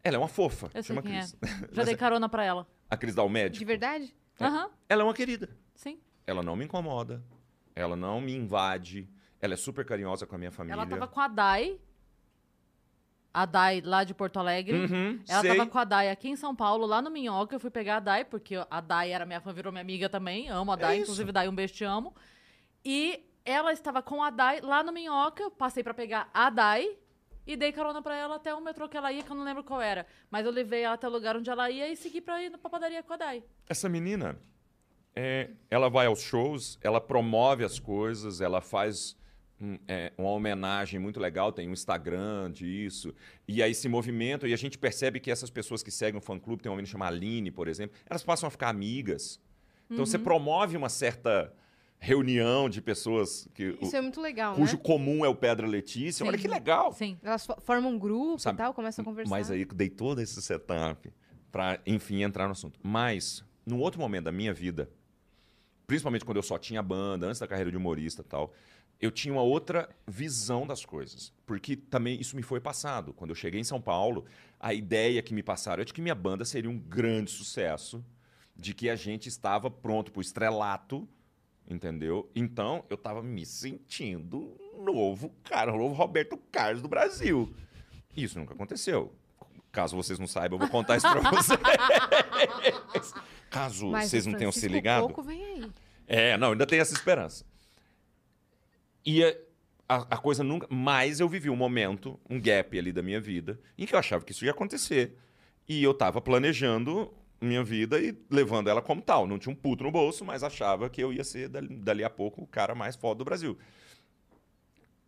Ela 0.03 0.17
é 0.17 0.19
uma 0.19 0.27
fofa. 0.27 0.67
Eu 0.67 0.83
sei 0.83 0.83
chama 0.83 1.01
quem 1.01 1.15
é. 1.17 1.19
Cris. 1.19 1.35
Já 1.71 1.83
dei 1.83 1.93
é- 1.95 1.97
carona 1.97 2.29
pra 2.29 2.43
ela. 2.43 2.67
a 2.89 2.95
Cris 2.97 3.15
dá 3.15 3.23
o 3.23 3.29
médico. 3.29 3.57
De 3.59 3.65
verdade? 3.65 4.15
É. 4.39 4.45
Aham, 4.45 4.69
Ela 4.87 5.01
é 5.01 5.05
uma 5.05 5.13
querida. 5.13 5.49
sim. 5.73 5.99
Ela 6.27 6.41
não 6.41 6.55
me 6.55 6.65
incomoda. 6.65 7.23
Ela 7.75 7.95
não 7.95 8.19
me 8.19 8.33
invade. 8.33 9.07
Ela 9.39 9.53
é 9.53 9.57
super 9.57 9.85
carinhosa 9.85 10.25
com 10.25 10.33
a 10.35 10.37
minha 10.39 10.51
família. 10.51 10.73
Ela 10.73 10.87
tava 10.87 11.07
com 11.07 11.19
a 11.19 11.27
Dai. 11.27 11.79
A 13.37 13.45
Dai 13.45 13.81
lá 13.83 14.05
de 14.05 14.13
Porto 14.13 14.39
Alegre. 14.39 14.85
Uhum, 14.85 15.19
Ela 15.27 15.41
sei. 15.41 15.57
tava 15.57 15.69
com 15.69 15.77
a 15.77 15.83
Dai 15.83 16.09
aqui 16.09 16.29
em 16.29 16.37
São 16.37 16.55
Paulo, 16.55 16.85
lá 16.85 17.01
no 17.01 17.11
Minhoca. 17.11 17.53
Eu 17.53 17.59
fui 17.59 17.69
pegar 17.69 17.97
a 17.97 17.99
Dai, 17.99 18.23
porque 18.23 18.55
a 18.71 18.79
Dai 18.79 19.11
era 19.11 19.25
minha 19.25 19.41
fã, 19.41 19.51
virou 19.51 19.73
minha 19.73 19.81
amiga 19.81 20.07
também. 20.07 20.47
Amo 20.47 20.71
a 20.71 20.75
Dai, 20.77 20.97
É 20.97 21.01
inclusive, 21.01 21.33
Dai, 21.33 21.49
um 21.49 21.53
beijo, 21.53 21.73
te 21.73 21.83
amo. 21.83 22.15
E 22.83 23.25
ela 23.43 23.73
estava 23.73 24.01
com 24.01 24.23
a 24.23 24.29
Dai 24.29 24.61
lá 24.61 24.81
no 24.81 24.93
Minhoca. 24.93 25.43
Eu 25.43 25.51
passei 25.51 25.83
pra 25.83 25.93
pegar 25.93 26.29
a 26.33 26.49
Dai 26.49 26.95
e 27.45 27.57
dei 27.57 27.73
carona 27.73 28.01
pra 28.01 28.15
ela 28.15 28.35
até 28.37 28.55
o 28.55 28.61
metrô 28.61 28.87
que 28.87 28.95
ela 28.95 29.11
ia, 29.11 29.21
que 29.21 29.29
eu 29.29 29.35
não 29.35 29.43
lembro 29.43 29.65
qual 29.65 29.81
era. 29.81 30.07
Mas 30.31 30.45
eu 30.45 30.51
levei 30.53 30.83
ela 30.83 30.95
até 30.95 31.05
o 31.05 31.11
lugar 31.11 31.35
onde 31.35 31.49
ela 31.49 31.69
ia 31.69 31.91
e 31.91 31.95
segui 31.97 32.21
pra 32.21 32.41
ir 32.41 32.51
pra 32.57 32.69
padaria 32.69 33.03
com 33.03 33.11
a 33.13 33.17
Dai. 33.17 33.43
Essa 33.67 33.89
menina, 33.89 34.39
é, 35.13 35.49
ela 35.69 35.89
vai 35.89 36.05
aos 36.07 36.21
shows, 36.21 36.79
ela 36.81 37.01
promove 37.01 37.65
as 37.65 37.79
coisas, 37.79 38.39
ela 38.39 38.61
faz 38.61 39.17
é, 39.87 40.11
uma 40.17 40.29
homenagem 40.29 40.99
muito 40.99 41.19
legal, 41.19 41.51
tem 41.51 41.67
um 41.69 41.73
Instagram 41.73 42.51
disso. 42.51 43.13
E 43.47 43.63
aí 43.63 43.73
se 43.73 43.87
movimenta, 43.87 44.47
e 44.47 44.53
a 44.53 44.57
gente 44.57 44.77
percebe 44.77 45.19
que 45.19 45.31
essas 45.31 45.49
pessoas 45.49 45.81
que 45.81 45.91
seguem 45.91 46.17
o 46.19 46.21
fã-clube, 46.21 46.61
tem 46.61 46.69
uma 46.69 46.75
menina 46.75 46.91
chamada 46.91 47.15
Aline, 47.15 47.51
por 47.51 47.67
exemplo, 47.67 47.95
elas 48.09 48.23
passam 48.23 48.47
a 48.47 48.49
ficar 48.51 48.69
amigas. 48.69 49.39
Então 49.85 49.99
Uhum. 49.99 50.05
você 50.05 50.17
promove 50.19 50.75
uma 50.75 50.89
certa 50.89 51.53
reunião 51.97 52.69
de 52.69 52.81
pessoas 52.81 53.47
que, 53.53 53.69
o- 53.69 53.77
Isso 53.85 53.95
é 53.95 54.01
muito 54.01 54.19
legal, 54.21 54.55
cujo 54.55 54.75
né? 54.75 54.81
comum 54.83 55.23
é 55.25 55.29
o 55.29 55.35
Pedra 55.35 55.65
Letícia. 55.65 56.25
Olha 56.25 56.37
Sim. 56.37 56.41
que 56.43 56.47
legal! 56.49 56.91
Sim. 56.93 57.17
Elas 57.23 57.45
fo- 57.45 57.55
formam 57.61 57.91
um 57.93 57.97
grupo 57.99 58.39
Sabe, 58.39 58.55
e 58.55 58.57
tal, 58.57 58.73
começam 58.73 59.01
a 59.01 59.05
conversar. 59.05 59.29
Mas 59.29 59.49
aí 59.49 59.61
eu 59.61 59.67
dei 59.67 59.89
todo 59.89 60.19
esse 60.21 60.39
setup 60.41 61.11
para, 61.51 61.79
enfim, 61.85 62.21
entrar 62.23 62.45
no 62.45 62.51
assunto. 62.51 62.77
Mas, 62.83 63.43
num 63.65 63.79
outro 63.79 63.99
momento 64.01 64.25
da 64.25 64.31
minha 64.31 64.53
vida, 64.53 64.89
principalmente 65.87 66.25
quando 66.25 66.37
eu 66.37 66.43
só 66.43 66.57
tinha 66.57 66.81
banda, 66.83 67.27
antes 67.27 67.39
da 67.39 67.47
carreira 67.47 67.71
de 67.71 67.77
humorista 67.77 68.21
e 68.21 68.25
tal, 68.25 68.53
eu 68.99 69.11
tinha 69.11 69.33
uma 69.33 69.41
outra 69.41 69.89
visão 70.07 70.65
das 70.65 70.85
coisas. 70.85 71.33
Porque 71.45 71.75
também 71.75 72.19
isso 72.19 72.35
me 72.35 72.41
foi 72.41 72.59
passado. 72.59 73.13
Quando 73.13 73.31
eu 73.31 73.35
cheguei 73.35 73.59
em 73.59 73.63
São 73.63 73.81
Paulo, 73.81 74.25
a 74.59 74.73
ideia 74.73 75.21
que 75.21 75.33
me 75.33 75.43
passaram 75.43 75.81
é 75.81 75.85
de 75.85 75.93
que 75.93 76.01
minha 76.01 76.15
banda 76.15 76.45
seria 76.45 76.69
um 76.69 76.77
grande 76.77 77.31
sucesso, 77.31 78.03
de 78.55 78.73
que 78.73 78.89
a 78.89 78.95
gente 78.95 79.27
estava 79.27 79.69
pronto 79.69 80.11
para 80.11 80.19
o 80.19 80.21
estrelato, 80.21 81.07
entendeu? 81.69 82.29
Então, 82.35 82.83
eu 82.89 82.95
estava 82.95 83.21
me 83.21 83.45
sentindo 83.45 84.57
novo, 84.77 85.33
cara, 85.43 85.73
o 85.73 85.77
novo 85.77 85.93
Roberto 85.93 86.37
Carlos 86.51 86.81
do 86.81 86.87
Brasil. 86.87 87.53
Isso 88.15 88.39
nunca 88.39 88.53
aconteceu. 88.53 89.13
Caso 89.71 89.95
vocês 89.97 90.17
não 90.17 90.27
saibam, 90.27 90.55
eu 90.55 90.61
vou 90.61 90.69
contar 90.69 90.95
isso 90.95 91.07
pra 91.11 91.19
vocês. 91.31 91.59
Caso 93.49 93.89
Mas 93.89 94.09
vocês 94.09 94.25
não 94.25 94.37
tenham 94.37 94.51
se 94.51 94.67
ligado. 94.67 95.07
Coco 95.07 95.21
vem 95.21 95.43
aí. 95.43 95.71
É, 96.07 96.37
não, 96.37 96.51
ainda 96.51 96.65
tem 96.65 96.79
essa 96.79 96.93
esperança. 96.93 97.45
E 99.05 99.23
a, 99.87 99.95
a, 100.09 100.17
coisa 100.17 100.43
nunca. 100.43 100.67
Mas 100.69 101.19
eu 101.19 101.29
vivi 101.29 101.49
um 101.49 101.55
momento, 101.55 102.19
um 102.29 102.39
gap 102.39 102.77
ali 102.77 102.91
da 102.91 103.01
minha 103.01 103.21
vida, 103.21 103.59
em 103.77 103.85
que 103.85 103.93
eu 103.93 103.99
achava 103.99 104.25
que 104.25 104.31
isso 104.31 104.45
ia 104.45 104.51
acontecer. 104.51 105.17
E 105.67 105.83
eu 105.83 105.93
tava 105.93 106.21
planejando 106.21 107.13
minha 107.39 107.63
vida 107.63 107.99
e 107.99 108.17
levando 108.29 108.69
ela 108.69 108.81
como 108.81 109.01
tal. 109.01 109.27
Não 109.27 109.37
tinha 109.37 109.53
um 109.53 109.55
puto 109.55 109.83
no 109.83 109.91
bolso, 109.91 110.25
mas 110.25 110.43
achava 110.43 110.89
que 110.89 111.01
eu 111.01 111.13
ia 111.13 111.23
ser, 111.23 111.49
dali, 111.49 111.75
dali 111.77 112.03
a 112.03 112.09
pouco, 112.09 112.41
o 112.41 112.47
cara 112.47 112.73
mais 112.73 112.95
foda 112.95 113.19
do 113.19 113.25
Brasil. 113.25 113.57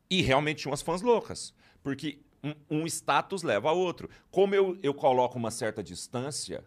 E 0.09 0.21
realmente 0.21 0.61
tinha 0.61 0.71
umas 0.71 0.81
fãs 0.81 1.01
loucas. 1.01 1.53
Porque 1.81 2.19
um, 2.43 2.81
um 2.81 2.87
status 2.87 3.43
leva 3.43 3.69
a 3.69 3.73
outro. 3.73 4.09
Como 4.29 4.53
eu, 4.53 4.77
eu 4.83 4.93
coloco 4.93 5.37
uma 5.37 5.51
certa 5.51 5.83
distância 5.83 6.63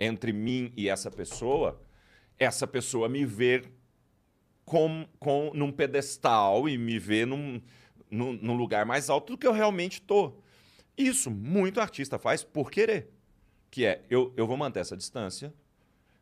entre 0.00 0.32
mim 0.32 0.72
e 0.76 0.88
essa 0.88 1.10
pessoa, 1.10 1.80
essa 2.38 2.66
pessoa 2.66 3.08
me 3.08 3.24
vê 3.24 3.64
com, 4.72 5.06
com, 5.18 5.50
num 5.52 5.70
pedestal 5.70 6.66
e 6.66 6.78
me 6.78 6.98
vê 6.98 7.26
num, 7.26 7.60
num, 8.10 8.32
num 8.32 8.54
lugar 8.54 8.86
mais 8.86 9.10
alto 9.10 9.34
do 9.34 9.38
que 9.38 9.46
eu 9.46 9.52
realmente 9.52 10.00
tô. 10.00 10.32
Isso 10.96 11.30
muito 11.30 11.78
artista 11.78 12.18
faz 12.18 12.42
por 12.42 12.70
querer. 12.70 13.10
Que 13.70 13.84
é, 13.84 14.02
eu, 14.08 14.32
eu 14.34 14.46
vou 14.46 14.56
manter 14.56 14.80
essa 14.80 14.96
distância, 14.96 15.52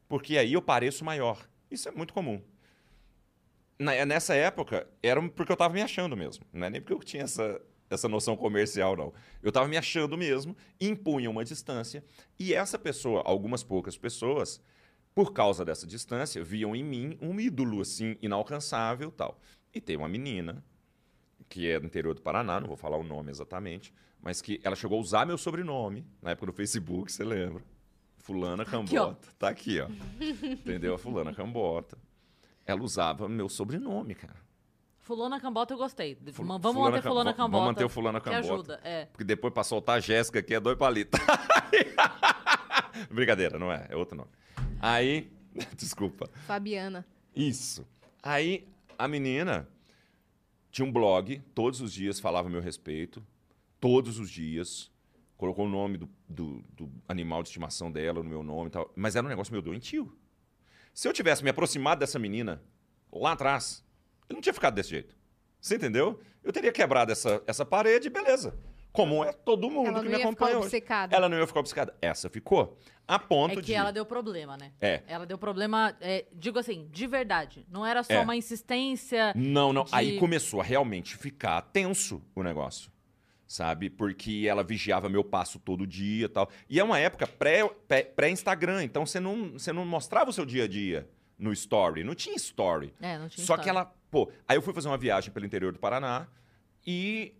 porque 0.09 0.37
aí 0.37 0.55
eu 0.55 0.61
pareço 0.61 1.05
maior. 1.05 1.49
Isso 1.71 1.89
é 1.89 1.93
muito 1.93 2.13
comum. 2.13 2.43
Na- 3.79 4.05
nessa 4.05 4.35
época, 4.35 4.85
era 5.01 5.23
porque 5.29 5.53
eu 5.53 5.57
tava 5.57 5.73
me 5.73 5.81
achando 5.81 6.17
mesmo. 6.17 6.45
Não 6.53 6.67
é 6.67 6.71
nem 6.71 6.81
porque 6.81 6.93
eu 6.93 6.99
tinha 6.99 7.23
essa, 7.23 7.61
essa 7.89 8.09
noção 8.09 8.37
comercial, 8.37 8.97
não. 8.97 9.15
Eu 9.45 9.53
tava 9.53 9.69
me 9.69 9.77
achando 9.77 10.19
mesmo, 10.19 10.57
impunha 10.81 11.31
uma 11.31 11.45
distância, 11.45 12.03
e 12.37 12.53
essa 12.53 12.77
pessoa, 12.77 13.23
algumas 13.25 13.63
poucas 13.63 13.97
pessoas, 13.97 14.61
por 15.15 15.33
causa 15.33 15.65
dessa 15.65 15.87
distância, 15.87 16.43
viam 16.45 16.75
em 16.75 16.83
mim 16.85 17.19
um 17.21 17.39
ídolo, 17.41 17.81
assim, 17.81 18.17
inalcançável 18.23 19.11
tal. 19.11 19.39
E 19.75 19.81
tem 19.81 19.97
uma 19.97 20.09
menina, 20.09 20.65
que 21.49 21.69
é 21.69 21.79
do 21.81 21.87
interior 21.87 22.15
do 22.15 22.23
Paraná, 22.23 22.61
não 22.61 22.69
vou 22.69 22.77
falar 22.77 22.97
o 22.97 23.03
nome 23.03 23.31
exatamente, 23.31 23.93
mas 24.23 24.41
que 24.43 24.61
ela 24.63 24.77
chegou 24.77 24.99
a 24.99 25.01
usar 25.01 25.27
meu 25.27 25.39
sobrenome, 25.39 26.07
na 26.23 26.31
época 26.33 26.47
do 26.47 26.53
Facebook, 26.53 27.11
você 27.11 27.25
lembra? 27.25 27.63
Fulana 28.19 28.63
Aqui, 28.63 28.75
ó. 28.77 28.85
Cambota. 28.85 29.29
Tá 29.39 29.49
aqui, 29.49 29.81
ó. 29.81 29.89
Entendeu? 30.45 30.95
A 30.95 30.99
Fulana 30.99 31.33
Cambota. 31.35 31.97
Ela 32.67 32.83
usava 32.83 33.29
meu 33.29 33.49
sobrenome, 33.49 34.15
cara. 34.15 34.37
Fulana 35.01 35.41
Cambota 35.41 35.75
eu 35.75 35.79
gostei. 35.79 36.15
Fu- 36.33 36.45
vamos 36.45 36.61
Fulana 36.63 36.91
manter 36.97 37.03
Fulana 37.09 37.33
vamos 37.33 37.37
Cambota. 37.37 37.65
manter 37.65 37.85
o 37.85 37.89
Fulana 37.89 38.21
Que 38.21 38.31
Cambota. 38.31 38.53
ajuda, 38.53 38.81
é. 38.85 39.07
Porque 39.07 39.25
depois 39.25 39.53
pra 39.53 39.65
soltar 39.65 39.97
a 39.97 40.01
Jéssica 40.01 40.39
aqui 40.39 40.55
é 40.55 40.61
dois 40.61 40.77
palitos. 40.79 41.19
Brincadeira, 43.11 43.59
não 43.59 43.73
é? 43.73 43.87
É 43.89 43.97
outro 43.97 44.17
nome. 44.17 44.31
Aí, 44.81 45.31
desculpa. 45.77 46.29
Fabiana. 46.47 47.07
Isso. 47.35 47.87
Aí 48.23 48.67
a 48.99 49.07
menina 49.09 49.69
tinha 50.71 50.87
um 50.87 50.93
blog, 50.93 51.41
todos 51.55 51.81
os 51.81 51.93
dias 51.93 52.21
falava 52.21 52.49
a 52.49 52.51
meu 52.51 52.61
respeito, 52.61 53.25
todos 53.81 54.19
os 54.19 54.31
dias. 54.31 54.91
Colocou 55.37 55.65
o 55.65 55.69
nome 55.69 55.97
do, 55.97 56.09
do- 56.29 56.63
do 56.77 56.93
animal 57.09 57.43
de 57.43 57.49
estimação 57.49 57.91
dela 57.91 58.23
no 58.23 58.29
meu 58.29 58.43
nome 58.43 58.67
e 58.69 58.71
tal. 58.71 58.93
Mas 58.95 59.17
era 59.17 59.25
um 59.27 59.31
negócio 59.31 59.51
meio 59.53 59.63
doentio. 59.63 60.15
Se 60.93 61.09
eu 61.09 61.13
tivesse 61.15 61.43
me 61.43 61.49
aproximado 61.49 62.01
dessa 62.01 62.19
menina 62.19 62.63
lá 63.11 63.33
atrás, 63.33 63.83
eu 64.29 64.35
não 64.35 64.43
tinha 64.43 64.53
ficado 64.53 64.75
desse 64.75 64.91
jeito. 64.91 65.17
Você 65.59 65.77
entendeu? 65.77 66.21
Eu 66.45 66.53
teria 66.53 66.71
quebrado 66.71 67.11
essa, 67.11 67.43
essa 67.47 67.65
parede, 67.65 68.11
beleza. 68.11 68.55
Como 68.93 69.25
é 69.25 69.33
todo 69.33 69.71
mundo 69.71 69.89
Ela 69.89 69.99
que 70.01 70.05
não 70.05 70.11
me 70.11 70.11
ia 70.11 70.17
ficar 70.19 70.29
acompanha 70.29 70.57
hoje. 70.57 70.67
obcecada. 70.67 71.15
Ela 71.17 71.29
não 71.29 71.39
ia 71.39 71.47
ficar 71.47 71.61
obcecada. 71.61 71.95
Essa 72.03 72.29
ficou. 72.29 72.77
A 73.07 73.19
ponto 73.19 73.53
É 73.53 73.57
que 73.57 73.63
de. 73.63 73.75
ela 73.75 73.93
deu 73.93 74.05
problema, 74.05 74.57
né? 74.57 74.73
É. 74.81 75.03
Ela 75.07 75.25
deu 75.27 75.37
problema, 75.39 75.97
é, 76.01 76.27
digo 76.33 76.59
assim, 76.59 76.89
de 76.91 77.07
verdade. 77.07 77.67
Não 77.71 77.85
era 77.87 78.03
só 78.03 78.13
É. 78.15 78.21
uma 78.21 78.37
insistência. 78.37 79.33
Não, 79.37 79.73
não. 79.73 79.85
de- 79.85 79.91
Aí 79.95 80.19
começou 80.19 80.61
a 80.61 80.65
realmente 80.65 81.17
ficar 81.17 81.61
tenso 81.63 82.23
o 82.35 82.43
negócio. 82.43 82.91
Sabe? 83.47 83.91
Porque 83.91 84.47
ela 84.49 84.63
vigiava 84.63 85.09
meu 85.09 85.25
passo 85.25 85.59
todo 85.59 85.85
dia 85.87 86.27
e 86.27 86.29
tal. 86.29 86.49
E 86.69 86.79
é 86.79 86.85
uma 86.85 87.01
época 87.01 87.27
pré- 87.27 87.69
pré- 87.89 88.05
pré-Instagram, 88.05 88.85
então 88.85 89.05
você 89.05 89.19
não, 89.19 89.53
você 89.55 89.73
não 89.73 89.85
mostrava 89.85 90.31
o 90.31 90.33
seu 90.33 90.47
dia 90.47 90.65
a 90.65 90.69
dia 90.69 91.09
no 91.37 91.53
story. 91.53 92.05
Não 92.05 92.15
tinha 92.15 92.37
story. 92.37 92.95
É, 93.01 93.19
não 93.19 93.29
tinha 93.29 93.45
Só 93.45 93.55
história. 93.55 93.65
que 93.65 93.69
ela. 93.71 93.93
Pô, 94.09 94.31
aí 94.47 94.57
eu 94.57 94.63
fui 94.63 94.73
fazer 94.73 94.87
uma 94.87 94.97
viagem 94.99 95.33
pelo 95.33 95.45
interior 95.47 95.73
do 95.73 95.81
Paraná 95.81 96.29
e. 96.87 97.35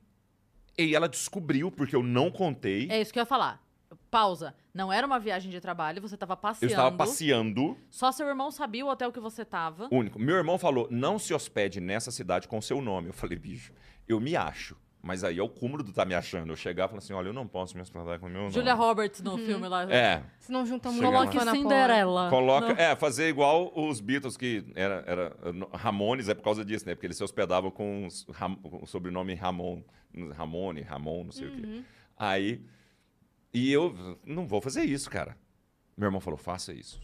E 0.79 0.95
ela 0.95 1.09
descobriu, 1.09 1.71
porque 1.71 1.95
eu 1.95 2.03
não 2.03 2.31
contei. 2.31 2.89
É 2.91 3.01
isso 3.01 3.13
que 3.13 3.19
eu 3.19 3.23
ia 3.23 3.27
falar. 3.27 3.63
Pausa. 4.11 4.55
Não 4.73 4.93
era 4.93 5.07
uma 5.07 5.19
viagem 5.19 5.51
de 5.51 5.61
trabalho, 5.61 6.01
você 6.01 6.17
tava 6.17 6.35
eu 6.35 6.37
passeando. 6.37 6.73
estava 6.73 6.97
passeando. 6.97 7.77
Só 7.91 8.13
seu 8.13 8.27
irmão 8.29 8.51
sabia 8.51 8.85
o 8.87 8.89
hotel 8.89 9.11
que 9.13 9.21
você 9.21 9.45
tava. 9.45 9.89
Único. 9.91 10.19
Meu 10.19 10.37
irmão 10.37 10.59
falou: 10.59 10.87
não 10.91 11.19
se 11.19 11.35
hospede 11.35 11.81
nessa 11.81 12.11
cidade 12.11 12.47
com 12.47 12.61
seu 12.61 12.81
nome. 12.81 13.09
Eu 13.09 13.13
falei, 13.13 13.37
bicho, 13.39 13.73
eu 14.09 14.21
me 14.21 14.37
acho. 14.37 14.77
Mas 15.03 15.25
aí 15.25 15.39
é 15.39 15.43
o 15.43 15.49
cúmulo 15.49 15.83
do 15.83 15.93
tá 15.95 16.05
me 16.05 16.15
achando. 16.15 16.53
Eu 16.53 16.57
chegar 16.57 16.85
e 16.85 16.89
falar 16.89 16.99
assim: 16.99 17.13
olha, 17.15 17.29
eu 17.29 17.33
não 17.33 17.47
posso 17.49 17.75
me 17.75 17.81
hospedar 17.81 18.19
com 18.21 18.29
meu 18.29 18.43
nome. 18.43 18.53
Julia 18.53 18.75
Roberts 18.75 19.21
no 19.23 19.39
filme 19.39 19.67
lá. 19.67 19.91
É. 19.91 20.23
Se 20.39 20.53
não 20.53 20.65
junta 20.67 20.91
muito 20.91 21.03
Coloque 21.05 21.37
lá. 21.39 21.53
Cinderela. 21.53 22.29
Coloca, 22.31 22.69
Não. 22.75 22.77
é, 22.81 22.95
fazer 22.95 23.29
igual 23.29 23.73
os 23.75 23.99
Beatles, 24.01 24.37
que 24.37 24.65
era, 24.75 25.03
era 25.07 25.37
Ramones, 25.73 26.29
é 26.29 26.35
por 26.35 26.43
causa 26.43 26.65
disso, 26.65 26.87
né? 26.87 26.95
Porque 26.95 27.07
eles 27.07 27.17
se 27.17 27.25
hospedavam 27.25 27.71
com, 27.71 28.07
Ram- 28.31 28.57
com 28.57 28.85
o 28.85 28.87
sobrenome 28.87 29.35
Ramon, 29.35 29.83
Ramone, 30.35 30.83
Ramon, 30.83 31.25
não 31.25 31.33
sei 31.33 31.49
o 31.49 31.53
quê. 31.57 31.85
Aí, 32.17 32.65
e 33.53 33.73
eu 33.73 34.19
não 34.25 34.47
vou 34.47 34.61
fazer 34.61 34.85
isso, 34.85 35.09
cara. 35.11 35.37
Meu 35.97 36.07
irmão 36.07 36.21
falou, 36.21 36.37
faça 36.39 36.73
isso. 36.73 37.01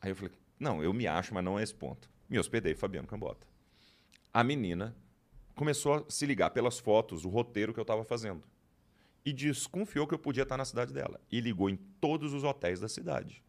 Aí 0.00 0.10
eu 0.10 0.16
falei, 0.16 0.32
não, 0.58 0.82
eu 0.82 0.92
me 0.92 1.06
acho, 1.06 1.32
mas 1.34 1.44
não 1.44 1.58
é 1.58 1.62
esse 1.62 1.74
ponto. 1.74 2.10
Me 2.28 2.38
hospedei, 2.38 2.74
Fabiano 2.74 3.08
Cambota. 3.08 3.46
A 4.32 4.44
menina 4.44 4.94
começou 5.54 5.94
a 5.94 6.04
se 6.08 6.26
ligar 6.26 6.50
pelas 6.50 6.78
fotos, 6.78 7.24
o 7.24 7.28
roteiro 7.28 7.72
que 7.74 7.80
eu 7.80 7.82
estava 7.82 8.04
fazendo. 8.04 8.42
e 9.24 9.32
desconfiou 9.32 10.06
que 10.06 10.14
eu 10.14 10.18
podia 10.18 10.42
estar 10.44 10.56
na 10.56 10.64
cidade 10.64 10.92
dela. 10.92 11.20
E 11.30 11.40
ligou 11.40 11.68
em 11.68 11.76
todos 12.00 12.32
os 12.32 12.44
hotéis 12.44 12.80
da 12.80 12.88
cidade. 12.88 13.42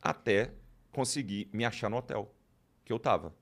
Até 0.00 0.52
conseguir 0.92 1.48
me 1.52 1.64
achar 1.64 1.88
no 1.88 1.96
hotel 1.96 2.32
que 2.84 2.92
eu 2.92 2.98
tava. 2.98 3.34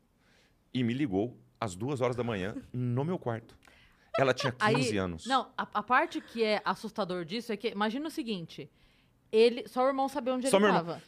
E 0.72 0.82
me 0.82 0.94
ligou 0.94 1.38
às 1.60 1.74
duas 1.74 2.00
horas 2.00 2.16
da 2.16 2.24
manhã 2.24 2.56
no 2.72 3.04
meu 3.04 3.18
quarto. 3.18 3.58
Ela 4.20 4.34
tinha 4.34 4.52
15 4.52 4.90
Aí, 4.92 4.98
anos. 4.98 5.26
Não, 5.26 5.50
a, 5.56 5.62
a 5.74 5.82
parte 5.82 6.20
que 6.20 6.42
é 6.44 6.60
assustador 6.64 7.24
disso 7.24 7.52
é 7.52 7.56
que, 7.56 7.68
imagina 7.68 8.06
o 8.06 8.10
seguinte: 8.10 8.70
ele, 9.32 9.66
só 9.68 9.84
o 9.84 9.88
irmão 9.88 10.08
sabia 10.08 10.34
onde 10.34 10.48
Só 10.48 10.56
ele 10.58 10.66
meu 10.66 10.74
irmão. 10.74 10.84
tava. 10.94 11.02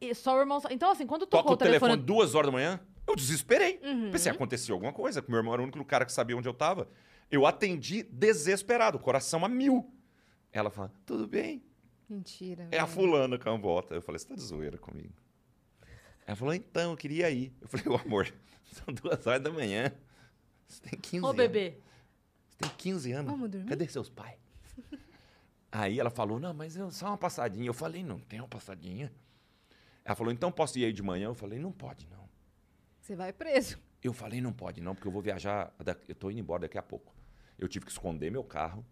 E 0.00 0.14
só 0.14 0.36
o 0.36 0.40
irmão. 0.40 0.60
sa- 0.60 0.72
Então, 0.72 0.90
assim, 0.90 1.06
quando 1.06 1.26
Toca 1.26 1.42
tocou 1.42 1.52
o 1.52 1.54
o 1.54 1.56
telefone. 1.58 1.92
telefone 1.92 2.06
duas 2.06 2.34
horas 2.34 2.48
da 2.48 2.52
manhã, 2.52 2.80
eu 3.06 3.16
desesperei. 3.16 3.80
Uhum. 3.82 4.10
Pensei, 4.10 4.30
aconteceu 4.30 4.74
alguma 4.74 4.92
coisa, 4.92 5.22
que 5.22 5.30
meu 5.30 5.38
irmão 5.38 5.52
era 5.54 5.62
o 5.62 5.64
único 5.64 5.84
cara 5.84 6.04
que 6.04 6.12
sabia 6.12 6.36
onde 6.36 6.48
eu 6.48 6.54
tava. 6.54 6.88
Eu 7.30 7.44
atendi 7.46 8.02
desesperado, 8.04 8.98
coração 8.98 9.44
a 9.44 9.48
mil. 9.48 9.92
Ela 10.52 10.70
fala, 10.70 10.92
tudo 11.04 11.26
bem? 11.26 11.62
Mentira. 12.08 12.68
É 12.70 12.78
a 12.78 12.84
velho. 12.84 12.94
fulana 12.94 13.38
cambota. 13.38 13.94
Eu 13.94 14.02
falei, 14.02 14.18
você 14.18 14.28
tá 14.28 14.34
de 14.34 14.40
zoeira 14.42 14.78
comigo? 14.78 15.12
Ela 16.26 16.36
falou, 16.36 16.54
então, 16.54 16.90
eu 16.92 16.96
queria 16.96 17.30
ir. 17.30 17.52
Eu 17.60 17.68
falei, 17.68 17.86
ô 17.88 17.96
amor, 17.96 18.32
são 18.72 18.92
duas 18.94 19.26
horas 19.26 19.42
da 19.42 19.50
manhã. 19.50 19.92
Você 20.68 20.82
tem 20.82 20.98
15 20.98 21.24
Ô, 21.24 21.26
anos. 21.28 21.36
bebê. 21.36 21.78
Você 22.58 22.68
tem 22.68 22.70
15 22.76 23.12
anos. 23.12 23.30
Vamos 23.30 23.50
dormir? 23.50 23.68
Cadê 23.68 23.86
seus 23.86 24.08
pais? 24.08 24.38
Aí 25.70 26.00
ela 26.00 26.10
falou, 26.10 26.38
não, 26.40 26.54
mas 26.54 26.76
eu, 26.76 26.90
só 26.90 27.08
uma 27.08 27.18
passadinha. 27.18 27.66
Eu 27.66 27.74
falei, 27.74 28.02
não 28.02 28.18
tem 28.18 28.40
uma 28.40 28.48
passadinha. 28.48 29.12
Ela 30.04 30.14
falou, 30.14 30.32
então 30.32 30.50
posso 30.50 30.78
ir 30.78 30.84
aí 30.84 30.92
de 30.92 31.02
manhã? 31.02 31.26
Eu 31.26 31.34
falei, 31.34 31.58
não 31.58 31.72
pode 31.72 32.06
não. 32.08 32.28
Você 33.00 33.14
vai 33.16 33.32
preso. 33.32 33.76
Eu 34.02 34.12
falei, 34.12 34.40
não 34.40 34.52
pode 34.52 34.80
não, 34.80 34.94
porque 34.94 35.08
eu 35.08 35.12
vou 35.12 35.20
viajar, 35.20 35.74
eu 36.08 36.14
tô 36.14 36.30
indo 36.30 36.38
embora 36.40 36.62
daqui 36.62 36.78
a 36.78 36.82
pouco. 36.82 37.12
Eu 37.58 37.66
tive 37.68 37.84
que 37.84 37.90
esconder 37.90 38.30
meu 38.30 38.44
carro. 38.44 38.86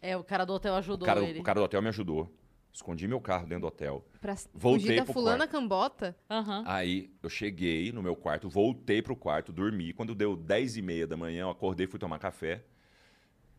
É, 0.00 0.16
o 0.16 0.24
cara 0.24 0.44
do 0.46 0.54
hotel 0.54 0.72
O 0.72 0.76
ajudou 0.76 1.06
cara, 1.06 1.22
ele. 1.22 1.40
o 1.40 1.42
cara 1.42 1.60
do 1.60 1.64
hotel 1.64 1.82
me 1.82 1.88
ajudou. 1.88 2.34
Escondi 2.72 3.06
meu 3.06 3.20
carro 3.20 3.46
dentro 3.46 3.62
do 3.62 3.66
hotel. 3.66 4.04
Pra 4.20 4.34
Voltei 4.54 4.80
fugir 4.80 4.96
da 4.96 5.04
pro 5.04 5.12
fulana 5.12 5.38
quarto. 5.38 5.50
cambota. 5.50 6.16
Aham. 6.30 6.64
Aí 6.66 7.12
eu 7.22 7.28
cheguei 7.28 7.92
no 7.92 8.02
meu 8.02 8.16
quarto, 8.16 8.48
voltei 8.48 9.02
pro 9.02 9.14
quarto, 9.16 9.52
dormi. 9.52 9.92
Quando 9.92 10.14
deu 10.14 10.36
10 10.36 10.76
e 10.78 10.82
meia 10.82 11.06
da 11.06 11.16
manhã, 11.16 11.42
eu 11.42 11.50
acordei, 11.50 11.86
fui 11.86 11.98
tomar 11.98 12.18
café. 12.18 12.64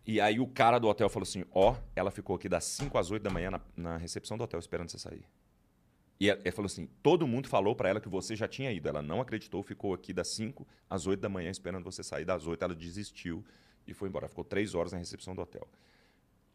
E 0.06 0.19
aí 0.19 0.40
o 0.40 0.48
cara 0.48 0.80
do 0.80 0.88
hotel 0.88 1.10
falou 1.10 1.23
assim: 1.23 1.45
Ó, 1.52 1.76
ela 1.95 2.10
ficou 2.11 2.36
aqui 2.36 2.49
das 2.49 2.64
5 2.65 2.98
às 2.98 3.11
8 3.11 3.22
da 3.23 3.30
manhã 3.30 3.52
na, 3.52 3.61
na 3.76 3.98
recepção 3.98 4.38
do 4.38 4.44
hotel 4.44 4.60
esperando 4.60 4.90
você 4.90 4.98
sair. 4.99 5.23
E 6.19 6.30
ela- 6.30 6.40
ele 6.41 6.52
falou 6.52 6.65
assim: 6.68 6.88
todo 7.03 7.28
mundo 7.28 7.48
falou 7.48 7.76
pra 7.76 7.90
ela 7.90 8.02
que 8.02 8.10
você 8.10 8.36
já 8.36 8.48
tinha 8.48 8.72
ido. 8.72 8.88
Ela 8.90 9.02
não 9.02 9.22
acreditou, 9.22 9.61
ficou 9.64 9.94
aqui 9.94 10.11
das 10.14 10.30
5 10.30 10.68
às 10.90 11.06
8 11.07 11.19
da 11.19 11.30
manhã 11.30 11.49
esperando 11.52 11.84
você 11.84 12.03
sair. 12.03 12.26
Das 12.26 12.45
8 12.48 12.64
ela 12.64 12.76
desistiu 12.76 13.44
e 13.88 13.94
foi 13.94 14.10
embora. 14.10 14.28
Ficou 14.28 14.44
três 14.44 14.73
horas 14.76 14.91
na 14.91 14.98
recepção 14.98 15.36
do 15.36 15.41
hotel. 15.41 15.68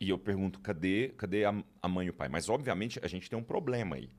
E 0.00 0.08
eu 0.10 0.18
pergunto: 0.18 0.58
cadê, 0.60 1.10
cadê 1.16 1.44
a, 1.44 1.54
a 1.80 1.88
mãe 1.88 2.06
e 2.08 2.10
o 2.10 2.14
pai? 2.14 2.28
Mas 2.28 2.48
obviamente 2.48 2.98
a 3.02 3.08
gente 3.08 3.30
tem 3.30 3.38
um 3.38 3.42
problema 3.44 3.94
aí 3.96 4.10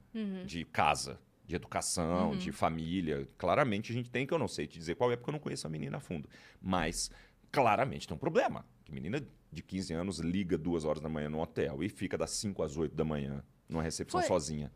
de 0.46 0.64
casa, 0.66 1.20
de 1.46 1.56
educação, 1.56 2.32
de 2.38 2.52
família. 2.52 3.28
Claramente 3.38 3.92
a 3.92 3.96
gente 3.96 4.10
tem, 4.10 4.26
que 4.26 4.34
eu 4.34 4.40
não 4.40 4.48
sei 4.48 4.68
te 4.68 4.80
dizer 4.80 4.96
qual 4.96 5.12
é, 5.12 5.16
porque 5.18 5.30
eu 5.30 5.34
não 5.34 5.40
conheço 5.40 5.68
a 5.68 5.70
menina 5.70 5.98
a 5.98 6.00
fundo. 6.00 6.28
Mas 6.62 7.12
claramente 7.52 8.08
tem 8.08 8.16
um 8.16 8.20
problema. 8.20 8.66
Que 8.88 8.94
menina 8.94 9.22
de 9.52 9.62
15 9.62 9.94
anos 9.94 10.20
liga 10.20 10.58
duas 10.58 10.86
horas 10.86 11.02
da 11.02 11.10
manhã 11.10 11.30
no 11.30 11.42
hotel 11.42 11.84
e 11.84 11.90
fica 11.90 12.18
das 12.18 12.30
5 12.32 12.64
às 12.64 12.78
8 12.78 12.96
da 12.96 13.04
manhã 13.04 13.44
numa 13.68 13.84
recepção 13.84 14.22
Foi- 14.22 14.28
sozinha. 14.30 14.72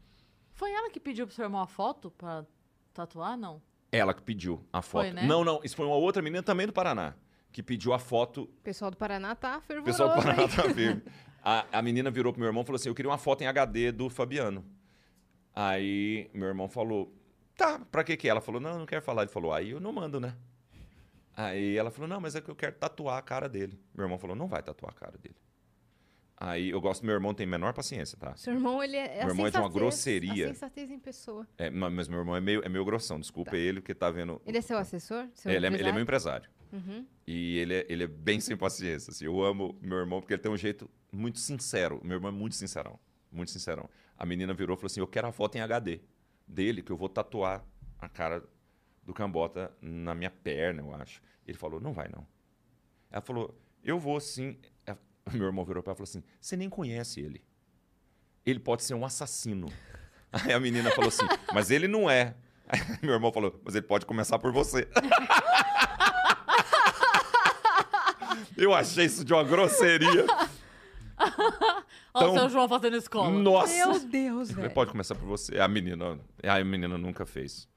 Foi 0.52 0.70
ela 0.70 0.90
que 0.90 1.00
pediu 1.00 1.26
pro 1.26 1.34
seu 1.34 1.46
irmão 1.46 1.62
a 1.62 1.66
foto 1.66 2.12
pra 2.12 2.46
tatuar, 2.94 3.38
não? 3.38 3.62
Ela 3.90 4.14
que 4.14 4.22
pediu 4.22 4.68
a 4.74 4.82
foto. 4.82 5.06
Foi, 5.06 5.14
né? 5.14 5.26
Não, 5.26 5.46
não, 5.46 5.62
isso 5.64 5.78
foi 5.78 5.86
uma 5.86 5.96
outra 5.96 6.22
menina 6.22 6.44
também 6.44 6.68
do 6.68 6.74
Paraná, 6.74 7.16
que 7.54 7.64
pediu 7.64 7.94
a 7.94 8.00
foto. 8.00 8.42
O 8.44 8.48
pessoal 8.62 8.92
do 8.92 8.98
Paraná 8.98 9.34
tá 9.34 9.60
O 9.60 9.62
fervoroso. 9.62 9.86
pessoal 9.98 10.10
do 10.10 10.22
Paraná 10.22 10.42
hein? 10.44 10.50
tá 10.50 10.64
firme. 10.76 11.02
A, 11.42 11.66
a 11.80 11.82
menina 11.82 12.12
virou 12.12 12.34
pro 12.34 12.42
meu 12.42 12.50
irmão 12.50 12.64
e 12.64 12.66
falou 12.66 12.76
assim: 12.76 12.90
Eu 12.90 12.96
queria 12.96 13.10
uma 13.10 13.18
foto 13.18 13.44
em 13.44 13.48
HD 13.48 13.94
do 13.94 14.10
Fabiano. 14.10 14.66
Aí 15.56 16.30
meu 16.34 16.50
irmão 16.50 16.68
falou: 16.68 17.16
Tá, 17.56 17.80
pra 17.90 18.04
que 18.04 18.18
que 18.18 18.28
é? 18.28 18.32
Ela 18.32 18.42
falou: 18.42 18.60
Não, 18.60 18.72
eu 18.72 18.80
não 18.80 18.86
quero 18.86 19.02
falar. 19.02 19.22
Ele 19.22 19.32
falou: 19.32 19.54
Aí 19.54 19.70
eu 19.72 19.80
não 19.80 19.94
mando, 19.94 20.20
né? 20.20 20.36
Aí 21.36 21.78
ela 21.78 21.90
falou: 21.92 22.08
Não, 22.08 22.20
mas 22.20 22.36
é 22.36 22.42
que 22.42 22.50
eu 22.50 22.56
quero 22.56 22.76
tatuar 22.76 23.18
a 23.18 23.22
cara 23.22 23.48
dele. 23.48 23.80
Meu 23.94 24.06
irmão 24.06 24.18
falou: 24.18 24.36
Não 24.36 24.48
vai 24.48 24.62
tatuar 24.62 24.92
a 24.92 24.96
cara 24.96 25.18
dele. 25.18 25.36
Aí 26.44 26.72
eu 26.72 26.82
gosto, 26.82 27.06
meu 27.06 27.14
irmão 27.14 27.36
tem 27.36 27.46
menor 27.46 27.72
paciência, 27.72 28.18
tá? 28.18 28.36
Seu 28.36 28.52
irmão, 28.54 28.84
ele 28.84 28.98
é. 28.98 29.20
é 29.20 29.26
Meu 29.26 29.30
irmão 29.30 29.46
é 29.46 29.52
de 29.52 29.58
uma 29.58 29.70
grosseria. 29.70 30.46
A 30.46 30.48
sensatez 30.48 30.90
em 30.90 30.98
pessoa. 30.98 31.48
É, 31.56 31.70
ma- 31.70 31.88
mas 31.88 32.08
meu 32.08 32.18
irmão 32.18 32.36
é 32.36 32.42
meio, 32.42 32.64
é 32.66 32.70
meio 32.70 32.84
grossão, 32.84 33.20
desculpa 33.20 33.56
ele, 33.56 33.80
porque 33.80 33.94
tá 33.94 34.10
vendo. 34.10 34.42
Ele 34.44 34.58
é 34.58 34.62
seu 34.62 34.76
assessor? 34.80 35.28
Seu 35.36 35.52
ele, 35.52 35.68
é, 35.68 35.70
ele 35.70 35.88
é 35.88 35.92
meu 35.92 36.02
empresário. 36.02 36.50
Uhum. 36.74 37.06
E 37.28 37.58
ele 37.60 37.76
é, 37.76 37.86
ele 37.88 38.06
é 38.06 38.08
bem 38.08 38.40
sem 38.40 38.58
paciência. 38.58 39.12
Assim. 39.12 39.26
Eu 39.26 39.40
amo 39.44 39.78
meu 39.80 40.00
irmão 40.00 40.20
porque 40.20 40.34
ele 40.34 40.42
tem 40.42 40.52
um 40.52 40.58
jeito 40.58 40.90
muito 41.12 41.38
sincero. 41.38 42.02
Meu 42.04 42.16
irmão 42.18 42.30
é 42.30 42.34
muito 42.34 42.56
sincerão. 42.56 43.00
Muito 43.32 43.52
sincerão. 43.52 43.88
A 44.18 44.26
menina 44.26 44.52
virou 44.52 44.74
e 44.74 44.78
falou 44.78 44.88
assim: 44.88 45.00
Eu 45.00 45.08
quero 45.08 45.28
a 45.28 45.32
foto 45.32 45.58
em 45.58 45.62
HD 45.62 46.00
dele, 46.48 46.82
que 46.82 46.92
eu 46.92 46.98
vou 46.98 47.08
tatuar 47.08 47.64
a 48.00 48.10
cara 48.10 48.44
do 49.04 49.14
Cambota 49.14 49.72
na 49.82 50.14
minha 50.16 50.30
perna, 50.32 50.82
eu 50.82 50.94
acho. 50.94 51.22
Ele 51.48 51.58
falou: 51.58 51.80
Não 51.80 51.94
vai, 51.94 52.08
não. 52.10 52.26
Ela 53.12 53.22
falou: 53.22 53.58
Eu 53.84 53.98
vou 54.00 54.20
sim. 54.20 54.58
Ela- 54.86 55.00
Meu 55.34 55.46
irmão 55.46 55.66
virou 55.66 55.82
para 55.84 55.92
ela 55.92 55.96
e 55.96 55.98
falou 55.98 56.10
assim: 56.10 56.24
Você 56.40 56.56
nem 56.58 56.70
conhece 56.70 57.20
ele. 57.22 57.44
Ele 58.46 58.60
pode 58.60 58.84
ser 58.84 58.94
um 58.94 59.06
assassino. 59.06 59.68
Aí 60.32 60.54
a 60.54 60.60
menina 60.60 60.92
falou 60.92 61.10
assim: 61.10 61.26
Mas 61.54 61.70
ele 61.72 61.88
não 61.88 62.10
é. 62.10 62.36
Aí 62.68 62.80
meu 63.04 63.14
irmão 63.14 63.32
falou: 63.34 63.60
Mas 63.66 63.76
ele 63.76 63.86
pode 63.86 64.06
começar 64.06 64.38
por 64.40 64.52
você. 64.52 64.88
Eu 68.58 68.74
achei 68.74 69.06
isso 69.06 69.26
de 69.26 69.34
uma 69.34 69.44
grosseria. 69.44 70.26
Ó, 72.14 72.20
Então- 72.22 72.34
o 72.36 72.40
seu 72.40 72.50
João 72.50 72.68
fazendo 72.70 72.96
escola. 72.98 73.30
Nossa! 73.30 73.74
Meu 73.74 74.00
Deus, 74.00 74.50
Ele 74.50 74.62
velho. 74.62 74.74
pode 74.74 74.92
começar 74.92 75.16
por 75.16 75.26
você. 75.26 75.60
A 75.60 75.68
menina, 75.68 76.20
a 76.44 76.64
menina 76.64 76.98
nunca 76.98 77.26
fez 77.26 77.68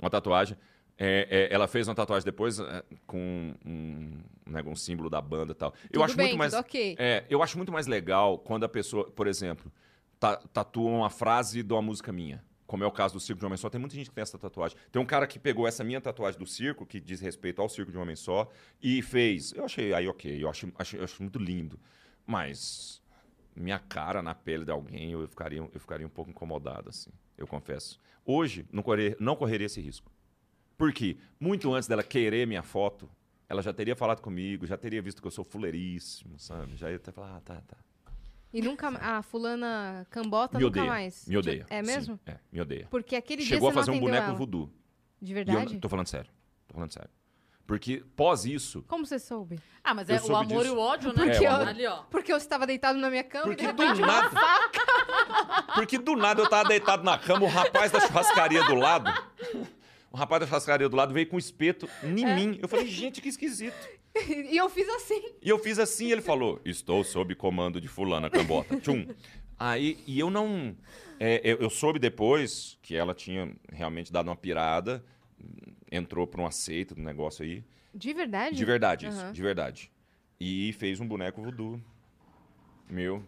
uma 0.00 0.10
tatuagem. 0.10 0.56
É, 1.04 1.26
é, 1.50 1.52
ela 1.52 1.66
fez 1.66 1.88
uma 1.88 1.96
tatuagem 1.96 2.24
depois 2.24 2.60
é, 2.60 2.84
com 3.08 3.52
um, 3.66 4.18
né, 4.46 4.62
um 4.64 4.76
símbolo 4.76 5.10
da 5.10 5.20
banda 5.20 5.50
e 5.50 5.54
tal. 5.56 5.74
eu 5.84 5.88
Tudo 5.90 6.04
acho 6.04 6.16
bem, 6.16 6.26
muito 6.26 6.38
mais, 6.38 6.52
tudo 6.52 6.60
ok. 6.60 6.94
é, 6.96 7.24
eu 7.28 7.42
acho 7.42 7.56
muito 7.56 7.72
mais 7.72 7.88
legal 7.88 8.38
quando 8.38 8.62
a 8.62 8.68
pessoa, 8.68 9.10
por 9.10 9.26
exemplo, 9.26 9.72
ta- 10.20 10.36
tatua 10.52 10.88
uma 10.88 11.10
frase 11.10 11.60
de 11.64 11.72
uma 11.72 11.82
música 11.82 12.12
minha. 12.12 12.44
Como 12.68 12.84
é 12.84 12.86
o 12.86 12.90
caso 12.92 13.14
do 13.14 13.20
Circo 13.20 13.40
de 13.40 13.44
um 13.44 13.48
Homem 13.48 13.56
Só. 13.58 13.68
Tem 13.68 13.80
muita 13.80 13.96
gente 13.96 14.08
que 14.10 14.14
tem 14.14 14.22
essa 14.22 14.38
tatuagem. 14.38 14.78
Tem 14.92 15.02
um 15.02 15.04
cara 15.04 15.26
que 15.26 15.38
pegou 15.40 15.66
essa 15.66 15.82
minha 15.82 16.00
tatuagem 16.00 16.38
do 16.38 16.46
circo, 16.46 16.86
que 16.86 17.00
diz 17.00 17.20
respeito 17.20 17.60
ao 17.60 17.68
Circo 17.68 17.90
de 17.90 17.98
um 17.98 18.00
Homem 18.00 18.14
Só, 18.16 18.48
e 18.80 19.02
fez. 19.02 19.52
Eu 19.54 19.64
achei 19.64 19.92
aí 19.92 20.06
ok, 20.08 20.42
eu 20.42 20.48
acho, 20.48 20.72
acho, 20.78 20.96
eu 20.96 21.04
acho 21.04 21.20
muito 21.20 21.38
lindo. 21.38 21.78
Mas 22.24 23.02
minha 23.54 23.78
cara 23.78 24.22
na 24.22 24.34
pele 24.34 24.64
de 24.64 24.70
alguém, 24.70 25.10
eu 25.10 25.26
ficaria, 25.26 25.58
eu 25.58 25.80
ficaria 25.80 26.06
um 26.06 26.10
pouco 26.10 26.30
incomodado, 26.30 26.88
assim, 26.88 27.10
eu 27.36 27.46
confesso. 27.46 27.98
Hoje, 28.24 28.64
não, 28.72 28.82
correr, 28.82 29.16
não 29.20 29.34
correria 29.36 29.66
esse 29.66 29.80
risco. 29.80 30.10
Por 30.76 30.92
quê? 30.92 31.16
Muito 31.38 31.72
antes 31.72 31.88
dela 31.88 32.02
querer 32.02 32.46
minha 32.46 32.62
foto, 32.62 33.08
ela 33.48 33.62
já 33.62 33.72
teria 33.72 33.94
falado 33.94 34.20
comigo, 34.20 34.66
já 34.66 34.76
teria 34.76 35.00
visto 35.02 35.20
que 35.20 35.26
eu 35.26 35.30
sou 35.30 35.44
fuleiríssimo, 35.44 36.38
sabe? 36.38 36.76
Já 36.76 36.90
ia 36.90 36.96
até 36.96 37.12
falar, 37.12 37.36
ah, 37.36 37.40
tá, 37.40 37.60
tá. 37.66 37.76
E 38.52 38.60
nunca. 38.60 38.88
A 39.00 39.22
fulana 39.22 40.06
cambota 40.10 40.58
me 40.58 40.64
nunca 40.64 40.80
odeia. 40.80 40.92
mais. 40.92 41.26
Me 41.26 41.36
odeia. 41.38 41.66
É 41.70 41.82
sim, 41.82 41.90
mesmo? 41.90 42.20
é, 42.26 42.36
me 42.52 42.60
odeia. 42.60 42.86
Porque 42.90 43.16
aquele 43.16 43.42
Chegou 43.42 43.70
a 43.70 43.72
fazer 43.72 43.90
não 43.92 43.98
um 43.98 44.00
boneco 44.00 44.26
ela. 44.28 44.34
voodoo. 44.34 44.70
De 45.20 45.32
eu 45.32 45.34
verdade? 45.36 45.72
não- 45.74 45.80
tô 45.80 45.88
falando 45.88 46.06
sério. 46.08 46.30
Tô 46.68 46.74
falando 46.74 46.92
sério. 46.92 47.08
Porque 47.66 48.04
pós 48.16 48.44
isso, 48.44 48.82
Como 48.88 49.06
você 49.06 49.18
soube? 49.18 49.58
Ah, 49.82 49.94
mas 49.94 50.08
Eu 50.08 50.16
é 50.16 50.20
o 50.20 50.36
amor 50.36 50.62
disso. 50.64 50.74
e 50.74 50.76
o 50.76 50.78
ódio, 50.80 51.08
né? 51.14 51.24
Porque 51.24 51.44
É, 51.46 51.50
o 51.50 51.54
amor. 51.54 51.68
Ali, 51.68 51.86
ó. 51.86 52.02
Porque 52.10 52.32
eu 52.32 52.36
estava 52.36 52.66
deitado 52.66 52.98
na 52.98 53.08
minha 53.08 53.24
cama 53.24 53.44
Porque 53.46 53.64
e 53.64 53.66
de 53.68 53.72
do 53.72 53.82
repente 53.82 54.00
nada. 54.02 54.30
Porque 55.74 55.96
do 55.98 56.16
nada 56.16 56.42
eu 56.42 56.48
tava 56.50 56.68
deitado 56.68 57.02
na 57.04 57.16
cama, 57.18 57.46
o 57.46 57.48
rapaz 57.48 57.90
da 57.90 58.00
churrascaria 58.00 58.64
do 58.64 58.74
lado. 58.74 59.10
O 60.12 60.16
rapaz 60.16 60.40
da 60.40 60.46
churrascaria 60.46 60.88
do 60.88 60.96
lado 60.96 61.14
veio 61.14 61.26
com 61.26 61.36
um 61.36 61.38
espeto 61.38 61.88
em 62.04 62.24
É. 62.24 62.34
mim. 62.36 62.58
Eu 62.60 62.68
falei, 62.68 62.86
gente, 62.86 63.20
que 63.22 63.28
esquisito. 63.28 63.74
e 64.28 64.56
eu 64.56 64.68
fiz 64.68 64.86
assim. 64.90 65.22
E 65.40 65.48
eu 65.48 65.58
fiz 65.58 65.78
assim, 65.78 66.12
ele 66.12 66.20
falou: 66.20 66.60
Estou 66.64 67.02
sob 67.02 67.34
comando 67.34 67.80
de 67.80 67.88
fulana 67.88 68.28
cambota. 68.28 68.78
Tchum. 68.78 69.06
Aí, 69.58 69.98
e 70.06 70.18
eu 70.18 70.28
não. 70.30 70.76
é, 71.18 71.40
eu, 71.42 71.56
eu 71.58 71.70
soube 71.70 71.98
depois 71.98 72.78
que 72.82 72.94
ela 72.94 73.14
tinha 73.14 73.50
realmente 73.72 74.12
dado 74.12 74.28
uma 74.28 74.36
pirada, 74.36 75.02
entrou 75.90 76.26
pra 76.26 76.42
um 76.42 76.46
aceito 76.46 76.94
do 76.94 77.00
negócio 77.00 77.42
aí. 77.44 77.64
De 77.94 78.12
verdade? 78.12 78.54
De 78.56 78.64
verdade, 78.64 79.06
isso, 79.06 79.18
Aham. 79.20 79.32
de 79.32 79.42
verdade. 79.42 79.90
E 80.38 80.72
fez 80.74 81.00
um 81.00 81.06
boneco 81.06 81.40
voodoo 81.42 81.80
meu. 82.90 83.24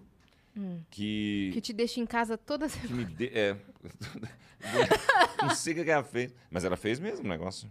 Que. 0.90 1.50
Que 1.52 1.60
te 1.60 1.72
deixa 1.72 2.00
em 2.00 2.06
casa 2.06 2.38
toda 2.38 2.66
que 2.68 2.78
semana. 2.78 2.96
me 3.08 3.14
de... 3.14 3.26
é. 3.28 3.56
não 5.42 5.50
sei 5.54 5.72
o 5.78 5.84
que 5.84 5.90
ela 5.90 6.04
fez. 6.04 6.34
Mas 6.50 6.64
ela 6.64 6.76
fez 6.76 6.98
mesmo 6.98 7.24
o 7.24 7.28
negócio. 7.28 7.70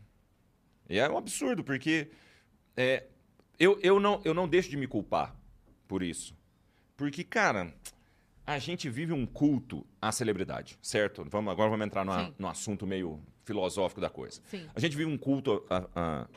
E 0.90 1.00
é 1.00 1.10
um 1.10 1.18
absurdo, 1.18 1.64
porque 1.64 2.10
é, 2.76 3.06
eu, 3.58 3.80
eu, 3.82 4.00
não, 4.00 4.22
eu 4.26 4.34
não 4.34 4.48
deixo 4.48 4.70
de 4.70 4.78
me 4.78 4.88
culpar 4.88 5.36
por 5.88 6.04
isso. 6.04 6.36
Porque, 6.98 7.24
cara, 7.24 7.74
a 8.46 8.60
gente 8.60 8.90
vive 8.90 9.14
um 9.14 9.26
culto 9.26 9.86
à 10.02 10.12
celebridade, 10.12 10.78
certo? 10.82 11.26
Vamos, 11.30 11.52
agora 11.52 11.70
vamos 11.70 11.86
entrar 11.86 12.06
Sim. 12.06 12.34
num 12.38 12.48
assunto 12.48 12.86
meio 12.86 13.20
filosófico 13.46 14.02
da 14.02 14.10
coisa. 14.10 14.42
Sim. 14.46 14.68
A 14.76 14.80
gente 14.80 14.96
vive 14.96 15.10
um 15.10 15.18
culto 15.18 15.66
a, 15.70 15.88
a- 15.96 16.28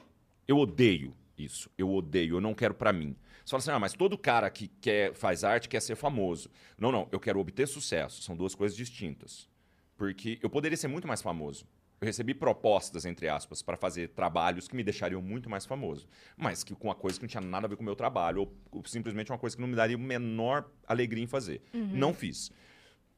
Eu 0.46 0.58
odeio 0.58 1.12
isso. 1.36 1.68
Eu 1.76 1.92
odeio, 1.92 2.36
eu 2.36 2.40
não 2.40 2.54
quero 2.54 2.72
pra 2.74 2.92
mim. 2.92 3.16
Você 3.46 3.50
fala 3.50 3.60
assim, 3.60 3.70
ah, 3.70 3.78
mas 3.78 3.92
todo 3.92 4.18
cara 4.18 4.50
que 4.50 4.66
quer, 4.66 5.14
faz 5.14 5.44
arte 5.44 5.68
quer 5.68 5.80
ser 5.80 5.94
famoso. 5.94 6.50
Não, 6.76 6.90
não, 6.90 7.08
eu 7.12 7.20
quero 7.20 7.38
obter 7.38 7.68
sucesso. 7.68 8.20
São 8.20 8.36
duas 8.36 8.56
coisas 8.56 8.76
distintas. 8.76 9.48
Porque 9.96 10.36
eu 10.42 10.50
poderia 10.50 10.76
ser 10.76 10.88
muito 10.88 11.06
mais 11.06 11.22
famoso. 11.22 11.64
Eu 12.00 12.06
recebi 12.06 12.34
propostas, 12.34 13.04
entre 13.04 13.28
aspas, 13.28 13.62
para 13.62 13.76
fazer 13.76 14.08
trabalhos 14.08 14.66
que 14.66 14.74
me 14.74 14.82
deixariam 14.82 15.22
muito 15.22 15.48
mais 15.48 15.64
famoso. 15.64 16.08
Mas 16.36 16.64
que 16.64 16.74
com 16.74 16.88
uma 16.88 16.94
coisa 16.96 17.20
que 17.20 17.22
não 17.22 17.28
tinha 17.28 17.40
nada 17.40 17.66
a 17.66 17.70
ver 17.70 17.76
com 17.76 17.82
o 17.82 17.84
meu 17.84 17.94
trabalho, 17.94 18.40
ou, 18.40 18.52
ou 18.72 18.84
simplesmente 18.84 19.30
uma 19.30 19.38
coisa 19.38 19.54
que 19.54 19.62
não 19.62 19.68
me 19.68 19.76
daria 19.76 19.94
a 19.94 19.98
menor 19.98 20.68
alegria 20.84 21.22
em 21.22 21.28
fazer. 21.28 21.62
Não 21.96 22.12
fiz. 22.12 22.50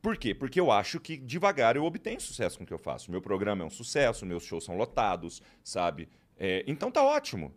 Por 0.02 0.18
quê? 0.18 0.34
Porque 0.34 0.60
eu 0.60 0.70
acho 0.70 1.00
que 1.00 1.16
devagar 1.16 1.74
eu 1.74 1.84
obtenho 1.84 2.20
sucesso 2.20 2.58
com 2.58 2.64
o 2.64 2.66
que 2.66 2.74
eu 2.74 2.78
faço. 2.78 3.10
Meu 3.10 3.22
programa 3.22 3.64
é 3.64 3.66
um 3.66 3.70
sucesso, 3.70 4.26
meus 4.26 4.44
shows 4.44 4.64
são 4.64 4.76
lotados, 4.76 5.42
sabe? 5.64 6.06
É, 6.36 6.62
então 6.66 6.90
tá 6.90 7.02
ótimo. 7.02 7.50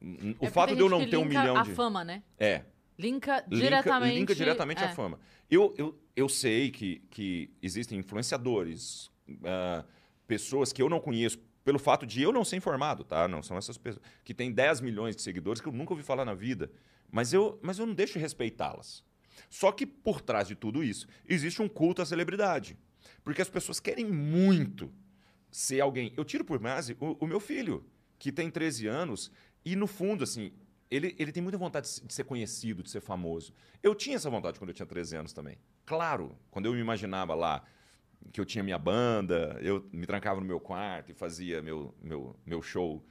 O 0.00 0.46
É 0.46 0.50
fato 0.50 0.68
tem 0.68 0.76
de 0.76 0.82
eu 0.82 0.88
não 0.88 1.08
ter 1.08 1.16
um 1.16 1.24
milhão 1.24 1.56
a 1.56 1.62
de. 1.62 1.72
fama, 1.72 2.04
né? 2.04 2.22
É. 2.38 2.62
Linka 2.98 3.44
diretamente... 3.48 4.14
linka 4.14 4.34
diretamente 4.34 4.82
é. 4.82 4.86
à 4.86 4.94
fama. 4.94 5.18
Eu, 5.50 5.74
eu, 5.76 5.98
eu 6.14 6.28
sei 6.28 6.70
que, 6.70 7.02
que 7.10 7.50
existem 7.60 7.98
influenciadores, 7.98 9.10
ah, 9.44 9.84
pessoas 10.26 10.72
que 10.72 10.80
eu 10.80 10.88
não 10.88 11.00
conheço, 11.00 11.38
pelo 11.64 11.78
fato 11.78 12.06
de 12.06 12.22
eu 12.22 12.32
não 12.32 12.44
ser 12.44 12.56
informado, 12.56 13.02
tá? 13.04 13.26
Não 13.26 13.42
são 13.42 13.56
essas 13.56 13.78
pessoas 13.78 14.04
que 14.22 14.34
têm 14.34 14.52
10 14.52 14.80
milhões 14.80 15.16
de 15.16 15.22
seguidores 15.22 15.60
que 15.60 15.68
eu 15.68 15.72
nunca 15.72 15.92
ouvi 15.92 16.02
falar 16.02 16.24
na 16.24 16.34
vida. 16.34 16.70
Mas 17.10 17.32
eu, 17.32 17.58
mas 17.62 17.78
eu 17.78 17.86
não 17.86 17.94
deixo 17.94 18.14
de 18.14 18.18
respeitá-las. 18.18 19.02
Só 19.48 19.72
que 19.72 19.86
por 19.86 20.20
trás 20.20 20.46
de 20.46 20.54
tudo 20.54 20.84
isso, 20.84 21.06
existe 21.26 21.62
um 21.62 21.68
culto 21.68 22.02
à 22.02 22.06
celebridade. 22.06 22.76
Porque 23.22 23.42
as 23.42 23.48
pessoas 23.48 23.80
querem 23.80 24.04
muito 24.04 24.92
ser 25.50 25.80
alguém. 25.80 26.12
Eu 26.16 26.24
tiro 26.24 26.44
por 26.44 26.58
base 26.58 26.96
o, 27.00 27.16
o 27.24 27.26
meu 27.26 27.40
filho, 27.40 27.86
que 28.18 28.32
tem 28.32 28.50
13 28.50 28.86
anos, 28.86 29.30
e 29.64 29.74
no 29.76 29.86
fundo, 29.86 30.24
assim, 30.24 30.52
ele, 30.90 31.14
ele 31.18 31.32
tem 31.32 31.42
muita 31.42 31.58
vontade 31.58 31.86
de 31.86 31.92
se- 31.92 32.06
de 32.06 32.12
ser 32.14 32.24
conhecido, 32.24 32.82
de 32.82 32.90
ser 32.90 33.00
famoso. 33.00 33.52
Eu 33.82 33.94
tinha 33.94 34.16
essa 34.16 34.28
vontade 34.30 34.58
quando 34.58 34.68
eu 34.70 34.74
tinha 34.74 34.86
13 34.86 35.16
anos 35.16 35.32
também. 35.32 35.56
Claro, 35.86 36.36
quando 36.50 36.66
eu 36.66 36.72
me 36.72 36.80
imaginava 36.80 37.34
lá 37.34 37.64
que 38.32 38.40
eu 38.40 38.44
tinha 38.44 38.62
minha 38.64 38.78
banda, 38.78 39.58
eu 39.60 39.86
me 39.92 40.06
trancava 40.06 40.40
no 40.40 40.46
meu 40.46 40.58
quarto 40.60 41.10
e 41.10 41.14
fazia 41.14 41.60
meu, 41.62 41.94
meu, 42.02 42.36
meu 42.46 42.62
show 42.62 43.04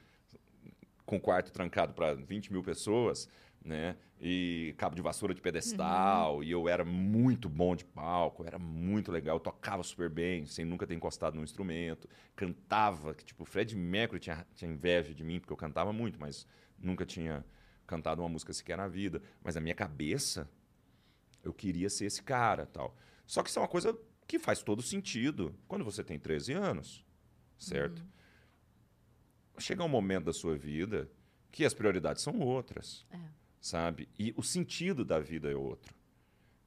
com 1.06 1.16
o 1.16 1.20
quarto 1.20 1.52
trancado 1.52 1.92
para 1.92 2.14
20 2.14 2.50
mil 2.52 2.62
pessoas, 2.62 3.28
né? 3.64 3.96
E 4.20 4.74
cabo 4.76 4.94
de 4.94 5.02
vassoura 5.02 5.34
de 5.34 5.40
pedestal, 5.40 6.44
e 6.44 6.50
eu 6.50 6.68
era 6.68 6.84
muito 6.84 7.48
bom 7.48 7.74
de 7.74 7.84
palco, 7.84 8.44
era 8.44 8.58
muito 8.58 9.10
legal, 9.10 9.36
eu 9.36 9.40
tocava 9.40 9.82
super 9.82 10.08
bem, 10.08 10.44
sem 10.46 10.64
nunca 10.64 10.86
ter 10.86 10.94
encostado 10.94 11.34
num 11.34 11.42
instrumento, 11.42 12.08
cantava, 12.36 13.14
que 13.14 13.24
tipo, 13.24 13.42
o 13.42 13.46
Fred 13.46 13.74
Mercury 13.74 14.20
tinha, 14.20 14.46
tinha 14.54 14.70
inveja 14.70 15.14
de 15.14 15.24
mim, 15.24 15.40
porque 15.40 15.52
eu 15.52 15.56
cantava 15.56 15.92
muito, 15.92 16.20
mas 16.20 16.46
nunca 16.78 17.04
tinha 17.06 17.44
cantado 17.86 18.22
uma 18.22 18.28
música 18.28 18.52
sequer 18.52 18.76
na 18.76 18.88
vida. 18.88 19.22
Mas 19.42 19.54
na 19.54 19.60
minha 19.60 19.74
cabeça, 19.74 20.48
eu 21.42 21.52
queria 21.52 21.90
ser 21.90 22.06
esse 22.06 22.22
cara, 22.22 22.66
tal. 22.66 22.96
Só 23.26 23.42
que 23.42 23.48
isso 23.48 23.58
é 23.58 23.62
uma 23.62 23.68
coisa 23.68 23.96
que 24.26 24.38
faz 24.38 24.62
todo 24.62 24.82
sentido 24.82 25.54
quando 25.68 25.84
você 25.84 26.02
tem 26.02 26.18
13 26.18 26.52
anos, 26.52 27.04
certo? 27.58 28.04
Chega 29.58 29.84
um 29.84 29.88
momento 29.88 30.24
da 30.24 30.32
sua 30.32 30.56
vida 30.56 31.10
que 31.50 31.64
as 31.64 31.74
prioridades 31.74 32.22
são 32.22 32.40
outras, 32.40 33.06
É. 33.10 33.43
sabe? 33.64 34.10
E 34.18 34.34
o 34.36 34.42
sentido 34.42 35.06
da 35.06 35.18
vida 35.18 35.50
é 35.50 35.54
outro. 35.54 35.94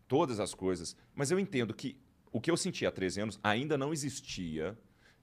Todas 0.07 0.39
as 0.39 0.55
coisas. 0.55 0.97
Mas 1.13 1.29
eu 1.29 1.39
entendo 1.39 1.71
que 1.71 1.95
o 2.31 2.41
que 2.41 2.49
eu 2.49 2.57
senti 2.57 2.87
há 2.87 2.91
13 2.91 3.21
anos 3.21 3.39
ainda 3.43 3.77
não 3.77 3.93
existia 3.93 4.75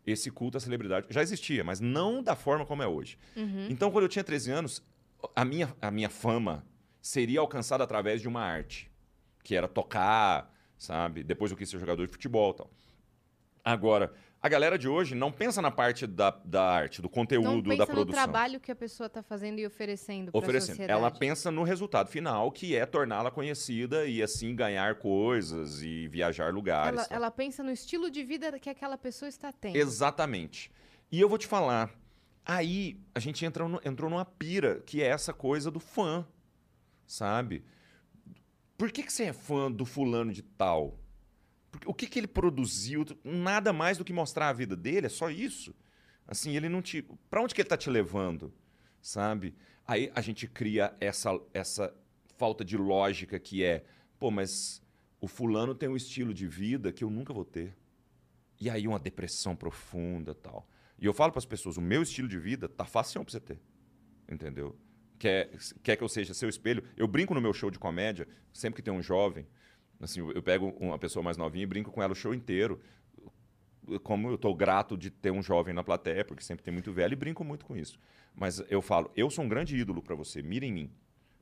esse 0.06 0.30
culto 0.30 0.56
à 0.56 0.60
celebridade. 0.60 1.09
Já 1.10 1.20
existia, 1.20 1.64
mas 1.64 1.80
não 1.80 2.22
da 2.22 2.36
forma 2.36 2.64
como 2.64 2.80
é 2.80 2.86
hoje. 2.86 3.18
Então, 3.68 3.90
quando 3.90 4.05
eu 4.05 4.09
tinha 4.09 4.22
13 4.22 4.52
anos, 4.52 4.82
a 5.34 5.44
minha, 5.44 5.74
a 5.82 5.90
minha 5.90 6.09
fama 6.09 6.64
seria 7.02 7.40
alcançada 7.40 7.82
através 7.82 8.20
de 8.20 8.28
uma 8.28 8.40
arte, 8.40 8.88
que 9.42 9.56
era 9.56 9.66
tocar, 9.66 10.55
sabe? 10.78 11.24
Depois 11.24 11.51
eu 11.51 11.56
quis 11.56 11.68
ser 11.68 11.80
jogador 11.80 12.06
de 12.06 12.12
futebol 12.12 12.52
e 12.52 12.56
tal. 12.56 12.70
Agora, 13.64 14.14
a 14.44 14.48
galera 14.50 14.76
de 14.76 14.86
hoje 14.86 15.14
não 15.14 15.32
pensa 15.32 15.62
na 15.62 15.70
parte 15.70 16.06
da, 16.06 16.28
da 16.44 16.62
arte, 16.62 17.00
do 17.00 17.06
Não 17.06 17.10
conteúdo, 17.10 17.62
pensa 17.70 17.78
da 17.78 17.86
no 17.86 17.92
produção. 17.92 18.22
trabalho 18.22 18.60
que 18.60 18.70
a 18.70 18.76
pessoa 18.76 19.06
está 19.06 19.22
fazendo 19.22 19.58
e 19.58 19.64
oferecendo 19.66 20.30
para 20.30 20.58
a 20.58 20.60
sociedade. 20.60 20.92
Ela 20.92 21.10
pensa 21.10 21.50
no 21.50 21.62
resultado 21.62 22.10
final, 22.10 22.52
que 22.52 22.76
é 22.76 22.84
torná-la 22.84 23.30
conhecida 23.30 24.04
e 24.04 24.22
assim 24.22 24.54
ganhar 24.54 24.96
coisas 24.96 25.80
e 25.82 26.06
viajar 26.08 26.52
lugares. 26.52 26.98
Ela, 26.98 27.08
tal. 27.08 27.16
ela 27.16 27.30
pensa 27.30 27.62
no 27.62 27.70
estilo 27.70 28.10
de 28.10 28.22
vida 28.22 28.58
que 28.58 28.68
aquela 28.68 28.98
pessoa 28.98 29.30
está 29.30 29.50
tendo. 29.50 29.76
Exatamente. 29.76 30.70
E 31.10 31.18
eu 31.18 31.26
vou 31.26 31.38
te 31.38 31.46
falar, 31.46 31.90
aí 32.44 33.00
a 33.14 33.20
gente 33.20 33.46
entrou, 33.46 33.66
no- 33.66 33.80
entrou 33.82 34.10
numa 34.10 34.26
pira, 34.26 34.82
que 34.84 35.00
é 35.02 35.06
essa 35.06 35.32
coisa 35.32 35.70
do 35.70 35.80
fã, 35.80 36.26
sabe? 37.06 37.64
Por 38.76 38.92
que, 38.92 39.02
que 39.04 39.10
você 39.12 39.24
é 39.24 39.32
fã 39.32 39.72
do 39.72 39.86
fulano 39.86 40.30
de 40.34 40.42
tal? 40.42 40.98
O 41.86 41.94
que, 41.94 42.06
que 42.06 42.18
ele 42.18 42.26
produziu? 42.26 43.05
Nada 43.22 43.72
mais 43.72 43.98
do 43.98 44.05
que 44.05 44.12
mostrar 44.12 44.48
a 44.48 44.52
vida 44.52 44.76
dele, 44.76 45.06
é 45.06 45.10
só 45.10 45.30
isso. 45.30 45.74
Assim, 46.26 46.56
ele 46.56 46.68
não 46.68 46.80
te... 46.80 47.02
Pra 47.28 47.42
onde 47.42 47.55
que 47.55 47.60
ele 47.60 47.68
tá 47.68 47.76
te 47.76 47.90
levando, 47.90 48.52
sabe? 49.01 49.55
Aí 49.86 50.10
a 50.14 50.20
gente 50.20 50.46
cria 50.46 50.94
essa, 51.01 51.38
essa 51.52 51.94
falta 52.36 52.64
de 52.64 52.76
lógica 52.76 53.38
que 53.38 53.62
é, 53.62 53.84
pô, 54.18 54.30
mas 54.30 54.82
o 55.20 55.26
fulano 55.26 55.74
tem 55.74 55.88
um 55.88 55.96
estilo 55.96 56.32
de 56.32 56.46
vida 56.46 56.92
que 56.92 57.05
eu 57.05 57.10
nunca 57.10 57.32
vou 57.32 57.44
ter. 57.44 57.76
E 58.60 58.70
aí 58.70 58.86
uma 58.86 58.98
depressão 58.98 59.55
profunda 59.55 60.34
tal. 60.34 60.68
E 60.98 61.06
eu 61.06 61.12
falo 61.12 61.32
para 61.32 61.38
as 61.38 61.46
pessoas, 61.46 61.76
o 61.76 61.82
meu 61.82 62.02
estilo 62.02 62.28
de 62.28 62.38
vida 62.38 62.68
tá 62.68 62.84
fácil 62.84 63.22
para 63.24 63.32
você 63.32 63.40
ter. 63.40 63.60
Entendeu? 64.28 64.76
Quer, 65.18 65.51
quer 65.82 65.96
que 65.96 66.05
eu 66.05 66.09
seja 66.09 66.34
seu 66.34 66.48
espelho? 66.48 66.82
Eu 66.96 67.06
brinco 67.06 67.34
no 67.34 67.40
meu 67.40 67.52
show 67.52 67.70
de 67.70 67.78
comédia, 67.78 68.26
sempre 68.52 68.76
que 68.76 68.82
tem 68.82 68.92
um 68.92 69.02
jovem, 69.02 69.46
assim, 70.05 70.20
eu 70.20 70.43
pego 70.43 70.68
uma 70.78 70.98
pessoa 70.98 71.22
mais 71.22 71.36
novinha 71.36 71.64
e 71.64 71.66
brinco 71.66 71.90
com 71.90 72.02
ela 72.02 72.12
o 72.12 72.16
show 72.16 72.35
inteiro. 72.35 72.81
Como 74.02 74.31
eu 74.31 74.39
tô 74.39 74.55
grato 74.55 74.97
de 74.97 75.10
ter 75.10 75.31
um 75.31 75.43
jovem 75.43 75.74
na 75.74 75.85
plateia, 75.85 76.24
porque 76.24 76.43
sempre 76.43 76.64
tem 76.64 76.72
muito 76.72 76.93
velho 76.93 77.12
e 77.12 77.16
brinco 77.16 77.44
muito 77.44 77.64
com 77.66 77.76
isso. 77.76 77.98
Mas 78.35 78.62
eu 78.70 78.81
falo, 78.81 79.10
eu 79.14 79.28
sou 79.31 79.44
um 79.44 79.48
grande 79.48 79.76
ídolo 79.76 80.02
para 80.02 80.14
você, 80.14 80.43
mira 80.43 80.64
em 80.64 80.72
mim. 80.72 80.90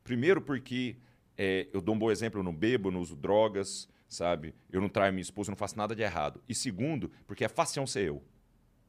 Primeiro 0.02 0.40
porque 0.43 0.97
é, 1.36 1.68
eu 1.72 1.80
dou 1.80 1.94
um 1.94 1.98
bom 1.98 2.10
exemplo, 2.10 2.40
eu 2.40 2.44
não 2.44 2.55
bebo, 2.55 2.89
eu 2.89 2.93
não 2.93 3.01
uso 3.01 3.16
drogas, 3.16 3.89
sabe? 4.09 4.55
Eu 4.70 4.80
não 4.80 4.89
traio 4.89 5.12
minha 5.12 5.22
esposa, 5.22 5.51
eu 5.51 5.52
não 5.52 5.56
faço 5.59 5.76
nada 5.76 5.94
de 5.94 6.02
errado. 6.02 6.43
E 6.48 6.55
segundo, 6.55 7.10
porque 7.26 7.44
é 7.44 7.48
fácil 7.48 7.86
ser 7.86 8.09
eu. 8.09 8.22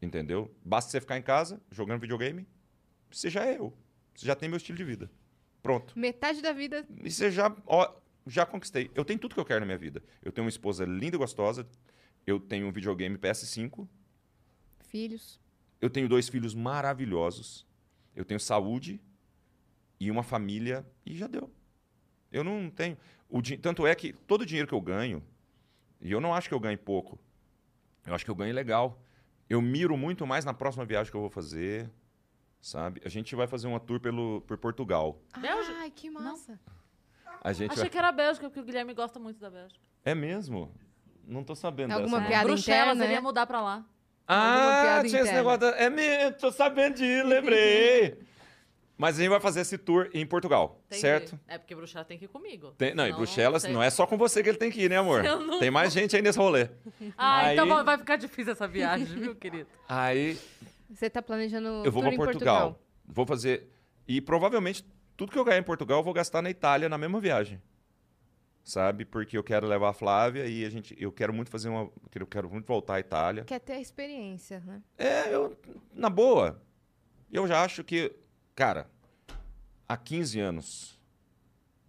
Entendeu? 0.02 0.54
Basta 0.66 0.92
você 0.92 1.00
ficar 1.00 1.18
em 1.18 1.22
casa, 1.22 1.62
jogando 1.72 2.02
videogame, 2.02 2.46
você 3.10 3.30
já 3.30 3.46
é 3.46 3.58
eu. 3.58 3.74
Você 4.14 4.26
já 4.26 4.36
tem 4.36 4.50
meu 4.50 4.58
estilo 4.58 4.78
de 4.78 4.84
vida. 4.84 5.10
Pronto. 5.62 5.98
Metade 5.98 6.42
da 6.42 6.52
vida 6.52 6.86
E 7.02 7.10
você 7.10 7.32
já, 7.32 7.56
ó, 7.66 7.90
já 8.28 8.46
conquistei. 8.46 8.90
Eu 8.96 9.04
tenho 9.06 9.20
tudo 9.20 9.34
que 9.36 9.40
eu 9.40 9.46
quero 9.46 9.60
na 9.62 9.66
minha 9.66 9.78
vida. 9.78 10.02
Eu 10.22 10.32
tenho 10.32 10.46
uma 10.46 10.50
esposa 10.50 10.86
linda 10.86 11.16
e 11.16 11.20
gostosa. 11.20 11.68
Eu 12.26 12.40
tenho 12.40 12.68
um 12.68 12.72
videogame 12.72 13.18
PS5. 13.18 13.88
filhos. 14.88 15.40
Eu 15.82 15.90
tenho 15.90 16.08
dois 16.08 16.30
filhos 16.30 16.54
maravilhosos. 16.54 17.66
Eu 18.16 18.24
tenho 18.24 18.40
saúde 18.40 19.02
e 20.00 20.10
uma 20.12 20.24
família 20.24 20.86
e 21.06 21.16
já 21.16 21.28
deu. 21.28 21.52
Eu 22.32 22.44
não 22.44 22.70
tenho. 22.70 22.98
O 23.30 23.42
din- 23.42 23.58
Tanto 23.58 23.86
é 23.88 23.94
que 23.96 24.14
todo 24.14 24.42
o 24.42 24.46
dinheiro 24.46 24.68
que 24.68 24.74
eu 24.74 24.80
ganho, 24.82 25.24
e 26.00 26.12
eu 26.12 26.22
não 26.22 26.34
acho 26.34 26.48
que 26.48 26.54
eu 26.54 26.60
ganhe 26.60 26.78
pouco, 26.78 27.20
eu 28.06 28.14
acho 28.14 28.24
que 28.24 28.32
eu 28.32 28.36
ganho 28.36 28.54
legal. 28.54 29.02
Eu 29.50 29.62
miro 29.62 29.98
muito 29.98 30.26
mais 30.26 30.46
na 30.46 30.54
próxima 30.54 30.86
viagem 30.86 31.12
que 31.12 31.18
eu 31.18 31.22
vou 31.22 31.30
fazer, 31.30 31.90
sabe? 32.62 33.02
A 33.04 33.10
gente 33.10 33.36
vai 33.36 33.48
fazer 33.48 33.68
uma 33.68 33.80
tour 33.80 34.00
pelo, 34.00 34.42
por 34.42 34.58
Portugal. 34.58 35.22
Ai, 35.80 35.92
que 35.92 36.10
massa. 36.10 36.60
A 37.44 37.52
gente 37.54 37.72
Achei 37.72 37.84
vai... 37.84 37.90
que 37.90 37.98
era 37.98 38.12
Bélgica, 38.12 38.48
porque 38.48 38.60
o 38.60 38.64
Guilherme 38.64 38.94
gosta 38.94 39.20
muito 39.20 39.40
da 39.40 39.50
Bélgica. 39.50 39.80
É 40.06 40.16
mesmo? 40.16 40.72
Não 41.28 41.44
tô 41.44 41.56
sabendo 41.56 41.90
dessa. 41.90 42.00
Alguma 42.00 42.20
não. 42.20 42.28
piada 42.28 42.46
Bruxelas, 42.48 42.82
interna, 42.82 43.04
ele 43.04 43.14
ia 43.14 43.20
né? 43.20 43.24
mudar 43.24 43.46
pra 43.46 43.62
lá. 43.62 43.86
Ah, 44.28 45.02
tinha 45.02 45.22
esse 45.22 45.30
interna. 45.30 45.38
negócio. 45.38 45.60
Da... 45.60 45.70
É 45.72 45.90
mesmo, 45.90 46.34
tô 46.38 46.52
sabendo 46.52 46.96
de, 46.96 47.24
lembrei. 47.24 48.18
Mas 48.98 49.18
a 49.18 49.22
gente 49.22 49.30
vai 49.30 49.40
fazer 49.40 49.62
esse 49.62 49.78
tour 49.78 50.10
em 50.14 50.26
Portugal, 50.26 50.80
Entendi. 50.86 51.02
certo? 51.02 51.40
É 51.48 51.58
porque 51.58 51.76
Bruxelas 51.76 52.08
tem 52.08 52.18
que 52.18 52.26
ir 52.26 52.28
comigo. 52.28 52.72
Tem- 52.78 52.94
não, 52.94 53.08
e 53.08 53.12
Bruxelas 53.12 53.64
sei. 53.64 53.74
não 53.74 53.82
é 53.82 53.90
só 53.90 54.06
com 54.06 54.16
você 54.18 54.42
que 54.44 54.48
ele 54.50 54.58
tem 54.58 54.72
que 54.72 54.82
ir, 54.84 54.90
né, 54.90 54.98
amor? 54.98 55.24
Não 55.24 55.60
Tem 55.60 55.72
mais 55.72 55.92
gente 55.92 56.16
aí 56.16 56.22
nesse 56.22 56.38
rolê. 56.38 56.70
Ah, 57.18 57.48
Aí- 57.48 57.54
então 57.58 57.84
vai- 57.84 57.98
ficar 57.98 58.16
difícil 58.16 58.54
essa 58.54 58.68
viagem, 58.68 59.06
viu, 59.08 59.36
querido? 59.36 59.68
Aí 59.90 60.38
Você 60.90 61.10
tá 61.10 61.22
planejando 61.22 61.68
eu 61.84 61.92
vou 61.92 62.04
tour 62.04 62.04
pra 62.04 62.14
em 62.14 62.18
Portugal. 62.18 62.80
Vou 63.06 63.26
fazer. 63.26 63.68
E 64.08 64.22
provavelmente 64.22 64.86
tudo 65.16 65.32
que 65.32 65.38
eu 65.38 65.46
ganhar 65.46 65.60
em 65.60 65.64
Portugal 65.64 66.00
eu 66.00 66.04
vou 66.04 66.14
gastar 66.14 66.42
na 66.42 66.50
Itália 66.50 66.90
na 66.90 66.98
mesma 66.98 67.20
viagem. 67.20 67.62
Sabe? 68.64 69.04
Porque 69.04 69.38
eu 69.38 69.44
quero 69.44 69.68
levar 69.68 69.90
a 69.90 69.94
Flávia 69.94 70.46
e 70.46 70.64
a 70.64 70.70
gente, 70.70 70.96
eu 70.98 71.12
quero 71.12 71.34
muito 71.34 71.50
fazer 71.50 71.68
uma. 71.68 71.92
Eu 72.16 72.26
quero 72.26 72.50
muito 72.50 72.66
voltar 72.66 72.96
à 72.96 73.00
Itália. 73.00 73.44
Quer 73.44 73.60
ter 73.60 73.74
a 73.74 73.82
experiência, 73.82 74.62
né? 74.62 74.82
É, 74.98 75.34
eu, 75.34 75.58
na 75.94 76.10
boa. 76.10 76.62
Eu 77.30 77.46
já 77.48 77.64
acho 77.64 77.84
que, 77.84 78.16
cara, 78.56 78.90
há 79.88 79.98
15 79.98 80.40
anos, 80.40 81.00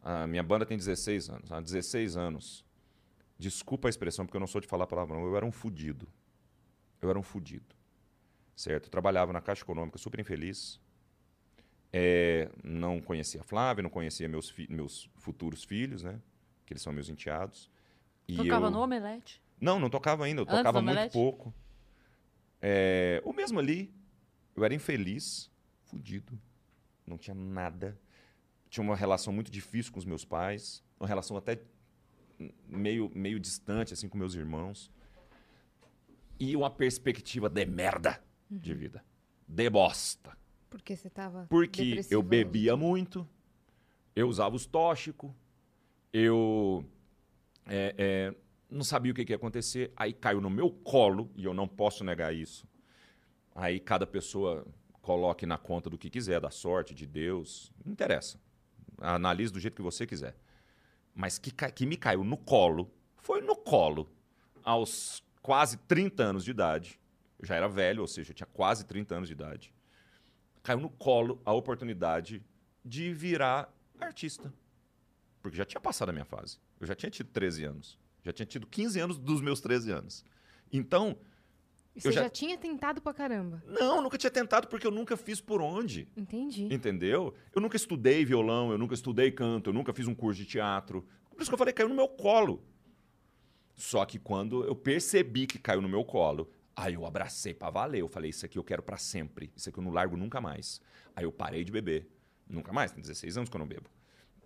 a 0.02 0.26
minha 0.26 0.42
banda 0.42 0.66
tem 0.66 0.76
16 0.76 1.30
anos, 1.30 1.52
há 1.52 1.60
16 1.60 2.16
anos, 2.16 2.64
desculpa 3.38 3.88
a 3.88 3.90
expressão 3.90 4.26
porque 4.26 4.36
eu 4.36 4.40
não 4.40 4.46
sou 4.46 4.60
de 4.60 4.66
falar 4.66 4.86
palavrão, 4.86 5.24
eu 5.24 5.36
era 5.36 5.46
um 5.46 5.52
fudido. 5.52 6.08
Eu 7.00 7.10
era 7.10 7.18
um 7.18 7.22
fudido. 7.22 7.74
Certo? 8.56 8.86
Eu 8.86 8.90
trabalhava 8.90 9.32
na 9.32 9.40
Caixa 9.40 9.62
Econômica 9.62 9.98
super 9.98 10.18
infeliz. 10.20 10.80
É, 11.96 12.50
não 12.64 13.00
conhecia 13.00 13.40
a 13.40 13.44
Flávia, 13.44 13.80
não 13.80 13.88
conhecia 13.88 14.28
meus, 14.28 14.52
meus 14.68 15.08
futuros 15.14 15.62
filhos, 15.62 16.02
né? 16.02 16.20
Que 16.66 16.72
eles 16.72 16.82
são 16.82 16.92
meus 16.92 17.08
enteados. 17.08 17.70
E 18.26 18.34
Tocava 18.36 18.66
eu... 18.66 18.70
no 18.72 18.80
Omelete? 18.80 19.40
Não, 19.60 19.78
não 19.78 19.88
tocava 19.88 20.24
ainda. 20.24 20.40
Eu 20.40 20.42
Antes 20.42 20.56
tocava 20.56 20.82
muito 20.82 21.12
pouco. 21.12 21.54
É, 22.60 23.22
o 23.24 23.32
mesmo 23.32 23.60
ali, 23.60 23.94
eu 24.56 24.64
era 24.64 24.74
infeliz, 24.74 25.48
fudido. 25.84 26.36
Não 27.06 27.16
tinha 27.16 27.34
nada. 27.34 27.96
Tinha 28.68 28.82
uma 28.82 28.96
relação 28.96 29.32
muito 29.32 29.48
difícil 29.48 29.92
com 29.92 30.00
os 30.00 30.04
meus 30.04 30.24
pais. 30.24 30.82
Uma 30.98 31.06
relação 31.06 31.36
até 31.36 31.60
meio, 32.66 33.08
meio 33.14 33.38
distante, 33.38 33.94
assim, 33.94 34.08
com 34.08 34.18
meus 34.18 34.34
irmãos. 34.34 34.90
E 36.40 36.56
uma 36.56 36.70
perspectiva 36.70 37.48
de 37.48 37.64
merda 37.64 38.20
de 38.50 38.74
vida. 38.74 39.04
De 39.46 39.70
bosta. 39.70 40.36
Porque 40.74 40.96
você 40.96 41.08
tava. 41.08 41.46
Porque 41.48 42.00
eu 42.10 42.20
bebia 42.20 42.76
muito, 42.76 43.24
eu 44.16 44.28
usava 44.28 44.56
os 44.56 44.66
tóxicos, 44.66 45.30
eu 46.12 46.84
é, 47.64 47.94
é, 47.96 48.34
não 48.68 48.82
sabia 48.82 49.12
o 49.12 49.14
que, 49.14 49.24
que 49.24 49.32
ia 49.32 49.36
acontecer. 49.36 49.92
Aí 49.96 50.12
caiu 50.12 50.40
no 50.40 50.50
meu 50.50 50.72
colo, 50.72 51.30
e 51.36 51.44
eu 51.44 51.54
não 51.54 51.68
posso 51.68 52.02
negar 52.02 52.34
isso. 52.34 52.66
Aí 53.54 53.78
cada 53.78 54.04
pessoa 54.04 54.66
coloque 55.00 55.46
na 55.46 55.56
conta 55.56 55.88
do 55.88 55.96
que 55.96 56.10
quiser, 56.10 56.40
da 56.40 56.50
sorte, 56.50 56.92
de 56.92 57.06
Deus, 57.06 57.72
não 57.84 57.92
interessa. 57.92 58.40
Analise 58.98 59.52
do 59.52 59.60
jeito 59.60 59.76
que 59.76 59.82
você 59.82 60.04
quiser. 60.04 60.36
Mas 61.14 61.38
que, 61.38 61.52
que 61.52 61.86
me 61.86 61.96
caiu 61.96 62.24
no 62.24 62.36
colo, 62.36 62.90
foi 63.18 63.40
no 63.40 63.54
colo, 63.54 64.10
aos 64.64 65.22
quase 65.40 65.76
30 65.76 66.20
anos 66.20 66.44
de 66.44 66.50
idade. 66.50 66.98
Eu 67.38 67.46
já 67.46 67.54
era 67.54 67.68
velho, 67.68 68.00
ou 68.00 68.08
seja, 68.08 68.32
eu 68.32 68.34
tinha 68.34 68.48
quase 68.48 68.84
30 68.84 69.14
anos 69.14 69.28
de 69.28 69.34
idade 69.34 69.72
caiu 70.64 70.80
no 70.80 70.90
colo 70.90 71.40
a 71.44 71.52
oportunidade 71.52 72.42
de 72.84 73.12
virar 73.14 73.72
artista. 74.00 74.52
Porque 75.40 75.56
já 75.56 75.64
tinha 75.64 75.80
passado 75.80 76.08
a 76.08 76.12
minha 76.12 76.24
fase. 76.24 76.58
Eu 76.80 76.86
já 76.88 76.94
tinha 76.96 77.10
tido 77.10 77.28
13 77.30 77.64
anos. 77.64 77.98
Já 78.24 78.32
tinha 78.32 78.46
tido 78.46 78.66
15 78.66 78.98
anos 78.98 79.18
dos 79.18 79.40
meus 79.40 79.60
13 79.60 79.92
anos. 79.92 80.24
Então, 80.72 81.16
E 81.94 82.00
Você 82.00 82.08
eu 82.08 82.12
já... 82.12 82.22
já- 82.24 82.28
tinha 82.30 82.58
tentado 82.58 83.00
pra 83.00 83.14
caramba. 83.14 83.62
não, 83.66 84.02
nunca 84.02 84.18
tinha 84.18 84.30
tentado 84.30 84.66
porque 84.66 84.84
eu 84.86 84.90
nunca 84.90 85.16
fiz 85.16 85.40
por 85.40 85.60
onde. 85.62 86.08
Entendi. 86.16 86.64
Entendeu? 86.74 87.32
Eu 87.54 87.62
nunca 87.62 87.76
estudei 87.76 88.24
violão, 88.24 88.72
eu 88.72 88.78
nunca 88.78 88.94
estudei 88.94 89.30
canto, 89.30 89.70
eu 89.70 89.74
nunca 89.74 89.92
fiz 89.94 90.08
um 90.08 90.14
curso 90.14 90.40
de 90.40 90.46
teatro. 90.46 91.06
Por 91.30 91.40
isso 91.42 91.48
que 91.50 91.54
eu 91.54 91.58
falei, 91.58 91.72
caiu 91.72 91.88
no 91.88 91.94
meu 91.94 92.08
colo. 92.08 92.64
Só 93.76 94.04
que 94.04 94.18
quando 94.18 94.64
eu 94.64 94.74
percebi 94.74 95.46
que 95.46 95.58
caiu 95.58 95.80
no 95.82 95.88
meu 95.88 96.04
colo, 96.04 96.50
aí 96.76 96.94
eu 96.94 97.04
abracei 97.06 97.54
pra 97.54 97.70
valer. 97.70 98.00
Eu 98.00 98.08
falei, 98.08 98.30
isso 98.30 98.44
aqui 98.44 98.58
eu 98.58 98.64
quero 98.64 98.82
pra 98.82 98.96
sempre. 98.96 99.52
Isso 99.56 99.68
aqui 99.68 99.78
eu 99.78 99.82
não 99.84 99.92
largo 99.92 100.16
nunca 100.16 100.40
mais. 100.40 100.80
Aí 101.14 101.24
eu 101.24 101.32
parei 101.32 101.64
de 101.64 101.72
beber. 101.72 102.08
Nunca 102.48 102.72
mais, 102.72 102.92
tem 102.92 103.00
16 103.00 103.36
anos 103.38 103.48
que 103.50 103.56
eu 103.56 103.58
não 103.58 103.66
bebo. 103.66 103.88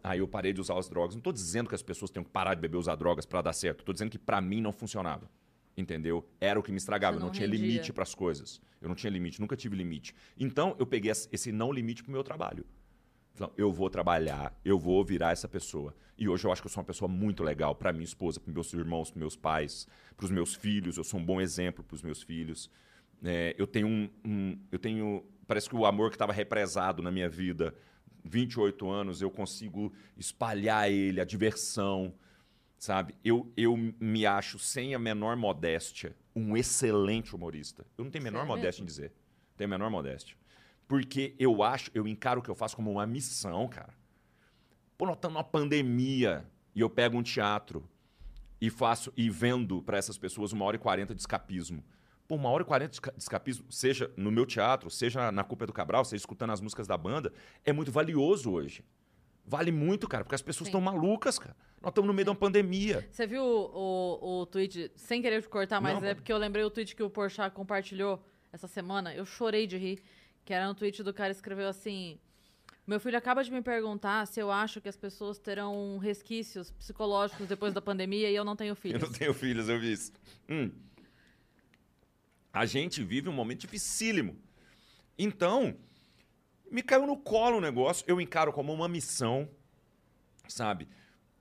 Aí 0.03 0.21
eu 0.21 0.29
parei 0.29 0.53
de 0.53 0.61
usar 0.61 0.79
as 0.79 0.89
drogas. 0.89 1.15
Não 1.17 1.23
tô 1.23 1.33
dizendo 1.33 1.69
que 1.69 1.75
as 1.75 1.83
pessoas 1.83 2.11
tenham 2.11 2.25
que 2.25 2.31
parar 2.31 2.55
de 2.55 2.61
beber 2.61 2.77
e 2.77 2.81
usar 2.81 2.95
drogas 2.95 3.27
pra 3.27 3.43
dar 3.43 3.53
certo. 3.53 3.85
Tô 3.85 3.93
dizendo 3.93 4.11
que 4.11 4.19
pra 4.19 4.41
mim 4.41 4.61
não 4.61 4.73
funcionava. 4.73 5.29
Entendeu? 5.77 6.29
Era 6.41 6.59
o 6.59 6.63
que 6.63 6.71
me 6.73 6.79
estragava. 6.79 7.15
Você 7.15 7.19
Eu 7.19 7.21
não 7.21 7.27
não 7.29 7.33
tinha 7.33 7.47
rendia. 7.49 7.67
limite 7.67 7.93
pras 7.93 8.15
coisas. 8.15 8.61
Eu 8.81 8.89
não 8.89 8.95
tinha 8.95 9.11
limite, 9.11 9.41
nunca 9.41 9.57
tive 9.57 9.77
limite. 9.77 10.15
Então 10.39 10.75
eu 10.79 10.87
peguei 10.87 11.11
esse 11.11 11.53
não 11.53 11.73
limite 11.73 12.03
pro 12.03 12.13
meu 12.13 12.23
trabalho. 12.25 12.65
Falei, 13.39 13.55
eu 13.57 13.73
vou 13.73 13.89
trabalhar, 13.89 14.53
eu 14.65 14.79
vou 14.79 15.05
virar 15.05 15.33
essa 15.33 15.49
pessoa. 15.49 15.95
E 16.17 16.29
hoje 16.29 16.45
eu 16.47 16.53
acho 16.53 16.61
que 16.61 16.67
eu 16.67 16.71
sou 16.73 16.81
uma 16.81 16.87
pessoa 16.87 17.09
muito 17.09 17.43
legal 17.45 17.75
para 17.75 17.93
minha 17.93 18.05
esposa, 18.05 18.41
para 18.41 18.53
meus 18.53 18.73
irmãos, 18.73 19.11
para 19.11 19.21
meus 19.21 19.37
pais, 19.37 19.87
para 20.17 20.25
os 20.25 20.31
meus 20.31 20.55
filhos. 20.55 20.97
Eu 20.97 21.05
sou 21.05 21.21
um 21.21 21.25
bom 21.25 21.41
exemplo 21.41 21.85
para 21.85 21.95
os 21.95 22.03
meus 22.03 22.23
filhos. 22.23 22.71
É, 23.25 23.55
eu 23.59 23.67
tenho 23.67 23.87
um, 23.87 24.11
um- 24.25 24.59
eu 24.73 24.79
tenho, 24.79 25.25
parece 25.47 25.69
que 25.69 25.77
o 25.77 25.87
amor 25.87 26.11
que 26.11 26.17
estava 26.17 26.33
represado 26.33 27.03
na 27.03 27.11
minha 27.11 27.29
vida, 27.29 27.75
28 28.25 28.89
anos, 28.91 29.23
eu 29.23 29.31
consigo 29.31 29.93
espalhar 30.17 30.91
ele, 30.91 31.21
a 31.21 31.25
diversão, 31.25 32.13
sabe? 32.79 33.15
Eu, 33.25 33.53
eu 33.57 33.77
me 34.01 34.27
acho 34.27 34.59
sem 34.59 34.95
a 34.95 34.99
menor 34.99 35.37
modéstia 35.37 36.17
um 36.35 36.57
excelente 36.57 37.35
humorista. 37.35 37.85
Eu 37.97 38.05
não 38.05 38.11
tenho 38.11 38.23
a 38.23 38.27
menor 38.27 38.41
Sério 38.41 38.57
modéstia 38.57 38.83
em 38.83 38.87
dizer. 38.87 39.13
Tenho 39.57 39.69
a 39.69 39.71
menor 39.79 39.91
modéstia. 39.91 40.37
Porque 40.89 41.35
eu 41.39 41.63
acho, 41.63 41.91
eu 41.95 42.09
encaro 42.09 42.41
o 42.41 42.43
que 42.43 42.51
eu 42.51 42.55
faço 42.55 42.75
como 42.75 42.91
uma 42.91 43.07
missão, 43.07 43.69
cara. 43.69 43.93
Pô, 44.97 45.05
nós 45.07 45.15
estamos 45.17 45.35
numa 45.35 45.45
pandemia 45.45 46.45
e 46.75 46.81
eu 46.81 46.89
pego 46.91 47.17
um 47.19 47.23
teatro 47.23 47.89
e 48.61 48.71
faço 48.71 49.13
e 49.17 49.29
vendo 49.31 49.83
para 49.83 49.99
essas 49.99 50.17
pessoas 50.19 50.53
uma 50.53 50.65
hora 50.65 50.77
e 50.77 50.79
quarenta 50.81 51.15
de 51.15 51.21
escapismo. 51.21 51.85
Pô, 52.27 52.35
uma 52.37 52.49
hora 52.49 52.63
e 52.63 52.67
quarenta 52.67 52.91
de 52.91 52.97
esca- 52.97 53.13
de 53.15 53.23
escapismo, 53.23 53.71
seja 53.71 54.11
no 54.17 54.31
meu 54.33 54.45
teatro, 54.45 54.91
seja 54.91 55.31
na 55.31 55.45
Culpa 55.45 55.67
do 55.67 55.73
Cabral, 55.73 56.05
seja 56.05 56.23
escutando 56.23 56.51
as 56.51 56.61
músicas 56.61 56.87
da 56.87 56.97
banda, 56.97 57.33
é 57.65 57.73
muito 57.73 57.93
valioso 57.93 58.51
hoje. 58.51 58.83
Vale 59.47 59.71
muito, 59.73 60.07
cara, 60.09 60.25
porque 60.25 60.35
as 60.35 60.43
pessoas 60.43 60.67
Sim. 60.67 60.71
estão 60.77 60.81
malucas, 60.81 61.39
cara. 61.39 61.57
Nós 61.81 61.91
estamos 61.91 62.07
no 62.09 62.13
meio 62.13 62.25
de 62.25 62.31
uma 62.31 62.37
pandemia. 62.37 63.09
Você 63.11 63.27
viu 63.27 63.43
o, 63.43 63.71
o, 64.21 64.41
o 64.41 64.47
tweet, 64.47 64.91
sem 64.97 65.23
querer 65.23 65.41
te 65.41 65.49
cortar, 65.49 65.81
mas 65.81 65.93
Não, 65.95 66.01
é 66.01 66.09
pode. 66.09 66.15
porque 66.17 66.33
eu 66.33 66.37
lembrei 66.37 66.65
o 66.65 66.71
tweet 66.71 66.95
que 66.95 67.03
o 67.03 67.09
Porchat 67.09 67.55
compartilhou 67.55 68.23
essa 68.53 68.67
semana. 68.67 69.15
Eu 69.15 69.25
chorei 69.25 69.67
de 69.67 69.79
rir. 69.79 70.03
Que 70.49 70.55
era 70.55 70.67
um 70.67 70.73
tweet 70.73 71.03
do 71.03 71.13
cara 71.13 71.29
que 71.29 71.37
escreveu 71.37 71.69
assim... 71.69 72.19
Meu 72.87 72.99
filho 72.99 73.19
acaba 73.19 73.45
de 73.45 73.53
me 73.53 73.61
perguntar 73.61 74.27
se 74.27 74.41
eu 74.41 74.51
acho 74.51 74.81
que 74.81 74.89
as 74.89 74.97
pessoas 74.97 75.39
terão 75.39 75.99
resquícios 75.99 76.71
psicológicos 76.71 77.47
depois 77.47 77.75
da 77.75 77.83
pandemia 77.83 78.31
e 78.31 78.35
eu 78.35 78.47
não 78.47 78.57
tenho 78.57 78.71
Eu 78.73 78.77
filhos. 78.77 79.03
não 79.03 79.13
tenho 79.13 79.35
filhos, 79.35 79.69
eu 79.69 79.79
vi 79.79 79.93
isso. 79.93 80.11
Hum. 80.49 80.71
A 82.51 82.65
gente 82.65 83.05
vive 83.05 83.29
um 83.29 83.33
momento 83.35 83.61
dificílimo. 83.61 84.39
Então, 85.19 85.77
me 86.71 86.83
caiu 86.83 87.07
no 87.07 87.19
colo 87.19 87.59
o 87.59 87.61
negócio. 87.61 88.03
Eu 88.09 88.19
encaro 88.19 88.51
como 88.51 88.73
uma 88.73 88.89
missão, 88.89 89.47
sabe? 90.49 90.89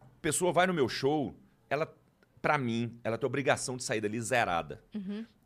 A 0.01 0.05
pessoa 0.21 0.51
vai 0.51 0.67
no 0.67 0.73
meu 0.73 0.89
show, 0.89 1.33
ela, 1.69 1.97
pra 2.41 2.57
mim, 2.57 2.99
ela 3.05 3.17
tem 3.17 3.25
obrigação 3.25 3.77
de 3.77 3.85
sair 3.85 4.01
dali 4.01 4.19
zerada. 4.19 4.83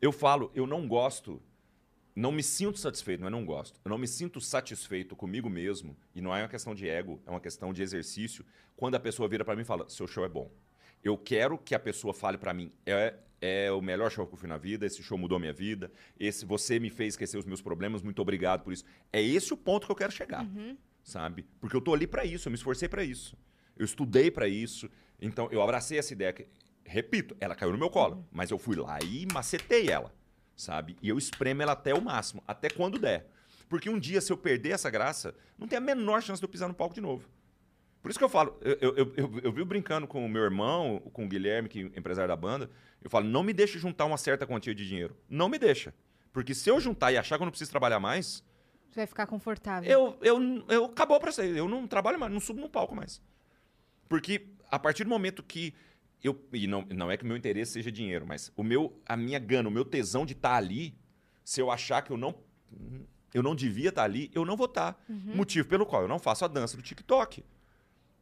Eu 0.00 0.10
falo, 0.10 0.50
eu 0.52 0.66
não 0.66 0.88
gosto, 0.88 1.40
não 2.14 2.30
me 2.30 2.42
sinto 2.42 2.78
satisfeito, 2.78 3.20
não 3.20 3.28
é 3.28 3.30
não 3.30 3.44
gosto. 3.44 3.80
Eu 3.84 3.88
não 3.88 3.98
me 3.98 4.06
sinto 4.06 4.40
satisfeito 4.40 5.16
comigo 5.16 5.48
mesmo, 5.48 5.96
e 6.14 6.20
não 6.20 6.34
é 6.34 6.42
uma 6.42 6.48
questão 6.48 6.74
de 6.74 6.88
ego, 6.88 7.20
é 7.26 7.30
uma 7.30 7.40
questão 7.40 7.72
de 7.72 7.82
exercício, 7.82 8.44
quando 8.76 8.94
a 8.94 9.00
pessoa 9.00 9.28
vira 9.28 9.44
pra 9.44 9.56
mim 9.56 9.62
e 9.62 9.64
fala, 9.64 9.88
seu 9.88 10.06
show 10.06 10.24
é 10.24 10.28
bom. 10.28 10.50
Eu 11.02 11.16
quero 11.16 11.58
que 11.58 11.74
a 11.74 11.78
pessoa 11.78 12.14
fale 12.14 12.38
pra 12.38 12.52
mim, 12.54 12.70
é, 12.86 13.14
é 13.40 13.72
o 13.72 13.80
melhor 13.80 14.10
show 14.10 14.26
que 14.26 14.34
eu 14.34 14.38
fui 14.38 14.48
na 14.48 14.56
vida, 14.58 14.86
esse 14.86 15.02
show 15.02 15.18
mudou 15.18 15.38
minha 15.38 15.52
vida, 15.52 15.90
esse 16.18 16.44
você 16.44 16.78
me 16.78 16.90
fez 16.90 17.14
esquecer 17.14 17.38
os 17.38 17.44
meus 17.44 17.60
problemas, 17.60 18.02
muito 18.02 18.20
obrigado 18.22 18.62
por 18.62 18.72
isso. 18.72 18.84
É 19.12 19.20
esse 19.20 19.52
o 19.52 19.56
ponto 19.56 19.86
que 19.86 19.92
eu 19.92 19.96
quero 19.96 20.12
chegar, 20.12 20.46
sabe? 21.02 21.46
Porque 21.60 21.74
eu 21.74 21.80
tô 21.80 21.92
ali 21.92 22.06
pra 22.06 22.24
isso, 22.24 22.46
eu 22.46 22.50
me 22.50 22.56
esforcei 22.56 22.88
pra 22.88 23.02
isso. 23.02 23.36
Eu 23.76 23.84
estudei 23.84 24.30
pra 24.30 24.46
isso, 24.46 24.88
então 25.20 25.48
eu 25.50 25.62
abracei 25.62 25.98
essa 25.98 26.12
ideia 26.12 26.32
que, 26.32 26.46
repito, 26.84 27.36
ela 27.40 27.54
caiu 27.54 27.72
no 27.72 27.78
meu 27.78 27.90
colo, 27.90 28.24
mas 28.30 28.50
eu 28.50 28.58
fui 28.58 28.76
lá 28.76 28.98
e 29.02 29.26
macetei 29.32 29.88
ela, 29.88 30.14
sabe? 30.56 30.96
E 31.02 31.08
eu 31.08 31.18
espremo 31.18 31.62
ela 31.62 31.72
até 31.72 31.94
o 31.94 32.00
máximo, 32.00 32.42
até 32.46 32.68
quando 32.68 32.98
der. 32.98 33.26
Porque 33.68 33.88
um 33.88 33.98
dia, 33.98 34.20
se 34.20 34.32
eu 34.32 34.36
perder 34.36 34.70
essa 34.70 34.90
graça, 34.90 35.34
não 35.58 35.66
tem 35.66 35.78
a 35.78 35.80
menor 35.80 36.22
chance 36.22 36.40
de 36.40 36.44
eu 36.44 36.48
pisar 36.48 36.68
no 36.68 36.74
palco 36.74 36.94
de 36.94 37.00
novo. 37.00 37.28
Por 38.02 38.10
isso 38.10 38.18
que 38.18 38.24
eu 38.24 38.28
falo, 38.28 38.58
eu, 38.60 38.76
eu, 38.80 39.14
eu, 39.16 39.40
eu, 39.44 39.52
vivo 39.52 39.64
brincando 39.64 40.06
com 40.08 40.26
o 40.26 40.28
meu 40.28 40.42
irmão, 40.42 41.00
com 41.12 41.24
o 41.24 41.28
Guilherme, 41.28 41.68
que 41.68 41.90
é 41.94 41.98
empresário 41.98 42.28
da 42.28 42.36
banda, 42.36 42.68
eu 43.00 43.08
falo, 43.08 43.26
não 43.26 43.44
me 43.44 43.52
deixe 43.52 43.78
juntar 43.78 44.04
uma 44.04 44.18
certa 44.18 44.46
quantia 44.46 44.74
de 44.74 44.86
dinheiro. 44.86 45.16
Não 45.28 45.48
me 45.48 45.58
deixa. 45.58 45.94
Porque 46.32 46.54
se 46.54 46.68
eu 46.68 46.80
juntar 46.80 47.12
e 47.12 47.16
achar 47.16 47.36
que 47.36 47.42
eu 47.42 47.46
não 47.46 47.50
preciso 47.52 47.70
trabalhar 47.70 48.00
mais, 48.00 48.44
Você 48.90 49.00
vai 49.00 49.06
ficar 49.06 49.26
confortável. 49.26 49.88
eu, 49.88 50.18
eu, 50.20 50.64
eu 50.68 50.84
acabou 50.86 51.20
pra 51.20 51.30
sair. 51.30 51.56
Eu 51.56 51.68
não 51.68 51.86
trabalho 51.86 52.18
mais, 52.18 52.32
não 52.32 52.40
subo 52.40 52.60
no 52.60 52.68
palco 52.68 52.94
mais. 52.94 53.22
Porque 54.08 54.48
a 54.70 54.78
partir 54.78 55.04
do 55.04 55.10
momento 55.10 55.42
que 55.42 55.72
eu. 56.22 56.38
E 56.52 56.66
não, 56.66 56.82
não 56.94 57.10
é 57.10 57.16
que 57.16 57.24
o 57.24 57.26
meu 57.26 57.36
interesse 57.36 57.72
seja 57.72 57.90
dinheiro, 57.90 58.26
mas 58.26 58.52
o 58.56 58.62
meu, 58.62 59.00
a 59.06 59.16
minha 59.16 59.38
gana, 59.38 59.68
o 59.68 59.72
meu 59.72 59.84
tesão 59.84 60.24
de 60.26 60.32
estar 60.32 60.54
ali, 60.56 60.94
se 61.44 61.60
eu 61.60 61.70
achar 61.70 62.02
que 62.02 62.10
eu 62.10 62.16
não. 62.16 62.34
Eu 63.34 63.42
não 63.42 63.54
devia 63.54 63.88
estar 63.88 64.04
ali, 64.04 64.30
eu 64.34 64.44
não 64.44 64.56
vou 64.56 64.66
estar. 64.66 65.02
Motivo 65.08 65.66
pelo 65.68 65.86
qual 65.86 66.02
eu 66.02 66.08
não 66.08 66.18
faço 66.18 66.44
a 66.44 66.48
dança 66.48 66.76
do 66.76 66.82
TikTok. 66.82 67.42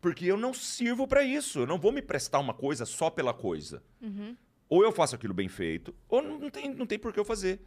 Porque 0.01 0.25
eu 0.25 0.37
não 0.37 0.55
sirvo 0.55 1.07
pra 1.07 1.23
isso. 1.23 1.59
Eu 1.61 1.67
não 1.67 1.79
vou 1.79 1.93
me 1.93 2.01
prestar 2.01 2.39
uma 2.39 2.55
coisa 2.55 2.87
só 2.87 3.11
pela 3.11 3.35
coisa. 3.35 3.83
Ou 4.69 4.85
eu 4.85 4.93
faço 4.93 5.17
aquilo 5.17 5.35
bem 5.35 5.49
feito, 5.49 5.93
ou 6.09 6.23
não 6.23 6.49
tem, 6.49 6.73
não 6.73 6.87
tem 6.87 6.97
por 6.97 7.13
que 7.13 7.19
eu 7.19 7.25
fazer. 7.25 7.61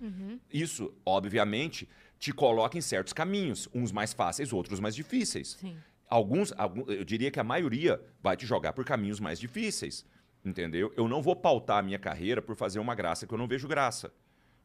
Isso, 0.51 0.93
obviamente, 1.05 1.88
te 2.18 2.31
coloca 2.31 2.77
em 2.77 2.81
certos 2.81 3.11
caminhos, 3.11 3.68
uns 3.73 3.91
mais 3.91 4.14
fáceis, 4.14 4.53
outros 4.53 4.80
mais 4.80 4.95
difíceis. 4.95 5.57
Sim. 5.60 5.76
Alguns, 6.10 6.53
algum- 6.57 6.89
eu 6.89 7.03
diria 7.03 7.30
que 7.30 7.41
a 7.41 7.43
maioria 7.43 8.01
vai 8.22 8.38
te 8.38 8.45
jogar 8.45 8.72
por 8.72 8.85
caminhos 8.85 9.19
mais 9.19 9.38
difíceis. 9.38 10.05
Entendeu? 10.44 10.94
Eu 10.98 11.07
não 11.07 11.22
vou 11.22 11.36
pautar 11.36 11.78
a 11.78 11.82
minha 11.82 11.99
carreira 11.99 12.41
por 12.41 12.56
fazer 12.56 12.80
uma 12.80 12.95
graça 12.95 13.26
que 13.26 13.34
eu 13.34 13.38
não 13.38 13.48
vejo 13.48 13.68
graça. 13.68 14.14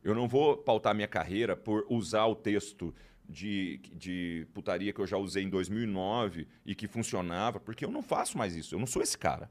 Eu 0.03 0.15
não 0.15 0.29
vou 0.29 0.57
pautar 0.57 0.93
a 0.93 0.95
minha 0.95 1.09
carreira 1.09 1.57
por 1.57 1.87
usar 1.89 2.27
o 2.27 2.35
texto 2.35 2.95
de, 3.29 3.81
de 3.93 4.47
putaria 4.55 4.93
que 4.93 5.01
eu 5.01 5.07
já 5.07 5.17
usei 5.17 5.45
em 5.45 5.51
2009 5.51 6.49
e 6.65 6.75
que 6.75 6.89
funcionava, 6.89 7.61
porque 7.61 7.85
eu 7.85 7.91
não 7.91 8.03
faço 8.03 8.39
mais 8.39 8.57
isso. 8.57 8.75
Eu 8.75 8.79
não 8.79 8.87
sou 8.87 9.03
esse 9.03 9.19
cara. 9.19 9.51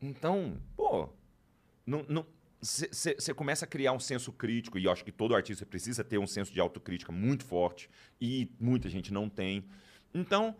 Então, 0.00 0.56
pô, 0.76 1.10
não, 1.86 2.24
você 2.62 3.34
começa 3.34 3.64
a 3.64 3.68
criar 3.68 3.92
um 3.92 4.00
senso 4.00 4.32
crítico, 4.32 4.78
e 4.78 4.84
eu 4.84 4.92
acho 4.92 5.04
que 5.04 5.12
todo 5.12 5.34
artista 5.34 5.66
precisa 5.66 6.04
ter 6.04 6.18
um 6.18 6.26
senso 6.26 6.52
de 6.52 6.60
autocrítica 6.60 7.10
muito 7.10 7.44
forte, 7.44 7.90
e 8.20 8.50
muita 8.60 8.88
gente 8.88 9.12
não 9.12 9.28
tem. 9.28 9.64
Então, 10.14 10.54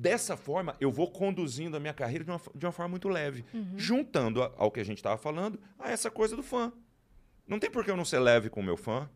dessa 0.00 0.36
forma, 0.36 0.76
eu 0.80 0.90
vou 0.92 1.10
conduzindo 1.10 1.76
a 1.76 1.80
minha 1.80 1.92
carreira 1.92 2.22
de 2.24 2.30
uma, 2.30 2.40
de 2.54 2.64
uma 2.66 2.72
forma 2.72 2.90
muito 2.90 3.08
leve, 3.08 3.44
juntando 3.76 4.42
a- 4.42 4.52
ao 4.56 4.70
que 4.70 4.78
a 4.80 4.84
gente 4.84 4.98
estava 4.98 5.16
falando 5.18 5.58
a 5.78 5.90
essa 5.90 6.08
coisa 6.10 6.36
do 6.36 6.42
fã. 6.42 6.72
Não 7.46 7.58
tem 7.58 7.68
por 7.70 7.84
que 7.84 7.90
eu 7.90 7.96
não 7.96 8.04
ser 8.04 8.20
leve 8.20 8.48
com 8.48 8.60
o 8.60 8.62
meu 8.62 8.76
fã, 8.76 9.08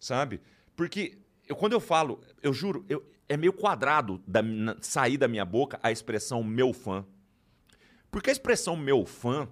sabe? 0.00 0.40
Porque 0.74 1.18
eu, 1.46 1.54
quando 1.54 1.74
eu 1.74 1.80
falo, 1.80 2.20
eu 2.42 2.52
juro, 2.52 2.84
eu- 2.88 3.04
é 3.28 3.36
meio 3.36 3.52
quadrado 3.52 4.20
da, 4.26 4.42
na- 4.42 4.76
sair 4.80 5.16
da 5.16 5.28
minha 5.28 5.44
boca 5.44 5.78
a 5.82 5.92
expressão 5.92 6.42
meu 6.42 6.72
fã. 6.72 7.04
Porque 8.10 8.30
a 8.30 8.32
expressão 8.32 8.76
meu 8.76 9.06
fã 9.06 9.48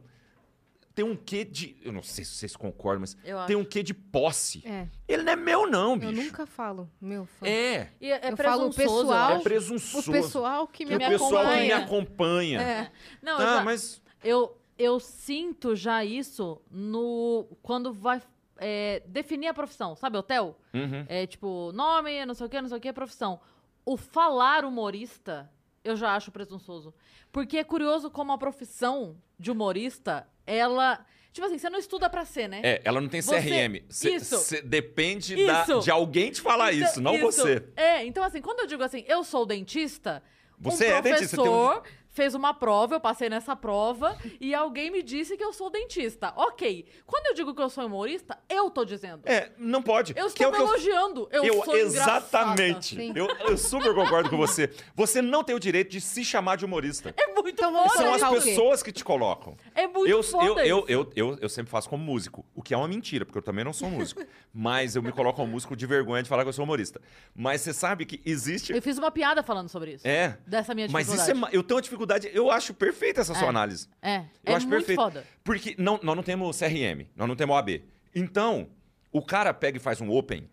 tem 0.98 1.04
um 1.04 1.14
quê 1.14 1.44
de. 1.44 1.76
Eu 1.80 1.92
não 1.92 2.02
sei 2.02 2.24
se 2.24 2.32
vocês 2.32 2.56
concordam, 2.56 3.02
mas 3.02 3.16
Eu 3.24 3.36
tem 3.46 3.54
acho. 3.54 3.58
um 3.58 3.64
quê 3.64 3.84
de 3.84 3.94
posse. 3.94 4.66
É, 4.66 4.88
Ele 5.06 5.22
não 5.22 5.32
é 5.32 5.36
meu, 5.36 5.64
não, 5.70 5.92
eu 5.92 5.98
bicho. 6.10 6.22
nunca 6.24 6.44
falo, 6.44 6.90
meu 7.00 7.24
fã. 7.24 7.46
É. 7.46 7.92
E 8.00 8.10
é 8.10 8.32
Eu 8.32 8.36
falo 8.36 8.70
presunçoso, 8.72 8.80
eu 8.82 9.06
pessoal, 9.06 9.30
É 9.30 9.32
acho. 9.32 9.40
O 9.40 9.44
presunçoso. 9.44 10.12
pessoal 10.12 10.66
que 10.66 10.84
me 10.84 10.96
o 10.96 10.98
pessoal 10.98 11.44
que 11.44 11.60
me 11.60 11.72
acompanha. 11.72 11.76
acompanha. 11.76 12.60
É. 12.60 12.92
Não, 13.22 13.32
eu 13.34 13.38
Tá, 13.38 13.56
já- 13.58 13.64
mas. 13.64 14.02
Eu, 14.24 14.58
eu 14.76 14.98
sinto 14.98 15.76
já 15.76 16.04
isso 16.04 16.60
no 16.68 17.46
quando 17.62 17.92
vai 17.92 18.20
é, 18.58 19.00
definir 19.06 19.46
a 19.46 19.54
profissão, 19.54 19.94
sabe, 19.94 20.18
hotel? 20.18 20.58
Uhum. 20.74 21.06
É 21.08 21.26
tipo, 21.28 21.70
nome, 21.72 22.26
não 22.26 22.34
sei 22.34 22.46
o 22.46 22.50
que, 22.50 22.60
não 22.60 22.68
sei 22.68 22.78
o 22.78 22.80
que, 22.80 22.92
profissão. 22.92 23.40
O 23.86 23.96
falar 23.96 24.64
humorista, 24.64 25.48
eu 25.84 25.94
já 25.94 26.16
acho 26.16 26.32
presunçoso. 26.32 26.92
Porque 27.30 27.58
é 27.58 27.62
curioso 27.62 28.10
como 28.10 28.32
a 28.32 28.38
profissão 28.38 29.16
de 29.39 29.51
humorista, 29.51 30.27
ela. 30.47 31.05
Tipo 31.32 31.47
assim, 31.47 31.59
você 31.59 31.70
não 31.70 31.78
estuda 31.78 32.10
pra 32.10 32.24
ser, 32.24 32.48
né? 32.48 32.60
É, 32.65 32.81
ela 32.85 33.01
não 33.01 33.09
tem 33.09 33.20
Você- 33.23 33.40
CRM. 33.40 33.85
Cê- 33.89 34.15
isso. 34.16 34.39
cê 34.39 34.60
depende 34.62 35.47
da- 35.47 35.62
Isso. 35.62 35.81
de 35.81 35.90
alguém 35.90 36.31
te 36.32 36.40
falar 36.40 36.73
Então, 36.74 36.89
isso, 36.89 37.01
não 37.01 37.15
isso. 37.15 37.24
você. 37.27 37.65
É, 37.77 38.05
então 38.05 38.24
assim, 38.24 38.40
quando 38.40 38.60
eu 38.60 38.66
digo 38.66 38.82
assim, 38.82 39.05
eu 39.06 39.23
sou 39.23 39.47
dentista, 39.47 40.23
Você 40.59 40.86
um 40.93 40.97
é 40.97 41.02
dentista, 41.02 41.40
um- 41.43 41.82
fez 42.10 42.35
uma 42.35 42.52
prova, 42.52 42.97
eu 42.97 43.01
passei 43.01 43.28
nessa 43.28 43.55
prova 43.55 44.16
e 44.40 44.55
alguém 44.55 44.90
me 44.90 45.02
disse 45.02 45.36
que 45.36 45.44
eu 45.44 45.52
sou 45.52 45.70
dentista. 45.70 46.32
Ok. 46.36 46.86
Quando 47.06 47.26
eu 47.26 47.35
digo 47.35 47.55
que 47.55 47.62
eu 47.62 47.68
sou 47.68 47.86
humorista, 47.86 48.39
eu 48.48 48.70
tô 48.70 48.85
dizendo. 48.85 49.22
É, 49.24 49.52
não 49.59 49.82
pode. 49.82 50.12
Eu 50.16 50.30
que 50.30 50.43
é 50.44 50.47
estou 50.47 50.48
o 50.48 50.52
que 50.52 50.60
eu 50.60 50.66
elogiando. 50.66 51.28
Eu, 51.30 51.44
Eu, 51.44 51.64
sou 51.64 51.76
exatamente. 51.76 53.12
Eu, 53.14 53.26
eu 53.48 53.56
super 53.59 53.94
concordo 53.94 54.28
com 54.30 54.36
você. 54.36 54.70
Você 54.94 55.22
não 55.22 55.44
tem 55.44 55.55
o 55.55 55.60
direito 55.60 55.90
de 55.90 56.01
se 56.01 56.24
chamar 56.24 56.56
de 56.56 56.64
humorista. 56.64 57.14
É 57.16 57.26
muito 57.32 57.51
Então 57.51 57.72
foda 57.72 57.90
São 57.90 58.14
as 58.14 58.44
pessoas 58.44 58.82
que 58.82 58.93
te 58.93 59.05
colocam. 59.05 59.56
É 59.74 59.86
muito 59.86 60.09
Eu, 60.09 60.22
foda 60.22 60.44
eu, 60.44 60.59
eu, 60.59 60.78
isso. 60.78 60.86
eu, 60.89 61.12
eu, 61.14 61.39
eu 61.43 61.48
sempre 61.48 61.70
faço 61.70 61.89
como 61.89 62.02
músico, 62.02 62.44
o 62.55 62.62
que 62.62 62.74
é 62.74 62.76
uma 62.76 62.89
mentira, 62.89 63.24
porque 63.24 63.39
eu 63.39 63.43
também 63.43 63.64
não 63.64 63.72
sou 63.72 63.90
músico. 63.90 64.22
Mas 64.52 64.97
eu 64.97 65.02
me 65.02 65.12
coloco 65.12 65.36
como 65.36 65.52
músico 65.52 65.76
de 65.76 65.86
vergonha 65.86 66.22
de 66.22 66.28
falar 66.28 66.43
que 66.43 66.48
eu 66.48 66.52
sou 66.52 66.64
humorista. 66.64 67.01
Mas 67.35 67.60
você 67.60 67.72
sabe 67.72 68.05
que 68.06 68.20
existe. 68.24 68.72
Eu 68.72 68.82
fiz 68.82 68.98
uma 68.98 69.10
piada 69.10 69.43
falando 69.43 69.68
sobre 69.68 69.93
isso. 69.94 70.06
É. 70.06 70.36
Dessa 70.47 70.74
minha 70.74 70.89
Mas 70.90 71.06
dificuldade. 71.06 71.39
isso 71.39 71.47
é. 71.47 71.56
Eu 71.56 71.62
tenho 71.62 71.76
uma 71.76 71.82
dificuldade. 71.82 71.97
Eu 72.32 72.50
acho 72.50 72.74
perfeita 72.74 73.20
essa 73.20 73.34
sua 73.34 73.46
É. 73.46 73.48
análise. 73.50 73.88
É, 74.02 74.16
Eu 74.44 74.52
é 74.52 74.54
acho 74.54 74.66
muito 74.68 74.78
perfeito. 74.84 75.00
foda. 75.00 75.26
Porque 75.44 75.74
não, 75.78 75.98
nós 76.02 76.16
não 76.16 76.22
temos 76.22 76.56
CRM, 76.58 77.06
nós 77.16 77.26
não 77.28 77.34
temos 77.36 77.54
OAB. 77.56 77.82
Então, 78.14 78.68
o 79.12 79.22
cara 79.22 79.52
pega 79.54 79.76
e 79.76 79.80
faz 79.80 80.00
um 80.00 80.10
open 80.10 80.48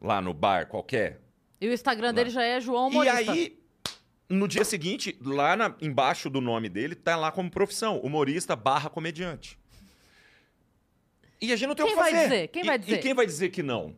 lá 0.00 0.20
no 0.20 0.32
bar 0.34 0.66
qualquer. 0.68 1.20
E 1.60 1.68
o 1.68 1.72
Instagram 1.72 2.12
dele 2.12 2.30
já 2.30 2.42
é 2.42 2.60
João 2.60 2.88
E 2.88 2.90
Humorista. 2.92 3.32
aí, 3.32 3.58
no 4.28 4.46
dia 4.48 4.64
seguinte, 4.64 5.16
lá 5.22 5.56
na- 5.56 5.74
embaixo 5.80 6.28
do 6.28 6.40
nome 6.40 6.68
dele, 6.68 6.94
tá 6.94 7.16
lá 7.16 7.30
como 7.32 7.50
profissão, 7.50 7.98
humorista 8.00 8.54
barra 8.56 8.90
comediante. 8.90 9.58
E 11.40 11.52
a 11.52 11.56
gente 11.56 11.68
não 11.68 11.74
tem 11.74 11.86
Quem 11.86 11.94
o 11.94 11.96
que 11.96 12.02
vai 12.02 12.12
fazer. 12.12 12.24
dizer? 12.28 12.48
Quem 12.48 12.62
E- 12.62 12.66
vai 12.66 12.76
E 12.76 12.78
dizer? 12.78 12.98
quem 12.98 13.14
vai 13.14 13.26
dizer 13.26 13.48
que 13.50 13.62
não? 13.62 13.94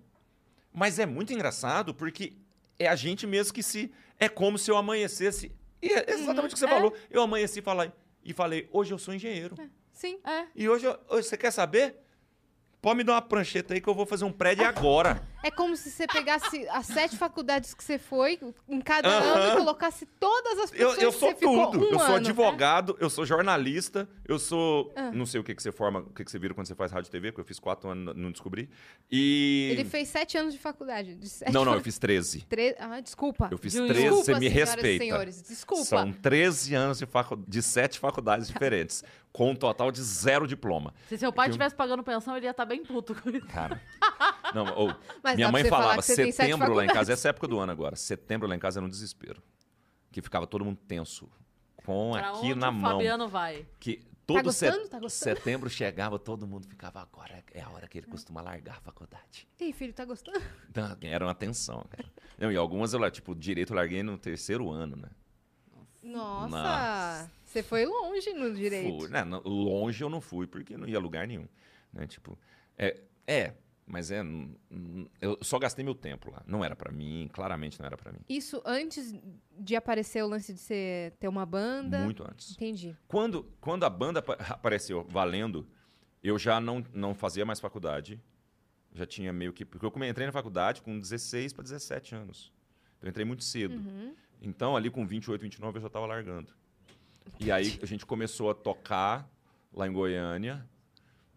Mas 0.72 0.98
é 0.98 1.06
muito 1.06 1.32
engraçado 1.32 1.94
porque 1.94 2.34
é 2.78 2.86
a 2.88 2.96
gente 2.96 3.26
mesmo 3.26 3.52
que 3.55 3.62
se... 3.62 3.92
É 4.20 4.28
como 4.28 4.59
se 4.59 4.70
eu 4.70 4.76
amanhecesse... 4.76 5.52
E 5.82 5.92
é 5.92 6.05
exatamente 6.10 6.52
o 6.52 6.55
que 6.55 6.59
você 6.59 6.66
é. 6.66 6.68
falou. 6.68 6.94
Eu 7.10 7.22
amanheci 7.22 7.60
e 7.60 7.62
falei, 7.62 7.92
e 8.24 8.32
falei, 8.32 8.68
hoje 8.72 8.92
eu 8.92 8.98
sou 8.98 9.14
engenheiro. 9.14 9.55
Sim. 9.92 10.18
É. 10.24 10.46
E 10.55 10.68
hoje, 10.68 10.86
eu- 10.86 10.98
hoje, 11.09 11.28
você 11.28 11.36
quer 11.36 11.50
saber? 11.50 11.96
Pode 12.80 12.96
me 12.98 13.05
dar 13.05 13.14
uma 13.14 13.22
prancheta 13.22 13.74
aí 13.74 13.80
que 13.80 13.88
eu 13.88 13.94
vou 13.94 14.06
fazer 14.06 14.24
um 14.24 14.30
prédio 14.30 14.64
agora. 14.64 15.20
É 15.42 15.50
como 15.50 15.76
se 15.76 15.90
você 15.90 16.06
pegasse 16.06 16.66
as 16.68 16.86
sete 16.86 17.16
faculdades 17.16 17.74
que 17.74 17.82
você 17.82 17.98
foi, 17.98 18.38
em 18.68 18.80
cada 18.80 19.09
Aham. 19.09 19.26
ano, 19.26 19.52
e 19.52 19.56
colocasse 19.56 20.06
todas 20.18 20.59
as 20.59 20.72
Eu, 20.72 20.90
pessoas 20.90 21.02
eu 21.02 21.12
que 21.12 21.18
sou 21.18 21.28
você 21.30 21.34
tudo. 21.36 21.78
um 21.80 21.90
eu 21.90 21.98
sou 21.98 22.06
ano. 22.06 22.16
advogado, 22.16 22.96
eu 23.00 23.10
sou 23.10 23.26
jornalista, 23.26 24.09
eu 24.24 24.38
sou. 24.38 24.92
Ah. 24.94 25.10
Não 25.12 25.26
sei 25.26 25.40
o 25.40 25.44
que, 25.44 25.55
que 25.55 25.62
você 25.62 25.72
forma, 25.72 26.00
o 26.00 26.10
que, 26.12 26.24
que 26.24 26.30
você 26.30 26.38
vira 26.38 26.55
quando 26.55 26.66
você 26.66 26.74
faz 26.74 26.92
rádio 26.92 27.09
e 27.09 27.10
TV, 27.10 27.32
porque 27.32 27.40
eu 27.40 27.44
fiz 27.44 27.59
quatro 27.59 27.88
anos, 27.88 28.14
não 28.16 28.30
descobri. 28.30 28.68
E. 29.10 29.68
Ele 29.72 29.84
fez 29.84 30.09
sete 30.09 30.38
anos 30.38 30.52
de 30.52 30.60
faculdade. 30.60 31.14
De 31.14 31.28
sete 31.28 31.52
Não, 31.52 31.64
não, 31.64 31.74
eu 31.74 31.80
fiz 31.80 31.98
13. 31.98 32.42
Tre... 32.42 32.76
Ah, 32.78 33.00
desculpa. 33.00 33.48
Eu 33.50 33.59
fiz 33.59 33.74
13, 33.74 34.09
você 34.10 34.34
me 34.34 34.48
respeita. 34.48 35.05
senhores, 35.05 35.42
desculpa. 35.42 35.84
São 35.84 36.12
13 36.12 36.74
anos 36.74 36.98
de, 36.98 37.06
facu... 37.06 37.36
de 37.36 37.62
sete 37.62 37.98
faculdades 37.98 38.48
diferentes, 38.48 39.02
com 39.39 39.51
um 39.52 39.55
total 39.55 39.90
de 39.93 40.02
zero 40.02 40.47
diploma. 40.47 40.93
Se 41.09 41.16
seu 41.16 41.32
pai 41.32 41.47
que 41.47 41.51
eu- 41.51 41.52
estivesse 41.52 41.74
pagando 41.77 42.02
pensão, 42.02 42.36
ele 42.36 42.47
ia 42.47 42.51
estar 42.51 42.65
bem 42.65 42.85
puto 42.85 43.15
com 43.15 43.31
isso. 43.31 43.47
Cara. 43.47 43.81
Não, 44.52 44.66
ou, 44.74 44.94
minha 45.36 45.51
mãe 45.52 45.65
falava, 45.65 46.02
setembro 46.02 46.74
lá 46.74 46.85
em 46.85 46.89
casa, 46.89 47.12
essa 47.12 47.28
época 47.28 47.47
do 47.47 47.59
ano 47.59 47.70
agora, 47.70 47.94
setembro 47.94 48.48
lá 48.48 48.56
em 48.56 48.59
casa 48.59 48.81
era 48.81 48.85
um 48.86 48.89
desespero. 48.89 49.40
Que 50.10 50.20
ficava 50.20 50.47
todo 50.47 50.65
mundo 50.65 50.78
tenso. 50.89 51.31
Com 51.85 52.12
Pra 52.12 52.31
aqui 52.31 52.55
na 52.55 52.69
o 52.69 52.73
mão. 52.73 52.93
Fabiano 52.93 53.28
vai? 53.28 53.65
Que 53.78 54.05
todo 54.27 54.43
gostando? 54.43 54.73
set- 54.81 54.90
Tá 54.90 54.98
gostando? 54.98 55.36
setembro 55.36 55.70
chegava, 55.70 56.19
todo 56.19 56.47
mundo 56.47 56.66
ficava, 56.66 57.01
agora 57.01 57.44
é 57.55 57.62
a 57.62 57.70
hora 57.70 57.86
que 57.86 57.97
ele 57.98 58.06
costuma 58.06 58.43
largar 58.43 58.78
a 58.78 58.81
faculdade. 58.81 59.47
Ih, 59.60 59.73
filho, 59.73 59.93
tá 59.94 60.05
gostando? 60.05 60.40
Então, 60.69 60.97
era 61.02 61.24
uma 61.24 61.35
tensão, 61.35 61.85
cara. 61.89 62.10
Não, 62.39 62.51
e 62.51 62.56
algumas 62.56 62.93
eu, 62.93 63.10
tipo, 63.10 63.35
direito 63.35 63.73
eu 63.73 63.77
larguei 63.77 64.02
no 64.02 64.19
terceiro 64.19 64.70
ano, 64.70 64.97
né? 64.97 65.09
Nossa, 66.03 66.49
Nossa. 66.57 67.31
você 67.45 67.62
foi 67.62 67.85
longe 67.85 68.33
no 68.33 68.55
direito. 68.55 68.99
Fui, 69.01 69.09
não, 69.09 69.41
longe 69.41 70.03
eu 70.03 70.09
não 70.09 70.20
fui, 70.20 70.47
porque 70.47 70.77
não 70.77 70.87
ia 70.87 70.97
a 70.97 71.01
lugar 71.01 71.27
nenhum. 71.27 71.47
Né? 71.93 72.07
Tipo, 72.07 72.39
é, 72.77 73.01
é, 73.27 73.55
mas 73.87 74.11
é. 74.11 74.23
Eu 75.20 75.39
só 75.43 75.59
gastei 75.59 75.85
meu 75.85 75.95
tempo 75.95 76.31
lá. 76.31 76.43
Não 76.47 76.65
era 76.65 76.77
pra 76.77 76.93
mim, 76.93 77.29
claramente 77.33 77.79
não 77.81 77.87
era 77.87 77.97
pra 77.97 78.12
mim. 78.12 78.20
Isso 78.29 78.62
antes 78.65 79.15
de 79.59 79.75
aparecer 79.75 80.23
o 80.23 80.29
lance 80.29 80.53
de 80.53 80.61
você 80.61 81.12
ter 81.19 81.27
uma 81.29 81.45
banda? 81.47 81.99
Muito 82.01 82.23
antes. 82.23 82.53
Entendi. 82.53 82.97
Quando, 83.09 83.45
quando 83.61 83.85
a 83.85 83.91
banda 83.91 84.20
apa- 84.20 84.37
apareceu 84.51 85.05
valendo, 85.09 85.66
eu 86.23 86.39
já 86.39 86.61
não, 86.61 86.85
não 86.93 87.15
fazia 87.15 87.45
mais 87.45 87.59
faculdade. 87.61 88.20
Já 88.93 89.07
tinha 89.07 89.33
meio 89.33 89.53
que. 89.53 89.65
Porque 89.65 89.85
eu 89.85 90.05
entrei 90.09 90.27
na 90.27 90.33
faculdade 90.33 90.81
com 90.83 90.99
16 90.99 91.53
para 91.53 91.62
17 91.65 92.15
anos. 92.15 92.53
Então, 92.99 93.07
eu 93.07 93.11
entrei 93.11 93.25
muito 93.25 93.45
cedo. 93.45 93.75
Uhum. 93.75 94.15
Então, 94.40 94.77
ali 94.77 94.90
com 94.90 95.06
28, 95.06 95.40
29, 95.43 95.78
eu 95.78 95.81
já 95.82 95.86
estava 95.89 96.06
largando. 96.06 96.52
E 97.40 97.51
aí 97.51 97.78
a 97.82 97.86
gente 97.86 98.06
começou 98.06 98.51
a 98.51 98.55
tocar 98.55 99.28
lá 99.73 99.86
em 99.86 99.93
Goiânia. 99.93 100.66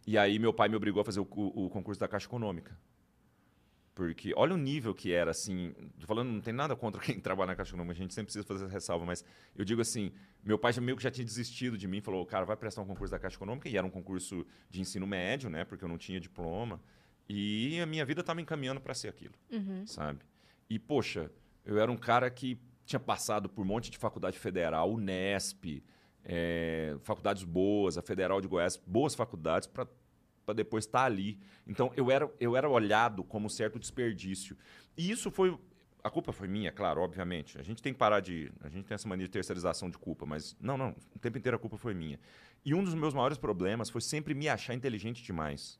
E 0.07 0.17
aí 0.17 0.39
meu 0.39 0.53
pai 0.53 0.67
me 0.69 0.75
obrigou 0.75 1.01
a 1.01 1.05
fazer 1.05 1.19
o, 1.19 1.27
o 1.29 1.69
concurso 1.69 1.99
da 1.99 2.07
Caixa 2.07 2.27
Econômica. 2.27 2.77
Porque 3.93 4.33
olha 4.37 4.53
o 4.53 4.57
nível 4.57 4.95
que 4.95 5.11
era, 5.11 5.31
assim. 5.31 5.73
Tô 5.99 6.07
falando, 6.07 6.29
não 6.29 6.39
tem 6.41 6.53
nada 6.53 6.75
contra 6.75 7.01
quem 7.03 7.19
trabalha 7.19 7.47
na 7.51 7.55
Caixa 7.55 7.71
Econômica, 7.71 7.93
a 7.93 8.01
gente 8.01 8.13
sempre 8.13 8.27
precisa 8.27 8.45
fazer 8.45 8.63
essa 8.65 8.73
ressalva, 8.73 9.05
mas 9.05 9.23
eu 9.55 9.65
digo 9.65 9.81
assim: 9.81 10.11
meu 10.43 10.57
pai 10.57 10.71
já 10.73 10.81
meio 10.81 10.95
que 10.95 11.03
já 11.03 11.11
tinha 11.11 11.25
desistido 11.25 11.77
de 11.77 11.87
mim, 11.87 11.99
falou, 12.01 12.25
cara, 12.25 12.45
vai 12.45 12.55
prestar 12.55 12.81
um 12.81 12.85
concurso 12.85 13.11
da 13.11 13.19
Caixa 13.19 13.35
Econômica, 13.35 13.67
e 13.67 13.75
era 13.75 13.85
um 13.85 13.89
concurso 13.89 14.45
de 14.69 14.79
ensino 14.81 15.05
médio, 15.05 15.49
né? 15.49 15.65
Porque 15.65 15.83
eu 15.83 15.89
não 15.89 15.97
tinha 15.97 16.19
diploma. 16.19 16.81
E 17.27 17.79
a 17.79 17.85
minha 17.85 18.05
vida 18.05 18.21
estava 18.21 18.41
encaminhando 18.41 18.81
para 18.81 18.93
ser 18.93 19.07
aquilo 19.09 19.33
Uhum. 19.51 19.85
sabe? 19.85 20.19
E, 20.69 20.79
poxa, 20.79 21.29
eu 21.65 21.77
era 21.77 21.91
um 21.91 21.97
cara 21.97 22.29
que 22.29 22.57
tinha 22.91 22.99
passado 22.99 23.49
por 23.49 23.61
um 23.61 23.65
monte 23.65 23.89
de 23.89 23.97
faculdade 23.97 24.37
federal, 24.37 24.91
Unesp, 24.91 25.83
é, 26.23 26.95
faculdades 27.01 27.43
boas, 27.43 27.97
a 27.97 28.01
Federal 28.01 28.39
de 28.41 28.47
Goiás, 28.47 28.77
boas 28.77 29.15
faculdades 29.15 29.67
para 29.67 29.87
depois 30.53 30.85
estar 30.85 31.05
ali. 31.05 31.39
Então, 31.65 31.91
eu 31.95 32.11
era, 32.11 32.31
eu 32.39 32.55
era 32.55 32.69
olhado 32.69 33.23
como 33.23 33.45
um 33.45 33.49
certo 33.49 33.79
desperdício. 33.79 34.57
E 34.97 35.09
isso 35.09 35.31
foi... 35.31 35.57
A 36.03 36.09
culpa 36.09 36.31
foi 36.31 36.47
minha, 36.47 36.71
claro, 36.71 36.99
obviamente. 36.99 37.59
A 37.59 37.63
gente 37.63 37.81
tem 37.81 37.93
que 37.93 37.99
parar 37.99 38.21
de... 38.21 38.51
A 38.61 38.69
gente 38.69 38.85
tem 38.85 38.95
essa 38.95 39.07
mania 39.07 39.25
de 39.25 39.31
terceirização 39.31 39.89
de 39.89 39.97
culpa, 39.97 40.25
mas... 40.25 40.55
Não, 40.59 40.75
não. 40.75 40.95
O 41.15 41.19
tempo 41.19 41.37
inteiro 41.37 41.55
a 41.55 41.59
culpa 41.59 41.77
foi 41.77 41.93
minha. 41.93 42.19
E 42.65 42.73
um 42.73 42.83
dos 42.83 42.95
meus 42.95 43.13
maiores 43.13 43.37
problemas 43.37 43.89
foi 43.89 44.01
sempre 44.01 44.33
me 44.33 44.49
achar 44.49 44.73
inteligente 44.73 45.23
demais. 45.23 45.79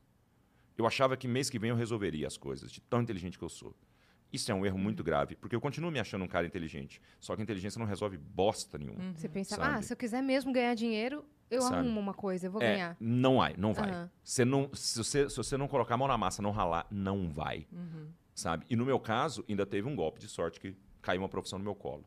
Eu 0.78 0.86
achava 0.86 1.16
que 1.16 1.26
mês 1.28 1.50
que 1.50 1.58
vem 1.58 1.70
eu 1.70 1.76
resolveria 1.76 2.26
as 2.26 2.36
coisas, 2.36 2.70
de 2.70 2.80
tão 2.80 3.02
inteligente 3.02 3.36
que 3.36 3.44
eu 3.44 3.48
sou. 3.48 3.74
Isso 4.32 4.50
é 4.50 4.54
um 4.54 4.64
erro 4.64 4.78
muito 4.78 5.04
grave, 5.04 5.36
porque 5.36 5.54
eu 5.54 5.60
continuo 5.60 5.90
me 5.90 6.00
achando 6.00 6.24
um 6.24 6.28
cara 6.28 6.46
inteligente. 6.46 7.00
Só 7.20 7.34
que 7.36 7.42
a 7.42 7.44
inteligência 7.44 7.78
não 7.78 7.86
resolve 7.86 8.16
bosta 8.16 8.78
nenhuma. 8.78 9.12
Você 9.14 9.28
pensava, 9.28 9.62
Sabe? 9.62 9.76
ah, 9.78 9.82
se 9.82 9.92
eu 9.92 9.96
quiser 9.96 10.22
mesmo 10.22 10.52
ganhar 10.52 10.74
dinheiro, 10.74 11.24
eu 11.50 11.60
Sabe? 11.62 11.76
arrumo 11.76 12.00
uma 12.00 12.14
coisa, 12.14 12.46
eu 12.46 12.50
vou 12.50 12.62
É, 12.62 12.72
ganhar. 12.72 12.96
não 12.98 13.36
vai, 13.36 13.54
não 13.58 13.74
vai. 13.74 13.90
Aham. 13.90 14.10
Você 14.24 14.44
não, 14.44 14.70
se, 14.72 14.96
você, 14.98 15.28
se 15.28 15.36
você 15.36 15.56
não 15.58 15.68
colocar 15.68 15.94
a 15.94 15.98
mão 15.98 16.08
na 16.08 16.16
massa, 16.16 16.40
não 16.40 16.50
ralar, 16.50 16.86
não 16.90 17.28
vai. 17.30 17.66
Sabe? 18.34 18.64
E 18.70 18.74
no 18.74 18.86
meu 18.86 18.98
caso, 18.98 19.44
ainda 19.48 19.66
teve 19.66 19.86
um 19.86 19.94
golpe 19.94 20.18
de 20.18 20.28
sorte 20.28 20.58
que 20.58 20.74
caiu 21.02 21.20
uma 21.20 21.28
profissão 21.28 21.58
no 21.58 21.64
meu 21.64 21.74
colo. 21.74 22.04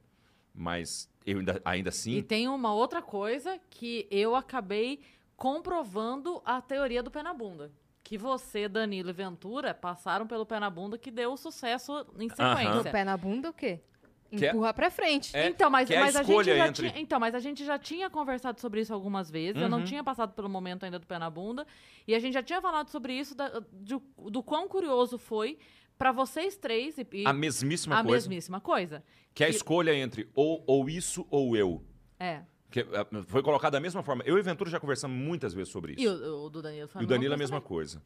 Mas 0.52 1.08
eu 1.26 1.40
ainda, 1.40 1.62
ainda 1.64 1.90
assim. 1.90 2.14
E 2.14 2.24
tem 2.24 2.48
uma 2.48 2.74
outra 2.74 3.02
coisa 3.02 3.60
que 3.70 4.08
eu 4.10 4.36
acabei 4.36 5.00
comprovando 5.36 6.42
a 6.44 6.60
teoria 6.62 7.04
do 7.04 7.12
pé 7.12 7.22
na 7.22 7.34
bunda. 7.34 7.72
Que 8.06 8.20
você, 8.20 8.70
Danilo 8.70 9.10
e 9.10 9.14
Ventura 9.14 9.74
passaram 9.74 10.28
pelo 10.28 10.46
pé 10.46 10.60
na 10.60 10.70
bunda 10.70 10.96
que 10.96 11.10
deu 11.10 11.34
o 11.34 11.38
sucesso 11.38 12.06
em 12.20 12.30
sequência. 12.30 12.92
pé 12.92 13.04
na 13.04 13.18
bunda, 13.18 13.50
o 13.50 13.54
quê? 13.54 13.82
Que 14.30 14.46
é- 14.46 14.50
Empurra 14.50 14.74
pra 14.76 14.92
frente. 14.92 15.36
É, 15.36 15.48
então, 15.50 15.72
mas, 15.72 15.90
é 15.90 15.98
a 15.98 16.02
mas 16.02 16.16
a, 16.16 16.20
gente 16.22 16.30
escolha 16.30 16.56
já 16.56 16.68
entre- 16.68 16.90
tinha, 16.92 17.02
então, 17.02 17.20
mas 17.20 17.34
a 17.34 17.40
gente 17.40 17.66
já 17.66 17.80
tinha 17.80 18.08
conversado 18.08 18.62
sobre 18.62 18.82
isso 18.82 18.94
algumas 18.94 19.32
vezes. 19.32 19.60
Eu 19.60 19.68
não 19.68 19.80
Uhum. 19.80 19.86
tinha 19.86 20.04
passado 20.04 20.34
pelo 20.34 20.48
momento 20.48 20.84
ainda 20.86 21.00
do 21.00 21.08
pé 21.08 21.18
na 21.18 21.32
bunda. 21.32 21.66
E 22.08 22.14
a 22.14 22.20
gente 22.20 22.34
já 22.36 22.44
tinha 22.44 22.62
falado 22.62 22.90
sobre 22.90 23.12
isso, 23.14 23.34
da- 23.34 23.60
de- 23.74 24.00
do 24.30 24.44
quão 24.44 24.68
curioso 24.68 25.18
foi 25.18 25.58
pra 25.98 26.12
vocês 26.12 26.56
três 26.56 27.00
e, 27.00 27.08
e 27.12 27.26
A 27.26 27.34
mesmíssima 27.34 27.96
a 28.00 28.04
coisa. 28.04 28.14
mesmíssima 28.30 28.62
coisa. 28.62 29.04
Que 29.34 29.44
é 29.44 29.48
a 29.48 29.50
escolha 29.50 29.96
entre 29.96 30.30
ou, 30.36 30.64
ou 30.68 30.88
isso 30.88 31.26
ou 31.32 31.56
eu. 31.58 31.84
É. 32.20 32.44
Que, 32.76 32.82
eh, 32.82 33.24
foi 33.28 33.42
colocado 33.42 33.72
da 33.72 33.80
mesma 33.80 34.04
forma. 34.04 34.22
Eu 34.26 34.38
e 34.38 34.42
Ventura 34.42 34.70
já 34.70 34.82
conversamos 34.82 35.18
muitas 35.18 35.54
vezes 35.54 35.72
sobre 35.72 35.94
isso. 35.94 36.02
E 36.02 36.08
o, 36.10 36.44
o 36.44 36.50
do 36.50 36.62
Danilo 36.62 36.90
foi 36.90 37.02
E 37.02 37.06
o 37.06 37.08
Danilo 37.08 37.34
é 37.34 37.36
a 37.36 37.38
mesma 37.38 37.62
coisa. 37.62 38.04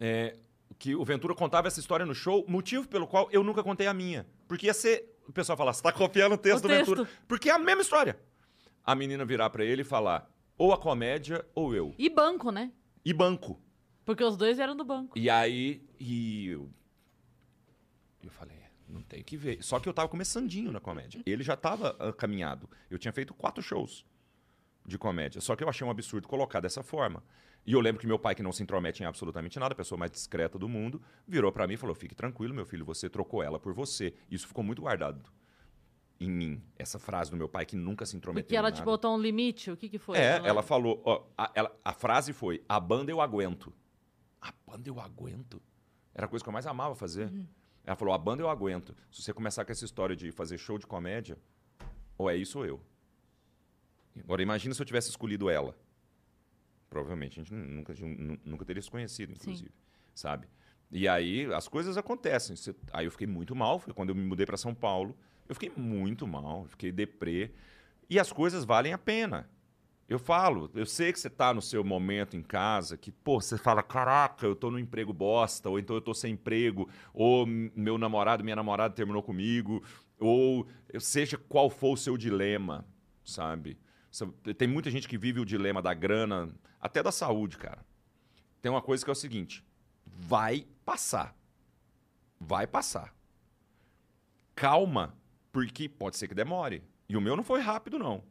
É, 0.00 0.36
que 0.80 0.96
o 0.96 1.04
Ventura 1.04 1.32
contava 1.32 1.68
essa 1.68 1.78
história 1.78 2.04
no 2.04 2.12
show, 2.12 2.44
motivo 2.48 2.88
pelo 2.88 3.06
qual 3.06 3.28
eu 3.30 3.44
nunca 3.44 3.62
contei 3.62 3.86
a 3.86 3.94
minha. 3.94 4.26
Porque 4.48 4.66
ia 4.66 4.74
ser. 4.74 5.16
O 5.28 5.32
pessoal 5.32 5.56
falar, 5.56 5.72
você 5.72 5.80
tá 5.80 5.92
copiando 5.92 6.32
o 6.32 6.36
texto 6.36 6.64
O 6.64 6.68
do 6.68 6.74
texto. 6.74 6.90
Ventura. 6.90 7.08
Porque 7.28 7.50
é 7.50 7.52
a 7.52 7.58
mesma 7.60 7.82
história. 7.82 8.18
A 8.84 8.96
menina 8.96 9.24
virar 9.24 9.48
pra 9.50 9.64
ele 9.64 9.82
e 9.82 9.84
falar, 9.84 10.28
ou 10.58 10.72
a 10.72 10.76
comédia 10.76 11.46
ou 11.54 11.72
eu. 11.72 11.94
E 11.96 12.10
banco, 12.10 12.50
né? 12.50 12.72
E 13.04 13.12
banco. 13.12 13.60
Porque 14.04 14.24
os 14.24 14.36
dois 14.36 14.58
eram 14.58 14.74
do 14.74 14.84
banco. 14.84 15.16
E 15.16 15.30
aí. 15.30 15.86
E 16.00 16.48
eu. 16.48 16.68
Eu 18.24 18.30
falei, 18.32 18.56
não 18.90 19.02
tem 19.02 19.22
que 19.22 19.36
ver. 19.36 19.62
Só 19.62 19.78
que 19.78 19.88
eu 19.88 19.92
tava 19.92 20.08
começandinho 20.08 20.72
na 20.72 20.80
comédia. 20.80 21.22
Ele 21.24 21.42
já 21.42 21.56
tava 21.56 21.96
ah, 21.98 22.12
caminhado. 22.12 22.68
Eu 22.90 22.98
tinha 22.98 23.12
feito 23.12 23.32
quatro 23.34 23.62
shows 23.62 24.04
de 24.86 24.98
comédia. 24.98 25.40
Só 25.40 25.54
que 25.56 25.62
eu 25.64 25.68
achei 25.68 25.86
um 25.86 25.90
absurdo 25.90 26.26
colocar 26.28 26.60
dessa 26.60 26.82
forma. 26.82 27.22
E 27.66 27.72
eu 27.72 27.80
lembro 27.80 28.00
que 28.00 28.06
meu 28.06 28.18
pai, 28.18 28.34
que 28.34 28.42
não 28.42 28.52
se 28.52 28.62
intromete 28.62 29.02
em 29.02 29.06
absolutamente 29.06 29.58
nada, 29.58 29.72
a 29.72 29.76
pessoa 29.76 29.98
mais 29.98 30.10
discreta 30.10 30.58
do 30.58 30.68
mundo, 30.68 31.00
virou 31.26 31.52
pra 31.52 31.66
mim 31.66 31.74
e 31.74 31.76
falou: 31.76 31.94
Fique 31.94 32.14
tranquilo, 32.14 32.54
meu 32.54 32.64
filho, 32.64 32.84
você 32.84 33.08
trocou 33.08 33.42
ela 33.42 33.60
por 33.60 33.72
você. 33.74 34.14
Isso 34.30 34.48
ficou 34.48 34.64
muito 34.64 34.82
guardado 34.82 35.22
em 36.18 36.30
mim. 36.30 36.62
Essa 36.78 36.98
frase 36.98 37.30
do 37.30 37.36
meu 37.36 37.48
pai, 37.48 37.64
que 37.64 37.76
nunca 37.76 38.04
se 38.06 38.16
intrometeu. 38.16 38.44
Porque 38.44 38.56
ela 38.56 38.68
em 38.68 38.72
te 38.72 38.78
nada. 38.78 38.90
botou 38.90 39.14
um 39.14 39.20
limite? 39.20 39.70
O 39.70 39.76
que 39.76 39.88
que 39.88 39.98
foi? 39.98 40.18
É, 40.18 40.40
ela 40.44 40.62
falou. 40.62 41.02
ó, 41.04 41.22
a, 41.36 41.50
ela- 41.54 41.74
a 41.84 41.92
frase 41.92 42.32
foi: 42.32 42.62
a 42.68 42.80
banda 42.80 43.10
eu 43.10 43.20
aguento. 43.20 43.72
A 44.40 44.52
banda 44.66 44.88
eu 44.88 44.98
aguento? 44.98 45.60
Era 46.14 46.26
a 46.26 46.28
coisa 46.28 46.42
que 46.42 46.48
eu 46.48 46.52
mais 46.52 46.66
amava 46.66 46.94
fazer. 46.94 47.30
Ela 47.84 47.96
falou: 47.96 48.14
a 48.14 48.18
banda 48.18 48.42
eu 48.42 48.48
aguento. 48.48 48.94
Se 49.10 49.22
você 49.22 49.32
começar 49.32 49.64
com 49.64 49.72
essa 49.72 49.84
história 49.84 50.14
de 50.14 50.30
fazer 50.32 50.58
show 50.58 50.78
de 50.78 50.86
comédia, 50.86 51.38
ou 52.18 52.30
é 52.30 52.36
isso 52.36 52.58
ou 52.58 52.66
eu. 52.66 52.80
Agora, 54.22 54.42
imagina 54.42 54.74
se 54.74 54.80
eu 54.82 54.86
tivesse 54.86 55.08
escolhido 55.10 55.48
ela. 55.48 55.74
Provavelmente 56.88 57.38
a 57.40 57.42
gente 57.44 57.54
nunca, 57.54 57.94
nu- 58.00 58.38
nunca 58.44 58.64
teria 58.64 58.82
se 58.82 58.90
conhecido, 58.90 59.32
inclusive. 59.32 59.70
Sabe? 60.14 60.48
E 60.90 61.06
aí 61.06 61.46
as 61.54 61.68
coisas 61.68 61.96
acontecem. 61.96 62.56
Aí 62.92 63.04
eu 63.06 63.10
fiquei 63.12 63.26
muito 63.26 63.54
mal. 63.54 63.78
Foi 63.78 63.94
quando 63.94 64.08
eu 64.10 64.14
me 64.14 64.22
mudei 64.24 64.44
para 64.44 64.56
São 64.56 64.74
Paulo. 64.74 65.16
Eu 65.48 65.54
fiquei 65.54 65.70
muito 65.76 66.26
mal. 66.26 66.66
Fiquei 66.66 66.90
deprê. 66.90 67.52
E 68.08 68.18
as 68.18 68.32
coisas 68.32 68.64
valem 68.64 68.92
a 68.92 68.98
pena. 68.98 69.48
Eu 70.10 70.18
falo, 70.18 70.68
eu 70.74 70.84
sei 70.84 71.12
que 71.12 71.20
você 71.20 71.30
tá 71.30 71.54
no 71.54 71.62
seu 71.62 71.84
momento 71.84 72.36
em 72.36 72.42
casa, 72.42 72.96
que, 72.96 73.12
pô, 73.12 73.40
você 73.40 73.56
fala, 73.56 73.80
caraca, 73.80 74.44
eu 74.44 74.56
tô 74.56 74.68
no 74.68 74.76
emprego 74.76 75.12
bosta, 75.12 75.70
ou 75.70 75.78
então 75.78 75.94
eu 75.94 76.02
tô 76.02 76.12
sem 76.12 76.32
emprego, 76.32 76.90
ou 77.14 77.46
meu 77.46 77.96
namorado, 77.96 78.42
minha 78.42 78.56
namorada 78.56 78.92
terminou 78.92 79.22
comigo, 79.22 79.84
ou 80.18 80.66
seja 80.98 81.38
qual 81.38 81.70
for 81.70 81.92
o 81.92 81.96
seu 81.96 82.16
dilema, 82.16 82.84
sabe? 83.24 83.78
Tem 84.58 84.66
muita 84.66 84.90
gente 84.90 85.06
que 85.06 85.16
vive 85.16 85.38
o 85.38 85.46
dilema 85.46 85.80
da 85.80 85.94
grana, 85.94 86.52
até 86.80 87.04
da 87.04 87.12
saúde, 87.12 87.56
cara. 87.56 87.86
Tem 88.60 88.68
uma 88.68 88.82
coisa 88.82 89.04
que 89.04 89.10
é 89.10 89.12
o 89.12 89.14
seguinte: 89.14 89.64
vai 90.04 90.66
passar. 90.84 91.36
Vai 92.40 92.66
passar. 92.66 93.14
Calma, 94.56 95.16
porque 95.52 95.88
pode 95.88 96.16
ser 96.16 96.26
que 96.26 96.34
demore. 96.34 96.82
E 97.08 97.16
o 97.16 97.20
meu 97.20 97.36
não 97.36 97.44
foi 97.44 97.60
rápido, 97.60 97.96
não. 97.96 98.24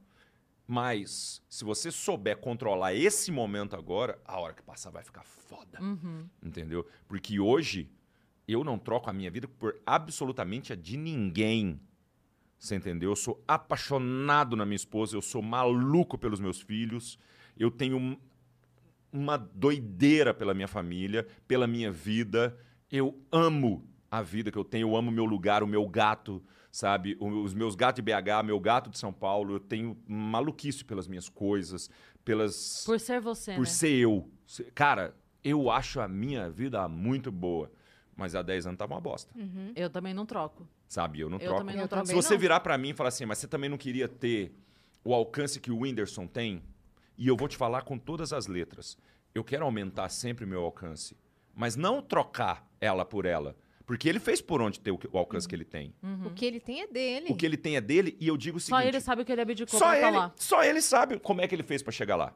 Mas 0.71 1.41
se 1.49 1.65
você 1.65 1.89
souber 1.89 2.37
controlar 2.37 2.93
esse 2.93 3.31
momento 3.31 3.75
agora, 3.75 4.21
a 4.23 4.39
hora 4.39 4.53
que 4.53 4.61
passar 4.61 4.91
vai 4.91 5.03
ficar 5.03 5.23
foda. 5.23 5.81
Uhum. 5.81 6.27
Entendeu? 6.43 6.85
Porque 7.07 7.39
hoje 7.39 7.89
eu 8.47 8.63
não 8.63 8.77
troco 8.77 9.09
a 9.09 9.13
minha 9.13 9.31
vida 9.31 9.47
por 9.47 9.81
absolutamente 9.83 10.71
a 10.71 10.75
de 10.75 10.95
ninguém. 10.95 11.81
Você 12.59 12.75
entendeu? 12.75 13.09
Eu 13.09 13.15
sou 13.15 13.43
apaixonado 13.47 14.55
na 14.55 14.63
minha 14.63 14.75
esposa, 14.75 15.15
eu 15.17 15.23
sou 15.23 15.41
maluco 15.41 16.19
pelos 16.19 16.39
meus 16.39 16.61
filhos, 16.61 17.17
eu 17.57 17.71
tenho 17.71 17.97
um- 17.97 18.17
uma 19.11 19.37
doideira 19.37 20.35
pela 20.35 20.53
minha 20.53 20.67
família, 20.67 21.25
pela 21.47 21.65
minha 21.65 21.91
vida. 21.91 22.55
Eu 22.91 23.19
amo 23.31 23.87
a 24.11 24.21
vida 24.21 24.51
que 24.51 24.57
eu 24.57 24.63
tenho, 24.63 24.89
eu 24.89 24.95
amo 24.95 25.09
meu 25.09 25.25
lugar, 25.25 25.63
o 25.63 25.67
meu 25.67 25.87
gato, 25.87 26.43
sabe? 26.71 27.17
Os 27.19 27.53
meus 27.53 27.75
gatos 27.75 28.03
de 28.03 28.11
BH, 28.11 28.43
meu 28.45 28.59
gato 28.59 28.89
de 28.89 28.97
São 28.97 29.11
Paulo, 29.13 29.55
eu 29.55 29.59
tenho 29.59 29.97
maluquice 30.07 30.83
pelas 30.85 31.07
minhas 31.07 31.29
coisas, 31.29 31.89
pelas 32.23 32.83
Por 32.85 32.99
ser 32.99 33.19
você, 33.19 33.53
por 33.53 33.61
né? 33.61 33.65
ser 33.65 33.91
eu. 33.91 34.29
Cara, 34.75 35.15
eu 35.43 35.69
acho 35.69 35.99
a 35.99 36.07
minha 36.07 36.49
vida 36.49 36.87
muito 36.87 37.31
boa. 37.31 37.71
Mas 38.15 38.35
há 38.35 38.41
10 38.41 38.67
anos 38.67 38.77
tava 38.77 38.93
uma 38.95 38.99
bosta. 38.99 39.33
Eu 39.73 39.89
também 39.89 40.13
não 40.13 40.25
troco. 40.25 40.67
Sabe? 40.89 41.21
Eu 41.21 41.29
não 41.29 41.37
Eu 41.37 41.45
troco. 41.45 41.59
também 41.59 41.77
não 41.77 41.87
troco. 41.87 42.05
Se 42.05 42.13
você 42.13 42.33
não. 42.33 42.39
virar 42.39 42.59
pra 42.59 42.77
mim 42.77 42.89
e 42.89 42.93
falar 42.93 43.07
assim, 43.09 43.25
mas 43.25 43.37
você 43.37 43.47
também 43.47 43.69
não 43.69 43.77
queria 43.77 44.09
ter 44.09 44.53
o 45.05 45.13
alcance 45.13 45.57
que 45.59 45.71
o 45.71 45.79
Whindersson 45.79 46.27
tem? 46.27 46.61
E 47.17 47.27
eu 47.29 47.37
vou 47.37 47.47
te 47.47 47.55
falar 47.55 47.83
com 47.83 47.97
todas 47.97 48.33
as 48.33 48.45
letras. 48.47 48.97
Eu 49.33 49.41
quero 49.41 49.63
aumentar 49.63 50.09
sempre 50.09 50.43
o 50.43 50.47
meu 50.47 50.61
alcance. 50.63 51.15
Mas 51.55 51.77
não 51.77 52.01
trocar 52.01 52.67
ela 52.81 53.05
por 53.05 53.25
ela. 53.25 53.55
Porque 53.89 54.07
ele 54.07 54.19
fez 54.19 54.39
por 54.39 54.61
onde 54.61 54.79
ter 54.79 54.91
o, 54.91 54.99
alcance 55.17 55.47
que 55.47 55.55
ele 55.55 55.65
tem. 55.65 55.95
O 56.23 56.29
que 56.29 56.45
ele 56.45 56.59
tem 56.59 56.81
é 56.81 56.87
dele. 56.87 57.25
O 57.27 57.35
que 57.35 57.43
ele 57.43 57.57
tem 57.57 57.75
é 57.75 57.81
dele 57.81 58.15
e 58.19 58.27
eu 58.27 58.37
digo 58.37 58.57
o 58.57 58.61
Só 58.61 58.75
seguinte... 58.77 58.87
ele 58.95 59.01
sabe 59.01 59.23
o 59.23 59.25
que 59.25 59.31
ele 59.31 59.41
abdicou 59.41 59.79
só 59.79 59.87
pra 59.87 59.97
ele, 59.97 60.11
falar. 60.11 60.33
só 60.35 60.63
ele 60.63 60.79
sabe 60.79 61.17
como 61.17 61.41
é 61.41 61.47
que 61.47 61.55
ele 61.55 61.63
fez 61.63 61.81
pra 61.81 61.91
chegar 61.91 62.15
lá. 62.15 62.31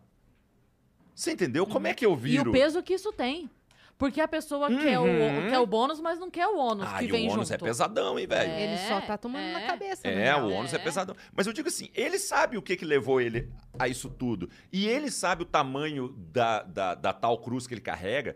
Você 1.14 1.32
entendeu? 1.34 1.68
Como 1.68 1.86
é 1.86 1.94
que 1.94 2.04
eu 2.04 2.14
E 2.14 2.16
viro... 2.16 2.50
o 2.50 2.54
peso 2.54 2.82
que 2.82 2.96
isso 2.96 3.14
tem. 3.14 3.52
Porque 4.00 4.20
a 4.20 4.28
pessoa 4.28 4.68
quer, 4.68 4.98
o, 4.98 5.04
Uhum. 5.04 5.48
quer 5.52 5.60
o 5.60 5.68
bônus, 5.68 6.02
mas 6.02 6.18
não 6.20 6.32
quer 6.32 6.48
o 6.48 6.58
ônus 6.58 6.88
Ah, 6.92 6.98
que 6.98 7.06
e 7.06 7.12
vem 7.12 7.28
o 7.30 7.34
ônus 7.34 7.50
junto. 7.50 7.64
é 7.64 7.68
pesadão, 7.68 8.18
hein, 8.18 8.26
velho? 8.26 8.52
Ele 8.52 8.78
só 8.88 9.00
tá 9.00 9.14
É, 9.14 9.18
tomando 9.18 9.44
é. 9.46 9.54
na 9.54 9.62
cabeça, 9.68 10.08
É, 10.08 10.16
né? 10.16 10.36
o 10.36 10.50
ônus 10.50 10.74
é. 10.74 10.78
É. 10.78 10.80
pesadão. 10.80 11.16
Mas 11.36 11.46
eu 11.46 11.54
digo 11.54 11.68
assim, 11.68 11.92
ele 11.94 12.18
sabe 12.18 12.58
o 12.58 12.64
que, 12.64 12.76
que 12.76 12.84
levou 12.84 13.22
ele 13.22 13.48
a 13.78 13.88
isso 13.88 14.10
tudo. 14.10 14.50
E 14.72 14.88
ele 14.88 15.12
sabe 15.12 15.44
o 15.44 15.46
tamanho 15.46 16.10
da, 16.34 16.64
da, 16.64 16.96
da 16.96 17.14
tal 17.14 17.38
cruz 17.38 17.68
que 17.68 17.76
ele 17.76 17.82
carrega. 17.82 18.36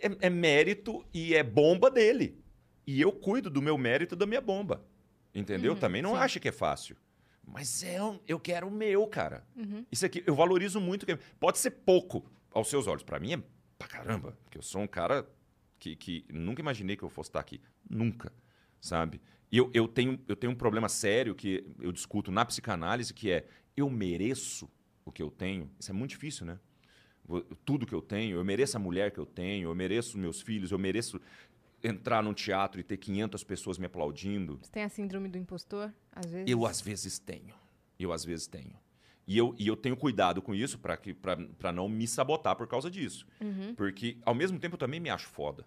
É, 0.00 0.26
é 0.26 0.30
mérito 0.30 1.04
e 1.12 1.34
é 1.34 1.42
bomba 1.42 1.90
dele. 1.90 2.38
E 2.86 3.00
eu 3.00 3.12
cuido 3.12 3.50
do 3.50 3.60
meu 3.60 3.76
mérito 3.76 4.16
da 4.16 4.26
minha 4.26 4.40
bomba. 4.40 4.84
Entendeu? 5.34 5.76
Também 5.76 6.00
não 6.02 6.12
sim. 6.12 6.16
acho 6.16 6.40
que 6.40 6.48
é 6.48 6.52
fácil. 6.52 6.96
Mas 7.46 7.82
é, 7.82 7.98
eu 8.26 8.38
quero 8.38 8.66
o 8.68 8.70
meu, 8.70 9.06
cara. 9.06 9.46
Uhum. 9.56 9.84
Isso 9.90 10.04
aqui, 10.04 10.22
eu 10.26 10.34
valorizo 10.34 10.80
muito. 10.80 11.06
que- 11.06 11.16
Pode 11.38 11.58
ser 11.58 11.70
pouco 11.70 12.24
aos 12.50 12.68
seus 12.68 12.86
olhos. 12.86 13.02
Pra 13.02 13.18
mim 13.18 13.34
é 13.34 13.42
pra 13.78 13.88
caramba. 13.88 14.36
Porque 14.44 14.58
eu 14.58 14.62
sou 14.62 14.82
um 14.82 14.86
cara 14.86 15.26
que, 15.78 15.96
que 15.96 16.24
nunca 16.30 16.60
imaginei 16.60 16.96
que 16.96 17.02
eu 17.02 17.08
fosse 17.08 17.30
estar 17.30 17.40
aqui. 17.40 17.60
Nunca. 17.88 18.32
Sabe? 18.80 19.20
E 19.50 19.56
eu, 19.56 19.70
eu, 19.72 19.88
tenho, 19.88 20.18
eu 20.28 20.36
tenho 20.36 20.52
um 20.52 20.56
problema 20.56 20.88
sério 20.88 21.34
que 21.34 21.64
eu 21.80 21.90
discuto 21.90 22.30
na 22.30 22.44
psicanálise, 22.44 23.14
que 23.14 23.30
é 23.30 23.46
eu 23.76 23.88
mereço 23.88 24.68
o 25.04 25.12
que 25.12 25.22
eu 25.22 25.30
tenho. 25.30 25.70
Isso 25.78 25.90
é 25.90 25.94
muito 25.94 26.10
difícil, 26.10 26.44
né? 26.44 26.58
Tudo 27.64 27.86
que 27.86 27.94
eu 27.94 28.00
tenho, 28.00 28.36
eu 28.38 28.44
mereço 28.44 28.76
a 28.76 28.80
mulher 28.80 29.10
que 29.10 29.18
eu 29.18 29.26
tenho, 29.26 29.68
eu 29.68 29.74
mereço 29.74 30.16
meus 30.18 30.40
filhos, 30.40 30.70
eu 30.70 30.78
mereço 30.78 31.20
entrar 31.82 32.22
num 32.22 32.32
teatro 32.34 32.80
e 32.80 32.82
ter 32.84 32.96
500 32.96 33.44
pessoas 33.44 33.78
me 33.78 33.86
aplaudindo. 33.86 34.58
Você 34.62 34.70
tem 34.72 34.82
a 34.82 34.88
síndrome 34.88 35.28
do 35.28 35.36
impostor, 35.38 35.92
às 36.12 36.30
vezes? 36.30 36.50
Eu 36.50 36.64
às 36.66 36.80
vezes 36.80 37.18
tenho. 37.18 37.54
Eu 37.98 38.12
às 38.12 38.24
vezes 38.24 38.46
tenho. 38.46 38.74
E 39.26 39.36
eu, 39.36 39.54
e 39.58 39.66
eu 39.66 39.76
tenho 39.76 39.94
cuidado 39.96 40.40
com 40.40 40.54
isso 40.54 40.78
para 40.78 41.70
não 41.72 41.86
me 41.88 42.08
sabotar 42.08 42.56
por 42.56 42.66
causa 42.66 42.90
disso. 42.90 43.26
Uhum. 43.40 43.74
Porque, 43.74 44.16
ao 44.24 44.34
mesmo 44.34 44.58
tempo, 44.58 44.74
eu 44.74 44.78
também 44.78 44.98
me 44.98 45.10
acho 45.10 45.28
foda. 45.28 45.66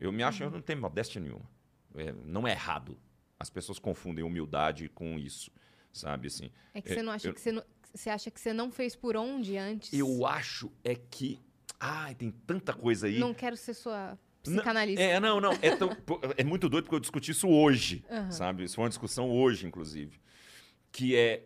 Eu 0.00 0.10
me 0.12 0.22
acho, 0.22 0.42
eu 0.42 0.50
não 0.50 0.60
tenho 0.60 0.80
modéstia 0.80 1.20
nenhuma. 1.20 1.48
É, 1.94 2.12
não 2.24 2.46
é 2.46 2.50
errado. 2.52 2.98
As 3.38 3.48
pessoas 3.48 3.78
confundem 3.78 4.24
humildade 4.24 4.88
com 4.88 5.16
isso, 5.16 5.50
sabe? 5.92 6.26
Assim, 6.26 6.50
É 6.74 6.82
que 6.82 6.88
você 6.92 7.02
não 7.02 7.12
acha 7.12 7.28
eu- 7.28 7.34
que 7.34 7.40
você 7.40 7.52
não... 7.52 7.62
Você 7.94 8.10
acha 8.10 8.30
que 8.30 8.40
você 8.40 8.52
não 8.52 8.70
fez 8.70 8.94
por 8.94 9.16
onde 9.16 9.56
antes? 9.56 9.92
eu 9.92 10.26
acho 10.26 10.70
é 10.84 10.94
que... 10.94 11.38
Ai, 11.80 12.14
tem 12.14 12.30
tanta 12.30 12.72
coisa 12.74 13.06
aí. 13.06 13.18
Não 13.18 13.32
quero 13.32 13.56
ser 13.56 13.72
sua 13.74 14.18
Não, 14.46 14.54
psicanalista. 14.54 15.00
É, 15.02 15.20
não, 15.20 15.40
não. 15.40 15.52
É, 15.62 15.70
tão- 15.76 15.96
é 16.36 16.42
muito 16.44 16.68
doido 16.68 16.84
porque 16.84 16.96
eu 16.96 17.00
discuti 17.00 17.30
isso 17.30 17.48
hoje, 17.48 18.04
Aham. 18.10 18.30
sabe? 18.32 18.64
Isso 18.64 18.74
foi 18.74 18.82
uma 18.84 18.88
discussão 18.88 19.30
hoje, 19.30 19.66
inclusive. 19.66 20.20
Que 20.90 21.14
é. 21.16 21.44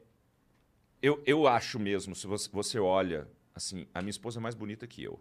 Eu, 1.02 1.22
eu 1.26 1.46
acho 1.46 1.78
mesmo, 1.78 2.14
se 2.14 2.26
você, 2.26 2.48
você 2.50 2.78
olha, 2.78 3.28
assim, 3.54 3.86
a 3.92 4.00
minha 4.00 4.10
esposa 4.10 4.38
é 4.38 4.42
mais 4.42 4.54
bonita 4.54 4.86
que 4.86 5.02
eu. 5.02 5.20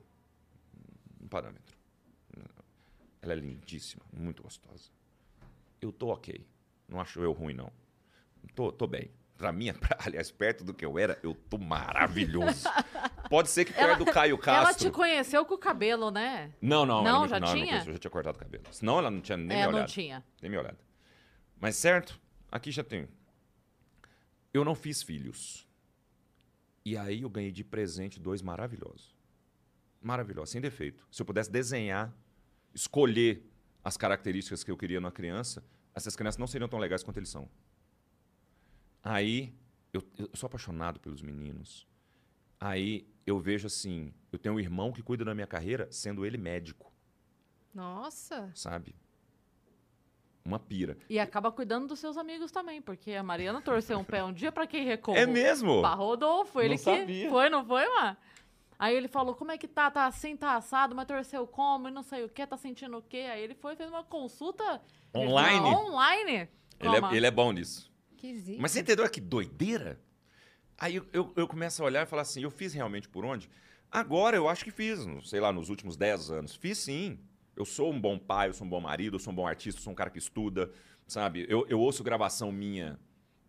Um 1.19 1.27
parâmetro. 1.27 1.75
Ela 3.21 3.33
é 3.33 3.35
lindíssima, 3.35 4.01
muito 4.13 4.41
gostosa. 4.41 4.89
Eu 5.81 5.91
tô 5.91 6.07
ok. 6.07 6.45
Não 6.87 6.99
acho 7.01 7.19
eu 7.21 7.31
ruim, 7.33 7.53
não. 7.53 7.71
Tô, 8.55 8.71
tô 8.71 8.87
bem. 8.87 9.11
Pra 9.41 9.51
mim, 9.51 9.73
pra- 9.73 9.97
aliás, 10.05 10.29
perto 10.29 10.63
do 10.63 10.71
que 10.71 10.85
eu 10.85 10.99
era, 10.99 11.17
eu 11.23 11.33
tô 11.33 11.57
maravilhoso. 11.57 12.69
Pode 13.27 13.49
ser 13.49 13.65
que 13.65 13.73
Ela- 13.73 13.95
perto 13.95 14.05
do 14.05 14.11
Caio 14.11 14.35
Ela 14.35 14.65
Castro. 14.65 14.87
te 14.87 14.93
conheceu 14.93 15.43
com 15.45 15.55
o 15.55 15.57
cabelo, 15.57 16.11
né? 16.11 16.53
Não, 16.61 16.85
não. 16.85 17.03
Não, 17.03 17.15
ela 17.25 17.27
já 17.27 17.39
não, 17.39 17.47
ela 17.47 17.55
tinha? 17.55 17.65
conheceu, 17.69 17.89
eu 17.89 17.93
já 17.93 17.99
tinha 17.99 18.11
cortado 18.11 18.37
o 18.37 18.39
cabelo. 18.39 18.63
Senão 18.71 18.99
ela 18.99 19.09
não 19.09 19.19
tinha 19.19 19.35
nem 19.35 19.57
é, 19.57 19.65
me 19.65 19.71
não 19.71 19.77
olhado. 19.79 19.89
tinha. 19.89 20.23
Nem 20.39 20.51
me 20.51 20.57
olhado. 20.59 20.77
Mas 21.59 21.75
certo, 21.75 22.21
aqui 22.51 22.69
já 22.71 22.83
tenho. 22.83 23.09
Eu 24.53 24.63
não 24.63 24.75
fiz 24.75 25.01
filhos. 25.01 25.67
E 26.85 26.95
aí 26.95 27.23
eu 27.23 27.29
ganhei 27.29 27.51
de 27.51 27.63
presente 27.63 28.19
dois 28.19 28.43
maravilhosos. 28.43 29.15
Maravilhosos, 29.99 30.51
sem 30.51 30.61
defeito. 30.61 31.07
Se 31.11 31.19
eu 31.19 31.25
pudesse 31.25 31.49
desenhar, 31.51 32.13
escolher 32.75 33.43
as 33.83 33.97
características 33.97 34.63
que 34.63 34.69
eu 34.69 34.77
queria 34.77 34.99
numa 35.01 35.11
criança, 35.11 35.63
essas 35.95 36.15
crianças 36.15 36.37
não 36.37 36.45
seriam 36.45 36.67
tão 36.69 36.77
legais 36.77 37.01
quanto 37.01 37.17
eles 37.17 37.29
são. 37.29 37.49
Aí, 39.03 39.53
eu, 39.93 40.03
eu 40.17 40.29
sou 40.33 40.47
apaixonado 40.47 40.99
pelos 40.99 41.21
meninos. 41.21 41.87
Aí 42.59 43.07
eu 43.25 43.39
vejo 43.39 43.67
assim, 43.67 44.13
eu 44.31 44.37
tenho 44.37 44.55
um 44.55 44.59
irmão 44.59 44.91
que 44.91 45.01
cuida 45.01 45.25
da 45.25 45.33
minha 45.33 45.47
carreira, 45.47 45.87
sendo 45.91 46.25
ele 46.25 46.37
médico, 46.37 46.91
Nossa. 47.73 48.51
sabe? 48.53 48.95
Uma 50.43 50.59
pira. 50.59 50.97
E 51.09 51.19
acaba 51.19 51.51
cuidando 51.51 51.87
dos 51.87 51.99
seus 51.99 52.17
amigos 52.17 52.51
também, 52.51 52.81
porque 52.81 53.13
a 53.13 53.21
Mariana 53.23 53.61
torceu 53.61 53.99
um 53.99 54.03
pé 54.03 54.23
um 54.23 54.33
dia 54.33 54.51
pra 54.51 54.65
quem 54.65 54.83
recorre. 54.83 55.19
É 55.19 55.25
mesmo? 55.27 55.81
Pra 55.81 55.93
Rodolfo, 55.93 56.59
ele 56.59 56.69
Não 56.69 56.77
que 56.77 56.83
sabia. 56.83 57.29
foi, 57.29 57.49
não 57.49 57.63
foi, 57.65 57.87
mano? 57.87 58.17
Aí 58.79 58.95
ele 58.95 59.07
falou, 59.07 59.35
como 59.35 59.51
é 59.51 59.57
que 59.59 59.67
tá? 59.67 59.91
Tá 59.91 60.07
assim, 60.07 60.35
tá 60.35 60.55
assado, 60.55 60.95
mas 60.95 61.05
torceu 61.05 61.45
como? 61.45 61.87
E 61.87 61.91
não 61.91 62.01
sei 62.01 62.23
o 62.23 62.29
que, 62.29 62.45
tá 62.47 62.57
sentindo 62.57 62.97
o 62.97 63.01
quê? 63.03 63.27
Aí 63.31 63.43
ele 63.43 63.53
foi, 63.53 63.75
fez 63.75 63.89
uma 63.89 64.03
consulta... 64.03 64.81
Online? 65.15 65.59
Online? 65.67 66.49
Ele 66.79 66.95
é, 66.95 67.15
ele 67.15 67.25
é 67.27 67.31
bom 67.31 67.51
nisso. 67.51 67.90
Mas 68.59 68.71
você 68.71 68.81
entendeu 68.81 69.09
que 69.09 69.21
doideira? 69.21 69.99
Aí 70.77 70.95
eu, 70.95 71.05
eu, 71.13 71.33
eu 71.35 71.47
começo 71.47 71.81
a 71.81 71.85
olhar 71.85 72.03
e 72.03 72.09
falar 72.09 72.23
assim, 72.23 72.41
eu 72.41 72.51
fiz 72.51 72.73
realmente 72.73 73.07
por 73.07 73.23
onde? 73.23 73.49
Agora 73.91 74.35
eu 74.35 74.47
acho 74.47 74.63
que 74.63 74.71
fiz, 74.71 74.99
sei 75.25 75.39
lá, 75.39 75.51
nos 75.51 75.69
últimos 75.69 75.97
10 75.97 76.31
anos. 76.31 76.55
Fiz 76.55 76.77
sim. 76.77 77.19
Eu 77.55 77.65
sou 77.65 77.91
um 77.91 77.99
bom 77.99 78.17
pai, 78.17 78.47
eu 78.47 78.53
sou 78.53 78.65
um 78.65 78.69
bom 78.69 78.79
marido, 78.79 79.15
eu 79.15 79.19
sou 79.19 79.33
um 79.33 79.35
bom 79.35 79.45
artista, 79.45 79.79
eu 79.79 79.83
sou 79.83 79.93
um 79.93 79.95
cara 79.95 80.09
que 80.09 80.17
estuda, 80.17 80.71
sabe? 81.05 81.45
Eu, 81.49 81.65
eu 81.67 81.79
ouço 81.79 82.03
gravação 82.03 82.51
minha 82.51 82.99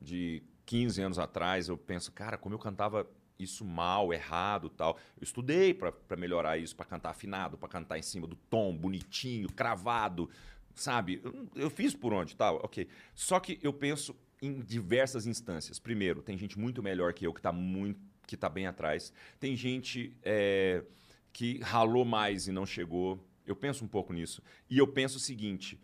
de 0.00 0.42
15 0.66 1.00
anos 1.00 1.18
atrás, 1.18 1.68
eu 1.68 1.78
penso, 1.78 2.10
cara, 2.12 2.36
como 2.36 2.54
eu 2.54 2.58
cantava 2.58 3.08
isso 3.38 3.64
mal, 3.64 4.12
errado 4.12 4.68
tal. 4.68 4.98
Eu 5.16 5.24
estudei 5.24 5.72
pra 5.72 5.92
melhorar 6.16 6.58
isso, 6.58 6.74
pra 6.74 6.84
cantar 6.84 7.10
afinado, 7.10 7.56
pra 7.56 7.68
cantar 7.68 7.98
em 7.98 8.02
cima 8.02 8.26
do 8.26 8.36
tom, 8.36 8.76
bonitinho, 8.76 9.48
cravado, 9.48 10.28
sabe? 10.74 11.20
Eu, 11.22 11.48
eu 11.54 11.70
fiz 11.70 11.94
por 11.94 12.12
onde, 12.12 12.36
tal, 12.36 12.56
ok. 12.64 12.88
Só 13.14 13.40
que 13.40 13.58
eu 13.62 13.72
penso 13.72 14.16
em 14.42 14.60
diversas 14.60 15.26
instâncias. 15.26 15.78
Primeiro, 15.78 16.22
tem 16.22 16.36
gente 16.36 16.58
muito 16.58 16.82
melhor 16.82 17.14
que 17.14 17.26
eu 17.26 17.32
que 17.32 17.40
está 17.40 17.52
muito 17.52 18.00
que 18.26 18.36
tá 18.36 18.48
bem 18.48 18.66
atrás. 18.66 19.12
Tem 19.40 19.56
gente 19.56 20.16
é, 20.22 20.84
que 21.32 21.58
ralou 21.60 22.04
mais 22.04 22.48
e 22.48 22.52
não 22.52 22.66
chegou. 22.66 23.24
Eu 23.46 23.56
penso 23.56 23.84
um 23.84 23.88
pouco 23.88 24.12
nisso. 24.12 24.42
E 24.70 24.78
eu 24.78 24.86
penso 24.86 25.16
o 25.16 25.20
seguinte: 25.20 25.80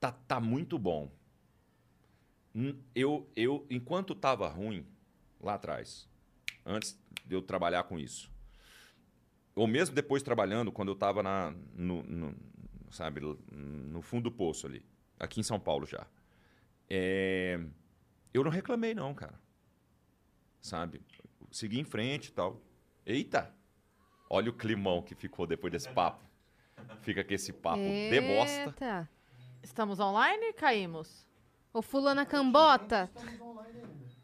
tá, 0.00 0.12
tá 0.12 0.40
muito 0.40 0.78
bom. 0.78 1.10
Hum, 2.54 2.74
Eu, 2.94 3.28
eu, 3.34 3.66
enquanto 3.70 4.14
tava 4.14 4.48
ruim 4.48 4.86
lá 5.40 5.54
atrás, 5.54 6.08
antes 6.66 6.98
de 7.24 7.34
eu 7.34 7.42
trabalhar 7.42 7.84
com 7.84 7.98
isso, 7.98 8.30
ou 9.54 9.66
mesmo 9.66 9.94
depois 9.94 10.22
trabalhando, 10.22 10.72
quando 10.72 10.88
eu 10.88 10.94
estava 10.94 11.22
no, 11.74 12.02
no- 12.02 12.34
sabe, 12.90 13.20
no 13.50 14.00
fundo 14.02 14.24
do 14.24 14.32
poço 14.36 14.66
ali, 14.66 14.84
aqui 15.18 15.40
em 15.40 15.42
São 15.42 15.58
Paulo 15.60 15.86
já. 15.86 16.06
É, 16.88 17.60
eu 18.32 18.44
não 18.44 18.50
reclamei, 18.50 18.94
não, 18.94 19.14
cara. 19.14 19.34
Sabe? 20.60 21.02
Segui 21.50 21.80
em 21.80 21.84
frente 21.84 22.28
e 22.28 22.32
tal. 22.32 22.60
Eita! 23.04 23.52
Olha 24.30 24.50
o 24.50 24.54
climão 24.54 25.02
que 25.02 25.14
ficou 25.14 25.46
depois 25.46 25.72
desse 25.72 25.88
papo. 25.90 26.24
Fica 27.02 27.22
com 27.22 27.34
esse 27.34 27.52
papo 27.52 27.80
de 27.82 28.20
bosta. 28.20 28.60
Eita. 28.66 29.08
Estamos 29.62 30.00
online? 30.00 30.52
Caímos. 30.54 31.26
Ô, 31.72 31.82
fulana 31.82 32.24
cambota. 32.24 33.10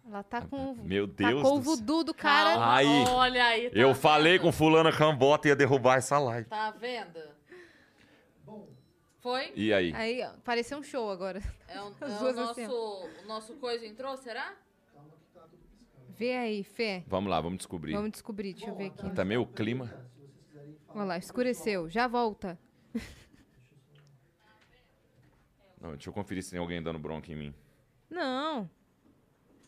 Ela 0.06 0.22
tá 0.22 0.40
com... 0.40 0.74
Meu 0.76 1.06
Deus 1.06 1.42
Tacou 1.42 1.56
o 1.56 1.58
do 1.58 1.64
céu. 1.64 1.76
voodoo 1.76 2.04
do 2.04 2.14
cara. 2.14 2.52
Calma, 2.54 2.76
Aí, 2.76 2.86
olha 3.10 3.44
aí. 3.44 3.70
tá 3.70 3.76
Eu 3.78 3.94
falei 3.94 4.32
vendo? 4.34 4.42
com 4.42 4.52
fulana 4.52 4.90
cambota 4.90 5.46
e 5.46 5.50
ia 5.50 5.56
derrubar 5.56 5.96
essa 5.98 6.18
live. 6.18 6.48
Tá 6.48 6.70
vendo? 6.70 7.18
Foi? 9.20 9.52
E 9.54 9.72
aí? 9.72 9.92
Aí, 9.94 10.22
ó, 10.22 10.30
pareceu 10.44 10.78
um 10.78 10.82
show 10.82 11.10
agora. 11.10 11.42
É 11.68 11.80
o, 11.82 11.88
As 12.00 12.12
é 12.12 12.16
o 12.16 12.18
duas 12.18 12.36
nosso, 12.36 12.50
assim, 12.60 12.66
o 12.66 13.26
nosso 13.26 13.54
coisa 13.54 13.84
entrou, 13.86 14.16
será? 14.16 14.54
Vê 16.10 16.36
aí, 16.36 16.64
Fê. 16.64 17.04
Vamos 17.06 17.30
lá, 17.30 17.40
vamos 17.40 17.58
descobrir. 17.58 17.92
Vamos 17.92 18.10
descobrir, 18.10 18.52
deixa 18.54 18.70
eu 18.70 18.74
ver 18.74 18.86
aqui. 18.86 19.10
Também 19.10 19.36
o 19.38 19.46
clima. 19.46 19.92
Olha 20.88 21.04
lá, 21.04 21.18
escureceu. 21.18 21.88
Já 21.88 22.08
volta. 22.08 22.58
Não, 25.80 25.90
deixa 25.92 26.08
eu 26.08 26.12
conferir 26.12 26.42
se 26.42 26.50
tem 26.50 26.58
alguém 26.58 26.82
dando 26.82 26.98
bronca 26.98 27.30
em 27.30 27.36
mim. 27.36 27.54
Não. 28.10 28.68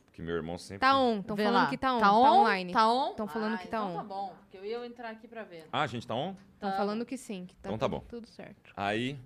Porque 0.07 0.21
meu 0.23 0.35
irmão 0.35 0.59
sempre. 0.59 0.81
Tá 0.81 0.99
on. 0.99 1.21
Estão 1.21 1.37
falando 1.37 1.55
lá. 1.55 1.71
que 1.71 1.77
tá 1.79 1.95
on. 1.95 2.01
Tá 2.01 2.07
Tá, 2.07 2.13
on? 2.13 2.41
online. 2.41 2.73
Tá 2.73 2.93
on? 2.93 3.15
Tão 3.15 3.29
falando 3.29 3.55
Ah, 3.55 3.59
que 3.59 3.69
tá 3.69 3.77
então 3.79 3.93
on. 3.93 3.97
tá 3.97 4.03
bom, 4.05 4.35
porque 4.41 4.57
eu 4.57 4.65
ia 4.65 4.85
entrar 4.87 5.11
aqui 5.11 5.29
pra 5.29 5.45
ver. 5.45 5.69
Ah, 5.73 5.83
a 5.83 5.87
gente 5.87 6.05
tá 6.07 6.15
on? 6.17 6.35
Estão 6.55 6.71
Tá. 6.71 6.77
falando 6.77 7.07
que 7.07 7.17
sim. 7.17 7.47
Que 7.47 7.55
tá 7.55 7.69
Então 7.69 7.79
tá 7.79 7.87
tudo- 7.89 8.01
bom. 8.01 8.07
Tudo 8.09 8.27
certo. 8.27 8.73
Aí. 8.77 9.17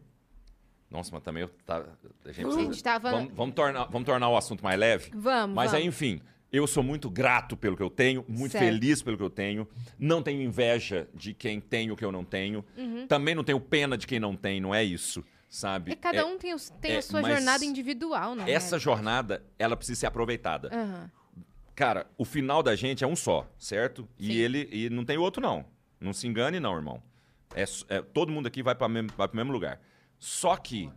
Nossa, 0.94 1.10
mas 1.12 1.22
também 1.24 1.42
eu. 1.42 1.48
Tá... 1.66 1.84
A 2.24 2.30
gente 2.32 2.46
A 2.46 2.50
gente 2.52 2.82
tava... 2.82 3.10
vamos, 3.10 3.32
vamos 3.34 3.54
tornar, 3.56 3.84
vamos 3.86 4.06
tornar 4.06 4.28
o 4.28 4.36
assunto 4.36 4.62
mais 4.62 4.78
leve? 4.78 5.10
Vamos, 5.12 5.56
Mas 5.56 5.74
aí, 5.74 5.80
vamos. 5.82 5.96
enfim, 5.96 6.20
eu 6.52 6.68
sou 6.68 6.84
muito 6.84 7.10
grato 7.10 7.56
pelo 7.56 7.76
que 7.76 7.82
eu 7.82 7.90
tenho, 7.90 8.24
muito 8.28 8.52
Certo. 8.52 8.64
feliz 8.64 9.02
pelo 9.02 9.16
que 9.16 9.22
eu 9.24 9.28
tenho. 9.30 9.66
Não 9.98 10.22
tenho 10.22 10.40
inveja 10.40 11.08
de 11.12 11.34
quem 11.34 11.60
tem 11.60 11.90
o 11.90 11.96
que 11.96 12.04
eu 12.04 12.12
não 12.12 12.24
tenho. 12.24 12.64
Uhum. 12.76 13.08
Também 13.08 13.34
não 13.34 13.42
tenho 13.42 13.58
pena 13.58 13.98
de 13.98 14.06
quem 14.06 14.20
não 14.20 14.36
tem, 14.36 14.60
não 14.60 14.72
é 14.72 14.84
isso, 14.84 15.24
sabe? 15.48 15.90
É, 15.90 15.96
cada 15.96 16.24
um 16.24 16.38
tem, 16.38 16.54
os- 16.54 16.70
tem 16.80 16.92
é, 16.92 16.98
a 16.98 17.02
sua 17.02 17.22
jornada 17.22 17.64
individual, 17.64 18.36
né? 18.36 18.48
Essa 18.48 18.78
jornada, 18.78 19.42
ela 19.58 19.76
precisa 19.76 19.98
ser 19.98 20.06
aproveitada. 20.06 20.70
Aham. 20.72 21.10
Cara, 21.74 22.06
o 22.16 22.24
final 22.24 22.62
da 22.62 22.76
gente 22.76 23.02
é 23.02 23.06
um 23.06 23.16
só, 23.16 23.50
certo? 23.58 24.08
E 24.16 24.28
Sim. 24.28 24.32
ele 24.34 24.68
e 24.70 24.88
não 24.88 25.04
tem 25.04 25.18
outro, 25.18 25.42
não. 25.42 25.64
Não 26.00 26.12
se 26.12 26.24
engane, 26.28 26.60
não, 26.60 26.76
irmão. 26.76 27.02
É, 27.52 27.64
é- 27.88 28.00
todo 28.00 28.30
mundo 28.30 28.46
aqui 28.46 28.62
vai 28.62 28.76
para 28.76 28.86
o 28.86 28.90
mesmo 29.36 29.50
lugar. 29.52 29.80
Só 30.18 30.56
que 30.56 30.90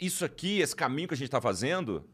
isso 0.00 0.24
aqui, 0.24 0.60
esse 0.60 0.74
caminho 0.74 1.08
que 1.08 1.14
a 1.14 1.16
gente 1.16 1.26
está 1.28 1.40
fazendo, 1.40 2.08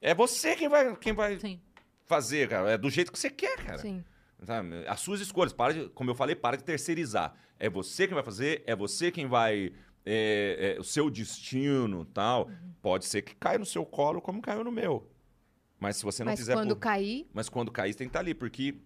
é 0.00 0.14
você 0.14 0.54
quem 0.56 0.68
vai, 0.68 0.94
quem 0.96 1.12
vai 1.12 1.38
Sim. 1.40 1.60
fazer, 2.04 2.48
cara. 2.48 2.72
É 2.72 2.78
do 2.78 2.90
jeito 2.90 3.10
que 3.12 3.18
você 3.18 3.30
quer, 3.30 3.56
cara. 3.58 3.78
Sim. 3.78 4.04
Sabe? 4.42 4.86
As 4.86 5.00
suas 5.00 5.20
escolhas. 5.20 5.52
Para 5.52 5.72
de, 5.72 5.88
como 5.90 6.10
eu 6.10 6.14
falei, 6.14 6.36
para 6.36 6.56
de 6.56 6.64
terceirizar. 6.64 7.34
É 7.58 7.70
você 7.70 8.06
quem 8.06 8.14
vai 8.14 8.22
fazer, 8.24 8.62
é 8.66 8.76
você 8.76 9.10
quem 9.10 9.26
vai. 9.26 9.72
é, 10.04 10.74
é, 10.76 10.80
o 10.80 10.84
seu 10.84 11.08
destino 11.08 12.04
tal. 12.04 12.48
Uhum. 12.48 12.74
Pode 12.82 13.06
ser 13.06 13.22
que 13.22 13.34
caia 13.34 13.58
no 13.58 13.64
seu 13.64 13.86
colo 13.86 14.20
como 14.20 14.42
caiu 14.42 14.62
no 14.62 14.70
meu. 14.70 15.10
Mas 15.80 15.96
se 15.96 16.04
você 16.04 16.22
não 16.22 16.32
Mas 16.32 16.40
fizer 16.40 16.52
quando 16.54 16.74
por- 16.76 16.80
cair, 16.80 17.26
mas 17.32 17.48
quando 17.48 17.70
cair, 17.72 17.92
você 17.92 17.98
tem 17.98 18.06
que 18.06 18.10
estar 18.10 18.20
ali, 18.20 18.34
porque 18.34 18.76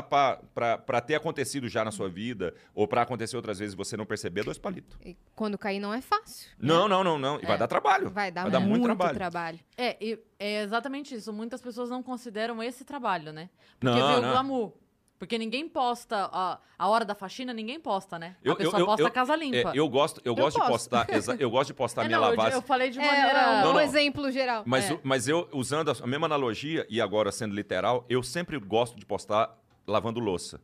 para 0.00 1.00
ter 1.00 1.16
acontecido 1.16 1.68
já 1.68 1.84
na 1.84 1.90
sua 1.90 2.08
vida, 2.08 2.54
ou 2.72 2.86
para 2.86 3.02
acontecer 3.02 3.36
outras 3.36 3.58
vezes 3.58 3.74
e 3.74 3.76
você 3.76 3.96
não 3.96 4.06
perceber, 4.06 4.42
é 4.42 4.44
dois 4.44 4.58
palitos. 4.58 4.96
e 5.04 5.16
quando 5.34 5.58
cair 5.58 5.80
não 5.80 5.92
é 5.92 6.00
fácil. 6.00 6.48
Não, 6.58 6.86
não, 6.88 7.02
não, 7.02 7.18
não. 7.18 7.40
E 7.40 7.42
vai 7.44 7.56
É. 7.56 7.58
dar 7.58 7.66
trabalho. 7.66 8.08
Vai 8.10 8.30
dar, 8.30 8.42
Vai 8.42 8.50
dar 8.52 8.60
muito 8.60 8.70
muito, 8.80 8.84
trabalho. 8.84 9.14
trabalho. 9.16 9.58
É, 9.76 9.96
e 10.00 10.18
é 10.38 10.62
exatamente 10.62 11.14
isso. 11.16 11.32
Muitas 11.32 11.60
pessoas 11.60 11.90
não 11.90 12.02
consideram 12.02 12.62
esse 12.62 12.84
trabalho, 12.84 13.32
né? 13.32 13.50
Porque 13.80 13.98
Não, 13.98 14.08
vê 14.08 14.14
o 14.18 14.22
não. 14.22 14.30
glamour. 14.30 14.72
Porque 15.18 15.38
ninguém 15.38 15.68
posta 15.68 16.28
a, 16.32 16.58
a 16.76 16.88
hora 16.88 17.04
da 17.04 17.14
faxina, 17.14 17.52
ninguém 17.52 17.78
posta, 17.78 18.18
né? 18.18 18.34
Eu- 18.42 18.54
a 18.54 18.56
pessoa 18.56 18.74
eu- 18.74 18.80
eu- 18.80 18.86
posta 18.86 19.02
eu- 19.02 19.06
a 19.06 19.10
casa 19.10 19.36
limpa. 19.36 19.56
É, 19.72 19.78
eu 19.78 19.88
gosto, 19.88 20.20
eu, 20.24 20.34
gosto 20.34 20.60
de 20.60 20.66
postar, 20.66 21.06
eu 21.38 21.48
gosto 21.48 21.68
de 21.68 21.74
postar 21.74 22.02
É, 22.02 22.06
minha 22.08 22.18
não, 22.18 22.24
eu, 22.24 22.30
lavagem. 22.30 22.54
eu 22.58 22.62
falei 22.62 22.90
de 22.90 22.98
É, 22.98 23.06
maneira. 23.06 23.38
um 23.50 23.60
Não, 23.66 23.72
não. 23.74 23.80
exemplo 23.80 24.28
geral. 24.32 24.64
Mas, 24.66 24.90
É. 24.90 24.94
o- 24.94 25.00
mas 25.04 25.28
eu, 25.28 25.48
usando 25.52 25.92
a 25.92 26.06
mesma 26.08 26.26
analogia, 26.26 26.84
e 26.90 27.00
agora 27.00 27.30
sendo 27.30 27.54
literal, 27.54 28.04
eu 28.08 28.20
sempre 28.20 28.58
gosto 28.58 28.98
de 28.98 29.06
postar 29.06 29.56
lavando 29.86 30.20
louça. 30.20 30.60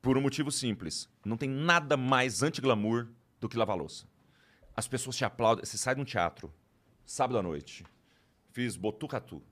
Por 0.00 0.18
um 0.18 0.20
motivo 0.20 0.50
simples. 0.50 1.08
Não 1.24 1.36
tem 1.36 1.48
nada 1.48 1.96
mais 1.96 2.42
anti-glamour 2.42 3.08
do 3.40 3.48
que 3.48 3.56
lavar 3.56 3.76
louça. 3.76 4.06
As 4.76 4.88
pessoas 4.88 5.16
te 5.16 5.24
aplaudem. 5.24 5.64
Você 5.64 5.76
sai 5.78 5.94
de 5.94 6.00
um 6.00 6.04
teatro, 6.04 6.52
sábado 7.04 7.38
à 7.38 7.42
noite. 7.42 7.84
Fiz 8.50 8.76
Botucatu. 8.76 9.42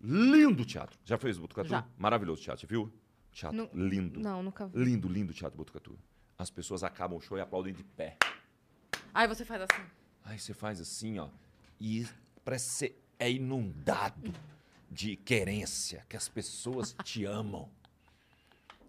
Lindo 0.00 0.64
teatro. 0.64 0.98
Já 1.04 1.16
fez 1.16 1.38
Botucatu? 1.38 1.68
Já. 1.70 1.86
Maravilhoso 1.96 2.42
teatro, 2.42 2.60
você 2.60 2.66
viu? 2.66 2.92
Teatro 3.32 3.56
Não- 3.56 3.70
lindo. 3.88 4.20
Não, 4.20 4.42
nunca 4.42 4.66
vi. 4.66 4.84
Lindo, 4.84 5.08
lindo 5.08 5.32
teatro 5.32 5.56
Botucatu. 5.56 5.98
As 6.36 6.50
pessoas 6.50 6.82
acabam 6.82 7.16
o 7.16 7.20
show 7.20 7.38
e 7.38 7.40
aplaudem 7.40 7.72
de 7.72 7.82
pé. 7.84 8.16
Aí 9.12 9.26
você 9.28 9.44
faz 9.44 9.62
assim. 9.62 9.82
Aí 10.24 10.38
você 10.38 10.52
faz 10.52 10.80
assim, 10.80 11.18
ó. 11.18 11.28
E 11.80 12.06
parece 12.44 12.66
que 12.68 12.74
você 12.74 12.96
é 13.18 13.30
inundado 13.30 14.32
de 14.94 15.16
querência, 15.16 16.06
que 16.08 16.16
as 16.16 16.28
pessoas 16.28 16.94
te 17.02 17.24
amam. 17.24 17.68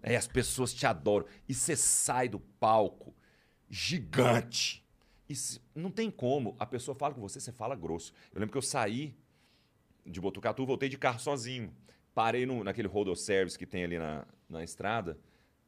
É, 0.04 0.16
as 0.16 0.28
pessoas 0.28 0.72
te 0.72 0.86
adoram. 0.86 1.26
E 1.50 1.54
você 1.54 1.76
sai 1.76 2.30
do 2.30 2.40
palco 2.40 3.12
gigante. 3.68 4.86
E 5.28 5.34
não 5.74 5.90
tem 5.90 6.12
como. 6.12 6.56
A 6.60 6.66
pessoa 6.66 6.96
fala 6.96 7.16
com 7.16 7.22
você, 7.22 7.40
você 7.40 7.52
fala 7.52 7.76
grosso. 7.76 8.14
Eu 8.32 8.40
lembro 8.40 8.52
que 8.52 8.58
eu 8.58 8.62
saí 8.62 9.16
de 10.06 10.22
Botucatu, 10.22 10.64
voltei 10.64 10.88
de 10.88 10.98
carro 10.98 11.20
sozinho. 11.20 11.76
parei 12.14 12.46
no, 12.46 12.64
naquele 12.64 12.88
rodo 12.88 13.16
service 13.16 13.58
que 13.58 13.66
tem 13.66 13.84
ali 13.84 13.98
na, 13.98 14.28
na 14.48 14.64
estrada 14.64 15.20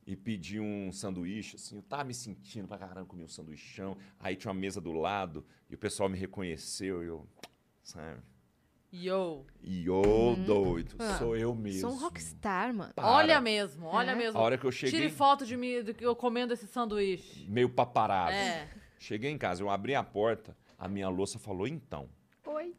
e 0.05 0.15
pedi 0.15 0.59
um 0.59 0.89
sanduíche, 0.93 1.57
assim, 1.57 1.76
eu 1.76 1.81
tava 1.81 2.05
me 2.05 2.14
sentindo 2.14 2.65
pra 2.65 2.77
caramba, 2.77 3.05
comi 3.05 3.26
um 3.26 3.27
sanduichão, 3.27 3.97
aí 4.18 4.38
tinha 4.38 4.49
uma 4.49 4.57
mesa 4.57 4.80
do 4.80 4.93
lado 4.93 5.45
e 5.69 5.76
o 5.76 5.77
pessoal 5.77 6.07
me 6.07 6.18
reconheceu 6.18 7.03
e 7.03 7.07
eu, 7.07 7.27
sabe? 7.84 8.22
Yo. 8.93 9.45
E 9.61 9.89
ô, 9.89 10.35
doido, 10.45 10.95
Ah, 10.97 11.18
sou 11.18 11.35
eu 11.35 11.53
mesmo. 11.53 11.81
Sou 11.81 11.91
um 11.91 11.99
rockstar, 11.99 12.73
mano. 12.73 12.93
Para. 12.93 13.05
Olha 13.07 13.41
mesmo, 13.41 13.85
olha 13.85 14.11
É. 14.11 14.15
mesmo. 14.15 14.39
A 14.39 14.41
hora 14.41 14.57
que 14.57 14.65
eu 14.65 14.72
cheguei, 14.72 14.97
Tire 14.99 15.11
foto 15.11 15.45
de 15.45 15.57
mim, 15.57 15.84
do 15.84 15.93
que 15.93 16.05
eu 16.05 16.15
comendo 16.15 16.53
esse 16.53 16.65
sanduíche. 16.68 17.45
meio 17.49 17.69
paparazzo. 17.69 18.38
É. 18.38 18.69
Cheguei 18.97 19.30
em 19.30 19.38
casa, 19.38 19.61
eu 19.61 19.69
abri 19.69 19.93
a 19.93 20.03
porta, 20.03 20.55
a 20.77 20.88
minha 20.88 21.09
louça 21.09 21.38
falou, 21.38 21.68
então, 21.68 22.09
Oi. 22.45 22.73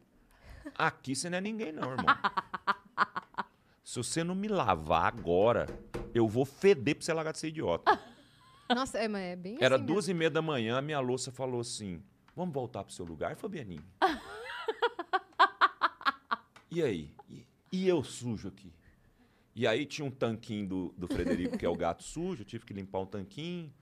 aqui 0.75 1.15
você 1.15 1.29
não 1.29 1.37
é 1.37 1.41
ninguém 1.41 1.71
não, 1.71 1.91
irmão. 1.91 2.05
Se 3.83 3.97
você 3.97 4.23
não 4.23 4.35
me 4.35 4.47
lavar 4.47 5.05
agora, 5.05 5.67
eu 6.13 6.27
vou 6.27 6.43
feder 6.45 6.95
pra 6.95 7.05
você 7.05 7.13
largar 7.13 7.31
de 7.31 7.39
ser 7.39 7.47
idiota. 7.47 7.99
Nossa, 8.75 8.97
é, 8.99 9.07
mas 9.07 9.23
é 9.23 9.35
bem 9.35 9.57
Era 9.61 9.77
assim 9.77 9.85
duas 9.85 10.07
e 10.09 10.13
meia 10.13 10.29
da 10.29 10.41
manhã, 10.41 10.77
a 10.77 10.81
minha 10.81 10.99
louça 10.99 11.31
falou 11.31 11.61
assim: 11.61 12.03
vamos 12.35 12.53
voltar 12.53 12.83
pro 12.83 12.93
seu 12.93 13.05
lugar, 13.05 13.35
Fabianinho? 13.35 13.83
e 16.71 16.81
aí? 16.83 17.13
E, 17.29 17.45
e 17.71 17.87
eu 17.87 18.03
sujo 18.03 18.47
aqui? 18.49 18.71
E 19.55 19.67
aí 19.67 19.85
tinha 19.85 20.05
um 20.05 20.11
tanquinho 20.11 20.67
do, 20.67 20.93
do 20.97 21.07
Frederico, 21.07 21.57
que 21.57 21.65
é 21.65 21.69
o 21.69 21.75
gato 21.75 22.03
sujo, 22.03 22.41
eu 22.41 22.45
tive 22.45 22.65
que 22.65 22.73
limpar 22.73 22.99
um 22.99 23.05
tanquinho. 23.05 23.73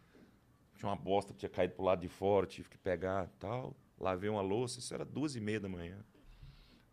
Tinha 0.75 0.89
uma 0.89 0.95
bosta 0.95 1.33
que 1.33 1.39
tinha 1.39 1.49
caído 1.49 1.73
pro 1.75 1.83
lado 1.85 2.01
de 2.01 2.07
fora, 2.07 2.45
tive 2.47 2.69
que 2.69 2.77
pegar 2.77 3.25
e 3.25 3.39
tal. 3.39 3.75
Lavei 3.99 4.29
uma 4.29 4.41
louça, 4.41 4.79
isso 4.79 4.93
era 4.93 5.03
duas 5.05 5.35
e 5.35 5.39
meia 5.41 5.59
da 5.59 5.67
manhã. 5.69 5.97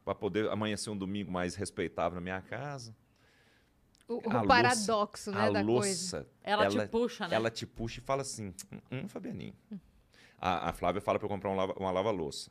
Pra 0.04 0.14
poder 0.14 0.48
amanhecer 0.50 0.90
um 0.90 0.96
domingo 0.96 1.30
mais 1.30 1.54
respeitável 1.54 2.14
na 2.16 2.20
minha 2.20 2.40
casa. 2.42 2.94
O, 4.06 4.14
o 4.16 4.20
louça- 4.30 4.46
paradoxo, 4.46 5.32
né, 5.32 5.38
a 5.40 5.50
da 5.50 5.64
coisa. 5.64 5.72
louça, 5.72 6.26
Ela, 6.42 6.68
te 6.68 6.88
puxa, 6.88 7.28
né? 7.28 7.36
ela 7.36 7.50
te 7.50 7.66
puxa 7.66 8.00
e 8.00 8.02
fala 8.02 8.20
assim, 8.22 8.52
hum, 8.70 8.80
hum, 8.92 9.08
Fabianinho. 9.08 9.54
A, 10.38 10.68
a 10.68 10.72
Flávia 10.74 11.00
fala 11.00 11.18
pra 11.18 11.24
eu 11.26 11.30
comprar 11.30 11.48
um 11.50 11.56
lava- 11.56 11.74
uma 11.78 11.90
lava-louça. 11.90 12.50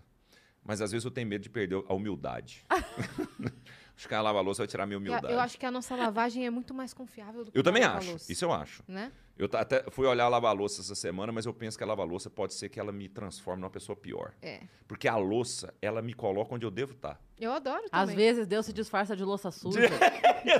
Mas 0.63 0.81
às 0.81 0.91
vezes 0.91 1.03
eu 1.05 1.11
tenho 1.11 1.27
medo 1.27 1.41
de 1.41 1.49
perder 1.49 1.83
a 1.87 1.93
humildade. 1.93 2.65
acho 3.95 4.07
que 4.07 4.13
a 4.15 4.21
lava-louça 4.21 4.61
vai 4.63 4.67
tirar 4.67 4.83
a 4.83 4.87
minha 4.87 4.97
humildade. 4.97 5.33
eu 5.33 5.39
acho 5.39 5.57
que 5.57 5.65
a 5.65 5.71
nossa 5.71 5.95
lavagem 5.95 6.45
é 6.45 6.49
muito 6.49 6.73
mais 6.73 6.93
confiável 6.93 7.45
do 7.45 7.51
que 7.51 7.57
Eu 7.57 7.61
a 7.61 7.63
também 7.63 7.83
acho. 7.83 8.15
Isso 8.29 8.43
eu 8.45 8.51
acho. 8.51 8.83
Né? 8.87 9.11
Eu 9.37 9.49
até 9.53 9.83
fui 9.89 10.05
olhar 10.05 10.25
a 10.25 10.27
lava-louça 10.29 10.81
essa 10.81 10.93
semana, 10.93 11.31
mas 11.31 11.45
eu 11.45 11.53
penso 11.53 11.75
que 11.77 11.83
a 11.83 11.87
lava-louça 11.87 12.29
pode 12.29 12.53
ser 12.53 12.69
que 12.69 12.79
ela 12.79 12.91
me 12.91 13.09
transforme 13.09 13.61
numa 13.61 13.69
pessoa 13.69 13.95
pior. 13.95 14.33
É. 14.41 14.61
Porque 14.87 15.07
a 15.07 15.15
louça, 15.15 15.73
ela 15.81 16.01
me 16.03 16.13
coloca 16.13 16.53
onde 16.53 16.65
eu 16.65 16.71
devo 16.71 16.93
estar. 16.93 17.19
Eu 17.39 17.51
adoro 17.51 17.83
Às 17.91 18.01
também. 18.09 18.15
vezes 18.15 18.45
Deus 18.45 18.65
se 18.65 18.73
disfarça 18.73 19.15
de 19.15 19.23
louça 19.23 19.49
suja. 19.51 19.89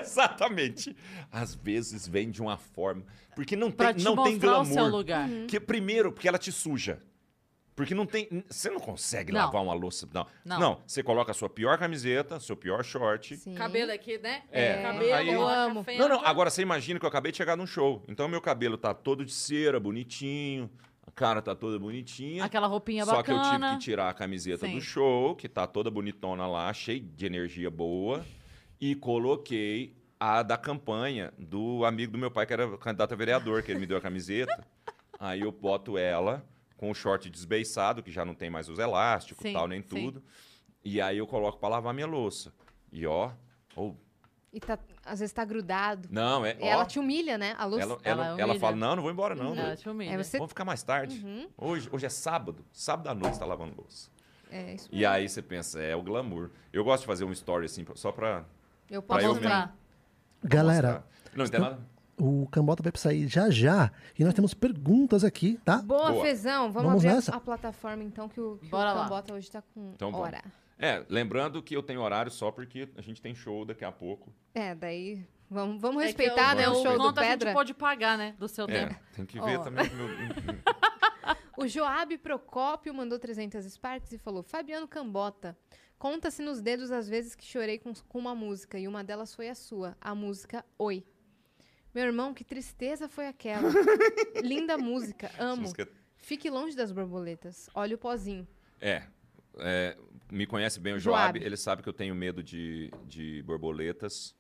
Exatamente. 0.02 0.96
Às 1.32 1.54
vezes 1.56 2.08
vem 2.08 2.30
de 2.32 2.42
uma 2.42 2.58
forma. 2.58 3.04
Porque 3.36 3.56
não 3.56 3.72
pra 3.72 3.88
tem, 3.94 3.98
te 3.98 4.04
não 4.04 4.16
tem 4.24 4.34
mostrar 4.34 4.50
o 4.50 4.54
glamour. 4.64 4.74
seu 4.74 4.88
lugar. 4.88 5.30
Que 5.48 5.60
primeiro, 5.60 6.12
porque 6.12 6.28
ela 6.28 6.38
te 6.40 6.52
suja. 6.52 7.00
Porque 7.76 7.96
não 7.96 8.06
tem. 8.06 8.44
Você 8.50 8.70
não 8.70 8.80
consegue 8.80 9.32
Não. 9.32 9.40
lavar 9.42 9.64
uma 9.64 9.74
louça. 9.74 10.08
Não. 10.14 10.28
Não. 10.46 10.60
não. 10.60 10.82
você 10.86 11.02
coloca 11.02 11.32
a 11.32 11.34
sua 11.34 11.50
pior 11.50 11.78
camiseta, 11.78 12.40
seu 12.40 12.56
pior 12.56 12.84
short. 12.84 13.36
Sim. 13.38 13.56
Cabelo 13.56 13.92
aqui, 13.92 14.18
né? 14.20 14.44
É, 14.52 14.82
Cabelo, 14.82 15.14
aí- 15.14 15.30
Eu 15.30 15.48
amo. 15.48 15.86
Não, 15.98 16.08
não, 16.08 16.26
agora 16.26 16.50
você 16.50 16.62
imagina 16.62 17.00
que 17.00 17.06
eu 17.06 17.10
acabei 17.10 17.32
de 17.32 17.38
chegar 17.38 17.56
num 17.56 17.66
show. 17.66 18.04
Então 18.08 18.28
meu 18.28 18.40
cabelo 18.42 18.78
tá 18.78 18.94
todo 18.94 19.26
de 19.26 19.32
cera, 19.34 19.80
bonitinho. 19.80 20.70
A 21.06 21.12
cara 21.12 21.42
tá 21.42 21.56
toda 21.56 21.78
bonitinha. 21.80 22.44
Aquela 22.46 22.68
roupinha 22.68 23.06
Só 23.06 23.22
que 23.24 23.32
eu 23.32 23.36
bacana. 23.38 23.68
tive 23.68 23.78
que 23.80 23.84
tirar 23.84 24.10
a 24.10 24.14
camiseta 24.14 24.66
Sim. 24.68 24.76
do 24.76 24.82
show, 24.82 25.36
que 25.36 25.50
tá 25.50 25.66
toda 25.68 25.90
bonitona 25.92 26.48
lá, 26.48 26.72
cheia 26.74 27.00
de 27.00 27.26
energia 27.26 27.70
boa, 27.70 28.26
e 28.80 28.96
coloquei 28.96 29.96
a 30.20 30.42
da 30.44 30.58
campanha 30.58 31.34
do 31.38 31.84
amigo 31.86 32.14
do 32.14 32.18
meu 32.18 32.32
pai, 32.32 32.46
que 32.46 32.54
era 32.54 32.78
candidato 32.78 33.14
a 33.14 33.18
vereador, 33.18 33.62
que 33.64 33.72
ele 33.72 33.80
me 33.80 33.86
deu 33.86 33.98
a 33.98 34.02
camiseta. 34.02 34.66
Aí 35.20 35.42
eu 35.42 35.52
boto 35.52 35.98
ela 35.98 36.44
com 36.78 36.90
o 36.92 36.94
short 36.94 37.30
desbeiçado, 37.30 38.02
que 38.04 38.12
já 38.12 38.24
não 38.26 38.34
tem 38.36 38.50
mais 38.50 38.68
os 38.70 38.80
elásticos 38.80 39.42
Sim, 39.42 39.54
tal, 39.54 39.68
nem 39.68 39.82
sim. 39.82 39.88
tudo. 39.88 40.24
E 40.84 41.00
aí 41.02 41.18
eu 41.18 41.28
coloco 41.28 41.58
pra 41.60 41.70
lavar 41.70 41.94
minha 41.94 42.08
louça. 42.08 42.52
E 42.92 43.06
ó, 43.08 43.32
ou- 43.76 43.98
E 44.52 44.60
tá, 44.60 44.78
às 45.06 45.20
vezes 45.20 45.34
tá 45.34 45.44
grudado. 45.46 46.08
não, 46.12 46.46
é. 46.46 46.56
E 46.60 46.64
ó, 46.64 46.66
ela 46.68 46.86
te 46.86 47.00
humilha, 47.00 47.38
né? 47.38 47.56
A 47.58 47.66
luz. 47.66 47.82
ela, 47.82 47.98
Ela 48.04 48.26
ela, 48.28 48.42
ela 48.42 48.60
fala: 48.60 48.76
não, 48.76 48.96
não 48.98 49.02
vou 49.04 49.12
embora, 49.12 49.34
não. 49.34 49.54
Ela 49.56 49.64
doido. 49.68 49.78
te 49.80 49.90
humilha. 49.90 50.12
É, 50.12 50.18
você- 50.24 50.38
Vamos 50.38 50.52
ficar 50.52 50.66
mais 50.66 50.84
tarde. 50.84 51.20
Uhum. 51.26 51.48
Hoje, 51.58 51.90
hoje 51.92 52.06
é 52.06 52.10
sábado. 52.10 52.64
Sábado 52.72 53.08
à 53.10 53.16
noite 53.16 53.34
você 53.36 53.40
tá 53.40 53.46
lavando 53.46 53.76
louça. 53.78 54.12
É 54.52 54.76
isso 54.76 54.88
E 54.92 55.04
aí 55.04 55.28
você 55.28 55.42
pensa, 55.42 55.82
é 55.82 55.96
o 55.96 56.04
glamour. 56.04 56.52
Eu 56.72 56.84
gosto 56.84 57.02
de 57.02 57.08
fazer 57.08 57.24
um 57.24 57.32
story 57.32 57.66
assim, 57.66 57.84
só 57.96 58.12
pra. 58.12 58.46
Eu 58.92 59.02
pra 59.02 59.16
posso 59.16 59.28
eu 59.28 59.34
também. 59.34 59.50
mostrar. 59.50 59.76
Galera, 60.44 60.88
mostrar. 60.92 61.32
Não, 61.36 61.44
não 61.46 61.52
tem 61.52 61.60
nada. 61.60 61.93
O 62.20 62.48
Cambota 62.52 62.82
vai 62.84 62.92
sair 62.96 63.28
já 63.28 63.50
já 63.50 63.92
e 64.18 64.24
nós 64.24 64.34
temos 64.34 64.54
perguntas 64.54 65.24
aqui, 65.24 65.60
tá? 65.66 65.78
Boa, 65.78 66.12
Boa. 66.12 66.24
Fezão. 66.26 66.72
Vamos, 66.72 66.84
Vamos 66.92 66.96
abrir 66.98 67.10
a- 67.10 67.16
nessa? 67.16 67.36
a 67.36 67.40
plataforma, 67.40 68.04
então, 68.04 68.30
que 68.30 68.40
o, 68.40 68.58
que 68.58 68.68
Bora 68.70 68.92
o 68.92 68.96
lá. 68.96 69.04
Cambota 69.04 69.34
hoje 69.34 69.50
tá 69.52 69.62
com 69.62 69.92
Então 69.96 70.12
vamos. 70.12 70.28
hora. 70.28 70.44
É, 70.78 71.06
lembrando 71.10 71.62
que 71.64 71.76
eu 71.76 71.82
tenho 71.84 72.02
horário 72.02 72.32
só 72.32 72.52
porque 72.52 72.90
a 72.98 73.02
gente 73.02 73.22
tem 73.22 73.34
show 73.34 73.64
daqui 73.66 73.86
a 73.86 73.92
pouco. 73.92 74.32
É, 74.54 74.74
daí... 74.76 75.26
Vamos, 75.50 75.80
vamos 75.80 76.02
É 76.02 76.08
respeitar, 76.08 76.56
o- 76.56 76.58
né? 76.58 76.68
O 76.68 76.74
show 76.82 76.94
do 76.94 76.98
quanto 76.98 77.20
a 77.20 77.22
Pedra. 77.22 77.50
gente 77.50 77.56
pode 77.56 77.74
pagar, 77.76 78.18
né? 78.18 78.34
Do 78.40 78.48
seu 78.48 78.66
É, 78.66 78.88
tempo. 78.88 79.00
tem 79.16 79.26
que 79.26 79.40
ver 79.40 79.60
Ó. 79.60 79.64
também. 79.64 79.86
meu- 79.94 80.08
O 81.58 81.68
Joab 81.68 82.18
Procópio 82.18 82.94
mandou 82.94 83.20
300 83.20 83.64
Sparks 83.72 84.12
e 84.14 84.18
falou: 84.18 84.42
Fabiano 84.42 84.88
Cambota, 84.88 85.56
conta-se 86.00 86.42
nos 86.42 86.60
dedos 86.62 86.92
as 86.92 87.08
vezes 87.08 87.36
que 87.36 87.46
chorei 87.46 87.78
com, 87.78 87.94
com 88.10 88.18
uma 88.18 88.34
música 88.34 88.80
e 88.80 88.88
uma 88.88 89.04
delas 89.04 89.34
foi 89.36 89.50
a 89.50 89.56
sua, 89.56 89.96
a 90.02 90.16
música 90.16 90.66
Oi. 90.80 91.06
Meu 91.94 92.06
irmão, 92.06 92.34
que 92.34 92.44
tristeza 92.44 93.08
foi 93.08 93.28
aquela. 93.28 93.70
Linda 94.44 94.78
música, 94.78 95.32
amo. 95.40 95.62
música- 95.64 95.88
Fique 96.18 96.50
longe 96.50 96.76
das 96.76 96.92
borboletas. 96.92 97.70
Olha 97.76 97.96
o 97.96 97.98
pozinho. 97.98 98.48
É, 98.80 99.04
é, 99.60 99.98
me 100.32 100.46
conhece 100.48 100.80
bem 100.80 100.94
o 100.94 101.00
Joab. 101.00 101.38
Joab, 101.38 101.46
ele 101.46 101.58
sabe 101.58 101.84
que 101.84 101.90
eu 101.90 101.94
tenho 101.94 102.16
medo 102.16 102.42
de, 102.42 102.90
de 103.06 103.44
borboletas. 103.44 104.34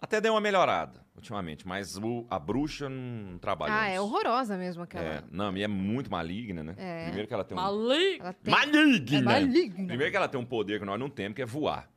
Até 0.00 0.20
deu 0.20 0.32
uma 0.34 0.40
melhorada 0.40 1.04
ultimamente, 1.16 1.66
mas 1.66 1.96
o- 1.96 2.26
a 2.30 2.38
bruxa 2.38 2.88
não 2.88 3.38
trabalha. 3.38 3.72
Ah, 3.74 3.88
é 3.88 4.00
horrorosa 4.00 4.56
mesmo 4.56 4.82
aquela. 4.82 5.04
É, 5.04 5.24
não, 5.30 5.56
e 5.56 5.62
é 5.62 5.68
muito 5.68 6.10
maligna, 6.10 6.62
né? 6.62 6.74
É. 6.76 7.04
Primeiro 7.06 7.26
que 7.28 7.34
ela 7.34 7.44
tem 7.44 7.56
um. 7.56 7.60
Maligno. 7.60 8.20
Ela 8.24 8.32
tem... 8.32 8.54
Maligna! 8.54 9.18
É 9.18 9.22
maligna. 9.22 9.86
Primeiro 9.86 10.10
que 10.10 10.16
ela 10.16 10.28
tem 10.28 10.40
um 10.40 10.44
poder 10.44 10.78
que 10.78 10.84
nós 10.86 10.98
não 11.00 11.08
temos, 11.10 11.34
que 11.34 11.42
é 11.42 11.46
voar. 11.46 11.88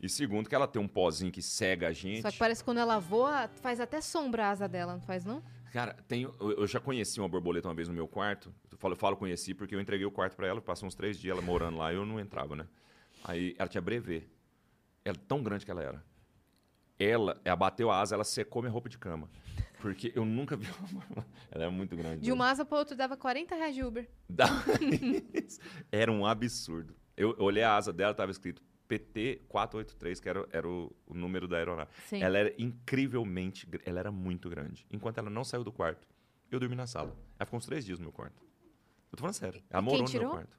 E 0.00 0.08
segundo 0.08 0.48
que 0.48 0.54
ela 0.54 0.66
tem 0.68 0.80
um 0.80 0.88
pozinho 0.88 1.32
que 1.32 1.40
cega 1.40 1.88
a 1.88 1.92
gente. 1.92 2.22
Só 2.22 2.30
que 2.30 2.38
parece 2.38 2.62
que 2.62 2.64
quando 2.66 2.78
ela 2.78 2.98
voa, 2.98 3.48
faz 3.62 3.80
até 3.80 4.00
sombra 4.00 4.46
a 4.46 4.50
asa 4.50 4.68
dela, 4.68 4.92
não 4.92 5.00
faz 5.00 5.24
não? 5.24 5.42
Cara, 5.72 5.94
tem, 6.06 6.22
eu, 6.22 6.52
eu 6.52 6.66
já 6.66 6.78
conheci 6.78 7.18
uma 7.18 7.28
borboleta 7.28 7.66
uma 7.66 7.74
vez 7.74 7.88
no 7.88 7.94
meu 7.94 8.06
quarto. 8.06 8.54
Eu 8.70 8.78
falo, 8.78 8.92
eu 8.92 8.96
falo 8.96 9.16
conheci 9.16 9.54
porque 9.54 9.74
eu 9.74 9.80
entreguei 9.80 10.06
o 10.06 10.10
quarto 10.10 10.36
pra 10.36 10.46
ela, 10.46 10.60
passou 10.60 10.86
uns 10.86 10.94
três 10.94 11.18
dias 11.18 11.36
ela 11.36 11.44
morando 11.44 11.78
lá 11.78 11.92
e 11.92 11.96
eu 11.96 12.06
não 12.06 12.20
entrava, 12.20 12.54
né? 12.54 12.66
Aí 13.24 13.56
ela 13.58 13.68
tinha 13.68 13.80
brevê. 13.80 14.24
Ela 15.04 15.16
tão 15.26 15.42
grande 15.42 15.64
que 15.64 15.70
ela 15.70 15.82
era. 15.82 16.04
Ela, 16.98 17.40
ela 17.44 17.56
bateu 17.56 17.90
a 17.90 18.00
asa, 18.00 18.14
ela 18.14 18.24
secou 18.24 18.62
minha 18.62 18.70
roupa 18.70 18.88
de 18.88 18.98
cama. 18.98 19.28
Porque 19.80 20.12
eu 20.14 20.24
nunca 20.24 20.56
vi 20.56 20.66
uma 20.70 20.86
borboleta. 20.86 21.26
Ela 21.50 21.64
é 21.64 21.68
muito 21.68 21.94
grande. 21.94 22.22
De 22.22 22.32
uma 22.32 22.48
asa 22.48 22.64
pra 22.64 22.78
outra 22.78 22.96
dava 22.96 23.18
40 23.18 23.54
reais 23.54 23.74
de 23.74 23.82
Uber. 23.82 24.08
Era 25.92 26.10
um 26.10 26.24
absurdo. 26.24 26.94
Eu 27.16 27.34
olhei 27.38 27.62
a 27.62 27.76
asa 27.76 27.92
dela, 27.92 28.14
tava 28.14 28.30
escrito 28.30 28.62
PT483, 28.88 30.20
que 30.20 30.28
era, 30.28 30.46
era 30.52 30.68
o, 30.68 30.94
o 31.06 31.14
número 31.14 31.46
da 31.48 31.56
aeronave. 31.56 31.90
Sim. 32.08 32.22
Ela 32.22 32.38
era 32.38 32.54
incrivelmente, 32.58 33.68
ela 33.84 34.00
era 34.00 34.10
muito 34.12 34.48
grande. 34.48 34.86
Enquanto 34.90 35.18
ela 35.18 35.30
não 35.30 35.44
saiu 35.44 35.64
do 35.64 35.72
quarto, 35.72 36.06
eu 36.50 36.60
dormi 36.60 36.74
na 36.76 36.86
sala. 36.86 37.16
Ela 37.38 37.46
ficou 37.46 37.58
uns 37.58 37.66
três 37.66 37.84
dias 37.84 37.98
no 37.98 38.04
meu 38.04 38.12
quarto. 38.12 38.42
Eu 39.12 39.16
tô 39.16 39.20
falando 39.20 39.34
sério. 39.34 39.62
Ela 39.70 39.82
morou 39.82 40.04
quem 40.04 40.14
no 40.14 40.20
meu 40.20 40.30
quarto. 40.30 40.58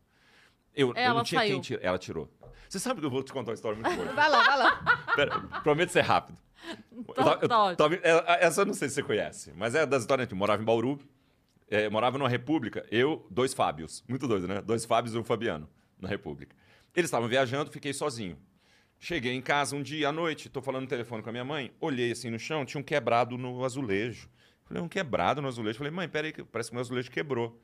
Eu, 0.73 0.93
eu 0.93 1.13
não 1.13 1.23
tinha 1.23 1.41
quem 1.41 1.49
saiu. 1.51 1.61
tirar. 1.61 1.83
Ela 1.83 1.97
tirou. 1.97 2.29
Você 2.67 2.79
sabe 2.79 2.99
que 2.99 3.05
eu 3.05 3.09
vou 3.09 3.23
te 3.23 3.31
contar 3.31 3.51
uma 3.51 3.55
história 3.55 3.79
muito 3.79 3.95
boa. 3.95 4.11
Vai 4.13 4.29
lá, 4.29 4.43
vai 4.43 4.57
lá. 4.57 5.05
Pera, 5.15 5.39
prometo 5.63 5.89
ser 5.91 6.01
rápido. 6.01 6.37
Eu 7.07 7.13
tava- 7.13 7.39
eu 7.41 7.47
tá 7.47 7.63
ótimo. 7.63 7.77
tava- 7.77 7.95
é, 7.95 8.45
Essa 8.45 8.61
eu 8.61 8.65
não 8.65 8.73
sei 8.73 8.89
se 8.89 8.95
você 8.95 9.03
conhece, 9.03 9.53
mas 9.55 9.75
é 9.75 9.85
das 9.85 10.01
histórias 10.01 10.27
que 10.27 10.33
eu 10.33 10.37
morava 10.37 10.61
em 10.61 10.65
Bauru, 10.65 10.99
é, 11.69 11.87
morava 11.89 12.17
numa 12.17 12.27
república, 12.29 12.85
eu, 12.91 13.25
dois 13.29 13.53
Fábios, 13.53 14.03
muito 14.07 14.27
doido, 14.27 14.47
né? 14.47 14.61
Dois 14.61 14.83
Fábios 14.83 15.13
e 15.13 15.17
um 15.17 15.23
Fabiano, 15.23 15.69
na 15.99 16.09
república. 16.09 16.55
Eles 16.95 17.09
estavam 17.09 17.27
viajando, 17.27 17.71
fiquei 17.71 17.93
sozinho. 17.93 18.37
Cheguei 18.97 19.33
em 19.33 19.41
casa 19.41 19.75
um 19.75 19.83
dia 19.83 20.09
à 20.09 20.11
noite, 20.11 20.49
tô 20.49 20.61
falando 20.61 20.83
no 20.83 20.87
telefone 20.87 21.21
com 21.21 21.29
a 21.29 21.31
minha 21.31 21.43
mãe, 21.43 21.71
olhei 21.79 22.11
assim 22.11 22.29
no 22.29 22.39
chão, 22.39 22.65
tinha 22.65 22.79
um 22.79 22.83
quebrado 22.83 23.37
no 23.37 23.63
azulejo. 23.65 24.29
Falei, 24.63 24.81
um 24.81 24.87
quebrado 24.87 25.41
no 25.41 25.47
azulejo. 25.47 25.77
Falei, 25.77 25.91
mãe, 25.91 26.09
peraí, 26.09 26.33
parece 26.51 26.69
que 26.69 26.73
o 26.73 26.75
meu 26.75 26.81
azulejo 26.81 27.11
quebrou. 27.11 27.61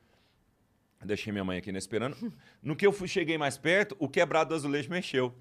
Deixei 1.04 1.32
minha 1.32 1.44
mãe 1.44 1.58
aqui 1.58 1.70
esperando. 1.70 2.16
No 2.62 2.76
que 2.76 2.86
eu 2.86 2.92
fui, 2.92 3.08
cheguei 3.08 3.36
mais 3.36 3.58
perto, 3.58 3.96
o 3.98 4.08
quebrado 4.08 4.50
do 4.50 4.54
azulejo 4.54 4.88
mexeu. 4.88 5.34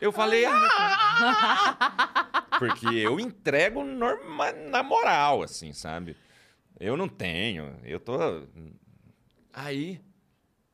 Eu 0.00 0.10
falei, 0.10 0.44
ah! 0.44 2.46
Porque 2.58 2.86
eu 2.86 3.20
entrego 3.20 3.84
norma, 3.84 4.50
na 4.52 4.82
moral, 4.82 5.42
assim, 5.42 5.72
sabe? 5.72 6.16
Eu 6.80 6.96
não 6.96 7.08
tenho, 7.08 7.76
eu 7.84 8.00
tô. 8.00 8.18
Aí, 9.52 10.00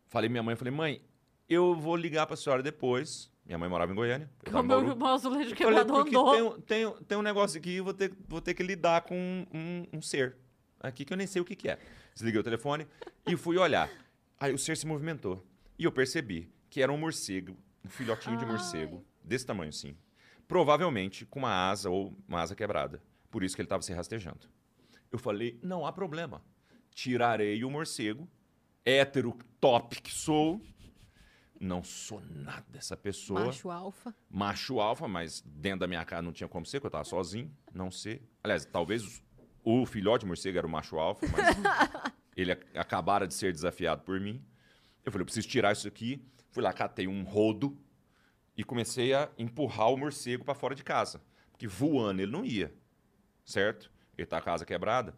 falei 0.08 0.30
minha 0.30 0.42
mãe, 0.42 0.56
falei, 0.56 0.72
mãe, 0.72 1.02
eu 1.52 1.74
vou 1.74 1.96
ligar 1.96 2.26
pra 2.26 2.36
senhora 2.36 2.62
depois 2.62 3.30
Minha 3.44 3.58
mãe 3.58 3.68
morava 3.68 3.92
em 3.92 3.94
Goiânia. 3.94 4.30
Bauru. 4.50 4.96
meu 4.96 5.06
azulejo 5.06 5.50
Falei, 5.50 5.54
quebrado 5.56 5.96
andou. 5.96 6.32
tem, 6.32 6.42
um- 6.42 6.60
tem, 6.60 7.04
tem 7.08 7.18
um 7.18 7.22
negócio 7.22 7.58
aqui, 7.58 7.80
vou 7.80 7.92
ter, 7.94 8.12
vou 8.28 8.40
ter 8.40 8.54
que 8.54 8.62
lidar 8.62 9.02
com 9.02 9.14
um, 9.16 9.46
um- 9.52 9.86
um 9.98 10.02
ser 10.02 10.36
aqui 10.80 11.04
que 11.04 11.12
eu 11.12 11.16
nem 11.16 11.26
sei 11.26 11.40
o 11.42 11.44
que, 11.44 11.54
que 11.56 11.68
é. 11.68 11.78
Desliguei 12.14 12.40
o 12.40 12.44
telefone 12.44 12.86
e 13.26 13.36
fui 13.36 13.56
olhar. 13.58 13.90
Aí 14.38 14.52
o 14.52 14.58
ser 14.58 14.76
se 14.76 14.86
movimentou. 14.86 15.44
E 15.78 15.84
eu 15.84 15.92
percebi 15.92 16.52
que 16.68 16.82
era 16.82 16.92
um 16.92 16.96
morcego, 16.98 17.56
um 17.84 17.88
filhotinho 17.88 18.36
de 18.36 18.44
morcego, 18.46 19.04
desse 19.24 19.46
tamanho 19.46 19.70
assim. 19.70 19.96
Provavelmente 20.46 21.24
com 21.24 21.38
uma 21.38 21.70
asa 21.70 21.88
ou 21.88 22.14
uma 22.28 22.40
asa 22.42 22.54
quebrada. 22.54 23.02
Por 23.30 23.42
isso 23.42 23.54
que 23.56 23.62
ele 23.62 23.66
estava 23.66 23.82
se 23.82 23.92
rastejando. 23.92 24.48
Eu 25.10 25.18
falei, 25.18 25.58
não 25.62 25.86
há 25.86 25.92
problema. 25.92 26.42
Tirarei 26.94 27.64
o 27.64 27.70
morcego, 27.70 28.28
hétero 28.84 29.36
top 29.60 30.00
que 30.02 30.12
sou. 30.12 30.60
Não 31.64 31.84
sou 31.84 32.20
nada 32.28 32.66
dessa 32.70 32.96
pessoa 32.96 33.44
Macho 33.46 33.70
alfa. 33.70 34.12
macho 34.28 34.80
alfa, 34.80 35.06
mas 35.06 35.40
dentro 35.46 35.80
da 35.80 35.86
minha 35.86 36.04
casa 36.04 36.20
não 36.22 36.32
tinha 36.32 36.48
como 36.48 36.66
ser, 36.66 36.78
porque 36.80 36.88
eu 36.88 36.90
tava 36.90 37.04
sozinho, 37.04 37.56
não 37.72 37.88
sei. 37.88 38.20
Aliás, 38.42 38.64
talvez 38.64 39.22
o 39.62 39.86
filhote 39.86 40.24
de 40.24 40.26
morcego 40.26 40.58
era 40.58 40.66
o 40.66 40.70
macho 40.70 40.98
alfa, 40.98 41.24
mas 41.28 41.56
ele 42.36 42.50
ac- 42.50 42.66
acabara 42.76 43.28
de 43.28 43.34
ser 43.34 43.52
desafiado 43.52 44.02
por 44.02 44.18
mim. 44.18 44.44
Eu 45.04 45.12
falei, 45.12 45.22
eu 45.22 45.26
preciso 45.26 45.46
tirar 45.46 45.70
isso 45.72 45.86
aqui. 45.86 46.20
Fui 46.50 46.62
lá, 46.64 46.72
catei 46.72 47.06
um 47.06 47.22
rodo 47.22 47.78
e 48.56 48.64
comecei 48.64 49.14
a 49.14 49.30
empurrar 49.38 49.90
o 49.92 49.96
morcego 49.96 50.44
para 50.44 50.54
fora 50.56 50.74
de 50.74 50.82
casa. 50.82 51.22
Porque 51.52 51.68
voando 51.68 52.22
ele 52.22 52.32
não 52.32 52.44
ia, 52.44 52.74
certo? 53.44 53.88
Ele 54.18 54.26
tá 54.26 54.38
com 54.40 54.48
a 54.48 54.52
casa 54.52 54.64
quebrada. 54.64 55.14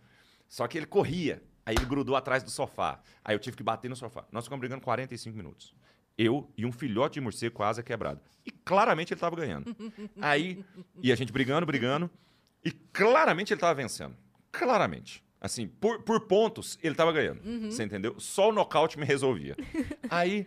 Só 0.46 0.68
que 0.68 0.76
ele 0.76 0.86
corria. 0.86 1.42
Aí 1.66 1.74
ele 1.74 1.86
grudou 1.86 2.14
atrás 2.14 2.42
do 2.42 2.50
sofá. 2.50 3.00
Aí 3.24 3.34
eu 3.34 3.38
tive 3.38 3.56
que 3.56 3.62
bater 3.62 3.88
no 3.88 3.96
sofá. 3.96 4.26
Nós 4.30 4.44
ficamos 4.44 4.60
brigando 4.60 4.82
45 4.82 5.34
minutos. 5.36 5.74
Eu 6.16 6.48
e 6.56 6.64
um 6.64 6.70
filhote 6.72 7.14
de 7.14 7.20
morcego 7.20 7.54
com 7.56 7.62
a 7.62 7.68
asa 7.68 7.82
quebrada. 7.82 8.22
E 8.46 8.50
claramente 8.50 9.12
ele 9.12 9.16
estava 9.18 9.34
ganhando. 9.36 9.74
Aí, 10.20 10.64
e 11.02 11.10
a 11.10 11.16
gente 11.16 11.32
brigando, 11.32 11.66
brigando. 11.66 12.08
E 12.64 12.70
claramente 12.70 13.52
ele 13.52 13.56
estava 13.58 13.74
vencendo. 13.74 14.16
Claramente. 14.52 15.22
Assim, 15.40 15.66
por, 15.68 16.02
por 16.02 16.20
pontos, 16.22 16.78
ele 16.82 16.92
estava 16.94 17.12
ganhando. 17.12 17.40
Você 17.70 17.82
entendeu? 17.82 18.18
Só 18.18 18.48
o 18.48 18.52
nocaute 18.52 18.98
me 18.98 19.04
resolvia. 19.04 19.56
Aí, 20.08 20.46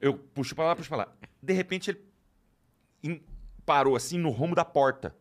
eu 0.00 0.14
puxo 0.18 0.54
pra 0.54 0.64
lá, 0.66 0.76
puxo 0.76 0.88
pra 0.88 0.98
lá. 0.98 1.16
De 1.42 1.52
repente, 1.52 1.90
ele 1.90 2.00
em- 3.02 3.22
parou 3.64 3.94
assim 3.96 4.18
no 4.18 4.30
rumo 4.30 4.54
da 4.54 4.64
porta 4.64 5.14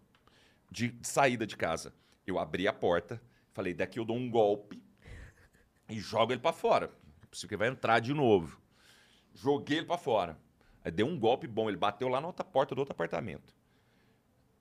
de 0.72 0.94
saída 1.02 1.46
de 1.46 1.56
casa. 1.56 1.94
Eu 2.26 2.38
abri 2.40 2.68
a 2.68 2.74
porta, 2.74 3.22
falei, 3.54 3.74
daqui 3.74 4.00
eu 4.00 4.04
dou 4.06 4.18
um 4.18 4.30
golpe 4.30 4.82
e 5.88 6.00
jogo 6.00 6.34
ele 6.34 6.42
pra 6.42 6.52
fora. 6.52 6.92
Porque 7.30 7.56
vai 7.56 7.70
entrar 7.70 8.00
de 8.00 8.14
novo. 8.14 8.60
Joguei 9.38 9.78
ele 9.78 9.86
pra 9.86 9.98
fora. 9.98 10.38
Aí 10.84 10.92
deu 10.92 11.06
um 11.06 11.18
golpe 11.18 11.48
bom, 11.48 11.70
ele 11.70 11.78
bateu 11.78 12.08
lá 12.08 12.20
na 12.20 12.28
outra 12.28 12.44
porta 12.44 12.74
do 12.74 12.80
outro 12.80 12.94
apartamento. 12.94 13.54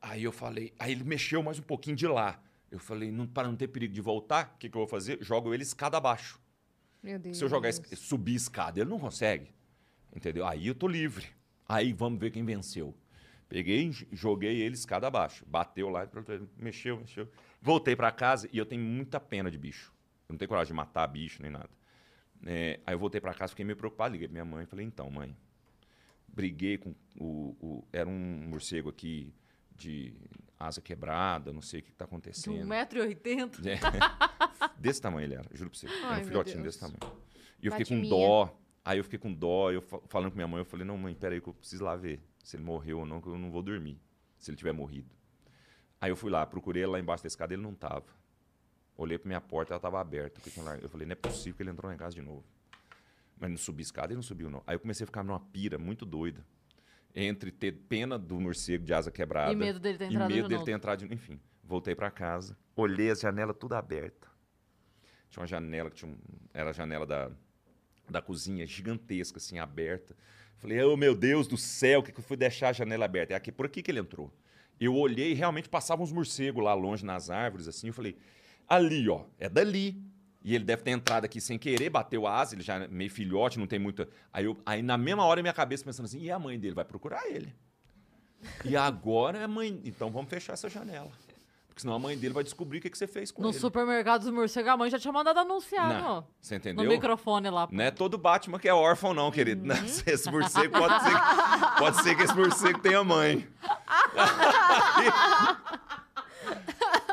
Aí 0.00 0.22
eu 0.22 0.32
falei, 0.32 0.74
aí 0.78 0.92
ele 0.92 1.02
mexeu 1.02 1.42
mais 1.42 1.58
um 1.58 1.62
pouquinho 1.62 1.96
de 1.96 2.06
lá. 2.06 2.40
Eu 2.70 2.78
falei, 2.78 3.10
não, 3.10 3.26
para 3.26 3.48
não 3.48 3.56
ter 3.56 3.68
perigo 3.68 3.94
de 3.94 4.00
voltar, 4.00 4.52
o 4.54 4.58
que, 4.58 4.68
que 4.68 4.76
eu 4.76 4.80
vou 4.80 4.88
fazer? 4.88 5.18
Jogo 5.22 5.54
ele 5.54 5.62
escada 5.62 5.96
abaixo. 5.96 6.38
Meu 7.02 7.18
Deus. 7.18 7.38
Se 7.38 7.44
eu 7.44 7.48
jogar, 7.48 7.72
subir 7.72 8.34
escada, 8.34 8.80
ele 8.80 8.90
não 8.90 8.98
consegue. 8.98 9.50
Entendeu? 10.14 10.46
Aí 10.46 10.66
eu 10.66 10.74
tô 10.74 10.86
livre. 10.86 11.26
Aí 11.68 11.92
vamos 11.92 12.20
ver 12.20 12.30
quem 12.30 12.44
venceu. 12.44 12.94
Peguei, 13.48 13.90
joguei 14.12 14.60
ele 14.60 14.74
escada 14.74 15.06
abaixo. 15.06 15.44
Bateu 15.46 15.88
lá, 15.88 16.08
mexeu, 16.56 16.98
mexeu. 16.98 17.28
Voltei 17.62 17.94
pra 17.96 18.10
casa 18.10 18.48
e 18.52 18.58
eu 18.58 18.66
tenho 18.66 18.82
muita 18.82 19.20
pena 19.20 19.50
de 19.50 19.56
bicho. 19.56 19.92
Eu 20.28 20.32
não 20.32 20.38
tenho 20.38 20.48
coragem 20.48 20.72
de 20.72 20.76
matar 20.76 21.06
bicho 21.06 21.40
nem 21.40 21.50
nada. 21.50 21.70
É, 22.44 22.80
aí 22.86 22.94
eu 22.94 22.98
voltei 22.98 23.20
pra 23.20 23.32
casa, 23.34 23.50
fiquei 23.50 23.64
meio 23.64 23.76
preocupado. 23.76 24.12
Liguei 24.12 24.28
pra 24.28 24.32
minha 24.32 24.44
mãe 24.44 24.64
e 24.64 24.66
falei, 24.66 24.84
então, 24.86 25.08
mãe, 25.10 25.36
briguei 26.28 26.78
com 26.78 26.94
o, 27.18 27.56
o- 27.60 27.84
Era 27.92 28.08
um 28.08 28.46
morcego 28.48 28.88
aqui 28.90 29.32
de 29.74 30.14
asa 30.58 30.80
quebrada, 30.80 31.52
não 31.52 31.60
sei 31.60 31.80
o 31.80 31.82
que, 31.82 31.90
que 31.90 31.96
tá 31.96 32.04
De 32.04 32.08
acontecendo. 32.10 32.66
1,80m. 32.66 33.66
É. 33.66 33.76
Desse 34.80 35.00
tamanho 35.00 35.26
ele 35.26 35.34
era, 35.34 35.46
juro 35.52 35.70
pra 35.70 35.78
você. 35.78 35.86
Era 35.86 35.96
Ai, 36.06 36.12
um 36.12 36.16
meu 36.16 36.24
filhotinho 36.26 36.62
desse 36.62 36.78
tamanho. 36.80 36.98
E 37.62 37.66
eu 37.66 37.72
fiquei 37.72 37.84
com 37.86 38.08
dó. 38.08 38.58
Aí 38.84 38.98
eu 38.98 39.04
fiquei 39.04 39.18
com 39.18 39.32
dó, 39.32 39.70
eu 39.72 39.82
fa- 39.82 40.00
falando 40.08 40.30
com 40.30 40.36
minha 40.36 40.46
mãe, 40.46 40.60
eu 40.60 40.64
falei, 40.64 40.86
não, 40.86 40.96
mãe, 40.96 41.12
peraí 41.14 41.40
que 41.40 41.48
eu 41.48 41.54
preciso 41.54 41.82
lá 41.84 41.96
ver 41.96 42.20
se 42.42 42.56
ele 42.56 42.62
morreu 42.62 43.00
ou 43.00 43.06
não, 43.06 43.20
que 43.20 43.26
eu 43.28 43.36
não 43.36 43.50
vou 43.50 43.60
dormir, 43.62 44.00
se 44.38 44.48
ele 44.50 44.56
tiver 44.56 44.72
morrido. 44.72 45.10
Aí 46.00 46.10
eu 46.10 46.16
fui 46.16 46.30
lá, 46.30 46.46
procurei 46.46 46.86
lá 46.86 46.98
embaixo 47.00 47.24
da 47.24 47.26
escada, 47.26 47.52
ele 47.52 47.62
não 47.62 47.74
tava. 47.74 48.04
Olhei 48.96 49.18
pra 49.18 49.28
minha 49.28 49.40
porta, 49.40 49.74
ela 49.74 49.80
tava 49.80 50.00
aberta. 50.00 50.40
Eu 50.80 50.88
falei, 50.88 51.06
não 51.06 51.12
é 51.12 51.16
possível 51.16 51.54
que 51.54 51.62
ele 51.62 51.70
entrou 51.70 51.92
em 51.92 51.96
casa 51.96 52.14
de 52.14 52.22
novo. 52.22 52.44
Mas 53.38 53.50
não 53.50 53.58
subi 53.58 53.82
escada, 53.82 54.08
ele 54.08 54.16
não 54.16 54.22
subiu, 54.22 54.48
não. 54.48 54.62
Aí 54.66 54.74
eu 54.74 54.80
comecei 54.80 55.04
a 55.04 55.06
ficar 55.06 55.22
numa 55.22 55.38
pira 55.38 55.78
muito 55.78 56.06
doida. 56.06 56.44
Entre 57.14 57.50
ter 57.50 57.72
pena 57.72 58.18
do 58.18 58.40
morcego 58.40 58.84
de 58.84 58.94
asa 58.94 59.10
quebrada. 59.10 59.52
E 59.52 59.56
medo 59.56 59.78
dele 59.78 59.98
ter 59.98 60.04
e 60.04 60.08
entrado 60.08 60.28
medo 60.28 60.34
de 60.36 60.42
dele 60.42 60.54
novo. 60.54 60.64
ter 60.64 60.72
entrado 60.72 61.06
de 61.06 61.14
Enfim, 61.14 61.40
voltei 61.62 61.94
pra 61.94 62.10
casa, 62.10 62.56
olhei 62.74 63.10
as 63.10 63.20
janelas 63.20 63.56
tudo 63.58 63.74
abertas. 63.74 64.30
Tinha 65.28 65.42
uma 65.42 65.46
janela 65.46 65.90
que 65.90 65.96
tinha 65.96 66.10
um, 66.10 66.16
era 66.52 66.70
a 66.70 66.72
janela 66.72 67.06
da, 67.06 67.30
da 68.08 68.22
cozinha 68.22 68.66
gigantesca, 68.66 69.38
assim, 69.38 69.58
aberta. 69.58 70.16
Falei, 70.58 70.82
oh 70.82 70.96
meu 70.96 71.14
Deus 71.14 71.46
do 71.46 71.56
céu, 71.56 72.00
o 72.00 72.02
que, 72.02 72.12
que 72.12 72.18
eu 72.18 72.24
fui 72.24 72.36
deixar 72.36 72.70
a 72.70 72.72
janela 72.72 73.04
aberta? 73.04 73.34
É 73.34 73.36
aqui, 73.36 73.52
por 73.52 73.66
aqui 73.66 73.82
que 73.82 73.90
ele 73.90 74.00
entrou. 74.00 74.32
Eu 74.78 74.94
olhei 74.94 75.32
e 75.32 75.34
realmente 75.34 75.68
passavam 75.68 76.04
uns 76.04 76.12
morcegos 76.12 76.62
lá 76.62 76.74
longe 76.74 77.04
nas 77.04 77.30
árvores, 77.30 77.66
assim. 77.66 77.88
Eu 77.88 77.94
falei, 77.94 78.16
ali, 78.68 79.08
ó, 79.08 79.22
é 79.38 79.48
dali. 79.48 80.02
E 80.42 80.54
ele 80.54 80.64
deve 80.64 80.82
ter 80.82 80.92
entrado 80.92 81.24
aqui 81.24 81.40
sem 81.40 81.58
querer, 81.58 81.90
bateu 81.90 82.24
a 82.24 82.38
asa, 82.38 82.54
ele 82.54 82.62
já 82.62 82.76
é 82.76 82.86
meio 82.86 83.10
filhote, 83.10 83.58
não 83.58 83.66
tem 83.66 83.80
muita. 83.80 84.08
Aí, 84.32 84.44
eu, 84.44 84.56
aí 84.64 84.80
na 84.80 84.96
mesma 84.96 85.24
hora, 85.24 85.42
minha 85.42 85.52
cabeça 85.52 85.84
pensando 85.84 86.04
assim, 86.06 86.20
e 86.20 86.30
a 86.30 86.38
mãe 86.38 86.56
dele 86.56 86.74
vai 86.74 86.84
procurar 86.84 87.26
ele? 87.28 87.52
E 88.64 88.76
agora 88.76 89.44
a 89.44 89.48
mãe. 89.48 89.80
Então 89.84 90.08
vamos 90.10 90.30
fechar 90.30 90.52
essa 90.52 90.68
janela. 90.68 91.10
Porque 91.66 91.80
senão 91.82 91.94
a 91.94 91.98
mãe 91.98 92.16
dele 92.16 92.32
vai 92.32 92.44
descobrir 92.44 92.78
o 92.78 92.80
que, 92.80 92.88
que 92.88 92.96
você 92.96 93.06
fez 93.08 93.30
com 93.32 93.42
No 93.42 93.48
ele. 93.50 93.58
supermercado 93.58 94.22
dos 94.22 94.30
morcegos, 94.30 94.70
a 94.70 94.76
mãe 94.76 94.88
já 94.88 94.98
tinha 95.00 95.12
mandado 95.12 95.40
anunciar 95.40 95.88
Não, 96.00 96.16
no, 96.20 96.26
você 96.40 96.54
no 96.54 96.58
entendeu? 96.58 96.88
microfone 96.90 97.50
lá. 97.50 97.68
Não 97.70 97.84
é 97.84 97.90
todo 97.90 98.16
Batman 98.16 98.58
que 98.58 98.68
é 98.68 98.72
órfão, 98.72 99.12
não, 99.12 99.30
querido. 99.32 99.68
Uhum. 99.68 99.84
Esse 100.06 100.30
morcego 100.30 100.78
pode 100.78 101.02
ser, 101.02 101.12
pode 101.78 102.02
ser 102.02 102.14
que 102.14 102.22
esse 102.22 102.34
morcego 102.34 102.78
tenha 102.78 103.02
mãe. 103.04 103.46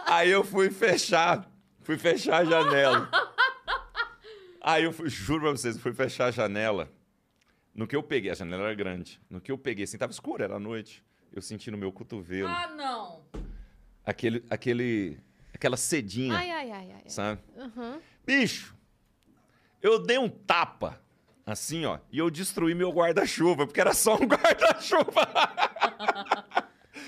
Aí 0.06 0.30
eu 0.30 0.44
fui 0.44 0.70
fechar, 0.70 1.50
fui 1.82 1.98
fechar 1.98 2.42
a 2.42 2.46
janela. 2.46 3.10
Aí 4.62 4.84
eu 4.84 4.94
fui, 4.94 5.10
juro 5.10 5.42
pra 5.42 5.52
vocês, 5.52 5.78
fui 5.78 5.94
fechar 5.94 6.26
a 6.28 6.32
janela. 6.32 6.90
No 7.74 7.88
que 7.88 7.96
eu 7.96 8.04
peguei, 8.04 8.32
a 8.32 8.36
janela 8.36 8.64
era 8.64 8.74
grande. 8.76 9.20
No 9.30 9.42
que 9.42 9.52
eu 9.52 9.58
peguei, 9.58 9.84
assim, 9.84 9.98
tava 9.98 10.12
escuro, 10.12 10.44
era 10.44 10.60
noite. 10.60 11.04
Eu 11.32 11.42
senti 11.42 11.72
no 11.72 11.78
meu 11.78 11.92
cotovelo 11.92 12.48
Ah, 12.48 12.68
não. 12.68 13.26
aquele, 14.06 14.44
aquele, 14.50 15.20
aquela 15.54 15.76
cedinha, 15.76 16.38
Ai, 16.38 16.52
ai, 16.52 16.72
ai, 16.72 16.92
ai. 16.94 17.04
sabe? 17.10 17.42
Aham. 17.58 18.00
Bicho, 18.26 18.76
eu 19.82 19.98
dei 20.00 20.18
um 20.20 20.30
tapa, 20.30 21.02
assim, 21.46 21.86
ó, 21.86 21.98
e 22.12 22.20
eu 22.20 22.30
destruí 22.30 22.76
meu 22.76 22.92
guarda-chuva, 22.92 23.66
porque 23.66 23.82
era 23.82 23.94
só 23.94 24.14
um 24.16 24.26
guarda-chuva. 24.28 25.28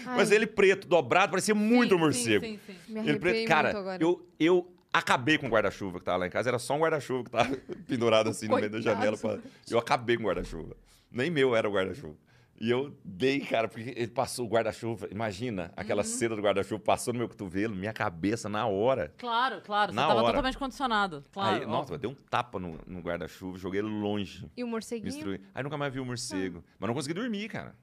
Mas 0.06 0.32
ele 0.32 0.45
preto, 0.48 0.88
dobrado, 0.88 1.32
parecia 1.32 1.56
muito 1.56 1.90
Sim, 1.91 1.95
um 1.95 1.99
morcego. 1.99 2.45
Sim, 2.45 2.60
sim, 2.65 2.76
sim. 2.88 2.94
Me 2.94 2.99
Ele 3.10 3.19
preto, 3.19 3.48
cara, 3.48 3.69
muito 3.69 3.77
agora. 3.80 4.03
eu, 4.03 4.27
eu 4.40 4.72
acabei 4.94 5.38
com 5.38 5.48
o 5.48 5.49
guarda-chuva 5.49 5.99
que 5.99 6.06
tava 6.06 6.18
lá 6.19 6.27
em 6.27 6.30
casa, 6.30 6.49
era 6.49 6.60
só 6.60 6.73
um 6.76 6.80
guarda-chuva 6.80 7.23
que 7.23 7.30
tava 7.32 7.56
pendurado 7.88 8.30
assim 8.30 8.48
no 8.48 8.56
meio 8.56 8.69
da 8.69 8.80
janela. 8.82 9.18
pra- 9.18 9.40
Eu 9.69 9.77
acabei 9.80 10.18
com 10.18 10.23
o 10.23 10.27
guarda-chuva. 10.27 10.76
Nem 11.11 11.30
meu 11.30 11.56
era 11.56 11.69
o 11.69 11.73
guarda-chuva. 11.73 12.15
E 12.57 12.69
eu 12.72 12.95
dei, 13.03 13.41
cara, 13.41 13.68
porque 13.68 13.94
ele 13.98 14.07
passou 14.07 14.45
o 14.45 14.49
guarda-chuva. 14.49 15.10
Imagina, 15.11 15.73
aquela 15.76 16.03
Uhum. 16.03 16.07
seda 16.07 16.38
do 16.38 16.41
guarda-chuva 16.41 16.82
passou 16.82 17.14
no 17.14 17.19
meu 17.19 17.27
cotovelo, 17.27 17.76
minha 17.76 17.91
cabeça 17.91 18.48
na 18.48 18.65
hora. 18.65 19.14
Claro, 19.18 19.60
claro. 19.61 19.91
Você 19.91 19.95
Na 19.98 20.03
tava 20.07 20.19
hora. 20.19 20.27
totalmente 20.27 20.57
condicionado. 20.57 21.26
Claro. 21.34 21.57
Aí, 21.57 21.65
nossa, 21.65 21.98
deu 21.98 22.11
um 22.11 22.15
tapa 22.15 22.57
no, 22.57 22.80
no 22.88 23.02
guarda-chuva, 23.02 23.57
joguei 23.57 23.82
ele 23.82 23.90
longe. 23.90 24.49
E 24.56 24.64
o 24.64 24.68
morceguinho? 24.68 25.11
Destruí. 25.11 25.41
Aí 25.53 25.61
nunca 25.64 25.76
mais 25.77 25.94
vi 25.94 25.99
o 25.99 26.06
morcego. 26.06 26.64
Mas 26.80 26.88
não 26.88 26.94
consegui 26.95 27.14
dormir, 27.14 27.49
cara. 27.49 27.76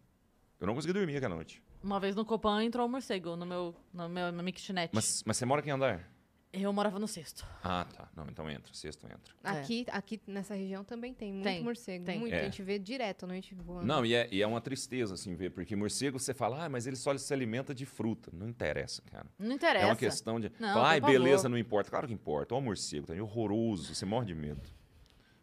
Eu 0.58 0.66
não 0.66 0.74
consegui 0.74 0.94
dormir 0.94 1.18
aquela 1.18 1.34
noite. 1.34 1.62
Uma 1.82 1.98
vez 1.98 2.14
no 2.14 2.24
Copan 2.24 2.62
entrou 2.62 2.86
um 2.86 2.90
morcego 2.90 3.36
no 3.36 3.44
meu, 3.44 3.74
no 3.92 4.08
meu, 4.08 4.32
na 4.32 4.42
minha 4.42 4.52
kitnet. 4.52 4.90
Mas, 4.94 5.22
mas 5.26 5.36
você 5.36 5.44
mora 5.44 5.60
aqui 5.60 5.70
em 5.70 5.72
andar? 5.72 6.08
Eu 6.52 6.70
morava 6.70 6.98
no 6.98 7.08
sexto. 7.08 7.46
Ah, 7.64 7.86
tá. 7.90 8.10
Não, 8.14 8.26
então 8.28 8.48
entra. 8.50 8.74
Sexto 8.74 9.06
entra. 9.06 9.34
Aqui, 9.42 9.86
aqui 9.90 10.20
nessa 10.26 10.54
região 10.54 10.84
também 10.84 11.14
tem 11.14 11.32
muito 11.32 11.44
Tem, 11.44 11.64
morcego. 11.64 12.04
tem. 12.04 12.20
Muito. 12.20 12.34
É. 12.34 12.40
A 12.40 12.44
gente 12.44 12.62
vê 12.62 12.78
direto 12.78 13.26
noite 13.26 13.54
voando. 13.54 13.86
Não, 13.86 14.04
e 14.04 14.14
é, 14.14 14.28
e 14.30 14.42
é 14.42 14.46
uma 14.46 14.60
tristeza, 14.60 15.14
assim, 15.14 15.34
ver. 15.34 15.50
Porque 15.50 15.74
morcego, 15.74 16.18
você 16.18 16.34
fala, 16.34 16.66
ah, 16.66 16.68
mas 16.68 16.86
ele 16.86 16.96
só 16.96 17.16
se 17.16 17.32
alimenta 17.32 17.74
de 17.74 17.86
fruta. 17.86 18.30
Não 18.34 18.46
interessa, 18.46 19.00
cara. 19.10 19.26
Não 19.38 19.52
interessa. 19.52 19.86
É 19.86 19.88
uma 19.88 19.96
questão 19.96 20.38
de. 20.38 20.52
Não, 20.60 20.82
ai, 20.84 21.00
por 21.00 21.06
favor. 21.06 21.22
beleza, 21.22 21.48
não 21.48 21.56
importa. 21.56 21.88
Claro 21.88 22.06
que 22.06 22.12
importa. 22.12 22.54
Olha 22.54 22.60
o 22.60 22.64
morcego, 22.66 23.06
tá 23.06 23.14
aí 23.14 23.20
horroroso. 23.20 23.94
Você 23.94 24.04
morre 24.04 24.26
de 24.26 24.34
medo. 24.34 24.60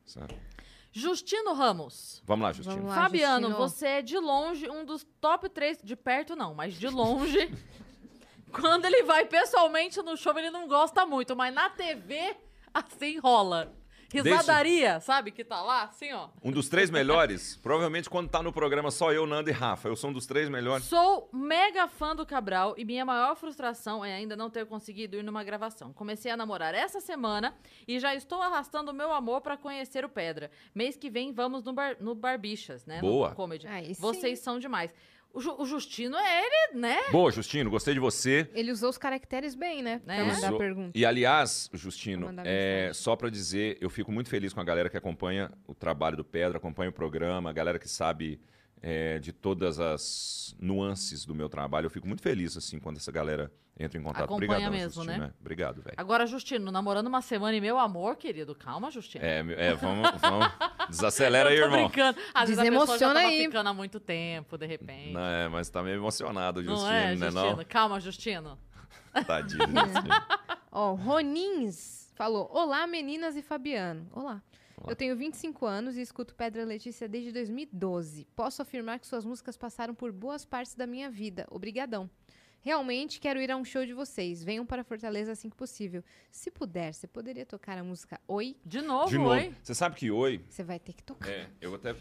Sabe? 0.06 0.36
Justino 0.92 1.54
Ramos. 1.54 2.22
Vamos 2.26 2.44
lá, 2.44 2.54
Justino. 2.54 2.76
Vamos 2.76 2.90
lá. 2.90 2.96
Fabiano, 2.96 3.48
Justino. 3.48 3.70
você 3.70 3.88
é 3.88 4.02
de 4.02 4.18
longe 4.18 4.70
um 4.70 4.84
dos 4.84 5.06
top 5.22 5.48
3, 5.50 5.80
de 5.84 5.96
perto 5.96 6.36
não, 6.36 6.54
mas 6.54 6.74
de 6.74 6.88
longe. 6.88 7.54
Quando 8.52 8.86
ele 8.86 9.04
vai 9.04 9.26
pessoalmente 9.26 10.02
no 10.02 10.18
show, 10.18 10.38
ele 10.38 10.50
não 10.50 10.68
gosta 10.68 11.06
muito, 11.06 11.36
mas 11.36 11.54
na 11.54 11.70
TV, 11.70 12.36
assim 12.74 13.20
rola. 13.20 13.72
Risadaria, 14.12 15.00
sabe? 15.00 15.32
Que 15.32 15.44
tá 15.44 15.62
lá, 15.62 15.84
assim, 15.84 16.12
ó. 16.14 16.30
Um 16.44 16.52
dos 16.52 16.68
três 16.68 16.90
melhores, 16.90 17.56
provavelmente 17.62 18.10
quando 18.10 18.30
tá 18.30 18.42
no 18.42 18.52
programa 18.52 18.92
só 18.92 19.14
eu, 19.14 19.26
Nando 19.26 19.50
e 19.50 19.54
Rafa. 19.54 19.88
Eu 19.88 19.96
sou 19.96 20.10
um 20.10 20.14
dos 20.14 20.26
três 20.26 20.50
melhores. 20.50 20.86
Sou 20.86 21.30
mega 21.32 21.88
fã 21.88 22.16
do 22.16 22.26
Cabral 22.26 22.74
e 22.78 22.86
minha 22.86 23.06
maior 23.06 23.36
frustração 23.36 24.04
é 24.04 24.14
ainda 24.14 24.36
não 24.36 24.50
ter 24.50 24.66
conseguido 24.66 25.18
ir 25.18 25.24
numa 25.24 25.44
gravação. 25.44 25.94
Comecei 25.94 26.32
a 26.32 26.38
namorar 26.38 26.74
essa 26.74 27.00
semana 27.00 27.56
e 27.88 28.00
já 28.00 28.16
estou 28.16 28.42
arrastando 28.42 28.92
o 28.92 28.94
meu 28.94 29.12
amor 29.14 29.42
pra 29.42 29.58
conhecer 29.58 30.04
o 30.04 30.10
Pedra. 30.10 30.50
Mês 30.74 30.96
que 30.96 31.10
vem 31.10 31.32
vamos 31.32 31.64
no, 31.64 31.74
bar, 31.74 31.96
no 32.00 32.16
Barbichas, 32.16 32.86
né? 32.86 33.00
Boa. 33.02 33.30
No 33.30 33.36
comedy. 33.36 33.68
Vocês 34.00 34.40
são 34.40 34.60
demais. 34.60 34.94
O, 35.32 35.40
Ju- 35.42 35.56
o 35.60 35.66
Justino 35.66 36.18
é 36.18 36.42
ele, 36.44 36.80
né? 36.80 36.98
Boa, 37.12 37.32
Justino, 37.32 37.70
gostei 37.70 37.94
de 37.94 38.00
você. 38.00 38.50
Ele 38.54 38.72
usou 38.72 38.90
os 38.90 38.98
caracteres 38.98 39.54
bem, 39.54 39.84
né? 39.84 40.02
Pra 40.04 40.16
É. 40.16 40.24
mandar 40.24 40.36
a 40.36 40.48
Usou- 40.48 40.58
pergunta. 40.58 40.92
E 40.98 41.06
aliás, 41.06 41.70
Justino, 41.72 42.26
mandar 42.28 42.44
é, 42.48 42.86
mensagem. 42.88 42.94
só 43.04 43.16
pra 43.16 43.30
dizer, 43.30 43.78
eu 43.80 43.90
fico 43.90 44.12
muito 44.12 44.30
feliz 44.30 44.54
com 44.54 44.60
a 44.60 44.64
galera 44.64 44.90
que 44.90 44.98
acompanha 44.98 45.52
o 45.68 45.76
trabalho 45.76 46.18
do 46.18 46.24
Pedra, 46.26 46.58
acompanha 46.58 46.90
o 46.90 46.94
programa, 46.94 47.50
a 47.50 47.54
galera 47.54 47.78
que 47.78 47.88
sabe 47.88 48.40
é, 48.82 49.20
de 49.20 49.32
todas 49.32 49.80
as 49.80 50.56
nuances 50.60 51.26
do 51.26 51.36
meu 51.36 51.50
trabalho. 51.50 51.86
Eu 51.86 51.90
fico 51.90 52.08
muito 52.08 52.22
feliz 52.22 52.56
assim 52.58 52.80
quando 52.80 52.98
essa 52.98 53.12
galera 53.12 53.52
entra 53.78 53.98
em 53.98 54.04
contato. 54.04 54.26
Acompanha 54.26 54.52
Obrigadão, 54.52 54.72
mesmo, 54.72 55.04
Justino, 55.04 55.26
né? 55.26 55.32
é. 55.34 55.40
Obrigado, 55.40 55.82
velho. 55.82 55.96
Agora, 55.98 56.26
Justino, 56.26 56.72
namorando 56.72 57.08
uma 57.08 57.22
semana 57.22 57.56
e 57.56 57.62
meu 57.62 57.78
amor, 57.80 58.18
querido. 58.18 58.54
Calma, 58.54 58.92
Justino. 58.92 59.24
É, 59.24 59.40
é, 59.40 59.74
vamos, 59.74 60.10
vamos. 60.20 60.48
Desacelera 60.90 61.50
aí, 61.50 61.58
Eu 61.58 61.70
tô 61.70 61.76
irmão. 61.76 61.90
brincando. 61.90 62.20
Às 62.34 62.50
vezes 62.50 62.60
a 62.60 62.64
pessoa 62.64 62.86
já 62.86 62.94
Desemociona 62.94 63.14
tava 63.14 63.28
aí. 63.28 63.46
ficando 63.46 63.70
há 63.70 63.74
muito 63.74 64.00
tempo, 64.00 64.58
de 64.58 64.66
repente. 64.66 65.14
Não, 65.14 65.22
é, 65.22 65.48
mas 65.48 65.70
tá 65.70 65.82
meio 65.82 65.96
emocionado, 65.98 66.62
Não 66.62 66.74
Justino, 66.76 66.94
é, 66.94 67.16
né? 67.16 67.32
Justino? 67.32 67.66
Calma, 67.66 68.00
Justino. 68.00 68.58
Não? 69.14 69.24
Tadinho, 69.24 69.62
Justino. 69.64 70.16
Ó, 70.72 70.94
Ronins 70.94 72.12
falou: 72.16 72.50
Olá, 72.54 72.86
meninas 72.86 73.36
e 73.36 73.42
Fabiano. 73.42 74.08
Olá. 74.12 74.42
Eu 74.88 74.96
tenho 74.96 75.16
25 75.16 75.66
anos 75.66 75.98
e 75.98 76.02
escuto 76.02 76.36
Pedra 76.36 76.64
Letícia 76.64 77.08
desde 77.08 77.32
2012. 77.32 78.28
Posso 78.36 78.62
afirmar 78.62 79.00
que 79.00 79.08
suas 79.08 79.26
músicas 79.26 79.58
passaram 79.58 79.94
por 79.94 80.12
boas 80.12 80.46
partes 80.46 80.76
da 80.76 80.88
minha 80.88 81.10
vida. 81.10 81.46
Obrigadão. 81.50 82.10
Realmente 82.62 83.20
quero 83.20 83.42
ir 83.42 83.50
a 83.52 83.56
um 83.56 83.64
show 83.64 83.86
de 83.86 83.94
vocês. 83.94 84.44
Venham 84.44 84.66
para 84.66 84.84
Fortaleza 84.84 85.32
assim 85.32 85.50
que 85.50 85.56
possível. 85.56 86.04
Se 86.30 86.52
puder, 86.52 86.94
você 86.94 87.08
poderia 87.08 87.46
tocar 87.46 87.78
a 87.78 87.84
música 87.84 88.20
Oi? 88.28 88.58
De 88.66 88.82
novo, 88.82 89.10
De 89.10 89.18
novo. 89.18 89.30
oi? 89.30 89.56
Você 89.64 89.74
sabe 89.74 89.96
que 89.96 90.12
oi. 90.12 90.44
Você 90.50 90.64
vai 90.64 90.78
ter 90.80 90.94
que 90.94 91.04
tocar. 91.04 91.30
É, 91.30 91.50
eu 91.62 91.74
até. 91.76 91.96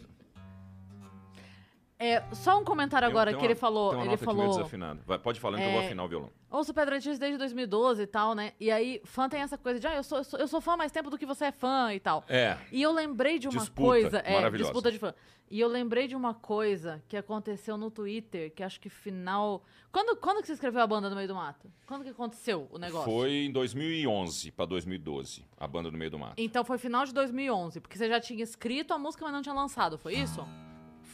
É, 2.01 2.23
só 2.33 2.59
um 2.61 2.65
comentário 2.65 3.07
tem- 3.07 3.13
agora 3.13 3.31
tem 3.33 3.39
que 3.41 3.45
uma- 3.45 3.51
ele 3.51 3.59
falalou. 3.59 3.89
Tem 3.91 3.99
uma 3.99 4.05
ele 4.05 4.11
nota 4.13 4.25
aqui 4.25 4.33
meio 4.35 4.45
falou. 4.47 4.57
desafinada. 4.59 5.01
Vai, 5.05 5.19
pode 5.19 5.41
falar 5.41 5.59
que 5.59 5.65
eu 5.65 5.73
vou 5.73 5.81
É, 5.83 5.87
afinar 5.87 6.05
o 6.05 6.09
violão. 6.09 6.31
Ouço 6.51 6.73
Pedra 6.73 6.95
Letícia 6.95 7.19
desde 7.19 7.37
2012 7.39 8.03
e 8.03 8.07
tal, 8.07 8.35
né? 8.35 8.53
E 8.61 8.71
aí, 8.71 9.01
fã 9.05 9.29
tem 9.29 9.41
essa 9.41 9.59
coisa 9.59 9.81
de, 9.81 9.87
ah, 9.87 9.97
eu 9.97 10.03
sou, 10.05 10.19
eu 10.19 10.25
sou, 10.25 10.39
eu 10.39 10.47
sou 10.47 10.61
fã 10.61 10.77
mais 10.77 10.93
tempo 10.93 11.11
do 11.11 11.19
que 11.19 11.27
você 11.27 11.47
é 11.47 11.53
fã 11.53 11.93
e 11.93 11.99
tal. 11.99 12.25
É. 12.29 12.57
E 12.71 12.81
eu 12.81 12.93
lembrei 12.93 13.39
de 13.41 13.49
uma 13.49 13.59
Disputa 13.59 13.83
coisa. 13.83 14.19
É, 14.19 14.51
disputa 14.51 14.93
de 14.93 14.99
fã. 14.99 15.13
E 15.51 15.59
eu 15.59 15.67
lembrei 15.67 16.07
de 16.07 16.15
uma 16.15 16.35
coisa 16.35 17.03
que 17.09 17.17
aconteceu 17.17 17.77
no 17.79 17.91
Twitter, 17.91 18.53
que 18.55 18.63
acho 18.63 18.79
que 18.79 18.91
final. 18.91 19.65
Quando, 19.91 20.15
quando 20.19 20.41
que 20.43 20.47
você 20.47 20.53
escreveu 20.53 20.83
a 20.83 20.87
banda 20.87 21.09
no 21.09 21.17
meio 21.17 21.27
do 21.27 21.35
mato? 21.35 21.69
Quando 21.87 22.05
que 22.05 22.11
aconteceu 22.11 22.69
o 22.71 22.79
negócio? 22.79 23.11
Foi 23.11 23.31
em 23.47 23.51
2011 23.51 24.53
pra 24.53 24.67
2012, 24.67 25.45
a 25.59 25.67
banda 25.67 25.91
no 25.91 25.97
meio 25.99 26.11
do 26.11 26.19
mato. 26.19 26.35
Então 26.37 26.63
foi 26.65 26.77
final 26.79 27.05
de 27.07 27.15
2011, 27.15 27.81
porque 27.81 27.97
você 27.97 28.09
já 28.09 28.21
tinha 28.21 28.43
escrito 28.45 28.93
a 28.93 28.99
música, 28.99 29.25
mas 29.25 29.33
não 29.33 29.41
tinha 29.43 29.55
lançado, 29.55 29.97
foi 29.99 30.15
isso? 30.15 30.47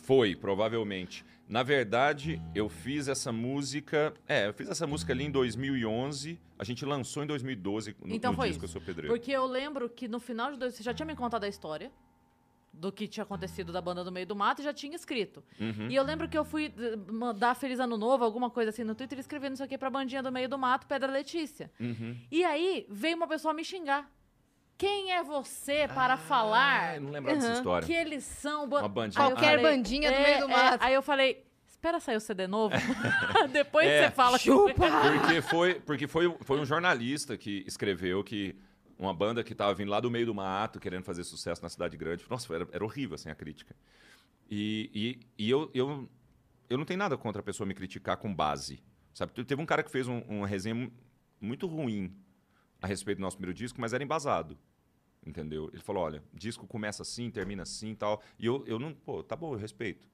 Foi, 0.05 0.37
provavelmente. 0.37 1.25
Na 1.49 1.63
verdade, 1.63 2.41
eu 2.55 2.69
fiz 2.69 3.09
essa 3.09 3.33
música. 3.33 4.13
É, 4.29 4.47
eu 4.47 4.53
fiz 4.53 4.69
essa 4.69 4.87
música 4.87 5.13
ali 5.13 5.25
em 5.25 5.31
2011. 5.31 6.39
A 6.59 6.65
gente 6.65 6.85
lançou 6.85 7.23
em 7.23 7.27
2012 7.27 7.97
no, 8.03 8.15
Então 8.15 8.33
no 8.33 8.37
foi 8.37 8.49
disco 8.49 8.65
isso. 8.65 8.77
Eu 8.77 8.81
Sou 8.81 8.87
Pedreiro. 8.87 9.15
Porque 9.15 9.31
eu 9.31 9.47
lembro 9.47 9.89
que 9.89 10.07
no 10.07 10.21
final 10.21 10.53
de 10.53 10.59
dois, 10.59 10.75
você 10.75 10.83
já 10.83 10.93
tinha 10.93 11.07
me 11.07 11.17
contado 11.17 11.45
a 11.45 11.49
história 11.49 11.91
do 12.71 12.91
que 12.93 13.07
tinha 13.07 13.25
acontecido 13.25 13.73
da 13.73 13.81
banda 13.81 14.03
do 14.05 14.11
meio 14.13 14.27
do 14.27 14.37
mato 14.37 14.61
e 14.61 14.65
já 14.65 14.75
tinha 14.75 14.95
escrito. 14.95 15.43
Uhum. 15.61 15.89
E 15.89 15.95
eu 15.95 16.03
lembro 16.03 16.29
que 16.29 16.37
eu 16.37 16.45
fui 16.45 16.73
eh, 16.77 16.97
mandar 17.11 17.55
Feliz 17.55 17.79
Ano 17.79 17.97
Novo, 17.97 18.25
alguma 18.25 18.51
coisa 18.51 18.71
assim 18.71 18.83
no 18.83 18.95
Twitter, 18.95 19.19
escrevendo 19.19 19.55
isso 19.55 19.63
aqui 19.63 19.79
pra 19.79 19.89
bandinha 19.89 20.23
do 20.23 20.33
meio 20.33 20.49
do 20.49 20.59
mato, 20.59 20.87
Pedra 20.87 21.11
Letícia. 21.11 21.71
Uhum. 21.79 22.17
E 22.31 22.45
aí 22.45 22.85
veio 22.91 23.17
uma 23.17 23.29
pessoa 23.29 23.55
me 23.55 23.65
xingar. 23.65 24.11
Quem 24.77 25.13
é 25.13 25.23
você 25.23 25.87
para 25.89 26.17
falar 26.17 26.91
Ah, 26.91 26.97
eu 26.97 27.01
não 27.03 27.11
lembrava 27.11 27.39
dessa 27.39 27.53
história. 27.55 27.87
que 27.87 27.93
eles 27.93 28.25
são... 28.25 28.69
bandinha. 28.69 29.13
Qualquer 29.25 29.61
bandinha 29.63 30.11
do 30.11 30.19
meio 30.21 30.41
do 30.41 30.49
mato. 30.49 30.83
Aí 30.83 30.93
eu 30.95 31.03
falei, 31.03 31.45
espera 31.69 32.01
sair 32.01 32.17
o 32.17 32.21
CD 32.21 32.47
novo, 32.47 32.75
depois 33.53 33.87
É. 33.87 34.05
você 34.09 34.11
fala. 34.15 34.39
Chupa! 34.39 34.75
Porque 35.21 35.43
foi, 35.43 35.75
porque 35.81 36.07
foi, 36.09 36.37
foi 36.41 36.61
um 36.61 36.65
jornalista 36.65 37.37
que 37.37 37.65
escreveu 37.67 38.25
que 38.25 38.55
uma 38.99 39.15
banda 39.15 39.43
que 39.45 39.55
tava 39.55 39.75
vindo 39.75 39.91
lá 39.91 40.01
do 40.01 40.11
meio 40.11 40.27
do 40.27 40.35
mato, 40.35 40.81
querendo 40.81 41.05
fazer 41.05 41.25
sucesso 41.25 41.63
na 41.63 41.69
cidade 41.69 41.97
grande. 41.97 42.25
Nossa, 42.29 42.53
era, 42.55 42.67
era 42.73 42.85
horrível 42.85 43.15
assim, 43.15 43.29
a 43.31 43.35
crítica. 43.35 43.75
E, 44.51 45.19
e, 45.39 45.45
e 45.47 45.51
eu, 45.51 45.71
eu, 45.75 46.09
eu 46.69 46.79
não 46.79 46.85
tenho 46.85 46.99
nada 46.99 47.17
contra 47.17 47.41
a 47.41 47.45
pessoa 47.45 47.67
me 47.67 47.75
criticar 47.75 48.17
com 48.17 48.33
base. 48.35 48.83
Sabe? 49.13 49.33
Teve 49.45 49.61
um 49.63 49.67
cara 49.67 49.83
que 49.83 49.91
fez 49.91 50.09
um, 50.09 50.19
uma 50.29 50.47
resenha 50.47 50.75
mu- 50.75 50.93
muito 51.41 51.67
ruim 51.67 52.13
a 52.85 52.87
respeito 52.87 53.17
do 53.19 53.23
nosso 53.23 53.39
primeiro 53.39 53.57
disco, 53.57 53.81
mas 53.81 53.95
era 53.95 54.05
embasado. 54.05 54.59
Entendeu? 55.27 55.71
Ele 55.73 55.83
falou: 55.83 56.03
olha, 56.03 56.23
disco 56.35 56.67
começa 56.67 57.01
assim, 57.01 57.31
termina 57.31 57.63
assim 57.63 57.93
e 57.93 57.97
tal. 57.97 58.23
E 58.39 58.45
eu, 58.45 58.63
eu 58.67 58.79
não, 58.79 58.93
pô, 58.93 59.23
tá 59.23 59.35
bom, 59.35 59.55
eu 59.55 59.59
respeito. 59.59 60.07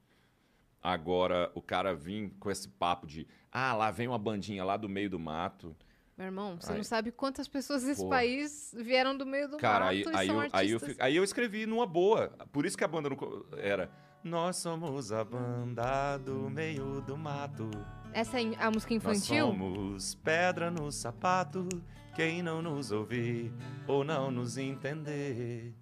Agora, 0.80 1.50
o 1.54 1.60
cara 1.60 1.92
vir 1.92 2.32
com 2.38 2.48
esse 2.48 2.68
papo 2.68 3.06
de, 3.06 3.26
ah, 3.50 3.74
lá 3.74 3.90
vem 3.90 4.06
uma 4.06 4.18
bandinha 4.18 4.64
lá 4.64 4.76
do 4.76 4.88
meio 4.88 5.10
do 5.10 5.18
mato. 5.18 5.76
Meu 6.16 6.26
irmão, 6.26 6.60
você 6.60 6.70
Ai. 6.70 6.76
não 6.76 6.84
sabe 6.84 7.10
quantas 7.10 7.48
pessoas 7.48 7.82
desse 7.82 8.06
país 8.08 8.74
vieram 8.78 9.16
do 9.16 9.26
meio 9.26 9.48
do 9.48 9.56
Cara, 9.56 9.86
mato 9.86 9.90
aí, 9.90 10.04
aí, 10.14 10.28
eu, 10.28 10.40
aí, 10.52 10.70
eu, 10.70 10.80
aí 11.00 11.16
eu 11.16 11.24
escrevi 11.24 11.66
numa 11.66 11.86
boa. 11.86 12.28
Por 12.52 12.64
isso 12.64 12.78
que 12.78 12.84
a 12.84 12.88
banda 12.88 13.10
não 13.10 13.18
era. 13.58 13.90
Nós 14.22 14.56
somos 14.56 15.12
a 15.12 15.24
banda 15.24 16.18
do 16.18 16.48
meio 16.48 17.00
do 17.00 17.16
mato. 17.16 17.68
Essa 18.12 18.40
é 18.40 18.54
a 18.58 18.70
música 18.70 18.94
Nós 18.94 19.02
infantil? 19.04 19.46
somos 19.46 20.14
pedra 20.14 20.70
no 20.70 20.90
sapato. 20.92 21.66
Quem 22.14 22.42
não 22.42 22.60
nos 22.60 22.90
ouvir 22.90 23.52
ou 23.86 24.04
não 24.04 24.30
nos 24.30 24.58
entender, 24.58 25.72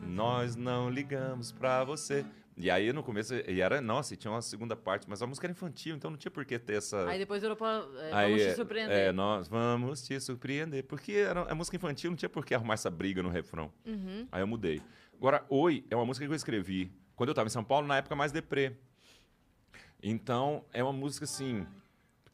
nós 0.00 0.54
não 0.54 0.90
ligamos 0.90 1.50
pra 1.50 1.82
você. 1.82 2.24
E 2.56 2.70
aí 2.70 2.92
no 2.92 3.02
começo, 3.02 3.34
e 3.34 3.60
era, 3.60 3.80
nossa, 3.80 4.14
e 4.14 4.16
tinha 4.16 4.30
uma 4.30 4.42
segunda 4.42 4.76
parte, 4.76 5.08
mas 5.08 5.20
a 5.20 5.26
música 5.26 5.46
era 5.46 5.52
infantil, 5.52 5.96
então 5.96 6.10
não 6.10 6.16
tinha 6.16 6.30
por 6.30 6.44
que 6.44 6.56
ter 6.58 6.74
essa. 6.74 7.08
Aí 7.08 7.18
depois 7.18 7.40
virou 7.42 7.56
pra. 7.56 7.84
é, 7.96 8.10
Aí, 8.12 8.30
vamos 8.30 8.42
é, 8.42 8.50
te 8.50 8.56
surpreender. 8.56 8.96
É, 8.96 9.12
nós 9.12 9.48
vamos 9.48 10.06
te 10.06 10.20
surpreender. 10.20 10.84
Porque 10.84 11.12
era, 11.12 11.50
a 11.50 11.54
música 11.54 11.76
infantil 11.76 12.10
não 12.10 12.16
tinha 12.16 12.28
por 12.28 12.44
que 12.44 12.54
arrumar 12.54 12.74
essa 12.74 12.90
briga 12.90 13.22
no 13.22 13.28
refrão. 13.28 13.72
Uhum. 13.84 14.28
Aí 14.30 14.40
eu 14.40 14.46
mudei. 14.46 14.80
Agora, 15.16 15.44
Oi 15.48 15.84
é 15.90 15.96
uma 15.96 16.04
música 16.06 16.24
que 16.26 16.30
eu 16.30 16.36
escrevi 16.36 16.92
quando 17.16 17.30
eu 17.30 17.32
estava 17.32 17.46
em 17.46 17.50
São 17.50 17.64
Paulo, 17.64 17.86
na 17.86 17.96
época 17.96 18.14
mais 18.14 18.30
deprê. 18.30 18.76
Então, 20.02 20.64
é 20.72 20.82
uma 20.82 20.92
música 20.92 21.24
assim 21.24 21.66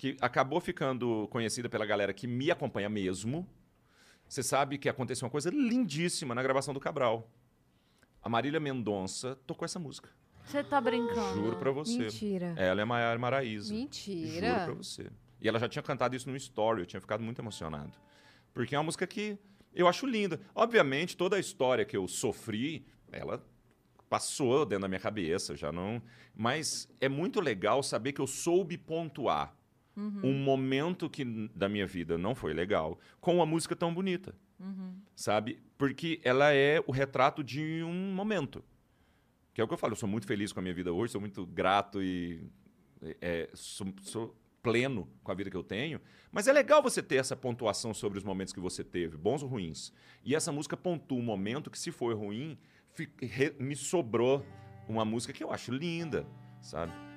que 0.01 0.16
acabou 0.18 0.62
ficando 0.62 1.28
conhecida 1.31 1.68
pela 1.68 1.85
galera 1.85 2.14
que 2.14 2.27
me 2.27 2.51
acompanha 2.51 2.89
mesmo. 2.89 3.47
Você 4.27 4.43
sabe 4.43 4.78
que 4.78 4.89
aconteceu 4.89 5.27
uma 5.27 5.31
coisa 5.31 5.51
lindíssima 5.51 6.35
na 6.35 6.43
gravação 6.43 6.72
do 6.72 6.81
Cabral. 6.81 7.31
A 8.22 8.27
Marília 8.27 8.59
Mendonça 8.59 9.36
tocou 9.47 9.66
essa 9.66 9.78
música. 9.78 10.09
Você 10.43 10.64
tá 10.64 10.81
brincando. 10.81 11.35
Juro 11.35 11.59
pra 11.59 11.70
você. 11.70 11.98
Mentira. 11.98 12.55
Ela 12.56 12.81
é 12.81 12.85
Maiara 12.86 13.18
Maraíza. 13.18 13.74
Juro 13.74 13.81
Mentira. 13.81 14.64
pra 14.64 14.72
você. 14.72 15.10
E 15.39 15.47
ela 15.47 15.59
já 15.59 15.68
tinha 15.68 15.82
cantado 15.82 16.16
isso 16.16 16.31
no 16.31 16.36
story, 16.36 16.81
eu 16.81 16.86
tinha 16.86 17.01
ficado 17.01 17.22
muito 17.22 17.43
emocionado. 17.43 17.93
Porque 18.55 18.74
é 18.74 18.78
uma 18.78 18.85
música 18.85 19.06
que 19.06 19.39
eu 19.74 19.86
acho 19.86 20.06
linda. 20.06 20.40
Obviamente, 20.55 21.14
toda 21.14 21.36
a 21.36 21.39
história 21.39 21.85
que 21.85 21.97
eu 21.98 22.09
sofri, 22.09 22.86
ela 23.12 23.47
passou 24.09 24.64
dentro 24.64 24.81
da 24.81 24.89
minha 24.89 24.98
cabeça, 24.98 25.55
já 25.55 25.70
não. 25.70 26.01
Mas 26.35 26.89
é 27.02 27.09
muito 27.09 27.39
legal 27.39 27.82
saber 27.82 28.14
que 28.14 28.20
eu 28.22 28.27
soube 28.27 28.78
pontuar 28.78 29.60
um 29.96 30.32
momento 30.32 31.10
que 31.10 31.24
da 31.54 31.68
minha 31.68 31.86
vida 31.86 32.16
não 32.16 32.34
foi 32.34 32.54
legal 32.54 32.98
com 33.20 33.36
uma 33.36 33.46
música 33.46 33.76
tão 33.76 33.92
bonita. 33.92 34.34
Sabe? 35.14 35.58
Porque 35.76 36.20
ela 36.22 36.52
é 36.52 36.82
o 36.86 36.92
retrato 36.92 37.42
de 37.42 37.82
um 37.82 38.12
momento. 38.14 38.62
Que 39.52 39.60
é 39.60 39.64
o 39.64 39.68
que 39.68 39.74
eu 39.74 39.78
falo, 39.78 39.92
eu 39.92 39.96
sou 39.96 40.08
muito 40.08 40.26
feliz 40.26 40.52
com 40.52 40.60
a 40.60 40.62
minha 40.62 40.74
vida 40.74 40.92
hoje, 40.92 41.12
sou 41.12 41.20
muito 41.20 41.44
grato 41.44 42.02
e 42.02 42.42
é, 43.20 43.50
sou, 43.52 43.86
sou 44.02 44.36
pleno 44.62 45.08
com 45.22 45.32
a 45.32 45.34
vida 45.34 45.50
que 45.50 45.56
eu 45.56 45.64
tenho. 45.64 46.00
Mas 46.30 46.46
é 46.46 46.52
legal 46.52 46.82
você 46.82 47.02
ter 47.02 47.16
essa 47.16 47.34
pontuação 47.34 47.92
sobre 47.92 48.18
os 48.18 48.24
momentos 48.24 48.52
que 48.52 48.60
você 48.60 48.84
teve, 48.84 49.16
bons 49.16 49.42
ou 49.42 49.48
ruins. 49.48 49.92
E 50.24 50.34
essa 50.34 50.52
música 50.52 50.76
pontua 50.76 51.18
um 51.18 51.22
momento 51.22 51.70
que, 51.70 51.78
se 51.78 51.90
for 51.90 52.14
ruim, 52.14 52.58
me 53.58 53.74
sobrou 53.74 54.44
uma 54.88 55.04
música 55.04 55.32
que 55.32 55.42
eu 55.42 55.52
acho 55.52 55.72
linda, 55.72 56.26
sabe? 56.60 57.10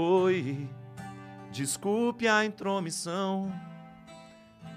Oi, 0.00 0.70
desculpe 1.50 2.28
a 2.28 2.44
intromissão 2.44 3.52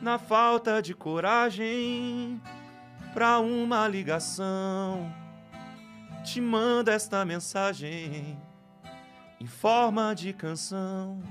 na 0.02 0.18
falta 0.18 0.81
de 0.81 0.95
coragem 0.95 2.41
pra 3.14 3.38
uma 3.38 3.88
ligação. 3.88 5.14
Te 6.23 6.41
mando 6.41 6.89
esta 6.89 7.23
mensagem 7.23 8.35
em 9.39 9.45
forma 9.45 10.15
de 10.15 10.34
canção. 10.34 11.22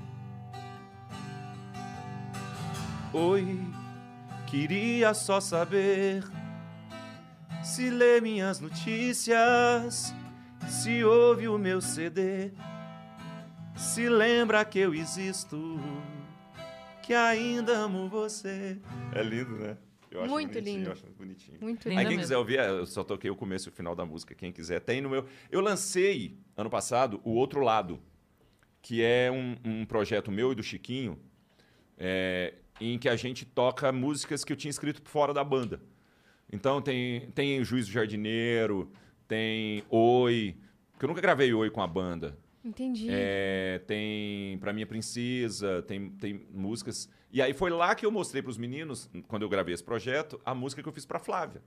Oi, 3.11 3.59
Queria 4.47 5.13
só 5.13 5.41
saber 5.41 6.23
se 7.61 7.89
lê 7.89 8.21
minhas 8.21 8.61
notícias, 8.61 10.15
se 10.69 11.03
ouve 11.03 11.49
o 11.49 11.57
meu 11.57 11.81
CD, 11.81 12.53
se 13.81 14.07
lembra 14.07 14.63
que 14.63 14.77
eu 14.77 14.93
existo, 14.93 15.79
que 17.01 17.13
ainda 17.13 17.73
amo 17.73 18.07
você. 18.07 18.77
É 19.13 19.23
lindo, 19.23 19.57
né? 19.57 19.75
Eu 20.11 20.27
Muito 20.27 20.53
bonitinho, 20.53 20.77
lindo. 20.77 20.89
Eu 20.89 20.93
acho 20.93 21.05
bonitinho. 21.17 21.57
Muito 21.59 21.89
Linda 21.89 22.01
Aí 22.01 22.05
quem 22.05 22.17
mesmo. 22.17 22.21
quiser 22.21 22.37
ouvir, 22.37 22.59
eu 22.59 22.85
só 22.85 23.03
toquei 23.03 23.31
o 23.31 23.35
começo 23.35 23.69
e 23.69 23.71
o 23.71 23.73
final 23.73 23.95
da 23.95 24.05
música. 24.05 24.35
Quem 24.35 24.51
quiser, 24.51 24.81
tem 24.81 25.01
no 25.01 25.09
meu. 25.09 25.25
Eu 25.49 25.61
lancei 25.61 26.37
ano 26.55 26.69
passado 26.69 27.19
o 27.23 27.31
Outro 27.31 27.61
Lado, 27.61 27.99
que 28.81 29.01
é 29.01 29.31
um, 29.31 29.55
um 29.65 29.85
projeto 29.85 30.31
meu 30.31 30.51
e 30.51 30.55
do 30.55 30.61
Chiquinho, 30.61 31.17
é, 31.97 32.53
em 32.79 32.99
que 32.99 33.09
a 33.09 33.15
gente 33.15 33.45
toca 33.45 33.91
músicas 33.91 34.43
que 34.43 34.53
eu 34.53 34.57
tinha 34.57 34.69
escrito 34.69 35.01
fora 35.09 35.33
da 35.33 35.43
banda. 35.43 35.81
Então 36.51 36.81
tem, 36.81 37.31
tem 37.31 37.63
Juiz 37.63 37.87
do 37.87 37.91
Jardineiro, 37.91 38.91
tem 39.27 39.83
Oi, 39.89 40.55
porque 40.91 41.05
eu 41.05 41.07
nunca 41.07 41.21
gravei 41.21 41.51
Oi 41.51 41.69
com 41.71 41.81
a 41.81 41.87
banda. 41.87 42.37
Entendi. 42.63 43.07
É, 43.09 43.81
tem 43.87 44.57
Pra 44.59 44.71
Minha 44.71 44.85
Princesa, 44.85 45.81
tem, 45.83 46.09
tem 46.11 46.45
músicas. 46.51 47.09
E 47.31 47.41
aí 47.41 47.53
foi 47.53 47.71
lá 47.71 47.95
que 47.95 48.05
eu 48.05 48.11
mostrei 48.11 48.41
pros 48.41 48.57
meninos, 48.57 49.09
quando 49.27 49.41
eu 49.41 49.49
gravei 49.49 49.73
esse 49.73 49.83
projeto, 49.83 50.39
a 50.45 50.53
música 50.53 50.83
que 50.83 50.87
eu 50.87 50.93
fiz 50.93 51.05
pra 51.05 51.17
Flávia. 51.17 51.61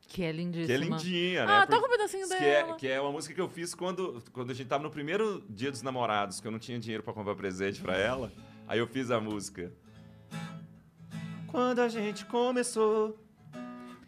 Que 0.00 0.24
é 0.24 0.32
lindíssima. 0.32 0.66
Que 0.66 0.72
é 0.72 0.76
lindinha, 0.76 1.46
né? 1.46 1.58
Ah, 1.58 1.66
toca 1.66 1.86
um 1.86 1.90
pedacinho 1.90 2.26
que 2.28 2.38
dela. 2.38 2.72
é, 2.72 2.74
que 2.76 2.88
é 2.88 3.00
uma 3.00 3.12
música 3.12 3.34
que 3.34 3.40
eu 3.40 3.48
fiz 3.48 3.74
quando, 3.74 4.22
quando 4.32 4.50
a 4.50 4.54
gente 4.54 4.66
tava 4.66 4.82
no 4.82 4.90
primeiro 4.90 5.44
dia 5.48 5.70
dos 5.70 5.82
namorados, 5.82 6.40
que 6.40 6.46
eu 6.46 6.50
não 6.50 6.58
tinha 6.58 6.78
dinheiro 6.78 7.02
pra 7.02 7.12
comprar 7.12 7.34
presente 7.34 7.80
pra 7.80 7.96
ela. 7.96 8.32
Aí 8.66 8.78
eu 8.78 8.86
fiz 8.86 9.10
a 9.10 9.20
música. 9.20 9.72
Quando 11.48 11.80
a 11.80 11.88
gente 11.88 12.24
começou, 12.24 13.18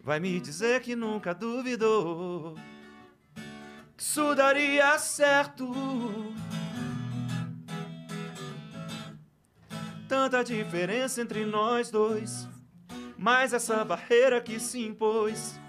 vai 0.01 0.19
me 0.19 0.39
dizer 0.39 0.81
que 0.81 0.95
nunca 0.95 1.33
duvidou 1.33 2.55
que 3.95 4.03
isso 4.03 4.35
daria 4.35 4.97
certo. 4.99 5.71
Tanta 10.23 10.41
diferença 10.41 11.21
entre 11.21 11.45
nós 11.45 11.91
dois, 11.91 12.47
mas 13.17 13.51
essa 13.51 13.83
barreira 13.83 14.39
que 14.39 14.57
se 14.57 14.79
impôs 14.79 15.59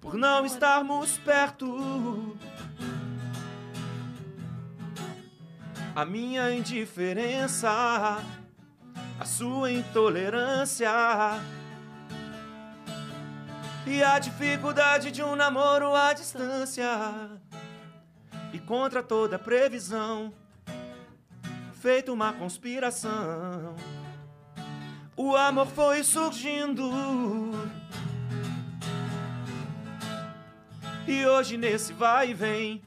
por 0.00 0.14
não 0.14 0.46
estarmos 0.46 1.18
perto. 1.18 2.38
A 5.92 6.04
minha 6.04 6.52
indiferença, 6.52 8.22
a 9.18 9.24
sua 9.24 9.72
intolerância 9.72 10.92
e 13.84 14.04
a 14.04 14.20
dificuldade 14.20 15.10
de 15.10 15.20
um 15.20 15.34
namoro 15.34 15.96
à 15.96 16.12
distância. 16.12 16.88
E 18.52 18.60
contra 18.60 19.02
toda 19.02 19.36
previsão, 19.36 20.32
feito 21.80 22.12
uma 22.12 22.32
conspiração, 22.32 23.74
o 25.16 25.36
amor 25.36 25.66
foi 25.68 26.02
surgindo. 26.02 26.90
E 31.06 31.24
hoje 31.24 31.56
nesse 31.56 31.94
vai 31.94 32.30
e 32.30 32.34
vem 32.34 32.82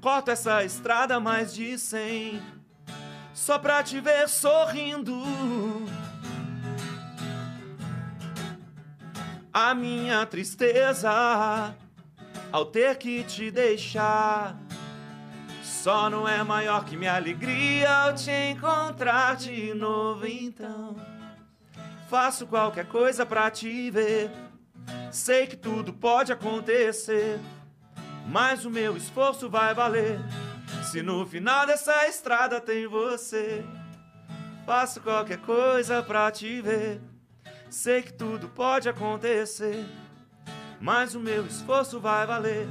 Corto 0.00 0.30
essa 0.30 0.62
estrada 0.62 1.18
mais 1.18 1.52
de 1.52 1.76
cem 1.76 2.40
Só 3.34 3.58
pra 3.58 3.82
te 3.82 4.00
ver 4.00 4.28
sorrindo. 4.28 5.20
A 9.52 9.74
minha 9.74 10.24
tristeza 10.24 11.74
Ao 12.52 12.64
ter 12.64 12.96
que 12.96 13.24
te 13.24 13.50
deixar 13.50 14.56
Só 15.82 16.10
não 16.10 16.26
é 16.26 16.42
maior 16.42 16.84
que 16.84 16.96
minha 16.96 17.14
alegria 17.14 17.90
Ao 17.90 18.14
te 18.14 18.30
encontrar 18.30 19.36
de 19.36 19.72
novo 19.74 20.26
então 20.26 20.96
Faço 22.08 22.46
qualquer 22.46 22.86
coisa 22.86 23.24
pra 23.24 23.50
te 23.50 23.90
ver 23.90 24.30
Sei 25.10 25.46
que 25.46 25.56
tudo 25.56 25.92
pode 25.92 26.32
acontecer, 26.32 27.38
mas 28.26 28.64
o 28.64 28.70
meu 28.70 28.96
esforço 28.96 29.48
vai 29.48 29.74
valer. 29.74 30.18
Se 30.82 31.02
no 31.02 31.26
final 31.26 31.66
dessa 31.66 32.06
estrada 32.06 32.60
tem 32.60 32.86
você, 32.86 33.64
faço 34.66 35.00
qualquer 35.00 35.38
coisa 35.38 36.02
pra 36.02 36.30
te 36.30 36.60
ver. 36.60 37.00
Sei 37.70 38.02
que 38.02 38.12
tudo 38.12 38.48
pode 38.48 38.88
acontecer, 38.88 39.84
mas 40.80 41.14
o 41.14 41.20
meu 41.20 41.46
esforço 41.46 42.00
vai 42.00 42.26
valer. 42.26 42.66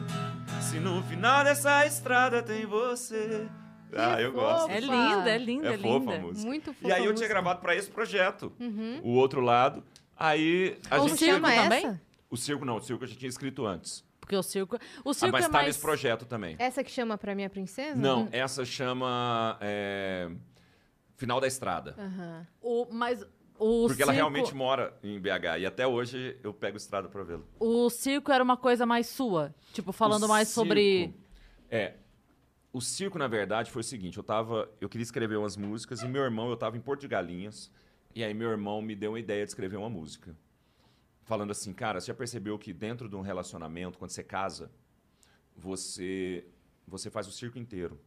Se 0.69 0.80
no 0.80 1.02
final 1.03 1.44
dessa 1.44 1.85
estrada 1.85 2.41
tem 2.44 2.65
você. 2.65 3.48
Ah, 3.95 4.22
eu 4.22 4.31
gosto. 4.34 4.69
É 4.69 4.80
linda, 4.80 5.30
é 5.30 5.38
linda, 5.38 5.69
É 5.69 5.73
é 5.73 5.77
fofa 5.77 5.99
linda. 5.99 6.15
a 6.15 6.19
música. 6.19 6.48
Muito 6.48 6.73
fofa 6.73 6.88
E 6.88 6.91
aí 6.91 7.03
a 7.03 7.06
eu 7.06 7.14
tinha 7.15 7.27
gravado 7.30 7.61
pra 7.61 7.76
esse 7.76 7.89
projeto. 7.89 8.52
O 9.03 9.11
outro 9.11 9.39
lado. 9.41 9.84
Aí 10.15 10.77
a 10.89 10.98
Como 10.98 11.10
gente. 11.10 11.19
circo 11.19 11.45
essa? 11.48 11.64
também? 11.64 12.02
O 12.30 12.35
circo 12.38 12.65
não, 12.65 12.77
o 12.77 12.81
circo 12.81 13.03
eu 13.03 13.07
já 13.07 13.15
tinha 13.15 13.30
escrito 13.30 13.65
antes. 13.65 14.03
Porque 14.19 14.35
o 14.35 14.44
circo. 14.44 14.77
O 15.06 15.11
Ah, 15.11 15.14
circo 15.14 15.31
mas 15.31 15.45
é 15.45 15.48
tá 15.48 15.53
mais. 15.53 15.68
nesse 15.68 15.80
projeto 15.80 16.26
também. 16.26 16.56
Essa 16.60 16.84
que 16.84 16.91
chama 16.91 17.18
pra 17.18 17.34
minha 17.34 17.49
princesa? 17.49 17.95
Não, 17.95 18.27
essa 18.31 18.65
chama 18.65 19.57
é, 19.61 20.30
Final 21.15 21.39
da 21.39 21.48
Estrada. 21.48 21.95
Aham. 21.98 22.45
O, 22.61 22.88
mas 22.91 23.26
o 23.59 23.88
Porque 23.88 24.01
ela 24.01 24.13
circo, 24.13 24.29
realmente 24.29 24.53
mora 24.55 24.97
em 25.03 25.19
BH. 25.19 25.59
E 25.59 25.65
até 25.65 25.85
hoje 25.88 26.38
eu 26.43 26.53
pego 26.53 26.77
estrada 26.77 27.07
pra 27.09 27.23
vê-la. 27.23 27.43
O 27.59 27.89
circo 27.89 28.31
era 28.31 28.43
uma 28.43 28.57
coisa 28.57 28.85
mais 28.85 29.07
sua. 29.07 29.53
Tipo, 29.73 29.91
falando 29.91 30.23
O 30.23 30.27
mais 30.29 30.47
sobre. 30.49 31.05
circo- 31.05 31.19
É. 31.69 31.93
O 32.73 32.81
circo, 32.81 33.17
na 33.17 33.27
verdade, 33.27 33.71
foi 33.71 33.79
o 33.81 33.84
seguinte: 33.84 34.17
eu 34.17 34.23
tava. 34.23 34.69
Eu 34.79 34.88
queria 34.89 35.03
escrever 35.03 35.38
umas 35.38 35.57
músicas 35.57 36.01
e 36.01 36.07
meu 36.07 36.21
irmão, 36.23 36.49
eu 36.49 36.57
tava 36.57 36.77
em 36.77 36.81
Porto 36.81 37.01
de 37.01 37.07
Galinhas. 37.07 37.71
E 38.15 38.23
aí 38.23 38.34
meu 38.34 38.49
irmão 38.49 38.81
me 38.81 38.95
deu 38.95 39.11
uma 39.11 39.19
ideia 39.19 39.43
de 39.43 39.49
escrever 39.51 39.77
uma 39.77 39.89
música. 39.89 40.35
Falando 41.23 41.51
assim, 41.51 41.73
cara, 41.73 41.99
você 41.99 42.07
já 42.07 42.13
percebeu 42.13 42.57
que 42.57 42.71
dentro 42.73 43.07
de 43.09 43.15
um 43.15 43.21
relacionamento, 43.21 43.97
quando 43.97 44.11
você 44.11 44.23
casa, 44.23 44.71
você, 45.55 46.45
você 46.88 47.09
faz 47.09 47.27
o 47.27 47.31
circo 47.31 47.57
inteiro. 47.59 47.99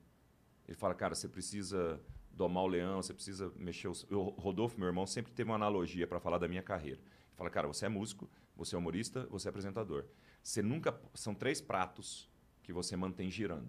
Ele 0.66 0.76
fala, 0.76 0.94
cara, 0.94 1.14
você 1.14 1.28
precisa 1.28 2.00
domar 2.40 2.64
o 2.64 2.68
leão, 2.68 3.02
você 3.02 3.12
precisa 3.12 3.52
mexer 3.54 3.86
os... 3.88 4.04
O 4.10 4.30
Rodolfo, 4.30 4.78
meu 4.80 4.88
irmão, 4.88 5.06
sempre 5.06 5.30
teve 5.30 5.50
uma 5.50 5.56
analogia 5.56 6.06
para 6.06 6.18
falar 6.18 6.38
da 6.38 6.48
minha 6.48 6.62
carreira. 6.62 6.98
Ele 6.98 7.36
fala, 7.36 7.50
cara, 7.50 7.68
você 7.68 7.84
é 7.84 7.88
músico, 7.88 8.30
você 8.56 8.74
é 8.74 8.78
humorista, 8.78 9.26
você 9.26 9.46
é 9.46 9.50
apresentador. 9.50 10.06
Você 10.42 10.62
nunca... 10.62 10.98
São 11.12 11.34
três 11.34 11.60
pratos 11.60 12.30
que 12.62 12.72
você 12.72 12.96
mantém 12.96 13.30
girando. 13.30 13.68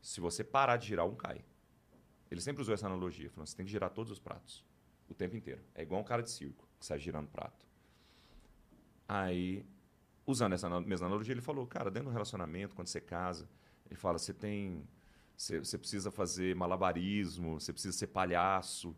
Se 0.00 0.22
você 0.22 0.42
parar 0.42 0.78
de 0.78 0.86
girar, 0.86 1.06
um 1.06 1.14
cai. 1.14 1.44
Ele 2.30 2.40
sempre 2.40 2.62
usou 2.62 2.72
essa 2.72 2.86
analogia, 2.86 3.28
falando, 3.28 3.46
você 3.46 3.56
tem 3.56 3.66
que 3.66 3.72
girar 3.72 3.90
todos 3.90 4.10
os 4.10 4.18
pratos, 4.18 4.64
o 5.06 5.14
tempo 5.14 5.36
inteiro. 5.36 5.60
É 5.74 5.82
igual 5.82 6.00
um 6.00 6.04
cara 6.04 6.22
de 6.22 6.30
circo, 6.30 6.66
que 6.80 6.86
sai 6.86 6.98
girando 6.98 7.28
prato. 7.28 7.66
Aí, 9.06 9.66
usando 10.24 10.54
essa 10.54 10.68
mesma 10.80 11.08
analogia, 11.08 11.34
ele 11.34 11.42
falou, 11.42 11.66
cara, 11.66 11.90
dentro 11.90 12.08
do 12.08 12.12
relacionamento, 12.12 12.74
quando 12.74 12.88
você 12.88 13.02
casa, 13.02 13.46
ele 13.84 13.96
fala, 13.96 14.18
você 14.18 14.32
tem... 14.32 14.88
Você, 15.36 15.58
você 15.58 15.76
precisa 15.76 16.10
fazer 16.10 16.54
malabarismo, 16.56 17.60
você 17.60 17.72
precisa 17.72 17.96
ser 17.96 18.06
palhaço, 18.06 18.96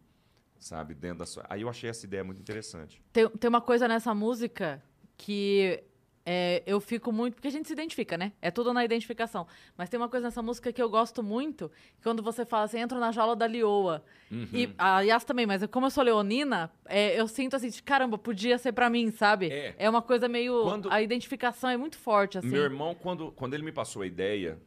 sabe? 0.59 0.95
Dentro 0.95 1.19
da 1.19 1.27
sua... 1.27 1.45
Aí 1.49 1.63
eu 1.63 1.69
achei 1.69 1.91
essa 1.91 2.07
ideia 2.07 2.23
muito 2.23 2.41
interessante. 2.41 3.03
Tem, 3.13 3.29
tem 3.29 3.49
uma 3.49 3.61
coisa 3.61 3.89
nessa 3.89 4.15
música 4.15 4.83
que 5.17 5.83
é, 6.25 6.63
eu 6.67 6.79
fico 6.79 7.11
muito. 7.11 7.35
Porque 7.35 7.49
a 7.49 7.51
gente 7.51 7.67
se 7.67 7.73
identifica, 7.73 8.19
né? 8.19 8.33
É 8.43 8.51
tudo 8.51 8.73
na 8.73 8.85
identificação. 8.85 9.47
Mas 9.79 9.89
tem 9.89 9.99
uma 9.99 10.09
coisa 10.11 10.27
nessa 10.27 10.43
música 10.43 10.71
que 10.73 10.81
eu 10.81 10.89
gosto 10.91 11.23
muito, 11.23 11.71
quando 12.03 12.23
você 12.23 12.45
fala 12.45 12.65
assim, 12.65 12.79
entra 12.79 13.01
na 13.01 13.11
jaula 13.11 13.35
da 13.35 13.47
Lioa. 13.47 14.05
E 14.53 14.69
a 14.77 15.01
Yas 15.01 15.25
também, 15.25 15.47
mas 15.47 15.65
como 15.67 15.87
eu 15.87 15.91
sou 15.91 16.05
leonina, 16.05 16.71
é, 16.85 17.19
eu 17.19 17.27
sinto 17.27 17.57
assim, 17.57 17.71
de, 17.71 17.83
caramba, 17.83 18.19
podia 18.19 18.59
ser 18.59 18.73
pra 18.73 18.91
mim, 18.91 19.11
sabe? 19.11 19.49
É. 19.51 19.89
uma 19.89 20.03
coisa 20.03 20.29
meio. 20.29 20.63
Quando- 20.65 20.91
A 20.93 21.01
identificação 21.01 21.71
é 21.71 21.77
muito 21.79 21.97
forte, 21.97 22.37
assim. 22.39 22.49
Meu 22.49 22.63
irmão, 22.63 22.95
quando, 22.95 23.33
quando 23.33 23.55
ele 23.55 23.63
me 23.63 23.73
passou 23.73 24.03
a 24.03 24.07
ideia, 24.07 24.59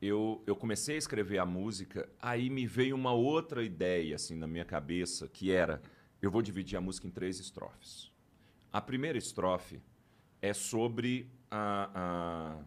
eu, 0.00 0.42
eu 0.46 0.56
comecei 0.56 0.94
a 0.94 0.98
escrever 0.98 1.38
a 1.38 1.46
música, 1.46 2.08
aí 2.20 2.48
me 2.48 2.66
veio 2.66 2.96
uma 2.96 3.12
outra 3.12 3.62
ideia, 3.62 4.16
assim, 4.16 4.34
na 4.34 4.46
minha 4.46 4.64
cabeça, 4.64 5.28
que 5.28 5.52
era, 5.52 5.82
eu 6.22 6.30
vou 6.30 6.42
dividir 6.42 6.76
a 6.76 6.80
música 6.80 7.06
em 7.06 7.10
três 7.10 7.38
estrofes. 7.38 8.10
A 8.72 8.80
primeira 8.80 9.18
estrofe 9.18 9.80
é 10.40 10.52
sobre 10.54 11.30
a, 11.50 12.60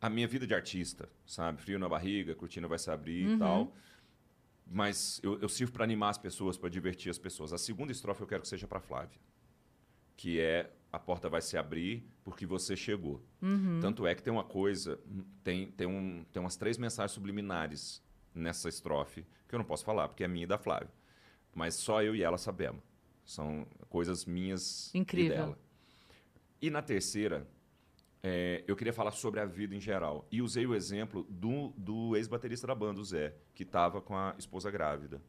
a, 0.00 0.06
a 0.06 0.10
minha 0.10 0.28
vida 0.28 0.46
de 0.46 0.54
artista, 0.54 1.08
sabe? 1.26 1.60
Frio 1.60 1.78
na 1.78 1.88
barriga, 1.88 2.34
cortina 2.34 2.68
vai 2.68 2.78
se 2.78 2.90
abrir 2.90 3.34
e 3.34 3.38
tal. 3.38 3.74
Mas 4.66 5.20
eu, 5.22 5.40
eu 5.40 5.48
sirvo 5.48 5.72
para 5.72 5.84
animar 5.84 6.10
as 6.10 6.18
pessoas, 6.18 6.56
para 6.56 6.68
divertir 6.68 7.10
as 7.10 7.18
pessoas. 7.18 7.52
A 7.52 7.58
segunda 7.58 7.90
estrofe 7.90 8.20
eu 8.20 8.26
quero 8.26 8.42
que 8.42 8.48
seja 8.48 8.66
para 8.66 8.80
Flávia 8.80 9.18
que 10.22 10.40
é 10.40 10.70
a 10.92 10.98
porta 10.98 11.28
vai 11.28 11.40
se 11.40 11.56
abrir 11.56 12.06
porque 12.22 12.44
você 12.44 12.76
chegou. 12.76 13.24
Tanto 13.80 14.06
é 14.06 14.14
que 14.14 14.22
tem 14.22 14.32
uma 14.32 14.44
coisa, 14.44 15.00
tem, 15.42 15.70
tem, 15.72 15.86
um, 15.86 16.22
tem 16.30 16.40
umas 16.40 16.54
três 16.54 16.76
mensagens 16.76 17.12
subliminares 17.12 18.02
nessa 18.34 18.68
estrofe, 18.68 19.24
que 19.48 19.54
eu 19.54 19.58
não 19.58 19.64
posso 19.64 19.84
falar, 19.84 20.08
porque 20.08 20.22
é 20.22 20.28
minha 20.28 20.44
e 20.44 20.46
da 20.46 20.58
Flávia. 20.58 20.92
Mas 21.54 21.74
só 21.74 22.02
eu 22.02 22.14
e 22.14 22.22
ela 22.22 22.36
sabemos. 22.36 22.82
São 23.24 23.66
coisas 23.88 24.26
minhas 24.26 24.94
Incrível. 24.94 25.32
e 25.32 25.36
dela. 25.36 25.58
E 26.60 26.70
na 26.70 26.82
terceira, 26.82 27.46
é, 28.22 28.62
eu 28.66 28.76
queria 28.76 28.92
falar 28.92 29.10
sobre 29.12 29.40
a 29.40 29.44
vida 29.46 29.74
em 29.74 29.80
geral. 29.80 30.26
E 30.30 30.42
usei 30.42 30.66
o 30.66 30.74
exemplo 30.74 31.26
do, 31.28 31.72
do 31.76 32.16
ex-baterista 32.16 32.66
da 32.66 32.74
banda, 32.74 33.00
o 33.00 33.04
Zé, 33.04 33.34
que 33.54 33.62
estava 33.62 34.00
com 34.00 34.16
a 34.16 34.34
esposa 34.38 34.70
grávida. 34.70 35.20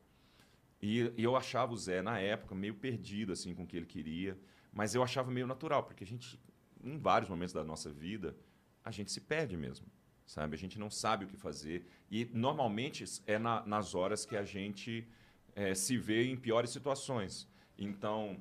E, 0.82 1.12
e 1.18 1.24
eu 1.24 1.36
achava 1.36 1.74
o 1.74 1.78
Zé, 1.78 2.02
na 2.02 2.20
época, 2.20 2.54
meio 2.54 2.76
perdido 2.76 3.32
assim 3.32 3.56
com 3.56 3.64
o 3.64 3.68
que 3.68 3.78
ele 3.78 3.86
queria, 3.86 4.38
mas 4.74 4.96
eu 4.96 5.04
achava 5.04 5.30
meio 5.32 5.48
natural, 5.48 5.84
porque 5.84 6.04
a 6.04 6.08
gente, 6.08 6.40
em 6.84 6.98
vários 6.98 7.30
momentos 7.30 7.54
da 7.54 7.64
nossa 7.64 7.90
vida, 7.90 8.36
a 8.84 8.92
gente 8.92 9.12
se 9.12 9.22
perde 9.22 9.56
mesmo, 9.56 9.86
sabe? 10.26 10.56
A 10.56 10.58
gente 10.58 10.78
não 10.80 10.90
sabe 10.90 11.26
o 11.26 11.28
que 11.28 11.38
fazer. 11.38 11.86
E 12.12 12.26
normalmente 12.34 13.04
é 13.28 13.38
na- 13.38 13.64
nas 13.66 13.94
horas 13.96 14.26
que 14.26 14.36
a 14.36 14.44
gente 14.44 15.08
eh, 15.56 15.76
se 15.76 15.96
vê 15.98 16.26
em 16.26 16.36
piores 16.36 16.72
situações. 16.72 17.48
Então, 17.78 18.36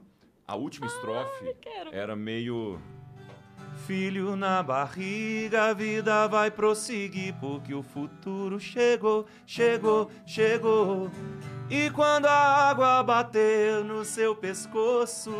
a 0.46 0.56
última 0.56 0.86
estrofe 0.86 1.44
era 1.92 2.16
meio. 2.16 2.80
Filho 3.86 4.36
na 4.36 4.62
barriga, 4.62 5.64
a 5.64 5.74
vida 5.74 6.26
vai 6.28 6.50
prosseguir, 6.50 7.34
porque 7.40 7.74
o 7.74 7.82
futuro 7.82 8.60
chegou, 8.60 9.26
chegou, 9.46 10.10
chegou. 10.26 11.10
E 11.70 11.90
quando 11.90 12.26
a 12.26 12.68
água 12.70 13.02
bater 13.02 13.82
no 13.84 14.04
seu 14.04 14.36
pescoço, 14.36 15.30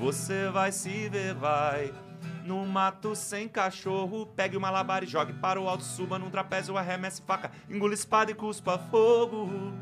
você 0.00 0.48
vai 0.48 0.72
se 0.72 1.10
ver, 1.10 1.34
vai. 1.34 1.92
No 2.42 2.64
mato 2.64 3.14
sem 3.14 3.46
cachorro, 3.46 4.24
pegue 4.34 4.56
uma 4.56 4.68
malabar 4.68 5.04
e 5.04 5.06
jogue 5.06 5.34
para 5.34 5.60
o 5.60 5.68
alto, 5.68 5.84
suba 5.84 6.18
num 6.18 6.30
trapézio, 6.30 6.78
arremesse 6.78 7.20
faca, 7.20 7.50
engula 7.68 7.92
espada 7.92 8.30
e 8.30 8.34
cuspa 8.34 8.78
fogo. 8.78 9.74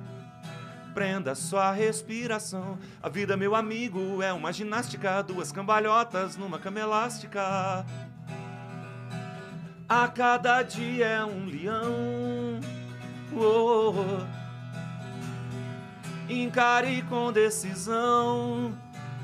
Prenda 0.92 1.36
sua 1.36 1.70
respiração. 1.70 2.76
A 3.00 3.08
vida, 3.08 3.36
meu 3.36 3.54
amigo, 3.54 4.20
é 4.20 4.32
uma 4.32 4.52
ginástica, 4.52 5.22
duas 5.22 5.52
cambalhotas 5.52 6.36
numa 6.36 6.58
cama 6.58 6.80
elástica. 6.80 7.86
A 9.88 10.08
cada 10.08 10.64
dia 10.64 11.06
é 11.06 11.24
um 11.24 11.46
leão. 11.46 12.58
Oh, 13.32 13.92
oh, 13.92 13.94
oh. 13.94 14.38
Encare 16.28 17.02
com 17.02 17.32
decisão 17.32 18.74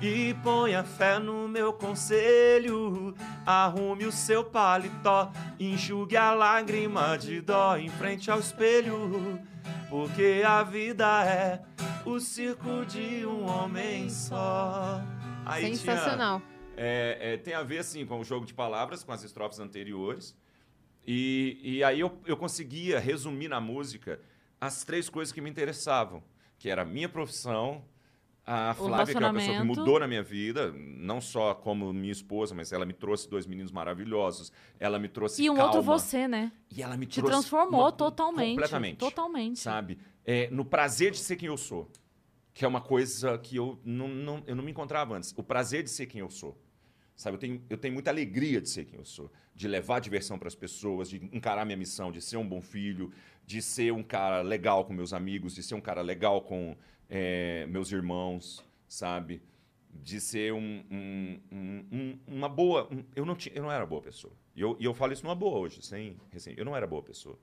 e 0.03 0.35
ponha 0.43 0.83
fé 0.85 1.19
no 1.19 1.49
meu 1.49 1.73
conselho. 1.73 3.15
Arrume 3.47 4.05
o 4.07 4.13
seu 4.13 4.45
paletó, 4.45 5.31
enxugue 5.59 6.17
a 6.17 6.33
lágrima 6.35 7.17
de 7.17 7.41
dó 7.41 7.77
em 7.77 7.89
frente 7.89 8.31
ao 8.31 8.39
espelho. 8.39 9.41
Porque 9.89 10.43
a 10.47 10.63
vida 10.63 11.25
é 11.25 11.63
o 12.05 12.19
circo 12.19 12.85
de 12.87 13.25
um 13.27 13.47
homem 13.49 14.09
só. 14.11 15.01
Aí 15.47 15.65
tinha- 15.65 15.77
Sensacional. 15.77 16.43
é, 16.77 17.19
é, 17.21 17.37
tem 17.37 17.55
a 17.55 17.63
ver, 17.63 17.79
assim, 17.79 18.05
com 18.05 18.19
o 18.21 18.25
jogo 18.25 18.45
de 18.47 18.53
palavras, 18.55 19.05
com 19.05 19.13
as 19.13 19.23
estrofes 19.23 19.61
anteriores. 19.61 20.37
E, 21.07 21.59
e 21.63 21.85
aí 21.85 22.01
eu, 22.01 22.19
eu 22.27 22.37
conseguia 22.37 22.99
resumir 22.99 23.49
na 23.49 23.61
música 23.61 24.21
as 24.61 24.85
três 24.85 25.09
coisas 25.09 25.33
que 25.33 25.41
me 25.41 25.51
interessavam. 25.51 26.23
Que 26.59 26.71
era 26.71 26.83
a 26.83 26.85
minha 26.85 27.09
profissão, 27.09 27.85
a 28.47 28.75
Flávia, 28.75 29.15
que 29.15 29.23
é 29.23 29.27
uma 29.27 29.33
pessoa 29.35 29.57
que 29.59 29.63
mudou 29.65 29.99
na 29.99 30.07
minha 30.07 30.23
vida, 30.23 30.73
não 30.77 31.21
só 31.21 31.55
como 31.55 31.93
minha 31.93 32.13
esposa, 32.13 32.55
mas 32.55 32.73
ela 32.73 32.85
me 32.85 32.93
trouxe 32.93 33.29
dois 33.29 33.47
meninos 33.47 33.73
maravilhosos. 33.73 34.53
Ela 34.79 34.99
me 34.99 35.09
trouxe 35.09 35.43
E 35.43 35.49
um 35.49 35.55
calma. 35.55 35.71
outro 35.71 35.83
você, 35.83 36.29
né? 36.29 36.53
E 36.71 36.83
ela 36.83 36.97
me 36.97 37.07
Te 37.07 37.21
trouxe 37.21 37.33
transformou 37.33 37.81
uma- 37.83 37.93
totalmente. 37.93 38.51
Completamente. 38.51 38.99
Totalmente. 38.99 39.59
Sabe? 39.61 39.99
É, 40.27 40.49
no 40.51 40.65
prazer 40.65 41.11
de 41.13 41.19
ser 41.19 41.37
quem 41.37 41.49
eu 41.49 41.57
sou. 41.57 41.91
Que 42.53 42.65
é 42.65 42.69
uma 42.69 42.81
coisa 42.81 43.37
que 43.39 43.57
eu 43.57 43.81
não, 43.85 44.09
não- 44.09 44.43
eu 44.47 44.55
não 44.55 44.63
me 44.63 44.71
encontrava 44.71 45.17
antes. 45.17 45.33
O 45.37 45.43
prazer 45.43 45.83
de 45.83 45.91
ser 45.91 46.07
quem 46.07 46.21
eu 46.21 46.31
sou. 46.31 46.57
Sabe? 47.17 47.37
Eu 47.37 47.41
tenho, 47.41 47.63
eu 47.71 47.79
tenho 47.79 47.95
muita 47.95 48.11
alegria 48.11 48.61
de 48.61 48.69
ser 48.69 48.85
quem 48.85 48.99
eu 48.99 49.05
sou. 49.05 49.31
De 49.55 49.67
levar 49.69 50.01
diversão 50.01 50.39
para 50.39 50.49
as 50.49 50.55
pessoas, 50.55 51.09
de 51.09 51.17
encarar 51.33 51.65
minha 51.65 51.77
missão, 51.77 52.13
de 52.13 52.21
ser 52.21 52.37
um 52.37 52.47
bom 52.47 52.61
filho, 52.61 53.11
de 53.47 53.63
ser 53.63 53.93
um 53.93 54.03
cara 54.03 54.43
legal 54.43 54.85
com 54.85 54.93
meus 54.93 55.13
amigos, 55.13 55.55
de 55.55 55.63
ser 55.63 55.75
um 55.75 55.81
cara 55.81 56.03
legal 56.03 56.43
com 56.43 56.77
é, 57.09 57.67
meus 57.67 57.91
irmãos, 57.93 58.65
sabe? 58.89 59.43
De 59.93 60.21
ser 60.21 60.53
um, 60.53 60.85
um- 60.91 61.41
um- 61.53 61.87
um- 61.93 62.19
uma 62.27 62.49
boa. 62.49 62.89
eu, 63.15 63.25
não 63.25 63.35
tinha, 63.37 63.55
eu 63.55 63.63
não 63.63 63.71
era 63.71 63.87
boa 63.87 64.03
pessoa. 64.03 64.33
E 64.57 64.61
eu, 64.61 64.77
e 64.81 64.85
eu 64.85 64.95
falo 64.95 65.13
isso 65.13 65.25
numa 65.25 65.35
boa 65.35 65.59
hoje, 65.59 65.83
sem 65.83 66.17
recém. 66.31 66.55
Eu 66.57 66.65
não 66.65 66.77
era 66.77 66.87
boa 66.87 67.03
pessoa. 67.03 67.39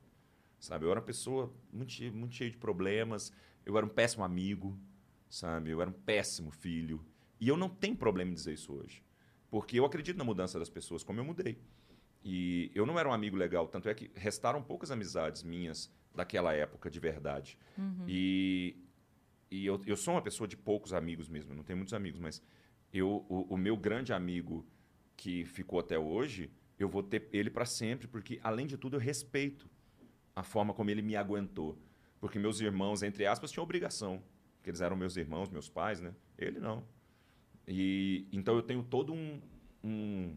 Sabe? 0.60 0.86
Eu 0.86 0.92
era 0.92 1.00
uma 1.00 1.06
pessoa 1.06 1.52
muito, 1.72 1.92
muito 2.14 2.36
cheia 2.36 2.52
de 2.52 2.58
problemas. 2.58 3.32
Eu 3.66 3.76
era 3.78 3.86
um 3.86 3.90
péssimo 3.90 4.24
amigo, 4.24 4.78
sabe? 5.30 5.72
Eu 5.72 5.82
era 5.82 5.90
um 5.90 5.94
péssimo 5.94 6.52
filho. 6.52 7.04
E 7.40 7.48
eu 7.48 7.58
não 7.58 7.68
tenho 7.70 7.96
problema 7.96 8.32
em 8.32 8.34
dizer 8.34 8.54
isso 8.54 8.74
hoje. 8.74 9.04
Porque 9.50 9.80
eu 9.80 9.86
acredito 9.86 10.18
na 10.18 10.24
mudança 10.24 10.60
das 10.60 10.70
pessoas, 10.70 11.04
como 11.04 11.20
eu 11.20 11.26
mudei. 11.26 11.58
E 12.24 12.70
eu 12.76 12.86
não 12.86 13.00
era 13.00 13.10
um 13.10 13.14
amigo 13.14 13.36
legal, 13.36 13.68
tanto 13.68 13.90
é 13.90 13.94
que 13.96 14.12
restaram 14.14 14.62
poucas 14.62 14.92
amizades 14.92 15.42
minhas 15.42 15.92
daquela 16.14 16.54
época 16.54 16.90
de 16.92 17.00
verdade. 17.00 17.58
E, 18.08 18.76
e 19.52 19.66
eu, 19.66 19.80
eu 19.86 19.98
sou 19.98 20.14
uma 20.14 20.22
pessoa 20.22 20.48
de 20.48 20.56
poucos 20.56 20.94
amigos 20.94 21.28
mesmo, 21.28 21.54
não 21.54 21.64
tenho 21.64 21.78
muitos 21.78 21.94
amigos, 21.94 22.20
mas 22.20 22.42
eu, 22.94 23.26
o, 23.30 23.54
o 23.54 23.58
meu 23.58 23.76
grande 23.76 24.14
amigo 24.14 24.66
que 25.16 25.46
ficou 25.46 25.80
até 25.80 26.00
hoje, 26.00 26.50
eu 26.80 26.90
vou 26.90 27.04
ter 27.04 27.30
ele 27.32 27.50
para 27.50 27.66
sempre, 27.66 28.08
porque 28.08 28.40
além 28.42 28.66
de 28.66 28.78
tudo 28.78 28.96
eu 28.96 29.00
respeito 29.00 29.70
a 30.36 30.42
forma 30.42 30.74
como 30.74 30.90
ele 30.90 31.02
me 31.02 31.16
aguentou. 31.16 31.78
Porque 32.20 32.40
meus 32.40 32.60
irmãos, 32.60 33.04
entre 33.04 33.26
aspas, 33.26 33.52
tinham 33.52 33.64
obrigação, 33.64 34.24
porque 34.56 34.70
eles 34.70 34.82
eram 34.82 34.96
meus 34.96 35.18
irmãos, 35.18 35.50
meus 35.50 35.70
pais, 35.70 36.00
né? 36.00 36.14
Ele 36.38 36.60
não. 36.60 36.84
E 37.68 38.28
então 38.32 38.56
eu 38.56 38.62
tenho 38.62 38.84
todo 38.84 39.14
um, 39.14 39.42
um, 39.84 40.36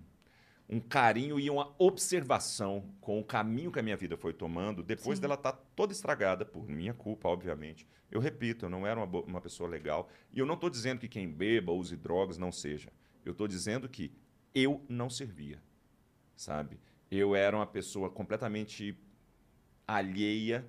um 0.68 0.80
carinho 0.80 1.38
e 1.38 1.50
uma 1.50 1.74
observação 1.78 2.84
com 3.00 3.20
o 3.20 3.24
caminho 3.24 3.70
que 3.70 3.78
a 3.78 3.82
minha 3.82 3.96
vida 3.96 4.16
foi 4.16 4.32
tomando, 4.32 4.82
depois 4.82 5.18
Sim. 5.18 5.22
dela 5.22 5.34
estar 5.34 5.52
toda 5.52 5.92
estragada, 5.92 6.44
por 6.44 6.68
minha 6.68 6.94
culpa, 6.94 7.28
obviamente. 7.28 7.86
Eu 8.10 8.20
repito, 8.20 8.64
eu 8.64 8.70
não 8.70 8.86
era 8.86 9.02
uma, 9.02 9.20
uma 9.20 9.40
pessoa 9.40 9.68
legal. 9.68 10.08
E 10.32 10.38
eu 10.38 10.46
não 10.46 10.54
estou 10.54 10.70
dizendo 10.70 11.00
que 11.00 11.08
quem 11.08 11.28
beba, 11.28 11.72
use 11.72 11.96
drogas, 11.96 12.38
não 12.38 12.50
seja. 12.50 12.90
Eu 13.24 13.32
estou 13.32 13.46
dizendo 13.46 13.88
que 13.88 14.12
eu 14.54 14.84
não 14.88 15.10
servia, 15.10 15.62
sabe? 16.36 16.78
Eu 17.10 17.34
era 17.34 17.56
uma 17.56 17.66
pessoa 17.66 18.08
completamente 18.08 18.96
alheia. 19.86 20.64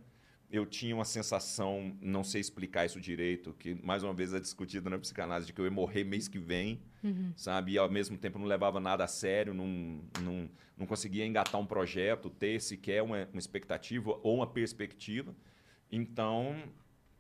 Eu 0.52 0.66
tinha 0.66 0.94
uma 0.94 1.06
sensação, 1.06 1.98
não 2.02 2.24
sei 2.24 2.42
explicar 2.42 2.86
isso 2.86 3.00
direito, 3.00 3.54
que 3.54 3.76
mais 3.76 4.04
uma 4.04 4.14
vez 4.14 4.34
é 4.34 4.40
discutido 4.40 4.90
na 4.90 4.98
psicanálise, 5.00 5.48
de 5.48 5.54
que 5.54 5.60
eu 5.60 5.66
ia 5.66 5.72
morrer 5.72 6.04
mês 6.04 6.28
que 6.28 6.40
vem, 6.40 6.82
sabe? 7.36 7.74
E 7.74 7.78
ao 7.78 7.90
mesmo 7.90 8.18
tempo 8.18 8.40
não 8.40 8.46
levava 8.46 8.80
nada 8.80 9.04
a 9.04 9.08
sério, 9.08 9.54
não, 9.54 10.02
não, 10.22 10.50
não 10.78 10.86
conseguia 10.86 11.26
engatar 11.26 11.60
um 11.60 11.66
projeto, 11.66 12.30
ter 12.30 12.62
sequer 12.62 13.02
uma, 13.04 13.28
uma 13.32 13.40
expectativa 13.40 14.18
ou 14.24 14.36
uma 14.36 14.48
perspectiva. 14.48 15.36
Então, 15.92 16.56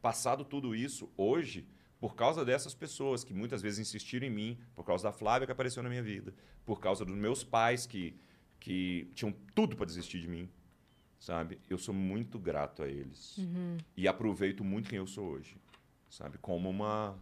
passado 0.02 0.44
tudo 0.44 0.76
isso, 0.76 1.10
hoje, 1.18 1.68
por 1.99 2.16
causa 2.16 2.45
dessas 2.45 2.74
pessoas 2.74 3.24
que 3.24 3.34
muitas 3.34 3.62
vezes 3.62 3.80
insistiram 3.80 4.28
em 4.28 4.30
mim, 4.30 4.60
por 4.76 4.86
causa 4.86 5.06
da 5.06 5.12
Flávia 5.12 5.45
que 5.45 5.52
apareceu 5.52 5.82
na 5.82 5.90
minha 5.90 6.03
vida, 6.03 6.34
por 6.66 6.80
causa 6.80 7.06
dos 7.06 7.16
meus 7.16 7.44
pais 7.44 7.86
que, 7.86 8.16
que 8.60 9.10
tinham 9.14 9.34
tudo 9.53 9.76
para 9.76 9.86
desistir 9.86 10.20
de 10.20 10.28
mim, 10.28 10.49
sabe? 11.20 11.60
Eu 11.70 11.78
sou 11.78 11.94
muito 11.94 12.38
grato 12.38 12.84
a 12.84 12.88
eles. 12.88 13.38
E 13.95 14.07
aproveito 14.07 14.64
muito 14.64 14.90
quem 14.90 14.98
eu 14.98 15.07
sou 15.07 15.26
hoje, 15.32 15.57
sabe? 16.10 16.38
Como 16.38 16.70
uma, 16.70 17.18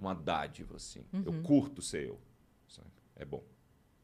uma 0.00 0.14
dádiva, 0.14 0.76
assim. 0.76 1.04
Eu 1.12 1.42
curto 1.42 1.82
ser 1.82 2.08
eu, 2.08 2.20
sabe? 2.66 2.90
É 3.14 3.24
bom. 3.24 3.44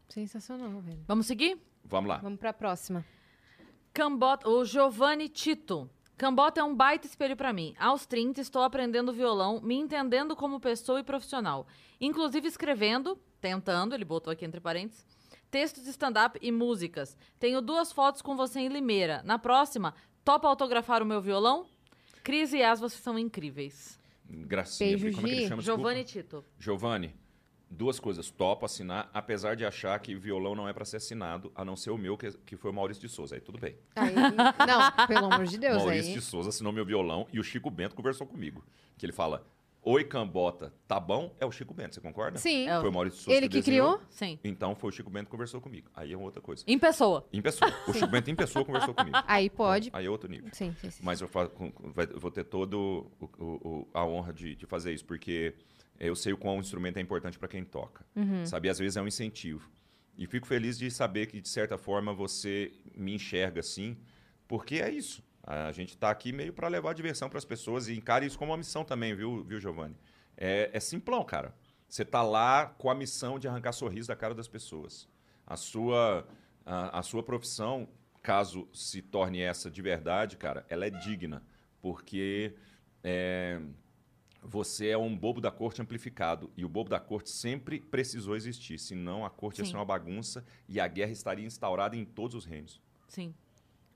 Sensacional, 0.09 0.81
velho. 0.81 1.03
Vamos 1.07 1.27
seguir? 1.27 1.59
Vamos 1.85 2.09
lá. 2.09 2.19
Vamos 2.19 2.39
pra 2.39 2.53
próxima. 2.53 3.05
Cambota, 3.93 4.49
o 4.49 4.65
Giovanni 4.65 5.29
Tito. 5.29 5.89
Cambota 6.17 6.61
é 6.61 6.65
um 6.65 6.75
baita 6.75 7.07
espelho 7.07 7.37
pra 7.37 7.53
mim. 7.53 7.75
Aos 7.79 8.07
30, 8.07 8.41
estou 8.41 8.63
aprendendo 8.63 9.13
violão, 9.13 9.61
me 9.61 9.75
entendendo 9.75 10.37
como 10.37 10.61
pessoa 10.61 11.01
e 11.01 11.03
profissional. 11.03 11.67
Inclusive 12.01 12.47
escrevendo, 12.47 13.19
tentando, 13.41 13.95
ele 13.95 14.05
botou 14.05 14.33
aqui 14.33 14.45
entre 14.45 14.61
parênteses, 14.61 15.07
textos 15.51 15.85
de 15.85 15.91
stand-up 15.91 16.39
e 16.43 16.53
músicas. 16.53 17.17
Tenho 17.39 17.61
duas 17.61 17.93
fotos 17.93 18.23
com 18.23 18.37
você 18.37 18.61
em 18.61 18.69
Limeira. 18.69 19.23
Na 19.25 19.39
próxima, 19.39 19.95
topa 20.25 20.49
autografar 20.49 21.03
o 21.03 21.07
meu 21.07 21.21
violão? 21.21 21.67
Cris 22.23 22.53
e 22.53 22.63
As, 22.63 22.81
vocês 22.81 23.03
são 23.03 23.19
incríveis. 23.19 23.99
Gracinha. 24.29 24.99
Beijo, 24.99 25.15
como 25.17 25.27
é 25.27 25.31
que 25.31 25.37
ele 25.37 25.49
chama? 25.49 25.63
Giovanni 25.63 26.05
Tito. 26.05 26.45
Giovanni, 26.59 27.15
duas 27.71 28.01
coisas. 28.01 28.31
Topo 28.31 28.67
assinar, 28.67 29.11
apesar 29.13 29.55
de 29.57 29.65
achar 29.65 29.99
que 30.01 30.15
violão 30.15 30.55
não 30.55 30.69
é 30.69 30.73
para 30.73 30.85
ser 30.85 30.97
assinado, 30.97 31.53
a 31.55 31.65
não 31.65 31.77
ser 31.77 31.91
o 31.91 31.99
meu, 31.99 32.17
que, 32.17 32.31
que 32.45 32.57
foi 32.57 32.71
o 32.71 32.75
Maurício 32.75 33.01
de 33.01 33.09
Souza. 33.09 33.35
Aí 33.35 33.41
tudo 33.41 33.59
bem. 33.59 33.77
Aí, 33.95 34.15
não, 34.15 35.07
pelo 35.07 35.33
amor 35.33 35.47
de 35.47 35.59
Deus, 35.59 35.79
Maurício 35.79 36.13
aí. 36.13 36.19
de 36.19 36.21
Souza 36.21 36.49
assinou 36.49 36.73
meu 36.73 36.85
violão 36.85 37.27
e 37.33 37.39
o 37.39 37.45
Chico 37.45 37.71
Bento 37.71 37.95
conversou 37.95 38.27
comigo. 38.27 38.65
Que 38.97 39.07
ele 39.07 39.13
fala: 39.13 39.47
Oi, 39.89 40.03
Cambota, 40.03 40.75
tá 40.89 40.99
bom? 40.99 41.33
É 41.39 41.47
o 41.47 41.53
Chico 41.53 41.73
Bento, 41.73 41.95
você 41.95 42.01
concorda? 42.01 42.41
Sim. 42.41 42.69
É 42.69 42.81
Foi 42.81 42.89
o 42.89 42.93
Maurício 42.93 43.19
de 43.21 43.25
Souza 43.25 43.37
Ele 43.39 43.49
que 43.49 43.59
desenhou. 43.61 43.99
criou? 43.99 44.11
Sim. 44.11 44.37
Então 44.43 44.75
foi 44.75 44.91
o 44.91 44.93
Chico 44.93 45.09
Bento 45.09 45.27
que 45.27 45.31
conversou 45.31 45.61
comigo. 45.61 45.89
Aí 45.95 46.13
é 46.13 46.17
outra 46.17 46.43
coisa. 46.43 46.65
Em 46.67 46.77
pessoa. 46.77 47.25
Em 47.33 47.41
pessoa. 47.41 47.73
O 47.87 47.93
Chico 47.93 48.09
Bento 48.09 48.29
em 48.29 48.35
pessoa 48.35 48.65
conversou 48.65 48.93
comigo. 48.93 49.17
Aí 49.29 49.49
pode. 49.49 49.91
Aí 49.93 50.05
é 50.07 50.11
outro 50.11 50.29
nível. 50.29 50.51
Sim, 50.53 50.75
sim, 50.81 50.91
sim. 50.91 51.03
Mas 51.05 51.21
eu, 51.21 51.29
fa- 51.29 51.47
com- 51.49 51.71
com- 51.71 51.93
vai- 51.93 52.09
eu 52.13 52.19
vou 52.19 52.33
ter 52.33 52.43
todo 52.43 53.09
o- 53.21 53.25
o- 53.39 53.69
o- 53.69 53.89
a 53.95 54.05
honra 54.05 54.33
de, 54.33 54.57
de 54.57 54.67
fazer 54.67 54.93
isso, 54.93 55.05
porque 55.05 55.55
eu 56.01 56.17
sei 56.17 56.33
o 56.33 56.37
quão 56.37 56.57
o 56.57 56.61
instrumento 56.61 56.97
é 56.97 57.01
importante 57.01 57.39
para 57.39 57.47
quem 57.47 57.65
toca. 57.65 58.05
Sabe? 58.45 58.67
E 58.67 58.71
às 58.73 58.81
vezes 58.81 58.97
é 58.97 59.03
um 59.03 59.07
incentivo. 59.07 59.71
E 60.19 60.27
fico 60.27 60.49
feliz 60.49 60.77
de 60.77 60.91
saber 60.91 61.27
que, 61.27 61.41
de 61.41 61.49
certa 61.49 61.79
forma, 61.79 62.13
você 62.13 62.73
me 62.93 63.15
enxerga 63.15 63.61
assim, 63.61 63.97
porque 64.49 64.77
é 64.81 64.91
isso. 64.91 65.23
A 65.47 65.71
gente 65.71 65.91
está 65.91 66.11
aqui 66.11 66.33
meio 66.33 66.53
para 66.53 66.67
levar 66.67 66.93
diversão 66.93 67.29
para 67.29 67.39
as 67.39 67.45
pessoas 67.45 67.87
e 67.87 67.97
encare 67.97 68.27
isso 68.27 68.37
como 68.37 68.51
uma 68.51 68.59
missão 68.59 68.85
também, 68.85 69.15
viu, 69.15 69.45
viu 69.45 69.61
Giovanni? 69.61 69.97
É, 70.37 70.71
é 70.73 70.81
simplão, 70.81 71.25
cara. 71.25 71.55
Você 71.89 72.05
tá 72.05 72.21
lá 72.21 72.67
com 72.67 72.91
a 72.91 72.95
missão 72.97 73.39
de 73.39 73.47
arrancar 73.47 73.73
sorriso 73.73 74.09
da 74.09 74.17
cara 74.17 74.35
das 74.35 74.49
pessoas. 74.49 75.09
A 75.47 75.57
sua, 75.57 76.27
a, 76.65 76.99
a 76.99 77.03
sua 77.03 77.23
profissão, 77.23 77.89
caso 78.21 78.69
se 78.73 79.01
torne 79.01 79.41
essa 79.41 79.71
de 79.71 79.81
verdade, 79.81 80.37
cara, 80.37 80.67
ela 80.69 80.85
é 80.85 80.91
digna. 80.91 81.45
Porque 81.81 82.57
é, 83.05 83.61
você 84.43 84.89
é 84.89 84.99
um 84.99 85.17
bobo 85.17 85.41
da 85.41 85.53
corte 85.53 85.81
amplificado. 85.81 86.51
E 86.57 86.65
o 86.65 86.69
bobo 86.69 86.91
da 86.91 86.99
corte 86.99 87.31
sempre 87.31 87.79
precisou 87.79 88.35
existir. 88.35 88.81
Senão 88.81 89.25
a 89.25 89.31
corte 89.31 89.61
ia 89.61 89.65
Sim. 89.65 89.71
ser 89.71 89.77
uma 89.77 89.85
bagunça 89.85 90.45
e 90.69 90.81
a 90.81 90.89
guerra 90.89 91.13
estaria 91.13 91.47
instaurada 91.47 91.97
em 91.97 92.05
todos 92.05 92.35
os 92.35 92.45
reinos. 92.45 92.83
Sim. 93.09 93.33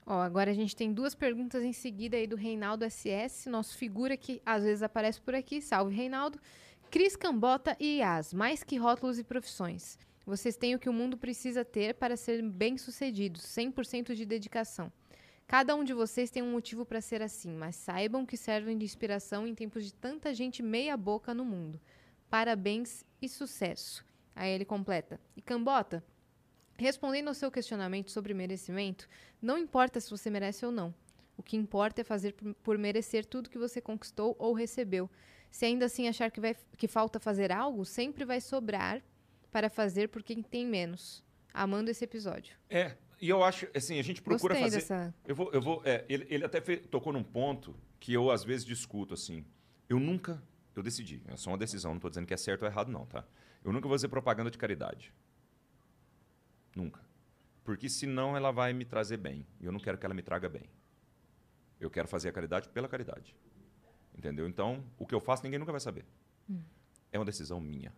Ó, 0.06 0.20
agora 0.20 0.50
a 0.50 0.54
gente 0.54 0.74
tem 0.74 0.92
duas 0.92 1.14
perguntas 1.14 1.62
em 1.62 1.72
seguida 1.72 2.16
aí 2.16 2.26
do 2.26 2.36
Reinaldo 2.36 2.84
SS, 2.88 3.48
nosso 3.48 3.76
figura 3.76 4.16
que 4.16 4.40
às 4.44 4.64
vezes 4.64 4.82
aparece 4.82 5.20
por 5.20 5.34
aqui. 5.34 5.60
Salve, 5.60 5.94
Reinaldo. 5.94 6.40
Cris 6.90 7.14
Cambota 7.14 7.76
e 7.78 7.98
Yas, 7.98 8.34
mais 8.34 8.64
que 8.64 8.76
rótulos 8.76 9.18
e 9.18 9.24
profissões. 9.24 9.96
Vocês 10.26 10.56
têm 10.56 10.74
o 10.74 10.78
que 10.78 10.88
o 10.88 10.92
mundo 10.92 11.16
precisa 11.16 11.64
ter 11.64 11.94
para 11.94 12.16
ser 12.16 12.42
bem-sucedidos, 12.42 13.42
100% 13.42 14.14
de 14.14 14.26
dedicação. 14.26 14.92
Cada 15.46 15.74
um 15.74 15.82
de 15.82 15.92
vocês 15.92 16.30
tem 16.30 16.42
um 16.42 16.52
motivo 16.52 16.84
para 16.84 17.00
ser 17.00 17.22
assim, 17.22 17.52
mas 17.52 17.74
saibam 17.74 18.24
que 18.24 18.36
servem 18.36 18.78
de 18.78 18.84
inspiração 18.84 19.46
em 19.46 19.54
tempos 19.54 19.84
de 19.84 19.92
tanta 19.92 20.32
gente 20.32 20.62
meia-boca 20.62 21.34
no 21.34 21.44
mundo. 21.44 21.80
Parabéns 22.28 23.04
e 23.20 23.28
sucesso. 23.28 24.04
Aí 24.34 24.52
ele 24.52 24.64
completa. 24.64 25.20
E 25.36 25.42
Cambota, 25.42 26.04
respondendo 26.80 27.28
ao 27.28 27.34
seu 27.34 27.50
questionamento 27.50 28.10
sobre 28.10 28.34
merecimento, 28.34 29.08
não 29.40 29.58
importa 29.58 30.00
se 30.00 30.10
você 30.10 30.30
merece 30.30 30.64
ou 30.64 30.72
não. 30.72 30.94
O 31.36 31.42
que 31.42 31.56
importa 31.56 32.00
é 32.00 32.04
fazer 32.04 32.34
por, 32.62 32.76
merecer 32.76 33.24
tudo 33.24 33.48
que 33.50 33.58
você 33.58 33.80
conquistou 33.80 34.36
ou 34.38 34.52
recebeu. 34.52 35.08
Se 35.50 35.64
ainda 35.64 35.86
assim 35.86 36.06
achar 36.06 36.30
que, 36.30 36.40
vai, 36.40 36.54
que 36.76 36.86
falta 36.86 37.18
fazer 37.18 37.50
algo, 37.50 37.84
sempre 37.84 38.24
vai 38.24 38.40
sobrar 38.40 39.02
para 39.50 39.68
fazer 39.70 40.08
por 40.08 40.22
quem 40.22 40.42
tem 40.42 40.66
menos. 40.66 41.24
Amando 41.52 41.90
esse 41.90 42.04
episódio. 42.04 42.56
É, 42.68 42.96
e 43.20 43.28
eu 43.28 43.42
acho, 43.42 43.66
assim, 43.74 43.98
a 43.98 44.02
gente 44.02 44.22
procura 44.22 44.54
Gostei 44.54 44.70
fazer... 44.70 44.76
dessa. 44.76 45.14
Eu 45.26 45.34
vou, 45.34 45.50
eu 45.52 45.60
vou. 45.60 45.82
é, 45.84 46.04
ele, 46.08 46.26
ele 46.30 46.44
até 46.44 46.60
fe- 46.60 46.76
tocou 46.76 47.12
num 47.12 47.24
ponto 47.24 47.74
que 47.98 48.12
eu 48.12 48.30
às 48.30 48.44
vezes 48.44 48.64
discuto 48.64 49.14
assim. 49.14 49.44
Eu 49.88 49.98
nunca, 49.98 50.40
eu 50.76 50.82
decidi. 50.82 51.22
É 51.26 51.36
só 51.36 51.50
uma 51.50 51.58
decisão. 51.58 51.90
Não 51.90 51.96
estou 51.96 52.10
dizendo 52.10 52.26
que 52.26 52.34
é 52.34 52.36
certo 52.36 52.62
ou 52.62 52.68
errado 52.68 52.92
não, 52.92 53.04
tá? 53.06 53.24
Eu 53.64 53.72
nunca 53.72 53.88
vou 53.88 53.96
fazer 53.96 54.08
propaganda 54.08 54.50
de 54.50 54.56
caridade. 54.58 55.12
Nunca. 56.80 57.04
Porque 57.62 57.88
senão 57.88 58.34
ela 58.36 58.50
vai 58.50 58.72
me 58.72 58.84
trazer 58.84 59.18
bem. 59.18 59.46
E 59.60 59.66
eu 59.66 59.72
não 59.72 59.78
quero 59.78 59.98
que 59.98 60.06
ela 60.06 60.14
me 60.14 60.22
traga 60.22 60.48
bem. 60.48 60.64
Eu 61.78 61.90
quero 61.90 62.08
fazer 62.08 62.30
a 62.30 62.32
caridade 62.32 62.68
pela 62.70 62.88
caridade. 62.88 63.36
Entendeu? 64.16 64.48
Então, 64.48 64.82
o 64.98 65.06
que 65.06 65.14
eu 65.14 65.20
faço 65.20 65.42
ninguém 65.42 65.58
nunca 65.58 65.72
vai 65.72 65.80
saber. 65.80 66.06
É 67.12 67.18
uma 67.18 67.24
decisão 67.24 67.60
minha. 67.60 67.92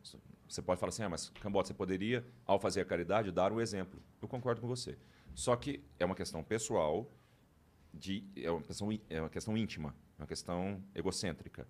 Você 0.49 0.61
pode 0.61 0.81
falar 0.81 0.91
assim, 0.91 1.03
ah, 1.03 1.09
mas 1.09 1.29
Cambota, 1.41 1.69
você 1.69 1.75
poderia, 1.75 2.27
ao 2.45 2.59
fazer 2.59 2.81
a 2.81 2.85
caridade, 2.85 3.31
dar 3.31 3.53
o 3.53 3.61
exemplo. 3.61 4.03
Eu 4.21 4.29
concordo 4.29 4.61
com 4.61 4.67
você. 4.67 4.99
Só 5.35 5.55
que 5.57 5.83
é 5.99 6.05
uma 6.05 6.15
questão 6.15 6.43
pessoal, 6.43 7.11
de, 7.95 8.25
é, 8.37 8.51
uma 8.51 8.63
questão, 8.63 8.89
é 9.09 9.21
uma 9.21 9.31
questão 9.31 9.57
íntima, 9.57 9.95
é 10.19 10.23
uma 10.23 10.27
questão 10.27 10.83
egocêntrica. 10.95 11.67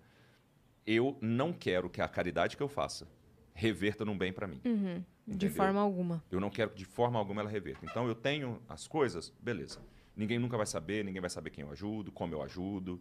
Eu 0.85 1.17
não 1.21 1.53
quero 1.53 1.89
que 1.89 2.01
a 2.01 2.07
caridade 2.07 2.57
que 2.57 2.63
eu 2.63 2.67
faça 2.67 3.07
reverta 3.53 4.03
num 4.03 4.17
bem 4.17 4.33
para 4.33 4.47
mim. 4.47 4.59
Uhum, 4.65 5.03
de 5.27 5.49
forma 5.49 5.79
alguma. 5.79 6.23
Eu 6.31 6.39
não 6.39 6.49
quero 6.49 6.71
que 6.71 6.77
de 6.77 6.85
forma 6.85 7.19
alguma 7.19 7.41
ela 7.41 7.49
reverta. 7.49 7.85
Então 7.85 8.07
eu 8.07 8.15
tenho 8.15 8.61
as 8.67 8.87
coisas, 8.87 9.33
beleza. 9.39 9.79
Ninguém 10.15 10.37
nunca 10.37 10.57
vai 10.57 10.65
saber, 10.65 11.03
ninguém 11.03 11.21
vai 11.21 11.29
saber 11.29 11.49
quem 11.49 11.63
eu 11.63 11.71
ajudo, 11.71 12.11
como 12.11 12.33
eu 12.33 12.41
ajudo. 12.41 12.99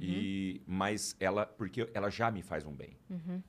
E 0.00 0.62
mas 0.66 1.14
ela, 1.20 1.44
porque 1.44 1.90
ela 1.92 2.08
já 2.08 2.30
me 2.30 2.42
faz 2.42 2.64
um 2.64 2.72
bem. 2.72 2.96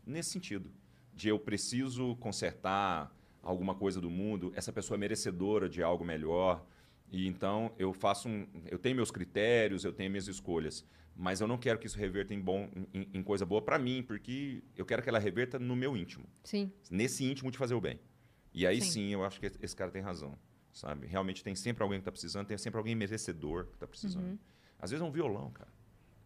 Nesse 0.06 0.32
sentido, 0.32 0.70
de 1.14 1.30
eu 1.30 1.40
preciso 1.40 2.16
consertar 2.18 3.10
alguma 3.42 3.74
coisa 3.76 4.02
do 4.02 4.10
mundo, 4.10 4.52
essa 4.56 4.74
pessoa 4.74 4.98
é 4.98 5.00
merecedora 5.00 5.70
de 5.70 5.82
algo 5.82 6.04
melhor. 6.04 6.66
E 7.12 7.28
então 7.28 7.72
eu 7.78 7.94
faço 7.94 8.28
um, 8.28 8.48
eu 8.70 8.78
tenho 8.80 8.96
meus 8.96 9.12
critérios, 9.12 9.84
eu 9.86 9.94
tenho 9.94 10.10
minhas 10.10 10.28
escolhas, 10.28 10.86
mas 11.16 11.40
eu 11.40 11.48
não 11.48 11.58
quero 11.58 11.80
que 11.80 11.88
isso 11.88 11.98
reverta 11.98 12.34
em 12.34 12.40
bom 12.42 12.70
em, 12.94 13.08
em 13.14 13.24
coisa 13.24 13.46
boa 13.46 13.62
para 13.62 13.78
mim, 13.80 14.04
porque 14.04 14.64
eu 14.76 14.86
quero 14.86 15.02
que 15.02 15.10
ela 15.10 15.20
reverta 15.20 15.58
no 15.60 15.76
meu 15.76 15.96
íntimo 15.96 16.26
Sim. 16.44 16.72
nesse 16.90 17.24
íntimo 17.24 17.50
de 17.52 17.58
fazer 17.58 17.74
o 17.74 17.82
bem. 17.82 18.00
E 18.54 18.66
aí 18.66 18.82
Sim. 18.82 18.92
sim, 18.92 19.14
eu 19.14 19.24
acho 19.24 19.40
que 19.40 19.46
esse 19.62 19.76
cara 19.76 19.92
tem 19.92 20.02
razão, 20.02 20.38
sabe? 20.74 21.08
Realmente 21.08 21.44
tem 21.44 21.56
sempre 21.56 21.84
alguém 21.84 22.00
que 22.00 22.02
está 22.02 22.12
precisando, 22.12 22.48
tem 22.48 22.58
sempre 22.58 22.78
alguém 22.78 22.96
merecedor 22.96 23.66
que 23.68 23.74
está 23.76 23.88
precisando. 23.88 24.40
Às 24.80 24.92
vezes 24.92 25.06
é 25.06 25.08
um 25.08 25.12
violão, 25.12 25.52
cara, 25.52 25.72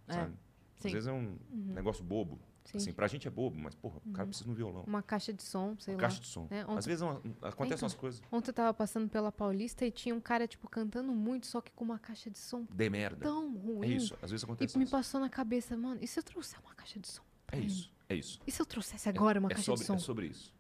É, 0.08 0.14
sabe? 0.14 0.34
sim. 0.80 0.88
Às 0.88 0.94
vezes 0.94 1.08
é 1.08 1.12
um 1.12 1.38
negócio 1.52 2.04
bobo. 2.04 2.40
Sim. 2.66 2.78
Assim, 2.78 2.94
pra 2.94 3.08
gente 3.08 3.28
é 3.28 3.32
bobo, 3.32 3.58
mas, 3.60 3.74
porra, 3.74 4.00
o 4.06 4.12
cara 4.12 4.28
precisa 4.28 4.46
de 4.46 4.52
um 4.52 4.54
violão. 4.54 4.84
Uma 4.86 5.02
caixa 5.02 5.34
de 5.34 5.42
som, 5.42 5.76
sei 5.80 5.94
Uma 5.96 6.02
lá. 6.04 6.08
caixa 6.08 6.22
de 6.22 6.28
som. 6.28 6.48
É, 6.52 6.62
Às 6.62 6.68
ontem- 6.70 6.86
vezes 6.88 7.02
é 7.02 7.06
uma- 7.06 7.14
acontecem 7.42 7.66
Então. 7.76 7.78
umas 7.88 7.94
coisas 7.96 8.22
Ontem 8.32 8.50
eu 8.50 8.54
tava 8.54 8.74
passando 8.74 9.10
pela 9.10 9.32
Paulista 9.32 9.86
e 9.86 9.92
tinha 9.92 10.14
um 10.14 10.22
cara, 10.22 10.48
tipo, 10.48 10.70
cantando 10.70 11.12
muito, 11.14 11.48
só 11.48 11.62
que 11.62 11.72
com 11.72 11.84
uma 11.84 11.98
caixa 11.98 12.30
de 12.30 12.38
som 12.38 12.66
de 12.70 12.90
merda. 12.90 13.22
tão 13.26 13.56
ruim. 13.58 13.88
É 13.88 13.92
isso, 13.96 14.16
às 14.22 14.30
vezes 14.30 14.44
acontece 14.44 14.76
E 14.76 14.78
me 14.78 14.84
isso. 14.84 14.92
passou 14.92 15.20
na 15.20 15.30
cabeça, 15.30 15.76
mano, 15.76 16.00
e 16.02 16.08
se 16.08 16.20
eu 16.20 16.24
trouxer 16.24 16.60
uma 16.64 16.76
caixa 16.76 17.00
de 17.00 17.08
som? 17.08 17.24
É 17.52 17.58
ele? 17.58 17.66
isso, 17.66 17.92
é 18.08 18.16
isso. 18.16 18.40
E 18.46 18.52
se 18.52 18.62
eu 18.62 18.66
trouxesse 18.68 19.10
agora 19.10 19.40
uma 19.40 19.48
é, 19.48 19.56
caixa 19.56 19.64
sobre, 19.64 19.80
de 19.82 19.86
som? 19.88 19.96
é 19.96 20.00
sobre 20.00 20.28
isso. 20.28 20.54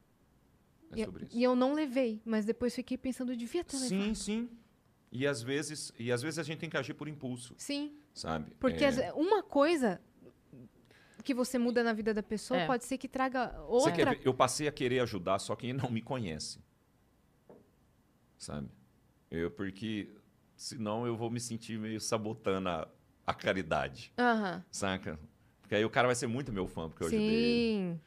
É 0.91 1.05
sobre 1.05 1.25
isso. 1.25 1.37
e 1.37 1.43
eu 1.43 1.55
não 1.55 1.73
levei, 1.73 2.19
mas 2.25 2.45
depois 2.45 2.73
fiquei 2.73 2.97
pensando, 2.97 3.31
eu 3.31 3.35
devia 3.37 3.63
ter 3.63 3.77
Sim, 3.77 3.99
levado. 3.99 4.15
sim. 4.15 4.49
E 5.11 5.27
às 5.27 5.41
vezes, 5.41 5.91
e 5.99 6.11
às 6.11 6.21
vezes 6.23 6.39
a 6.39 6.43
gente 6.43 6.59
tem 6.59 6.69
que 6.69 6.77
agir 6.77 6.93
por 6.95 7.07
impulso, 7.07 7.53
Sim, 7.57 7.95
sabe? 8.13 8.51
porque 8.59 8.83
É, 8.83 8.87
às 8.87 9.13
uma 9.15 9.41
coisa 9.43 10.01
que 11.23 11.33
você 11.33 11.57
muda 11.57 11.83
na 11.83 11.93
vida 11.93 12.13
da 12.13 12.23
pessoa 12.23 12.59
É. 12.59 12.65
pode 12.67 12.85
ser 12.85 12.97
que 12.97 13.07
traga 13.07 13.51
Você 13.69 13.91
quer 13.91 14.07
outra. 14.07 14.11
ver? 14.11 14.21
Eu 14.25 14.33
passei 14.33 14.67
a 14.67 14.71
querer 14.71 14.99
ajudar 15.01 15.39
só 15.39 15.55
quem 15.55 15.73
não 15.73 15.89
me 15.89 16.01
conhece. 16.01 16.59
Sabe? 18.37 18.69
Eu, 19.29 19.51
porque 19.51 20.09
senão 20.55 21.05
eu 21.05 21.15
vou 21.15 21.29
me 21.29 21.39
sentir 21.39 21.77
meio 21.77 21.99
sabotando 21.99 22.69
a, 22.69 22.87
a 23.25 23.33
caridade, 23.33 24.11
Aham. 24.17 24.63
saca? 24.71 25.19
Porque 25.61 25.75
aí 25.75 25.85
o 25.85 25.89
cara 25.89 26.07
vai 26.07 26.15
ser 26.15 26.27
muito 26.27 26.51
meu 26.51 26.67
fã, 26.67 26.89
porque 26.89 27.03
eu 27.03 27.07
ajudei 27.07 27.35
ele. 27.35 27.61
Sim. 27.61 28.01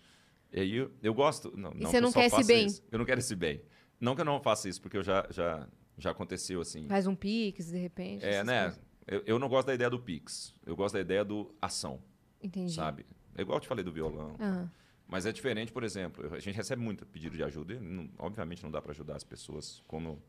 E 0.52 0.60
aí 0.60 0.74
eu, 0.74 0.90
eu 1.02 1.14
gosto. 1.14 1.56
Não, 1.56 1.70
não 1.70 1.90
você 1.90 2.00
não 2.00 2.12
quer 2.12 2.26
esse 2.26 2.30
faça 2.36 2.46
bem? 2.46 2.66
isso. 2.66 2.82
Eu 2.90 2.98
não 2.98 3.04
quero 3.06 3.20
esse 3.20 3.36
bem. 3.36 3.62
Não 4.00 4.14
que 4.14 4.20
eu 4.20 4.24
não 4.24 4.40
faça 4.40 4.68
isso, 4.68 4.82
porque 4.82 4.96
eu 4.96 5.02
já, 5.02 5.26
já, 5.30 5.68
já 5.96 6.10
aconteceu 6.10 6.60
assim. 6.60 6.88
Faz 6.88 7.06
um 7.06 7.14
pix, 7.14 7.70
de 7.70 7.78
repente. 7.78 8.24
É, 8.24 8.42
né? 8.42 8.74
Eu, 9.06 9.22
eu 9.26 9.38
não 9.38 9.48
gosto 9.48 9.66
da 9.68 9.74
ideia 9.74 9.88
do 9.88 9.98
Pix. 9.98 10.54
Eu 10.66 10.74
gosto 10.76 10.94
da 10.94 11.00
ideia 11.00 11.24
do 11.24 11.54
ação, 11.60 12.02
Entendi. 12.42 12.72
sabe? 12.74 13.06
É 13.34 13.42
igual 13.42 13.56
eu 13.56 13.60
te 13.60 13.68
falei 13.68 13.84
do 13.84 13.92
violão. 13.92 14.36
Aham. 14.40 14.70
Mas 15.08 15.26
é 15.26 15.32
diferente, 15.32 15.70
por 15.72 15.84
exemplo, 15.84 16.34
a 16.34 16.38
gente 16.38 16.54
recebe 16.56 16.80
muito 16.82 17.04
pedido 17.04 17.36
de 17.36 17.42
ajuda 17.42 17.74
e, 17.74 17.78
não- 17.80 18.08
obviamente, 18.18 18.62
não 18.62 18.70
dá 18.70 18.80
para 18.80 18.92
ajudar 18.92 19.16
as 19.16 19.24
pessoas 19.24 19.82
como. 19.86 20.22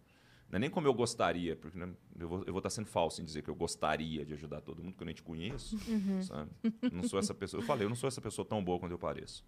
Não 0.49 0.57
é 0.57 0.59
nem 0.59 0.69
como 0.69 0.85
eu 0.87 0.93
gostaria, 0.93 1.55
porque 1.55 1.77
né, 1.77 1.89
eu, 2.19 2.27
vou, 2.29 2.39
eu 2.45 2.51
vou 2.53 2.59
estar 2.59 2.69
sendo 2.69 2.85
falso 2.87 3.21
em 3.21 3.25
dizer 3.25 3.41
que 3.41 3.49
eu 3.49 3.55
gostaria 3.55 4.23
de 4.25 4.33
ajudar 4.33 4.61
todo 4.61 4.83
mundo, 4.83 4.91
porque 4.91 5.03
eu 5.03 5.05
nem 5.07 5.15
te 5.15 5.23
conheço, 5.23 5.77
sabe? 6.21 6.51
Não 6.91 7.01
sou 7.03 7.17
essa 7.17 7.33
pessoa. 7.33 7.61
Eu 7.61 7.65
falei, 7.65 7.85
eu 7.85 7.89
não 7.89 7.95
sou 7.95 8.07
essa 8.07 8.21
pessoa 8.21 8.45
tão 8.45 8.63
boa 8.63 8.77
quanto 8.77 8.91
eu 8.91 8.99
pareço, 8.99 9.43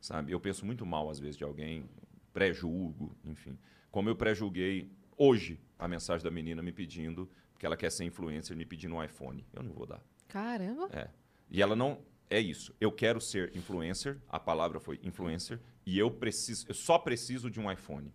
sabe? 0.00 0.32
Eu 0.32 0.40
penso 0.40 0.64
muito 0.64 0.86
mal, 0.86 1.10
às 1.10 1.18
vezes, 1.18 1.36
de 1.36 1.44
alguém, 1.44 1.86
pré-julgo, 2.32 3.16
enfim. 3.24 3.58
Como 3.90 4.08
eu 4.08 4.16
pré-julguei 4.16 4.90
hoje 5.16 5.58
a 5.78 5.88
mensagem 5.88 6.22
da 6.24 6.30
menina 6.30 6.62
me 6.62 6.72
pedindo, 6.72 7.28
que 7.58 7.66
ela 7.66 7.76
quer 7.76 7.90
ser 7.90 8.04
influencer, 8.04 8.56
me 8.56 8.64
pedindo 8.64 8.94
um 8.94 9.02
iPhone. 9.02 9.44
Eu 9.52 9.62
não 9.62 9.72
vou 9.72 9.84
dar. 9.86 10.02
Caramba. 10.28 10.88
É. 10.92 11.08
E 11.50 11.62
ela 11.62 11.74
não. 11.76 12.00
É 12.28 12.40
isso. 12.40 12.74
Eu 12.80 12.90
quero 12.90 13.20
ser 13.20 13.54
influencer. 13.56 14.18
A 14.28 14.38
palavra 14.40 14.80
foi 14.80 14.98
influencer. 15.02 15.60
E 15.84 15.98
eu 15.98 16.10
preciso. 16.10 16.66
Eu 16.68 16.74
só 16.74 16.98
preciso 16.98 17.50
de 17.50 17.60
um 17.60 17.70
iPhone. 17.70 18.12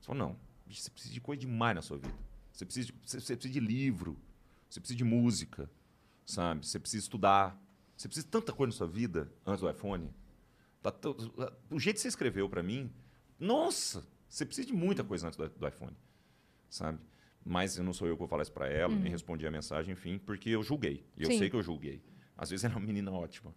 Você 0.00 0.06
falou, 0.06 0.28
não. 0.28 0.36
bicho, 0.66 0.80
Você 0.82 0.90
precisa 0.90 1.14
de 1.14 1.20
coisa 1.20 1.40
demais 1.40 1.76
na 1.76 1.82
sua 1.82 1.96
vida. 1.98 2.14
Você 2.52 2.64
precisa 2.64 2.86
de, 2.88 2.94
você, 3.04 3.20
você 3.20 3.36
precisa 3.36 3.52
de 3.52 3.60
livro. 3.60 4.18
Você 4.68 4.80
precisa 4.80 4.96
de 4.98 5.04
música. 5.04 5.70
Sabe? 6.26 6.66
Você 6.66 6.78
precisa 6.80 7.02
estudar. 7.04 7.56
Você 7.96 8.08
precisa 8.08 8.26
de 8.26 8.30
tanta 8.32 8.52
coisa 8.52 8.72
na 8.72 8.76
sua 8.76 8.86
vida 8.88 9.32
antes 9.46 9.60
do 9.60 9.70
iPhone. 9.70 10.10
Tá 10.82 10.90
tão- 10.90 11.14
o 11.70 11.78
jeito 11.78 11.96
que 11.96 12.02
você 12.02 12.08
escreveu 12.08 12.48
para 12.48 12.62
mim. 12.62 12.90
Nossa! 13.38 14.04
Você 14.28 14.44
precisa 14.44 14.66
de 14.66 14.72
muita 14.72 15.04
coisa 15.04 15.28
antes 15.28 15.36
do, 15.36 15.48
do 15.48 15.68
iPhone. 15.68 15.96
Sabe? 16.68 16.98
Mas 17.44 17.76
eu 17.76 17.84
não 17.84 17.92
sou 17.92 18.08
eu 18.08 18.14
que 18.14 18.18
vou 18.20 18.28
falar 18.28 18.42
isso 18.42 18.52
para 18.52 18.68
ela, 18.68 18.94
nem 18.94 19.10
respondi 19.10 19.46
a 19.46 19.50
mensagem, 19.50 19.92
enfim, 19.92 20.16
porque 20.18 20.48
eu 20.50 20.62
julguei. 20.62 21.04
E 21.16 21.22
eu 21.24 21.30
Sim. 21.30 21.38
sei 21.38 21.50
que 21.50 21.56
eu 21.56 21.62
julguei. 21.62 22.02
Às 22.36 22.50
vezes 22.50 22.64
era 22.64 22.74
uma 22.76 22.84
menina 22.86 23.10
ótima. 23.12 23.54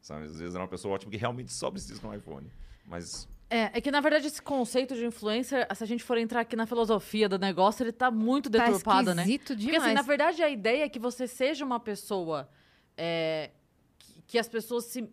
Sabe? 0.00 0.26
Às 0.26 0.38
vezes 0.38 0.54
era 0.54 0.62
uma 0.62 0.68
pessoa 0.68 0.94
ótima 0.94 1.10
que 1.10 1.16
realmente 1.16 1.52
só 1.52 1.70
precisa 1.70 1.98
de 2.00 2.06
um 2.06 2.14
iPhone. 2.14 2.50
Mas 2.86 3.28
É, 3.50 3.78
é 3.78 3.80
que 3.80 3.90
na 3.90 4.00
verdade 4.00 4.26
esse 4.26 4.40
conceito 4.40 4.94
de 4.94 5.04
influencer, 5.04 5.66
se 5.74 5.82
a 5.84 5.86
gente 5.86 6.02
for 6.04 6.16
entrar 6.16 6.40
aqui 6.40 6.54
na 6.56 6.66
filosofia 6.66 7.28
do 7.28 7.38
negócio, 7.38 7.82
ele 7.82 7.92
tá 7.92 8.10
muito 8.10 8.48
Tá 8.50 8.64
deturpado, 8.66 9.14
né? 9.14 9.22
esquisito 9.22 9.48
Porque 9.54 9.66
demais. 9.72 9.82
assim, 9.84 9.94
na 9.94 10.02
verdade 10.02 10.42
a 10.42 10.48
ideia 10.48 10.84
é 10.84 10.88
que 10.88 10.98
você 10.98 11.26
seja 11.26 11.64
uma 11.64 11.80
pessoa 11.80 12.48
é, 12.96 13.50
que, 13.98 14.22
que 14.26 14.38
as 14.38 14.48
pessoas 14.48 14.84
se, 14.84 15.08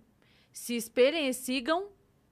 se 0.53 0.75
espelhem 0.75 1.27
e 1.27 1.33
sigam 1.33 1.87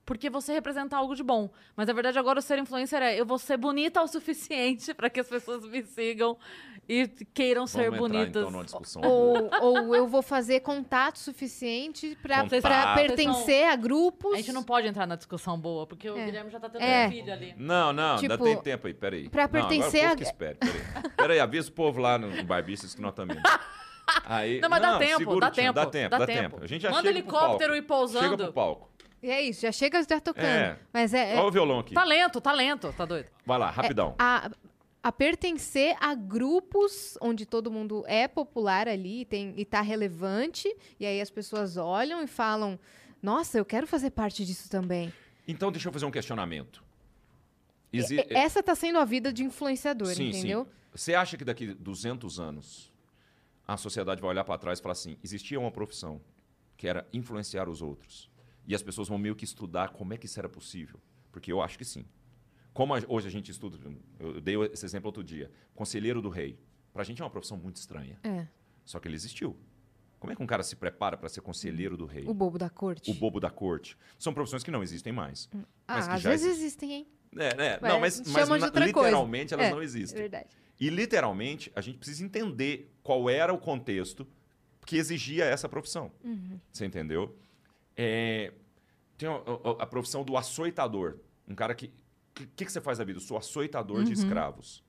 porque 0.05 0.29
você 0.29 0.51
representa 0.53 0.97
algo 0.97 1.15
de 1.15 1.23
bom. 1.23 1.49
Mas 1.75 1.87
na 1.87 1.93
verdade 1.93 2.19
agora 2.19 2.39
o 2.39 2.41
ser 2.41 2.57
influencer 2.59 3.01
é 3.01 3.19
eu 3.19 3.25
vou 3.25 3.37
ser 3.39 3.57
bonita 3.57 4.01
o 4.01 4.07
suficiente 4.07 4.93
pra 4.93 5.09
que 5.09 5.19
as 5.19 5.27
pessoas 5.27 5.63
me 5.65 5.81
sigam 5.83 6.37
e 6.89 7.07
queiram 7.33 7.65
ser 7.65 7.89
Vamos 7.89 8.07
entrar, 8.09 8.19
bonitas. 8.19 8.29
então, 8.41 8.51
numa 8.51 8.65
discussão. 8.65 9.01
Ou, 9.03 9.49
ou 9.61 9.95
eu 9.95 10.05
vou 10.05 10.21
fazer 10.21 10.59
contato 10.59 11.17
suficiente 11.17 12.17
pra 12.21 12.45
pertencer 12.95 13.69
a 13.69 13.75
grupos. 13.77 14.33
A 14.33 14.37
gente 14.37 14.51
não 14.51 14.63
pode 14.63 14.87
entrar 14.87 15.07
na 15.07 15.15
discussão 15.15 15.57
boa, 15.57 15.87
porque 15.87 16.09
o 16.09 16.17
É. 16.17 16.25
Guilherme 16.25 16.49
já 16.51 16.59
tá 16.59 16.67
tendo 16.69 16.81
É. 16.81 17.07
um 17.07 17.11
filho 17.11 17.31
ali. 17.33 17.55
Não, 17.57 17.93
não, 17.93 18.17
Tipo, 18.17 18.33
ainda 18.33 18.43
tem 18.43 18.57
tempo 18.61 18.87
aí, 18.87 18.93
peraí. 18.93 19.29
pra 19.29 19.43
Não, 19.43 19.45
agora 19.45 19.67
pertencer 19.69 20.05
o 20.05 20.09
povo 20.09 20.19
a- 20.19 20.23
espere, 20.23 20.55
peraí. 20.55 20.81
Peraí, 21.15 21.39
avisa 21.39 21.69
o 21.69 21.71
povo 21.73 22.01
lá 22.01 22.17
no 22.17 22.43
Barbichas 22.43 22.93
que 22.93 23.01
nós 23.01 23.13
também. 23.13 23.37
Aí, 24.25 24.59
Não, 24.59 24.67
mas 24.69 24.81
dá 24.81 24.97
tempo, 24.99 25.39
dá 25.39 25.47
o 25.47 25.51
tino, 25.51 25.51
tempo, 25.51 25.73
Dá 25.73 25.85
tempo, 25.85 26.09
dá 26.09 26.17
dá 26.17 26.25
tempo. 26.25 26.41
tempo. 26.41 26.63
A 26.63 26.67
gente 26.67 26.81
já 26.81 26.91
Manda 26.91 27.03
chega 27.03 27.23
pro 27.23 27.35
helicóptero 27.37 27.59
palco. 27.71 27.75
ir 27.75 27.81
pousando. 27.87 28.23
Chega 28.25 28.37
pro 28.37 28.53
palco. 28.53 28.89
E 29.23 29.31
é 29.31 29.41
isso, 29.41 29.61
já 29.61 29.71
chega 29.71 30.03
já 30.03 30.19
tocando. 30.19 30.45
É. 30.45 30.77
Mas 30.91 31.13
é, 31.13 31.33
é- 31.35 31.37
Olha 31.37 31.47
o 31.47 31.51
violão 31.51 31.79
aqui. 31.79 31.93
Talento, 31.95 32.41
talento, 32.41 32.93
tá 32.95 33.05
doido? 33.05 33.27
Vai 33.45 33.57
lá, 33.57 33.69
rapidão. 33.71 34.13
a, 34.19 34.51
a 35.01 35.11
pertencer 35.13 35.95
a 35.99 36.13
grupos 36.13 37.17
onde 37.21 37.45
todo 37.45 37.71
mundo 37.71 38.03
é 38.05 38.27
popular 38.27 38.87
ali 38.87 39.21
e, 39.21 39.25
tem, 39.25 39.53
e 39.57 39.63
tá 39.63 39.79
relevante, 39.81 40.67
e 40.99 41.05
aí 41.05 41.21
as 41.21 41.29
pessoas 41.29 41.77
olham 41.77 42.21
e 42.21 42.27
falam: 42.27 42.77
Nossa, 43.21 43.57
eu 43.57 43.63
quero 43.65 43.87
fazer 43.87 44.09
parte 44.11 44.45
disso 44.45 44.69
também. 44.69 45.11
Então, 45.47 45.71
deixa 45.71 45.87
eu 45.87 45.93
fazer 45.93 46.05
um 46.05 46.11
questionamento. 46.11 46.83
Exi- 47.91 48.17
E- 48.19 48.33
Essa 48.33 48.61
tá 48.61 48.75
sendo 48.75 48.97
a 48.99 49.05
vida 49.05 49.31
de 49.31 49.43
influenciador, 49.43 50.07
Sim, 50.13 50.29
entendeu? 50.29 50.65
sim. 50.65 50.71
Você 50.95 51.15
acha 51.15 51.37
que 51.37 51.45
daqui 51.45 51.73
200 51.73 52.39
anos 52.39 52.91
a 53.67 53.77
sociedade 53.77 54.19
vai 54.21 54.29
olhar 54.31 54.43
para 54.43 54.57
trás 54.57 54.79
e 54.79 54.81
falar 54.81 54.93
assim: 54.93 55.17
existia 55.23 55.59
uma 55.59 55.71
profissão 55.71 56.19
que 56.75 56.87
era 56.87 57.07
influenciar 57.13 57.69
os 57.69 57.81
outros. 57.81 58.29
E 58.67 58.73
as 58.73 58.81
pessoas 58.81 59.07
vão 59.07 59.17
meio 59.17 59.35
que 59.35 59.43
estudar 59.43 59.89
como 59.89 60.13
é 60.13 60.17
que 60.17 60.25
isso 60.25 60.39
era 60.39 60.47
possível. 60.49 60.99
Porque 61.31 61.51
eu 61.51 61.61
acho 61.61 61.77
que 61.77 61.85
sim. 61.85 62.05
Como 62.73 62.95
a- 62.95 63.01
hoje 63.07 63.27
a 63.27 63.31
gente 63.31 63.51
estuda, 63.51 63.77
eu 64.19 64.39
dei 64.41 64.55
esse 64.71 64.85
exemplo 64.85 65.07
outro 65.07 65.23
dia, 65.23 65.51
conselheiro 65.75 66.21
do 66.21 66.29
rei. 66.29 66.57
Para 66.91 67.01
a 67.01 67.05
gente 67.05 67.21
é 67.21 67.25
uma 67.25 67.29
profissão 67.31 67.57
muito 67.57 67.75
estranha. 67.77 68.19
É. 68.23 68.47
Só 68.85 68.99
que 68.99 69.07
ele 69.07 69.15
existiu. 69.15 69.57
Como 70.19 70.31
é 70.31 70.35
que 70.35 70.41
um 70.41 70.47
cara 70.47 70.63
se 70.63 70.75
prepara 70.75 71.17
para 71.17 71.27
ser 71.27 71.41
conselheiro 71.41 71.97
do 71.97 72.05
rei? 72.05 72.23
O 72.25 72.33
bobo 72.33 72.57
da 72.57 72.69
corte. 72.69 73.11
O 73.11 73.13
bobo 73.13 73.39
da 73.39 73.49
corte. 73.49 73.97
São 74.17 74.33
profissões 74.33 74.63
que 74.63 74.71
não 74.71 74.81
existem 74.81 75.11
mais. 75.11 75.49
ah, 75.53 75.95
mas 75.95 76.07
que 76.07 76.13
às 76.13 76.21
já 76.21 76.29
vezes 76.29 76.47
existem. 76.47 76.93
hein? 76.93 77.07
É, 77.35 77.55
né? 77.55 77.79
Ué, 77.81 77.89
não, 77.89 77.99
mas, 77.99 78.21
mas 78.27 78.47
na- 78.47 78.55
outra 78.55 78.71
coisa. 78.71 78.85
literalmente 78.85 79.53
elas 79.53 79.67
É, 79.67 79.71
não 79.71 79.81
É 79.81 79.83
existem. 79.83 80.21
verdade. 80.21 80.55
E 80.79 80.89
literalmente 80.89 81.71
a 81.75 81.81
gente 81.81 81.97
precisa 81.97 82.23
entender 82.23 82.93
qual 83.03 83.29
era 83.29 83.51
o 83.53 83.57
contexto 83.57 84.25
que 84.85 84.95
exigia 84.97 85.45
essa 85.45 85.67
profissão. 85.67 86.11
Você 86.71 86.85
entendeu? 86.85 87.35
É, 87.95 88.51
tem 89.17 89.27
a, 89.29 89.33
a- 89.33 89.83
a 89.83 89.85
profissão 89.87 90.23
do 90.23 90.35
açoitador. 90.37 91.17
Um 91.47 91.55
cara 91.55 91.73
que. 91.75 91.87
O 91.87 91.91
que, 92.55 92.65
que, 92.65 92.71
você 92.71 92.81
faz 92.81 92.97
da 92.97 93.03
vida? 93.03 93.17
Eu 93.17 93.21
sou 93.21 93.37
açoitador 93.37 94.03
de 94.03 94.11
escravos. 94.13 94.83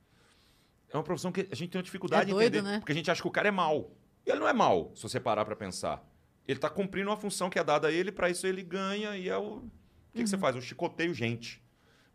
É 0.90 0.96
uma 0.96 1.02
profissão 1.02 1.30
que 1.30 1.46
a 1.50 1.54
gente 1.54 1.70
tem 1.70 1.78
uma 1.78 1.82
dificuldade 1.82 2.30
É 2.30 2.34
doido, 2.34 2.54
entender. 2.56 2.62
né? 2.70 2.78
Porque 2.78 2.92
a 2.92 2.94
gente 2.94 3.10
acha 3.10 3.20
que 3.20 3.28
o 3.28 3.30
cara 3.30 3.48
é 3.48 3.50
mau. 3.50 3.94
E 4.24 4.30
ele 4.30 4.38
não 4.40 4.48
é 4.48 4.52
mau, 4.54 4.92
se 4.94 5.02
você 5.02 5.20
parar 5.20 5.44
para 5.44 5.54
pensar. 5.54 6.02
Ele 6.48 6.56
está 6.56 6.70
cumprindo 6.70 7.10
uma 7.10 7.16
função 7.16 7.50
que 7.50 7.58
é 7.58 7.64
dada 7.64 7.88
a 7.88 7.92
ele, 7.92 8.10
para 8.10 8.30
isso 8.30 8.46
ele 8.46 8.62
ganha 8.62 9.16
e 9.16 9.28
é 9.28 9.36
o. 9.36 9.56
O 9.56 9.70
que, 10.14 10.22
que 10.22 10.28
você 10.28 10.38
faz? 10.38 10.54
Eu 10.56 10.62
chicoteio 10.62 11.12
gente. 11.12 11.62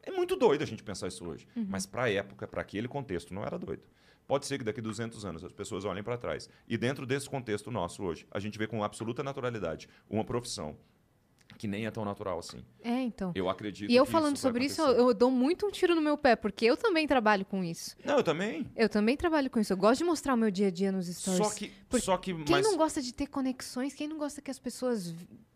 É 0.01 0.09
muito 0.11 0.35
doido 0.35 0.61
a 0.63 0.65
gente 0.65 0.81
pensar 0.81 1.07
isso 1.07 1.23
hoje. 1.27 1.45
Mas 1.55 1.85
para 1.85 2.03
a 2.03 2.09
época, 2.11 2.47
para 2.47 2.61
aquele 2.61 2.87
contexto, 2.87 3.33
não 3.33 3.43
era 3.43 3.59
doido. 3.59 3.83
Pode 4.29 4.45
ser 4.45 4.59
que 4.59 4.63
daqui 4.63 4.79
a 4.79 4.83
200 4.83 5.25
anos 5.25 5.43
as 5.43 5.51
pessoas 5.51 5.85
olhem 5.85 6.03
para 6.03 6.15
trás. 6.15 6.47
E 6.67 6.77
dentro 6.77 7.03
desse 7.03 7.27
contexto 7.27 7.71
nosso 7.71 8.03
hoje, 8.03 8.27
a 8.29 8.39
gente 8.39 8.59
vê 8.59 8.67
com 8.67 8.83
absoluta 8.83 9.23
naturalidade 9.23 9.89
uma 10.07 10.23
profissão 10.23 10.77
que 11.57 11.67
nem 11.67 11.87
é 11.87 11.91
tão 11.91 12.05
natural 12.05 12.37
assim. 12.37 12.63
É, 12.83 13.01
então. 13.01 13.31
Eu 13.33 13.49
acredito 13.49 13.89
E 13.89 13.95
eu 13.95 14.05
falando 14.05 14.35
isso 14.35 14.43
sobre 14.43 14.65
isso, 14.65 14.83
eu, 14.83 15.07
eu 15.07 15.13
dou 15.15 15.31
muito 15.31 15.65
um 15.65 15.71
tiro 15.71 15.95
no 15.95 16.01
meu 16.01 16.15
pé, 16.15 16.35
porque 16.35 16.63
eu 16.63 16.77
também 16.77 17.07
trabalho 17.07 17.43
com 17.43 17.63
isso. 17.63 17.97
Não, 18.05 18.17
eu 18.17 18.23
também. 18.23 18.67
Eu 18.75 18.87
também 18.87 19.17
trabalho 19.17 19.49
com 19.49 19.59
isso. 19.59 19.73
Eu 19.73 19.77
gosto 19.77 19.97
de 19.97 20.03
mostrar 20.03 20.35
o 20.35 20.37
meu 20.37 20.51
dia 20.51 20.67
a 20.67 20.71
dia 20.71 20.91
nos 20.91 21.07
stories. 21.07 21.47
Só 21.47 21.55
que. 21.55 21.73
Só 21.99 22.15
que 22.17 22.35
Quem 22.43 22.57
mas, 22.57 22.63
não 22.63 22.77
gosta 22.77 23.01
de 23.01 23.11
ter 23.11 23.25
conexões? 23.25 23.95
Quem 23.95 24.07
não 24.07 24.19
gosta 24.19 24.43
que 24.43 24.51
as 24.51 24.59
pessoas 24.59 25.11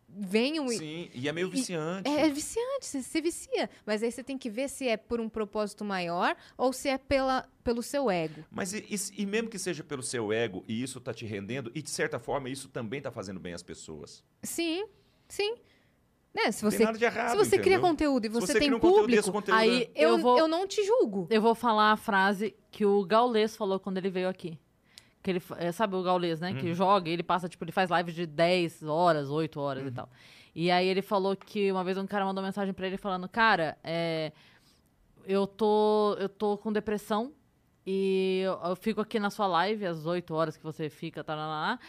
venham 0.10 0.66
e. 0.72 0.78
Sim, 0.78 1.10
e 1.14 1.30
é 1.30 1.32
meio 1.32 1.48
viciante. 1.48 2.10
É, 2.10 2.26
é 2.26 2.30
viciante, 2.30 2.88
você 2.88 3.04
se 3.04 3.22
vicia. 3.22 3.70
Mas 3.86 4.02
aí 4.02 4.12
você 4.12 4.24
tem 4.24 4.36
que 4.36 4.50
ver 4.50 4.68
se 4.68 4.88
é 4.88 4.98
por 4.98 5.22
um 5.22 5.30
propósito 5.30 5.86
maior 5.86 6.36
ou 6.58 6.74
se 6.74 6.90
é 6.90 6.98
pela, 6.98 7.48
pelo 7.64 7.82
seu 7.82 8.10
ego. 8.12 8.44
Mas 8.52 8.74
e, 8.74 8.86
e- 8.90 9.22
e 9.22 9.26
mesmo 9.26 9.50
que 9.50 9.58
seja 9.58 9.84
pelo 9.84 10.04
seu 10.04 10.32
ego 10.32 10.64
e 10.68 10.82
isso 10.84 11.00
tá 11.00 11.14
te 11.14 11.26
rendendo, 11.26 11.72
e 11.74 11.82
de 11.82 11.90
certa 11.90 12.20
forma 12.20 12.50
isso 12.50 12.68
também 12.70 13.02
tá 13.02 13.12
fazendo 13.12 13.40
bem 13.40 13.54
às 13.54 13.64
pessoas. 13.64 14.24
Sim, 14.44 14.86
sim. 15.28 15.56
Né? 16.34 16.52
Se 16.52 16.64
você, 16.64 16.78
tem 16.78 16.86
nada 16.88 16.98
de 16.98 17.06
errado. 17.06 17.30
se 17.30 17.38
você 17.38 17.60
cria 17.60 17.80
conteúdo 17.80 18.26
e 18.26 18.30
você, 18.30 18.48
você 18.54 18.60
tem 18.60 18.74
um 18.74 18.80
público, 18.80 19.32
conteúdo, 19.32 19.56
Aí 19.58 19.90
eu, 19.96 20.12
eu 20.14 20.18
vou, 20.18 20.38
eu 20.40 20.48
não 20.48 20.68
te 20.68 20.84
julgo. 20.84 21.28
eu 21.30 21.40
vou 21.42 21.54
falar 21.54 21.92
a 21.92 21.96
frase 21.98 22.56
que 22.72 22.84
o 22.86 23.06
Gaules 23.06 23.56
falou 23.56 23.80
quando 23.80 23.98
ele 24.00 24.10
veio 24.10 24.28
aqui. 24.28 24.58
Que 25.22 25.30
ele, 25.30 25.42
é, 25.58 25.72
sabe 25.72 25.96
o 25.96 26.02
Gaules, 26.02 26.40
né? 26.40 26.50
Uhum. 26.52 26.58
Que 26.58 26.74
joga, 26.74 27.08
e 27.08 27.14
ele 27.14 27.22
passa, 27.24 27.48
tipo, 27.48 27.64
ele 27.64 27.72
faz 27.72 27.90
lives 27.92 28.16
de 28.16 28.26
10 28.26 28.82
horas, 28.84 29.30
8 29.30 29.60
horas 29.60 29.84
Uhum. 29.84 29.90
e 29.90 29.92
tal. 29.92 30.10
E 30.56 30.72
aí 30.72 30.88
ele 30.88 31.02
falou 31.04 31.36
que 31.36 31.72
uma 31.72 31.84
vez 31.84 31.98
um 32.00 32.06
cara 32.08 32.26
mandou 32.26 32.44
mensagem 32.44 32.74
pra 32.74 32.88
ele 32.88 32.98
falando, 32.98 33.30
cara, 33.30 33.78
é, 33.84 34.32
eu 35.26 35.46
tô, 35.48 36.16
eu 36.20 36.28
tô 36.28 36.58
com 36.58 36.74
depressão 36.74 37.32
e 37.86 38.42
eu, 38.46 38.60
eu 38.70 38.76
fico 38.76 39.02
aqui 39.02 39.20
na 39.20 39.30
sua 39.30 39.48
live, 39.48 39.86
às 39.86 40.06
8 40.06 40.34
horas 40.34 40.56
que 40.58 40.64
você 40.64 40.90
fica, 40.90 41.24
tá, 41.24 41.36
lá, 41.36 41.46
lá, 41.48 41.62
lá, 41.72 41.80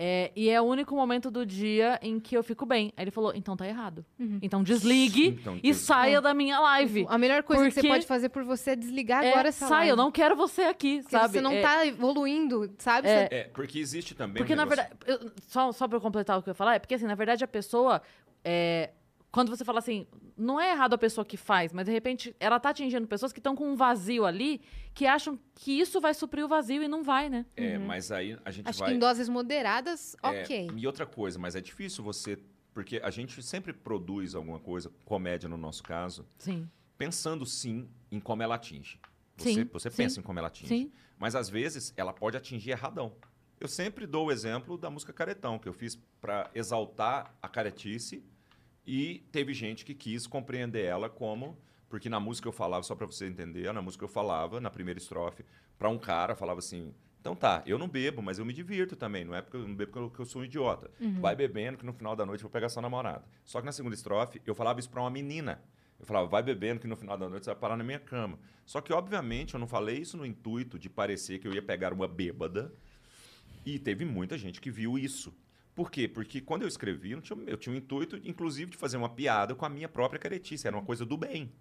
é, 0.00 0.30
e 0.36 0.48
é 0.48 0.60
o 0.60 0.64
único 0.64 0.94
momento 0.94 1.28
do 1.28 1.44
dia 1.44 1.98
em 2.00 2.20
que 2.20 2.36
eu 2.36 2.44
fico 2.44 2.64
bem. 2.64 2.92
Aí 2.96 3.02
ele 3.02 3.10
falou, 3.10 3.32
então 3.34 3.56
tá 3.56 3.66
errado. 3.66 4.06
Então 4.40 4.62
desligue 4.62 5.28
Então, 5.40 5.56
e 5.56 5.60
que- 5.60 5.74
saia 5.74 6.20
da 6.20 6.32
minha 6.32 6.60
live. 6.60 7.04
A 7.08 7.18
melhor 7.18 7.42
coisa 7.42 7.64
que 7.68 7.72
você 7.80 7.88
pode 7.88 8.06
fazer 8.06 8.28
por 8.28 8.44
você 8.44 8.70
é 8.70 8.76
desligar 8.76 9.24
É, 9.24 9.30
agora 9.32 9.48
essa 9.48 9.66
sai, 9.66 9.78
live. 9.78 9.90
eu 9.90 9.96
não 9.96 10.12
quero 10.12 10.36
você 10.36 10.62
aqui, 10.62 10.98
Porque 10.98 11.10
sabe? 11.10 11.32
você 11.32 11.40
não 11.40 11.50
É, 11.50 11.60
tá 11.62 11.84
evoluindo, 11.84 12.70
sabe? 12.78 13.08
É. 13.08 13.28
É, 13.28 13.44
porque 13.52 13.80
existe 13.80 14.14
também. 14.14 14.36
Porque, 14.36 14.52
um 14.52 14.56
na 14.56 14.66
negócio- 14.66 14.84
verdade, 15.04 15.24
eu- 15.24 15.32
só, 15.48 15.72
só 15.72 15.88
pra 15.88 15.96
eu 15.96 16.00
completar 16.00 16.38
o 16.38 16.42
que 16.44 16.48
eu 16.48 16.52
ia 16.52 16.54
falar, 16.54 16.76
é 16.76 16.78
porque, 16.78 16.94
assim, 16.94 17.06
na 17.06 17.16
verdade, 17.16 17.42
a 17.42 17.48
pessoa. 17.48 18.00
é, 18.44 18.90
quando 19.30 19.50
você 19.50 19.64
fala 19.64 19.78
assim, 19.78 20.06
não 20.36 20.58
é 20.58 20.70
errado 20.70 20.94
a 20.94 20.98
pessoa 20.98 21.24
que 21.24 21.36
faz, 21.36 21.72
mas 21.72 21.84
de 21.86 21.92
repente 21.92 22.34
ela 22.40 22.58
tá 22.58 22.70
atingindo 22.70 23.06
pessoas 23.06 23.32
que 23.32 23.38
estão 23.40 23.54
com 23.54 23.70
um 23.70 23.76
vazio 23.76 24.24
ali, 24.24 24.60
que 24.94 25.06
acham 25.06 25.38
que 25.54 25.78
isso 25.78 26.00
vai 26.00 26.14
suprir 26.14 26.44
o 26.44 26.48
vazio 26.48 26.82
e 26.82 26.88
não 26.88 27.02
vai, 27.02 27.28
né? 27.28 27.44
É, 27.56 27.76
mas 27.78 28.10
aí 28.10 28.38
a 28.44 28.50
gente 28.50 28.68
Acho 28.68 28.78
vai. 28.80 28.90
que 28.90 28.94
em 28.96 28.98
doses 28.98 29.28
moderadas, 29.28 30.16
É, 30.22 30.42
ok. 30.42 30.70
E 30.76 30.86
outra 30.86 31.04
coisa, 31.06 31.38
mas 31.38 31.54
é 31.54 31.60
difícil 31.60 32.02
você. 32.02 32.38
Porque 32.72 33.00
a 33.02 33.10
gente 33.10 33.42
sempre 33.42 33.72
produz 33.72 34.34
alguma 34.34 34.60
coisa, 34.60 34.90
comédia 35.04 35.48
no 35.48 35.56
nosso 35.56 35.82
caso, 35.82 36.24
Sim. 36.38 36.68
pensando 36.96 37.44
sim 37.44 37.88
em 38.10 38.20
como 38.20 38.42
ela 38.42 38.54
atinge. 38.54 39.00
Você, 39.36 39.54
Sim, 39.54 39.64
você 39.72 39.90
sim. 39.90 39.96
pensa 39.96 40.20
em 40.20 40.22
como 40.22 40.38
ela 40.38 40.48
atinge. 40.48 40.68
Sim. 40.68 40.92
Mas 41.18 41.34
às 41.34 41.48
vezes 41.48 41.92
ela 41.96 42.12
pode 42.12 42.36
atingir 42.36 42.70
erradão. 42.70 43.14
Eu 43.60 43.66
sempre 43.66 44.06
dou 44.06 44.26
o 44.28 44.32
exemplo 44.32 44.78
da 44.78 44.88
música 44.88 45.12
Caretão, 45.12 45.58
que 45.58 45.68
eu 45.68 45.72
fiz 45.72 45.96
para 46.20 46.48
exaltar 46.54 47.34
a 47.42 47.48
caretice 47.48 48.24
e 48.90 49.18
teve 49.30 49.52
gente 49.52 49.84
que 49.84 49.92
quis 49.92 50.26
compreender 50.26 50.86
ela 50.86 51.10
como. 51.10 51.58
Porque 51.90 52.08
na 52.08 52.18
música 52.18 52.48
eu 52.48 52.52
falava, 52.52 52.82
só 52.82 52.94
para 52.94 53.06
você 53.06 53.26
entender, 53.26 53.72
na 53.72 53.82
música 53.82 54.04
eu 54.04 54.08
falava, 54.08 54.60
na 54.60 54.70
primeira 54.70 54.98
estrofe, 54.98 55.44
para 55.78 55.88
um 55.88 55.98
cara, 55.98 56.34
falava 56.34 56.58
assim: 56.58 56.94
então 57.20 57.36
tá, 57.36 57.62
eu 57.66 57.78
não 57.78 57.86
bebo, 57.86 58.22
mas 58.22 58.38
eu 58.38 58.46
me 58.46 58.52
divirto 58.52 58.96
também. 58.96 59.24
Não 59.24 59.34
é 59.34 59.42
porque 59.42 59.58
eu 59.58 59.68
não 59.68 59.74
bebo 59.74 59.92
porque 60.08 60.22
eu, 60.22 60.26
sou 60.26 60.40
um 60.40 60.44
idiota. 60.44 60.90
Vai 61.20 61.36
bebendo 61.36 61.76
que 61.76 61.84
no 61.84 61.92
final 61.92 62.16
da 62.16 62.24
noite 62.24 62.40
eu 62.40 62.48
vou 62.48 62.52
pegar 62.52 62.70
sua 62.70 62.80
namorada. 62.80 63.24
Só 63.44 63.60
que 63.60 63.66
na 63.66 63.72
segunda 63.72 63.94
estrofe 63.94 64.40
eu 64.46 64.54
falava 64.54 64.80
isso 64.80 64.88
para 64.88 65.02
uma 65.02 65.10
menina. 65.10 65.62
Eu 66.00 66.06
falava, 66.06 66.26
vai 66.26 66.42
bebendo 66.42 66.80
que 66.80 66.86
no 66.86 66.96
final 66.96 67.18
da 67.18 67.28
noite 67.28 67.44
você 67.44 67.50
vai 67.50 67.60
parar 67.60 67.76
na 67.76 67.84
minha 67.84 67.98
cama. 67.98 68.38
Só 68.64 68.80
que, 68.80 68.92
obviamente, 68.92 69.54
eu 69.54 69.60
não 69.60 69.66
falei 69.66 69.98
isso 69.98 70.16
no 70.16 70.24
intuito 70.24 70.78
de 70.78 70.88
parecer 70.88 71.38
que 71.38 71.48
eu 71.48 71.52
ia 71.52 71.62
pegar 71.62 71.92
uma 71.92 72.06
bêbada. 72.06 72.72
E 73.66 73.78
teve 73.78 74.04
muita 74.04 74.38
gente 74.38 74.60
que 74.60 74.70
viu 74.70 74.98
isso. 74.98 75.34
Por 75.78 75.92
quê? 75.92 76.08
Porque 76.08 76.40
quando 76.40 76.62
eu 76.62 76.68
escrevi, 76.68 77.12
eu 77.12 77.20
tinha, 77.20 77.38
eu 77.46 77.56
tinha 77.56 77.72
o 77.72 77.78
intuito, 77.78 78.16
inclusive, 78.24 78.72
de 78.72 78.76
fazer 78.76 78.96
uma 78.96 79.08
piada 79.08 79.54
com 79.54 79.64
a 79.64 79.68
minha 79.68 79.88
própria 79.88 80.18
caretice. 80.18 80.66
Era 80.66 80.76
uma 80.76 80.84
coisa 80.84 81.06
do 81.06 81.16
bem. 81.16 81.52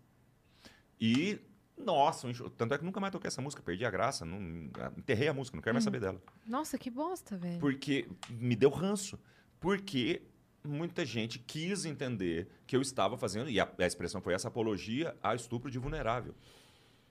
E, 0.99 1.37
nossa, 1.77 2.27
tanto 2.57 2.73
é 2.73 2.79
que 2.79 2.83
nunca 2.83 2.99
mais 2.99 3.11
toquei 3.11 3.27
essa 3.27 3.43
música, 3.43 3.61
perdi 3.61 3.85
a 3.85 3.91
graça, 3.91 4.25
não, 4.25 4.71
enterrei 4.97 5.27
a 5.27 5.35
música, 5.35 5.55
não 5.55 5.61
quero 5.61 5.75
mais 5.75 5.83
saber 5.83 5.99
dela. 5.99 6.19
Nossa, 6.47 6.79
que 6.79 6.89
bosta, 6.89 7.37
velho. 7.37 7.59
Porque 7.59 8.09
me 8.27 8.55
deu 8.55 8.71
ranço. 8.71 9.19
Porque 9.59 10.23
muita 10.63 11.05
gente 11.05 11.37
quis 11.37 11.85
entender 11.85 12.47
que 12.65 12.75
eu 12.75 12.81
estava 12.81 13.19
fazendo, 13.19 13.51
e 13.51 13.59
a, 13.59 13.71
a 13.77 13.85
expressão 13.85 14.19
foi 14.19 14.33
essa 14.33 14.47
apologia 14.47 15.15
a 15.21 15.35
estupro 15.35 15.69
de 15.69 15.77
vulnerável. 15.77 16.33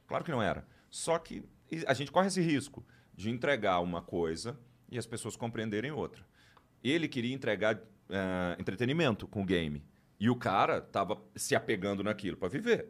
Claro 0.09 0.25
que 0.25 0.33
não 0.33 0.43
era. 0.43 0.67
Só 0.91 1.21
que 1.21 1.45
a 1.87 1.95
gente 1.95 2.11
corre 2.11 2.27
esse 2.27 2.41
risco 2.41 2.85
de 3.15 3.31
entregar 3.31 3.79
uma 3.79 4.03
coisa 4.03 4.59
e 4.91 4.99
as 4.99 5.07
pessoas 5.07 5.37
compreenderem 5.37 5.93
outra. 5.93 6.27
Ele 6.83 7.09
queria 7.09 7.35
entregar 7.35 7.81
eh, 8.09 8.57
entretenimento 8.59 9.27
com 9.27 9.43
o 9.43 9.45
game. 9.45 9.85
E 10.19 10.31
o 10.31 10.37
cara 10.37 10.79
estava 10.79 11.21
se 11.35 11.55
apegando 11.55 12.03
naquilo 12.03 12.37
para 12.37 12.49
viver. 12.49 12.89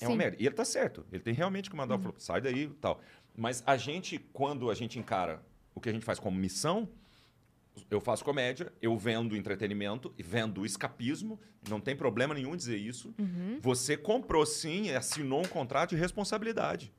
É 0.00 0.06
uma 0.06 0.12
Sim. 0.12 0.18
merda. 0.18 0.36
E 0.40 0.46
ele 0.46 0.54
tá 0.54 0.64
certo. 0.64 1.04
Ele 1.12 1.22
tem 1.22 1.34
realmente 1.34 1.68
que 1.68 1.76
mandar 1.76 1.96
o 1.96 1.98
falou, 1.98 2.14
sai 2.18 2.40
daí 2.40 2.64
e 2.64 2.68
tal. 2.68 3.00
Mas 3.36 3.62
a 3.66 3.76
gente, 3.76 4.18
quando 4.32 4.70
a 4.70 4.74
gente 4.74 4.98
encara 4.98 5.42
o 5.74 5.80
que 5.80 5.88
a 5.88 5.92
gente 5.92 6.04
faz 6.04 6.18
como 6.18 6.36
missão, 6.36 6.88
eu 7.90 8.00
faço 8.00 8.24
comédia, 8.24 8.72
eu 8.82 8.96
vendo 8.96 9.36
entretenimento, 9.36 10.12
e 10.18 10.22
vendo 10.22 10.64
escapismo, 10.66 11.40
não 11.68 11.80
tem 11.80 11.94
problema 11.94 12.34
nenhum 12.34 12.56
dizer 12.56 12.76
isso. 12.76 13.14
Uhum. 13.18 13.58
Você 13.60 13.96
comprou 13.96 14.44
sim 14.44 14.90
assinou 14.90 15.40
um 15.40 15.48
contrato 15.48 15.90
de 15.90 15.96
responsabilidade. 15.96 16.92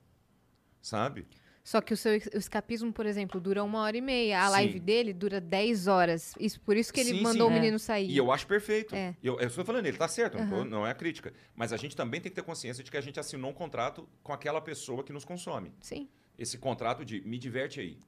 Sabe? 0.81 1.27
Só 1.69 1.81
que 1.81 1.93
o 1.93 1.97
seu 1.97 2.13
o 2.33 2.37
escapismo, 2.39 2.91
por 2.91 3.05
exemplo, 3.05 3.39
dura 3.39 3.63
uma 3.63 3.81
hora 3.81 3.95
e 3.95 4.01
meia. 4.01 4.41
A 4.41 4.45
Sim. 4.47 4.51
live 4.53 4.79
dele 4.79 5.13
dura 5.13 5.39
10 5.39 5.85
horas. 5.85 6.33
Isso, 6.39 6.59
por 6.61 6.75
isso 6.75 6.91
que 6.91 6.99
ele 6.99 7.09
Sim, 7.11 7.21
mandou 7.21 7.47
sim. 7.47 7.53
o 7.53 7.55
É. 7.55 7.59
menino 7.59 7.77
sair. 7.77 8.09
E 8.09 8.17
eu 8.17 8.31
acho 8.31 8.47
perfeito. 8.47 8.95
É. 8.95 9.15
Eu, 9.21 9.39
eu 9.39 9.47
estou 9.47 9.63
falando, 9.63 9.85
ele 9.85 9.95
tá 9.95 10.07
certo, 10.07 10.35
não, 10.39 10.49
tô- 10.49 10.65
não 10.65 10.87
é 10.87 10.89
a 10.89 10.95
crítica. 10.95 11.31
Mas 11.55 11.71
a 11.71 11.77
gente 11.77 11.95
também 11.95 12.19
tem 12.19 12.31
que 12.31 12.35
ter 12.35 12.41
consciência 12.41 12.83
de 12.83 12.89
que 12.89 12.97
a 12.97 13.01
gente 13.01 13.19
assinou 13.19 13.51
um 13.51 13.53
contrato 13.53 14.09
com 14.23 14.33
aquela 14.33 14.59
pessoa 14.59 15.03
que 15.03 15.13
nos 15.13 15.23
consome. 15.23 15.71
Sim. 15.79 16.09
Esse 16.39 16.57
contrato 16.57 17.05
de 17.05 17.21
me 17.21 17.37
diverte 17.37 17.79
aí. 17.79 17.99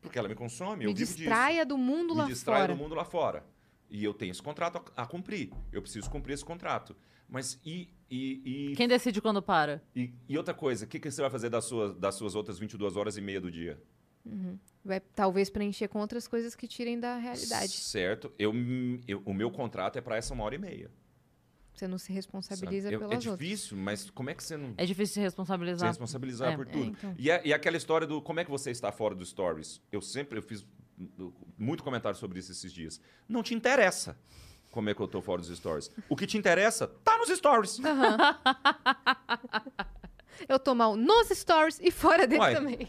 Porque 0.00 0.18
ela 0.18 0.28
me 0.28 0.34
consome, 0.34 0.82
eu 0.84 0.88
Me 0.90 0.94
vivo 0.94 1.06
disso. 1.06 1.18
distraia 1.18 1.64
do 1.64 1.78
mundo 1.78 2.14
me 2.14 2.22
lá 2.22 2.26
distraia 2.26 2.62
fora. 2.62 2.74
do 2.74 2.82
mundo 2.82 2.96
lá 2.96 3.04
fora. 3.04 3.44
E 3.88 4.02
eu 4.02 4.12
tenho 4.12 4.32
esse 4.32 4.42
contrato 4.42 4.82
a, 4.96 5.02
a 5.04 5.06
cumprir. 5.06 5.50
Eu 5.70 5.82
preciso 5.82 6.10
cumprir 6.10 6.32
esse 6.34 6.44
contrato. 6.44 6.96
Mas 7.32 7.58
e. 7.64 7.88
E, 8.14 8.72
e, 8.72 8.76
Quem 8.76 8.86
decide 8.86 9.22
quando 9.22 9.40
para? 9.40 9.82
e, 9.96 10.12
e 10.28 10.36
outra 10.36 10.52
coisa, 10.52 10.84
o 10.84 10.88
que, 10.88 11.00
que 11.00 11.10
você 11.10 11.22
vai 11.22 11.30
fazer 11.30 11.48
das 11.48 11.64
suas, 11.64 11.96
das 11.96 12.14
suas 12.14 12.34
outras 12.34 12.58
22 12.58 12.94
horas 12.94 13.16
e 13.16 13.22
meia 13.22 13.40
do 13.40 13.50
dia? 13.50 13.82
Vai 14.84 15.00
talvez 15.00 15.48
preencher 15.48 15.88
com 15.88 15.98
outras 15.98 16.28
coisas 16.28 16.54
que 16.54 16.68
tirem 16.68 17.00
da 17.00 17.16
realidade. 17.16 17.72
Certo. 17.72 18.30
Eu, 18.38 18.52
eu- 19.08 19.22
o 19.24 19.32
meu 19.32 19.50
contrato 19.50 19.96
é 19.96 20.02
para 20.02 20.16
essa 20.16 20.34
uma 20.34 20.44
hora 20.44 20.54
e 20.54 20.58
meia. 20.58 20.90
Você 21.74 21.88
não 21.88 21.96
se 21.96 22.12
responsabiliza 22.12 22.92
Eu- 22.92 22.98
pelas 23.00 23.12
é 23.14 23.16
outras. 23.30 23.38
difícil, 23.38 23.78
mas 23.78 24.10
como 24.10 24.28
é 24.28 24.34
que 24.34 24.44
você 24.44 24.58
não 24.58 24.74
É 24.76 24.84
difícil 24.84 25.06
se 25.06 25.12
se 25.14 25.20
responsabilizar. 25.20 25.88
responsabilizar 25.88 26.52
É. 26.52 26.56
por 26.56 26.66
É, 26.66 26.70
tudo? 26.70 26.84
então. 26.84 27.14
E, 27.18 27.30
é- 27.30 27.40
e 27.46 27.54
aquela 27.54 27.78
história 27.78 28.06
do 28.06 28.20
como 28.20 28.40
é 28.40 28.44
que 28.44 28.50
você 28.50 28.70
está 28.70 28.92
fora 28.92 29.14
do 29.14 29.24
stories? 29.24 29.80
Eu 29.90 30.02
sempre 30.02 30.38
eu 30.38 30.42
fiz 30.42 30.66
muito 31.56 31.82
comentário 31.82 32.18
sobre 32.18 32.38
isso 32.38 32.52
esses 32.52 32.70
dias. 32.72 33.00
Não 33.26 33.42
te 33.42 33.54
interessa 33.54 34.18
como 34.72 34.90
é 34.90 34.94
que 34.94 35.00
eu 35.00 35.06
tô 35.06 35.20
fora 35.22 35.40
dos 35.40 35.56
stories. 35.56 35.88
O 36.08 36.16
que 36.16 36.26
te 36.26 36.36
interessa 36.36 36.88
tá 37.04 37.16
nos 37.18 37.28
stories. 37.28 37.78
Eu 40.48 40.58
tô 40.58 40.74
mal 40.74 40.96
nos 40.96 41.28
stories 41.28 41.78
e 41.80 41.90
fora 41.90 42.26
dele 42.26 42.40
Uai. 42.40 42.54
também. 42.54 42.88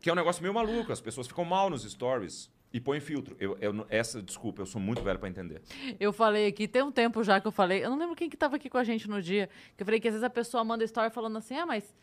Que 0.00 0.08
é 0.08 0.12
um 0.12 0.16
negócio 0.16 0.40
meio 0.40 0.54
maluco. 0.54 0.90
As 0.92 1.00
pessoas 1.00 1.26
ficam 1.26 1.44
mal 1.44 1.68
nos 1.68 1.82
stories 1.82 2.48
e 2.72 2.80
põem 2.80 3.00
filtro. 3.00 3.36
Eu, 3.40 3.58
eu 3.60 3.72
não- 3.72 3.86
essa, 3.88 4.22
desculpa, 4.22 4.62
eu 4.62 4.66
sou 4.66 4.80
muito 4.80 5.02
velho 5.02 5.18
pra 5.18 5.28
entender. 5.28 5.60
Eu 5.98 6.12
falei 6.12 6.46
aqui, 6.46 6.66
tem 6.68 6.82
um 6.82 6.92
tempo 6.92 7.22
já 7.24 7.40
que 7.40 7.46
eu 7.46 7.52
falei, 7.52 7.84
eu 7.84 7.90
não 7.90 7.98
lembro 7.98 8.14
quem 8.14 8.30
que 8.30 8.36
tava 8.36 8.56
aqui 8.56 8.70
com 8.70 8.78
a 8.78 8.84
gente 8.84 9.08
no 9.08 9.20
dia, 9.20 9.50
que 9.76 9.82
eu 9.82 9.84
falei 9.84 9.98
que 10.00 10.08
às 10.08 10.14
vezes 10.14 10.24
a 10.24 10.30
pessoa 10.30 10.62
manda 10.64 10.84
story 10.84 11.10
falando 11.10 11.36
assim, 11.38 11.56
ah, 11.56 11.66
mas 11.66 11.94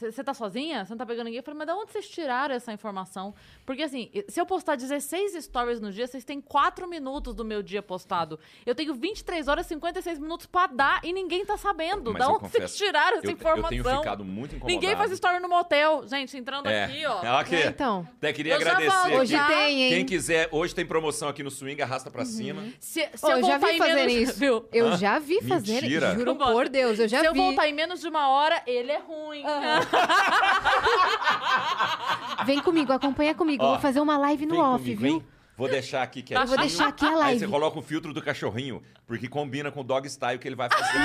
você 0.00 0.24
tá 0.24 0.32
sozinha? 0.34 0.84
Você 0.84 0.90
não 0.92 0.98
tá 0.98 1.06
pegando 1.06 1.24
ninguém? 1.26 1.38
Eu 1.38 1.42
falei, 1.42 1.58
mas 1.58 1.66
de 1.68 1.72
onde 1.74 1.92
vocês 1.92 2.08
tiraram 2.08 2.54
essa 2.54 2.72
informação? 2.72 3.34
Porque 3.66 3.82
assim, 3.82 4.10
se 4.28 4.40
eu 4.40 4.46
postar 4.46 4.76
16 4.76 5.44
stories 5.44 5.80
no 5.80 5.90
dia, 5.92 6.06
vocês 6.06 6.24
têm 6.24 6.40
4 6.40 6.88
minutos 6.88 7.34
do 7.34 7.44
meu 7.44 7.62
dia 7.62 7.82
postado. 7.82 8.38
Eu 8.64 8.74
tenho 8.74 8.94
23 8.94 9.48
horas 9.48 9.66
e 9.66 9.68
56 9.70 10.18
minutos 10.18 10.46
pra 10.46 10.66
dar 10.66 11.00
e 11.04 11.12
ninguém 11.12 11.44
tá 11.44 11.56
sabendo. 11.56 12.12
Mas 12.12 12.20
da 12.20 12.26
eu 12.26 12.30
onde 12.36 12.40
vocês 12.48 12.52
confesso, 12.64 12.76
tiraram 12.76 13.18
essa 13.18 13.26
Eu, 13.26 13.30
eu 13.30 13.36
informação? 13.36 13.68
tenho 13.70 13.84
ficado 13.98 14.24
muito 14.24 14.54
incomodado. 14.56 14.80
Ninguém 14.80 14.96
faz 14.96 15.10
story 15.12 15.40
no 15.40 15.48
motel. 15.48 16.06
Gente, 16.06 16.36
entrando 16.36 16.68
É. 16.68 16.84
aqui, 16.84 17.06
ó. 17.06 17.20
Aqui. 17.40 17.54
É, 17.56 17.66
então. 17.68 18.06
Até 18.18 18.32
queria 18.32 18.52
Eu 18.52 18.56
agradecer. 18.56 18.90
falo, 18.90 19.06
aqui. 19.06 19.16
Hoje 19.16 19.36
tem, 19.46 19.82
hein? 19.82 19.90
Quem 19.94 20.04
quiser, 20.04 20.48
hoje 20.52 20.74
tem 20.74 20.84
promoção 20.84 21.28
aqui 21.28 21.42
no 21.42 21.50
Swing, 21.50 21.80
arrasta 21.80 22.10
pra 22.10 22.24
cima. 22.24 22.62
Se, 22.78 23.08
se 23.14 23.26
Ô, 23.26 23.30
eu 23.30 23.38
eu 23.38 23.44
já 23.44 23.58
vi 23.58 23.78
fazer 23.78 23.94
menos, 23.94 24.12
isso. 24.12 24.38
Viu? 24.38 24.68
Eu 24.72 24.96
já 24.96 25.18
vi 25.18 25.40
fazer. 25.42 25.80
Mentira. 25.80 26.14
Juro 26.14 26.36
por 26.36 26.68
Deus, 26.68 26.98
eu 26.98 27.08
já 27.08 27.20
se 27.20 27.26
eu 27.26 27.32
vi. 27.32 27.38
voltar 27.38 27.68
em 27.68 27.72
menos 27.72 28.00
de 28.00 28.08
uma 28.08 28.28
hora, 28.28 28.62
ele 28.66 28.92
é 28.92 28.98
ruim. 28.98 29.42
Vem 32.46 32.60
comigo, 32.62 32.92
acompanha 32.92 33.34
comigo. 33.34 33.62
Eu 33.62 33.66
Ó, 33.68 33.70
vou 33.72 33.80
fazer 33.80 34.00
uma 34.00 34.16
live 34.18 34.46
no 34.46 34.58
off, 34.58 34.82
comigo, 34.82 35.00
viu? 35.00 35.18
vem. 35.20 35.26
Vou 35.56 35.68
deixar 35.68 36.02
aqui 36.02 36.22
quietinho. 36.22 36.44
Eu 36.44 36.48
vou 36.48 36.58
deixar 36.58 36.88
aqui 36.88 37.04
a 37.04 37.08
Aí 37.10 37.14
live. 37.16 37.40
você 37.40 37.48
coloca 37.48 37.78
o 37.78 37.82
filtro 37.82 38.14
do 38.14 38.22
cachorrinho, 38.22 38.82
porque 39.06 39.28
combina 39.28 39.70
com 39.70 39.80
o 39.80 39.84
dog 39.84 40.08
style 40.08 40.38
que 40.38 40.48
ele 40.48 40.56
vai 40.56 40.70
fazer. 40.70 40.98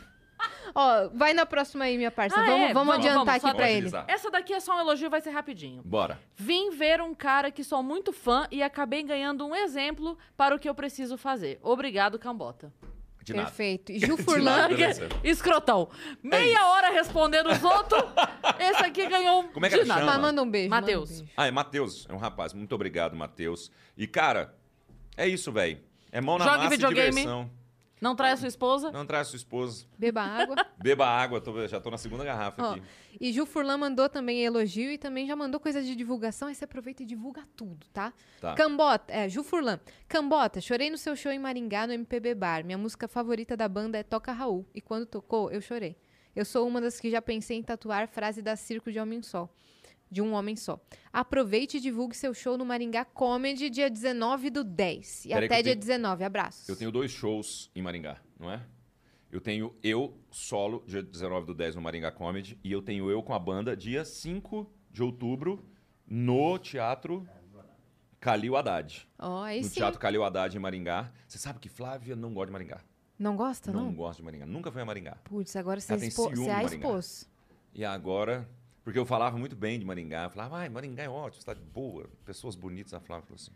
Ó, 0.74 1.08
vai 1.12 1.34
na 1.34 1.44
próxima 1.44 1.84
aí, 1.84 1.98
minha 1.98 2.10
parça. 2.12 2.38
Ah, 2.40 2.46
vamos, 2.46 2.70
é? 2.70 2.72
vamos 2.72 2.94
Vamos, 2.94 3.06
adiantar 3.06 3.40
vamos, 3.40 3.44
aqui 3.44 3.56
pra 3.56 3.70
ele. 3.70 3.90
Essa 4.06 4.30
daqui 4.30 4.54
é 4.54 4.60
só 4.60 4.76
um 4.76 4.80
elogio, 4.80 5.10
vai 5.10 5.20
ser 5.20 5.30
rapidinho. 5.30 5.82
Bora. 5.84 6.18
Vim 6.36 6.70
ver 6.70 7.00
um 7.00 7.12
cara 7.12 7.50
que 7.50 7.64
sou 7.64 7.82
muito 7.82 8.12
fã 8.12 8.46
e 8.52 8.62
acabei 8.62 9.02
ganhando 9.02 9.44
um 9.44 9.54
exemplo 9.54 10.16
para 10.36 10.54
o 10.54 10.58
que 10.58 10.68
eu 10.68 10.74
preciso 10.74 11.18
fazer. 11.18 11.58
Obrigado, 11.62 12.18
Cambota. 12.20 12.72
De 13.30 13.36
nada. 13.36 13.48
Perfeito. 13.48 13.92
E 13.92 13.98
Ju 14.04 14.16
Furlan. 14.16 14.68
nada. 14.68 14.74
Escrotão. 15.24 15.88
Meia 16.22 16.66
hora 16.68 16.90
respondendo 16.90 17.50
os 17.50 17.62
outros. 17.62 18.02
Esse 18.58 18.84
aqui 18.84 19.06
ganhou 19.06 19.40
um 19.42 19.48
Como 19.48 19.66
é 19.66 19.68
que 19.70 19.78
de 19.80 19.84
nada. 19.84 20.00
chama? 20.00 20.12
Mas 20.12 20.20
manda 20.22 20.42
um 20.42 20.50
beijo. 20.50 20.66
um 20.66 20.70
Matheus. 20.70 21.10
beijo. 21.22 21.32
Ah, 21.36 21.46
é 21.46 21.50
Matheus. 21.50 22.06
É 22.08 22.12
um 22.12 22.18
rapaz. 22.18 22.52
Muito 22.52 22.74
obrigado, 22.74 23.16
Matheus. 23.16 23.70
E, 23.96 24.06
cara, 24.06 24.54
é 25.16 25.26
isso, 25.28 25.50
velho. 25.52 25.78
É 26.12 26.20
mão 26.20 26.38
na 26.38 26.44
Jogue 26.44 26.56
massa 26.58 26.70
videogame. 26.70 27.06
e 27.08 27.10
diversão. 27.10 27.50
Não 28.00 28.16
traz 28.16 28.38
sua 28.38 28.48
esposa? 28.48 28.90
Não 28.90 29.04
traz 29.04 29.28
sua 29.28 29.36
esposa. 29.36 29.86
Beba 29.98 30.22
água. 30.22 30.56
Beba 30.82 31.06
água. 31.06 31.40
tô- 31.40 31.66
já 31.66 31.80
tô 31.80 31.90
na 31.90 31.98
segunda 31.98 32.24
garrafa 32.24 32.62
Ó, 32.62 32.70
aqui. 32.72 32.82
E 33.20 33.30
Ju 33.32 33.44
Furlan 33.44 33.76
mandou 33.76 34.08
também 34.08 34.42
elogio 34.42 34.90
e 34.90 34.96
também 34.96 35.26
já 35.26 35.36
mandou 35.36 35.60
coisa 35.60 35.82
de 35.82 35.94
divulgação. 35.94 36.48
Aí 36.48 36.54
você 36.54 36.64
aproveita 36.64 37.02
e 37.02 37.06
divulga 37.06 37.42
tudo, 37.54 37.86
tá? 37.92 38.12
Tá. 38.40 38.54
Cambota, 38.54 39.12
é, 39.12 39.28
Ju 39.28 39.42
Furlan. 39.42 39.78
Cambota, 40.08 40.60
chorei 40.60 40.88
no 40.88 40.96
seu 40.96 41.14
show 41.14 41.30
em 41.30 41.38
Maringá, 41.38 41.86
no 41.86 41.92
MPB 41.92 42.34
Bar. 42.34 42.64
Minha 42.64 42.78
música 42.78 43.06
favorita 43.06 43.56
da 43.56 43.68
banda 43.68 43.98
é 43.98 44.02
Toca 44.02 44.32
Raul. 44.32 44.66
E 44.74 44.80
quando 44.80 45.04
tocou, 45.04 45.50
eu 45.50 45.60
chorei. 45.60 45.94
Eu 46.34 46.44
sou 46.44 46.66
uma 46.66 46.80
das 46.80 46.98
que 47.00 47.10
já 47.10 47.20
pensei 47.20 47.58
em 47.58 47.62
tatuar 47.62 48.08
frase 48.08 48.40
da 48.40 48.56
Circo 48.56 48.90
de 48.90 48.98
Homem 48.98 49.20
Só. 49.20 49.48
De 50.10 50.20
um 50.20 50.32
homem 50.32 50.56
só. 50.56 50.80
Aproveite 51.12 51.76
e 51.76 51.80
divulgue 51.80 52.16
seu 52.16 52.34
show 52.34 52.58
no 52.58 52.64
Maringá 52.64 53.04
Comedy, 53.04 53.70
dia 53.70 53.88
19 53.88 54.50
do 54.50 54.64
10. 54.64 55.26
E 55.26 55.32
até 55.32 55.46
dia 55.62 55.72
tenho- 55.74 55.76
19. 55.76 56.24
Abraços. 56.24 56.68
Eu 56.68 56.74
tenho 56.76 56.90
dois 56.90 57.10
shows 57.12 57.70
em 57.74 57.80
Maringá, 57.82 58.20
não 58.38 58.50
é? 58.50 58.60
Eu 59.30 59.40
tenho 59.40 59.72
eu 59.82 60.18
solo, 60.30 60.82
dia 60.86 61.00
19 61.02 61.46
do 61.46 61.54
10 61.54 61.76
no 61.76 61.80
Maringá 61.82 62.10
Comedy, 62.10 62.58
e 62.64 62.72
eu 62.72 62.82
tenho 62.82 63.08
eu 63.08 63.22
com 63.22 63.32
a 63.32 63.38
banda, 63.38 63.76
dia 63.76 64.04
5 64.04 64.68
de 64.90 65.02
outubro, 65.04 65.64
no 66.04 66.58
Teatro 66.58 67.24
Calil 68.18 68.56
Haddad. 68.56 69.08
Aí 69.18 69.60
no 69.62 69.68
sim. 69.68 69.74
Teatro 69.74 70.00
Calil 70.00 70.24
Haddad 70.24 70.56
em 70.56 70.60
Maringá. 70.60 71.12
Você 71.28 71.38
sabe 71.38 71.60
que 71.60 71.68
Flávia 71.68 72.16
não 72.16 72.34
gosta 72.34 72.46
de 72.46 72.52
Maringá. 72.52 72.80
Não 73.16 73.36
gosta, 73.36 73.70
Não, 73.70 73.84
não? 73.84 73.94
gosta 73.94 74.16
de 74.20 74.24
Maringá. 74.24 74.46
Nunca 74.46 74.72
foi 74.72 74.82
a 74.82 74.84
Maringá. 74.84 75.16
Putz, 75.24 75.54
agora 75.54 75.78
você, 75.80 75.96
tem 75.96 76.08
expo... 76.08 76.24
você 76.24 76.30
a 76.30 76.34
de 76.34 76.40
Maringá. 76.64 76.74
expôs. 76.74 77.30
E 77.72 77.84
agora, 77.84 78.48
porque 78.84 78.98
eu 78.98 79.06
falava 79.06 79.36
muito 79.38 79.54
bem 79.56 79.78
de 79.78 79.84
Maringá, 79.84 80.24
eu 80.24 80.30
falava, 80.30 80.58
ai, 80.58 80.68
Maringá 80.68 81.02
é 81.02 81.08
ótimo, 81.08 81.40
cidade 81.40 81.60
boa, 81.60 82.08
pessoas 82.24 82.54
bonitas, 82.56 82.94
a 82.94 83.00
Flávia 83.00 83.24
falou 83.26 83.36
assim. 83.36 83.52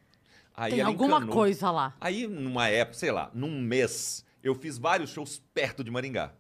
Aí 0.57 0.73
Tem 0.73 0.81
alguma 0.83 1.17
encanou. 1.17 1.35
coisa 1.35 1.70
lá. 1.70 1.97
Aí, 2.01 2.27
numa 2.28 2.69
época, 2.69 2.97
sei 2.99 3.11
lá, 3.11 3.31
num 3.35 3.61
mês, 3.61 4.25
eu 4.43 4.55
fiz 4.55 4.78
vários 4.78 5.11
shows 5.11 5.43
perto 5.53 5.83
de 5.83 5.91
Maringá. 5.91 6.33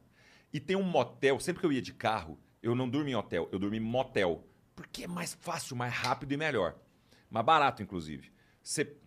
E 0.52 0.60
tem 0.60 0.76
um 0.76 0.82
motel, 0.84 1.40
sempre 1.40 1.60
que 1.60 1.66
eu 1.66 1.72
ia 1.72 1.82
de 1.82 1.92
carro, 1.92 2.38
eu 2.62 2.74
não 2.76 2.88
dormia 2.88 3.14
em 3.14 3.16
hotel, 3.16 3.48
eu 3.50 3.58
dormia 3.58 3.80
em 3.80 3.82
motel. 3.82 4.46
Porque 4.76 5.04
é 5.04 5.08
mais 5.08 5.34
fácil, 5.40 5.74
mais 5.74 5.92
rápido 5.92 6.32
e 6.32 6.36
melhor. 6.36 6.76
Mais 7.28 7.44
barato, 7.44 7.82
inclusive. 7.82 8.32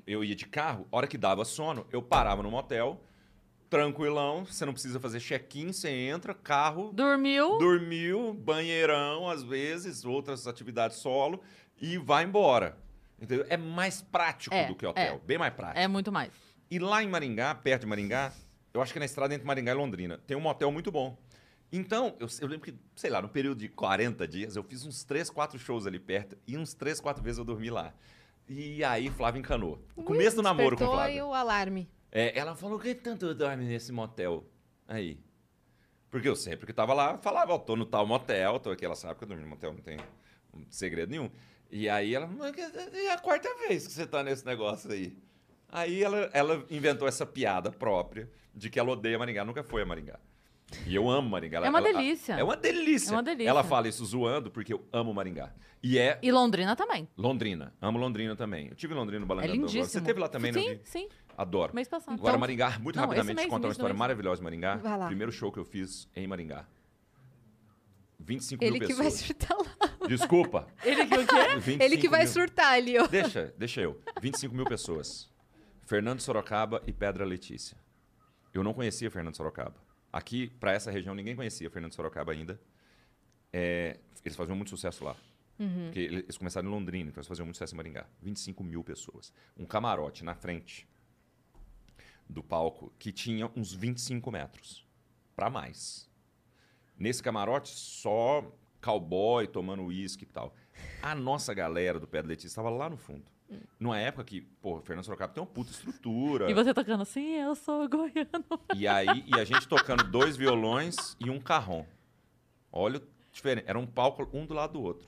Eu 0.06 0.24
ia 0.24 0.36
de 0.36 0.46
carro, 0.46 0.86
hora 0.92 1.08
que 1.08 1.18
dava 1.18 1.46
sono, 1.46 1.88
eu 1.92 2.02
parava 2.02 2.44
no 2.44 2.52
motel, 2.52 3.02
tranquilão, 3.70 4.46
você 4.46 4.66
não 4.66 4.74
precisa 4.74 5.00
fazer 5.00 5.20
check-in, 5.20 5.72
você 5.72 5.90
entra, 5.90 6.34
carro, 6.34 6.92
Dormiu? 6.94 7.58
dormiu, 7.58 8.34
banheirão, 8.34 9.30
às 9.30 9.44
vezes, 9.44 10.06
outras 10.06 10.48
atividades 10.48 10.98
solo, 10.98 11.42
e 11.82 11.98
vai 11.98 12.24
embora. 12.24 12.78
Entendeu? 13.20 13.46
É 13.50 13.58
mais 13.58 14.02
prático 14.02 14.54
É, 14.54 14.68
do 14.68 14.76
que 14.76 14.86
hotel, 14.86 15.16
é. 15.16 15.20
bem 15.26 15.38
mais 15.38 15.54
prático. 15.54 15.80
É 15.80 15.88
muito 15.88 16.12
mais. 16.12 16.32
E 16.70 16.80
lá 16.80 17.04
em 17.04 17.08
Maringá, 17.10 17.54
perto 17.56 17.82
de 17.82 17.88
Maringá, 17.88 18.32
eu 18.74 18.82
acho 18.82 18.92
que 18.94 19.00
é 19.00 19.02
na 19.02 19.06
estrada 19.06 19.34
entre 19.34 19.46
Maringá 19.46 19.72
e 19.72 19.76
Londrina, 19.76 20.18
tem 20.28 20.38
um 20.38 20.42
motel 20.42 20.72
muito 20.72 20.92
bom. 20.92 21.18
Então, 21.72 22.16
eu, 22.20 22.28
eu 22.40 22.48
lembro 22.48 22.72
que, 22.72 22.78
sei 22.96 23.10
lá, 23.10 23.22
no 23.22 23.28
período 23.28 23.58
de 23.60 23.68
40 23.68 24.26
dias, 24.28 24.56
eu 24.56 24.64
fiz 24.64 24.86
uns 24.86 25.04
3, 25.04 25.30
4 25.30 25.60
shows 25.60 25.86
ali 25.86 26.00
perto 26.00 26.38
e 26.48 26.58
uns 26.58 26.74
3, 26.74 27.02
4 27.02 27.22
vezes 27.22 27.40
eu 27.40 27.44
dormi 27.44 27.70
lá. 27.70 27.94
E 28.48 28.82
aí, 28.84 29.10
Flávia 29.10 29.40
encanou. 29.40 29.84
No 29.96 30.04
começo 30.04 30.38
do 30.38 30.42
namoro 30.42 30.78
com 30.78 30.86
Despertou 30.86 30.96
Flávia. 30.96 31.14
aí 31.16 31.22
o 31.22 31.34
alarme. 31.34 31.90
É, 32.18 32.38
ela 32.40 32.56
falou 32.56 32.80
que 32.80 32.96
tanto 32.96 33.34
dorme 33.36 33.66
nesse 33.66 33.92
motel 33.92 34.44
aí. 34.88 35.20
Porque 36.10 36.28
eu 36.28 36.36
sempre 36.36 36.66
que 36.66 36.74
tava 36.74 36.94
lá, 36.94 37.18
falava, 37.18 37.54
ó, 37.54 37.60
tô 37.60 37.76
no 37.76 37.86
tal 37.86 38.08
motel, 38.08 38.60
tô 38.60 38.72
aqui, 38.72 38.86
ela 38.86 38.96
sabe 38.96 39.18
que 39.18 39.24
eu 39.24 39.28
dormi 39.28 39.44
no 39.44 39.50
motel, 39.50 39.74
não 39.74 39.82
tem 39.82 39.98
segredo 40.70 41.10
nenhum. 41.12 41.30
E 41.70 41.88
aí 41.90 42.16
ela, 42.16 42.28
é 42.94 43.12
a 43.12 43.18
quarta 43.20 43.48
vez 43.68 43.86
que 43.86 43.94
você 43.94 44.08
tá 44.08 44.24
nesse 44.24 44.46
negócio 44.46 44.92
aí. 44.92 45.16
Aí 45.70 46.02
ela, 46.02 46.30
ela 46.34 46.66
inventou 46.72 47.08
essa 47.08 47.26
piada 47.26 47.72
própria 47.72 48.28
de 48.56 48.70
que 48.70 48.80
ela 48.80 48.90
odeia 48.92 49.20
Maringá, 49.20 49.44
nunca 49.46 49.62
foi 49.64 49.82
a 49.82 49.86
Maringá. 49.86 50.18
E 50.86 50.96
eu 50.96 51.10
amo 51.10 51.30
Maringá. 51.30 51.58
Ela- 51.58 51.68
É 51.68 51.70
uma 51.70 51.80
ela- 51.80 51.92
delícia. 51.94 52.34
É 52.34 52.44
uma 52.44 52.56
delícia. 52.58 53.10
É 53.12 53.14
uma 53.14 53.24
delícia. 53.24 53.50
Ela 53.50 53.64
fala 53.64 53.88
isso 53.88 54.04
zoando 54.06 54.50
porque 54.50 54.74
eu 54.74 54.86
amo 54.92 55.14
Maringá. 55.14 55.54
E 55.84 55.98
é 56.00 56.18
E 56.24 56.32
Londrina 56.32 56.76
também. 56.76 57.08
Londrina. 57.16 57.74
Amo 57.82 58.00
Londrina 58.00 58.36
também. 58.36 58.70
Eu 58.70 58.76
tive 58.76 58.94
em 58.94 58.98
Londrina 58.98 59.20
no 59.20 59.26
É 59.26 59.28
Balangandã. 59.28 59.54
lindíssimo. 59.56 59.86
Você 59.86 60.02
teve 60.02 60.20
lá 60.20 60.28
também, 60.28 60.52
sim, 60.52 60.60
não 60.60 60.68
vi? 60.70 60.82
Sim, 60.84 61.08
Adoro. 61.38 61.74
mês 61.76 61.88
passado. 61.88 62.16
Agora, 62.16 62.32
Então- 62.32 62.40
Maringá, 62.40 62.80
muito 62.80 62.96
Não, 62.96 63.04
rapidamente, 63.04 63.36
mês, 63.36 63.48
contar 63.50 63.68
uma 63.68 63.72
história 63.72 63.94
maravilhosa 63.96 64.38
de 64.40 64.44
Maringá. 64.44 64.76
Vai 64.78 64.98
lá. 64.98 65.06
Primeiro 65.08 65.32
show 65.32 65.52
que 65.52 65.60
eu 65.60 65.66
fiz 65.66 66.10
em 66.16 66.26
Maringá. 66.28 66.66
25 68.20 68.64
Ele 68.64 68.80
mil 68.80 68.88
que 68.88 68.94
vai 68.96 69.06
pessoas. 69.06 69.22
surtar 69.26 69.58
lá. 69.58 70.08
Desculpa. 70.08 70.68
Ele 70.84 71.06
que 71.06 71.14
o 71.16 71.28
quê? 71.28 71.36
25 71.60 71.84
Ele 71.84 71.98
que 71.98 72.10
vai 72.10 72.24
mil. 72.24 72.28
surtar 72.34 72.74
ali, 72.74 72.98
ó. 72.98 73.08
Deixa, 73.08 73.54
deixa 73.58 73.82
eu. 73.82 74.02
25 74.22 74.56
mil 74.56 74.66
pessoas. 74.66 75.30
Fernando 75.86 76.20
Sorocaba 76.20 76.82
e 76.86 76.92
Pedra 76.92 77.24
Letícia. 77.24 77.78
Eu 78.54 78.64
não 78.64 78.74
conhecia 78.74 79.10
Fernando 79.12 79.36
Sorocaba. 79.36 79.76
Aqui, 80.12 80.48
para 80.60 80.72
essa 80.74 80.90
região, 80.92 81.14
ninguém 81.14 81.36
conhecia 81.36 81.70
Fernando 81.70 81.94
Sorocaba 81.94 82.32
ainda. 82.32 82.60
É, 83.54 84.00
eles 84.26 84.36
faziam 84.36 84.56
muito 84.56 84.70
sucesso 84.70 85.04
lá. 85.06 85.16
Porque 85.56 86.00
ele- 86.00 86.18
eles 86.20 86.38
começaram 86.38 86.68
em 86.68 86.72
Londrina, 86.72 87.10
então 87.10 87.20
eles 87.20 87.28
faziam 87.28 87.46
muito 87.46 87.56
sucesso 87.56 87.74
em 87.74 87.78
Maringá. 87.78 88.06
25 88.22 88.64
mil 88.64 88.84
pessoas. 88.84 89.32
Um 89.58 89.66
camarote 89.66 90.24
na 90.24 90.36
frente 90.36 90.88
do 92.30 92.44
palco 92.44 92.94
que 93.00 93.12
tinha 93.12 93.50
uns 93.56 93.74
25 93.74 94.32
metros. 94.32 94.86
Para 95.36 95.50
mais. 95.50 96.10
Nesse 96.98 97.22
camarote, 97.22 97.70
só 97.70 98.44
cowboy 98.82 99.48
tomando 99.48 99.84
uísque 99.84 100.24
e 100.24 100.28
tal. 100.28 100.54
A 101.02 101.14
nossa 101.14 101.54
galera 101.54 102.00
do 102.00 102.08
Pedra 102.08 102.30
Letícia 102.30 102.48
estava 102.48 102.70
lá 102.70 102.90
no 102.90 102.98
fundo. 102.98 103.26
Numa 103.80 103.98
época 103.98 104.26
que, 104.26 104.42
pô, 104.42 104.82
Fernando 104.82 105.06
Sorocaba 105.06 105.34
tem 105.34 105.42
uma 105.42 105.50
puta 105.50 105.72
estrutura. 105.72 106.50
E 106.50 106.54
você 106.54 106.74
tocando 106.74 107.02
assim, 107.02 107.36
eu 107.36 107.56
sou 107.56 107.88
goiano. 107.88 108.46
E 108.76 108.88
aí, 108.88 109.24
e 109.26 109.40
a 109.40 109.46
gente 109.46 109.68
tocando 109.68 110.04
dois 110.04 110.36
violões 110.36 111.16
e 111.20 111.30
um 111.30 111.40
carrom. 111.40 111.86
Olha, 112.72 112.98
o 113.00 113.04
diferente. 113.32 113.66
Era 113.68 113.80
um 113.80 113.88
palco 113.88 114.28
um 114.34 114.46
do 114.46 114.54
lado 114.54 114.74
do 114.74 114.82
outro. 114.82 115.08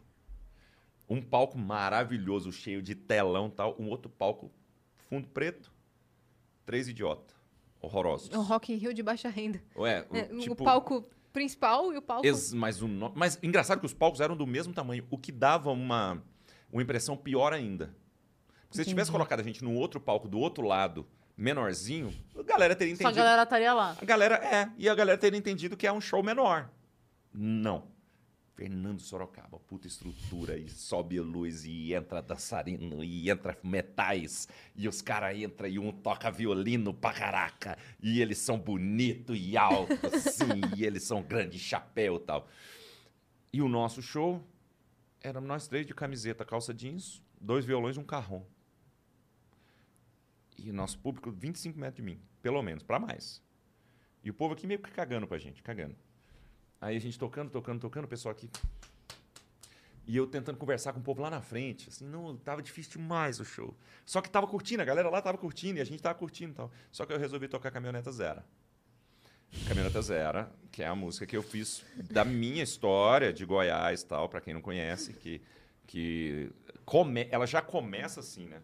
Um 1.10 1.22
palco 1.22 1.58
maravilhoso, 1.58 2.52
cheio 2.52 2.82
de 2.82 2.96
telão 2.96 3.48
e 3.48 3.52
tal. 3.52 3.76
Um 3.78 3.90
outro 3.90 4.10
palco, 4.10 4.52
fundo 5.10 5.28
preto. 5.28 5.72
Três 6.70 6.88
idiotas. 6.88 7.36
Horrorosos. 7.82 8.30
O 8.30 8.42
Rock 8.44 8.72
in 8.72 8.76
Rio 8.76 8.94
de 8.94 9.02
baixa 9.02 9.28
renda. 9.28 9.60
Ué, 9.76 10.06
o, 10.08 10.16
É, 10.16 10.30
o 10.32 10.38
tipo, 10.38 10.64
palco 10.64 11.04
principal 11.34 11.92
e 11.92 11.98
o 11.98 12.02
palco... 12.02 12.24
ex- 12.28 12.54
mas, 12.54 12.80
o 12.80 12.88
no- 12.88 13.12
mas 13.16 13.40
engraçado 13.42 13.80
que 13.80 13.88
os 13.88 13.94
palcos 13.94 14.22
eram 14.22 14.38
do 14.38 14.46
mesmo 14.46 14.72
tamanho, 14.72 15.04
o 15.10 15.18
que 15.18 15.32
dava 15.32 15.72
uma, 15.72 16.22
uma 16.72 16.80
impressão 16.84 17.18
pior 17.18 17.54
ainda. 17.54 17.96
Porque 18.68 18.84
se 18.84 18.86
tivesse 18.88 19.10
colocado 19.12 19.40
a 19.40 19.44
gente 19.44 19.64
num 19.64 19.76
outro 19.76 20.00
palco 20.00 20.28
do 20.28 20.38
outro 20.38 20.64
lado, 20.64 21.08
menorzinho, 21.36 22.14
a 22.38 22.44
galera 22.44 22.76
teria 22.76 22.96
Só 22.96 23.00
a 23.00 23.06
entendido. 23.06 23.24
galera 23.24 23.42
estaria 23.42 23.74
lá. 23.74 23.98
A 24.00 24.06
galera 24.06 24.36
é, 24.36 24.70
e 24.78 24.88
a 24.88 24.94
galera 24.94 25.18
teria 25.18 25.40
entendido 25.40 25.76
que 25.76 25.88
é 25.88 25.92
um 25.92 26.00
show 26.00 26.22
menor. 26.22 26.70
Não. 27.34 27.88
Fernando 28.60 29.00
Sorocaba, 29.00 29.58
puta 29.58 29.88
estrutura, 29.88 30.58
e 30.58 30.68
sobe 30.68 31.18
luz, 31.22 31.64
e 31.64 31.94
entra 31.94 32.22
dançarino, 32.22 33.02
e 33.02 33.30
entra 33.30 33.58
metais, 33.64 34.50
e 34.76 34.86
os 34.86 35.02
caras 35.02 35.38
entram 35.38 35.70
e 35.70 35.80
um 35.80 35.94
toca 35.94 36.30
violino 36.30 36.94
pra 36.94 37.14
caraca, 37.14 37.78
e 38.04 38.20
eles 38.22 38.38
são 38.38 38.60
bonitos 38.60 39.38
e 39.40 39.56
altos, 39.56 39.98
assim, 40.04 40.60
e 40.76 40.84
eles 40.84 41.04
são 41.04 41.24
grande 41.24 41.58
chapéu 41.58 42.18
e 42.18 42.20
tal. 42.20 42.50
E 43.54 43.62
o 43.62 43.70
nosso 43.70 44.02
show, 44.02 44.46
éramos 45.22 45.48
nós 45.48 45.66
três 45.66 45.88
de 45.88 45.94
camiseta, 45.94 46.44
calça 46.44 46.74
jeans, 46.74 47.24
dois 47.40 47.64
violões 47.64 47.96
e 47.96 48.00
um 48.02 48.04
carrom. 48.04 48.44
E 50.58 50.70
o 50.70 50.74
nosso 50.74 51.00
público, 51.00 51.32
25 51.32 51.80
metros 51.80 51.96
de 51.96 52.02
mim, 52.02 52.20
pelo 52.42 52.62
menos, 52.62 52.84
pra 52.84 53.00
mais. 53.00 53.42
E 54.22 54.30
o 54.30 54.34
povo 54.34 54.54
aqui 54.54 54.68
meio 54.68 54.82
que 54.82 54.92
cagando 54.92 55.26
pra 55.26 55.38
gente, 55.38 55.64
cagando. 55.64 55.96
Aí 56.82 56.96
a 56.96 57.00
gente 57.00 57.20
tocando, 57.20 57.50
tocando, 57.50 57.80
tocando, 57.80 58.06
o 58.06 58.08
pessoal 58.08 58.32
aqui. 58.32 58.50
E 60.08 60.18
eu 60.18 60.26
tentando 60.26 60.58
conversar 60.58 60.94
com 60.94 61.00
o 61.00 61.04
povo 61.04 61.22
lá 61.22 61.30
na 61.30 61.42
frente. 61.42 61.90
Assim, 61.90 62.06
não, 62.06 62.36
tava 62.38 62.62
difícil 62.62 62.94
demais 62.94 63.40
o 63.40 63.46
show. 63.46 63.76
Só 64.06 64.22
que 64.22 64.30
tava 64.30 64.48
curtindo, 64.48 64.82
a 64.82 64.86
galera 64.86 65.10
lá 65.10 65.22
tava 65.22 65.38
curtindo 65.38 65.78
e 65.78 65.82
a 65.82 65.86
gente 65.86 66.02
tava 66.02 66.18
curtindo 66.18 66.52
e 66.52 66.56
tal. 66.56 66.72
Só 66.92 67.06
que 67.06 67.14
eu 67.14 67.20
resolvi 67.20 67.48
tocar 67.48 67.70
Caminhoneta 67.70 68.12
Zero. 68.12 68.42
Caminhoneta 69.68 70.02
Zero, 70.02 70.48
que 70.72 70.82
é 70.82 70.88
a 70.88 70.96
música 70.96 71.26
que 71.26 71.38
eu 71.38 71.44
fiz 71.44 71.84
da 72.10 72.24
minha 72.24 72.64
história 72.64 73.34
de 73.34 73.46
Goiás 73.46 74.04
tal, 74.04 74.30
pra 74.30 74.42
quem 74.42 74.54
não 74.54 74.62
conhece, 74.62 75.14
que, 75.14 75.42
que 75.86 76.52
come, 76.86 77.28
ela 77.30 77.46
já 77.46 77.62
começa 77.62 78.20
assim, 78.20 78.48
né? 78.48 78.62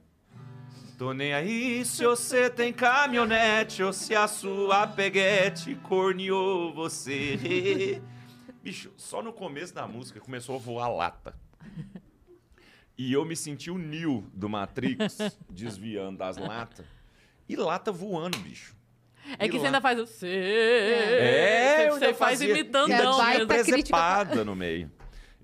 Tô 0.97 1.11
nem 1.13 1.33
aí 1.33 1.83
se 1.83 2.05
você 2.05 2.49
tem 2.49 2.71
caminhonete 2.71 3.83
ou 3.83 3.91
se 3.91 4.15
a 4.15 4.27
sua 4.27 4.87
peguete 4.87 5.75
corneou 5.75 6.73
você. 6.73 8.01
Bicho, 8.63 8.91
só 8.95 9.21
no 9.21 9.33
começo 9.33 9.73
da 9.73 9.85
música 9.87 10.19
começou 10.19 10.55
a 10.55 10.59
voar 10.59 10.87
lata. 10.89 11.35
E 12.97 13.11
eu 13.11 13.25
me 13.25 13.35
senti 13.35 13.69
o 13.69 13.77
Neo 13.77 14.25
do 14.33 14.47
Matrix 14.47 15.17
desviando 15.49 16.17
das 16.19 16.37
latas. 16.37 16.85
E 17.47 17.55
lata 17.57 17.91
voando, 17.91 18.37
bicho. 18.39 18.73
É 19.37 19.45
E 19.45 19.49
que 19.49 19.57
você 19.57 19.63
lá- 19.63 19.65
ainda 19.67 19.81
faz 19.81 19.99
o. 19.99 20.25
É, 20.25 21.87
eu 21.89 21.93
você 21.97 22.05
ainda 22.05 22.17
faz 22.17 22.41
imitando, 22.41 22.91
É, 22.91 23.33
mesmo. 23.33 23.47
presepada 23.47 24.45
no 24.45 24.55
meio. 24.55 24.89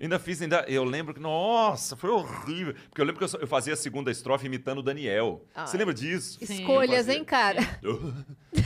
Ainda 0.02 0.18
fiz, 0.18 0.42
ainda, 0.42 0.64
eu 0.68 0.82
lembro 0.82 1.14
que, 1.14 1.20
nossa, 1.20 1.94
foi 1.96 2.10
horrível. 2.10 2.74
Porque 2.88 3.00
eu 3.00 3.04
lembro 3.04 3.18
que 3.18 3.24
eu, 3.24 3.28
só- 3.28 3.38
eu 3.38 3.46
fazia 3.46 3.72
a 3.74 3.76
segunda 3.76 4.10
estrofe 4.10 4.46
imitando 4.46 4.78
o 4.78 4.82
Daniel. 4.82 5.46
Você 5.54 5.76
Ai. 5.76 5.78
lembra 5.78 5.94
disso? 5.94 6.38
Sim. 6.44 6.60
Escolhas, 6.60 7.08
hein, 7.08 7.24
cara? 7.24 7.60
Tô 7.80 8.00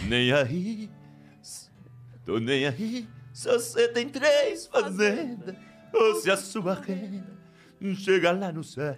nem 0.09 0.33
aí, 0.33 0.91
tô 2.25 2.39
nem 2.39 2.67
aí. 2.67 3.07
Se 3.33 3.49
você 3.49 3.87
tem 3.89 4.09
três 4.09 4.67
fazendas, 4.67 5.55
ou 5.93 6.15
se 6.17 6.31
a 6.31 6.37
sua 6.39 6.75
renda 6.75 7.37
não 7.79 7.95
chega 7.95 8.33
lá 8.33 8.51
no 8.51 8.65
céu. 8.65 8.97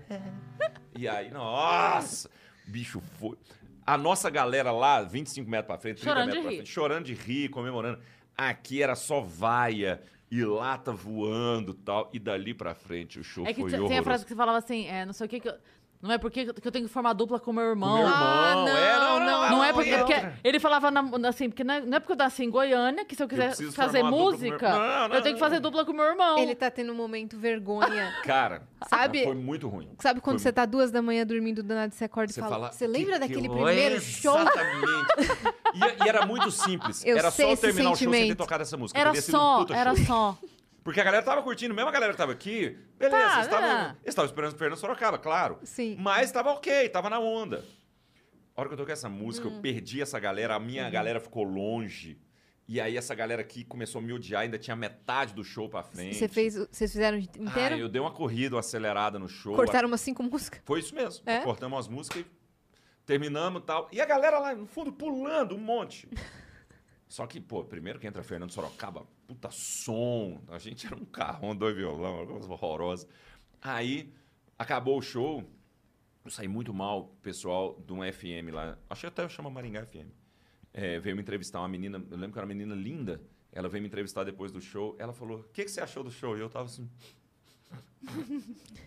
E 0.96 1.08
aí, 1.08 1.30
nossa, 1.32 2.30
bicho, 2.66 3.02
foi. 3.18 3.36
A 3.84 3.98
nossa 3.98 4.30
galera 4.30 4.70
lá, 4.70 5.02
25 5.02 5.50
metros 5.50 5.66
pra 5.66 5.78
frente, 5.78 6.02
30 6.02 6.10
Chorando 6.10 6.26
metros 6.26 6.36
de 6.38 6.42
pra 6.42 6.50
rir. 6.50 6.56
frente, 6.58 6.70
chorando 6.70 7.04
de 7.06 7.14
rir, 7.14 7.48
comemorando. 7.48 7.98
Aqui 8.36 8.80
era 8.82 8.94
só 8.94 9.20
vaia 9.20 10.00
e 10.30 10.44
lata 10.44 10.92
voando 10.92 11.72
e 11.72 11.74
tal. 11.74 12.10
E 12.12 12.18
dali 12.18 12.54
pra 12.54 12.74
frente 12.74 13.18
o 13.18 13.24
show 13.24 13.46
É 13.46 13.52
que 13.52 13.60
foi 13.60 13.70
horroroso. 13.70 13.88
tem 13.88 13.98
a 13.98 14.02
frase 14.02 14.24
que 14.24 14.30
você 14.30 14.36
falava 14.36 14.58
assim, 14.58 14.86
é, 14.86 15.04
não 15.06 15.12
sei 15.12 15.26
o 15.26 15.30
que 15.30 15.40
que 15.40 15.48
eu... 15.48 15.54
Não 16.00 16.12
é 16.12 16.18
porque 16.18 16.52
que 16.52 16.68
eu 16.68 16.70
tenho 16.70 16.86
que 16.86 16.92
formar 16.92 17.12
dupla 17.12 17.40
com 17.40 17.52
meu 17.52 17.64
Com 17.64 17.70
irmão. 17.70 17.96
meu 17.98 18.06
irmão, 18.06 18.14
Ah, 18.22 18.54
não, 18.54 18.68
é, 18.68 18.98
não, 18.98 19.18
não, 19.20 19.50
Não 19.50 19.64
é 19.64 19.72
porque, 19.72 19.96
porque 19.98 20.14
ele 20.44 20.60
falava 20.60 20.92
na- 20.92 21.28
assim, 21.28 21.48
porque 21.50 21.64
não 21.64 21.74
é, 21.74 21.80
não 21.80 21.96
é 21.96 22.00
porque 22.00 22.12
eu 22.12 22.16
nasci 22.16 22.44
em 22.44 22.50
Goiânia 22.50 23.04
que 23.04 23.16
se 23.16 23.22
eu 23.22 23.26
quiser 23.26 23.48
preciso 23.48 23.72
fazer 23.72 24.00
com 24.02 24.10
meu- 24.10 24.16
música, 24.18 24.68
Não, 24.70 25.08
não, 25.08 25.16
eu 25.16 25.22
tenho 25.22 25.34
que 25.34 25.40
fazer 25.40 25.56
não. 25.56 25.62
dupla 25.62 25.84
com 25.84 25.92
meu 25.92 26.04
irmão. 26.04 26.38
Ele 26.38 26.54
tá 26.54 26.70
tendo 26.70 26.92
um 26.92 26.94
momento 26.94 27.36
vergonha. 27.36 28.14
Cara, 28.22 28.62
Sabe? 28.88 29.24
foi 29.24 29.34
muito 29.34 29.66
ruim. 29.68 29.88
Sabe 29.98 30.20
quando 30.20 30.36
Foi 30.36 30.42
você 30.44 30.52
tá 30.52 30.64
duas 30.64 30.92
da 30.92 31.02
manhã 31.02 31.26
dormindo, 31.26 31.64
do 31.64 31.74
nada 31.74 31.92
você 31.92 32.04
acorda 32.04 32.30
e 32.30 32.34
Você 32.34 32.40
fala, 32.42 32.54
fala, 32.54 32.72
você 32.72 32.86
lembra 32.86 33.14
que- 33.14 33.18
daquele 33.20 33.48
que- 33.48 33.54
primeiro 33.54 34.00
show? 34.00 34.38
Exatamente. 34.38 35.08
E, 35.74 36.04
e 36.04 36.08
era 36.08 36.24
muito 36.26 36.50
simples. 36.52 37.04
Eu 37.04 37.18
era 37.18 37.30
sei 37.32 37.44
só 37.44 37.50
eu 37.50 37.54
esse 37.54 37.62
terminar 37.62 37.90
o 37.90 37.96
show 37.96 38.12
sem 38.12 38.28
ter 38.28 38.34
tocado 38.36 38.62
essa 38.62 38.76
música. 38.76 39.00
Era 39.00 39.10
um 39.10 39.14
só, 39.16 39.58
puta 39.58 39.74
era 39.76 39.96
show. 39.96 40.04
só. 40.06 40.38
Porque 40.88 41.02
a 41.02 41.04
galera 41.04 41.22
tava 41.22 41.42
curtindo, 41.42 41.74
mesmo 41.74 41.86
a 41.90 41.92
galera 41.92 42.12
que 42.14 42.16
tava 42.16 42.32
aqui, 42.32 42.78
beleza, 42.98 43.46
Tá, 43.46 43.90
eles 43.90 44.06
é. 44.06 44.08
estavam 44.08 44.24
esperando 44.24 44.54
o 44.54 44.56
Fernando 44.56 44.78
Sorocaba, 44.78 45.18
claro. 45.18 45.58
Sim. 45.62 45.94
Mas 46.00 46.32
tava 46.32 46.50
ok, 46.52 46.88
tava 46.88 47.10
na 47.10 47.18
onda. 47.20 47.62
A 48.56 48.60
hora 48.62 48.70
que 48.70 48.72
eu 48.72 48.78
toquei 48.78 48.94
essa 48.94 49.06
música, 49.06 49.46
Hum. 49.48 49.56
eu 49.56 49.60
perdi 49.60 50.00
essa 50.00 50.18
galera, 50.18 50.54
a 50.54 50.56
Uhum. 50.56 50.64
minha 50.64 50.88
galera 50.88 51.20
ficou 51.20 51.42
longe. 51.42 52.18
E 52.66 52.80
aí 52.80 52.96
essa 52.96 53.14
galera 53.14 53.42
aqui 53.42 53.64
começou 53.64 53.98
a 53.98 54.02
me 54.02 54.14
odiar, 54.14 54.40
ainda 54.44 54.56
tinha 54.58 54.74
metade 54.74 55.34
do 55.34 55.44
show 55.44 55.68
pra 55.68 55.82
frente. 55.82 56.16
Você 56.16 56.26
fez, 56.26 56.54
vocês 56.56 56.90
fizeram 56.90 57.18
inteiro? 57.18 57.74
Ah, 57.74 57.78
eu 57.78 57.88
dei 57.90 58.00
uma 58.00 58.10
corrida, 58.10 58.54
uma 58.56 58.60
acelerada 58.60 59.18
no 59.18 59.28
show. 59.28 59.56
Cortaram 59.56 59.88
umas 59.88 60.00
cinco 60.00 60.22
músicas? 60.22 60.62
Foi 60.64 60.80
isso 60.80 60.94
mesmo. 60.94 61.22
É? 61.26 61.40
Cortamos 61.40 61.80
as 61.80 61.86
músicas 61.88 62.22
e 62.22 62.26
terminamos 63.04 63.60
e 63.60 63.64
tal. 63.66 63.88
E 63.92 64.00
a 64.00 64.06
galera 64.06 64.38
lá 64.38 64.54
no 64.54 64.64
fundo 64.66 64.90
pulando 64.90 65.54
um 65.54 65.58
monte. 65.58 66.08
Só 67.08 67.26
que, 67.26 67.40
pô, 67.40 67.64
primeiro 67.64 67.98
que 67.98 68.06
entra 68.06 68.22
Fernando 68.22 68.50
Sorocaba, 68.50 69.06
puta 69.26 69.50
som. 69.50 70.42
A 70.48 70.58
gente 70.58 70.86
era 70.86 70.94
um 70.94 71.04
carrão, 71.04 71.56
dois 71.56 71.74
violão, 71.74 72.22
uma 72.22 72.26
coisa 72.26 72.52
horrorosa. 72.52 73.08
Aí, 73.62 74.12
acabou 74.58 74.98
o 74.98 75.02
show. 75.02 75.42
Eu 76.24 76.30
saí 76.30 76.46
muito 76.46 76.74
mal, 76.74 77.08
pessoal 77.22 77.80
de 77.86 77.92
um 77.92 78.00
FM 78.00 78.52
lá. 78.52 78.78
Acho 78.90 79.02
que 79.02 79.06
até 79.06 79.28
chama 79.28 79.48
Maringá 79.48 79.86
FM. 79.86 80.10
É, 80.74 81.00
veio 81.00 81.16
me 81.16 81.22
entrevistar 81.22 81.60
uma 81.60 81.68
menina, 81.68 81.96
eu 82.10 82.16
lembro 82.16 82.32
que 82.32 82.38
era 82.38 82.46
uma 82.46 82.54
menina 82.54 82.74
linda. 82.74 83.22
Ela 83.50 83.68
veio 83.68 83.80
me 83.80 83.88
entrevistar 83.88 84.24
depois 84.24 84.52
do 84.52 84.60
show. 84.60 84.94
Ela 84.98 85.14
falou: 85.14 85.40
O 85.40 85.44
que, 85.44 85.64
que 85.64 85.70
você 85.70 85.80
achou 85.80 86.04
do 86.04 86.10
show? 86.10 86.36
E 86.36 86.40
eu 86.40 86.50
tava 86.50 86.66
assim. 86.66 86.88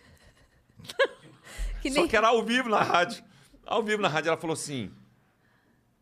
Que 1.82 1.90
Só 1.90 2.02
nem... 2.02 2.08
que 2.08 2.16
era 2.16 2.28
ao 2.28 2.44
vivo 2.44 2.70
na 2.70 2.82
rádio. 2.82 3.24
Ao 3.66 3.84
vivo 3.84 4.02
na 4.02 4.08
rádio, 4.08 4.30
ela 4.30 4.38
falou 4.38 4.54
assim: 4.54 4.92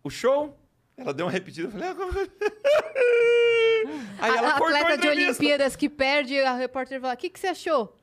o 0.03 0.09
show? 0.09 0.58
Ela 0.99 1.13
deu 1.13 1.25
uma 1.25 1.31
repetida, 1.31 1.67
eu 1.67 1.71
falei, 1.71 1.87
"Ah, 1.89 1.95
como-" 1.95 2.11
Aí 4.19 4.35
ela 4.35 4.49
a 4.49 4.57
cortou 4.57 4.75
a 4.77 4.81
atleta 4.81 5.01
de. 5.01 5.07
Olimpíadas 5.07 5.75
que 5.75 5.89
perde, 5.89 6.39
a 6.41 6.53
repórter 6.55 6.99
fala, 6.99 7.13
o 7.13 7.17
que, 7.17 7.29
que 7.29 7.39
você 7.39 7.47
achou? 7.47 7.95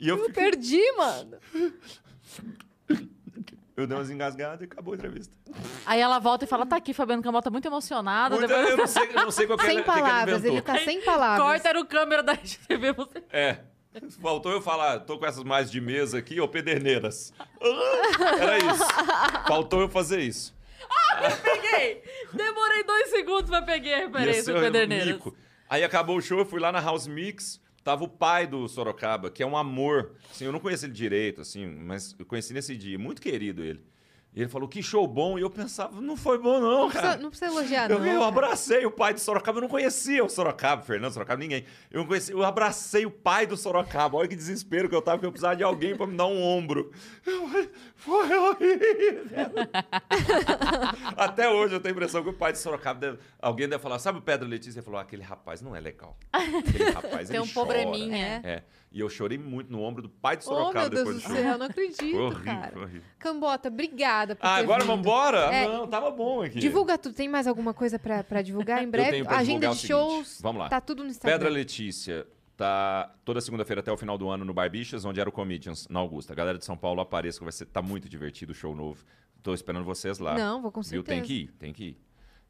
E 0.00 0.08
eu, 0.08 0.16
Eu 0.18 0.26
fiquei, 0.26 0.42
perdi, 0.44 0.92
mano. 0.92 1.38
eu 3.76 3.86
dei 3.86 3.96
umas 3.96 4.10
engasgadas 4.10 4.60
e 4.62 4.64
acabou 4.64 4.94
a 4.94 4.96
entrevista. 4.96 5.32
Aí 5.86 6.00
ela 6.00 6.18
volta 6.18 6.44
e 6.44 6.48
fala, 6.48 6.66
tá 6.66 6.76
aqui, 6.76 6.92
Fabiano 6.92 7.22
Camal 7.22 7.42
tá 7.42 7.50
muito 7.50 7.66
emocionada. 7.66 8.36
Muita- 8.36 8.48
depois- 8.48 8.70
eu, 8.70 8.76
não 8.76 8.86
sei, 8.86 9.08
eu 9.08 9.12
não 9.14 9.30
sei 9.30 9.46
qual 9.46 9.58
que, 9.58 9.64
Sem 9.64 9.76
ela, 9.78 9.84
que 9.84 9.90
que 9.92 10.00
palavras, 10.00 10.38
inventou. 10.40 10.56
ele 10.56 10.62
tá 10.62 10.78
sem 10.78 11.00
palavras. 11.02 11.46
Corta 11.46 11.68
era 11.68 11.80
o 11.80 11.86
câmera 11.86 12.22
da 12.22 12.32
RTV, 12.34 12.92
você... 12.92 13.22
É. 13.30 13.58
Faltou 14.20 14.50
eu 14.50 14.60
falar, 14.60 15.00
tô 15.00 15.18
com 15.18 15.26
essas 15.26 15.44
mais 15.44 15.70
de 15.70 15.80
mesa 15.80 16.18
aqui, 16.18 16.40
ou 16.40 16.48
pederneiras. 16.48 17.32
Era 18.40 18.58
isso. 18.58 18.84
Faltou 19.46 19.80
eu 19.80 19.88
fazer 19.88 20.20
isso. 20.20 20.53
Peguei! 21.42 22.02
Demorei 22.32 22.84
dois 22.84 23.10
segundos 23.10 23.50
pra 23.50 23.62
peguei 23.62 23.94
a 23.94 23.98
referência 23.98 24.52
do 24.52 24.60
Pederneiras. 24.60 25.06
mico. 25.06 25.36
Aí 25.68 25.82
acabou 25.82 26.16
o 26.16 26.20
show, 26.20 26.38
eu 26.38 26.46
fui 26.46 26.60
lá 26.60 26.70
na 26.70 26.80
House 26.80 27.06
Mix, 27.06 27.60
Tava 27.84 28.02
o 28.02 28.08
pai 28.08 28.46
do 28.46 28.66
Sorocaba, 28.66 29.30
que 29.30 29.42
é 29.42 29.46
um 29.46 29.54
amor. 29.54 30.14
Assim, 30.30 30.46
eu 30.46 30.52
não 30.52 30.58
conheço 30.58 30.86
ele 30.86 30.94
direito, 30.94 31.42
assim, 31.42 31.66
mas 31.66 32.16
eu 32.18 32.24
conheci 32.24 32.54
nesse 32.54 32.74
dia. 32.74 32.98
Muito 32.98 33.20
querido 33.20 33.62
ele. 33.62 33.84
E 34.36 34.40
ele 34.40 34.48
falou, 34.48 34.68
que 34.68 34.82
show 34.82 35.06
bom. 35.06 35.38
E 35.38 35.42
eu 35.42 35.48
pensava, 35.50 36.00
não 36.00 36.16
foi 36.16 36.38
bom 36.38 36.58
não, 36.60 36.70
Não 36.80 36.88
precisa, 36.88 37.02
cara. 37.10 37.22
não 37.22 37.30
precisa 37.30 37.50
elogiar, 37.52 37.88
Eu, 37.90 38.00
não. 38.00 38.06
eu 38.06 38.22
abracei 38.24 38.84
o 38.84 38.90
pai 38.90 39.14
do 39.14 39.20
Sorocaba, 39.20 39.58
eu 39.58 39.62
não 39.62 39.68
conhecia 39.68 40.24
o 40.24 40.28
Sorocaba, 40.28 40.82
Fernando 40.82 41.12
Sorocaba, 41.12 41.38
ninguém. 41.40 41.64
Eu 41.90 42.00
não 42.00 42.06
conhecia, 42.08 42.34
eu 42.34 42.42
abracei 42.42 43.06
o 43.06 43.10
pai 43.12 43.46
do 43.46 43.56
Sorocaba. 43.56 44.16
Olha 44.16 44.26
que 44.28 44.34
desespero 44.34 44.88
que 44.88 44.94
eu 44.94 45.00
tava, 45.02 45.20
que 45.20 45.26
eu 45.26 45.30
precisava 45.30 45.54
de 45.54 45.62
alguém 45.62 45.96
pra 45.96 46.06
me 46.06 46.16
dar 46.16 46.26
um 46.26 46.42
ombro. 46.42 46.90
Eu 47.24 47.48
foi 47.94 48.36
horrível. 48.36 49.24
Até 51.16 51.48
hoje 51.48 51.74
eu 51.74 51.80
tenho 51.80 51.94
a 51.94 51.96
impressão 51.96 52.22
que 52.22 52.28
o 52.28 52.32
pai 52.34 52.52
do 52.52 52.58
Sorocaba, 52.58 52.98
deve- 53.00 53.18
alguém 53.40 53.68
deve 53.68 53.82
falar, 53.82 53.98
sabe 53.98 54.18
o 54.18 54.22
Pedro 54.22 54.48
Letícia? 54.48 54.78
Ele 54.78 54.84
falou, 54.84 55.00
aquele 55.00 55.22
rapaz 55.22 55.60
não 55.62 55.74
é 55.74 55.80
legal. 55.80 56.16
Aquele 56.32 56.90
rapaz, 56.90 57.28
Tem 57.28 57.40
um 57.40 57.46
chora. 57.46 57.66
probleminha. 57.68 58.40
É. 58.44 58.50
É. 58.50 58.62
E 58.92 59.00
eu 59.00 59.08
chorei 59.08 59.36
muito 59.36 59.72
no 59.72 59.82
ombro 59.82 60.02
do 60.02 60.08
pai 60.08 60.36
do 60.36 60.40
Oh, 60.40 60.42
Sorocaba 60.44 60.80
meu 60.82 60.90
Deus 60.90 61.04
depois 61.04 61.22
do 61.24 61.32
céu, 61.42 61.58
não 61.58 61.66
acredito, 61.66 62.16
horrível, 62.16 62.44
cara. 62.44 62.78
horrível. 62.78 63.02
Cambota, 63.18 63.68
obrigada 64.24 64.36
por 64.36 64.46
Ah, 64.46 64.56
ter 64.56 64.62
agora 64.62 64.80
vindo. 64.80 64.86
vamos 64.88 65.06
embora? 65.06 65.38
É. 65.54 65.68
Não, 65.68 65.86
tava 65.86 66.10
bom 66.10 66.42
aqui. 66.42 66.58
Divulga 66.58 66.98
tudo. 66.98 67.14
Tem 67.14 67.28
mais 67.28 67.46
alguma 67.46 67.72
coisa 67.72 67.98
pra, 67.98 68.24
pra 68.24 68.42
divulgar 68.42 68.82
em 68.82 68.88
breve? 68.90 69.10
tenho 69.10 69.24
pra 69.24 69.38
Agenda 69.38 69.68
de 69.68 69.74
seguinte. 69.76 69.88
shows. 69.88 70.38
Vamos 70.42 70.60
lá. 70.60 70.68
Tá 70.68 70.80
tudo 70.80 71.02
no 71.04 71.10
Instagram. 71.10 71.38
Pedra 71.38 71.48
Letícia 71.52 72.26
tá 72.56 73.12
toda 73.24 73.40
segunda-feira 73.40 73.80
até 73.80 73.90
o 73.92 73.96
final 73.96 74.16
do 74.16 74.28
ano 74.28 74.44
no 74.44 74.54
Barbixas, 74.54 75.04
onde 75.04 75.20
era 75.20 75.28
o 75.28 75.32
Comedians, 75.32 75.88
na 75.88 76.00
Augusta. 76.00 76.32
A 76.32 76.36
galera 76.36 76.56
de 76.58 76.64
São 76.64 76.76
Paulo 76.76 77.00
apareça, 77.00 77.38
que 77.38 77.44
vai 77.44 77.52
ser, 77.52 77.66
tá 77.66 77.82
muito 77.82 78.08
divertido 78.08 78.52
o 78.52 78.54
show 78.54 78.74
novo. 78.76 79.04
Tô 79.42 79.52
esperando 79.52 79.84
vocês 79.84 80.18
lá. 80.18 80.34
Não, 80.34 80.62
vou 80.62 80.70
com 80.72 80.80
Viu? 80.80 81.02
Tem 81.02 81.20
que 81.22 81.32
ir, 81.34 81.48
tem 81.58 81.72
que 81.72 81.84
ir. 81.84 81.98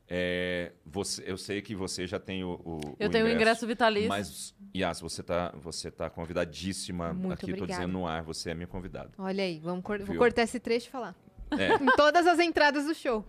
É, 0.07 0.73
você, 0.85 1.23
eu 1.27 1.39
sei 1.39 1.63
que 1.63 1.75
você 1.75 2.07
já 2.07 2.19
tem 2.21 2.45
o, 2.45 2.61
o 2.63 2.81
Eu 3.01 3.09
o 3.09 3.11
tenho 3.11 3.25
o 3.25 3.31
ingresso 3.31 3.67
vitalício. 3.67 4.09
Mas, 4.11 4.55
Yas, 4.77 5.01
você 5.01 5.23
tá, 5.23 5.51
você 5.57 5.91
tá 5.91 6.11
convidadíssima 6.11 7.15
Muito 7.15 7.33
aqui, 7.33 7.47
tô 7.47 7.53
obrigada. 7.53 7.73
dizendo 7.81 7.93
no 7.93 8.07
ar, 8.07 8.23
você 8.23 8.51
é 8.51 8.55
minha 8.55 8.67
convidada. 8.67 9.11
Olha 9.17 9.43
aí, 9.43 9.59
vamos 9.59 9.83
cor- 9.83 9.99
vou 10.01 10.09
Viu? 10.09 10.19
cortar 10.19 10.43
esse 10.43 10.61
trecho 10.61 10.89
e 10.89 10.91
falar. 10.91 11.15
É. 11.59 11.75
Em 11.83 11.87
todas 11.97 12.27
as 12.27 12.39
entradas 12.39 12.85
do 12.87 12.95
show. 12.95 13.25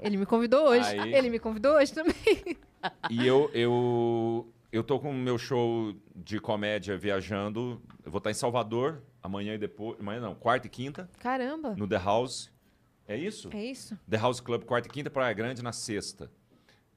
Ele 0.00 0.16
me 0.16 0.26
convidou 0.26 0.68
hoje. 0.68 0.98
Aí- 0.98 1.14
Ele 1.14 1.30
me 1.30 1.38
convidou 1.38 1.76
hoje 1.76 1.92
também. 1.92 2.14
E 3.10 3.26
eu, 3.26 3.50
eu, 3.54 4.52
eu 4.72 4.82
tô 4.82 4.98
com 4.98 5.10
o 5.10 5.14
meu 5.14 5.38
show 5.38 5.94
de 6.14 6.38
comédia 6.40 6.96
viajando. 6.96 7.80
Eu 8.04 8.10
vou 8.10 8.18
estar 8.18 8.30
em 8.30 8.34
Salvador 8.34 9.02
amanhã 9.22 9.54
e 9.54 9.58
depois. 9.58 9.98
Amanhã 10.00 10.20
não, 10.20 10.34
quarta 10.34 10.66
e 10.66 10.70
quinta, 10.70 11.08
Caramba. 11.20 11.74
no 11.76 11.86
The 11.86 11.98
House. 11.98 12.50
É 13.06 13.16
isso? 13.16 13.50
É 13.52 13.64
isso? 13.64 13.98
The 14.08 14.16
House 14.16 14.40
Club, 14.40 14.64
quarta 14.64 14.88
e 14.88 14.90
quinta, 14.90 15.10
Praia 15.10 15.32
Grande 15.32 15.62
na 15.62 15.72
sexta. 15.72 16.30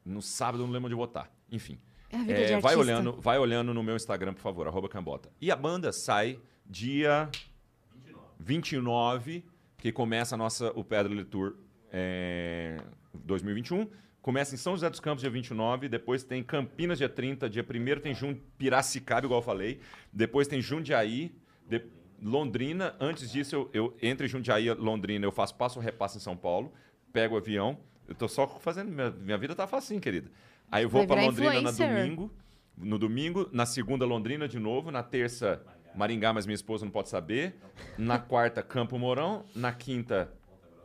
No 0.04 0.22
sábado 0.22 0.64
eu 0.64 0.68
não 0.68 0.74
lembro 0.74 0.88
onde 0.88 0.96
botar. 0.96 1.32
Enfim. 1.52 1.80
É 2.12 2.18
a 2.18 2.20
vida 2.20 2.34
É, 2.34 2.36
de 2.46 2.52
vai 2.52 2.56
artista. 2.56 2.80
olhando, 2.80 3.14
vai 3.20 3.38
olhando 3.40 3.74
no 3.74 3.84
meu 3.84 3.96
Instagram, 3.96 4.34
por 4.34 4.42
favor, 4.42 4.68
arroba 4.68 4.88
Cambota. 4.88 5.30
E 5.42 5.52
a 5.52 5.56
banda 5.56 5.92
sai 5.92 6.40
dia 6.66 7.30
29, 8.40 9.44
que 9.78 9.92
começa 9.92 10.36
a 10.36 10.38
nossa, 10.38 10.72
o 10.76 10.84
Pedra 10.84 11.24
Tour 11.26 11.56
é, 11.92 12.78
2021. 13.14 13.88
Começa 14.22 14.56
em 14.56 14.58
São 14.58 14.74
José 14.74 14.90
dos 14.90 15.00
Campos, 15.00 15.22
dia 15.22 15.30
29. 15.30 15.88
Depois 15.88 16.24
tem 16.24 16.42
Campinas, 16.42 16.98
dia 16.98 17.08
30. 17.08 17.48
Dia 17.50 17.64
1 17.64 18.00
tem 18.02 18.14
Jun... 18.14 18.36
Piracicaba, 18.58 19.26
igual 19.28 19.40
eu 19.40 19.46
falei. 19.46 19.80
Depois 20.12 20.48
tem 20.48 20.60
Jundiaí. 20.62 21.36
de- 21.68 21.84
Londrina. 22.22 22.96
Antes 23.00 23.30
disso, 23.32 23.56
eu, 23.56 23.70
eu 23.74 23.98
entre 24.02 24.28
Jundiaí 24.28 24.68
e 24.68 24.74
Londrina, 24.74 25.26
eu 25.26 25.32
faço 25.32 25.54
passo 25.56 25.80
repasso 25.80 26.18
em 26.18 26.22
São 26.22 26.36
Paulo. 26.36 26.74
Pego 27.14 27.36
o 27.36 27.38
avião. 27.38 27.78
Eu 28.08 28.16
tô 28.16 28.28
só 28.28 28.48
fazendo... 28.48 28.90
Minha, 28.92 29.12
minha 29.12 29.38
vida 29.38 29.54
tá 29.54 29.68
facinho, 29.68 30.02
querida. 30.02 30.32
Aí 30.72 30.84
eu 30.84 30.90
vou 30.90 31.06
para 31.06 31.22
Londrina 31.22 31.62
na 31.62 31.70
influencer. 31.70 31.88
domingo. 32.04 32.34
No 32.76 32.98
domingo. 32.98 33.48
Na 33.52 33.66
segunda, 33.68 34.06
Londrina 34.06 34.48
de 34.48 34.58
novo. 34.58 34.90
Na 34.90 35.04
terça, 35.04 35.62
Maringá, 35.96 36.34
mas 36.34 36.46
minha 36.46 36.56
esposa 36.56 36.84
não 36.86 36.92
pode 36.92 37.10
saber. 37.10 37.56
Na 37.98 38.20
quarta, 38.20 38.62
Campo 38.62 38.98
Mourão. 39.00 39.44
Na 39.56 39.72
quinta, 39.72 40.32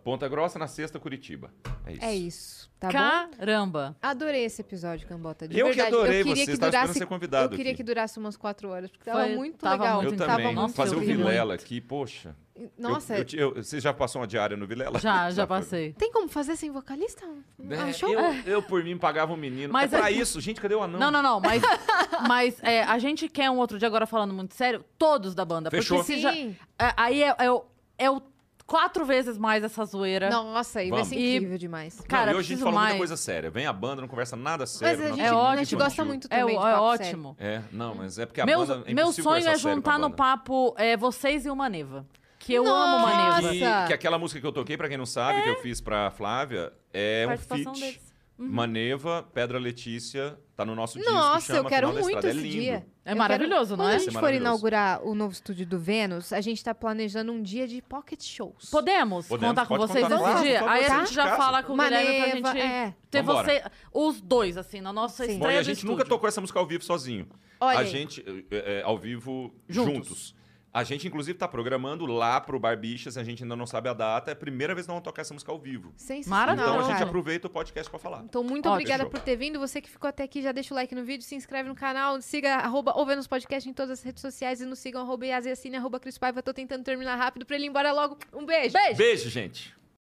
Ponta 0.05 0.28
Grossa. 0.28 0.58
Na 0.58 0.66
sexta, 0.66 0.98
Curitiba. 0.98 1.50
É 1.86 1.92
isso. 1.92 2.05
É 2.05 2.14
isso. 2.14 2.70
Tá 2.78 2.89
bom? 2.89 3.36
Caramba. 3.36 3.97
Adorei 4.00 4.44
esse 4.44 4.60
episódio, 4.62 5.06
Cambota. 5.06 5.47
De 5.47 5.58
Eu 5.58 5.66
que 5.68 5.74
verdade. 5.74 5.94
adorei 5.94 6.20
eu 6.20 6.24
queria 6.24 6.44
você, 6.47 6.52
que 6.52 6.58
tava 6.58 6.68
esperando 6.68 6.82
durasse, 6.84 6.98
ser 6.98 7.06
convidado 7.06 7.52
Eu 7.55 7.56
queria 7.56 7.72
aqui. 7.72 7.76
que 7.78 7.82
durasse 7.82 8.18
umas 8.18 8.36
quatro 8.36 8.68
horas, 8.70 8.90
porque 8.90 9.05
tava 9.05 9.24
Foi- 9.24 9.36
muito 9.36 9.58
tava 9.58 9.82
legal. 9.82 10.02
muito 10.02 10.14
Eu 10.14 10.18
Tava 10.26 10.32
também. 10.42 10.55
muito 10.55 10.74
Fazer 10.74 10.97
o. 10.97 11.00
Vilela 11.00 11.55
aqui, 11.55 11.80
poxa. 11.80 12.34
Nossa, 12.78 13.14
Eu- 13.14 13.18
eu 13.18 13.24
te- 13.24 13.36
eu- 13.39 13.55
você 13.55 13.80
já 13.80 13.92
passou 13.92 14.20
uma 14.20 14.26
diária 14.26 14.56
no 14.56 14.66
Vilela? 14.66 14.98
Já, 14.98 15.30
já 15.32 15.47
passei. 15.47 15.92
tem 15.94 16.12
como 16.12 16.28
fazer 16.28 16.56
sem 16.56 16.70
vocalista? 16.70 17.24
É, 17.68 17.74
Ah, 17.76 17.92
show? 17.92 18.08
eu, 18.10 18.20
eu, 18.47 18.62
por 18.62 18.82
mim, 18.84 18.97
pagava 18.98 19.32
um 19.32 19.36
menino. 19.36 19.72
Mas 19.72 19.92
é 19.92 19.98
pra 19.98 20.10
é- 20.10 20.14
isso. 20.14 20.40
Gente, 20.40 20.60
cadê 20.60 20.74
o 20.74 20.82
anão? 20.82 20.98
Não, 21.00 21.10
não, 21.10 21.22
não, 21.22 21.40
mas, 21.40 21.62
mas 22.28 22.62
é, 22.62 22.82
a 22.84 22.98
gente 22.98 23.28
quer 23.28 23.50
um 23.50 23.58
outro 23.58 23.78
dia, 23.78 23.89
agora 23.89 24.06
falando 24.06 24.34
muito 24.34 24.55
sério, 24.55 24.84
todos 24.98 25.34
da 25.34 25.44
banda. 25.44 25.70
Fechou. 25.70 25.98
Porque 25.98 26.14
se 26.14 26.20
já, 26.20 26.34
é, 26.34 26.55
aí 26.97 27.22
é, 27.22 27.34
é, 27.39 27.50
o- 27.50 27.64
é 27.98 28.10
o 28.10 28.20
quatro 28.66 29.05
vezes 29.05 29.36
mais 29.36 29.64
essa 29.64 29.84
zoeira. 29.84 30.30
Nossa, 30.30 30.78
aí 30.78 30.90
vai 30.90 31.05
ser 31.05 31.16
E- 31.16 31.36
incrível 31.36 31.58
demais. 31.58 31.98
Não, 31.98 32.06
Cara, 32.06 32.30
e 32.30 32.34
hoje 32.34 32.39
a 32.39 32.42
gente 32.42 32.47
preciso 32.47 32.64
falou 32.64 32.78
muita 32.78 32.89
mais. 32.90 32.98
coisa 32.98 33.16
séria. 33.16 33.50
Vem 33.50 33.66
a 33.66 33.72
banda, 33.72 34.00
não 34.00 34.06
conversa 34.06 34.36
nada 34.36 34.64
sério. 34.64 34.97
Mas 34.97 35.06
a 35.06 35.08
não 35.10 35.16
gente, 35.16 35.26
É 35.26 35.28
a 35.30 35.36
ótimo. 35.36 35.64
gente 35.64 35.76
gosta 35.76 36.05
muito 36.05 36.26
É, 36.30 36.39
também 36.39 36.55
é 36.55 36.58
de 36.58 36.64
papo 36.64 36.82
ótimo. 36.82 37.36
É, 37.40 37.62
não, 37.72 37.94
mas 37.97 38.18
é 38.18 38.26
porque 38.26 38.40
a 38.40 38.47
Meu, 38.47 38.64
banda... 38.64 38.84
é 38.89 38.94
meu 38.94 39.12
sonho 39.12 39.39
é 39.39 39.40
sério 39.40 39.55
a 39.55 39.56
juntar 39.74 39.98
no 39.98 40.10
papo 40.12 40.72
é, 40.78 40.97
vocês 40.97 41.44
e 41.47 41.50
o 41.50 41.56
Maneva. 41.56 42.06
Que 42.41 42.55
eu 42.55 42.65
Nossa! 42.65 42.89
amo 42.97 43.07
Maneva. 43.07 43.55
E 43.55 43.60
Nossa! 43.60 43.86
que 43.86 43.93
aquela 43.93 44.19
música 44.19 44.41
que 44.41 44.47
eu 44.47 44.52
toquei, 44.52 44.77
pra 44.77 44.89
quem 44.89 44.97
não 44.97 45.05
sabe, 45.07 45.43
que 45.43 45.49
eu 45.51 45.60
fiz 45.60 45.81
pra 45.81 46.10
Flávia, 46.10 46.73
é 46.93 47.27
um 47.31 47.36
feat. 47.36 47.70
deles. 47.81 48.10
Maneva, 48.43 49.23
Pedra 49.35 49.59
Letícia, 49.59 50.39
tá 50.57 50.65
no 50.65 50.75
nosso 50.75 50.97
disco. 50.99 51.12
Nossa, 51.12 51.57
eu 51.57 51.65
quero 51.67 51.93
muito. 51.93 52.27
É 52.27 52.31
esse 52.31 52.39
lindo. 52.39 52.49
dia. 52.49 52.86
É 53.05 53.12
Eu 53.12 53.17
maravilhoso, 53.17 53.77
quero... 53.77 53.77
não 53.77 53.85
Quando 53.85 53.91
é? 53.91 53.93
a 53.93 53.97
Isso 53.99 54.05
gente 54.07 54.17
é 54.17 54.20
for 54.20 54.33
inaugurar 54.33 55.02
o 55.07 55.15
novo 55.15 55.33
estúdio 55.35 55.67
do 55.67 55.78
Vênus, 55.78 56.33
a 56.33 56.41
gente 56.41 56.65
tá 56.65 56.75
planejando 56.75 57.31
um 57.33 57.43
dia 57.43 57.69
de 57.69 57.83
pocket 57.83 58.23
shows. 58.25 58.70
Podemos, 58.70 59.27
Podemos, 59.27 59.51
contar 59.55 59.67
com 59.67 59.77
vocês 59.77 60.09
contar. 60.09 60.33
nesse 60.33 60.43
dia? 60.44 60.70
Aí 60.70 60.86
a 60.86 60.99
gente 61.01 61.12
já 61.12 61.25
casa. 61.25 61.36
fala 61.36 61.62
com 61.62 61.75
o 61.75 61.77
Guilherme 61.77 62.07
pra 62.07 62.19
Maneva, 62.20 62.49
gente 62.55 62.60
é. 62.67 62.94
ter 63.10 63.23
Vambora. 63.23 63.47
você, 63.47 63.62
os 63.93 64.20
dois, 64.23 64.57
assim, 64.57 64.81
na 64.81 64.93
nossa 64.93 65.27
Sim. 65.27 65.33
estreia 65.33 65.52
Bom, 65.52 65.57
e 65.57 65.59
a 65.59 65.62
gente 65.62 65.85
nunca 65.85 66.05
tocou 66.07 66.27
essa 66.27 66.41
música 66.41 66.59
ao 66.59 66.67
vivo 66.67 66.83
sozinho. 66.83 67.28
Olha 67.60 67.78
a 67.81 67.85
gente, 67.85 68.25
é, 68.51 68.78
é, 68.78 68.83
ao 68.83 68.97
vivo, 68.97 69.55
Juntos. 69.69 69.94
juntos. 70.09 70.40
A 70.73 70.84
gente, 70.84 71.08
inclusive, 71.08 71.36
tá 71.36 71.49
programando 71.49 72.07
lá 72.07 72.40
pro 72.40 72.58
Barbichas, 72.58 73.18
a 73.18 73.24
gente 73.24 73.42
ainda 73.42 73.57
não 73.57 73.66
sabe 73.66 73.89
a 73.89 73.92
data. 73.92 74.31
É 74.31 74.34
a 74.34 74.36
primeira 74.36 74.73
vez 74.73 74.86
que 74.86 74.89
nós 74.89 74.94
vamos 74.94 75.05
tocar 75.05 75.23
essa 75.23 75.34
música 75.34 75.50
ao 75.50 75.58
vivo. 75.58 75.92
Maravilhoso. 76.26 76.70
Então 76.70 76.81
a 76.81 76.84
gente 76.84 76.99
cara. 76.99 77.05
aproveita 77.07 77.49
o 77.49 77.50
podcast 77.50 77.90
pra 77.90 77.99
falar. 77.99 78.23
Então, 78.23 78.44
muito 78.44 78.66
Ótimo. 78.66 78.74
obrigada 78.74 79.07
por 79.07 79.18
ter 79.18 79.34
vindo. 79.34 79.58
Você 79.58 79.81
que 79.81 79.90
ficou 79.90 80.08
até 80.08 80.23
aqui, 80.23 80.40
já 80.40 80.52
deixa 80.52 80.73
o 80.73 80.76
like 80.76 80.94
no 80.94 81.05
vídeo, 81.05 81.24
se 81.24 81.34
inscreve 81.34 81.68
no 81.68 81.74
canal, 81.74 82.20
siga 82.23 82.57
arroba 82.57 82.92
ou 82.94 83.05
Vênus 83.05 83.26
Podcast 83.26 83.68
em 83.68 83.73
todas 83.73 83.99
as 83.99 84.02
redes 84.05 84.20
sociais 84.20 84.60
e 84.60 84.66
nos 84.66 84.78
sigam 84.78 85.02
arroba 85.02 85.26
Yas 85.26 85.44
Yassine, 85.44 85.76
arroba 85.76 85.99
Cris 85.99 86.16
Paiva. 86.16 86.40
Tô 86.40 86.55
tentando 86.55 86.84
terminar 86.84 87.16
rápido 87.16 87.44
pra 87.44 87.57
ele 87.57 87.65
ir 87.65 87.68
embora 87.68 87.90
logo. 87.92 88.16
Um 88.32 88.47
beijo! 88.47 88.73
Beijo! 88.73 88.97
Beijo, 88.97 89.28
gente! 89.28 89.80